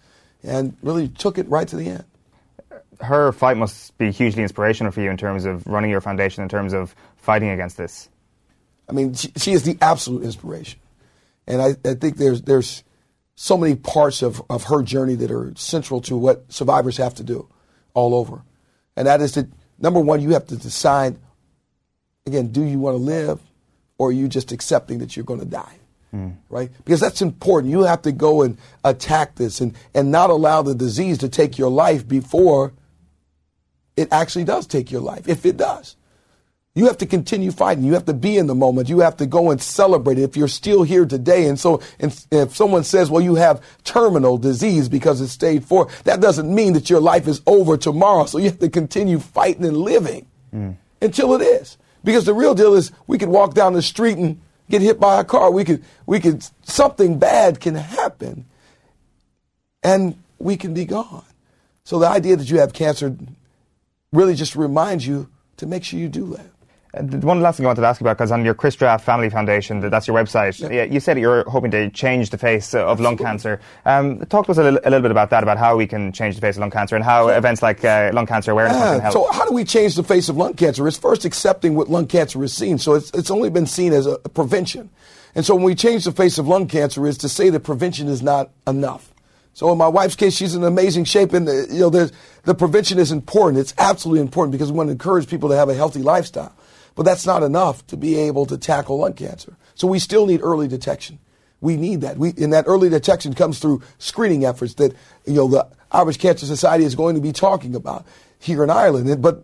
and 0.44 0.78
really 0.82 1.10
took 1.10 1.38
it 1.38 1.50
right 1.50 1.68
to 1.68 1.76
the 1.76 1.90
end 1.90 2.06
her 3.02 3.32
fight 3.32 3.58
must 3.58 3.98
be 3.98 4.12
hugely 4.12 4.44
inspirational 4.44 4.92
for 4.92 5.02
you 5.02 5.10
in 5.10 5.18
terms 5.18 5.46
of 5.46 5.66
running 5.68 5.90
your 5.90 6.02
foundation, 6.02 6.44
in 6.44 6.50
terms 6.50 6.74
of 6.74 6.96
fighting 7.18 7.50
against 7.50 7.78
this. 7.78 8.10
I 8.90 8.94
mean, 8.94 9.14
she, 9.14 9.32
she 9.38 9.52
is 9.54 9.64
the 9.64 9.78
absolute 9.82 10.24
inspiration, 10.24 10.80
and 11.48 11.62
I, 11.62 11.76
I, 11.86 11.94
think 11.94 12.18
there's 12.18 12.42
there's 12.42 12.84
so 13.36 13.58
many 13.58 13.76
parts 13.76 14.22
of, 14.22 14.42
of 14.50 14.66
her 14.66 14.84
journey 14.84 15.16
that 15.16 15.32
are 15.32 15.54
central 15.56 16.02
to 16.02 16.18
what 16.18 16.52
survivors 16.52 16.98
have 16.98 17.16
to 17.16 17.24
do 17.24 17.48
all 17.94 18.14
over, 18.14 18.44
and 18.96 19.08
that 19.08 19.22
is 19.22 19.34
to 19.34 19.48
number 19.80 20.00
one, 20.00 20.22
you 20.22 20.32
have 20.32 20.48
to 20.48 20.58
decide 20.58 21.18
again, 22.26 22.48
do 22.48 22.64
you 22.64 22.80
want 22.80 22.96
to 22.96 23.04
live 23.04 23.40
or 23.98 24.10
are 24.10 24.12
you 24.12 24.28
just 24.28 24.52
accepting 24.52 25.00
that 25.00 25.16
you're 25.16 25.26
going 25.26 25.40
to 25.40 25.46
die? 25.46 25.76
Mm. 26.14 26.36
Right? 26.50 26.70
Because 26.86 27.00
that's 27.00 27.22
important. 27.22 27.72
You 27.72 27.84
have 27.84 28.04
to 28.04 28.12
go 28.12 28.44
and 28.44 28.58
attack 28.84 29.36
this 29.36 29.62
and, 29.62 29.76
and 29.94 30.12
not 30.12 30.30
allow 30.30 30.62
the 30.62 30.76
disease 30.76 31.18
to 31.20 31.30
take 31.30 31.58
your 31.58 31.70
life 31.70 32.08
before 32.08 32.74
it 33.96 34.10
actually 34.12 34.46
does 34.46 34.68
take 34.68 34.92
your 34.92 35.02
life, 35.02 35.28
if 35.28 35.46
it 35.46 35.58
does. 35.58 35.96
You 36.76 36.88
have 36.88 36.98
to 36.98 37.06
continue 37.06 37.52
fighting. 37.52 37.84
You 37.84 37.94
have 37.94 38.06
to 38.06 38.16
be 38.16 38.36
in 38.38 38.48
the 38.48 38.56
moment. 38.56 38.90
You 38.90 39.02
have 39.02 39.18
to 39.18 39.28
go 39.28 39.52
and 39.52 39.62
celebrate 39.62 40.18
it 40.18 40.24
if 40.24 40.36
you're 40.36 40.48
still 40.48 40.82
here 40.82 41.06
today. 41.06 41.48
And 41.48 41.60
so 41.60 41.82
and 42.00 42.26
if 42.32 42.56
someone 42.56 42.84
says, 42.84 43.12
well, 43.12 43.22
you 43.22 43.36
have 43.36 43.62
terminal 43.84 44.40
disease 44.40 44.90
because 44.90 45.22
it's 45.22 45.32
stage 45.32 45.64
four, 45.64 45.90
that 46.06 46.20
doesn't 46.20 46.54
mean 46.54 46.74
that 46.74 46.90
your 46.90 47.00
life 47.00 47.28
is 47.28 47.42
over 47.46 47.78
tomorrow. 47.78 48.26
So 48.26 48.40
you 48.40 48.46
have 48.46 48.60
to 48.60 48.70
continue 48.70 49.20
fighting 49.20 49.66
and 49.66 49.78
living 49.78 50.26
mm. 50.52 50.76
until 51.00 51.36
it 51.36 51.44
is. 51.44 51.78
Because 52.04 52.26
the 52.26 52.34
real 52.34 52.56
deal 52.56 52.74
is 52.74 52.92
we 53.06 53.20
could 53.20 53.30
walk 53.30 53.54
down 53.54 53.74
the 53.74 53.84
street 53.84 54.18
and 54.18 54.42
get 54.68 54.82
hit 54.82 55.00
by 55.00 55.20
a 55.20 55.24
car. 55.24 55.52
We 55.52 55.64
could, 55.64 55.84
we 56.08 56.20
could, 56.20 56.44
something 56.64 57.20
bad 57.20 57.60
can 57.60 57.76
happen 57.76 58.46
and 59.84 60.18
we 60.40 60.58
can 60.58 60.74
be 60.74 60.86
gone. 60.86 61.24
So 61.84 62.00
the 62.00 62.08
idea 62.08 62.36
that 62.36 62.50
you 62.50 62.60
have 62.60 62.74
cancer 62.74 63.16
really 64.14 64.36
just 64.36 64.56
reminds 64.56 65.06
you 65.06 65.30
to 65.58 65.66
make 65.66 65.84
sure 65.84 66.00
you 66.00 66.08
do 66.08 66.26
live. 66.26 66.50
Uh, 66.96 67.02
one 67.02 67.42
last 67.42 67.58
thing 67.58 67.66
I 67.66 67.70
wanted 67.70 67.82
to 67.82 67.88
ask 67.88 68.00
you 68.00 68.06
about, 68.06 68.18
because 68.18 68.32
on 68.32 68.46
your 68.46 68.54
Chris 68.54 68.76
Draft 68.76 69.04
Family 69.04 69.30
Foundation, 69.30 69.80
that's 69.90 70.08
your 70.08 70.16
website, 70.16 70.60
yeah. 70.72 70.84
you 70.84 71.00
said 71.00 71.18
you're 71.18 71.44
hoping 71.50 71.72
to 71.72 71.90
change 71.90 72.30
the 72.30 72.38
face 72.38 72.76
of 72.76 73.00
lung 73.00 73.18
cancer. 73.18 73.60
Um, 73.86 74.20
talk 74.28 74.46
to 74.46 74.52
us 74.52 74.60
a 74.60 74.64
little, 74.64 74.80
a 74.84 74.90
little, 74.90 75.02
bit 75.02 75.10
about 75.10 75.32
that, 75.32 75.42
about 75.42 75.58
how 75.58 75.76
we 75.76 75.88
can 75.88 76.12
change 76.12 76.36
the 76.36 76.42
face 76.42 76.56
of 76.56 76.62
lung 76.62 76.70
cancer 76.70 76.96
and 76.96 77.04
how 77.04 77.30
events 77.30 77.64
like 77.64 77.84
uh, 77.84 78.12
lung 78.14 78.28
cancer 78.28 78.52
awareness 78.52 78.78
yeah, 78.78 78.92
can 78.92 79.02
help. 79.02 79.14
So 79.14 79.32
how 79.32 79.46
do 79.46 79.54
we 79.54 79.64
change 79.64 79.96
the 79.96 80.04
face 80.04 80.30
of 80.30 80.38
lung 80.38 80.54
cancer? 80.54 80.88
It's 80.88 80.98
first 80.98 81.26
accepting 81.26 81.74
what 81.74 81.90
lung 81.90 82.06
cancer 82.06 82.44
is 82.44 82.54
seen. 82.54 82.78
So 82.78 82.94
it's, 82.94 83.10
it's 83.12 83.32
only 83.32 83.50
been 83.50 83.66
seen 83.66 83.92
as 83.92 84.06
a 84.06 84.20
prevention. 84.20 84.92
And 85.34 85.44
so 85.44 85.56
when 85.56 85.64
we 85.64 85.74
change 85.74 86.06
the 86.06 86.12
face 86.12 86.38
of 86.38 86.48
lung 86.48 86.68
cancer 86.68 87.08
is 87.08 87.18
to 87.20 87.30
say 87.30 87.50
that 87.50 87.62
prevention 87.62 88.08
is 88.08 88.22
not 88.22 88.52
enough. 88.68 89.13
So 89.54 89.72
in 89.72 89.78
my 89.78 89.88
wife's 89.88 90.16
case, 90.16 90.36
she's 90.36 90.56
in 90.56 90.64
amazing 90.64 91.06
shape, 91.06 91.34
and 91.34 91.48
the, 91.48 91.68
you 91.70 91.80
know 91.80 91.90
the 91.90 92.56
prevention 92.56 92.98
is 92.98 93.12
important. 93.12 93.60
It's 93.60 93.74
absolutely 93.78 94.22
important 94.22 94.52
because 94.52 94.72
we 94.72 94.78
want 94.78 94.88
to 94.88 94.94
encourage 94.94 95.30
people 95.30 95.50
to 95.50 95.56
have 95.56 95.70
a 95.70 95.76
healthy 95.76 96.02
lifestyle. 96.02 96.56
But 96.96 97.04
that's 97.04 97.26
not 97.26 97.44
enough 97.44 97.86
to 97.88 97.98
be 97.98 98.16
able 98.16 98.46
to 98.48 98.58
tackle 98.58 99.00
lung 99.00 99.14
cancer. 99.14 99.56
So 99.76 99.88
we 99.88 100.00
still 100.00 100.26
need 100.26 100.42
early 100.44 100.68
detection. 100.68 101.20
We 101.62 101.78
need 101.78 102.02
that. 102.02 102.18
We, 102.18 102.34
and 102.38 102.52
that 102.54 102.66
early 102.68 102.90
detection 102.90 103.34
comes 103.34 103.60
through 103.60 103.82
screening 103.98 104.44
efforts 104.44 104.76
that 104.76 104.94
you 105.26 105.36
know 105.36 105.48
the 105.48 105.68
Irish 105.92 106.18
Cancer 106.18 106.46
Society 106.46 106.84
is 106.84 106.96
going 106.96 107.16
to 107.16 107.22
be 107.22 107.32
talking 107.32 107.76
about 107.76 108.06
here 108.40 108.64
in 108.64 108.70
Ireland. 108.70 109.22
But 109.22 109.44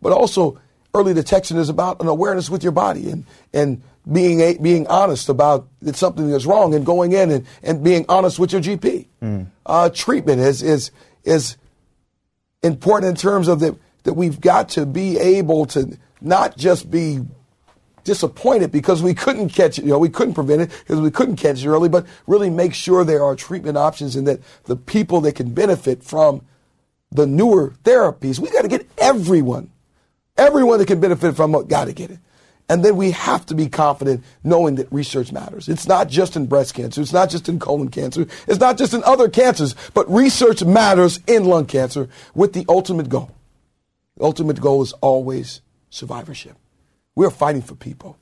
but 0.00 0.12
also 0.12 0.60
early 0.98 1.14
detection 1.14 1.56
is 1.56 1.68
about 1.68 2.00
an 2.00 2.08
awareness 2.08 2.50
with 2.50 2.62
your 2.62 2.72
body 2.72 3.10
and 3.10 3.24
and 3.52 3.82
being 4.10 4.40
a, 4.40 4.56
being 4.58 4.86
honest 4.86 5.28
about 5.28 5.68
that 5.82 5.96
something 5.96 6.30
is 6.30 6.46
wrong 6.46 6.74
and 6.74 6.86
going 6.86 7.12
in 7.12 7.30
and, 7.30 7.46
and 7.62 7.84
being 7.84 8.06
honest 8.08 8.38
with 8.38 8.52
your 8.52 8.62
GP. 8.62 9.06
Mm. 9.22 9.46
Uh, 9.66 9.90
treatment 9.90 10.40
is 10.40 10.62
is 10.62 10.90
is 11.24 11.56
important 12.62 13.10
in 13.10 13.16
terms 13.16 13.48
of 13.48 13.60
that 13.60 13.76
that 14.04 14.14
we've 14.14 14.40
got 14.40 14.70
to 14.70 14.86
be 14.86 15.18
able 15.18 15.66
to 15.66 15.98
not 16.20 16.56
just 16.56 16.90
be 16.90 17.20
disappointed 18.04 18.72
because 18.72 19.02
we 19.02 19.12
couldn't 19.12 19.50
catch 19.50 19.78
it, 19.78 19.84
you 19.84 19.90
know, 19.90 19.98
we 19.98 20.08
couldn't 20.08 20.32
prevent 20.32 20.62
it 20.62 20.70
because 20.70 21.00
we 21.00 21.10
couldn't 21.10 21.36
catch 21.36 21.62
it 21.62 21.68
early, 21.68 21.90
but 21.90 22.06
really 22.26 22.48
make 22.48 22.72
sure 22.72 23.04
there 23.04 23.22
are 23.22 23.36
treatment 23.36 23.76
options 23.76 24.16
and 24.16 24.26
that 24.26 24.40
the 24.64 24.76
people 24.76 25.20
that 25.20 25.34
can 25.34 25.52
benefit 25.52 26.02
from 26.02 26.40
the 27.10 27.26
newer 27.26 27.74
therapies, 27.84 28.38
we 28.38 28.50
got 28.50 28.62
to 28.62 28.68
get 28.68 28.88
everyone, 28.96 29.70
everyone 30.38 30.78
that 30.78 30.86
can 30.86 31.00
benefit 31.00 31.36
from 31.36 31.54
it, 31.54 31.68
got 31.68 31.86
to 31.86 31.92
get 31.92 32.10
it. 32.10 32.18
And 32.70 32.84
then 32.84 32.96
we 32.96 33.12
have 33.12 33.46
to 33.46 33.54
be 33.54 33.68
confident 33.68 34.24
knowing 34.44 34.74
that 34.74 34.92
research 34.92 35.32
matters. 35.32 35.68
It's 35.68 35.88
not 35.88 36.08
just 36.08 36.36
in 36.36 36.46
breast 36.46 36.74
cancer. 36.74 37.00
It's 37.00 37.14
not 37.14 37.30
just 37.30 37.48
in 37.48 37.58
colon 37.58 37.88
cancer. 37.88 38.26
It's 38.46 38.60
not 38.60 38.76
just 38.76 38.92
in 38.92 39.02
other 39.04 39.28
cancers, 39.28 39.74
but 39.94 40.10
research 40.10 40.62
matters 40.62 41.18
in 41.26 41.46
lung 41.46 41.64
cancer 41.64 42.08
with 42.34 42.52
the 42.52 42.66
ultimate 42.68 43.08
goal. 43.08 43.34
The 44.18 44.24
ultimate 44.24 44.60
goal 44.60 44.82
is 44.82 44.92
always 44.94 45.62
survivorship. 45.88 46.56
We're 47.14 47.30
fighting 47.30 47.62
for 47.62 47.74
people, 47.74 48.18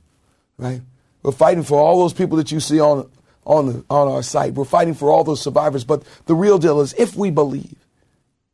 right? 0.57 0.81
We're 1.23 1.33
fighting 1.33 1.63
for 1.63 1.79
all 1.79 1.99
those 1.99 2.13
people 2.13 2.37
that 2.37 2.51
you 2.51 2.61
see 2.61 2.79
on 2.79 3.09
on 3.47 3.67
the, 3.67 3.85
on 3.89 4.07
our 4.09 4.21
site. 4.21 4.53
We're 4.53 4.65
fighting 4.65 4.93
for 4.93 5.09
all 5.09 5.23
those 5.23 5.41
survivors. 5.41 5.83
But 5.85 6.03
the 6.25 6.35
real 6.35 6.57
deal 6.57 6.81
is, 6.81 6.93
if 6.97 7.15
we 7.15 7.31
believe 7.31 7.77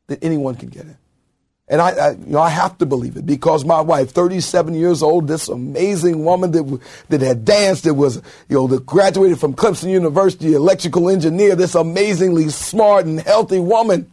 that 0.07 0.23
anyone 0.23 0.55
can 0.55 0.69
get 0.69 0.85
it, 0.85 0.95
and 1.73 1.81
I, 1.81 1.89
I, 1.89 2.11
you 2.11 2.27
know, 2.27 2.39
I 2.39 2.49
have 2.49 2.77
to 2.77 2.85
believe 2.85 3.17
it 3.17 3.25
because 3.25 3.65
my 3.65 3.81
wife, 3.81 4.11
37 4.11 4.75
years 4.75 5.01
old, 5.01 5.27
this 5.27 5.49
amazing 5.49 6.23
woman 6.23 6.51
that 6.51 6.79
that 7.09 7.21
had 7.21 7.45
danced, 7.45 7.85
that 7.85 7.95
was, 7.95 8.17
you 8.47 8.57
know, 8.57 8.67
that 8.67 8.85
graduated 8.85 9.39
from 9.39 9.55
Clemson 9.55 9.89
University, 9.89 10.53
electrical 10.53 11.09
engineer, 11.09 11.55
this 11.55 11.73
amazingly 11.73 12.49
smart 12.49 13.07
and 13.07 13.19
healthy 13.21 13.57
woman. 13.57 14.11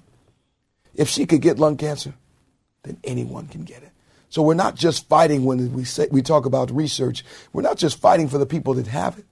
If 0.95 1.11
she 1.11 1.27
could 1.27 1.43
get 1.43 1.59
lung 1.59 1.77
cancer, 1.77 2.15
then 2.83 2.97
anyone 3.05 3.47
can 3.47 3.65
get 3.65 3.83
it. 3.83 3.91
So 4.31 4.41
we're 4.41 4.55
not 4.55 4.75
just 4.75 5.07
fighting 5.07 5.45
when 5.45 5.75
we 5.75 5.85
say 5.85 6.09
we 6.11 6.23
talk 6.23 6.47
about 6.47 6.71
research. 6.71 7.27
We're 7.53 7.61
not 7.61 7.77
just 7.77 8.01
fighting 8.01 8.29
for 8.29 8.39
the 8.39 8.47
people 8.47 8.73
that 8.73 8.87
have 8.87 9.19
it. 9.19 9.27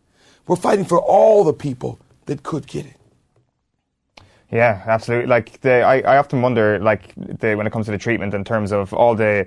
We're 0.47 0.57
fighting 0.57 0.85
for 0.85 1.01
all 1.01 1.45
the 1.45 1.55
people 1.55 1.99
that 2.27 2.43
could 2.43 2.67
get 2.67 2.85
it. 2.85 2.98
Yeah, 4.51 4.83
absolutely. 4.87 5.27
Like 5.27 5.61
the, 5.61 5.83
I, 5.83 6.01
I 6.01 6.17
often 6.17 6.41
wonder, 6.41 6.79
like 6.79 7.13
the, 7.17 7.55
when 7.55 7.67
it 7.67 7.73
comes 7.73 7.87
to 7.87 7.93
the 7.93 7.99
treatment, 7.99 8.33
in 8.35 8.45
terms 8.45 8.73
of 8.73 8.95
all 8.95 9.15
the 9.15 9.47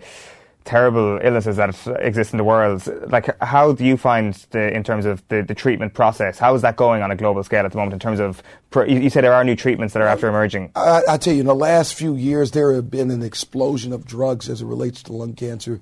terrible 0.63 1.19
illnesses 1.23 1.57
that 1.57 1.75
exist 2.01 2.33
in 2.33 2.37
the 2.37 2.43
world. 2.43 2.87
Like, 3.09 3.35
how 3.41 3.71
do 3.71 3.83
you 3.83 3.97
find 3.97 4.33
the, 4.51 4.73
in 4.73 4.83
terms 4.83 5.05
of 5.05 5.27
the, 5.27 5.41
the 5.41 5.55
treatment 5.55 5.93
process? 5.93 6.37
How 6.37 6.53
is 6.53 6.61
that 6.61 6.75
going 6.75 7.01
on 7.01 7.11
a 7.11 7.15
global 7.15 7.43
scale 7.43 7.65
at 7.65 7.71
the 7.71 7.77
moment 7.77 7.93
in 7.93 7.99
terms 7.99 8.19
of, 8.19 8.43
you, 8.87 9.09
said 9.09 9.23
there 9.23 9.33
are 9.33 9.43
new 9.43 9.55
treatments 9.55 9.93
that 9.93 10.01
are 10.01 10.07
after 10.07 10.27
emerging. 10.27 10.71
I, 10.75 11.01
I 11.09 11.17
tell 11.17 11.33
you, 11.33 11.41
in 11.41 11.47
the 11.47 11.55
last 11.55 11.95
few 11.95 12.15
years, 12.15 12.51
there 12.51 12.73
have 12.73 12.91
been 12.91 13.11
an 13.11 13.23
explosion 13.23 13.91
of 13.91 14.05
drugs 14.05 14.49
as 14.49 14.61
it 14.61 14.65
relates 14.65 15.01
to 15.03 15.13
lung 15.13 15.33
cancer. 15.33 15.81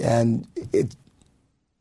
And 0.00 0.46
it, 0.72 0.94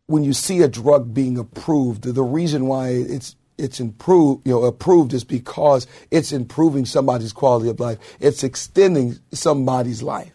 when 0.08 0.24
you 0.24 0.34
see 0.34 0.62
a 0.62 0.68
drug 0.68 1.14
being 1.14 1.38
approved, 1.38 2.04
the 2.04 2.24
reason 2.24 2.68
why 2.68 2.90
it's 2.90 3.36
it's 3.58 3.80
improved, 3.80 4.46
you 4.46 4.54
know, 4.54 4.64
approved 4.64 5.14
is 5.14 5.24
because 5.24 5.88
it's 6.12 6.32
improving 6.32 6.86
somebody's 6.86 7.34
quality 7.34 7.70
of 7.70 7.80
life. 7.80 7.98
It's 8.20 8.44
extending 8.44 9.20
somebody's 9.32 10.04
life. 10.04 10.32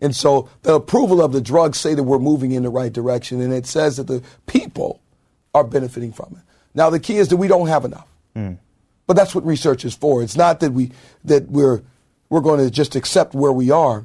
And 0.00 0.14
so 0.14 0.48
the 0.62 0.74
approval 0.74 1.20
of 1.20 1.32
the 1.32 1.40
drugs 1.40 1.78
say 1.78 1.94
that 1.94 2.02
we're 2.02 2.18
moving 2.18 2.52
in 2.52 2.62
the 2.62 2.70
right 2.70 2.92
direction, 2.92 3.40
and 3.40 3.52
it 3.52 3.66
says 3.66 3.96
that 3.96 4.06
the 4.06 4.22
people 4.46 5.00
are 5.54 5.64
benefiting 5.64 6.12
from 6.12 6.36
it. 6.36 6.42
Now 6.74 6.90
the 6.90 7.00
key 7.00 7.16
is 7.16 7.28
that 7.28 7.36
we 7.36 7.48
don't 7.48 7.68
have 7.68 7.84
enough. 7.84 8.06
Mm. 8.36 8.58
But 9.06 9.16
that's 9.16 9.34
what 9.34 9.44
research 9.44 9.84
is 9.84 9.94
for. 9.94 10.22
It's 10.22 10.36
not 10.36 10.60
that 10.60 10.72
we 10.72 10.92
that 11.24 11.48
we're 11.48 11.82
we're 12.28 12.40
going 12.40 12.60
to 12.60 12.70
just 12.70 12.94
accept 12.94 13.34
where 13.34 13.52
we 13.52 13.70
are 13.70 14.04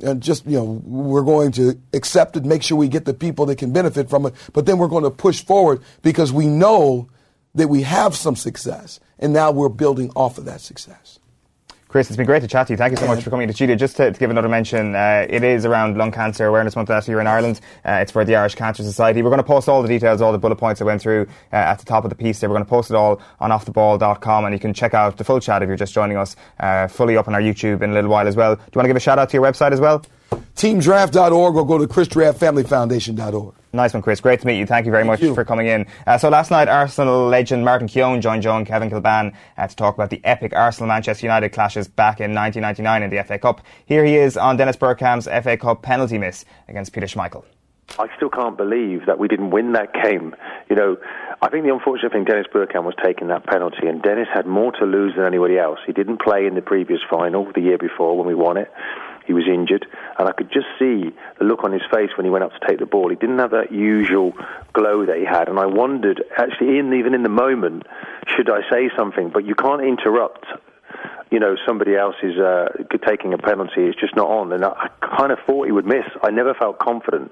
and 0.00 0.22
just 0.22 0.46
you 0.46 0.56
know 0.56 0.80
we're 0.84 1.22
going 1.22 1.52
to 1.52 1.78
accept 1.92 2.36
it, 2.36 2.44
make 2.44 2.62
sure 2.62 2.78
we 2.78 2.88
get 2.88 3.04
the 3.04 3.14
people 3.14 3.46
that 3.46 3.56
can 3.56 3.72
benefit 3.72 4.08
from 4.08 4.26
it, 4.26 4.34
but 4.52 4.64
then 4.64 4.78
we're 4.78 4.88
going 4.88 5.04
to 5.04 5.10
push 5.10 5.44
forward 5.44 5.82
because 6.02 6.32
we 6.32 6.46
know 6.46 7.08
that 7.58 7.68
we 7.68 7.82
have 7.82 8.16
some 8.16 8.36
success, 8.36 9.00
and 9.18 9.32
now 9.32 9.50
we're 9.50 9.68
building 9.68 10.10
off 10.16 10.38
of 10.38 10.46
that 10.46 10.60
success. 10.60 11.18
Chris, 11.88 12.10
it's 12.10 12.18
been 12.18 12.26
great 12.26 12.42
to 12.42 12.48
chat 12.48 12.66
to 12.66 12.74
you. 12.74 12.76
Thank 12.76 12.90
you 12.90 12.98
so 12.98 13.06
much 13.06 13.24
for 13.24 13.30
coming 13.30 13.48
to 13.48 13.54
studio. 13.54 13.74
Just 13.74 13.96
to, 13.96 14.12
to 14.12 14.18
give 14.18 14.28
another 14.28 14.48
mention, 14.48 14.94
uh, 14.94 15.26
it 15.26 15.42
is 15.42 15.64
around 15.64 15.96
Lung 15.96 16.12
Cancer 16.12 16.44
Awareness 16.44 16.76
Month 16.76 16.90
last 16.90 17.08
year 17.08 17.18
in 17.18 17.26
Ireland. 17.26 17.62
Uh, 17.82 17.92
it's 18.02 18.12
for 18.12 18.26
the 18.26 18.36
Irish 18.36 18.56
Cancer 18.56 18.82
Society. 18.82 19.22
We're 19.22 19.30
going 19.30 19.38
to 19.38 19.42
post 19.42 19.70
all 19.70 19.80
the 19.80 19.88
details, 19.88 20.20
all 20.20 20.30
the 20.30 20.36
bullet 20.38 20.56
points 20.56 20.82
I 20.82 20.84
went 20.84 21.00
through 21.00 21.22
uh, 21.50 21.56
at 21.56 21.78
the 21.78 21.86
top 21.86 22.04
of 22.04 22.10
the 22.10 22.16
piece 22.16 22.40
there. 22.40 22.50
We're 22.50 22.56
going 22.56 22.66
to 22.66 22.68
post 22.68 22.90
it 22.90 22.94
all 22.94 23.22
on 23.40 23.50
offtheball.com 23.50 24.44
and 24.44 24.52
you 24.52 24.60
can 24.60 24.74
check 24.74 24.92
out 24.92 25.16
the 25.16 25.24
full 25.24 25.40
chat 25.40 25.62
if 25.62 25.66
you're 25.66 25.78
just 25.78 25.94
joining 25.94 26.18
us 26.18 26.36
uh, 26.60 26.88
fully 26.88 27.16
up 27.16 27.26
on 27.26 27.34
our 27.34 27.40
YouTube 27.40 27.80
in 27.80 27.90
a 27.90 27.94
little 27.94 28.10
while 28.10 28.28
as 28.28 28.36
well. 28.36 28.56
Do 28.56 28.60
you 28.60 28.72
want 28.76 28.84
to 28.84 28.88
give 28.88 28.96
a 28.96 29.00
shout 29.00 29.18
out 29.18 29.30
to 29.30 29.38
your 29.38 29.42
website 29.42 29.72
as 29.72 29.80
well? 29.80 30.04
Teamdraft.org 30.56 31.56
or 31.56 31.66
go 31.66 31.78
to 31.78 31.86
chrisdraftfamilyfoundation.org. 31.86 33.54
Nice 33.72 33.92
one, 33.92 34.02
Chris. 34.02 34.20
Great 34.20 34.40
to 34.40 34.46
meet 34.46 34.58
you. 34.58 34.66
Thank 34.66 34.86
you 34.86 34.92
very 34.92 35.02
Thank 35.02 35.20
much 35.20 35.20
you. 35.20 35.34
for 35.34 35.44
coming 35.44 35.66
in. 35.66 35.86
Uh, 36.06 36.16
so 36.16 36.30
last 36.30 36.50
night, 36.50 36.68
Arsenal 36.68 37.28
legend 37.28 37.64
Martin 37.64 37.86
Keown 37.86 38.20
joined 38.22 38.42
Joe 38.42 38.56
and 38.56 38.66
Kevin 38.66 38.88
Kilbane 38.88 39.34
uh, 39.58 39.66
to 39.66 39.76
talk 39.76 39.94
about 39.94 40.08
the 40.08 40.24
epic 40.24 40.54
Arsenal-Manchester 40.54 41.26
United 41.26 41.50
clashes 41.50 41.86
back 41.86 42.20
in 42.20 42.34
1999 42.34 43.02
in 43.02 43.10
the 43.10 43.22
FA 43.24 43.38
Cup. 43.38 43.60
Here 43.84 44.04
he 44.06 44.16
is 44.16 44.38
on 44.38 44.56
Dennis 44.56 44.76
Bergkamp's 44.76 45.26
FA 45.26 45.56
Cup 45.58 45.82
penalty 45.82 46.16
miss 46.16 46.46
against 46.66 46.94
Peter 46.94 47.06
Schmeichel. 47.06 47.44
I 47.98 48.06
still 48.16 48.28
can't 48.28 48.56
believe 48.56 49.06
that 49.06 49.18
we 49.18 49.28
didn't 49.28 49.50
win 49.50 49.72
that 49.72 49.92
game. 49.94 50.34
You 50.68 50.76
know, 50.76 50.96
I 51.40 51.48
think 51.48 51.64
the 51.64 51.72
unfortunate 51.72 52.12
thing, 52.12 52.24
Dennis 52.24 52.46
Bergkamp 52.52 52.84
was 52.84 52.94
taking 53.02 53.28
that 53.28 53.46
penalty, 53.46 53.86
and 53.86 54.02
Dennis 54.02 54.28
had 54.32 54.46
more 54.46 54.72
to 54.72 54.84
lose 54.84 55.14
than 55.16 55.24
anybody 55.24 55.58
else. 55.58 55.78
He 55.86 55.92
didn't 55.92 56.20
play 56.20 56.46
in 56.46 56.54
the 56.54 56.62
previous 56.62 57.00
final 57.08 57.50
the 57.54 57.60
year 57.60 57.78
before 57.78 58.16
when 58.16 58.26
we 58.26 58.34
won 58.34 58.56
it. 58.56 58.70
He 59.28 59.34
was 59.34 59.44
injured, 59.46 59.86
and 60.18 60.26
I 60.26 60.32
could 60.32 60.50
just 60.50 60.66
see 60.78 61.14
the 61.38 61.44
look 61.44 61.62
on 61.62 61.70
his 61.70 61.82
face 61.92 62.10
when 62.16 62.24
he 62.24 62.30
went 62.30 62.44
up 62.44 62.52
to 62.58 62.66
take 62.66 62.78
the 62.78 62.86
ball. 62.86 63.10
He 63.10 63.16
didn't 63.16 63.38
have 63.38 63.50
that 63.50 63.70
usual 63.70 64.32
glow 64.72 65.04
that 65.04 65.18
he 65.18 65.24
had, 65.24 65.48
and 65.48 65.58
I 65.58 65.66
wondered, 65.66 66.24
actually, 66.38 66.78
in, 66.78 66.94
even 66.94 67.14
in 67.14 67.22
the 67.22 67.28
moment, 67.28 67.84
should 68.34 68.48
I 68.48 68.62
say 68.72 68.90
something? 68.96 69.28
But 69.28 69.44
you 69.44 69.54
can't 69.54 69.82
interrupt 69.82 70.46
you 71.30 71.38
know, 71.38 71.56
somebody 71.66 71.94
else 71.94 72.16
is 72.22 72.38
uh, 72.38 72.68
taking 73.06 73.34
a 73.34 73.38
penalty. 73.38 73.84
It's 73.84 74.00
just 74.00 74.16
not 74.16 74.28
on. 74.28 74.50
And 74.52 74.64
I, 74.64 74.70
I 74.70 75.06
kind 75.06 75.30
of 75.30 75.38
thought 75.46 75.66
he 75.66 75.72
would 75.72 75.84
miss. 75.84 76.06
I 76.22 76.30
never 76.30 76.54
felt 76.54 76.78
confident. 76.78 77.30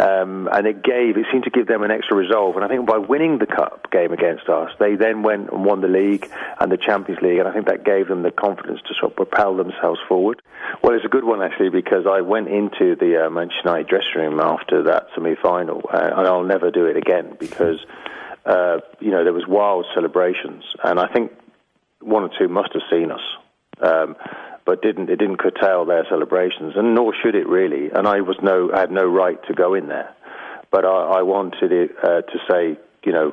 Um, 0.00 0.48
and 0.50 0.66
it 0.66 0.82
gave, 0.82 1.18
it 1.18 1.26
seemed 1.30 1.44
to 1.44 1.50
give 1.50 1.66
them 1.66 1.82
an 1.82 1.90
extra 1.90 2.16
resolve. 2.16 2.56
And 2.56 2.64
I 2.64 2.68
think 2.68 2.86
by 2.86 2.96
winning 2.96 3.38
the 3.38 3.46
cup 3.46 3.90
game 3.90 4.12
against 4.12 4.48
us, 4.48 4.70
they 4.78 4.96
then 4.96 5.22
went 5.22 5.50
and 5.50 5.62
won 5.64 5.82
the 5.82 5.88
league 5.88 6.30
and 6.58 6.72
the 6.72 6.78
Champions 6.78 7.20
League. 7.20 7.38
And 7.38 7.46
I 7.46 7.52
think 7.52 7.66
that 7.66 7.84
gave 7.84 8.08
them 8.08 8.22
the 8.22 8.30
confidence 8.30 8.80
to 8.88 8.94
sort 8.94 9.12
of 9.12 9.16
propel 9.16 9.56
themselves 9.56 10.00
forward. 10.08 10.40
Well, 10.82 10.94
it's 10.94 11.04
a 11.04 11.08
good 11.08 11.24
one 11.24 11.42
actually 11.42 11.68
because 11.68 12.06
I 12.08 12.22
went 12.22 12.48
into 12.48 12.96
the 12.96 13.26
uh, 13.26 13.30
Manchester 13.30 13.62
United 13.64 13.88
dressing 13.88 14.16
room 14.16 14.40
after 14.40 14.84
that 14.84 15.08
semi-final, 15.14 15.82
uh, 15.92 16.10
and 16.16 16.26
I'll 16.26 16.44
never 16.44 16.70
do 16.70 16.86
it 16.86 16.96
again 16.96 17.36
because 17.38 17.84
uh, 18.46 18.78
you 19.00 19.10
know 19.10 19.24
there 19.24 19.34
was 19.34 19.46
wild 19.46 19.84
celebrations, 19.94 20.64
and 20.82 20.98
I 20.98 21.08
think 21.12 21.32
one 22.00 22.22
or 22.22 22.30
two 22.38 22.48
must 22.48 22.72
have 22.72 22.82
seen 22.90 23.10
us. 23.10 23.20
Um, 23.82 24.16
but 24.70 24.82
didn't 24.82 25.10
it 25.10 25.16
didn't 25.16 25.38
curtail 25.38 25.84
their 25.84 26.06
celebrations, 26.08 26.74
and 26.76 26.94
nor 26.94 27.12
should 27.12 27.34
it 27.34 27.48
really. 27.48 27.90
And 27.90 28.06
I 28.06 28.20
was 28.20 28.36
no, 28.40 28.70
I 28.72 28.78
had 28.78 28.92
no 28.92 29.04
right 29.04 29.36
to 29.48 29.52
go 29.52 29.74
in 29.74 29.88
there, 29.88 30.14
but 30.70 30.84
I, 30.84 31.18
I 31.18 31.22
wanted 31.22 31.72
it 31.72 31.90
uh, 32.00 32.22
to 32.22 32.38
say, 32.48 32.78
you 33.02 33.10
know, 33.10 33.32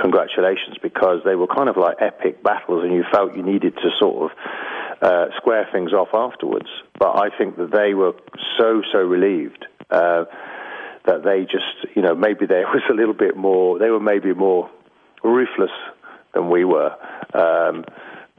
congratulations 0.00 0.78
because 0.82 1.18
they 1.26 1.34
were 1.34 1.48
kind 1.48 1.68
of 1.68 1.76
like 1.76 1.96
epic 2.00 2.42
battles, 2.42 2.82
and 2.82 2.94
you 2.94 3.04
felt 3.12 3.36
you 3.36 3.42
needed 3.42 3.76
to 3.76 3.90
sort 3.98 4.32
of 4.32 4.38
uh, 5.02 5.26
square 5.36 5.68
things 5.70 5.92
off 5.92 6.14
afterwards. 6.14 6.70
But 6.98 7.10
I 7.10 7.28
think 7.36 7.58
that 7.58 7.72
they 7.72 7.92
were 7.92 8.14
so 8.58 8.80
so 8.90 9.00
relieved. 9.00 9.66
Uh, 9.90 10.24
that 11.04 11.24
they 11.24 11.42
just, 11.42 11.94
you 11.94 12.00
know, 12.00 12.14
maybe 12.14 12.46
there 12.46 12.66
was 12.74 12.82
a 12.90 12.94
little 12.94 13.14
bit 13.14 13.36
more, 13.36 13.78
they 13.78 13.90
were 13.90 14.00
maybe 14.00 14.32
more 14.32 14.70
ruthless 15.22 15.70
than 16.32 16.48
we 16.48 16.64
were. 16.64 16.94
Um, 17.34 17.84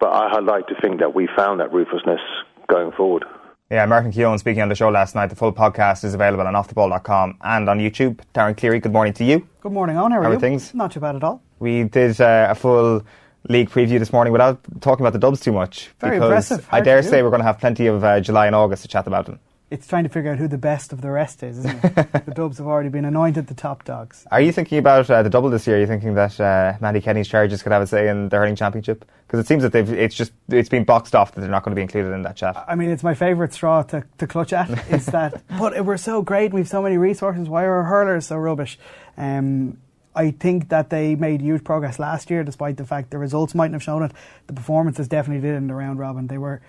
but 0.01 0.07
I, 0.07 0.35
would 0.35 0.45
like 0.45 0.67
to 0.67 0.75
think 0.81 0.99
that 0.99 1.15
we 1.15 1.29
found 1.37 1.61
that 1.61 1.71
ruthlessness 1.71 2.19
going 2.67 2.91
forward. 2.91 3.23
Yeah, 3.69 3.85
Martin 3.85 4.11
Keown 4.11 4.37
speaking 4.37 4.61
on 4.61 4.67
the 4.67 4.75
show 4.75 4.89
last 4.89 5.15
night. 5.15 5.27
The 5.27 5.35
full 5.37 5.53
podcast 5.53 6.03
is 6.03 6.13
available 6.13 6.45
on 6.45 6.55
offtheball.com 6.55 7.37
and 7.39 7.69
on 7.69 7.79
YouTube. 7.79 8.19
Darren 8.35 8.57
Cleary, 8.57 8.81
good 8.81 8.91
morning 8.91 9.13
to 9.13 9.23
you. 9.23 9.47
Good 9.61 9.71
morning, 9.71 9.95
on. 9.95 10.11
How 10.11 10.17
are, 10.17 10.23
How 10.23 10.31
you? 10.31 10.39
things? 10.39 10.73
Not 10.73 10.91
too 10.91 10.99
bad 10.99 11.15
at 11.15 11.23
all. 11.23 11.41
We 11.59 11.83
did 11.83 12.19
uh, 12.19 12.47
a 12.49 12.55
full 12.55 13.03
league 13.47 13.69
preview 13.69 13.99
this 13.99 14.11
morning 14.11 14.33
without 14.33 14.59
talking 14.81 15.05
about 15.05 15.13
the 15.13 15.19
Dubs 15.19 15.39
too 15.39 15.53
much. 15.53 15.91
Very 15.99 16.17
because 16.17 16.51
impressive. 16.51 16.67
I 16.71 16.81
dare 16.81 17.01
say 17.03 17.23
we're 17.23 17.29
going 17.29 17.41
to 17.41 17.45
have 17.45 17.59
plenty 17.59 17.87
of 17.87 18.03
uh, 18.03 18.19
July 18.19 18.47
and 18.47 18.55
August 18.55 18.81
to 18.81 18.87
chat 18.89 19.07
about 19.07 19.27
them. 19.27 19.39
It's 19.71 19.87
trying 19.87 20.03
to 20.03 20.09
figure 20.09 20.31
out 20.31 20.37
who 20.37 20.49
the 20.49 20.57
best 20.57 20.91
of 20.91 20.99
the 20.99 21.09
rest 21.09 21.43
is, 21.43 21.59
isn't 21.59 21.83
it? 21.83 21.95
the 22.25 22.33
Dubs 22.35 22.57
have 22.57 22.67
already 22.67 22.89
been 22.89 23.05
anointed 23.05 23.47
the 23.47 23.53
top 23.53 23.85
dogs. 23.85 24.27
Are 24.29 24.41
you 24.41 24.51
thinking 24.51 24.77
about 24.77 25.09
uh, 25.09 25.23
the 25.23 25.29
double 25.29 25.49
this 25.49 25.65
year? 25.65 25.77
Are 25.77 25.79
you 25.79 25.87
thinking 25.87 26.13
that 26.15 26.37
uh, 26.41 26.73
Matty 26.81 26.99
Kenny's 26.99 27.29
charges 27.29 27.63
could 27.63 27.71
have 27.71 27.81
a 27.81 27.87
say 27.87 28.09
in 28.09 28.27
the 28.27 28.35
hurling 28.35 28.57
championship? 28.57 29.05
Because 29.25 29.39
it 29.39 29.47
seems 29.47 29.63
that 29.63 29.71
they've 29.71 29.89
it's 29.89 30.13
just 30.13 30.33
it's 30.49 30.67
been 30.67 30.83
boxed 30.83 31.15
off 31.15 31.33
that 31.33 31.41
they're 31.41 31.49
not 31.49 31.63
going 31.63 31.71
to 31.71 31.79
be 31.79 31.81
included 31.81 32.11
in 32.11 32.21
that 32.23 32.35
chat. 32.35 32.61
I 32.67 32.75
mean, 32.75 32.89
it's 32.89 33.01
my 33.01 33.13
favourite 33.13 33.53
straw 33.53 33.81
to, 33.83 34.03
to 34.17 34.27
clutch 34.27 34.51
at. 34.51 34.69
is 34.91 35.05
that, 35.17 35.41
but 35.57 35.85
we're 35.85 35.95
so 35.95 36.21
great. 36.21 36.53
We've 36.53 36.67
so 36.67 36.81
many 36.81 36.97
resources. 36.97 37.47
Why 37.47 37.63
are 37.63 37.75
our 37.77 37.83
hurlers 37.83 38.27
so 38.27 38.35
rubbish? 38.35 38.77
Um, 39.15 39.77
I 40.13 40.31
think 40.31 40.69
that 40.69 40.89
they 40.89 41.15
made 41.15 41.41
huge 41.41 41.63
progress 41.63 41.97
last 41.97 42.29
year, 42.29 42.43
despite 42.43 42.77
the 42.77 42.85
fact 42.85 43.11
the 43.11 43.17
results 43.17 43.55
mightn't 43.55 43.75
have 43.75 43.83
shown 43.83 44.03
it. 44.03 44.11
The 44.47 44.53
performances 44.53 45.07
definitely 45.07 45.47
did 45.47 45.55
in 45.55 45.67
the 45.67 45.73
round 45.73 45.99
robin. 45.99 46.27
They 46.27 46.37
were 46.37 46.61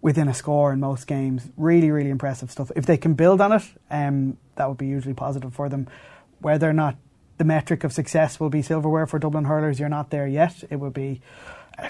within 0.00 0.28
a 0.28 0.34
score 0.34 0.72
in 0.72 0.80
most 0.80 1.06
games. 1.06 1.50
Really, 1.56 1.90
really 1.90 2.10
impressive 2.10 2.50
stuff. 2.50 2.70
If 2.76 2.86
they 2.86 2.96
can 2.96 3.14
build 3.14 3.40
on 3.40 3.52
it, 3.52 3.62
um, 3.90 4.36
that 4.56 4.68
would 4.68 4.78
be 4.78 4.86
hugely 4.86 5.14
positive 5.14 5.54
for 5.54 5.68
them. 5.68 5.88
Whether 6.40 6.68
or 6.68 6.72
not 6.72 6.96
the 7.38 7.44
metric 7.44 7.84
of 7.84 7.92
success 7.92 8.40
will 8.40 8.50
be 8.50 8.62
silverware 8.62 9.06
for 9.06 9.18
Dublin 9.18 9.44
hurlers, 9.44 9.78
you're 9.78 9.88
not 9.88 10.10
there 10.10 10.26
yet. 10.26 10.64
It 10.70 10.76
would 10.76 10.94
be 10.94 11.20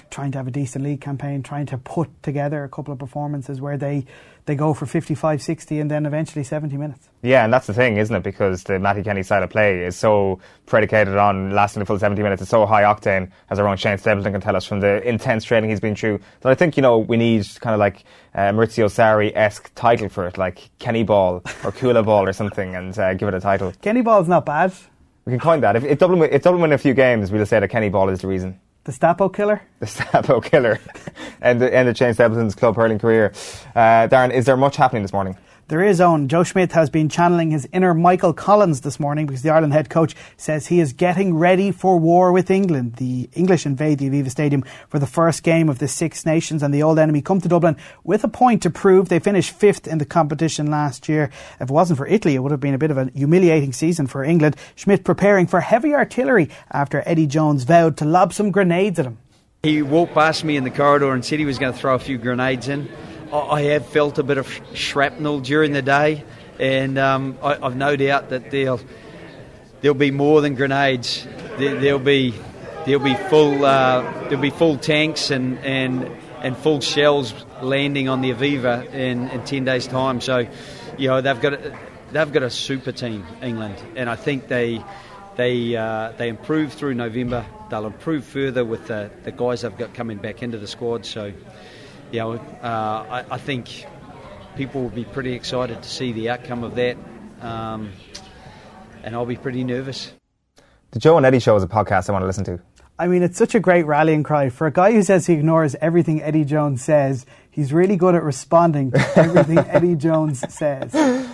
trying 0.09 0.31
to 0.31 0.37
have 0.37 0.47
a 0.47 0.51
decent 0.51 0.83
league 0.83 1.01
campaign, 1.01 1.43
trying 1.43 1.65
to 1.67 1.77
put 1.77 2.23
together 2.23 2.63
a 2.63 2.69
couple 2.69 2.91
of 2.91 2.99
performances 2.99 3.61
where 3.61 3.77
they, 3.77 4.05
they 4.45 4.55
go 4.55 4.73
for 4.73 4.85
55, 4.85 5.41
60 5.41 5.79
and 5.79 5.89
then 5.89 6.05
eventually 6.05 6.43
70 6.43 6.75
minutes. 6.77 7.07
Yeah, 7.21 7.43
and 7.43 7.53
that's 7.53 7.67
the 7.67 7.73
thing, 7.73 7.97
isn't 7.97 8.15
it? 8.15 8.23
Because 8.23 8.63
the 8.63 8.79
Matty 8.79 9.03
Kenny 9.03 9.23
style 9.23 9.43
of 9.43 9.49
play 9.49 9.83
is 9.85 9.95
so 9.95 10.39
predicated 10.65 11.15
on 11.15 11.51
lasting 11.51 11.79
the 11.79 11.85
full 11.85 11.99
70 11.99 12.21
minutes. 12.21 12.41
It's 12.41 12.51
so 12.51 12.65
high 12.65 12.83
octane, 12.83 13.31
as 13.49 13.59
our 13.59 13.67
own 13.67 13.77
Shane 13.77 13.97
Stapleton 13.97 14.33
can 14.33 14.41
tell 14.41 14.55
us 14.55 14.65
from 14.65 14.79
the 14.79 15.01
intense 15.07 15.43
training 15.43 15.69
he's 15.69 15.79
been 15.79 15.95
through, 15.95 16.19
that 16.41 16.49
I 16.49 16.55
think, 16.55 16.77
you 16.77 16.81
know, 16.81 16.97
we 16.97 17.17
need 17.17 17.47
kind 17.59 17.73
of 17.73 17.79
like 17.79 18.03
uh, 18.35 18.51
Maurizio 18.51 18.87
Sarri-esque 18.87 19.71
title 19.75 20.09
for 20.09 20.27
it, 20.27 20.37
like 20.37 20.69
Kenny 20.79 21.03
Ball 21.03 21.37
or 21.63 21.71
Kula 21.71 22.03
Ball 22.03 22.27
or 22.27 22.33
something, 22.33 22.75
and 22.75 22.97
uh, 22.99 23.13
give 23.13 23.27
it 23.27 23.33
a 23.33 23.39
title. 23.39 23.73
Kenny 23.81 24.01
Ball's 24.01 24.27
not 24.27 24.45
bad. 24.45 24.73
We 25.25 25.31
can 25.31 25.39
coin 25.39 25.59
that. 25.61 25.75
If, 25.75 25.83
if, 25.83 25.99
Dublin, 25.99 26.29
if 26.31 26.41
Dublin 26.41 26.61
win 26.61 26.71
a 26.71 26.77
few 26.77 26.93
games, 26.93 27.31
we'll 27.31 27.45
say 27.45 27.59
that 27.59 27.67
Kenny 27.67 27.89
Ball 27.89 28.09
is 28.09 28.21
the 28.21 28.27
reason. 28.27 28.59
The 28.87 28.93
Stapo 28.93 29.33
killer? 29.33 29.61
The 29.79 29.85
Stapo 29.85 30.41
killer. 30.41 30.79
and 31.41 31.61
the 31.61 31.73
end 31.73 31.89
of 31.89 31.97
Shane 31.97 32.13
Stapleton's 32.13 32.55
club 32.55 32.77
hurling 32.77 32.99
career. 32.99 33.33
Uh, 33.75 34.07
Darren, 34.07 34.31
is 34.31 34.45
there 34.45 34.55
much 34.55 34.77
happening 34.77 35.01
this 35.01 35.11
morning? 35.11 35.35
There 35.69 35.83
is 35.83 35.99
on. 35.99 36.29
Joe 36.29 36.45
Schmidt 36.45 36.71
has 36.71 36.89
been 36.89 37.09
channeling 37.09 37.51
his 37.51 37.67
inner 37.73 37.93
Michael 37.93 38.31
Collins 38.31 38.79
this 38.81 39.01
morning 39.01 39.25
because 39.25 39.41
the 39.41 39.49
Ireland 39.49 39.73
head 39.73 39.89
coach 39.89 40.15
says 40.37 40.67
he 40.67 40.79
is 40.79 40.93
getting 40.93 41.35
ready 41.35 41.73
for 41.73 41.99
war 41.99 42.31
with 42.31 42.49
England. 42.49 42.95
The 42.95 43.29
English 43.33 43.65
invade 43.65 43.99
the 43.99 44.09
Aviva 44.09 44.31
Stadium 44.31 44.63
for 44.87 44.97
the 44.97 45.05
first 45.05 45.43
game 45.43 45.67
of 45.67 45.79
the 45.79 45.89
Six 45.89 46.25
Nations 46.25 46.63
and 46.63 46.73
the 46.73 46.83
old 46.83 46.97
enemy 46.97 47.21
come 47.21 47.41
to 47.41 47.49
Dublin 47.49 47.75
with 48.05 48.23
a 48.23 48.29
point 48.29 48.63
to 48.63 48.69
prove. 48.69 49.09
They 49.09 49.19
finished 49.19 49.51
fifth 49.51 49.87
in 49.87 49.97
the 49.97 50.05
competition 50.05 50.71
last 50.71 51.09
year. 51.09 51.31
If 51.59 51.63
it 51.63 51.69
wasn't 51.69 51.97
for 51.97 52.07
Italy, 52.07 52.35
it 52.35 52.39
would 52.39 52.51
have 52.51 52.61
been 52.61 52.73
a 52.73 52.77
bit 52.77 52.91
of 52.91 52.97
a 52.97 53.11
humiliating 53.13 53.73
season 53.73 54.07
for 54.07 54.23
England. 54.23 54.55
Schmidt 54.75 55.03
preparing 55.03 55.47
for 55.47 55.59
heavy 55.59 55.93
artillery 55.93 56.49
after 56.71 57.03
Eddie 57.05 57.27
Jones 57.27 57.65
vowed 57.65 57.97
to 57.97 58.05
lob 58.05 58.31
some 58.31 58.51
grenades 58.51 58.99
at 58.99 59.05
him. 59.05 59.17
He 59.63 59.81
walked 59.81 60.13
past 60.13 60.45
me 60.45 60.55
in 60.55 60.63
the 60.63 60.71
corridor 60.71 61.11
and 61.11 61.25
said 61.25 61.39
he 61.39 61.45
was 61.45 61.59
going 61.59 61.73
to 61.73 61.77
throw 61.77 61.95
a 61.95 61.99
few 61.99 62.17
grenades 62.17 62.69
in. 62.69 62.87
I 63.31 63.61
have 63.63 63.85
felt 63.85 64.17
a 64.19 64.23
bit 64.23 64.37
of 64.37 64.47
shrapnel 64.73 65.41
during 65.41 65.73
the 65.73 65.81
day, 65.81 66.23
and 66.59 66.97
um, 66.97 67.37
I, 67.43 67.55
have 67.55 67.75
no 67.75 67.95
doubt 67.95 68.29
that 68.29 68.51
there'll 68.51 68.79
there'll 69.81 69.95
be 69.95 70.11
more 70.11 70.41
than 70.41 70.55
grenades. 70.55 71.27
There, 71.57 71.93
will 71.93 71.99
be 71.99 72.33
there'll 72.85 73.03
be 73.03 73.15
full 73.15 73.65
uh, 73.65 74.01
there'll 74.23 74.37
be 74.37 74.49
full 74.49 74.77
tanks 74.77 75.29
and, 75.29 75.57
and 75.59 76.09
and 76.41 76.55
full 76.57 76.79
shells 76.79 77.33
landing 77.61 78.07
on 78.07 78.21
the 78.21 78.31
Aviva 78.31 78.91
in, 78.93 79.29
in 79.29 79.43
ten 79.43 79.65
days' 79.65 79.87
time. 79.87 80.21
So, 80.21 80.47
you 80.97 81.07
know 81.09 81.19
they've 81.19 81.41
got 81.41 81.53
a, 81.53 81.77
they've 82.11 82.31
got 82.31 82.43
a 82.43 82.49
super 82.49 82.93
team, 82.93 83.25
England, 83.41 83.75
and 83.95 84.09
I 84.09 84.15
think 84.15 84.47
they 84.47 84.81
they 85.35 85.75
uh, 85.75 86.13
they 86.17 86.29
improve 86.29 86.73
through 86.73 86.93
November. 86.93 87.45
They'll 87.69 87.87
improve 87.87 88.23
further 88.23 88.63
with 88.63 88.87
the, 88.87 89.11
the 89.23 89.31
guys 89.33 89.61
they've 89.61 89.77
got 89.77 89.93
coming 89.93 90.17
back 90.17 90.41
into 90.41 90.57
the 90.57 90.67
squad. 90.67 91.05
So 91.05 91.33
you 92.11 92.19
know, 92.19 92.33
uh, 92.33 93.05
I, 93.09 93.25
I, 93.31 93.37
think 93.37 93.85
people 94.55 94.81
will 94.83 94.89
be 94.89 95.03
pretty 95.03 95.33
excited 95.33 95.81
to 95.81 95.89
see 95.89 96.13
the 96.13 96.29
outcome 96.29 96.63
of 96.63 96.75
that, 96.75 96.97
um, 97.41 97.91
and 99.03 99.15
I'll 99.15 99.25
be 99.25 99.35
pretty 99.35 99.63
nervous. 99.63 100.11
The 100.91 100.99
Joe 100.99 101.17
and 101.17 101.25
Eddie 101.25 101.39
Show 101.39 101.55
is 101.55 101.63
a 101.63 101.67
podcast 101.67 102.09
I 102.09 102.13
want 102.13 102.23
to 102.23 102.27
listen 102.27 102.43
to. 102.45 102.59
I 102.99 103.07
mean, 103.07 103.21
it's 103.21 103.37
such 103.37 103.53
a 103.53 103.59
great 103.59 103.85
rallying 103.85 104.23
cry 104.23 104.49
for 104.49 104.65
a 104.65 104.71
guy 104.71 104.91
who 104.91 105.03
says 105.03 105.27
he 105.27 105.33
ignores 105.33 105.75
everything 105.75 106.23
Eddie 106.23 106.45
Jones 106.45 106.83
says. 106.83 107.27
He's 107.51 107.71
really 107.71 107.95
good 107.95 108.15
at 108.15 108.23
responding 108.23 108.91
to 108.91 109.17
everything 109.17 109.57
Eddie 109.69 109.95
Jones 109.95 110.43
says. 110.53 110.93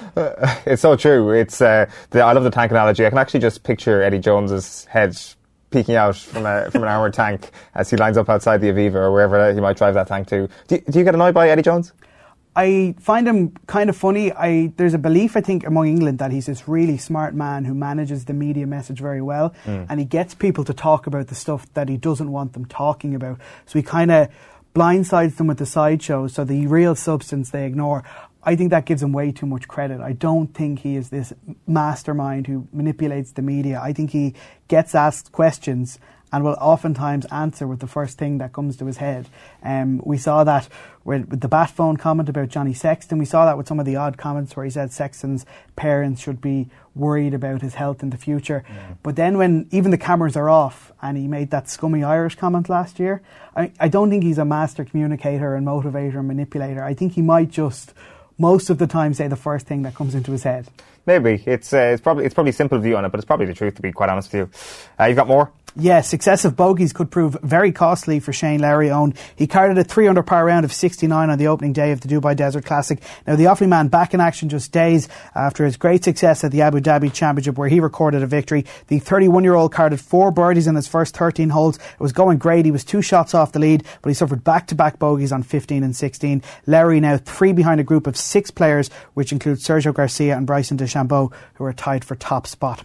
It's 0.66 0.84
so 0.84 0.96
true. 0.96 1.32
It's 1.32 1.60
uh, 1.60 1.90
the, 2.12 2.22
I 2.22 2.34
love 2.34 2.44
the 2.44 2.52
tank 2.52 2.70
analogy. 2.70 3.04
I 3.04 3.10
can 3.10 3.18
actually 3.18 3.40
just 3.40 3.64
picture 3.64 4.04
Eddie 4.04 4.20
Jones's 4.20 4.86
head 4.86 5.20
peeking 5.74 5.96
out 5.96 6.16
from 6.16 6.46
a 6.46 6.72
from 6.72 6.84
an 6.84 6.90
armored 6.90 7.14
tank 7.22 7.52
as 7.76 7.90
he 7.90 7.98
lines 7.98 8.18
up 8.18 8.30
outside 8.30 8.62
the 8.62 8.68
Aviva 8.68 8.96
or 8.96 9.12
wherever 9.12 9.54
he 9.54 9.60
might 9.60 9.76
drive 9.76 9.96
that 9.96 10.08
tank 10.08 10.28
to. 10.28 10.48
Do, 10.68 10.78
do 10.78 11.00
you 11.00 11.04
get 11.04 11.16
annoyed 11.16 11.34
by 11.34 11.50
Eddie 11.50 11.64
Jones? 11.64 11.92
I 12.56 12.94
find 13.00 13.28
him 13.28 13.56
kind 13.66 13.90
of 13.90 13.98
funny. 13.98 14.32
I 14.32 14.72
there's 14.78 14.94
a 14.94 15.00
belief 15.00 15.36
I 15.36 15.42
think 15.42 15.66
among 15.66 15.88
England 15.88 16.20
that 16.20 16.32
he's 16.32 16.46
this 16.46 16.68
really 16.68 16.98
smart 16.98 17.34
man 17.34 17.66
who 17.66 17.74
manages 17.74 18.26
the 18.26 18.34
media 18.34 18.68
message 18.68 19.00
very 19.00 19.22
well, 19.22 19.56
mm. 19.66 19.88
and 19.90 20.00
he 20.00 20.06
gets 20.06 20.36
people 20.36 20.64
to 20.66 20.74
talk 20.74 21.08
about 21.08 21.28
the 21.28 21.36
stuff 21.36 21.66
that 21.74 21.90
he 21.90 21.98
doesn't 21.98 22.32
want 22.32 22.54
them 22.54 22.66
talking 22.66 23.16
about. 23.16 23.40
So 23.66 23.80
he 23.80 23.84
kind 23.84 24.12
of 24.12 24.30
blindsides 24.76 25.38
them 25.38 25.48
with 25.48 25.58
the 25.58 25.66
sideshows, 25.66 26.34
so 26.34 26.44
the 26.44 26.68
real 26.68 26.96
substance 26.96 27.50
they 27.50 27.66
ignore. 27.66 28.04
I 28.46 28.56
think 28.56 28.72
that 28.72 28.86
gives 28.86 29.02
him 29.02 29.14
way 29.14 29.32
too 29.32 29.46
much 29.46 29.68
credit. 29.68 30.02
I 30.02 30.14
don't 30.14 30.48
think 30.48 30.80
he 30.80 30.96
is 30.96 31.10
this 31.10 31.34
mastermind 31.66 32.48
who 32.48 32.68
manipulates 32.74 33.32
the 33.32 33.42
media. 33.42 33.80
I 33.82 33.94
think 33.94 34.12
he 34.12 34.34
gets 34.68 34.94
asked 34.94 35.32
questions 35.32 36.00
and 36.34 36.44
will 36.44 36.58
oftentimes 36.60 37.26
answer 37.28 37.68
with 37.68 37.80
the 37.80 37.88
first 37.88 38.18
thing 38.18 38.40
that 38.40 38.52
comes 38.52 38.76
to 38.76 38.88
his 38.88 38.98
head. 38.98 39.28
Um, 39.62 40.02
we 40.04 40.18
saw 40.18 40.44
that 40.44 40.68
with, 41.04 41.30
with, 41.30 41.42
the 41.42 41.48
bat 41.48 41.70
phone 41.70 41.96
comment 41.96 42.28
about 42.28 42.50
Johnny 42.50 42.74
Sexton. 42.74 43.20
We 43.20 43.26
saw 43.26 43.46
that 43.46 43.56
with 43.56 43.68
some 43.68 43.80
of 43.80 43.86
the 43.86 43.98
odd 43.98 44.18
comments 44.18 44.56
where 44.56 44.66
he 44.66 44.72
said 44.72 44.92
Sexton's 44.92 45.46
parents 45.76 46.22
should 46.22 46.42
be 46.42 46.70
worried 46.96 47.36
about 47.36 47.62
his 47.62 47.76
health 47.76 48.02
in 48.02 48.10
the 48.10 48.18
future. 48.18 48.66
Mm. 48.68 48.98
But 49.04 49.16
then 49.16 49.38
when 49.38 49.68
even 49.70 49.92
the 49.92 49.98
cameras 49.98 50.36
are 50.36 50.50
off 50.50 50.92
and 51.04 51.18
he 51.18 51.28
made 51.28 51.52
that 51.52 51.70
scummy 51.70 52.04
Irish 52.04 52.34
comment 52.34 52.68
last 52.68 53.00
year, 53.00 53.22
I, 53.56 53.72
I 53.80 53.88
don't 53.88 54.10
think 54.10 54.24
he's 54.24 54.40
a 54.40 54.46
master 54.46 54.84
communicator 54.84 55.54
and 55.54 55.68
motivator 55.68 56.18
and 56.18 56.28
manipulator. 56.28 56.84
I 56.84 56.96
think 56.96 57.14
he 57.14 57.22
might 57.22 57.52
just 57.52 57.94
most 58.38 58.70
of 58.70 58.78
the 58.78 58.88
time 58.88 59.14
say 59.14 59.28
the 59.28 59.36
first 59.36 59.68
thing 59.68 59.84
that 59.84 59.96
comes 59.96 60.16
into 60.16 60.32
his 60.32 60.44
head. 60.44 60.68
Maybe 61.06 61.44
it's 61.46 61.74
uh, 61.74 61.92
it's 61.94 62.02
probably 62.02 62.26
it's 62.26 62.34
probably 62.34 62.54
simple 62.54 62.80
view 62.80 62.96
on 62.96 63.06
it, 63.06 63.10
but 63.10 63.20
it's 63.20 63.26
probably 63.26 63.46
the 63.46 63.54
truth 63.54 63.76
to 63.76 63.82
be 63.82 63.92
quite 63.92 64.10
honest 64.10 64.32
with 64.32 64.40
you. 64.40 64.50
Uh, 65.00 65.06
you've 65.08 65.18
got 65.18 65.28
more 65.28 65.52
Yes, 65.76 66.08
successive 66.08 66.56
bogeys 66.56 66.94
could 66.94 67.10
prove 67.10 67.36
very 67.42 67.72
costly 67.72 68.20
for 68.20 68.32
Shane 68.32 68.62
Lowry 68.62 68.92
owned. 68.92 69.18
He 69.36 69.48
carded 69.48 69.76
a 69.80 69.84
3 69.84 70.08
under 70.08 70.22
par 70.22 70.46
round 70.46 70.66
of 70.66 70.72
69 70.72 71.32
on 71.32 71.38
the 71.40 71.48
opening 71.48 71.74
day 71.74 71.92
of 71.92 72.02
the 72.02 72.08
Dubai 72.08 72.36
Desert 72.36 72.64
Classic. 72.64 73.02
Now, 73.26 73.36
the 73.36 73.46
Offaly 73.46 73.68
man 73.68 73.88
back 73.88 74.14
in 74.14 74.22
action 74.22 74.50
just 74.50 74.72
days 74.72 75.10
after 75.34 75.66
his 75.66 75.76
great 75.76 76.04
success 76.04 76.44
at 76.44 76.52
the 76.52 76.62
Abu 76.62 76.80
Dhabi 76.80 77.12
Championship 77.12 77.58
where 77.58 77.70
he 77.70 77.80
recorded 77.80 78.22
a 78.22 78.28
victory. 78.28 78.66
The 78.88 79.00
31 79.00 79.44
year 79.44 79.56
old 79.56 79.72
carded 79.72 80.00
four 80.00 80.30
birdies 80.30 80.68
in 80.68 80.76
his 80.76 80.88
first 80.88 81.18
13 81.18 81.50
holes. 81.50 81.78
It 81.78 82.00
was 82.00 82.14
going 82.14 82.38
great. 82.38 82.66
He 82.66 82.72
was 82.72 82.84
two 82.84 83.02
shots 83.02 83.34
off 83.34 83.52
the 83.52 83.60
lead, 83.60 83.84
but 84.04 84.10
he 84.10 84.14
suffered 84.14 84.44
back 84.44 84.68
to 84.68 84.76
back 84.76 85.00
bogeys 85.00 85.32
on 85.32 85.42
15 85.42 85.84
and 85.84 85.96
16. 85.96 86.44
Lowry 86.68 87.00
now 87.00 87.18
three 87.18 87.52
behind 87.52 87.82
a 87.82 87.84
group 87.84 88.06
of 88.06 88.16
six 88.16 88.52
players, 88.52 88.92
which 89.16 89.32
include 89.32 89.58
Sergio 89.58 89.92
Garcia 89.92 90.38
and 90.38 90.46
Bryson 90.46 90.78
DeChambeau, 90.78 91.34
who 91.56 91.64
are 91.64 91.74
tied 91.74 92.06
for 92.06 92.16
top 92.16 92.46
spot. 92.46 92.84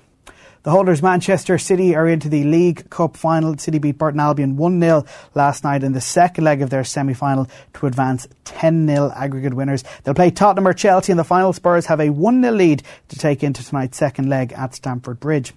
The 0.65 0.71
holders 0.71 1.03
Manchester 1.03 1.57
City 1.57 1.95
are 1.95 2.09
into 2.09 2.29
the 2.29 2.45
League 2.45 2.91
Cup 2.91 3.17
final. 3.17 3.57
City 3.59 3.79
beat 3.79 3.97
Burton 3.97 4.19
Albion 4.19 4.57
1 4.57 4.81
0 4.81 5.05
last 5.35 5.63
night 5.63 5.85
in 5.85 5.93
the 5.93 6.01
second 6.01 6.45
leg 6.45 6.63
of 6.63 6.71
their 6.71 6.85
semi 6.85 7.15
final 7.15 7.49
to 7.75 7.87
advance 7.87 8.27
10 8.45 8.87
0 8.87 9.13
aggregate 9.15 9.55
winners. 9.55 9.85
They'll 10.03 10.15
play 10.15 10.31
Tottenham 10.31 10.67
or 10.67 10.75
Chelsea 10.75 11.13
in 11.13 11.17
the 11.17 11.25
final. 11.25 11.53
Spurs 11.53 11.87
have 11.87 12.01
a 12.01 12.11
1 12.11 12.43
0 12.43 12.53
lead 12.55 12.83
to 13.09 13.17
take 13.17 13.45
into 13.45 13.65
tonight's 13.65 13.97
second 13.97 14.29
leg 14.29 14.53
at 14.53 14.75
Stamford 14.75 15.21
Bridge. 15.21 15.53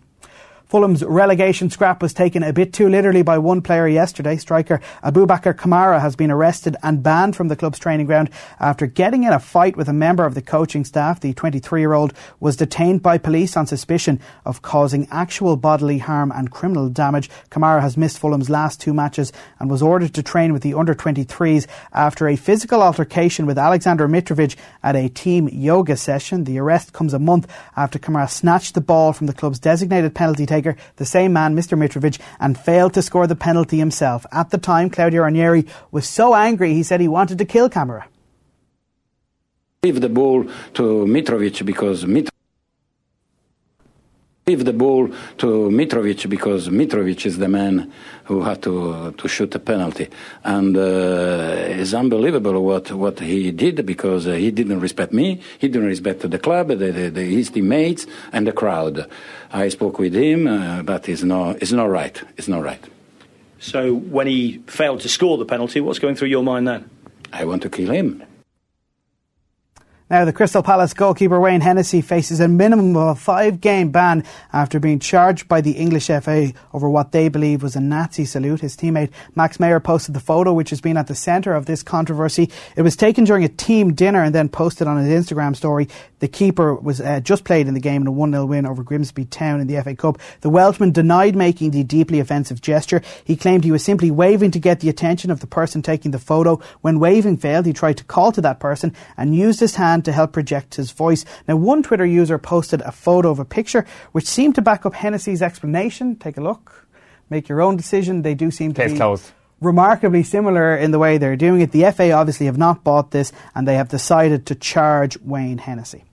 Fulham's 0.71 1.03
relegation 1.03 1.69
scrap 1.69 2.01
was 2.01 2.13
taken 2.13 2.43
a 2.43 2.53
bit 2.53 2.71
too 2.71 2.87
literally 2.87 3.23
by 3.23 3.37
one 3.37 3.61
player 3.61 3.89
yesterday. 3.89 4.37
Striker 4.37 4.79
Aboubakar 5.03 5.53
Kamara 5.53 5.99
has 5.99 6.15
been 6.15 6.31
arrested 6.31 6.77
and 6.81 7.03
banned 7.03 7.35
from 7.35 7.49
the 7.49 7.57
club's 7.57 7.77
training 7.77 8.05
ground 8.05 8.29
after 8.57 8.87
getting 8.87 9.25
in 9.25 9.33
a 9.33 9.39
fight 9.41 9.75
with 9.75 9.89
a 9.89 9.93
member 9.93 10.25
of 10.25 10.33
the 10.33 10.41
coaching 10.41 10.85
staff. 10.85 11.19
The 11.19 11.33
23 11.33 11.81
year 11.81 11.91
old 11.91 12.13
was 12.39 12.55
detained 12.55 13.03
by 13.03 13.17
police 13.17 13.57
on 13.57 13.67
suspicion 13.67 14.21
of 14.45 14.61
causing 14.61 15.09
actual 15.11 15.57
bodily 15.57 15.97
harm 15.97 16.31
and 16.33 16.49
criminal 16.49 16.87
damage. 16.87 17.29
Kamara 17.49 17.81
has 17.81 17.97
missed 17.97 18.19
Fulham's 18.19 18.49
last 18.49 18.79
two 18.79 18.93
matches 18.93 19.33
and 19.59 19.69
was 19.69 19.81
ordered 19.81 20.13
to 20.13 20.23
train 20.23 20.53
with 20.53 20.61
the 20.61 20.75
under 20.75 20.95
23s 20.95 21.67
after 21.91 22.29
a 22.29 22.37
physical 22.37 22.81
altercation 22.81 23.45
with 23.45 23.57
Aleksandar 23.57 24.09
Mitrovic 24.09 24.55
at 24.83 24.95
a 24.95 25.09
team 25.09 25.49
yoga 25.49 25.97
session. 25.97 26.45
The 26.45 26.59
arrest 26.59 26.93
comes 26.93 27.13
a 27.13 27.19
month 27.19 27.51
after 27.75 27.99
Kamara 27.99 28.29
snatched 28.29 28.73
the 28.73 28.79
ball 28.79 29.11
from 29.11 29.27
the 29.27 29.33
club's 29.33 29.59
designated 29.59 30.15
penalty 30.15 30.45
taker 30.45 30.60
the 30.95 31.05
same 31.05 31.33
man, 31.33 31.55
Mr. 31.55 31.77
Mitrovic, 31.77 32.19
and 32.39 32.57
failed 32.57 32.93
to 32.93 33.01
score 33.01 33.27
the 33.27 33.35
penalty 33.35 33.77
himself. 33.77 34.25
At 34.31 34.49
the 34.49 34.57
time, 34.57 34.89
Claudio 34.89 35.23
Ranieri 35.23 35.65
was 35.91 36.07
so 36.07 36.33
angry 36.33 36.73
he 36.73 36.83
said 36.83 37.01
he 37.01 37.07
wanted 37.07 37.37
to 37.37 37.45
kill 37.45 37.69
Kamara. 37.69 38.05
Give 39.83 39.99
the 39.99 40.09
ball 40.09 40.45
to 40.75 40.83
Mitrovic 41.05 41.65
because 41.65 42.05
Mitrovic 42.05 42.30
give 44.45 44.65
the 44.65 44.73
ball 44.73 45.07
to 45.37 45.69
Mitrovic 45.69 46.27
because 46.27 46.67
Mitrovic 46.67 47.25
is 47.25 47.37
the 47.37 47.47
man 47.47 47.91
who 48.25 48.41
had 48.41 48.61
to 48.63 49.13
to 49.17 49.27
shoot 49.27 49.53
a 49.55 49.59
penalty, 49.59 50.07
and 50.43 50.75
uh, 50.75 51.79
it's 51.79 51.93
unbelievable 51.93 52.63
what 52.63 52.91
what 52.91 53.19
he 53.19 53.51
did 53.51 53.85
because 53.85 54.25
uh, 54.27 54.33
he 54.33 54.49
didn't 54.51 54.79
respect 54.79 55.13
me, 55.13 55.39
he 55.59 55.67
didn't 55.67 55.87
respect 55.87 56.29
the 56.29 56.39
club, 56.39 56.69
the, 56.69 56.75
the, 56.75 57.09
the, 57.09 57.23
his 57.23 57.51
teammates, 57.51 58.07
and 58.33 58.47
the 58.47 58.51
crowd. 58.51 59.07
I 59.53 59.69
spoke 59.69 59.99
with 59.99 60.15
him, 60.15 60.47
uh, 60.47 60.81
but 60.83 61.07
it's 61.07 61.23
not 61.23 61.61
it's 61.61 61.71
not 61.71 61.89
right. 61.89 62.21
It's 62.37 62.47
not 62.47 62.63
right. 62.63 62.83
So 63.59 63.93
when 63.93 64.25
he 64.25 64.63
failed 64.65 65.01
to 65.01 65.09
score 65.09 65.37
the 65.37 65.45
penalty, 65.45 65.81
what's 65.81 65.99
going 65.99 66.15
through 66.15 66.29
your 66.29 66.43
mind 66.43 66.67
then? 66.67 66.89
I 67.31 67.45
want 67.45 67.61
to 67.61 67.69
kill 67.69 67.91
him. 67.91 68.23
Now, 70.11 70.25
the 70.25 70.33
Crystal 70.33 70.61
Palace 70.61 70.93
goalkeeper 70.93 71.39
Wayne 71.39 71.61
Hennessy 71.61 72.01
faces 72.01 72.41
a 72.41 72.49
minimum 72.49 72.97
of 72.97 73.07
a 73.07 73.15
five 73.15 73.61
game 73.61 73.91
ban 73.91 74.25
after 74.51 74.77
being 74.77 74.99
charged 74.99 75.47
by 75.47 75.61
the 75.61 75.71
English 75.71 76.07
FA 76.07 76.51
over 76.73 76.89
what 76.89 77.13
they 77.13 77.29
believe 77.29 77.63
was 77.63 77.77
a 77.77 77.79
Nazi 77.79 78.25
salute. 78.25 78.59
His 78.59 78.75
teammate 78.75 79.11
Max 79.35 79.57
Meyer 79.57 79.79
posted 79.79 80.13
the 80.13 80.19
photo, 80.19 80.51
which 80.51 80.69
has 80.71 80.81
been 80.81 80.97
at 80.97 81.07
the 81.07 81.15
centre 81.15 81.53
of 81.53 81.65
this 81.65 81.81
controversy. 81.81 82.49
It 82.75 82.81
was 82.81 82.97
taken 82.97 83.23
during 83.23 83.45
a 83.45 83.47
team 83.47 83.93
dinner 83.93 84.21
and 84.21 84.35
then 84.35 84.49
posted 84.49 84.85
on 84.85 85.01
his 85.01 85.07
Instagram 85.07 85.55
story. 85.55 85.87
The 86.21 86.27
keeper 86.27 86.75
was 86.75 87.01
uh, 87.01 87.19
just 87.19 87.43
played 87.43 87.67
in 87.67 87.73
the 87.73 87.79
game 87.79 88.01
in 88.01 88.07
a 88.07 88.11
1 88.11 88.31
0 88.31 88.45
win 88.45 88.67
over 88.67 88.83
Grimsby 88.83 89.25
Town 89.25 89.59
in 89.59 89.65
the 89.65 89.81
FA 89.81 89.95
Cup. 89.95 90.19
The 90.41 90.51
Welshman 90.51 90.91
denied 90.91 91.35
making 91.35 91.71
the 91.71 91.83
deeply 91.83 92.19
offensive 92.19 92.61
gesture. 92.61 93.01
He 93.25 93.35
claimed 93.35 93.63
he 93.63 93.71
was 93.71 93.83
simply 93.83 94.11
waving 94.11 94.51
to 94.51 94.59
get 94.59 94.81
the 94.81 94.89
attention 94.89 95.31
of 95.31 95.39
the 95.39 95.47
person 95.47 95.81
taking 95.81 96.11
the 96.11 96.19
photo. 96.19 96.61
When 96.81 96.99
waving 96.99 97.37
failed, 97.37 97.65
he 97.65 97.73
tried 97.73 97.97
to 97.97 98.03
call 98.03 98.31
to 98.33 98.41
that 98.41 98.59
person 98.59 98.93
and 99.17 99.35
used 99.35 99.59
his 99.59 99.75
hand 99.75 100.05
to 100.05 100.11
help 100.11 100.31
project 100.31 100.75
his 100.75 100.91
voice. 100.91 101.25
Now, 101.47 101.55
one 101.55 101.81
Twitter 101.81 102.05
user 102.05 102.37
posted 102.37 102.81
a 102.81 102.91
photo 102.91 103.31
of 103.31 103.39
a 103.39 103.45
picture 103.45 103.83
which 104.11 104.25
seemed 104.25 104.53
to 104.55 104.61
back 104.61 104.85
up 104.85 104.93
Hennessy's 104.93 105.41
explanation. 105.41 106.17
Take 106.17 106.37
a 106.37 106.41
look. 106.41 106.87
Make 107.31 107.49
your 107.49 107.63
own 107.63 107.77
decision. 107.77 108.21
They 108.21 108.35
do 108.35 108.51
seem 108.51 108.75
to 108.75 108.81
Case 108.83 108.91
be 108.91 108.97
closed. 108.97 109.31
remarkably 109.59 110.21
similar 110.21 110.77
in 110.77 110.91
the 110.91 110.99
way 110.99 111.17
they're 111.17 111.35
doing 111.35 111.61
it. 111.61 111.71
The 111.71 111.91
FA 111.91 112.11
obviously 112.11 112.45
have 112.45 112.59
not 112.59 112.83
bought 112.83 113.09
this 113.09 113.33
and 113.55 113.67
they 113.67 113.75
have 113.75 113.89
decided 113.89 114.45
to 114.45 114.53
charge 114.53 115.17
Wayne 115.21 115.57
Hennessy. 115.57 116.03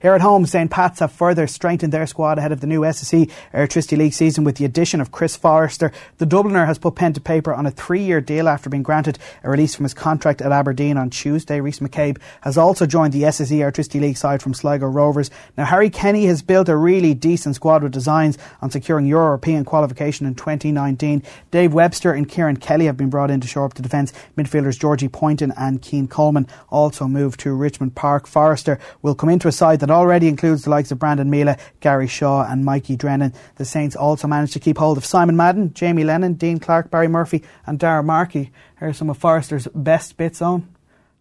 Here 0.00 0.14
at 0.14 0.22
home, 0.22 0.46
St. 0.46 0.70
Pat's 0.70 1.00
have 1.00 1.12
further 1.12 1.46
strengthened 1.46 1.92
their 1.92 2.06
squad 2.06 2.38
ahead 2.38 2.52
of 2.52 2.62
the 2.62 2.66
new 2.66 2.80
SSE 2.80 3.30
Electricity 3.52 3.96
League 3.96 4.14
season 4.14 4.44
with 4.44 4.56
the 4.56 4.64
addition 4.64 4.98
of 4.98 5.12
Chris 5.12 5.36
Forrester. 5.36 5.92
The 6.16 6.24
Dubliner 6.24 6.64
has 6.64 6.78
put 6.78 6.94
pen 6.94 7.12
to 7.12 7.20
paper 7.20 7.52
on 7.52 7.66
a 7.66 7.70
three-year 7.70 8.22
deal 8.22 8.48
after 8.48 8.70
being 8.70 8.82
granted 8.82 9.18
a 9.44 9.50
release 9.50 9.74
from 9.74 9.84
his 9.84 9.92
contract 9.92 10.40
at 10.40 10.52
Aberdeen 10.52 10.96
on 10.96 11.10
Tuesday. 11.10 11.60
Rhys 11.60 11.80
McCabe 11.80 12.16
has 12.40 12.56
also 12.56 12.86
joined 12.86 13.12
the 13.12 13.24
SSE 13.24 13.60
Electricity 13.60 14.00
League 14.00 14.16
side 14.16 14.40
from 14.42 14.54
Sligo 14.54 14.86
Rovers. 14.86 15.30
Now, 15.58 15.66
Harry 15.66 15.90
Kenny 15.90 16.24
has 16.24 16.40
built 16.40 16.70
a 16.70 16.76
really 16.78 17.12
decent 17.12 17.56
squad 17.56 17.82
with 17.82 17.92
designs 17.92 18.38
on 18.62 18.70
securing 18.70 19.04
European 19.04 19.66
qualification 19.66 20.24
in 20.24 20.34
2019. 20.34 21.22
Dave 21.50 21.74
Webster 21.74 22.12
and 22.12 22.26
Kieran 22.26 22.56
Kelly 22.56 22.86
have 22.86 22.96
been 22.96 23.10
brought 23.10 23.30
in 23.30 23.42
to 23.42 23.46
shore 23.46 23.66
up 23.66 23.74
the 23.74 23.82
defence. 23.82 24.14
Midfielders 24.34 24.80
Georgie 24.80 25.08
Poynton 25.08 25.52
and 25.58 25.82
Keane 25.82 26.08
Coleman 26.08 26.46
also 26.70 27.06
moved 27.06 27.40
to 27.40 27.52
Richmond 27.52 27.94
Park. 27.94 28.26
Forrester 28.26 28.78
will 29.02 29.14
come 29.14 29.28
into 29.28 29.46
a 29.46 29.52
side 29.52 29.80
that 29.80 29.89
already 29.90 30.28
includes 30.28 30.64
the 30.64 30.70
likes 30.70 30.90
of 30.90 30.98
Brandon 30.98 31.30
Miele, 31.30 31.56
Gary 31.80 32.06
Shaw, 32.06 32.44
and 32.50 32.64
Mikey 32.64 32.96
Drennan. 32.96 33.32
The 33.56 33.64
Saints 33.64 33.96
also 33.96 34.28
managed 34.28 34.52
to 34.54 34.60
keep 34.60 34.78
hold 34.78 34.96
of 34.98 35.04
Simon 35.04 35.36
Madden, 35.36 35.72
Jamie 35.74 36.04
Lennon, 36.04 36.34
Dean 36.34 36.58
Clarke, 36.58 36.90
Barry 36.90 37.08
Murphy, 37.08 37.42
and 37.66 37.78
Darragh 37.78 38.04
Markey. 38.04 38.52
Here 38.78 38.88
are 38.88 38.92
some 38.92 39.10
of 39.10 39.18
Forrester's 39.18 39.68
best 39.74 40.16
bits 40.16 40.40
on. 40.42 40.68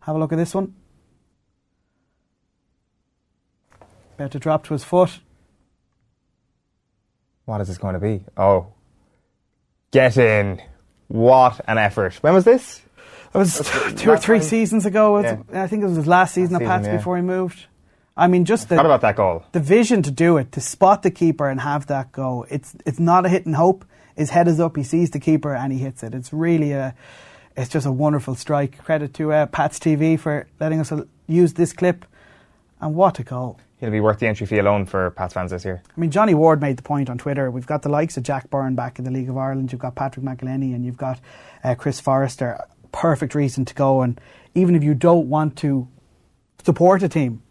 Have 0.02 0.16
a 0.16 0.20
look 0.20 0.32
at 0.34 0.38
this 0.38 0.54
one. 0.54 0.74
About 4.16 4.32
to 4.32 4.40
drop 4.40 4.66
to 4.66 4.74
his 4.74 4.84
foot. 4.84 5.20
What 7.46 7.62
is 7.62 7.68
this 7.68 7.78
going 7.78 7.94
to 7.94 8.00
be? 8.00 8.24
Oh. 8.38 8.68
Get 9.92 10.18
in. 10.18 10.62
What 11.08 11.62
an 11.68 11.78
effort. 11.78 12.16
When 12.16 12.34
was 12.34 12.44
this? 12.46 12.82
It 13.34 13.38
was 13.38 13.60
two 13.96 14.10
or 14.12 14.18
three 14.18 14.42
seasons 14.42 14.86
ago. 14.86 15.18
It 15.18 15.22
was- 15.22 15.56
I 15.56 15.68
think 15.68 15.84
it 15.84 15.88
was 15.88 15.96
his 15.98 16.08
last 16.08 16.34
season 16.34 16.54
Last 16.54 16.64
at 16.64 16.68
Pats 16.68 16.88
yeah. 16.88 16.98
before 16.98 17.16
he 17.16 17.22
moved. 17.24 17.66
I 18.18 18.28
mean, 18.28 18.44
just 18.46 18.68
the, 18.70 18.76
Forgot 18.76 18.86
about 18.86 19.02
that 19.02 19.16
goal. 19.16 19.46
the 19.54 19.60
vision 19.62 20.02
to 20.04 20.12
do 20.12 20.38
it, 20.38 20.52
to 20.54 20.62
spot 20.62 21.04
the 21.04 21.12
keeper 21.12 21.48
and 21.48 21.62
have 21.62 21.88
that 21.88 22.12
go. 22.12 22.46
It's 22.50 22.76
it's 22.86 23.00
not 23.00 23.26
a 23.26 23.30
hit 23.30 23.46
and 23.46 23.56
hope. 23.56 23.86
His 24.16 24.30
head 24.32 24.48
is 24.50 24.60
up. 24.60 24.76
He 24.76 24.84
sees 24.84 25.12
the 25.12 25.20
keeper 25.20 25.56
and 25.56 25.72
he 25.72 25.80
hits 25.80 26.04
it. 26.04 26.14
It's 26.14 26.34
really 26.34 26.74
a, 26.74 26.94
it's 27.56 27.70
just 27.70 27.86
a 27.86 27.92
wonderful 27.92 28.36
strike. 28.36 28.78
Credit 28.84 29.14
to 29.14 29.32
uh, 29.32 29.46
Pats 29.46 29.80
TV 29.80 30.20
for 30.20 30.48
letting 30.60 30.82
us 30.82 30.92
use 31.28 31.54
this 31.54 31.72
clip. 31.72 32.06
And 32.82 32.96
what 32.96 33.20
a 33.20 33.24
goal! 33.24 33.60
He'll 33.80 33.92
be 33.92 34.02
worth 34.02 34.20
the 34.20 34.28
entry 34.28 34.46
fee 34.46 34.58
alone 34.60 34.86
for 34.86 35.12
Pats 35.12 35.34
fans 35.34 35.52
this 35.52 35.64
year. 35.64 35.82
I 35.96 36.00
mean, 36.00 36.12
Johnny 36.12 36.34
Ward 36.34 36.60
made 36.60 36.78
the 36.78 36.84
point 36.84 37.10
on 37.10 37.18
Twitter. 37.18 37.50
We've 37.50 37.66
got 37.66 37.82
the 37.82 37.90
likes 37.90 38.18
of 38.18 38.24
Jack 38.24 38.50
Byrne 38.50 38.76
back 38.76 39.00
in 39.00 39.06
the 39.06 39.12
League 39.12 39.30
of 39.30 39.38
Ireland. 39.38 39.72
You've 39.72 39.80
got 39.82 39.96
Patrick 39.96 40.26
McEleney 40.26 40.76
and 40.76 40.86
you've 40.86 40.98
got 40.98 41.22
uh, 41.64 41.76
Chris 41.76 42.02
Forrester. 42.02 42.60
Perfect 42.92 43.36
reason 43.36 43.64
to 43.66 43.74
go. 43.74 44.02
And 44.02 44.20
even 44.56 44.76
if 44.76 44.84
you 44.84 44.94
don't 44.94 45.30
want 45.30 45.56
to 45.58 45.88
support 46.66 47.04
a 47.04 47.08
team, 47.10 47.42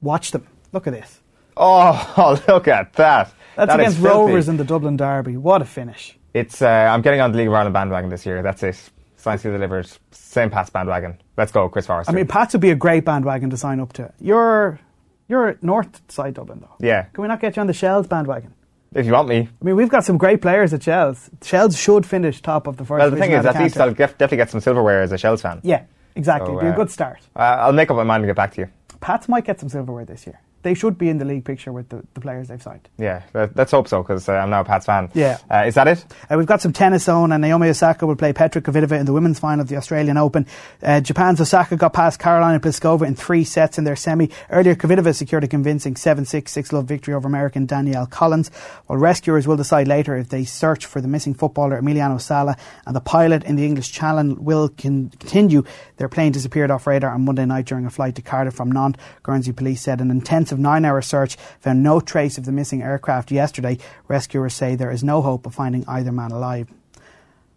watch 0.00 0.30
them. 0.30 0.46
Look 0.72 0.86
at 0.86 0.92
this. 0.92 1.20
Oh, 1.56 2.40
look 2.48 2.68
at 2.68 2.92
that. 2.94 3.32
That's 3.56 3.68
That 3.68 3.80
against. 3.80 4.00
Rovers 4.00 4.48
in 4.48 4.56
the 4.56 4.64
Dublin 4.64 4.96
Derby. 4.96 5.36
What 5.36 5.62
a 5.62 5.64
finish. 5.64 6.16
It's. 6.34 6.62
Uh, 6.62 6.68
I'm 6.68 7.02
getting 7.02 7.20
on 7.20 7.32
the 7.32 7.38
League 7.38 7.48
of 7.48 7.54
Ireland 7.54 7.74
bandwagon 7.74 8.10
this 8.10 8.24
year. 8.24 8.42
That's 8.42 8.62
it. 8.62 8.90
Science 9.16 9.42
delivered. 9.42 9.88
Same 10.12 10.50
Pats 10.50 10.70
bandwagon. 10.70 11.20
Let's 11.36 11.50
go, 11.50 11.68
Chris 11.68 11.86
Forrester. 11.86 12.12
I 12.12 12.14
mean, 12.14 12.28
Pats 12.28 12.54
would 12.54 12.60
be 12.60 12.70
a 12.70 12.76
great 12.76 13.04
bandwagon 13.04 13.50
to 13.50 13.56
sign 13.56 13.80
up 13.80 13.92
to. 13.94 14.12
You're 14.20 14.78
you're 15.28 15.58
north 15.60 16.00
side 16.10 16.34
Dublin 16.34 16.60
though. 16.60 16.76
yeah. 16.78 17.02
Can 17.12 17.22
we 17.22 17.28
not 17.28 17.40
get 17.40 17.56
you 17.56 17.60
on 17.60 17.66
the 17.66 17.72
Shells 17.72 18.06
bandwagon? 18.06 18.54
If 18.94 19.04
you 19.04 19.12
want 19.12 19.28
me. 19.28 19.48
I 19.60 19.64
mean, 19.64 19.76
we've 19.76 19.90
got 19.90 20.04
some 20.04 20.16
great 20.16 20.40
players 20.40 20.72
at 20.72 20.82
Shells. 20.82 21.28
Shells 21.42 21.78
should 21.78 22.06
finish 22.06 22.40
top 22.40 22.66
of 22.66 22.78
the 22.78 22.84
first. 22.84 23.00
Well, 23.00 23.10
the 23.10 23.16
thing 23.16 23.32
is, 23.32 23.44
at 23.44 23.58
least 23.60 23.76
I'll 23.76 23.92
definitely 23.92 24.38
get 24.38 24.50
some 24.50 24.60
silverware 24.60 25.02
as 25.02 25.12
a 25.12 25.18
Shells 25.18 25.42
fan. 25.42 25.60
Yeah, 25.62 25.82
exactly. 26.14 26.46
So, 26.46 26.52
It'd 26.52 26.60
be 26.62 26.66
a 26.68 26.72
uh, 26.72 26.76
good 26.76 26.90
start. 26.90 27.20
Uh, 27.36 27.40
I'll 27.40 27.72
make 27.72 27.90
up 27.90 27.96
my 27.96 28.04
mind 28.04 28.22
and 28.22 28.30
get 28.30 28.36
back 28.36 28.54
to 28.54 28.62
you. 28.62 28.68
Pats 29.00 29.28
might 29.28 29.44
get 29.44 29.60
some 29.60 29.68
silverware 29.68 30.04
this 30.04 30.26
year. 30.26 30.40
They 30.62 30.74
should 30.74 30.98
be 30.98 31.08
in 31.08 31.18
the 31.18 31.24
league 31.24 31.44
picture 31.44 31.72
with 31.72 31.88
the, 31.88 32.02
the 32.14 32.20
players 32.20 32.48
they've 32.48 32.62
signed. 32.62 32.88
Yeah, 32.98 33.22
let, 33.34 33.58
us 33.58 33.70
hope 33.70 33.88
so 33.88 34.02
because 34.02 34.28
uh, 34.28 34.32
I'm 34.32 34.50
now 34.50 34.60
a 34.60 34.64
Pats 34.64 34.86
fan. 34.86 35.10
Yeah. 35.14 35.38
Uh, 35.50 35.64
is 35.66 35.74
that 35.74 35.88
it? 35.88 36.04
Uh, 36.30 36.36
we've 36.36 36.46
got 36.46 36.60
some 36.60 36.72
tennis 36.72 37.08
on, 37.08 37.32
and 37.32 37.40
Naomi 37.40 37.68
Osaka 37.68 38.06
will 38.06 38.16
play 38.16 38.32
Petra 38.32 38.60
Kvitova 38.60 38.98
in 38.98 39.06
the 39.06 39.12
women's 39.12 39.38
final 39.38 39.62
of 39.62 39.68
the 39.68 39.76
Australian 39.76 40.16
Open. 40.16 40.46
Uh, 40.82 41.00
Japan's 41.00 41.40
Osaka 41.40 41.76
got 41.76 41.92
past 41.92 42.20
Karolina 42.20 42.58
Pliskova 42.58 43.06
in 43.06 43.14
three 43.14 43.44
sets 43.44 43.78
in 43.78 43.84
their 43.84 43.96
semi. 43.96 44.30
Earlier, 44.50 44.74
Kvitova 44.74 45.14
secured 45.14 45.44
a 45.44 45.48
convincing 45.48 45.96
7 45.96 46.24
6 46.24 46.50
6 46.50 46.72
love 46.72 46.86
victory 46.86 47.14
over 47.14 47.28
American 47.28 47.66
Danielle 47.66 48.06
Collins. 48.06 48.50
While 48.86 48.98
rescuers 48.98 49.46
will 49.46 49.56
decide 49.56 49.88
later 49.88 50.16
if 50.16 50.28
they 50.28 50.44
search 50.44 50.86
for 50.86 51.00
the 51.00 51.08
missing 51.08 51.34
footballer 51.34 51.80
Emiliano 51.80 52.20
Sala, 52.20 52.56
and 52.86 52.96
the 52.96 53.00
pilot 53.00 53.44
in 53.44 53.56
the 53.56 53.64
English 53.64 53.92
Channel 53.92 54.36
will 54.38 54.68
con- 54.68 55.10
continue. 55.18 55.62
Their 55.96 56.08
plane 56.08 56.32
disappeared 56.32 56.70
off 56.70 56.86
radar 56.86 57.12
on 57.12 57.24
Monday 57.24 57.44
night 57.44 57.66
during 57.66 57.86
a 57.86 57.90
flight 57.90 58.14
to 58.16 58.22
Cardiff 58.22 58.54
from 58.54 58.72
Nantes. 58.72 59.00
Guernsey 59.22 59.52
police 59.52 59.80
said 59.80 60.00
an 60.00 60.10
intensive 60.48 60.58
nine 60.62 60.84
hour 60.86 61.02
search 61.02 61.36
found 61.60 61.82
no 61.82 62.00
trace 62.00 62.38
of 62.38 62.46
the 62.46 62.52
missing 62.52 62.82
aircraft 62.82 63.30
yesterday. 63.30 63.76
Rescuers 64.08 64.54
say 64.54 64.74
there 64.74 64.90
is 64.90 65.04
no 65.04 65.20
hope 65.20 65.44
of 65.44 65.54
finding 65.54 65.84
either 65.86 66.10
man 66.10 66.30
alive. 66.30 66.68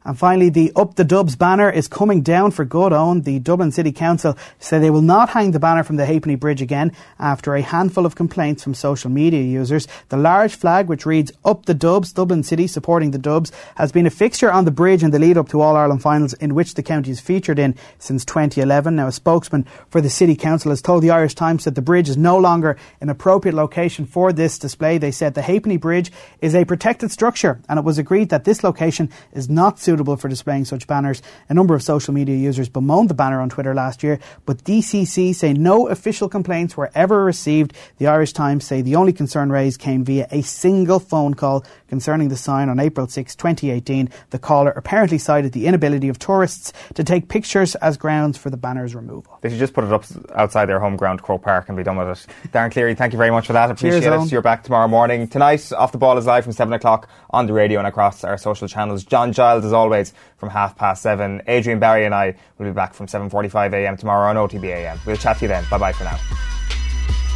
And 0.03 0.18
finally, 0.18 0.49
the 0.49 0.72
Up 0.76 0.95
the 0.95 1.03
Dubs 1.03 1.36
banner 1.36 1.69
is 1.69 1.88
coming 1.88 2.23
down 2.23 2.49
for 2.49 2.65
good. 2.65 2.91
On 2.91 3.22
the 3.22 3.38
Dublin 3.38 3.72
City 3.72 3.91
Council 3.91 4.36
say 4.57 4.80
they 4.80 4.90
will 4.90 5.03
not 5.03 5.30
hang 5.30 5.52
the 5.52 5.60
banner 5.60 5.84
from 5.84 5.98
the 5.98 6.07
Halfpenny 6.07 6.34
Bridge 6.36 6.61
again 6.61 6.91
after 7.19 7.53
a 7.53 7.61
handful 7.61 8.07
of 8.07 8.15
complaints 8.15 8.64
from 8.64 8.73
social 8.73 9.11
media 9.11 9.44
users. 9.44 9.88
The 10.10 10.18
large 10.18 10.56
flag, 10.56 10.88
which 10.88 11.06
reads 11.06 11.32
Up 11.45 11.68
the 11.68 11.76
Dubs, 11.76 12.14
Dublin 12.14 12.41
City 12.41 12.65
supporting 12.65 13.11
the 13.11 13.19
Dubs, 13.19 13.52
has 13.76 13.91
been 13.91 14.07
a 14.07 14.10
fixture 14.10 14.52
on 14.52 14.65
the 14.65 14.72
bridge 14.72 15.03
in 15.03 15.11
the 15.11 15.19
lead 15.19 15.38
up 15.38 15.49
to 15.49 15.61
All 15.61 15.76
Ireland 15.76 16.02
finals 16.02 16.34
in 16.34 16.56
which 16.56 16.73
the 16.73 16.84
county 16.84 17.11
is 17.11 17.19
featured 17.19 17.60
in 17.60 17.76
since 17.99 18.26
2011. 18.26 18.95
Now, 18.95 19.06
a 19.06 19.11
spokesman 19.11 19.68
for 19.90 20.02
the 20.02 20.10
City 20.10 20.36
Council 20.36 20.72
has 20.72 20.82
told 20.82 21.03
the 21.03 21.11
Irish 21.11 21.36
Times 21.36 21.65
that 21.65 21.76
the 21.76 21.82
bridge 21.82 22.10
is 22.10 22.18
no 22.18 22.40
longer 22.40 22.76
an 23.02 23.10
appropriate 23.10 23.53
location 23.53 24.07
for 24.07 24.34
this 24.34 24.57
display. 24.57 24.98
They 24.98 25.11
said 25.11 25.36
the 25.36 25.44
Halfpenny 25.44 25.78
Bridge 25.78 26.11
is 26.41 26.56
a 26.56 26.65
protected 26.65 27.11
structure 27.11 27.61
and 27.69 27.78
it 27.78 27.86
was 27.86 27.99
agreed 27.99 28.30
that 28.30 28.45
this 28.45 28.64
location 28.64 29.11
is 29.32 29.48
not 29.48 29.78
suitable 29.78 29.90
suitable 29.91 30.15
for 30.15 30.30
displaying 30.30 30.63
such 30.63 30.88
banners. 30.88 31.22
A 31.49 31.53
number 31.53 31.76
of 31.76 31.84
social 31.84 32.13
media 32.13 32.38
users 32.38 32.69
bemoaned 32.69 33.09
the 33.09 33.13
banner 33.13 33.41
on 33.41 33.49
Twitter 33.49 33.76
last 33.76 34.03
year, 34.03 34.19
but 34.45 34.63
DCC 34.63 35.35
say 35.35 35.51
no 35.51 35.89
official 35.89 36.30
complaints 36.30 36.77
were 36.77 36.89
ever 36.95 37.26
received. 37.26 37.73
The 37.97 38.07
Irish 38.07 38.31
Times 38.31 38.63
say 38.63 38.81
the 38.81 38.95
only 38.95 39.11
concern 39.11 39.51
raised 39.51 39.81
came 39.81 40.05
via 40.05 40.27
a 40.31 40.43
single 40.43 41.01
phone 41.01 41.34
call 41.34 41.65
concerning 41.91 42.30
the 42.30 42.38
sign 42.38 42.69
on 42.69 42.80
April 42.80 43.05
6, 43.05 43.35
2018. 43.35 44.09
The 44.30 44.39
caller 44.39 44.72
apparently 44.72 45.18
cited 45.18 45.51
the 45.51 45.68
inability 45.68 46.07
of 46.07 46.18
tourists 46.18 46.72
to 46.93 47.03
take 47.03 47.27
pictures 47.27 47.76
as 47.76 47.97
grounds 47.97 48.38
for 48.38 48.49
the 48.49 48.55
banner's 48.55 48.95
removal. 48.95 49.38
They 49.41 49.49
should 49.49 49.59
just 49.59 49.73
put 49.73 49.84
it 49.84 49.91
up 49.91 50.05
outside 50.34 50.68
their 50.68 50.80
home 50.80 50.95
ground, 50.95 51.22
Croke 51.22 51.41
Park, 51.41 51.68
and 51.68 51.76
be 51.76 51.84
done 51.84 51.97
with 51.97 52.07
it. 52.07 52.26
Darren 52.53 52.72
Cleary, 52.72 52.95
thank 52.95 53.11
you 53.11 53.18
very 53.18 53.30
much 53.30 53.45
for 53.45 53.51
that. 53.51 53.69
Appreciate 53.69 54.03
Cheers, 54.03 54.27
it. 54.27 54.31
You're 54.31 54.41
back 54.41 54.63
tomorrow 54.63 54.88
morning. 54.88 55.27
Tonight, 55.27 55.69
Off 55.73 55.91
the 55.91 55.97
Ball 55.97 56.18
is 56.18 56.26
live 56.26 56.45
from 56.45 56.53
7 56.53 56.73
o'clock 56.73 57.09
on 57.31 57.45
the 57.45 57.51
radio 57.51 57.77
and 57.77 57.88
across 57.88 58.23
our 58.23 58.38
social 58.38 58.69
channels. 58.69 59.03
John 59.03 59.34
Giles, 59.34 59.65
as 59.65 59.73
always, 59.73 60.13
from 60.38 60.49
half 60.49 60.77
past 60.77 61.03
7. 61.03 61.41
Adrian 61.47 61.80
Barry 61.80 62.05
and 62.05 62.15
I 62.15 62.35
will 62.57 62.68
be 62.68 62.72
back 62.72 62.93
from 62.93 63.07
7.45am 63.07 63.97
tomorrow 63.97 64.30
on 64.30 64.38
OTBAM. 64.38 65.05
We'll 65.05 65.18
chat 65.18 65.39
to 65.39 65.41
you 65.41 65.49
then. 65.49 65.65
Bye-bye 65.69 65.91
for 65.91 66.05
now. 66.05 66.18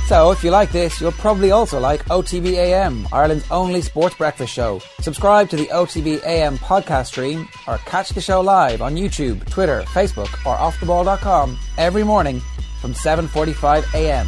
So, 0.07 0.29
if 0.29 0.43
you 0.43 0.51
like 0.51 0.71
this, 0.71 1.01
you'll 1.01 1.13
probably 1.13 1.49
also 1.49 1.79
like 1.79 2.05
OTB 2.05 2.53
AM, 2.53 3.07
Ireland's 3.11 3.49
only 3.49 3.81
sports 3.81 4.15
breakfast 4.15 4.53
show. 4.53 4.79
Subscribe 4.99 5.49
to 5.49 5.55
the 5.55 5.65
OTB 5.65 6.23
AM 6.23 6.59
podcast 6.59 7.07
stream 7.07 7.47
or 7.67 7.79
catch 7.79 8.09
the 8.09 8.21
show 8.21 8.39
live 8.41 8.83
on 8.83 8.95
YouTube, 8.95 9.49
Twitter, 9.49 9.81
Facebook 9.87 10.31
or 10.45 10.55
offtheball.com 10.57 11.57
every 11.79 12.03
morning 12.03 12.39
from 12.81 12.93
7:45 12.93 13.91
a.m. 13.95 14.27